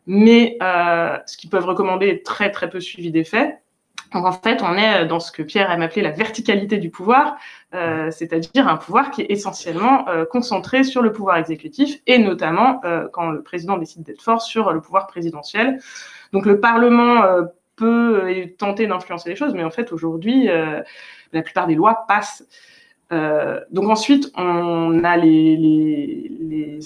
mais 0.06 0.58
ce 0.62 1.38
qu'ils 1.38 1.50
peuvent 1.50 1.66
recommander 1.66 2.08
est 2.08 2.26
très 2.26 2.52
très 2.52 2.70
peu 2.70 2.80
suivi 2.80 3.12
des 3.12 3.24
faits. 3.24 3.60
Donc 4.14 4.26
en 4.26 4.32
fait, 4.32 4.62
on 4.62 4.78
est 4.78 5.08
dans 5.08 5.20
ce 5.20 5.32
que 5.32 5.42
Pierre 5.42 5.72
aime 5.72 5.82
appeler 5.82 6.04
la 6.04 6.12
verticalité 6.12 6.78
du 6.78 6.92
pouvoir, 6.92 7.38
c'est-à-dire 7.72 8.68
un 8.68 8.78
pouvoir 8.78 9.10
qui 9.10 9.24
est 9.24 9.32
essentiellement 9.32 10.06
concentré 10.30 10.84
sur 10.84 11.02
le 11.02 11.12
pouvoir 11.12 11.38
exécutif 11.38 12.00
et 12.06 12.20
notamment 12.20 12.80
quand 13.12 13.32
le 13.32 13.42
président 13.42 13.78
décide 13.78 14.04
d'être 14.04 14.22
fort 14.22 14.44
sur 14.44 14.72
le 14.72 14.80
pouvoir 14.80 15.08
présidentiel. 15.08 15.80
Donc 16.32 16.46
le 16.46 16.60
Parlement 16.60 17.24
peut 17.76 18.22
euh, 18.24 18.46
tenter 18.58 18.88
d'influencer 18.88 19.30
les 19.30 19.36
choses, 19.36 19.54
mais 19.54 19.64
en 19.64 19.70
fait, 19.70 19.92
aujourd'hui, 19.92 20.50
euh, 20.50 20.82
la 21.34 21.42
plupart 21.42 21.68
des 21.68 21.76
lois 21.76 22.06
passent. 22.08 22.46
Euh, 23.12 23.60
donc 23.72 23.90
ensuite, 23.90 24.32
on 24.36 25.04
a 25.04 25.18
les, 25.18 26.32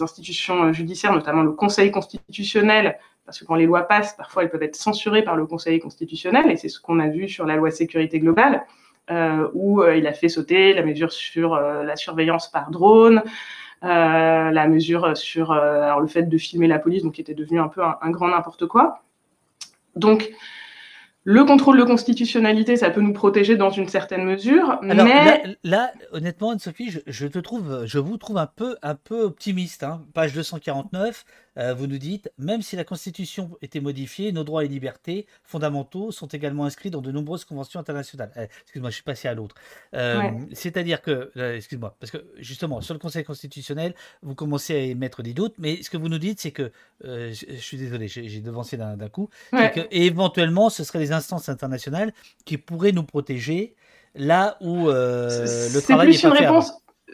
institutions 0.01 0.71
judiciaires, 0.71 1.13
notamment 1.13 1.41
le 1.41 1.51
Conseil 1.51 1.91
constitutionnel, 1.91 2.97
parce 3.25 3.39
que 3.39 3.45
quand 3.45 3.55
les 3.55 3.65
lois 3.65 3.81
passent, 3.81 4.13
parfois 4.15 4.43
elles 4.43 4.49
peuvent 4.49 4.63
être 4.63 4.75
censurées 4.75 5.23
par 5.23 5.35
le 5.35 5.45
Conseil 5.45 5.79
constitutionnel, 5.79 6.49
et 6.49 6.55
c'est 6.55 6.69
ce 6.69 6.79
qu'on 6.79 6.99
a 6.99 7.07
vu 7.07 7.27
sur 7.27 7.45
la 7.45 7.55
loi 7.57 7.69
sécurité 7.69 8.19
globale, 8.19 8.65
où 9.53 9.83
il 9.83 10.07
a 10.07 10.13
fait 10.13 10.29
sauter 10.29 10.73
la 10.73 10.83
mesure 10.83 11.11
sur 11.11 11.55
la 11.55 11.95
surveillance 11.97 12.49
par 12.49 12.69
drone, 12.69 13.23
la 13.81 14.67
mesure 14.67 15.17
sur 15.17 15.53
le 15.53 16.07
fait 16.07 16.23
de 16.23 16.37
filmer 16.37 16.67
la 16.67 16.79
police, 16.79 17.03
donc 17.03 17.13
qui 17.13 17.21
était 17.21 17.33
devenu 17.33 17.59
un 17.59 17.67
peu 17.67 17.83
un, 17.83 17.97
un 18.01 18.11
grand 18.11 18.29
n'importe 18.29 18.67
quoi. 18.67 19.01
Donc, 19.95 20.31
le 21.23 21.43
contrôle 21.43 21.77
de 21.77 21.83
constitutionnalité, 21.83 22.77
ça 22.77 22.89
peut 22.89 23.01
nous 23.01 23.13
protéger 23.13 23.57
dans 23.57 23.69
une 23.69 23.87
certaine 23.87 24.23
mesure, 24.23 24.79
mais 24.81 24.95
là, 25.63 25.91
honnêtement, 26.11 26.51
Anne-Sophie, 26.51 27.01
je, 27.05 27.27
te 27.27 27.39
trouve, 27.39 27.85
je 27.85 27.99
vous 27.99 28.17
trouve 28.17 28.37
un 28.37 28.47
peu, 28.47 28.77
un 28.81 28.95
peu 28.95 29.21
optimiste. 29.23 29.83
Hein. 29.83 30.01
Page 30.13 30.33
249, 30.33 31.25
euh, 31.57 31.73
vous 31.73 31.87
nous 31.87 31.97
dites, 31.97 32.31
même 32.37 32.61
si 32.61 32.75
la 32.75 32.83
Constitution 32.83 33.57
était 33.61 33.79
modifiée, 33.79 34.31
nos 34.31 34.43
droits 34.43 34.65
et 34.65 34.67
libertés 34.67 35.27
fondamentaux 35.43 36.11
sont 36.11 36.27
également 36.27 36.65
inscrits 36.65 36.91
dans 36.91 37.01
de 37.01 37.11
nombreuses 37.11 37.45
conventions 37.45 37.79
internationales. 37.79 38.31
Eh, 38.35 38.47
excuse-moi, 38.63 38.89
je 38.89 38.95
suis 38.95 39.03
passé 39.03 39.27
à 39.27 39.33
l'autre. 39.33 39.55
Euh, 39.93 40.31
c'est-à-dire 40.53 41.01
que, 41.01 41.31
euh, 41.37 41.55
excuse-moi, 41.55 41.95
parce 41.99 42.11
que 42.11 42.25
justement, 42.37 42.81
sur 42.81 42.93
le 42.93 42.99
Conseil 42.99 43.23
constitutionnel, 43.23 43.93
vous 44.21 44.35
commencez 44.35 44.75
à 44.75 44.79
émettre 44.79 45.23
des 45.23 45.33
doutes, 45.33 45.55
mais 45.57 45.81
ce 45.83 45.89
que 45.89 45.97
vous 45.97 46.09
nous 46.09 46.19
dites, 46.19 46.39
c'est 46.39 46.51
que, 46.51 46.71
je, 47.03 47.55
suis 47.59 47.77
désolé, 47.77 48.07
j'ai 48.07 48.41
devancé 48.41 48.77
d'un 48.77 49.09
coup, 49.09 49.29
que 49.51 49.87
éventuellement, 49.91 50.69
ce 50.69 50.83
seraient 50.83 50.99
les 50.99 51.11
instances 51.11 51.49
internationales 51.49 52.13
qui 52.45 52.57
pourraient 52.57 52.91
nous 52.91 53.03
protéger 53.03 53.75
là 54.15 54.57
où 54.61 54.87
le 54.87 55.79
travail 55.81 56.09
n'est 56.11 56.17
pas 56.17 56.35
fait 56.35 56.45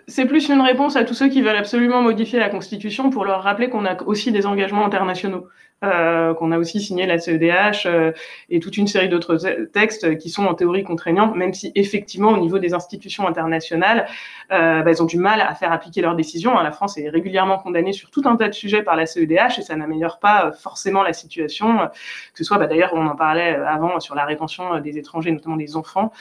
c'est 0.07 0.25
plus 0.25 0.49
une 0.49 0.61
réponse 0.61 0.95
à 0.95 1.03
tous 1.03 1.13
ceux 1.13 1.29
qui 1.29 1.41
veulent 1.41 1.55
absolument 1.55 2.01
modifier 2.01 2.39
la 2.39 2.49
Constitution 2.49 3.09
pour 3.09 3.25
leur 3.25 3.43
rappeler 3.43 3.69
qu'on 3.69 3.85
a 3.85 4.01
aussi 4.03 4.31
des 4.31 4.45
engagements 4.45 4.85
internationaux. 4.85 5.47
Euh, 5.83 6.33
qu'on 6.33 6.53
a 6.53 6.57
aussi 6.57 6.79
signé 6.79 7.05
la 7.05 7.19
CEDH 7.19 7.85
euh, 7.85 8.13
et 8.49 8.61
toute 8.61 8.77
une 8.77 8.87
série 8.87 9.09
d'autres 9.09 9.35
textes 9.73 10.17
qui 10.17 10.29
sont 10.29 10.45
en 10.45 10.53
théorie 10.53 10.85
contraignants, 10.85 11.35
même 11.35 11.53
si 11.53 11.73
effectivement 11.75 12.29
au 12.29 12.37
niveau 12.37 12.59
des 12.59 12.73
institutions 12.73 13.27
internationales, 13.27 14.07
euh, 14.53 14.81
bah, 14.81 14.91
elles 14.91 15.03
ont 15.03 15.05
du 15.05 15.17
mal 15.17 15.41
à 15.41 15.53
faire 15.53 15.73
appliquer 15.73 16.01
leurs 16.01 16.15
décisions. 16.15 16.57
Hein. 16.57 16.63
La 16.63 16.71
France 16.71 16.97
est 16.97 17.09
régulièrement 17.09 17.57
condamnée 17.57 17.91
sur 17.91 18.09
tout 18.09 18.21
un 18.25 18.37
tas 18.37 18.47
de 18.47 18.53
sujets 18.53 18.83
par 18.83 18.95
la 18.95 19.05
CEDH 19.05 19.59
et 19.59 19.61
ça 19.63 19.75
n'améliore 19.75 20.19
pas 20.19 20.53
forcément 20.53 21.03
la 21.03 21.11
situation. 21.11 21.77
Que 21.77 22.37
ce 22.37 22.45
soit, 22.45 22.57
bah, 22.57 22.67
d'ailleurs, 22.67 22.93
on 22.93 23.05
en 23.05 23.15
parlait 23.15 23.55
avant 23.55 23.99
sur 23.99 24.15
la 24.15 24.23
rétention 24.23 24.79
des 24.79 24.97
étrangers, 24.97 25.31
notamment 25.31 25.57
des 25.57 25.75
enfants. 25.75 26.11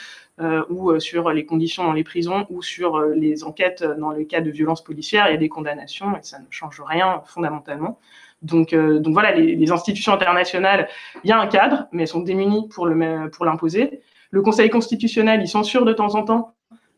ou 0.69 0.99
sur 0.99 1.31
les 1.31 1.45
conditions 1.45 1.85
dans 1.85 1.93
les 1.93 2.03
prisons, 2.03 2.45
ou 2.49 2.61
sur 2.61 2.99
les 2.99 3.45
enquêtes 3.45 3.83
dans 3.83 4.11
le 4.11 4.25
cas 4.25 4.41
de 4.41 4.51
violences 4.51 4.83
policières, 4.83 5.27
il 5.29 5.31
y 5.31 5.35
a 5.35 5.37
des 5.37 5.47
condamnations 5.47 6.11
et 6.17 6.23
ça 6.23 6.39
ne 6.39 6.45
change 6.49 6.81
rien 6.85 7.21
fondamentalement. 7.25 7.97
Donc, 8.41 8.73
euh, 8.73 8.99
donc 8.99 9.13
voilà, 9.13 9.31
les, 9.33 9.71
institutions 9.71 10.13
internationales, 10.13 10.87
il 11.23 11.29
y 11.29 11.33
a 11.33 11.39
un 11.39 11.47
cadre, 11.47 11.87
mais 11.91 12.03
elles 12.03 12.07
sont 12.07 12.21
démunies 12.21 12.67
pour 12.69 12.87
l'imposer. 12.87 14.01
Le 14.31 14.41
Conseil 14.41 14.69
constitutionnel, 14.69 15.41
il 15.41 15.47
censure 15.47 15.85
de 15.85 15.93
temps 15.93 16.15
en 16.15 16.23
temps, 16.23 16.54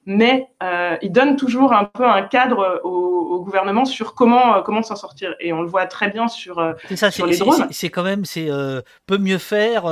mais 0.07 0.47
euh, 0.63 0.95
il 1.01 1.11
donne 1.11 1.35
toujours 1.35 1.73
un 1.73 1.83
peu 1.83 2.05
un 2.05 2.21
cadre 2.21 2.79
au, 2.85 3.43
gouvernement 3.43 3.85
sur 3.85 4.15
comment 4.15 4.55
euh, 4.55 4.61
comment 4.61 4.81
s'en 4.81 4.95
sortir. 4.95 5.35
Et 5.39 5.53
on 5.53 5.61
le 5.61 5.67
voit 5.67 5.85
très 5.85 6.09
bien 6.09 6.27
sur, 6.27 6.59
euh, 6.59 6.73
ça, 6.95 7.11
sur 7.11 7.27
les 7.27 7.37
drones. 7.37 7.67
C'est 7.71 7.89
quand 7.89 8.03
même 8.03 8.25
c'est 8.25 8.49
peut 9.05 9.17
mieux 9.17 9.37
faire, 9.37 9.83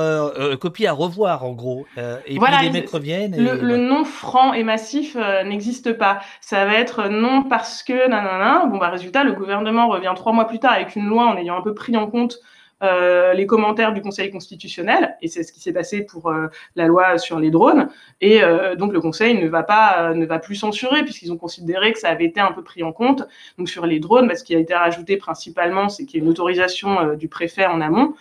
copie 0.59 0.87
à 0.87 0.93
revoir 0.93 1.43
en 1.43 1.51
gros. 1.51 1.85
et 2.25 2.39
puis 2.39 2.51
les 2.61 2.69
mecs 2.71 2.89
reviennent. 2.89 3.35
Le, 3.37 3.59
le, 3.61 3.77
non 3.77 4.05
franc 4.05 4.53
et 4.53 4.63
massif 4.63 5.15
n'existe 5.45 5.93
pas. 5.93 6.21
Ça 6.39 6.65
va 6.65 6.73
être 6.75 7.09
non 7.09 7.43
parce 7.43 7.83
que 7.83 8.07
nanana. 8.07 8.65
Bon 8.67 8.77
bah 8.77 8.89
résultat, 8.89 9.25
le 9.25 9.33
gouvernement 9.33 9.87
revient 9.87 10.13
trois 10.15 10.31
mois 10.31 10.47
plus 10.47 10.59
tard 10.59 10.73
avec 10.73 10.95
une 10.95 11.07
loi 11.07 11.25
en 11.25 11.37
ayant 11.37 11.57
un 11.57 11.61
peu 11.61 11.73
pris 11.73 11.95
en 11.97 12.07
compte 12.07 12.39
euh, 12.83 13.33
les 13.33 13.45
commentaires 13.45 13.93
du 13.93 14.01
Conseil 14.01 14.29
constitutionnel, 14.29 15.15
et 15.21 15.29
c'est 15.29 15.43
ce 15.43 15.53
qui 15.53 15.61
s'est 15.61 15.71
passé 15.71 16.01
pour 16.05 16.29
euh, 16.29 16.47
la 16.75 16.87
loi 16.87 17.17
sur 17.17 17.39
les 17.39 17.49
drones. 17.49 17.87
Et 18.19 18.43
euh, 18.43 18.75
donc 18.75 18.91
le 18.91 18.99
Conseil 18.99 19.41
ne 19.41 19.47
va 19.47 19.63
pas, 19.63 20.13
ne 20.13 20.25
va 20.25 20.39
plus 20.39 20.55
censurer 20.55 21.03
puisqu'ils 21.03 21.31
ont 21.31 21.37
considéré 21.37 21.93
que 21.93 21.99
ça 21.99 22.09
avait 22.09 22.25
été 22.25 22.41
un 22.41 22.51
peu 22.51 22.63
pris 22.63 22.83
en 22.83 22.91
compte. 22.91 23.23
Donc 23.57 23.69
sur 23.69 23.85
les 23.85 23.99
drones, 23.99 24.27
bah, 24.27 24.35
ce 24.35 24.43
qui 24.43 24.55
a 24.55 24.59
été 24.59 24.73
rajouté 24.73 25.15
principalement, 25.15 25.87
c'est 25.87 26.05
qu'il 26.05 26.19
y 26.19 26.21
a 26.21 26.23
une 26.23 26.29
autorisation 26.29 27.13
du 27.13 27.29
préfet 27.29 27.65
en 27.65 27.79
amont. 27.79 28.13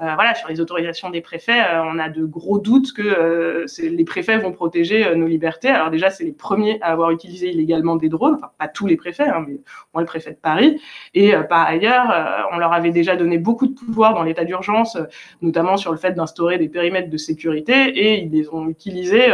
Euh, 0.00 0.14
voilà, 0.14 0.34
sur 0.34 0.48
les 0.48 0.60
autorisations 0.60 1.10
des 1.10 1.20
préfets, 1.20 1.60
euh, 1.60 1.82
on 1.84 1.98
a 1.98 2.08
de 2.08 2.24
gros 2.24 2.58
doutes 2.58 2.92
que 2.92 3.02
euh, 3.02 3.66
les 3.78 4.04
préfets 4.04 4.38
vont 4.38 4.52
protéger 4.52 5.14
nos 5.14 5.26
libertés. 5.26 5.68
Alors 5.68 5.90
déjà, 5.90 6.10
c'est 6.10 6.24
les 6.24 6.32
premiers 6.32 6.80
à 6.80 6.86
avoir 6.86 7.10
utilisé 7.10 7.50
illégalement 7.50 7.96
des 7.96 8.08
drones, 8.08 8.34
enfin 8.34 8.50
pas 8.58 8.68
tous 8.68 8.86
les 8.86 8.96
préfets, 8.96 9.28
hein, 9.28 9.44
mais 9.46 9.58
moins 9.92 10.02
le 10.02 10.06
préfet 10.06 10.30
de 10.30 10.36
Paris. 10.36 10.80
Et 11.14 11.34
par 11.48 11.66
ailleurs, 11.66 12.48
on 12.52 12.58
leur 12.58 12.72
avait 12.72 12.90
déjà 12.90 13.16
donné 13.16 13.38
beaucoup 13.38 13.66
de 13.66 13.74
pouvoir 13.74 14.14
dans 14.14 14.22
l'état 14.22 14.44
d'urgence, 14.44 14.96
notamment 15.42 15.76
sur 15.76 15.92
le 15.92 15.98
fait 15.98 16.12
d'instaurer 16.12 16.58
des 16.58 16.68
périmètres 16.68 17.10
de 17.10 17.16
sécurité, 17.16 17.72
et 17.72 18.22
ils 18.22 18.30
les 18.30 18.48
ont 18.48 18.68
utilisés 18.68 19.26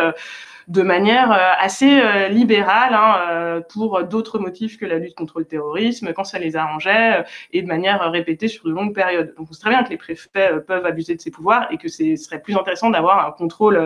de 0.69 0.83
manière 0.83 1.33
euh, 1.33 1.53
assez 1.59 2.01
euh, 2.01 2.29
libérale 2.29 2.93
hein, 2.93 3.17
euh, 3.31 3.61
pour 3.61 4.05
d'autres 4.05 4.39
motifs 4.39 4.77
que 4.77 4.85
la 4.85 4.99
lutte 4.99 5.15
contre 5.15 5.39
le 5.39 5.47
terrorisme, 5.47 6.13
quand 6.13 6.25
ça 6.25 6.39
les 6.39 6.57
arrangeait, 6.57 7.25
et 7.53 7.63
de 7.63 7.67
manière 7.67 8.11
répétée 8.11 8.49
sur 8.49 8.65
de 8.65 8.71
longues 8.71 8.95
périodes. 8.95 9.35
Donc 9.37 9.49
on 9.51 9.53
sait 9.53 9.61
très 9.61 9.71
bien 9.71 9.83
que 9.83 9.91
les 9.91 9.97
préfets 9.97 10.51
peuvent 10.67 10.85
abuser 10.85 11.15
de 11.15 11.21
ces 11.21 11.31
pouvoirs 11.31 11.69
et 11.73 11.79
que 11.79 11.89
ce 11.89 12.17
serait 12.17 12.41
plus 12.41 12.55
intéressant 12.55 12.91
d'avoir 12.91 13.27
un 13.27 13.33
contrôle, 13.33 13.81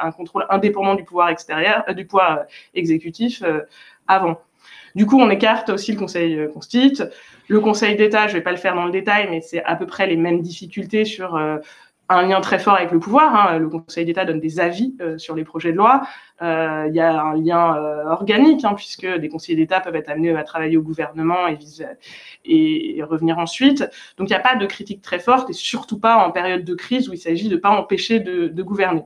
un 0.00 0.12
contrôle 0.12 0.46
indépendant 0.48 0.94
du 0.94 1.04
pouvoir 1.04 1.28
extérieur, 1.28 1.84
du 1.94 2.06
pouvoir 2.06 2.44
exécutif 2.74 3.42
avant. 4.08 4.40
Du 4.94 5.06
coup, 5.06 5.18
on 5.20 5.30
écarte 5.30 5.70
aussi 5.70 5.92
le 5.92 5.98
Conseil 5.98 6.48
constitue. 6.52 7.02
Le 7.48 7.60
Conseil 7.60 7.96
d'État, 7.96 8.26
je 8.26 8.32
ne 8.32 8.38
vais 8.38 8.42
pas 8.42 8.50
le 8.52 8.56
faire 8.56 8.74
dans 8.74 8.84
le 8.84 8.92
détail, 8.92 9.28
mais 9.30 9.40
c'est 9.40 9.62
à 9.64 9.74
peu 9.76 9.86
près 9.86 10.06
les 10.06 10.16
mêmes 10.16 10.42
difficultés 10.42 11.04
sur 11.04 11.38
un 12.12 12.26
lien 12.26 12.40
très 12.40 12.58
fort 12.58 12.74
avec 12.74 12.90
le 12.90 12.98
pouvoir. 12.98 13.34
Hein. 13.34 13.58
Le 13.58 13.68
Conseil 13.68 14.04
d'État 14.04 14.24
donne 14.24 14.40
des 14.40 14.60
avis 14.60 14.94
euh, 15.00 15.18
sur 15.18 15.34
les 15.34 15.44
projets 15.44 15.72
de 15.72 15.76
loi. 15.76 16.02
Euh, 16.40 16.86
il 16.88 16.94
y 16.94 17.00
a 17.00 17.22
un 17.22 17.34
lien 17.34 17.76
euh, 17.76 18.04
organique, 18.06 18.64
hein, 18.64 18.74
puisque 18.74 19.06
des 19.06 19.28
conseillers 19.28 19.56
d'État 19.56 19.80
peuvent 19.80 19.96
être 19.96 20.08
amenés 20.08 20.34
à 20.34 20.42
travailler 20.44 20.76
au 20.76 20.82
gouvernement 20.82 21.48
et, 22.44 23.02
revenir 23.02 23.38
ensuite. 23.38 23.80
Donc 24.16 24.28
il 24.28 24.32
n'y 24.32 24.38
a 24.38 24.40
pas 24.40 24.56
de 24.56 24.66
critique 24.66 25.02
très 25.02 25.18
forte, 25.18 25.50
et 25.50 25.52
surtout 25.52 25.98
pas 25.98 26.16
en 26.16 26.30
période 26.30 26.64
de 26.64 26.74
crise 26.74 27.08
où 27.08 27.12
il 27.12 27.18
s'agit 27.18 27.48
de 27.48 27.54
ne 27.54 27.60
pas 27.60 27.70
empêcher 27.70 28.20
de 28.20 28.62
gouverner. 28.62 29.04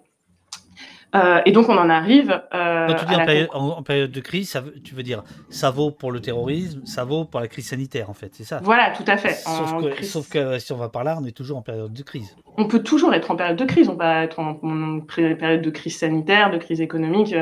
Euh, 1.14 1.40
et 1.46 1.52
donc 1.52 1.68
on 1.68 1.78
en 1.78 1.88
arrive. 1.88 2.42
Euh, 2.52 2.88
Quand 2.88 2.94
tu 2.94 3.06
dis 3.06 3.14
en, 3.14 3.24
période, 3.24 3.48
en, 3.52 3.82
période, 3.82 4.10
de 4.10 4.20
crise, 4.20 4.50
ça 4.50 4.62
tu 4.84 4.94
veux 4.94 5.02
dire 5.02 5.22
ça 5.50 5.70
vaut 5.70 5.90
pour 5.90 6.10
le 6.10 6.20
terrorisme, 6.20 6.84
ça 6.84 7.04
vaut 7.04 7.24
pour 7.24 7.40
la 7.40 7.48
crise 7.48 7.68
sanitaire 7.68 8.10
en 8.10 8.14
fait, 8.14 8.34
c'est 8.34 8.44
ça? 8.44 8.60
Voilà, 8.62 8.90
tout 8.90 9.04
à 9.06 9.16
fait. 9.16 9.34
Sauf 9.34 9.82
que, 9.82 10.04
sauf 10.04 10.28
que, 10.28 10.58
si 10.58 10.72
on 10.72 10.76
va 10.76 10.88
par 10.88 11.04
là, 11.04 11.16
on 11.20 11.24
est 11.24 11.36
toujours 11.36 11.58
en 11.58 11.62
période 11.62 11.92
de 11.92 12.02
crise. 12.02 12.36
On 12.56 12.66
peut 12.66 12.82
toujours 12.82 13.14
être 13.14 13.30
en 13.30 13.36
période 13.36 13.56
de 13.56 13.64
crise, 13.64 13.88
on 13.88 13.96
peut 13.96 14.04
être 14.04 14.40
en, 14.40 14.54
période 15.00 15.62
de 15.62 15.70
crise 15.70 15.98
sanitaire, 15.98 16.50
de 16.50 16.58
crise 16.58 16.80
économique. 16.80 17.34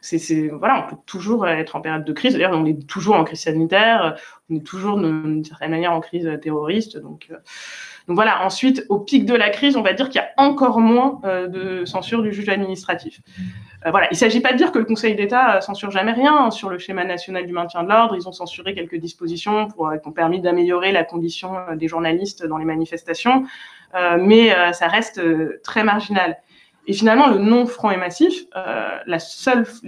C'est 0.00 0.48
voilà, 0.48 0.84
on 0.86 0.90
peut 0.90 1.00
toujours 1.06 1.46
être 1.48 1.76
en 1.76 1.80
période 1.80 2.04
de 2.04 2.12
crise. 2.12 2.34
D'ailleurs, 2.34 2.52
on 2.54 2.64
est 2.64 2.86
toujours 2.86 3.16
en 3.16 3.24
crise 3.24 3.40
sanitaire, 3.40 4.16
on 4.48 4.56
est 4.56 4.66
toujours 4.66 4.96
d'une 4.98 5.44
certaine 5.44 5.70
manière 5.70 5.92
en 5.92 6.00
crise 6.00 6.30
terroriste. 6.40 6.98
Donc 6.98 7.26
euh, 7.30 7.36
voilà, 8.14 8.42
ensuite, 8.44 8.84
au 8.88 8.98
pic 8.98 9.26
de 9.26 9.34
la 9.34 9.50
crise, 9.50 9.76
on 9.76 9.82
va 9.82 9.92
dire 9.92 10.08
qu'il 10.08 10.20
y 10.20 10.24
a 10.24 10.30
encore 10.38 10.80
moins 10.80 11.20
euh, 11.24 11.46
de 11.46 11.84
censure 11.84 12.22
du 12.22 12.32
juge 12.32 12.48
administratif. 12.48 13.20
Euh, 13.84 13.90
voilà, 13.90 14.08
il 14.10 14.14
ne 14.14 14.18
s'agit 14.18 14.40
pas 14.40 14.52
de 14.52 14.56
dire 14.56 14.72
que 14.72 14.78
le 14.78 14.86
Conseil 14.86 15.14
d'État 15.14 15.56
euh, 15.56 15.60
censure 15.60 15.90
jamais 15.90 16.12
rien 16.12 16.50
sur 16.50 16.70
le 16.70 16.78
schéma 16.78 17.04
national 17.04 17.46
du 17.46 17.52
maintien 17.52 17.82
de 17.82 17.88
l'ordre. 17.90 18.16
Ils 18.16 18.26
ont 18.26 18.32
censuré 18.32 18.74
quelques 18.74 18.96
dispositions 18.96 19.68
qui 19.68 20.08
ont 20.08 20.12
permis 20.12 20.40
d'améliorer 20.40 20.90
la 20.90 21.04
condition 21.04 21.52
des 21.76 21.86
journalistes 21.86 22.46
dans 22.46 22.56
les 22.56 22.64
manifestations, 22.64 23.44
mais 24.18 24.54
ça 24.72 24.88
reste 24.88 25.20
très 25.62 25.84
marginal. 25.84 26.38
Et 26.86 26.92
finalement, 26.92 27.28
le 27.28 27.38
non 27.38 27.66
franc 27.66 27.90
et 27.90 27.96
massif, 27.96 28.44
les 29.06 29.18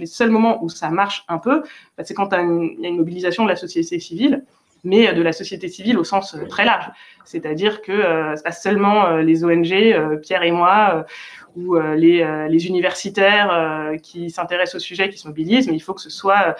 seuls 0.05 0.29
moments 0.29 0.63
où 0.63 0.69
ça 0.69 0.89
marche 0.89 1.25
un 1.27 1.37
peu, 1.37 1.63
bah, 1.97 2.03
c'est 2.03 2.13
quand 2.13 2.29
il 2.33 2.81
y 2.81 2.85
a 2.85 2.89
une 2.89 2.97
mobilisation 2.97 3.43
de 3.43 3.49
la 3.49 3.55
société 3.55 3.99
civile 3.99 4.43
mais 4.83 5.13
de 5.13 5.21
la 5.21 5.31
société 5.31 5.67
civile 5.67 5.97
au 5.97 6.03
sens 6.03 6.35
euh, 6.35 6.45
très 6.47 6.65
large. 6.65 6.89
C'est-à-dire 7.25 7.81
que 7.81 7.91
euh, 7.91 8.35
ce 8.35 8.43
pas 8.43 8.51
seulement 8.51 9.05
euh, 9.07 9.21
les 9.21 9.43
ONG, 9.43 10.19
Pierre 10.21 10.43
et 10.43 10.51
moi, 10.51 11.05
ou 11.55 11.77
les, 11.77 12.25
les, 12.49 12.67
universitaires 12.67 13.91
qui 14.01 14.29
s'intéressent 14.29 14.75
au 14.75 14.79
sujet, 14.79 15.09
qui 15.09 15.17
se 15.17 15.27
mobilisent, 15.27 15.67
mais 15.67 15.75
il 15.75 15.81
faut 15.81 15.93
que 15.93 15.99
ce 15.99 16.09
soit 16.09 16.55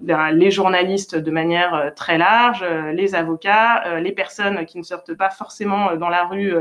ben, 0.00 0.30
les 0.30 0.52
journalistes 0.52 1.16
de 1.16 1.30
manière 1.32 1.92
très 1.96 2.16
large, 2.16 2.64
les 2.92 3.16
avocats, 3.16 3.98
les 3.98 4.12
personnes 4.12 4.64
qui 4.64 4.78
ne 4.78 4.84
sortent 4.84 5.14
pas 5.14 5.30
forcément 5.30 5.96
dans 5.96 6.08
la 6.08 6.26
rue 6.26 6.54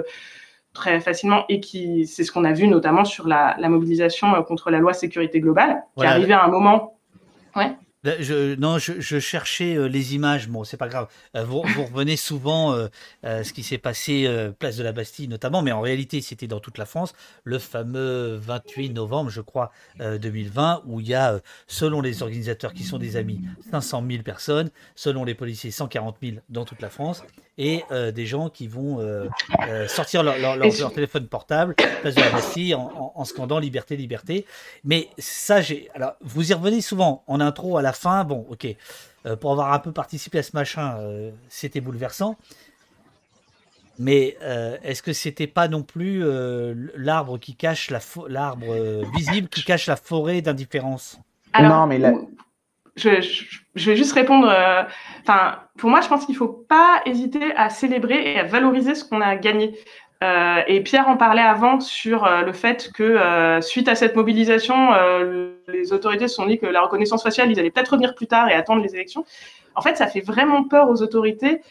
très 0.74 1.00
facilement 1.00 1.46
et 1.48 1.60
qui, 1.60 2.08
c'est 2.08 2.24
ce 2.24 2.32
qu'on 2.32 2.44
a 2.44 2.54
vu 2.54 2.68
notamment 2.68 3.06
sur 3.06 3.28
la, 3.28 3.56
la, 3.60 3.70
mobilisation 3.70 4.42
contre 4.42 4.72
la 4.72 4.80
loi 4.80 4.94
sécurité 4.94 5.40
globale, 5.40 5.84
qui 5.96 6.06
est 6.06 6.08
arrivée 6.08 6.34
à 6.34 6.44
un 6.44 6.50
moment. 6.50 6.98
Ouais. 7.56 7.72
Non, 8.06 8.78
je, 8.78 9.20
cherchais 9.20 9.76
euh, 9.76 9.88
les 9.88 10.16
images. 10.16 10.48
Bon, 10.48 10.64
c'est 10.64 10.78
pas 10.78 10.88
grave. 10.88 11.08
Euh, 11.36 11.44
vous, 11.44 11.62
revenez 11.62 12.18
souvent 12.18 12.74
euh, 12.74 12.88
ce 13.24 13.52
qui 13.52 13.64
s'est 13.64 13.78
passé 13.78 14.30
place 14.60 14.78
de 14.78 14.84
la 14.84 14.92
Bastille 14.92 15.28
notamment, 15.28 15.62
mais 15.62 15.72
en 15.72 15.82
réalité, 15.82 16.22
c'était 16.22 16.48
dans 16.48 16.60
toute 16.60 16.78
la 16.78 16.86
France. 16.86 17.14
Le 17.44 17.60
fameux 17.60 18.36
28 18.36 18.90
novembre, 18.92 19.30
je 19.30 19.42
crois, 19.42 19.72
2020, 20.00 20.84
où 20.86 21.00
il 21.00 21.08
y 21.08 21.14
a, 21.14 21.40
selon 21.68 22.02
les 22.02 22.22
organisateurs 22.22 22.74
qui 22.74 22.84
sont 22.84 22.98
des 22.98 23.16
amis, 23.18 23.42
500 23.72 24.04
000 24.10 24.24
personnes, 24.24 24.70
selon 24.96 25.24
les 25.24 25.36
policiers, 25.36 25.72
140 25.72 26.18
000 26.22 26.38
dans 26.50 26.66
toute 26.66 26.82
la 26.82 26.90
France 26.90 27.24
et 27.58 27.84
euh, 27.92 28.12
des 28.12 28.26
gens 28.26 28.50
qui 28.50 28.68
vont 28.68 29.00
euh, 29.00 29.28
euh, 29.68 29.88
sortir 29.88 30.24
leur, 30.24 30.38
leur, 30.38 30.94
téléphone 30.94 31.28
portable, 31.28 31.76
place 32.02 32.16
de 32.16 32.22
la 32.22 32.30
Bastille, 32.30 32.76
en, 32.76 33.14
en, 33.16 33.26
scandant 33.26 33.60
liberté, 33.60 33.96
liberté. 33.96 34.46
Mais 34.84 35.10
ça, 35.18 35.62
j'ai. 35.62 35.90
Alors, 35.96 36.14
vous 36.22 36.52
y 36.52 36.54
revenez 36.54 36.82
souvent 36.82 37.24
en 37.28 37.40
intro, 37.40 37.78
à 37.78 37.82
la 37.82 37.94
fin. 37.94 38.24
Bon, 38.24 38.46
ok. 38.50 38.68
pour 39.40 39.54
avoir 39.54 39.74
un 39.74 39.80
peu 39.80 39.92
participé 39.92 40.40
à 40.40 40.44
ce 40.44 40.52
machin, 40.54 40.98
c'était 41.50 41.82
bouleversant. 41.82 42.36
Mais 43.98 44.38
est-ce 44.84 45.02
que 45.02 45.14
c'était 45.14 45.48
pas 45.48 45.68
non 45.68 45.84
plus 45.84 46.24
l'arbre 46.96 47.38
qui 47.40 47.56
cache 47.56 47.90
la 47.90 48.00
l'arbre 48.28 48.66
visible 49.16 49.48
qui 49.48 49.64
cache 49.64 49.88
la 49.88 49.96
forêt 49.96 50.42
d'indifférence? 50.42 51.18
Non, 51.58 51.88
mais 51.88 52.00
là 52.00 52.12
je, 52.96 53.10
vais 53.76 53.96
juste 53.96 54.14
répondre. 54.14 54.48
Euh, 54.50 54.84
enfin, 55.22 55.60
pour 55.78 55.90
moi, 55.90 56.02
je 56.02 56.08
pense 56.08 56.26
qu'il 56.26 56.34
ne 56.34 56.40
faut 56.40 56.48
pas 56.48 57.02
hésiter 57.06 57.54
à 57.56 57.70
célébrer 57.70 58.34
et 58.34 58.40
à 58.40 58.44
valoriser 58.44 58.96
ce 58.96 59.04
qu'on 59.04 59.22
a 59.22 59.36
gagné. 59.36 59.78
Euh, 60.24 60.62
et 60.68 60.82
Pierre 60.82 61.10
en 61.10 61.18
parlait 61.18 61.42
avant 61.42 61.82
sur 61.82 62.24
euh, 62.24 62.42
le 62.42 62.54
fait 62.54 62.90
que 62.94 63.60
suite 63.62 63.90
à 63.90 63.96
cette 63.96 64.16
mobilisation, 64.16 64.92
les 65.68 65.94
autorités 65.94 66.28
se 66.28 66.36
sont 66.36 66.46
dit 66.46 66.58
que 66.58 66.66
la 66.66 66.82
reconnaissance 66.82 67.24
faciale, 67.24 67.52
ils 67.52 67.60
allaient 67.60 67.72
peut-être 67.72 67.90
revenir 67.90 68.16
plus 68.16 68.28
tard 68.28 68.50
et 68.50 68.54
attendre 68.54 68.82
les 68.82 68.96
élections. 68.96 69.26
En 69.78 69.82
fait, 69.82 69.98
ça 69.98 70.08
fait 70.08 70.22
vraiment 70.22 70.64
peur 70.64 70.90
aux 70.90 71.02
autorités 71.02 71.62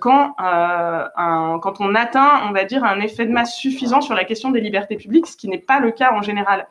quand, 0.00 0.34
quand 0.36 1.80
on 1.80 1.94
atteint, 1.94 2.42
on 2.46 2.52
va 2.52 2.64
dire, 2.64 2.84
un 2.84 3.00
effet 3.00 3.24
de 3.24 3.32
masse 3.32 3.56
suffisant 3.56 4.02
sur 4.02 4.14
la 4.14 4.24
question 4.24 4.50
des 4.50 4.60
libertés 4.60 4.96
publiques, 4.96 5.26
ce 5.26 5.36
qui 5.36 5.48
n'est 5.48 5.56
pas 5.56 5.80
le 5.80 5.90
cas 5.90 6.12
en 6.12 6.20
général. 6.20 6.66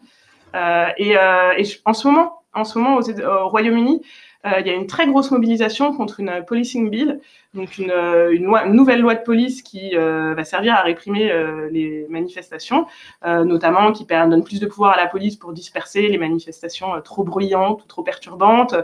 et 0.53 1.17
en 1.17 1.93
ce 1.93 2.07
moment, 2.07 2.42
en 2.53 2.63
ce 2.63 2.77
moment 2.77 2.97
au 2.97 3.49
Royaume-Uni, 3.49 4.01
euh, 4.45 4.59
il 4.59 4.67
y 4.67 4.69
a 4.69 4.73
une 4.73 4.87
très 4.87 5.07
grosse 5.07 5.31
mobilisation 5.31 5.93
contre 5.93 6.19
une 6.19 6.43
policing 6.45 6.89
bill, 6.89 7.21
donc 7.53 7.77
une, 7.77 7.91
euh, 7.91 8.37
nouvelle 8.67 8.99
loi 8.99 9.15
de 9.15 9.21
police 9.21 9.61
qui 9.61 9.95
euh, 9.95 10.33
va 10.35 10.43
servir 10.43 10.73
à 10.73 10.81
réprimer 10.81 11.31
les 11.71 12.05
manifestations, 12.09 12.85
notamment 13.23 13.91
qui 13.91 14.05
donne 14.05 14.43
plus 14.43 14.59
de 14.59 14.65
pouvoir 14.65 14.93
à 14.93 14.97
la 14.97 15.07
police 15.07 15.35
pour 15.35 15.53
disperser 15.53 16.07
les 16.07 16.17
manifestations 16.17 16.99
trop 17.01 17.23
bruyantes 17.23 17.83
ou 17.83 17.87
trop 17.87 18.03
perturbantes, 18.03 18.75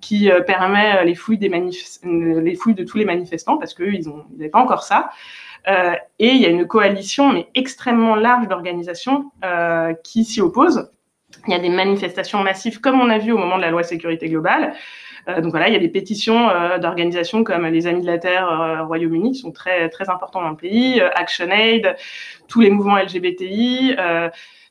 qui 0.00 0.30
permet 0.46 1.04
les 1.04 1.14
fouilles, 1.14 1.38
les 1.38 2.54
fouilles 2.54 2.74
de 2.74 2.84
tous 2.84 2.98
les 2.98 3.04
manifestants 3.04 3.58
parce 3.58 3.74
qu'eux, 3.74 3.92
ils 3.92 4.08
n'avaient 4.08 4.50
pas 4.50 4.60
encore 4.60 4.82
ça. 4.82 5.10
et 5.66 6.28
il 6.28 6.40
y 6.40 6.46
a 6.46 6.50
une 6.50 6.66
coalition, 6.66 7.32
mais 7.32 7.48
extrêmement 7.54 8.14
large 8.14 8.48
d'organisations 8.48 9.30
qui 10.02 10.24
s'y 10.24 10.40
opposent. 10.40 10.90
Il 11.46 11.52
y 11.52 11.54
a 11.54 11.58
des 11.58 11.68
manifestations 11.68 12.40
massives, 12.40 12.80
comme 12.80 13.00
on 13.00 13.10
a 13.10 13.18
vu 13.18 13.32
au 13.32 13.38
moment 13.38 13.56
de 13.56 13.62
la 13.62 13.70
loi 13.70 13.82
sécurité 13.82 14.28
globale. 14.28 14.74
donc 15.26 15.50
voilà, 15.50 15.68
il 15.68 15.72
y 15.72 15.76
a 15.76 15.80
des 15.80 15.88
pétitions 15.88 16.48
d'organisations 16.78 17.44
comme 17.44 17.66
les 17.66 17.86
Amis 17.86 18.02
de 18.02 18.06
la 18.06 18.18
Terre 18.18 18.80
au 18.82 18.86
Royaume-Uni 18.86 19.32
qui 19.32 19.38
sont 19.38 19.52
très 19.52 19.88
très 19.88 20.08
importants 20.08 20.42
dans 20.42 20.50
le 20.50 20.56
pays, 20.56 21.00
ActionAid, 21.00 21.96
tous 22.48 22.60
les 22.60 22.70
mouvements 22.70 22.96
LGBTI 22.96 23.96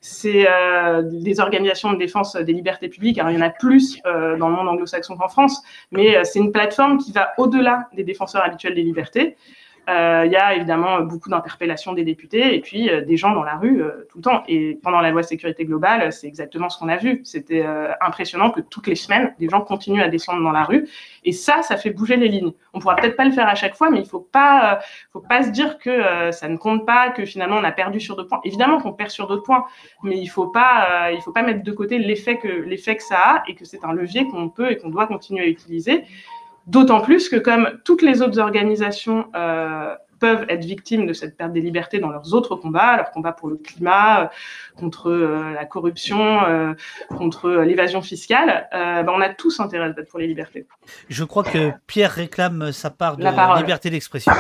c'est 0.02 0.48
euh, 0.50 1.04
des 1.04 1.40
organisations 1.40 1.94
de 1.94 1.98
défense 1.98 2.36
des 2.36 2.54
libertés 2.54 2.90
publiques. 2.90 3.20
Alors, 3.20 3.32
il 3.32 3.36
y 3.36 3.38
en 3.38 3.46
a 3.46 3.52
plus 3.52 4.00
euh, 4.08 4.36
dans 4.36 4.50
le 4.50 4.56
monde 4.56 4.68
anglo-saxon 4.68 5.16
qu'en 5.16 5.30
France, 5.30 5.62
mais 5.92 6.18
euh, 6.18 6.24
c'est 6.24 6.40
une 6.40 6.52
plateforme 6.52 6.98
qui 6.98 7.12
va 7.12 7.34
au-delà 7.38 7.88
des 7.94 8.04
défenseurs 8.04 8.44
habituels 8.44 8.74
des 8.74 8.82
libertés. 8.82 9.38
Euh, 9.92 10.24
il 10.26 10.32
y 10.32 10.36
a 10.38 10.56
évidemment 10.56 11.02
beaucoup 11.02 11.30
d'interpellations 11.30 11.92
des 11.94 12.04
députés 12.04 12.56
et 12.56 12.62
puis 12.62 12.90
euh, 12.90 13.02
des 13.02 13.18
gens 13.18 13.32
dans 13.32 13.44
la 13.44 13.58
rue 13.58 13.84
euh, 13.84 14.08
tout 14.10 14.20
le 14.20 14.24
temps. 14.24 14.44
Et 14.48 14.80
pendant 14.82 15.02
la 15.02 15.12
loi 15.12 15.22
sécurité 15.22 15.66
globale, 15.66 16.14
c'est 16.14 16.28
exactement 16.28 16.70
ce 16.70 16.80
qu'on 16.80 16.88
a 16.88 16.98
vu. 16.98 17.22
C'était 17.24 17.66
impressionnant 18.00 18.52
que 18.52 18.62
toutes 18.62 18.88
les 18.88 18.96
semaines, 18.96 19.34
des 19.40 19.50
gens 19.50 19.62
continuent 19.62 20.02
à 20.02 20.08
descendre 20.08 20.44
dans 20.44 20.52
la 20.52 20.64
rue. 20.64 20.88
Et 21.24 21.32
ça, 21.32 21.62
ça 21.62 21.78
fait 21.78 21.90
bouger 21.90 22.16
les 22.16 22.28
lignes. 22.28 22.54
On 22.74 22.80
pourra 22.80 22.96
peut-être 22.96 23.18
pas 23.18 23.26
le 23.26 23.32
faire 23.32 23.48
à 23.48 23.56
chaque 23.56 23.76
fois, 23.76 23.90
mais 23.90 24.00
il 24.00 24.08
faut 24.08 24.20
pas, 24.20 24.80
faut 25.12 25.20
pas 25.20 25.44
se 25.44 25.50
dire 25.50 25.78
que 25.78 26.32
ça 26.32 26.48
ne 26.48 26.58
compte 26.58 26.86
pas, 26.86 27.10
que 27.10 27.26
finalement 27.26 27.58
on 27.58 27.64
a 27.64 27.72
perdu 27.72 28.00
sur 28.00 28.16
d'autres 28.16 28.30
points. 28.30 28.42
Évidemment 28.44 28.80
qu'on 28.80 28.94
perd 28.94 29.10
sur 29.10 29.28
d'autres 29.28 29.44
points, 29.44 29.66
mais 30.04 30.18
il 30.18 30.28
faut 30.28 30.48
pas, 30.48 31.12
il 31.12 31.22
faut 31.22 31.32
pas 31.32 31.44
mettre 31.44 31.64
de 31.64 31.72
côté 31.72 32.00
l'effet 32.00 32.38
que 32.38 32.48
l'effet 32.48 32.96
que 32.96 33.04
ça 33.04 33.18
a 33.18 33.44
et 33.48 33.56
que 33.56 33.66
c'est 33.66 33.84
un 33.84 33.94
levier 33.94 34.28
qu'on 34.28 34.50
peut 34.50 34.72
et 34.72 34.78
qu'on 34.78 34.90
doit 34.90 35.08
continuer 35.08 35.44
à 35.44 35.48
utiliser. 35.48 36.06
D'autant 36.68 37.02
plus 37.02 37.30
que 37.30 37.38
comme 37.38 37.80
toutes 37.84 38.02
les 38.02 38.22
autres 38.22 38.40
organisations 38.40 39.28
euh, 39.36 39.96
peuvent 40.20 40.46
être 40.48 40.64
victimes 40.64 41.08
de 41.08 41.14
cette 41.14 41.36
perte 41.36 41.54
des 41.54 41.62
libertés 41.62 42.00
dans 42.00 42.10
leurs 42.10 42.36
autres 42.36 42.56
combats, 42.56 42.98
leurs 42.98 43.12
combats 43.12 43.32
pour 43.32 43.50
le 43.50 43.56
climat, 43.56 44.22
euh, 44.22 44.28
contre 44.78 45.10
euh, 45.10 45.54
la 45.54 45.66
corruption, 45.66 46.40
contre 47.10 47.50
l'évasion 47.50 48.02
fiscale, 48.02 48.68
ben, 48.72 49.08
on 49.10 49.22
a 49.22 49.30
tous 49.30 49.60
intérêt 49.60 49.86
à 49.86 49.90
être 49.90 50.10
pour 50.10 50.20
les 50.20 50.28
libertés. 50.28 50.68
Je 51.10 51.24
crois 51.24 51.44
que 51.44 51.72
Pierre 51.88 52.12
réclame 52.12 52.72
sa 52.72 52.92
part 52.92 53.18
de 53.18 53.58
liberté 53.58 53.90
d'expression. 53.90 54.32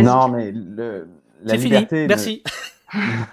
Non, 0.00 0.28
mais 0.28 0.52
le, 0.52 1.08
la 1.42 1.56
liberté. 1.56 2.06
Merci. 2.06 2.44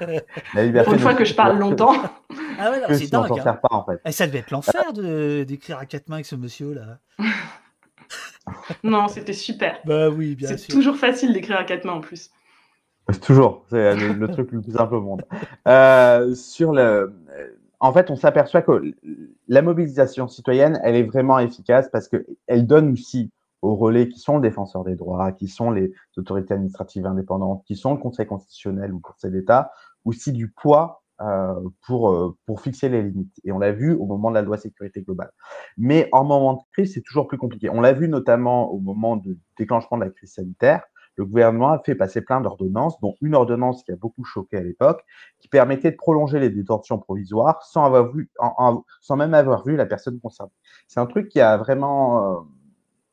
la 0.56 0.64
liberté 0.64 0.86
pour 0.86 0.94
une 0.94 1.00
fois 1.00 1.14
que 1.14 1.26
je 1.26 1.34
parle 1.34 1.58
longtemps. 1.58 1.94
Ah 2.64 2.70
ouais, 2.70 2.96
c'est 2.96 3.12
dingue. 3.12 3.40
Hein. 3.40 3.54
Pas, 3.54 3.70
en 3.72 3.84
fait. 3.84 3.94
Et 3.94 4.00
eh, 4.06 4.12
ça 4.12 4.28
devait 4.28 4.40
être 4.40 4.52
l'enfer 4.52 4.94
d'écrire 4.94 5.80
à 5.80 5.88
quatre 5.88 6.10
mains 6.10 6.18
avec 6.18 6.28
ce 6.28 6.36
monsieur-là. 6.36 7.00
Non, 8.84 9.08
c'était 9.08 9.34
super. 9.34 9.80
Bah 9.86 10.10
oui, 10.10 10.36
bien 10.36 10.56
C'est 10.58 10.68
toujours 10.68 10.98
facile 10.98 11.34
d'écrire 11.34 11.58
à 11.58 11.64
quatre 11.64 11.86
mains 11.86 11.94
en 11.94 12.02
plus. 12.02 12.32
Toujours, 13.22 13.66
c'est 13.70 13.96
le, 13.96 14.28
truc 14.28 14.52
le 14.52 14.62
plus 14.62 14.74
simple 14.74 14.96
au 14.96 15.02
monde. 15.02 15.26
Euh, 15.68 16.34
sur 16.36 16.72
le, 16.72 17.14
en 17.80 17.92
fait, 17.92 18.12
on 18.12 18.16
s'aperçoit 18.16 18.62
que 18.62 18.94
la 19.48 19.62
mobilisation 19.62 20.28
citoyenne, 20.28 20.80
elle 20.84 20.96
est 20.96 21.04
vraiment 21.04 21.40
efficace 21.40 21.90
parce 21.92 22.08
qu'elle 22.08 22.68
donne 22.68 22.92
aussi 22.92 23.32
aux 23.62 23.76
relais 23.76 24.08
qui 24.08 24.20
sont 24.20 24.36
le 24.36 24.42
défenseur 24.42 24.84
des 24.84 24.96
droits, 24.96 25.32
qui 25.32 25.48
sont 25.48 25.72
les 25.72 25.92
autorités 26.16 26.54
administratives 26.54 27.06
indépendantes, 27.06 27.64
qui 27.66 27.76
sont 27.76 27.94
le 27.94 28.00
Conseil 28.00 28.28
constitutionnel 28.28 28.92
ou 28.92 28.98
le 28.98 29.02
Conseil 29.02 29.32
d'État, 29.32 29.72
aussi 30.06 30.32
du 30.32 30.50
poids 30.50 31.01
euh, 31.01 31.01
pour, 31.86 32.12
euh, 32.12 32.38
pour 32.46 32.62
fixer 32.62 32.90
les 32.90 33.04
limites. 33.04 33.40
Et 33.44 33.52
on 33.52 33.60
l'a 33.60 33.72
vu 33.72 33.94
au 33.94 34.06
moment 34.06 34.30
de 34.30 34.36
la 34.36 34.42
loi 34.42 34.58
sécurité 34.58 35.02
globale. 35.02 35.32
Mais 35.78 36.10
en 36.12 36.24
moment 36.24 36.54
de 36.54 36.60
crise, 36.74 36.94
c'est 36.94 37.02
toujours 37.02 37.28
plus 37.28 37.38
compliqué. 37.38 37.70
On 37.70 37.82
l'a 37.82 37.94
vu 37.94 38.08
notamment 38.08 38.72
au 38.72 38.80
moment 38.80 39.18
du 39.18 39.38
déclenchement 39.58 39.98
de 39.98 40.06
la 40.06 40.10
crise 40.10 40.34
sanitaire. 40.34 40.84
Le 41.18 41.26
gouvernement 41.26 41.74
a 41.74 41.80
fait 41.80 41.94
passer 41.94 42.22
plein 42.22 42.40
d'ordonnances, 42.40 43.00
dont 43.02 43.16
une 43.22 43.36
ordonnance 43.36 43.84
qui 43.84 43.92
a 43.92 43.98
beaucoup 43.98 44.24
choqué 44.24 44.58
à 44.58 44.62
l'époque, 44.62 45.04
qui 45.40 45.50
permettait 45.50 45.92
de 45.92 45.98
prolonger 45.98 46.40
les 46.40 46.50
détentions 46.50 46.98
provisoires 46.98 47.62
sans, 47.64 47.84
avoir 47.84 48.12
vu, 48.12 48.32
sans 49.02 49.16
même 49.18 49.34
avoir 49.34 49.66
vu 49.66 49.76
la 49.76 49.86
personne 49.86 50.20
concernée. 50.22 50.54
C'est 50.88 51.02
un 51.02 51.06
truc 51.06 51.28
qui 51.28 51.42
a 51.42 51.58
vraiment 51.58 52.40
euh, 52.40 52.40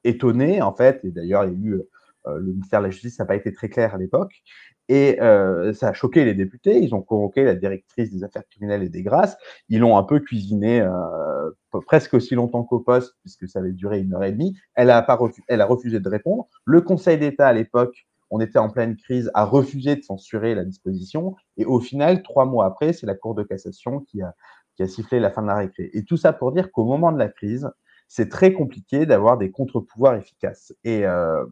étonné, 0.05 0.63
en 0.63 0.73
fait, 0.73 1.05
et 1.05 1.11
d'ailleurs, 1.11 1.45
il 1.45 1.53
y 1.53 1.55
a 1.55 1.59
eu 1.59 1.83
le 2.27 2.53
ministère 2.53 2.81
de 2.81 2.87
la 2.87 2.91
Justice 2.91 3.19
n'a 3.19 3.25
pas 3.25 3.37
été 3.37 3.55
très 3.55 3.71
clair 3.71 3.95
à 3.95 3.97
l'époque. 3.97 4.43
Et 4.89 5.21
euh, 5.21 5.73
ça 5.75 5.89
a 5.89 5.93
choqué 5.93 6.25
les 6.25 6.35
députés. 6.35 6.79
Ils 6.83 6.95
ont 6.95 7.03
convoqué 7.03 7.45
la 7.45 7.55
directrice 7.55 8.11
des 8.11 8.25
affaires 8.25 8.45
criminelles 8.49 8.83
et 8.83 8.89
des 8.89 9.03
grâces. 9.03 9.37
Ils 9.69 9.81
l'ont 9.81 9.99
un 9.99 10.03
peu 10.03 10.21
cuisiné 10.21 10.81
euh, 10.81 11.51
presque 11.87 12.15
aussi 12.15 12.35
longtemps 12.35 12.65
qu'au 12.65 12.81
poste, 12.81 13.15
puisque 13.21 13.47
ça 13.49 13.59
avait 13.59 13.73
duré 13.73 14.01
une 14.01 14.15
heure 14.15 14.25
et 14.25 14.33
demie. 14.33 14.57
Elle 14.75 14.91
a, 14.91 15.03
pas 15.03 15.19
elle 15.49 15.61
a 15.61 15.67
refusé 15.67 16.01
de 16.01 16.09
répondre. 16.09 16.49
Le 16.65 16.81
Conseil 16.81 17.19
d'État, 17.19 17.49
à 17.49 17.53
l'époque, 17.53 18.07
on 18.31 18.41
était 18.41 18.59
en 18.59 18.71
pleine 18.71 18.97
crise, 18.97 19.31
a 19.35 19.45
refusé 19.45 19.97
de 19.97 20.03
censurer 20.03 20.55
la 20.55 20.65
disposition. 20.65 21.37
Et 21.57 21.65
au 21.65 21.81
final, 21.81 22.23
trois 22.23 22.47
mois 22.47 22.67
après, 22.67 22.93
c'est 22.93 23.07
la 23.07 23.15
Cour 23.15 23.35
de 23.35 23.43
cassation 23.43 24.01
qui 24.01 24.23
a, 24.23 24.35
qui 24.77 24.83
a 24.83 24.87
sifflé 24.87 25.21
la 25.21 25.31
fin 25.31 25.43
de 25.43 25.49
la 25.49 25.57
récré. 25.57 25.91
Et 25.93 26.05
tout 26.05 26.17
ça 26.17 26.33
pour 26.33 26.53
dire 26.53 26.71
qu'au 26.73 26.85
moment 26.85 27.13
de 27.13 27.19
la 27.19 27.29
crise, 27.29 27.69
c'est 28.07 28.31
très 28.31 28.53
compliqué 28.55 29.05
d'avoir 29.05 29.37
des 29.37 29.51
contre-pouvoirs 29.51 30.17
efficaces. 30.17 30.75
Et, 30.85 31.07
euh, 31.07 31.45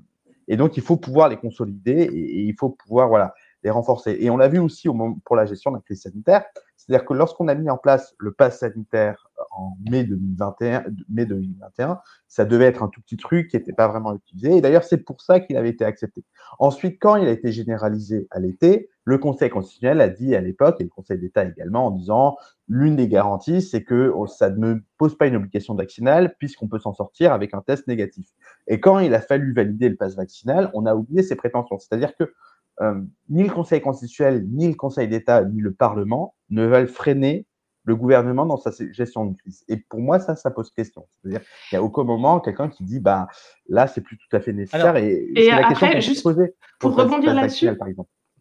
et 0.48 0.56
donc, 0.56 0.76
il 0.76 0.82
faut 0.82 0.96
pouvoir 0.96 1.28
les 1.28 1.36
consolider 1.36 2.02
et, 2.02 2.40
il 2.42 2.54
faut 2.54 2.70
pouvoir 2.70 3.08
voilà, 3.08 3.34
les 3.62 3.70
renforcer. 3.70 4.16
Et 4.20 4.30
on 4.30 4.36
l'a 4.36 4.48
vu 4.48 4.58
aussi 4.58 4.88
pour 5.24 5.36
la 5.36 5.46
gestion 5.46 5.70
de 5.70 5.76
la 5.76 5.82
crise 5.82 6.02
sanitaire. 6.02 6.44
C'est-à-dire 6.76 7.04
que 7.04 7.14
lorsqu'on 7.14 7.48
a 7.48 7.54
mis 7.54 7.68
en 7.68 7.78
place 7.78 8.14
le 8.18 8.32
pass 8.32 8.60
sanitaire 8.60 9.28
en 9.50 9.76
mai 9.90 10.04
2021, 10.04 10.84
mai 11.08 11.26
2021, 11.26 12.00
ça 12.28 12.44
devait 12.44 12.66
être 12.66 12.82
un 12.82 12.88
tout 12.88 13.00
petit 13.00 13.16
truc 13.16 13.48
qui 13.48 13.56
n'était 13.56 13.72
pas 13.72 13.88
vraiment 13.88 14.14
utilisé. 14.14 14.56
Et 14.56 14.60
d'ailleurs, 14.60 14.84
c'est 14.84 14.98
pour 14.98 15.20
ça 15.20 15.40
qu'il 15.40 15.56
avait 15.56 15.70
été 15.70 15.84
accepté. 15.84 16.24
Ensuite, 16.58 16.98
quand 17.00 17.16
il 17.16 17.26
a 17.26 17.32
été 17.32 17.50
généralisé 17.50 18.28
à 18.30 18.38
l'été, 18.38 18.88
le 19.04 19.18
Conseil 19.18 19.50
constitutionnel 19.50 20.00
a 20.00 20.08
dit 20.08 20.34
à 20.34 20.40
l'époque, 20.40 20.76
et 20.80 20.84
le 20.84 20.90
Conseil 20.90 21.18
d'État 21.18 21.44
également, 21.44 21.86
en 21.86 21.90
disant 21.92 22.36
l'une 22.68 22.96
des 22.96 23.08
garanties, 23.08 23.62
c'est 23.62 23.84
que 23.84 24.12
oh, 24.14 24.26
ça 24.26 24.50
ne 24.50 24.76
pose 24.98 25.16
pas 25.16 25.26
une 25.26 25.36
obligation 25.36 25.74
vaccinale 25.74 26.34
puisqu'on 26.38 26.66
peut 26.66 26.80
s'en 26.80 26.92
sortir 26.92 27.32
avec 27.32 27.54
un 27.54 27.60
test 27.60 27.86
négatif. 27.86 28.28
Et 28.66 28.80
quand 28.80 28.98
il 28.98 29.14
a 29.14 29.20
fallu 29.20 29.52
valider 29.52 29.88
le 29.88 29.96
pass 29.96 30.16
vaccinal, 30.16 30.70
on 30.74 30.86
a 30.86 30.94
oublié 30.94 31.22
ses 31.22 31.36
prétentions. 31.36 31.78
C'est-à-dire 31.78 32.16
que 32.16 32.32
euh, 32.80 32.94
ni 33.28 33.42
le 33.44 33.50
Conseil 33.50 33.80
constitutionnel, 33.80 34.46
ni 34.50 34.68
le 34.68 34.74
Conseil 34.74 35.08
d'État, 35.08 35.44
ni 35.44 35.60
le 35.60 35.72
Parlement 35.72 36.34
ne 36.50 36.66
veulent 36.66 36.88
freiner 36.88 37.46
le 37.84 37.94
gouvernement 37.94 38.46
dans 38.46 38.56
sa 38.56 38.70
gestion 38.92 39.26
de 39.26 39.36
crise. 39.36 39.64
Et 39.68 39.76
pour 39.76 40.00
moi, 40.00 40.18
ça, 40.18 40.34
ça 40.34 40.50
pose 40.50 40.70
question. 40.72 41.06
C'est-à-dire 41.22 41.40
qu'il 41.40 41.78
n'y 41.78 41.82
a 41.82 41.82
aucun 41.82 42.02
moment 42.02 42.40
quelqu'un 42.40 42.68
qui 42.68 42.82
dit, 42.82 42.98
bah, 42.98 43.28
là, 43.68 43.86
c'est 43.86 44.00
plus 44.00 44.18
tout 44.18 44.36
à 44.36 44.40
fait 44.40 44.52
nécessaire. 44.52 44.96
et, 44.96 45.30
et 45.36 45.50
la 45.50 45.68
après, 45.68 45.92
question 45.92 46.32
juste 46.34 46.54
pour 46.80 46.96
rebondir 46.96 47.32
là-dessus, 47.32 47.68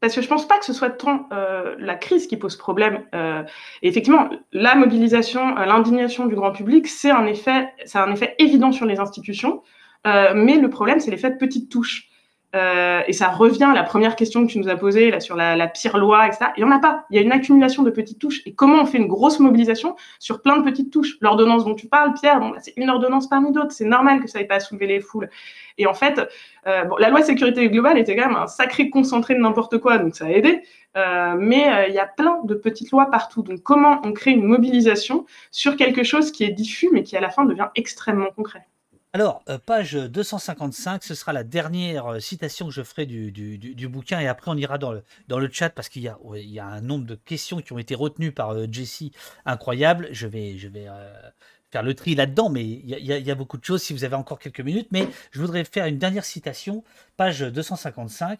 parce 0.01 0.13
que 0.13 0.21
je 0.21 0.27
pense 0.27 0.47
pas 0.47 0.59
que 0.59 0.65
ce 0.65 0.73
soit 0.73 0.89
tant 0.89 1.27
euh, 1.31 1.75
la 1.79 1.95
crise 1.95 2.27
qui 2.27 2.37
pose 2.37 2.57
problème. 2.57 3.05
Euh, 3.15 3.43
et 3.81 3.87
effectivement, 3.87 4.29
la 4.51 4.75
mobilisation, 4.75 5.55
l'indignation 5.55 6.25
du 6.25 6.35
grand 6.35 6.51
public, 6.51 6.87
c'est 6.87 7.11
un 7.11 7.25
effet, 7.25 7.69
c'est 7.85 7.97
un 7.97 8.11
effet 8.11 8.35
évident 8.37 8.71
sur 8.71 8.85
les 8.85 8.99
institutions. 8.99 9.63
Euh, 10.05 10.33
mais 10.35 10.57
le 10.57 10.69
problème, 10.69 10.99
c'est 10.99 11.11
l'effet 11.11 11.31
de 11.31 11.37
petites 11.37 11.71
touches. 11.71 12.09
Euh, 12.55 13.01
et 13.05 13.13
ça 13.13 13.27
revient 13.27 13.65
à 13.65 13.73
la 13.73 13.83
première 13.83 14.15
question 14.15 14.45
que 14.45 14.51
tu 14.51 14.59
nous 14.59 14.69
as 14.69 14.77
posée 14.77 15.11
là, 15.11 15.19
sur 15.19 15.35
la, 15.35 15.67
pire 15.67 15.97
loi, 15.97 16.25
etc. 16.25 16.51
Il 16.55 16.63
n'y 16.63 16.71
en 16.71 16.75
a 16.75 16.79
pas. 16.79 17.05
Il 17.09 17.17
y 17.17 17.19
a 17.19 17.21
une 17.21 17.33
accumulation 17.33 17.83
de 17.83 17.89
petites 17.89 18.19
touches. 18.19 18.41
Et 18.45 18.53
comment 18.55 18.81
on 18.81 18.85
fait 18.85 18.97
une 18.97 19.07
grosse 19.07 19.39
mobilisation 19.39 19.95
sur 20.19 20.41
plein 20.41 20.57
de 20.57 20.63
petites 20.63 20.91
touches? 20.91 21.17
L'ordonnance 21.19 21.65
dont 21.65 21.75
tu 21.75 21.87
parles, 21.87 22.13
Pierre, 22.13 22.39
bah, 22.39 22.53
c'est 22.59 22.73
une 22.77 22.89
ordonnance 22.89 23.27
parmi 23.27 23.51
d'autres. 23.51 23.71
C'est 23.71 23.85
normal 23.85 24.21
que 24.21 24.27
ça 24.27 24.39
n'ait 24.39 24.45
pas 24.45 24.61
soulevé 24.61 24.87
les 24.87 25.01
foules. 25.01 25.29
Et 25.77 25.85
en 25.85 25.93
fait, 25.93 26.21
euh, 26.67 26.85
la 26.97 27.09
loi 27.09 27.21
sécurité 27.23 27.67
globale 27.69 27.97
était 27.97 28.15
quand 28.15 28.27
même 28.29 28.37
un 28.37 28.47
sacré 28.47 28.89
concentré 28.89 29.35
de 29.35 29.39
n'importe 29.39 29.77
quoi, 29.79 29.97
donc 29.97 30.15
ça 30.15 30.25
a 30.25 30.29
aidé. 30.29 30.61
Euh, 30.95 31.35
mais 31.37 31.87
il 31.89 31.93
y 31.93 31.99
a 31.99 32.05
plein 32.05 32.39
de 32.45 32.55
petites 32.55 32.91
lois 32.91 33.07
partout. 33.11 33.41
Donc 33.41 33.61
comment 33.63 33.99
on 34.05 34.13
crée 34.13 34.31
une 34.31 34.45
mobilisation 34.45 35.25
sur 35.51 35.75
quelque 35.75 36.03
chose 36.03 36.31
qui 36.31 36.45
est 36.45 36.51
diffus, 36.51 36.89
mais 36.93 37.03
qui 37.03 37.17
à 37.17 37.19
la 37.19 37.29
fin 37.29 37.43
devient 37.43 37.67
extrêmement 37.75 38.29
concret? 38.33 38.65
Alors, 39.15 39.43
euh, 39.47 39.57
page 39.57 39.93
255, 39.93 41.01
ce 41.01 41.15
sera 41.15 41.31
la 41.31 41.45
dernière 41.45 42.05
euh, 42.05 42.19
citation 42.19 42.65
que 42.65 42.73
je 42.73 42.81
ferai 42.81 43.05
du, 43.05 43.87
bouquin 43.87 44.19
et 44.19 44.27
après 44.27 44.51
on 44.51 44.57
ira 44.57 44.77
dans 44.77 44.91
le, 44.91 45.49
chat 45.53 45.69
parce 45.69 45.87
qu'il 45.87 46.01
y, 46.01 46.59
a 46.59 46.65
un 46.65 46.81
nombre 46.81 47.05
de 47.05 47.15
questions 47.15 47.61
qui 47.61 47.71
ont 47.71 47.77
été 47.77 47.95
retenues 47.95 48.33
par 48.33 48.49
euh, 48.49 48.67
Jessie 48.69 49.13
incroyable. 49.45 50.09
Je 50.11 50.27
vais, 50.27 50.55
vais 50.55 50.87
faire 51.71 51.81
le 51.81 51.93
tri 51.93 52.13
là-dedans, 52.15 52.49
mais 52.49 52.65
il 52.65 52.89
y, 52.89 53.31
a 53.31 53.35
beaucoup 53.35 53.57
de 53.57 53.63
choses 53.63 53.81
si 53.81 53.93
vous 53.93 54.03
avez 54.03 54.17
encore 54.17 54.37
quelques 54.37 54.59
minutes. 54.59 54.89
Mais 54.91 55.07
je 55.31 55.39
voudrais 55.39 55.63
faire 55.63 55.85
une 55.85 55.97
dernière 55.97 56.25
citation, 56.25 56.83
page 57.15 57.39
255. 57.39 58.37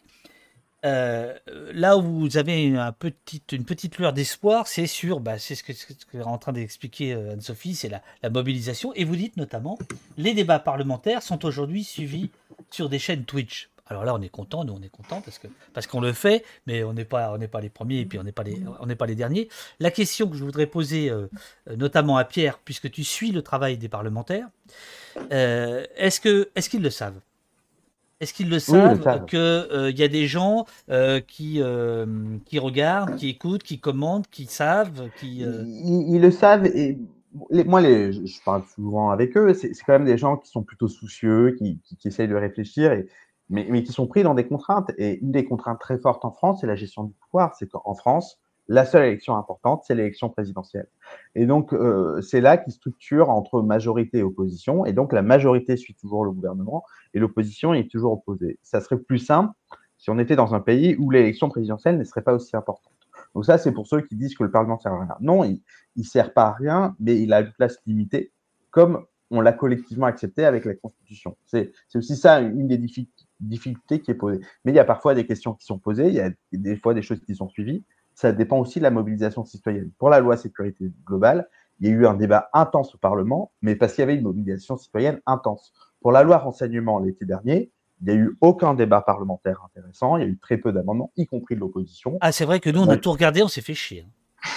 Euh, 0.86 1.34
là 1.74 1.98
où 1.98 2.02
vous 2.02 2.38
avez 2.38 2.64
une 2.64 2.94
petite 2.94 3.98
lueur 3.98 4.14
d'espoir, 4.14 4.68
c'est 4.68 4.86
sur, 4.86 5.20
bah, 5.20 5.40
c'est 5.40 5.56
ce 5.56 5.64
que, 5.64 5.74
ce 5.74 5.86
est 6.14 6.22
en 6.22 6.38
train 6.38 6.54
d'expliquer 6.54 7.14
euh, 7.14 7.34
Anne-Sophie, 7.34 7.76
c'est 7.76 7.90
la, 7.90 8.30
mobilisation. 8.30 8.94
Et 8.94 9.04
vous 9.04 9.16
dites 9.16 9.36
notamment, 9.38 9.80
les 10.18 10.34
débats 10.34 10.60
parlementaires 10.60 11.24
sont 11.24 11.44
aujourd'hui 11.46 11.84
suivis 11.84 12.30
sur 12.70 12.90
des 12.90 13.00
chaînes 13.00 13.26
Twitch. 13.26 13.70
Alors 13.88 14.04
là, 14.04 14.16
on 14.16 14.22
est 14.22 14.30
content, 14.30 14.64
nous 14.64 14.74
on 14.74 14.82
est 14.82 14.90
content 14.90 15.22
parce 15.22 15.38
que 15.38 15.48
qu'on 15.92 16.02
le 16.02 16.12
fait, 16.12 16.44
mais 16.66 16.84
on 16.84 16.94
n'est 16.94 17.06
pas 17.06 17.38
les 17.38 17.70
premiers 17.70 18.00
et 18.00 18.06
puis 18.06 18.18
on 18.18 18.24
n'est 18.24 18.32
pas 18.32 19.06
les 19.06 19.16
derniers. 19.16 19.48
La 19.80 19.92
question 19.92 20.28
que 20.28 20.36
je 20.36 20.44
voudrais 20.44 20.66
poser, 20.66 21.10
euh, 21.12 21.28
notamment 21.78 22.18
à 22.18 22.26
Pierre, 22.26 22.58
puisque 22.58 22.90
tu 22.90 23.04
suis 23.04 23.32
le 23.32 23.44
travail 23.44 23.78
des 23.78 23.90
parlementaires, 23.90 24.48
que 26.20 26.50
est-ce 26.56 26.70
qu'ils 26.70 26.82
le 26.82 26.90
savent? 26.90 27.20
Est-ce 28.22 28.34
qu'ils 28.34 28.50
le 28.50 28.60
savent 28.60 29.26
qu'il 29.26 29.40
euh, 29.40 29.92
y 29.92 30.03
a 30.03 30.08
des 30.08 30.27
gens 30.27 30.66
euh, 30.90 31.19
qui, 31.19 31.61
euh, 31.61 32.38
qui 32.45 32.60
regardent, 32.60 33.16
qui 33.16 33.30
écoutent, 33.30 33.64
qui 33.64 33.80
commentent, 33.80 34.30
qui 34.30 34.45
savent 34.45 35.10
qui, 35.18 35.42
ils, 35.42 36.19
le 36.19 36.32
savent 36.32 36.66
et 36.66 36.98
moi, 37.66 37.82
les, 37.82 38.14
je 38.14 38.44
parle 38.44 38.64
souvent 38.74 39.10
avec 39.10 39.35
eux, 39.35 39.53
c'est 39.53 39.72
quand 39.85 39.94
même 39.94 40.06
des 40.06 40.18
gens 40.18 40.38
qui 40.38 40.50
sont 40.50 40.64
plutôt 40.64 40.88
soucieux, 40.88 41.53
qui, 41.58 41.82
qui, 42.00 42.08
essayent 42.08 42.30
de 42.30 42.35
réfléchir, 42.35 42.94
et, 42.94 43.08
mais, 43.50 43.68
mais, 43.69 43.84
qui 43.84 43.92
sont 43.92 44.08
pris 44.08 44.24
dans 44.24 44.34
des 44.34 44.48
contraintes. 44.48 44.92
Et 44.98 45.19
une 45.19 45.32
des 45.32 45.44
contraintes 45.44 45.80
très 45.80 45.98
fortes 45.98 46.24
en 46.24 46.32
France, 46.32 46.61
c'est 46.61 46.68
la 46.68 46.77
gestion 46.77 47.03
du 47.03 47.14
pouvoir. 47.14 47.53
C'est 47.56 47.69
qu'en 47.69 47.94
France, 47.94 48.40
la 48.68 48.85
seule 48.85 49.06
élection 49.06 49.35
importante, 49.38 49.84
c'est 49.85 49.95
l'élection 49.95 50.30
présidentielle. 50.30 50.88
Et 51.35 51.45
donc, 51.45 51.74
euh, 51.74 52.22
c'est 52.22 52.42
là 52.42 52.58
qui 52.58 52.72
structure 52.72 53.30
entre 53.30 53.61
majorité 53.61 54.19
et 54.19 54.24
opposition. 54.24 54.85
Et 54.85 54.94
donc, 54.94 55.14
la 55.14 55.22
majorité 55.22 55.77
suit 55.77 55.94
toujours 55.94 56.26
le 56.26 56.32
gouvernement 56.32 56.84
et 57.14 57.19
l'opposition 57.19 57.74
est 57.74 57.90
toujours 57.90 58.14
opposée. 58.14 58.58
Ça 58.64 58.82
serait 58.82 58.98
plus 58.98 59.19
simple 59.19 59.53
si 59.98 60.10
on 60.10 60.19
était 60.19 60.35
dans 60.35 60.56
un 60.56 60.60
pays 60.60 60.95
où 60.98 61.11
l'élection 61.11 61.50
présidentielle 61.50 61.98
ne 61.98 62.03
serait 62.03 62.24
pas 62.24 62.34
aussi 62.34 62.56
importante. 62.56 62.94
Donc 63.34 63.45
ça, 63.45 63.58
c'est 63.58 63.72
pour 63.72 63.88
ceux 63.88 64.02
qui 64.02 64.16
disent 64.16 64.35
que 64.35 64.44
le 64.44 64.52
Parlement 64.52 64.80
sert 64.80 64.94
à 64.94 65.00
rien. 65.00 65.16
Non, 65.22 65.44
il 65.44 65.61
ne 65.95 66.03
sert 66.03 66.34
pas 66.34 66.48
à 66.48 66.53
rien, 66.53 66.95
mais 67.00 67.19
il 67.19 67.34
a 67.34 67.42
une 67.42 67.52
place 67.52 67.77
limitée, 67.85 68.32
comme 68.72 69.06
on 69.32 69.42
l'a 69.42 69.53
collectivement 69.53 70.06
accepté 70.06 70.45
avec 70.45 70.66
la 70.66 70.76
Constitution. 70.76 71.38
C'est 71.45 71.72
aussi 71.95 72.16
ça 72.16 72.40
une 72.40 72.68
des 72.68 72.77
difficultés 73.40 74.02
qui 74.02 74.11
est 74.11 74.16
posée. 74.16 74.40
Mais 74.64 74.72
il 74.72 74.76
y 74.76 74.80
a 74.80 74.85
parfois 74.85 75.16
des 75.16 75.26
questions 75.26 75.53
qui 75.53 75.66
sont 75.66 75.80
posées, 75.80 76.08
il 76.08 76.14
y 76.14 76.22
a 76.22 76.32
des 76.52 76.77
fois 76.77 76.94
des 76.94 77.02
choses 77.02 77.19
qui 77.22 77.35
sont 77.35 77.50
suivies. 77.50 77.84
Ça 78.16 78.32
dépend 78.32 78.60
aussi 78.60 78.80
de 78.80 78.84
la 78.84 78.92
mobilisation 78.92 79.44
citoyenne. 79.44 79.92
Pour 80.00 80.10
la 80.10 80.19
loi 80.19 80.38
sécurité 80.38 80.92
globale, 81.06 81.50
il 81.80 81.88
y 81.88 81.92
a 81.92 81.94
eu 81.94 82.08
un 82.08 82.14
débat 82.14 82.50
intense 82.53 82.95
au 82.95 82.98
Parlement, 82.98 83.52
mais 83.61 83.76
parce 83.76 83.94
qu'il 83.94 84.02
y 84.02 84.03
avait 84.03 84.16
une 84.16 84.24
mobilisation 84.24 84.77
citoyenne 84.77 85.19
intense. 85.26 85.74
Pour 86.02 86.14
la 86.14 86.24
loi 86.24 86.38
renseignement 86.38 87.00
l'été 87.00 87.26
dernier, 87.26 87.72
il 88.02 88.08
n'y 88.08 88.11
a 88.14 88.16
eu 88.16 88.38
aucun 88.40 88.74
débat 88.74 89.02
parlementaire 89.02 89.61
intéressant. 89.66 90.18
Il 90.18 90.24
y 90.24 90.26
a 90.26 90.30
eu 90.30 90.38
très 90.38 90.58
peu 90.58 90.72
d'amendements, 90.72 91.11
y 91.18 91.26
compris 91.26 91.56
de 91.56 91.60
l'opposition. 91.60 92.18
Ah, 92.22 92.32
c'est 92.32 92.45
vrai 92.45 92.60
que 92.60 92.69
nous, 92.69 92.82
on 92.82 92.90
a 92.90 92.98
tout 92.98 93.11
regardé, 93.11 93.44
on 93.44 93.48
s'est 93.48 93.61
fait 93.61 93.74
chier. 93.74 94.06
Hein. 94.06 94.52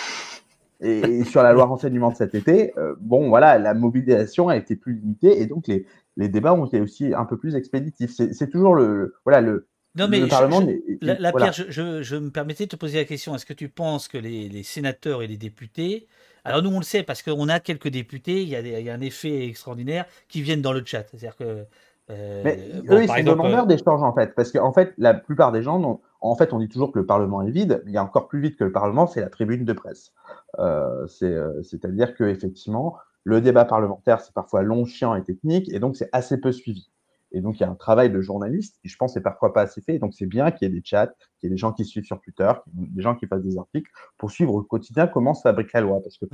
Et, 0.81 1.25
sur 1.25 1.43
la 1.43 1.53
loi 1.53 1.65
renseignement 1.65 2.11
de 2.11 2.17
cet 2.17 2.37
été, 2.37 2.73
euh, 2.79 2.95
bon, 3.01 3.29
voilà, 3.29 3.59
la 3.59 3.75
mobilisation 3.75 4.49
a 4.49 4.57
été 4.57 4.77
plus 4.77 4.95
limitée 4.95 5.41
et 5.41 5.47
donc 5.47 5.67
les, 5.67 5.87
les 6.17 6.29
débats 6.29 6.55
ont 6.55 6.67
été 6.67 6.81
aussi 6.81 7.13
un 7.15 7.25
peu 7.25 7.37
plus 7.37 7.57
expéditifs. 7.57 8.13
C'est 8.13 8.51
toujours 8.51 8.75
le, 8.75 9.15
voilà, 9.25 9.41
le, 9.41 9.69
non, 9.99 10.09
mais 10.09 10.21
le 10.21 10.29
Parlement. 10.29 10.63
la, 11.01 11.33
Pierre, 11.33 11.53
je, 11.53 12.17
me 12.17 12.31
permettais 12.31 12.65
de 12.65 12.71
te 12.71 12.77
poser 12.77 12.99
la 12.99 13.05
question 13.05 13.35
est-ce 13.35 13.47
que 13.47 13.53
tu 13.53 13.69
penses 13.69 14.09
que 14.09 14.19
les, 14.19 14.49
les, 14.49 14.63
sénateurs 14.63 15.23
et 15.23 15.27
les 15.27 15.37
députés. 15.37 16.07
Alors, 16.45 16.63
nous, 16.63 16.71
on 16.71 16.79
le 16.79 16.85
sait 16.85 17.03
parce 17.03 17.23
qu'on 17.23 17.49
a 17.49 17.61
quelques 17.61 17.89
députés, 17.89 18.43
il 18.43 18.49
y, 18.49 18.57
a 18.57 18.61
il 18.61 18.85
y, 18.85 18.91
a 18.91 18.95
un 18.95 19.01
effet 19.01 19.47
extraordinaire 19.47 20.07
qui 20.29 20.41
viennent 20.41 20.63
dans 20.63 20.73
le 20.73 20.83
chat. 20.85 21.05
C'est-à-dire 21.11 21.37
que 21.37 21.67
euh, 22.11 22.43
mais 22.43 22.59
eux, 22.89 23.03
ils 23.03 23.09
sont 23.09 23.23
demandeurs 23.23 23.65
euh, 23.65 23.67
d'échanges 23.67 24.03
en 24.03 24.15
fait, 24.15 24.35
parce 24.35 24.51
qu'en 24.51 24.73
fait, 24.73 24.95
la 24.97 25.13
plupart 25.13 25.53
des 25.53 25.63
gens, 25.63 26.01
en 26.21 26.37
fait, 26.37 26.53
on 26.53 26.59
dit 26.59 26.69
toujours 26.69 26.91
que 26.91 26.99
le 26.99 27.07
Parlement 27.07 27.43
est 27.43 27.51
vide, 27.51 27.83
mais 27.85 27.91
il 27.91 27.95
y 27.95 27.99
a 27.99 28.05
encore 28.05 28.29
plus 28.29 28.41
vide 28.41 28.57
que 28.57 28.65
le 28.65 28.73
Parlement, 28.73 29.07
c'est 29.07 29.21
la 29.21 29.29
tribune 29.29 29.65
de 29.65 29.73
presse. 29.73 30.13
Euh, 30.59 31.07
C'est-à-dire 31.07 32.15
que 32.15 32.25
effectivement, 32.25 32.97
le 33.25 33.41
débat 33.41 33.67
parlementaire, 33.67 34.21
c'est 34.21 34.33
parfois 34.33 34.63
long, 34.63 34.87
chiant 34.87 35.15
et 35.15 35.23
technique, 35.23 35.71
et 35.73 35.81
donc 35.81 35.97
c'est 35.97 36.09
assez 36.13 36.39
peu 36.39 36.53
suivi. 36.53 36.91
Et 37.33 37.41
donc, 37.41 37.59
il 37.59 37.63
y 37.63 37.67
a 37.67 37.71
un 37.71 37.75
travail 37.75 38.11
de 38.11 38.21
journaliste 38.21 38.77
qui, 38.83 38.89
je 38.89 38.97
pense, 38.97 39.17
n'est 39.17 39.23
parfois 39.23 39.53
pas 39.53 39.63
assez 39.63 39.81
fait. 39.81 39.97
Et 39.97 39.99
donc, 39.99 40.15
c'est 40.15 40.27
bien 40.27 40.51
qu'il 40.51 40.69
y 40.69 40.71
ait 40.71 40.75
des 40.75 40.83
chats, 40.85 41.09
qu'il 41.39 41.45
y 41.45 41.47
ait 41.47 41.51
des 41.51 41.59
gens 41.59 41.73
qui 41.73 41.85
suivent 41.85 42.05
sur 42.05 42.21
Twitter, 42.21 42.51
des 42.75 43.03
gens 43.03 43.15
qui 43.15 43.27
fassent 43.27 43.45
des 43.45 43.59
articles 43.59 43.91
pour 44.17 44.31
suivre 44.31 44.55
au 44.55 44.63
quotidien 44.63 45.07
comment 45.07 45.35
se 45.35 45.43
fabrique 45.43 45.73
la 45.73 45.83
loi. 45.83 46.01
Parce 46.03 46.19
que, 46.19 46.27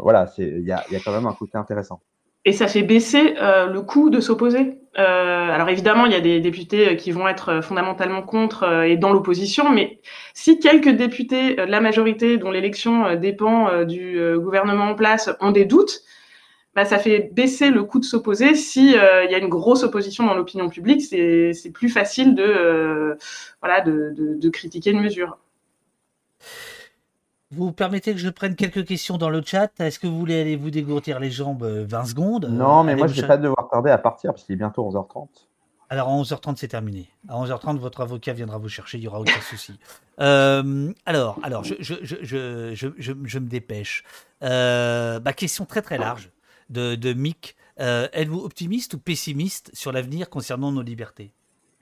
voilà, 0.00 0.30
il 0.38 0.66
y 0.66 0.72
a, 0.72 0.84
y 0.90 0.96
a 0.96 1.00
quand 1.00 1.12
même 1.12 1.26
un 1.26 1.34
côté 1.34 1.58
intéressant 1.58 2.00
et 2.46 2.52
ça 2.52 2.68
fait 2.68 2.82
baisser 2.82 3.34
euh, 3.42 3.66
le 3.66 3.82
coût 3.82 4.08
de 4.08 4.20
s'opposer? 4.20 4.78
Euh, 4.98 5.50
alors 5.50 5.68
évidemment, 5.68 6.06
il 6.06 6.12
y 6.12 6.14
a 6.14 6.20
des 6.20 6.40
députés 6.40 6.90
euh, 6.90 6.94
qui 6.94 7.10
vont 7.10 7.26
être 7.26 7.60
fondamentalement 7.60 8.22
contre 8.22 8.84
et 8.84 8.96
dans 8.96 9.12
l'opposition, 9.12 9.68
mais 9.68 10.00
si 10.32 10.60
quelques 10.60 10.90
députés 10.90 11.56
de 11.56 11.62
la 11.62 11.80
majorité 11.80 12.38
dont 12.38 12.52
l'élection 12.52 13.16
dépend 13.16 13.84
du 13.84 14.20
gouvernement 14.36 14.90
en 14.90 14.94
place 14.94 15.28
ont 15.40 15.50
des 15.50 15.64
doutes, 15.64 16.02
bah, 16.76 16.84
ça 16.84 16.98
fait 16.98 17.30
baisser 17.32 17.70
le 17.70 17.82
coût 17.82 17.98
de 17.98 18.04
s'opposer. 18.04 18.54
Si 18.54 18.90
il 18.90 19.30
y 19.30 19.34
a 19.34 19.38
une 19.38 19.48
grosse 19.48 19.82
opposition 19.82 20.24
dans 20.24 20.34
l'opinion 20.34 20.68
publique, 20.68 21.02
c'est 21.02 21.70
plus 21.72 21.88
facile 21.88 22.36
de 22.36 23.18
voilà 23.60 23.80
de, 23.80 24.12
de, 24.16 24.34
de 24.34 24.48
critiquer 24.48 24.92
une 24.92 25.00
mesure. 25.00 25.38
Vous 27.52 27.70
permettez 27.70 28.12
que 28.12 28.18
je 28.18 28.28
prenne 28.28 28.56
quelques 28.56 28.84
questions 28.84 29.18
dans 29.18 29.30
le 29.30 29.40
chat. 29.44 29.70
Est-ce 29.78 30.00
que 30.00 30.08
vous 30.08 30.18
voulez 30.18 30.40
aller 30.40 30.56
vous 30.56 30.70
dégourdir 30.70 31.20
les 31.20 31.30
jambes 31.30 31.62
20 31.62 31.98
euh, 31.98 32.04
secondes? 32.04 32.44
Non, 32.50 32.82
mais 32.82 32.96
moi, 32.96 33.06
je 33.06 33.14
ne 33.16 33.20
vais 33.20 33.28
pas 33.28 33.36
devoir 33.36 33.68
tarder 33.70 33.90
à 33.90 33.98
partir 33.98 34.32
parce 34.32 34.44
qu'il 34.44 34.54
est 34.54 34.58
bientôt 34.58 34.88
11h30. 34.90 35.28
Alors, 35.88 36.08
à 36.08 36.12
11h30, 36.12 36.56
c'est 36.56 36.66
terminé. 36.66 37.08
À 37.28 37.40
11h30, 37.40 37.78
votre 37.78 38.00
avocat 38.00 38.32
viendra 38.32 38.58
vous 38.58 38.68
chercher, 38.68 38.98
il 38.98 39.02
n'y 39.02 39.06
aura 39.06 39.20
aucun 39.20 39.40
souci. 39.48 39.78
Euh, 40.18 40.92
alors, 41.06 41.38
alors 41.44 41.62
je, 41.62 41.74
je, 41.78 41.94
je, 42.02 42.74
je, 42.98 43.38
me 43.38 43.46
dépêche. 43.48 44.02
Euh, 44.42 45.20
bah, 45.20 45.32
question 45.32 45.66
très 45.66 45.82
très 45.82 45.98
large 45.98 46.30
de, 46.70 46.94
de 46.94 47.12
Mick. 47.12 47.56
Êtes-vous 47.78 48.40
optimiste 48.40 48.94
ou 48.94 48.98
pessimiste 48.98 49.70
sur 49.74 49.92
l'avenir 49.92 50.30
concernant 50.30 50.72
nos 50.72 50.82
libertés? 50.82 51.32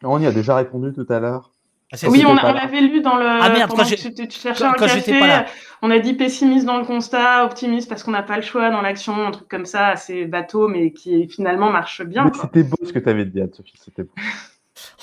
On 0.02 0.20
y 0.20 0.26
a 0.26 0.32
déjà 0.32 0.56
répondu 0.56 0.92
tout 0.92 1.06
à 1.08 1.20
l'heure. 1.20 1.50
Ah, 1.92 2.08
oui, 2.08 2.24
on, 2.26 2.34
l'avait 2.34 2.80
lu 2.80 3.02
dans 3.02 3.16
le. 3.16 3.26
Ah 3.26 3.50
merde, 3.50 3.70
quand, 3.70 3.84
tu, 3.84 3.96
cherchais 4.30 4.64
un 4.64 4.72
café, 4.72 5.18
pas 5.20 5.26
là. 5.26 5.46
on 5.82 5.90
a 5.90 5.98
dit 5.98 6.14
pessimiste 6.14 6.66
dans 6.66 6.78
le 6.78 6.84
constat, 6.84 7.44
optimiste 7.44 7.88
parce 7.88 8.02
qu'on 8.02 8.10
n'a 8.10 8.22
pas 8.22 8.36
le 8.36 8.42
choix 8.42 8.70
dans 8.70 8.80
l'action, 8.80 9.26
un 9.26 9.30
truc 9.30 9.48
comme 9.48 9.66
ça, 9.66 9.88
assez 9.88 10.24
bateau, 10.24 10.66
mais 10.66 10.92
qui 10.92 11.28
finalement 11.28 11.70
marche 11.70 12.02
bien. 12.02 12.32
C'était 12.40 12.64
beau 12.64 12.76
ce 12.82 12.92
que 12.92 12.98
tu 12.98 13.08
avais 13.08 13.24
dit, 13.24 13.40
Sophie, 13.52 13.78
c'était 13.82 14.02
beau. 14.02 14.14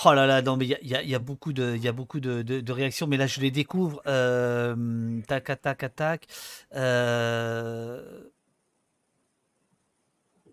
Oh 0.03 0.13
là 0.13 0.27
là, 0.27 0.41
non, 0.41 0.57
mais 0.57 0.65
il 0.65 0.77
y, 0.81 0.93
y, 0.93 1.09
y 1.11 1.15
a, 1.15 1.19
beaucoup, 1.19 1.53
de, 1.53 1.77
y 1.77 1.87
a 1.87 1.93
beaucoup 1.93 2.19
de, 2.19 2.41
de, 2.41 2.59
de, 2.59 2.71
réactions, 2.73 3.07
mais 3.07 3.15
là 3.15 3.25
je 3.25 3.39
les 3.39 3.51
découvre. 3.51 4.01
Euh, 4.05 4.75
tac, 5.27 5.45
tac, 5.61 5.95
tac. 5.95 6.27
Euh... 6.75 8.01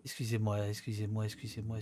Excusez-moi, 0.09 0.67
excusez-moi, 0.67 1.25
excusez-moi. 1.25 1.77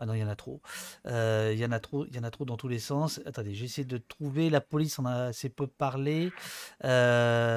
Ah 0.00 0.06
non, 0.06 0.14
il 0.14 0.20
y 0.20 0.24
en 0.24 0.28
a 0.28 0.34
trop. 0.34 0.62
Euh, 1.06 1.50
il 1.52 1.58
y 1.58 1.64
en 1.66 1.72
a 1.72 1.78
trop, 1.78 2.06
il 2.06 2.16
y 2.16 2.18
en 2.18 2.22
a 2.22 2.30
trop 2.30 2.46
dans 2.46 2.56
tous 2.56 2.68
les 2.68 2.78
sens. 2.78 3.20
Attendez, 3.26 3.52
j'essaie 3.54 3.84
de 3.84 3.98
trouver. 3.98 4.48
La 4.48 4.62
police 4.62 4.98
en 4.98 5.04
a 5.04 5.26
assez 5.26 5.50
peu 5.50 5.66
parlé. 5.66 6.32
Euh, 6.84 7.54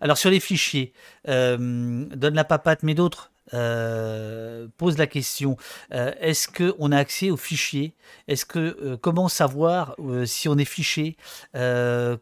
alors 0.00 0.18
sur 0.18 0.30
les 0.30 0.38
fichiers, 0.38 0.92
euh, 1.26 2.06
donne 2.14 2.34
la 2.34 2.44
papate, 2.44 2.84
mais 2.84 2.94
d'autres 2.94 3.32
euh, 3.54 4.66
pose 4.76 4.98
la 4.98 5.06
question 5.06 5.56
euh, 5.92 6.12
est-ce 6.20 6.48
que 6.48 6.74
on 6.78 6.90
a 6.92 6.98
accès 6.98 7.30
aux 7.30 7.36
fichiers? 7.36 7.94
Est-ce 8.26 8.44
que 8.44 8.58
euh, 8.58 8.96
comment 8.96 9.28
savoir 9.28 9.96
si 10.24 10.48
on 10.48 10.56
est 10.58 10.64
fiché? 10.64 11.16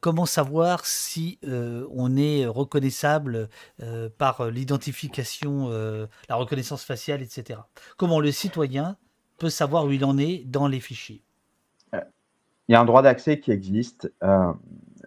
Comment 0.00 0.26
savoir 0.26 0.86
si 0.86 1.38
on 1.42 2.16
est 2.16 2.46
reconnaissable 2.46 3.48
par 4.18 4.50
l'identification, 4.50 5.68
la 6.28 6.36
reconnaissance 6.36 6.84
faciale, 6.84 7.22
etc. 7.22 7.60
Comment 7.96 8.20
le 8.20 8.32
citoyen 8.32 8.96
peut 9.38 9.50
savoir 9.50 9.86
où 9.86 9.92
il 9.92 10.04
en 10.04 10.18
est 10.18 10.44
dans 10.46 10.68
les 10.68 10.80
fichiers? 10.80 11.22
Il 11.92 12.72
y 12.72 12.74
a 12.74 12.80
un 12.80 12.84
droit 12.84 13.02
d'accès 13.02 13.40
qui 13.40 13.50
existe 13.50 14.12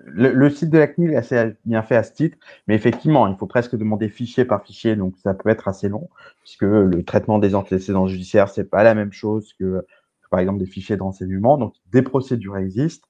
le, 0.07 0.49
site 0.49 0.69
de 0.69 0.77
la 0.77 0.87
CNIL 0.87 1.11
est 1.11 1.17
assez 1.17 1.53
bien 1.65 1.83
fait 1.83 1.95
à 1.95 2.03
ce 2.03 2.13
titre, 2.13 2.37
mais 2.67 2.75
effectivement, 2.75 3.27
il 3.27 3.35
faut 3.35 3.45
presque 3.45 3.75
demander 3.75 4.09
fichier 4.09 4.45
par 4.45 4.63
fichier, 4.63 4.95
donc 4.95 5.17
ça 5.17 5.33
peut 5.33 5.49
être 5.49 5.67
assez 5.67 5.89
long, 5.89 6.09
puisque 6.41 6.63
le 6.63 7.03
traitement 7.03 7.39
des 7.39 7.55
antécédents 7.55 8.07
judiciaires, 8.07 8.49
c'est 8.49 8.69
pas 8.69 8.83
la 8.83 8.95
même 8.95 9.11
chose 9.11 9.53
que, 9.59 9.85
par 10.31 10.39
exemple 10.39 10.59
des 10.59 10.65
fichiers 10.65 10.97
de 10.97 11.03
renseignement. 11.03 11.57
Donc, 11.57 11.75
des 11.91 12.01
procédures 12.01 12.57
existent, 12.57 13.07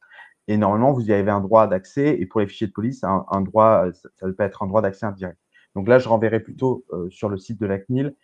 et 0.47 0.57
normalement, 0.57 0.91
vous 0.91 1.07
y 1.07 1.13
avez 1.13 1.31
un 1.31 1.41
droit 1.41 1.67
d'accès, 1.67 2.19
et 2.19 2.25
pour 2.25 2.39
les 2.39 2.47
fichiers 2.47 2.67
de 2.67 2.73
police, 2.73 3.03
un, 3.03 3.41
droit, 3.41 3.85
ça, 3.93 4.27
peut 4.27 4.43
être 4.43 4.63
un 4.63 4.67
droit 4.67 4.81
d'accès 4.81 5.05
indirect. 5.05 5.39
Donc 5.75 5.87
là, 5.87 5.99
je 5.99 6.09
renverrai 6.09 6.39
plutôt 6.39 6.85
euh, 6.93 7.09
sur 7.11 7.29
le 7.29 7.37
site 7.37 7.59
de 7.59 7.67
la 7.67 7.79
CNIL, 7.79 8.15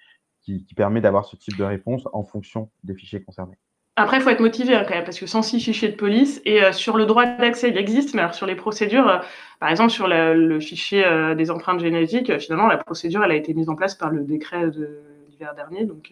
qui 0.42 0.66
permet 0.76 1.00
d'avoir 1.00 1.26
ce 1.26 1.38
type 1.38 1.56
de 1.58 1.64
réponse 1.64 2.04
en 2.12 2.24
fonction 2.24 2.70
des 2.84 2.96
fichiers 2.96 3.24
concernés. 3.24 3.58
Après, 3.96 4.18
il 4.18 4.24
faut 4.24 4.30
être 4.32 4.40
motivé 4.40 4.74
hein, 4.74 4.86
quand 4.88 4.96
même, 4.96 5.04
parce 5.04 5.20
que 5.20 5.28
sans 5.28 5.44
six 5.44 5.60
fichiers 5.60 5.90
de 5.90 5.96
police, 5.96 6.42
et 6.46 6.64
euh, 6.64 6.72
sur 6.72 6.98
le 6.98 7.06
droit 7.06 7.26
d'accès, 7.26 7.70
il 7.70 7.78
existe, 7.78 8.16
mais 8.16 8.22
alors 8.22 8.34
sur 8.34 8.48
les 8.48 8.56
procédures, 8.56 9.08
euh, 9.08 9.20
par 9.60 9.70
exemple 9.70 9.92
sur 9.92 10.08
le 10.08 10.60
fichier 10.60 11.06
euh, 11.06 11.36
des 11.36 11.52
empreintes 11.52 11.80
génétiques, 11.80 12.40
finalement, 12.40 12.68
la 12.68 12.78
procédure, 12.78 13.24
elle 13.24 13.32
a 13.32 13.36
été 13.36 13.54
mise 13.54 13.70
en 13.70 13.76
place 13.76 13.94
par 13.94 14.10
le 14.10 14.24
décret 14.24 14.72
de 14.72 15.00
l'hiver 15.30 15.54
dernier, 15.54 15.86
donc 15.86 16.12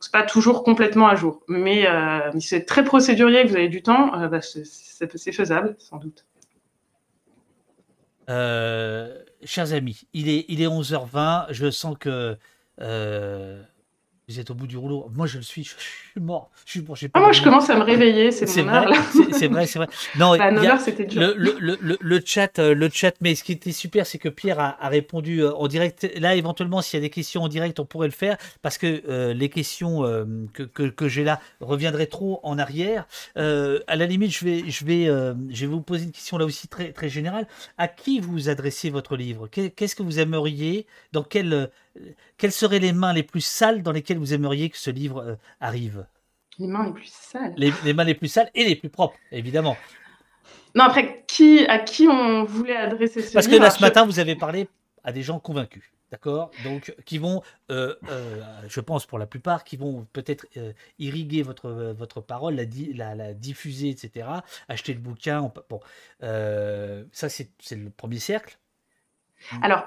c'est 0.00 0.12
pas 0.12 0.24
toujours 0.24 0.64
complètement 0.64 1.06
à 1.06 1.14
jour. 1.14 1.42
Mais, 1.46 1.86
si 2.38 2.48
c'est 2.48 2.64
très 2.64 2.82
procédurier, 2.82 3.44
que 3.44 3.48
vous 3.48 3.56
avez 3.56 3.68
du 3.68 3.82
temps, 3.82 4.10
bah, 4.28 4.40
c'est 4.40 5.32
faisable, 5.32 5.76
sans 5.78 5.98
doute. 5.98 6.26
chers 9.44 9.72
amis, 9.72 10.08
il 10.14 10.28
est, 10.28 10.46
il 10.48 10.60
est 10.62 10.66
11h20, 10.66 11.46
je 11.50 11.70
sens 11.70 11.96
que 11.96 12.36
vous 14.32 14.40
êtes 14.40 14.50
au 14.50 14.54
bout 14.54 14.66
du 14.66 14.76
rouleau. 14.76 15.10
Moi, 15.14 15.26
je 15.26 15.38
le 15.38 15.42
suis, 15.42 15.64
je, 15.64 15.70
suis 15.70 16.20
mort. 16.20 16.50
Je 16.64 16.70
suis 16.70 16.80
bon, 16.80 16.94
ah, 17.14 17.20
moi, 17.20 17.32
je 17.32 17.42
commence 17.42 17.68
à 17.70 17.76
me 17.76 17.82
réveiller, 17.82 18.30
c'est 18.30 18.46
vrai, 18.62 18.86
C'est 19.32 19.48
vrai, 19.48 19.66
c'est 19.66 19.78
vrai. 19.78 19.88
Non, 20.18 20.36
bah, 20.36 20.78
c'était 20.78 21.06
Le, 21.14 21.34
le, 21.36 21.56
le, 21.58 21.98
le, 22.00 22.22
chat, 22.24 22.58
euh, 22.58 22.74
le 22.74 22.88
chat, 22.92 23.14
mais 23.20 23.34
ce 23.34 23.44
qui 23.44 23.52
était 23.52 23.72
super, 23.72 24.06
c'est 24.06 24.18
que 24.18 24.28
Pierre 24.28 24.58
a, 24.58 24.82
a, 24.82 24.88
répondu 24.88 25.40
euh, 25.40 25.54
en 25.54 25.68
direct. 25.68 26.10
Là, 26.18 26.34
éventuellement, 26.34 26.80
s'il 26.82 26.98
y 26.98 27.02
a 27.02 27.06
des 27.06 27.10
questions 27.10 27.42
en 27.42 27.48
direct, 27.48 27.78
on 27.80 27.84
pourrait 27.84 28.08
le 28.08 28.12
faire, 28.12 28.36
parce 28.62 28.78
que 28.78 29.02
euh, 29.08 29.34
les 29.34 29.48
questions 29.48 30.02
que, 30.52 30.62
que, 30.62 30.84
que 30.84 31.08
j'ai 31.08 31.24
là 31.24 31.40
reviendraient 31.60 32.06
trop 32.06 32.40
en 32.42 32.58
arrière. 32.58 33.06
à 33.36 33.96
la 33.96 34.06
limite, 34.06 34.32
je 34.32 34.44
vais, 34.44 34.70
je, 34.70 34.84
vais, 34.84 35.04
je 35.06 35.60
vais 35.60 35.66
vous 35.66 35.80
poser 35.80 36.04
une 36.04 36.12
question 36.12 36.38
là 36.38 36.44
aussi 36.44 36.68
très, 36.68 36.92
très 36.92 37.08
générale. 37.08 37.46
À 37.78 37.88
qui 37.88 38.20
vous 38.20 38.48
adressez 38.48 38.90
votre 38.90 39.16
livre? 39.16 39.48
Qu'est-ce 39.48 39.94
que 39.94 40.02
vous 40.02 40.18
aimeriez? 40.18 40.86
Dans 41.12 41.22
quel 41.22 41.70
quelles 42.36 42.52
seraient 42.52 42.78
les 42.78 42.92
mains 42.92 43.12
les 43.12 43.22
plus 43.22 43.40
sales 43.40 43.82
dans 43.82 43.92
lesquelles 43.92 44.18
vous 44.18 44.32
aimeriez 44.32 44.70
que 44.70 44.78
ce 44.78 44.90
livre 44.90 45.22
euh, 45.22 45.34
arrive? 45.60 46.06
Les 46.58 46.66
mains 46.66 46.86
les 46.86 46.92
plus 46.92 47.12
sales 47.12 47.54
les, 47.56 47.94
mains 47.94 48.04
les 48.04 48.14
plus 48.14 48.28
sales 48.28 48.50
et 48.54 48.64
les 48.64 48.76
plus 48.76 48.90
propres, 48.90 49.16
évidemment. 49.30 49.76
Non, 50.74 50.84
après, 50.84 51.24
qui, 51.26 51.66
à 51.66 51.78
qui 51.78 52.08
on 52.08 52.44
voulait 52.44 52.76
adresser 52.76 53.22
ce 53.22 53.32
Parce 53.32 53.46
livre? 53.46 53.58
Parce 53.58 53.58
que 53.58 53.62
là, 53.62 53.70
ce 53.70 53.80
matin, 53.80 54.06
vous 54.06 54.18
avez 54.18 54.36
parlé 54.36 54.68
à 55.04 55.12
des 55.12 55.22
gens 55.22 55.38
convaincus. 55.38 55.84
D'accord? 56.10 56.50
Donc, 56.62 56.94
qui 57.06 57.16
vont, 57.16 57.42
euh, 57.70 57.94
euh, 58.10 58.42
je 58.68 58.80
pense 58.80 59.06
pour 59.06 59.18
la 59.18 59.26
plupart, 59.26 59.64
qui 59.64 59.78
vont 59.78 60.06
peut-être 60.12 60.46
irriguer 60.98 61.42
votre, 61.42 61.70
votre 61.70 62.20
parole, 62.20 62.54
la, 62.54 63.14
la, 63.14 63.32
diffuser, 63.32 63.88
etc. 63.88 64.28
Acheter 64.68 64.92
le 64.92 65.00
bouquin. 65.00 65.50
bon, 65.70 65.80
ça, 66.20 67.28
c'est 67.30 67.48
le 67.70 67.88
premier 67.88 68.18
cercle. 68.18 68.58
Alors, 69.62 69.84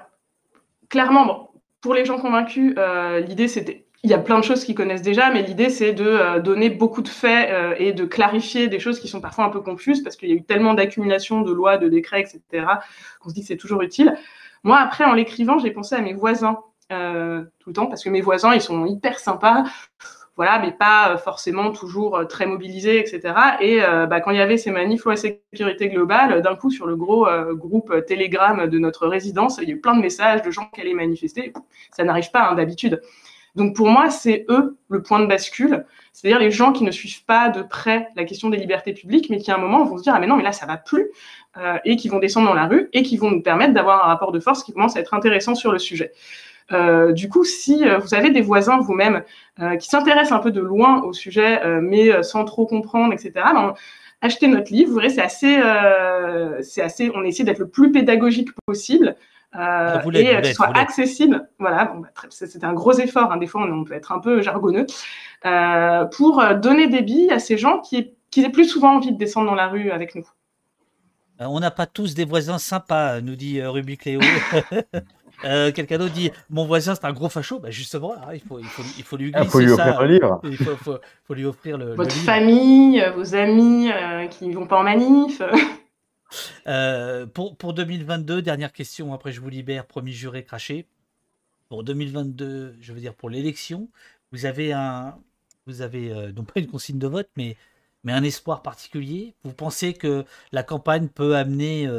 clairement, 0.90 1.26
bon, 1.26 1.50
pour 1.86 1.94
les 1.94 2.04
gens 2.04 2.18
convaincus, 2.18 2.74
euh, 2.80 3.20
l'idée 3.20 3.48
c'était 3.48 3.86
il 4.02 4.10
y 4.10 4.16
a 4.16 4.18
plein 4.18 4.40
de 4.40 4.44
choses 4.44 4.66
qu'ils 4.66 4.74
connaissent 4.74 5.04
déjà, 5.04 5.30
mais 5.30 5.44
l'idée 5.44 5.70
c'est 5.70 5.94
de 5.94 6.04
euh, 6.04 6.40
donner 6.40 6.72
beaucoup 6.72 7.04
de 7.04 7.08
faits 7.08 7.52
euh, 7.52 7.76
et 7.78 7.94
de 7.94 8.06
clarifier 8.06 8.68
des 8.68 8.80
choses 8.80 9.00
qui 9.00 9.08
sont 9.08 9.22
parfois 9.22 9.46
un 9.46 9.50
peu 9.50 9.62
confuses 9.62 10.02
parce 10.02 10.16
qu'il 10.16 10.30
y 10.30 10.32
a 10.32 10.36
eu 10.36 10.42
tellement 10.42 10.74
d'accumulation 10.74 11.42
de 11.42 11.54
lois, 11.54 11.78
de 11.78 11.88
décrets, 11.88 12.22
etc. 12.22 12.66
qu'on 13.20 13.30
se 13.30 13.36
dit 13.36 13.42
que 13.42 13.48
c'est 13.48 13.56
toujours 13.56 13.84
utile. 13.84 14.18
Moi, 14.64 14.80
après, 14.80 15.04
en 15.04 15.14
l'écrivant, 15.14 15.60
j'ai 15.60 15.70
pensé 15.70 15.94
à 15.94 16.02
mes 16.02 16.14
voisins 16.14 16.58
tout 16.90 17.70
le 17.70 17.74
temps 17.74 17.86
parce 17.86 18.04
que 18.04 18.10
mes 18.10 18.22
voisins, 18.22 18.56
ils 18.56 18.62
sont 18.62 18.88
hyper 18.88 19.20
sympas 19.20 19.66
voilà, 20.36 20.60
mais 20.60 20.72
pas 20.72 21.12
euh, 21.12 21.18
forcément 21.18 21.72
toujours 21.72 22.18
euh, 22.18 22.26
très 22.26 22.46
mobilisés, 22.46 23.00
etc. 23.00 23.34
Et 23.62 23.82
euh, 23.82 24.06
bah, 24.06 24.20
quand 24.20 24.32
il 24.32 24.38
y 24.38 24.42
avait 24.42 24.58
ces 24.58 24.72
manifs 24.72 25.06
loi 25.06 25.16
sécurité 25.16 25.88
globale, 25.88 26.42
d'un 26.42 26.56
coup, 26.56 26.70
sur 26.70 26.86
le 26.86 26.96
gros 26.96 27.28
groupe 27.54 28.06
Telegram 28.06 28.68
de 28.68 28.80
notre 28.80 29.08
résidence, 29.08 29.60
il 29.62 29.70
y 29.70 29.72
a 29.72 29.76
eu 29.76 29.80
plein 29.80 29.96
de 29.96 30.02
messages 30.02 30.42
de 30.42 30.52
gens 30.52 30.70
qui 30.74 30.82
allaient 30.82 30.94
manifester. 30.94 31.54
Ça 31.92 32.04
n'arrive 32.04 32.32
pas 32.32 32.50
hein, 32.50 32.56
d'habitude. 32.56 33.02
Donc 33.56 33.74
pour 33.74 33.88
moi, 33.88 34.10
c'est 34.10 34.46
eux 34.50 34.78
le 34.90 35.02
point 35.02 35.20
de 35.20 35.28
bascule, 35.28 35.86
c'est-à-dire 36.12 36.40
les 36.40 36.52
gens 36.52 36.74
qui 36.74 36.84
ne 36.84 36.92
suivent 36.92 37.24
pas 37.24 37.48
de 37.48 37.62
près 37.62 38.10
la 38.18 38.26
question 38.26 38.50
des 38.50 38.58
libertés 38.58 38.94
publiques, 38.94 39.30
mais 39.30 39.38
qui 39.38 39.50
à 39.50 39.56
un 39.56 39.60
moment 39.60 39.86
vont 39.86 39.98
se 39.98 40.04
dire 40.04 40.14
ah 40.14 40.20
mais 40.20 40.28
non 40.28 40.36
mais 40.36 40.44
là 40.44 40.52
ça 40.52 40.66
va 40.66 40.76
plus 40.76 41.10
et 41.86 41.96
qui 41.96 42.10
vont 42.10 42.20
descendre 42.20 42.48
dans 42.48 42.54
la 42.54 42.68
rue 42.68 42.90
et 42.92 43.02
qui 43.02 43.16
vont 43.16 43.32
nous 43.32 43.42
permettre 43.42 43.74
d'avoir 43.74 44.04
un 44.04 44.08
rapport 44.10 44.34
de 44.34 44.42
force 44.42 44.62
qui 44.62 44.74
commence 44.74 44.98
à 44.98 45.00
être 45.00 45.14
intéressant 45.14 45.56
sur 45.56 45.72
le 45.72 45.80
sujet. 45.80 46.12
Euh, 46.72 47.12
du 47.12 47.30
coup, 47.30 47.44
si 47.44 47.88
euh, 47.88 48.00
vous 48.00 48.14
avez 48.14 48.32
des 48.32 48.42
voisins 48.42 48.80
vous-même 48.80 49.24
euh, 49.60 49.76
qui 49.78 49.88
s'intéressent 49.88 50.32
un 50.32 50.40
peu 50.40 50.52
de 50.52 50.62
loin 50.62 51.02
au 51.04 51.14
sujet, 51.14 51.62
mais 51.82 52.24
sans 52.24 52.46
trop 52.46 52.66
comprendre, 52.66 53.14
etc., 53.14 53.32
ben, 53.36 53.74
achetez 54.22 54.48
notre 54.48 54.72
livre. 54.72 54.90
Vous 54.90 54.96
verrez, 54.96 55.10
c'est 55.10 55.22
assez, 55.22 55.62
c'est 56.62 56.82
assez, 56.82 57.12
on 57.14 57.24
essaie 57.24 57.44
d'être 57.44 57.60
le 57.60 57.70
plus 57.70 57.92
pédagogique 57.92 58.50
possible. 58.66 59.16
Euh, 59.58 60.02
et 60.12 60.42
qu'il 60.42 60.54
soit 60.54 60.76
accessible. 60.78 61.48
Voilà, 61.60 61.86
bon, 61.86 62.02
bah, 62.02 62.10
c'était 62.30 62.66
un 62.66 62.74
gros 62.74 62.94
effort. 62.94 63.32
Hein. 63.32 63.38
Des 63.38 63.48
fois, 63.48 63.66
on, 63.72 63.84
peut 63.84 63.94
être 63.94 64.12
un 64.12 64.20
peu 64.20 64.42
jargonneux 64.42 64.86
euh, 65.46 66.06
pour 66.06 66.44
donner 66.56 66.88
des 66.88 67.02
billes 67.02 67.32
à 67.32 67.40
ces 67.40 67.58
gens 67.58 67.80
qui, 67.80 68.12
qui 68.32 68.44
aient 68.44 68.50
plus 68.50 68.66
souvent 68.66 68.96
envie 68.96 69.12
de 69.12 69.18
descendre 69.18 69.48
dans 69.48 69.56
la 69.56 69.68
rue 69.68 69.92
avec 69.92 70.16
nous. 70.16 70.28
On 71.40 71.60
n'a 71.60 71.72
pas 71.72 71.86
tous 71.86 72.16
des 72.16 72.26
voisins 72.26 72.58
sympas, 72.58 73.22
nous 73.22 73.36
dit 73.36 73.62
Ruby 73.62 73.98
Cléo. 73.98 74.20
Euh, 75.44 75.72
quelqu'un 75.72 75.98
d'autre 75.98 76.14
dit 76.14 76.32
Mon 76.50 76.66
voisin, 76.66 76.96
c'est 76.96 77.06
un 77.06 77.14
gros 77.14 77.30
facho. 77.30 77.60
Bah, 77.60 77.72
justement, 77.72 78.14
hein, 78.14 78.34
il, 78.34 78.42
faut, 78.42 78.60
il, 78.60 78.66
faut, 78.66 78.84
il 78.98 79.04
faut 79.04 79.18
lui 79.18 79.32
glisser 79.32 79.48
ah, 79.48 79.50
faut 79.50 79.60
lui 79.60 79.72
offrir 79.72 80.02
le 80.02 80.08
livre. 80.08 80.42
Il 80.44 80.58
faut, 80.58 80.76
faut, 80.78 80.98
faut, 81.26 81.34
lui 81.34 81.46
offrir 81.46 81.78
le. 81.78 81.96
Votre 81.96 82.16
famille, 82.16 83.02
euh, 83.02 83.12
vos 83.12 83.36
amis 83.36 83.92
euh, 83.92 84.28
qui 84.28 84.48
ne 84.48 84.56
vont 84.56 84.68
pas 84.68 84.80
en 84.80 84.84
manif. 84.84 85.42
pour, 87.34 87.56
pour 87.58 87.74
2022, 87.74 88.42
dernière 88.42 88.72
question, 88.72 89.14
après 89.14 89.32
je 89.32 89.42
vous 89.42 89.50
libère, 89.50 89.86
promis 89.86 90.14
juré 90.14 90.44
craché. 90.44 90.86
Pour 91.70 91.84
2022, 91.84 92.76
je 92.80 92.94
veux 92.94 93.00
dire 93.00 93.14
pour 93.14 93.30
l'élection, 93.30 93.90
vous 94.32 94.46
avez 94.46 94.74
un. 94.74 95.16
Vous 95.68 95.82
avez 95.82 96.14
non 96.36 96.44
pas 96.44 96.60
une 96.60 96.68
consigne 96.68 97.00
de 97.00 97.08
vote, 97.08 97.28
mais, 97.36 97.58
mais 98.04 98.14
un 98.14 98.24
espoir 98.24 98.62
particulier. 98.62 99.34
Vous 99.44 99.54
pensez 99.54 99.94
que 99.94 100.24
la 100.52 100.62
campagne 100.62 101.08
peut 101.08 101.36
amener 101.36 101.90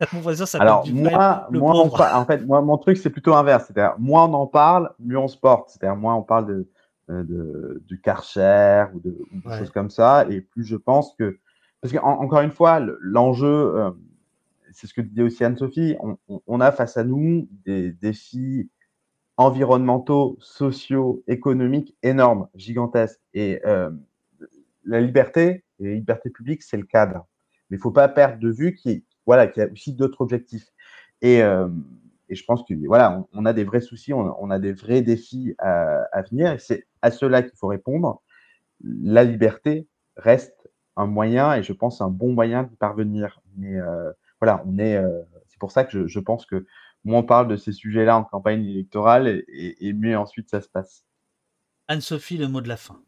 Alors, 0.60 0.86
moi, 0.88 1.48
en 1.50 2.24
fait, 2.24 2.44
moi, 2.46 2.62
mon 2.62 2.78
truc, 2.78 2.96
c'est 2.98 3.10
plutôt 3.10 3.34
inverse. 3.34 3.66
C'est-à-dire, 3.66 3.98
moins 3.98 4.24
on 4.24 4.34
en 4.34 4.46
parle, 4.46 4.90
mieux 4.98 5.18
on 5.18 5.28
se 5.28 5.36
porte. 5.36 5.70
C'est-à-dire, 5.70 5.96
moins 5.96 6.14
on 6.14 6.22
parle 6.22 6.46
de, 6.46 6.68
euh, 7.10 7.24
de, 7.24 7.82
du 7.86 8.00
Karcher 8.00 8.84
ou 8.92 9.00
de, 9.00 9.16
choses 9.56 9.70
comme 9.70 9.88
ça, 9.88 10.26
et 10.28 10.42
plus 10.42 10.64
je 10.64 10.76
pense 10.76 11.14
que. 11.18 11.38
Parce 11.80 11.94
qu'encore 11.94 12.40
une 12.40 12.50
fois, 12.50 12.80
l'enjeu, 13.00 13.46
euh, 13.46 13.90
c'est 14.72 14.86
ce 14.86 14.92
que 14.92 15.00
dit 15.00 15.22
aussi 15.22 15.42
Anne-Sophie, 15.42 15.96
on, 16.46 16.60
a 16.60 16.70
face 16.70 16.98
à 16.98 17.04
nous 17.04 17.48
des 17.64 17.92
défis 17.92 18.68
environnementaux, 19.38 20.36
sociaux, 20.40 21.22
économiques 21.28 21.96
énormes, 22.02 22.48
gigantesques. 22.54 23.20
Et 23.32 23.60
euh, 23.64 23.90
la 24.84 25.00
liberté, 25.00 25.64
et 25.78 25.84
la 25.84 25.94
liberté 25.94 26.28
publique, 26.28 26.62
c'est 26.62 26.76
le 26.76 26.84
cadre. 26.84 27.26
Mais 27.70 27.76
il 27.76 27.78
ne 27.78 27.82
faut 27.82 27.90
pas 27.90 28.08
perdre 28.08 28.38
de 28.38 28.50
vue 28.50 28.74
qu'il 28.74 29.02
voilà, 29.28 29.46
qui 29.46 29.60
a 29.60 29.68
aussi 29.70 29.92
d'autres 29.92 30.22
objectifs. 30.22 30.68
Et, 31.20 31.42
euh, 31.42 31.68
je 32.30 32.42
pense 32.44 32.62
que 32.64 32.72
voilà, 32.86 33.26
on, 33.34 33.44
a 33.44 33.52
des 33.52 33.64
vrais 33.64 33.82
soucis, 33.82 34.14
on, 34.14 34.50
a 34.50 34.58
des 34.58 34.72
vrais 34.72 35.02
défis 35.02 35.54
à, 35.58 36.22
venir, 36.30 36.58
c'est 36.60 36.86
à 37.02 37.10
cela 37.10 37.42
qu'il 37.42 37.56
faut 37.58 37.66
répondre. 37.66 38.22
La 38.82 39.24
liberté 39.24 39.86
reste 40.16 40.70
un 40.96 41.06
moyen, 41.06 41.54
et 41.54 41.62
je 41.62 41.74
pense 41.74 42.00
un 42.00 42.08
bon 42.08 42.32
moyen 42.32 42.62
de 42.62 42.74
parvenir. 42.74 43.40
Mais 43.56 43.76
euh, 43.76 44.10
voilà, 44.40 44.62
on 44.66 44.78
est. 44.78 44.96
Euh, 44.96 45.22
c'est 45.48 45.58
pour 45.58 45.72
ça 45.72 45.84
que 45.84 45.92
je, 45.92 46.06
je, 46.06 46.20
pense 46.20 46.46
que 46.46 46.66
moins 47.04 47.20
on 47.20 47.22
parle 47.22 47.48
de 47.48 47.56
ces 47.56 47.72
sujets-là 47.72 48.16
en 48.16 48.24
campagne 48.24 48.64
électorale, 48.64 49.28
et, 49.28 49.88
et 49.88 49.92
mieux 49.92 50.16
ensuite 50.16 50.48
ça 50.48 50.62
se 50.62 50.68
passe. 50.70 51.04
Anne-Sophie, 51.86 52.38
le 52.38 52.48
mot 52.48 52.62
de 52.62 52.68
la 52.68 52.78
fin. 52.78 53.00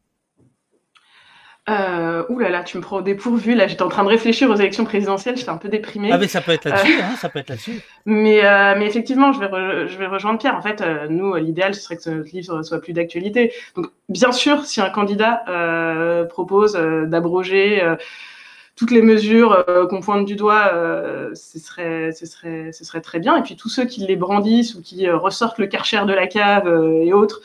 Euh, 1.70 2.24
ouh 2.28 2.38
là 2.38 2.48
là, 2.48 2.62
tu 2.62 2.76
me 2.76 2.82
prends 2.82 2.98
au 2.98 3.02
dépourvu. 3.02 3.54
Là, 3.54 3.66
j'étais 3.66 3.82
en 3.82 3.88
train 3.88 4.02
de 4.02 4.08
réfléchir 4.08 4.50
aux 4.50 4.54
élections 4.54 4.84
présidentielles. 4.84 5.36
J'étais 5.36 5.50
un 5.50 5.56
peu 5.56 5.68
déprimée. 5.68 6.10
Ah, 6.12 6.18
mais 6.18 6.26
ça 6.26 6.40
peut 6.40 6.52
être 6.52 6.64
là-dessus. 6.64 6.98
Euh, 6.98 7.02
hein, 7.02 7.16
ça 7.16 7.28
peut 7.28 7.38
être 7.38 7.50
là-dessus. 7.50 7.80
Mais, 8.06 8.44
euh, 8.44 8.74
mais 8.78 8.86
effectivement, 8.86 9.32
je 9.32 9.40
vais, 9.40 9.88
je 9.88 9.98
vais 9.98 10.06
rejoindre 10.06 10.38
Pierre. 10.38 10.56
En 10.56 10.62
fait, 10.62 10.80
euh, 10.80 11.06
nous, 11.08 11.34
l'idéal, 11.36 11.74
ce 11.74 11.82
serait 11.82 11.96
que 11.96 12.02
ce 12.02 12.10
livre 12.32 12.62
soit 12.62 12.80
plus 12.80 12.92
d'actualité. 12.92 13.52
Donc, 13.76 13.86
bien 14.08 14.32
sûr, 14.32 14.64
si 14.64 14.80
un 14.80 14.90
candidat 14.90 15.44
propose 16.28 16.72
d'abroger 16.74 17.82
toutes 18.74 18.90
les 18.90 19.02
mesures 19.02 19.64
qu'on 19.90 20.00
pointe 20.00 20.24
du 20.24 20.34
doigt, 20.34 20.72
ce, 21.34 21.58
serait, 21.58 22.12
ce, 22.12 22.26
serait, 22.26 22.72
ce 22.72 22.84
serait 22.84 23.02
très 23.02 23.18
bien. 23.20 23.36
Et 23.36 23.42
puis, 23.42 23.54
tous 23.54 23.68
ceux 23.68 23.84
qui 23.84 24.00
les 24.06 24.16
brandissent 24.16 24.74
ou 24.74 24.82
qui 24.82 25.08
ressortent 25.10 25.58
le 25.58 25.66
karcher 25.66 26.04
de 26.06 26.12
la 26.14 26.26
cave 26.26 26.66
et 27.02 27.12
autres, 27.12 27.42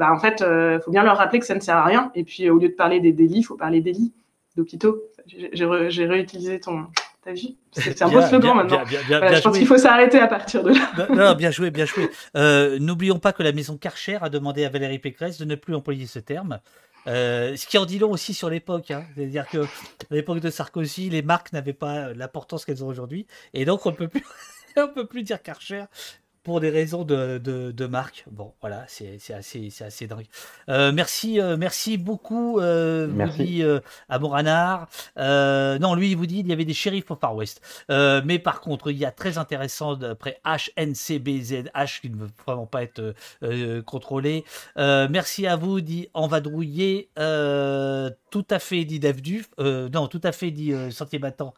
bah, 0.00 0.10
en 0.10 0.18
fait, 0.18 0.36
il 0.40 0.46
euh, 0.46 0.80
faut 0.80 0.90
bien 0.90 1.02
leur 1.02 1.18
rappeler 1.18 1.40
que 1.40 1.44
ça 1.44 1.54
ne 1.54 1.60
sert 1.60 1.76
à 1.76 1.84
rien. 1.84 2.10
Et 2.14 2.24
puis, 2.24 2.48
au 2.48 2.58
lieu 2.58 2.70
de 2.70 2.74
parler 2.74 3.00
des 3.00 3.12
délits, 3.12 3.40
il 3.40 3.42
faut 3.42 3.58
parler 3.58 3.82
des 3.82 3.92
lits 3.92 4.14
d'hôpitaux. 4.56 5.02
J'ai 5.26 6.06
réutilisé 6.06 6.58
ton, 6.58 6.86
ta 7.22 7.32
vie. 7.32 7.58
C'est 7.72 8.00
un 8.00 8.08
beau 8.08 8.22
slogan 8.22 8.56
maintenant. 8.56 8.82
je 8.86 9.42
pense 9.42 9.58
qu'il 9.58 9.66
faut 9.66 9.76
s'arrêter 9.76 10.18
à 10.18 10.26
partir 10.26 10.62
de 10.62 10.70
là. 10.70 11.06
non, 11.14 11.34
bien 11.34 11.50
joué, 11.50 11.70
bien 11.70 11.84
joué. 11.84 12.08
Euh, 12.34 12.78
n'oublions 12.78 13.18
pas 13.18 13.34
que 13.34 13.42
la 13.42 13.52
maison 13.52 13.76
Karcher 13.76 14.16
a 14.22 14.30
demandé 14.30 14.64
à 14.64 14.70
Valérie 14.70 14.98
Pécresse 14.98 15.36
de 15.36 15.44
ne 15.44 15.54
plus 15.54 15.74
employer 15.74 16.06
ce 16.06 16.18
terme. 16.18 16.60
Euh, 17.06 17.54
ce 17.56 17.66
qui 17.66 17.76
en 17.76 17.84
dit 17.84 17.98
long 17.98 18.10
aussi 18.10 18.32
sur 18.32 18.48
l'époque. 18.48 18.90
Hein. 18.90 19.04
C'est-à-dire 19.14 19.46
que 19.48 19.58
à 19.58 20.14
l'époque 20.14 20.40
de 20.40 20.48
Sarkozy, 20.48 21.10
les 21.10 21.20
marques 21.20 21.52
n'avaient 21.52 21.74
pas 21.74 22.14
l'importance 22.14 22.64
qu'elles 22.64 22.82
ont 22.82 22.88
aujourd'hui. 22.88 23.26
Et 23.52 23.66
donc, 23.66 23.84
on 23.84 23.90
ne 23.90 23.96
peut 23.96 24.08
plus. 24.08 24.24
on 24.78 24.88
peut 24.88 25.06
plus 25.06 25.24
dire 25.24 25.42
Karcher 25.42 25.84
pour 26.42 26.60
des 26.60 26.70
raisons 26.70 27.04
de, 27.04 27.38
de, 27.38 27.86
marque. 27.86 28.24
Bon, 28.30 28.52
voilà, 28.60 28.84
c'est 28.88 29.18
assez, 29.32 29.68
assez 29.80 30.06
dingue. 30.06 30.26
Euh, 30.68 30.90
merci, 30.92 31.40
euh, 31.40 31.56
merci 31.56 31.98
beaucoup, 31.98 32.58
euh, 32.58 33.08
merci. 33.12 33.62
Euh, 33.62 33.80
à 34.08 34.18
Moranard. 34.18 34.88
non, 35.16 35.94
lui, 35.94 36.10
il 36.10 36.16
vous 36.16 36.26
dit 36.26 36.40
il 36.40 36.46
y 36.46 36.52
avait 36.52 36.64
des 36.64 36.74
shérifs 36.74 37.10
au 37.10 37.16
Far 37.16 37.34
West. 37.34 37.60
mais 37.88 38.38
par 38.38 38.60
contre, 38.60 38.90
il 38.90 38.98
y 38.98 39.04
a 39.04 39.10
très 39.10 39.38
intéressant 39.38 39.96
d'après 39.96 40.40
HNCBZH 40.44 42.00
qui 42.00 42.10
ne 42.10 42.16
veut 42.16 42.30
vraiment 42.46 42.66
pas 42.66 42.82
être 42.82 43.14
contrôlé. 43.84 44.44
merci 44.76 45.46
à 45.46 45.56
vous, 45.56 45.80
dit 45.80 46.08
Envadrouillé. 46.14 47.10
tout 47.16 48.46
à 48.50 48.58
fait, 48.58 48.84
dit 48.84 48.98
Dave 48.98 49.20
non, 49.58 50.06
tout 50.06 50.20
à 50.24 50.32
fait, 50.32 50.50
dit 50.50 50.72
Sentier 50.90 51.18
Battant. 51.18 51.54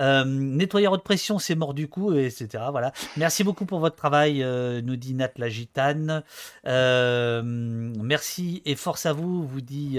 Euh, 0.00 0.24
nettoyeur 0.24 0.96
de 0.96 1.02
pression, 1.02 1.38
c'est 1.38 1.54
mort 1.54 1.74
du 1.74 1.88
coup, 1.88 2.12
etc. 2.14 2.64
Voilà. 2.70 2.92
Merci 3.16 3.44
beaucoup 3.44 3.64
pour 3.64 3.78
votre 3.78 3.96
travail, 3.96 4.42
euh, 4.42 4.80
nous 4.82 4.96
dit 4.96 5.14
Nat 5.14 5.30
la 5.36 5.48
gitane. 5.48 6.22
Euh, 6.66 7.42
merci 7.44 8.62
et 8.64 8.74
force 8.74 9.06
à 9.06 9.12
vous, 9.12 9.46
vous 9.46 9.60
dit 9.60 9.98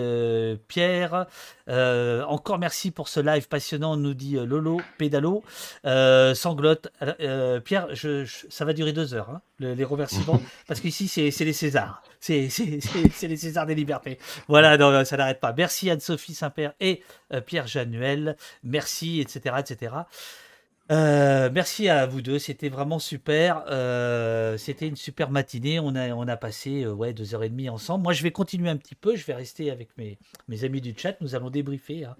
Pierre. 0.67 1.27
encore 1.67 2.59
merci 2.59 2.91
pour 2.91 3.07
ce 3.07 3.19
live 3.19 3.47
passionnant, 3.47 3.95
nous 3.97 4.13
dit 4.13 4.35
Lolo 4.35 4.81
Pédalo. 4.97 5.43
sanglote. 5.83 6.91
Pierre, 7.63 7.87
je, 7.93 8.25
ça 8.49 8.65
va 8.65 8.73
durer 8.73 8.93
deux 8.93 9.13
heures, 9.13 9.29
hein, 9.29 9.41
les 9.59 9.83
remerciements, 9.83 10.41
parce 10.67 10.79
qu'ici 10.79 11.07
c'est 11.07 11.45
les 11.45 11.53
Césars. 11.53 12.03
C'est 12.19 12.49
les 12.57 13.37
Césars 13.37 13.65
des 13.65 13.75
libertés. 13.75 14.17
Voilà, 14.47 14.77
non, 14.77 15.05
ça 15.05 15.15
n'arrête 15.15 15.39
pas. 15.39 15.53
Merci 15.55 15.89
Anne-Sophie 15.89 16.33
Saint-Père 16.33 16.73
et 16.79 17.03
Pierre 17.45 17.67
Januel. 17.67 18.35
Merci, 18.63 19.21
etc. 19.21 19.55
etc. 19.59 19.84
Euh, 20.91 21.49
merci 21.51 21.89
à 21.89 22.05
vous 22.05 22.21
deux, 22.21 22.37
c'était 22.37 22.69
vraiment 22.69 22.99
super. 22.99 23.63
Euh, 23.69 24.55
c'était 24.57 24.87
une 24.87 24.95
super 24.95 25.31
matinée. 25.31 25.79
On 25.79 25.95
a, 25.95 26.09
on 26.09 26.27
a 26.27 26.37
passé 26.37 26.83
euh, 26.83 26.93
ouais, 26.93 27.11
deux 27.11 27.33
heures 27.33 27.43
et 27.43 27.49
demie 27.49 27.69
ensemble. 27.69 28.03
Moi, 28.03 28.13
je 28.13 28.21
vais 28.21 28.31
continuer 28.31 28.69
un 28.69 28.77
petit 28.77 28.93
peu. 28.93 29.15
Je 29.15 29.25
vais 29.25 29.33
rester 29.33 29.71
avec 29.71 29.89
mes, 29.97 30.19
mes 30.47 30.63
amis 30.63 30.81
du 30.81 30.93
chat. 30.95 31.19
Nous 31.21 31.33
allons 31.33 31.49
débriefer. 31.49 32.05
Hein. 32.05 32.15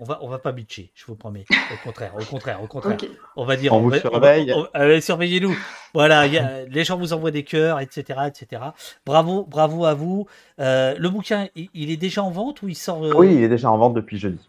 on 0.00 0.04
va, 0.04 0.18
on 0.22 0.28
va 0.28 0.38
pas 0.38 0.52
bitcher, 0.52 0.92
je 0.94 1.04
vous 1.04 1.14
promets. 1.14 1.44
Au 1.50 1.84
contraire, 1.84 2.14
au 2.18 2.24
contraire, 2.24 2.62
au 2.62 2.66
contraire. 2.66 2.96
On 3.36 3.44
va 3.44 3.56
dire. 3.56 3.74
On, 3.74 3.80
vous 3.80 3.94
surveille. 3.94 4.54
Surveillez-nous. 5.02 5.56
Voilà, 5.92 6.26
les 6.26 6.84
gens 6.84 6.96
vous 6.96 7.12
envoient 7.12 7.30
des 7.30 7.44
cœurs, 7.44 7.80
etc., 7.80 8.20
etc. 8.26 8.62
Bravo, 9.04 9.44
bravo 9.44 9.84
à 9.84 9.92
vous. 9.92 10.26
le 10.58 11.08
bouquin, 11.08 11.48
il, 11.54 11.90
est 11.90 11.98
déjà 11.98 12.22
en 12.22 12.30
vente 12.30 12.62
ou 12.62 12.68
il 12.68 12.76
sort 12.76 13.00
Oui, 13.14 13.34
il 13.34 13.42
est 13.42 13.48
déjà 13.50 13.70
en 13.70 13.76
vente 13.76 13.92
depuis 13.92 14.18
jeudi. 14.18 14.48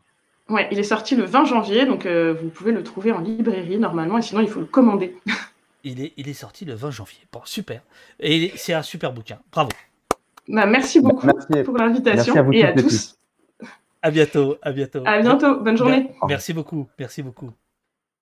Ouais, 0.50 0.68
il 0.72 0.80
est 0.80 0.84
sorti 0.84 1.16
le 1.16 1.24
20 1.24 1.46
janvier, 1.46 1.86
donc 1.86 2.06
euh, 2.06 2.34
vous 2.34 2.50
pouvez 2.50 2.72
le 2.72 2.84
trouver 2.84 3.12
en 3.12 3.20
librairie 3.20 3.78
normalement, 3.78 4.18
et 4.18 4.22
sinon 4.22 4.42
il 4.42 4.50
faut 4.50 4.60
le 4.60 4.66
commander. 4.66 5.18
il, 5.84 6.02
est, 6.02 6.14
il 6.18 6.28
est 6.28 6.34
sorti 6.34 6.66
le 6.66 6.74
20 6.74 6.92
janvier. 6.92 7.20
Bon, 7.32 7.42
super. 7.46 7.82
Et 8.20 8.52
c'est 8.56 8.74
un 8.74 8.84
super 8.84 9.14
bouquin. 9.14 9.40
Bravo. 9.52 9.70
Bah, 10.48 10.66
merci 10.66 11.00
beaucoup 11.00 11.28
pour 11.64 11.78
l'invitation 11.78 12.52
et 12.52 12.64
à 12.66 12.74
tous. 12.74 13.18
À 14.02 14.12
bientôt, 14.12 14.58
à 14.62 14.74
bientôt. 14.74 15.04
À 15.06 15.22
bientôt, 15.22 15.62
bonne 15.62 15.78
journée. 15.78 16.12
Merci 16.28 16.54
beaucoup, 16.54 16.88
merci 17.00 17.24
beaucoup. 17.24 17.52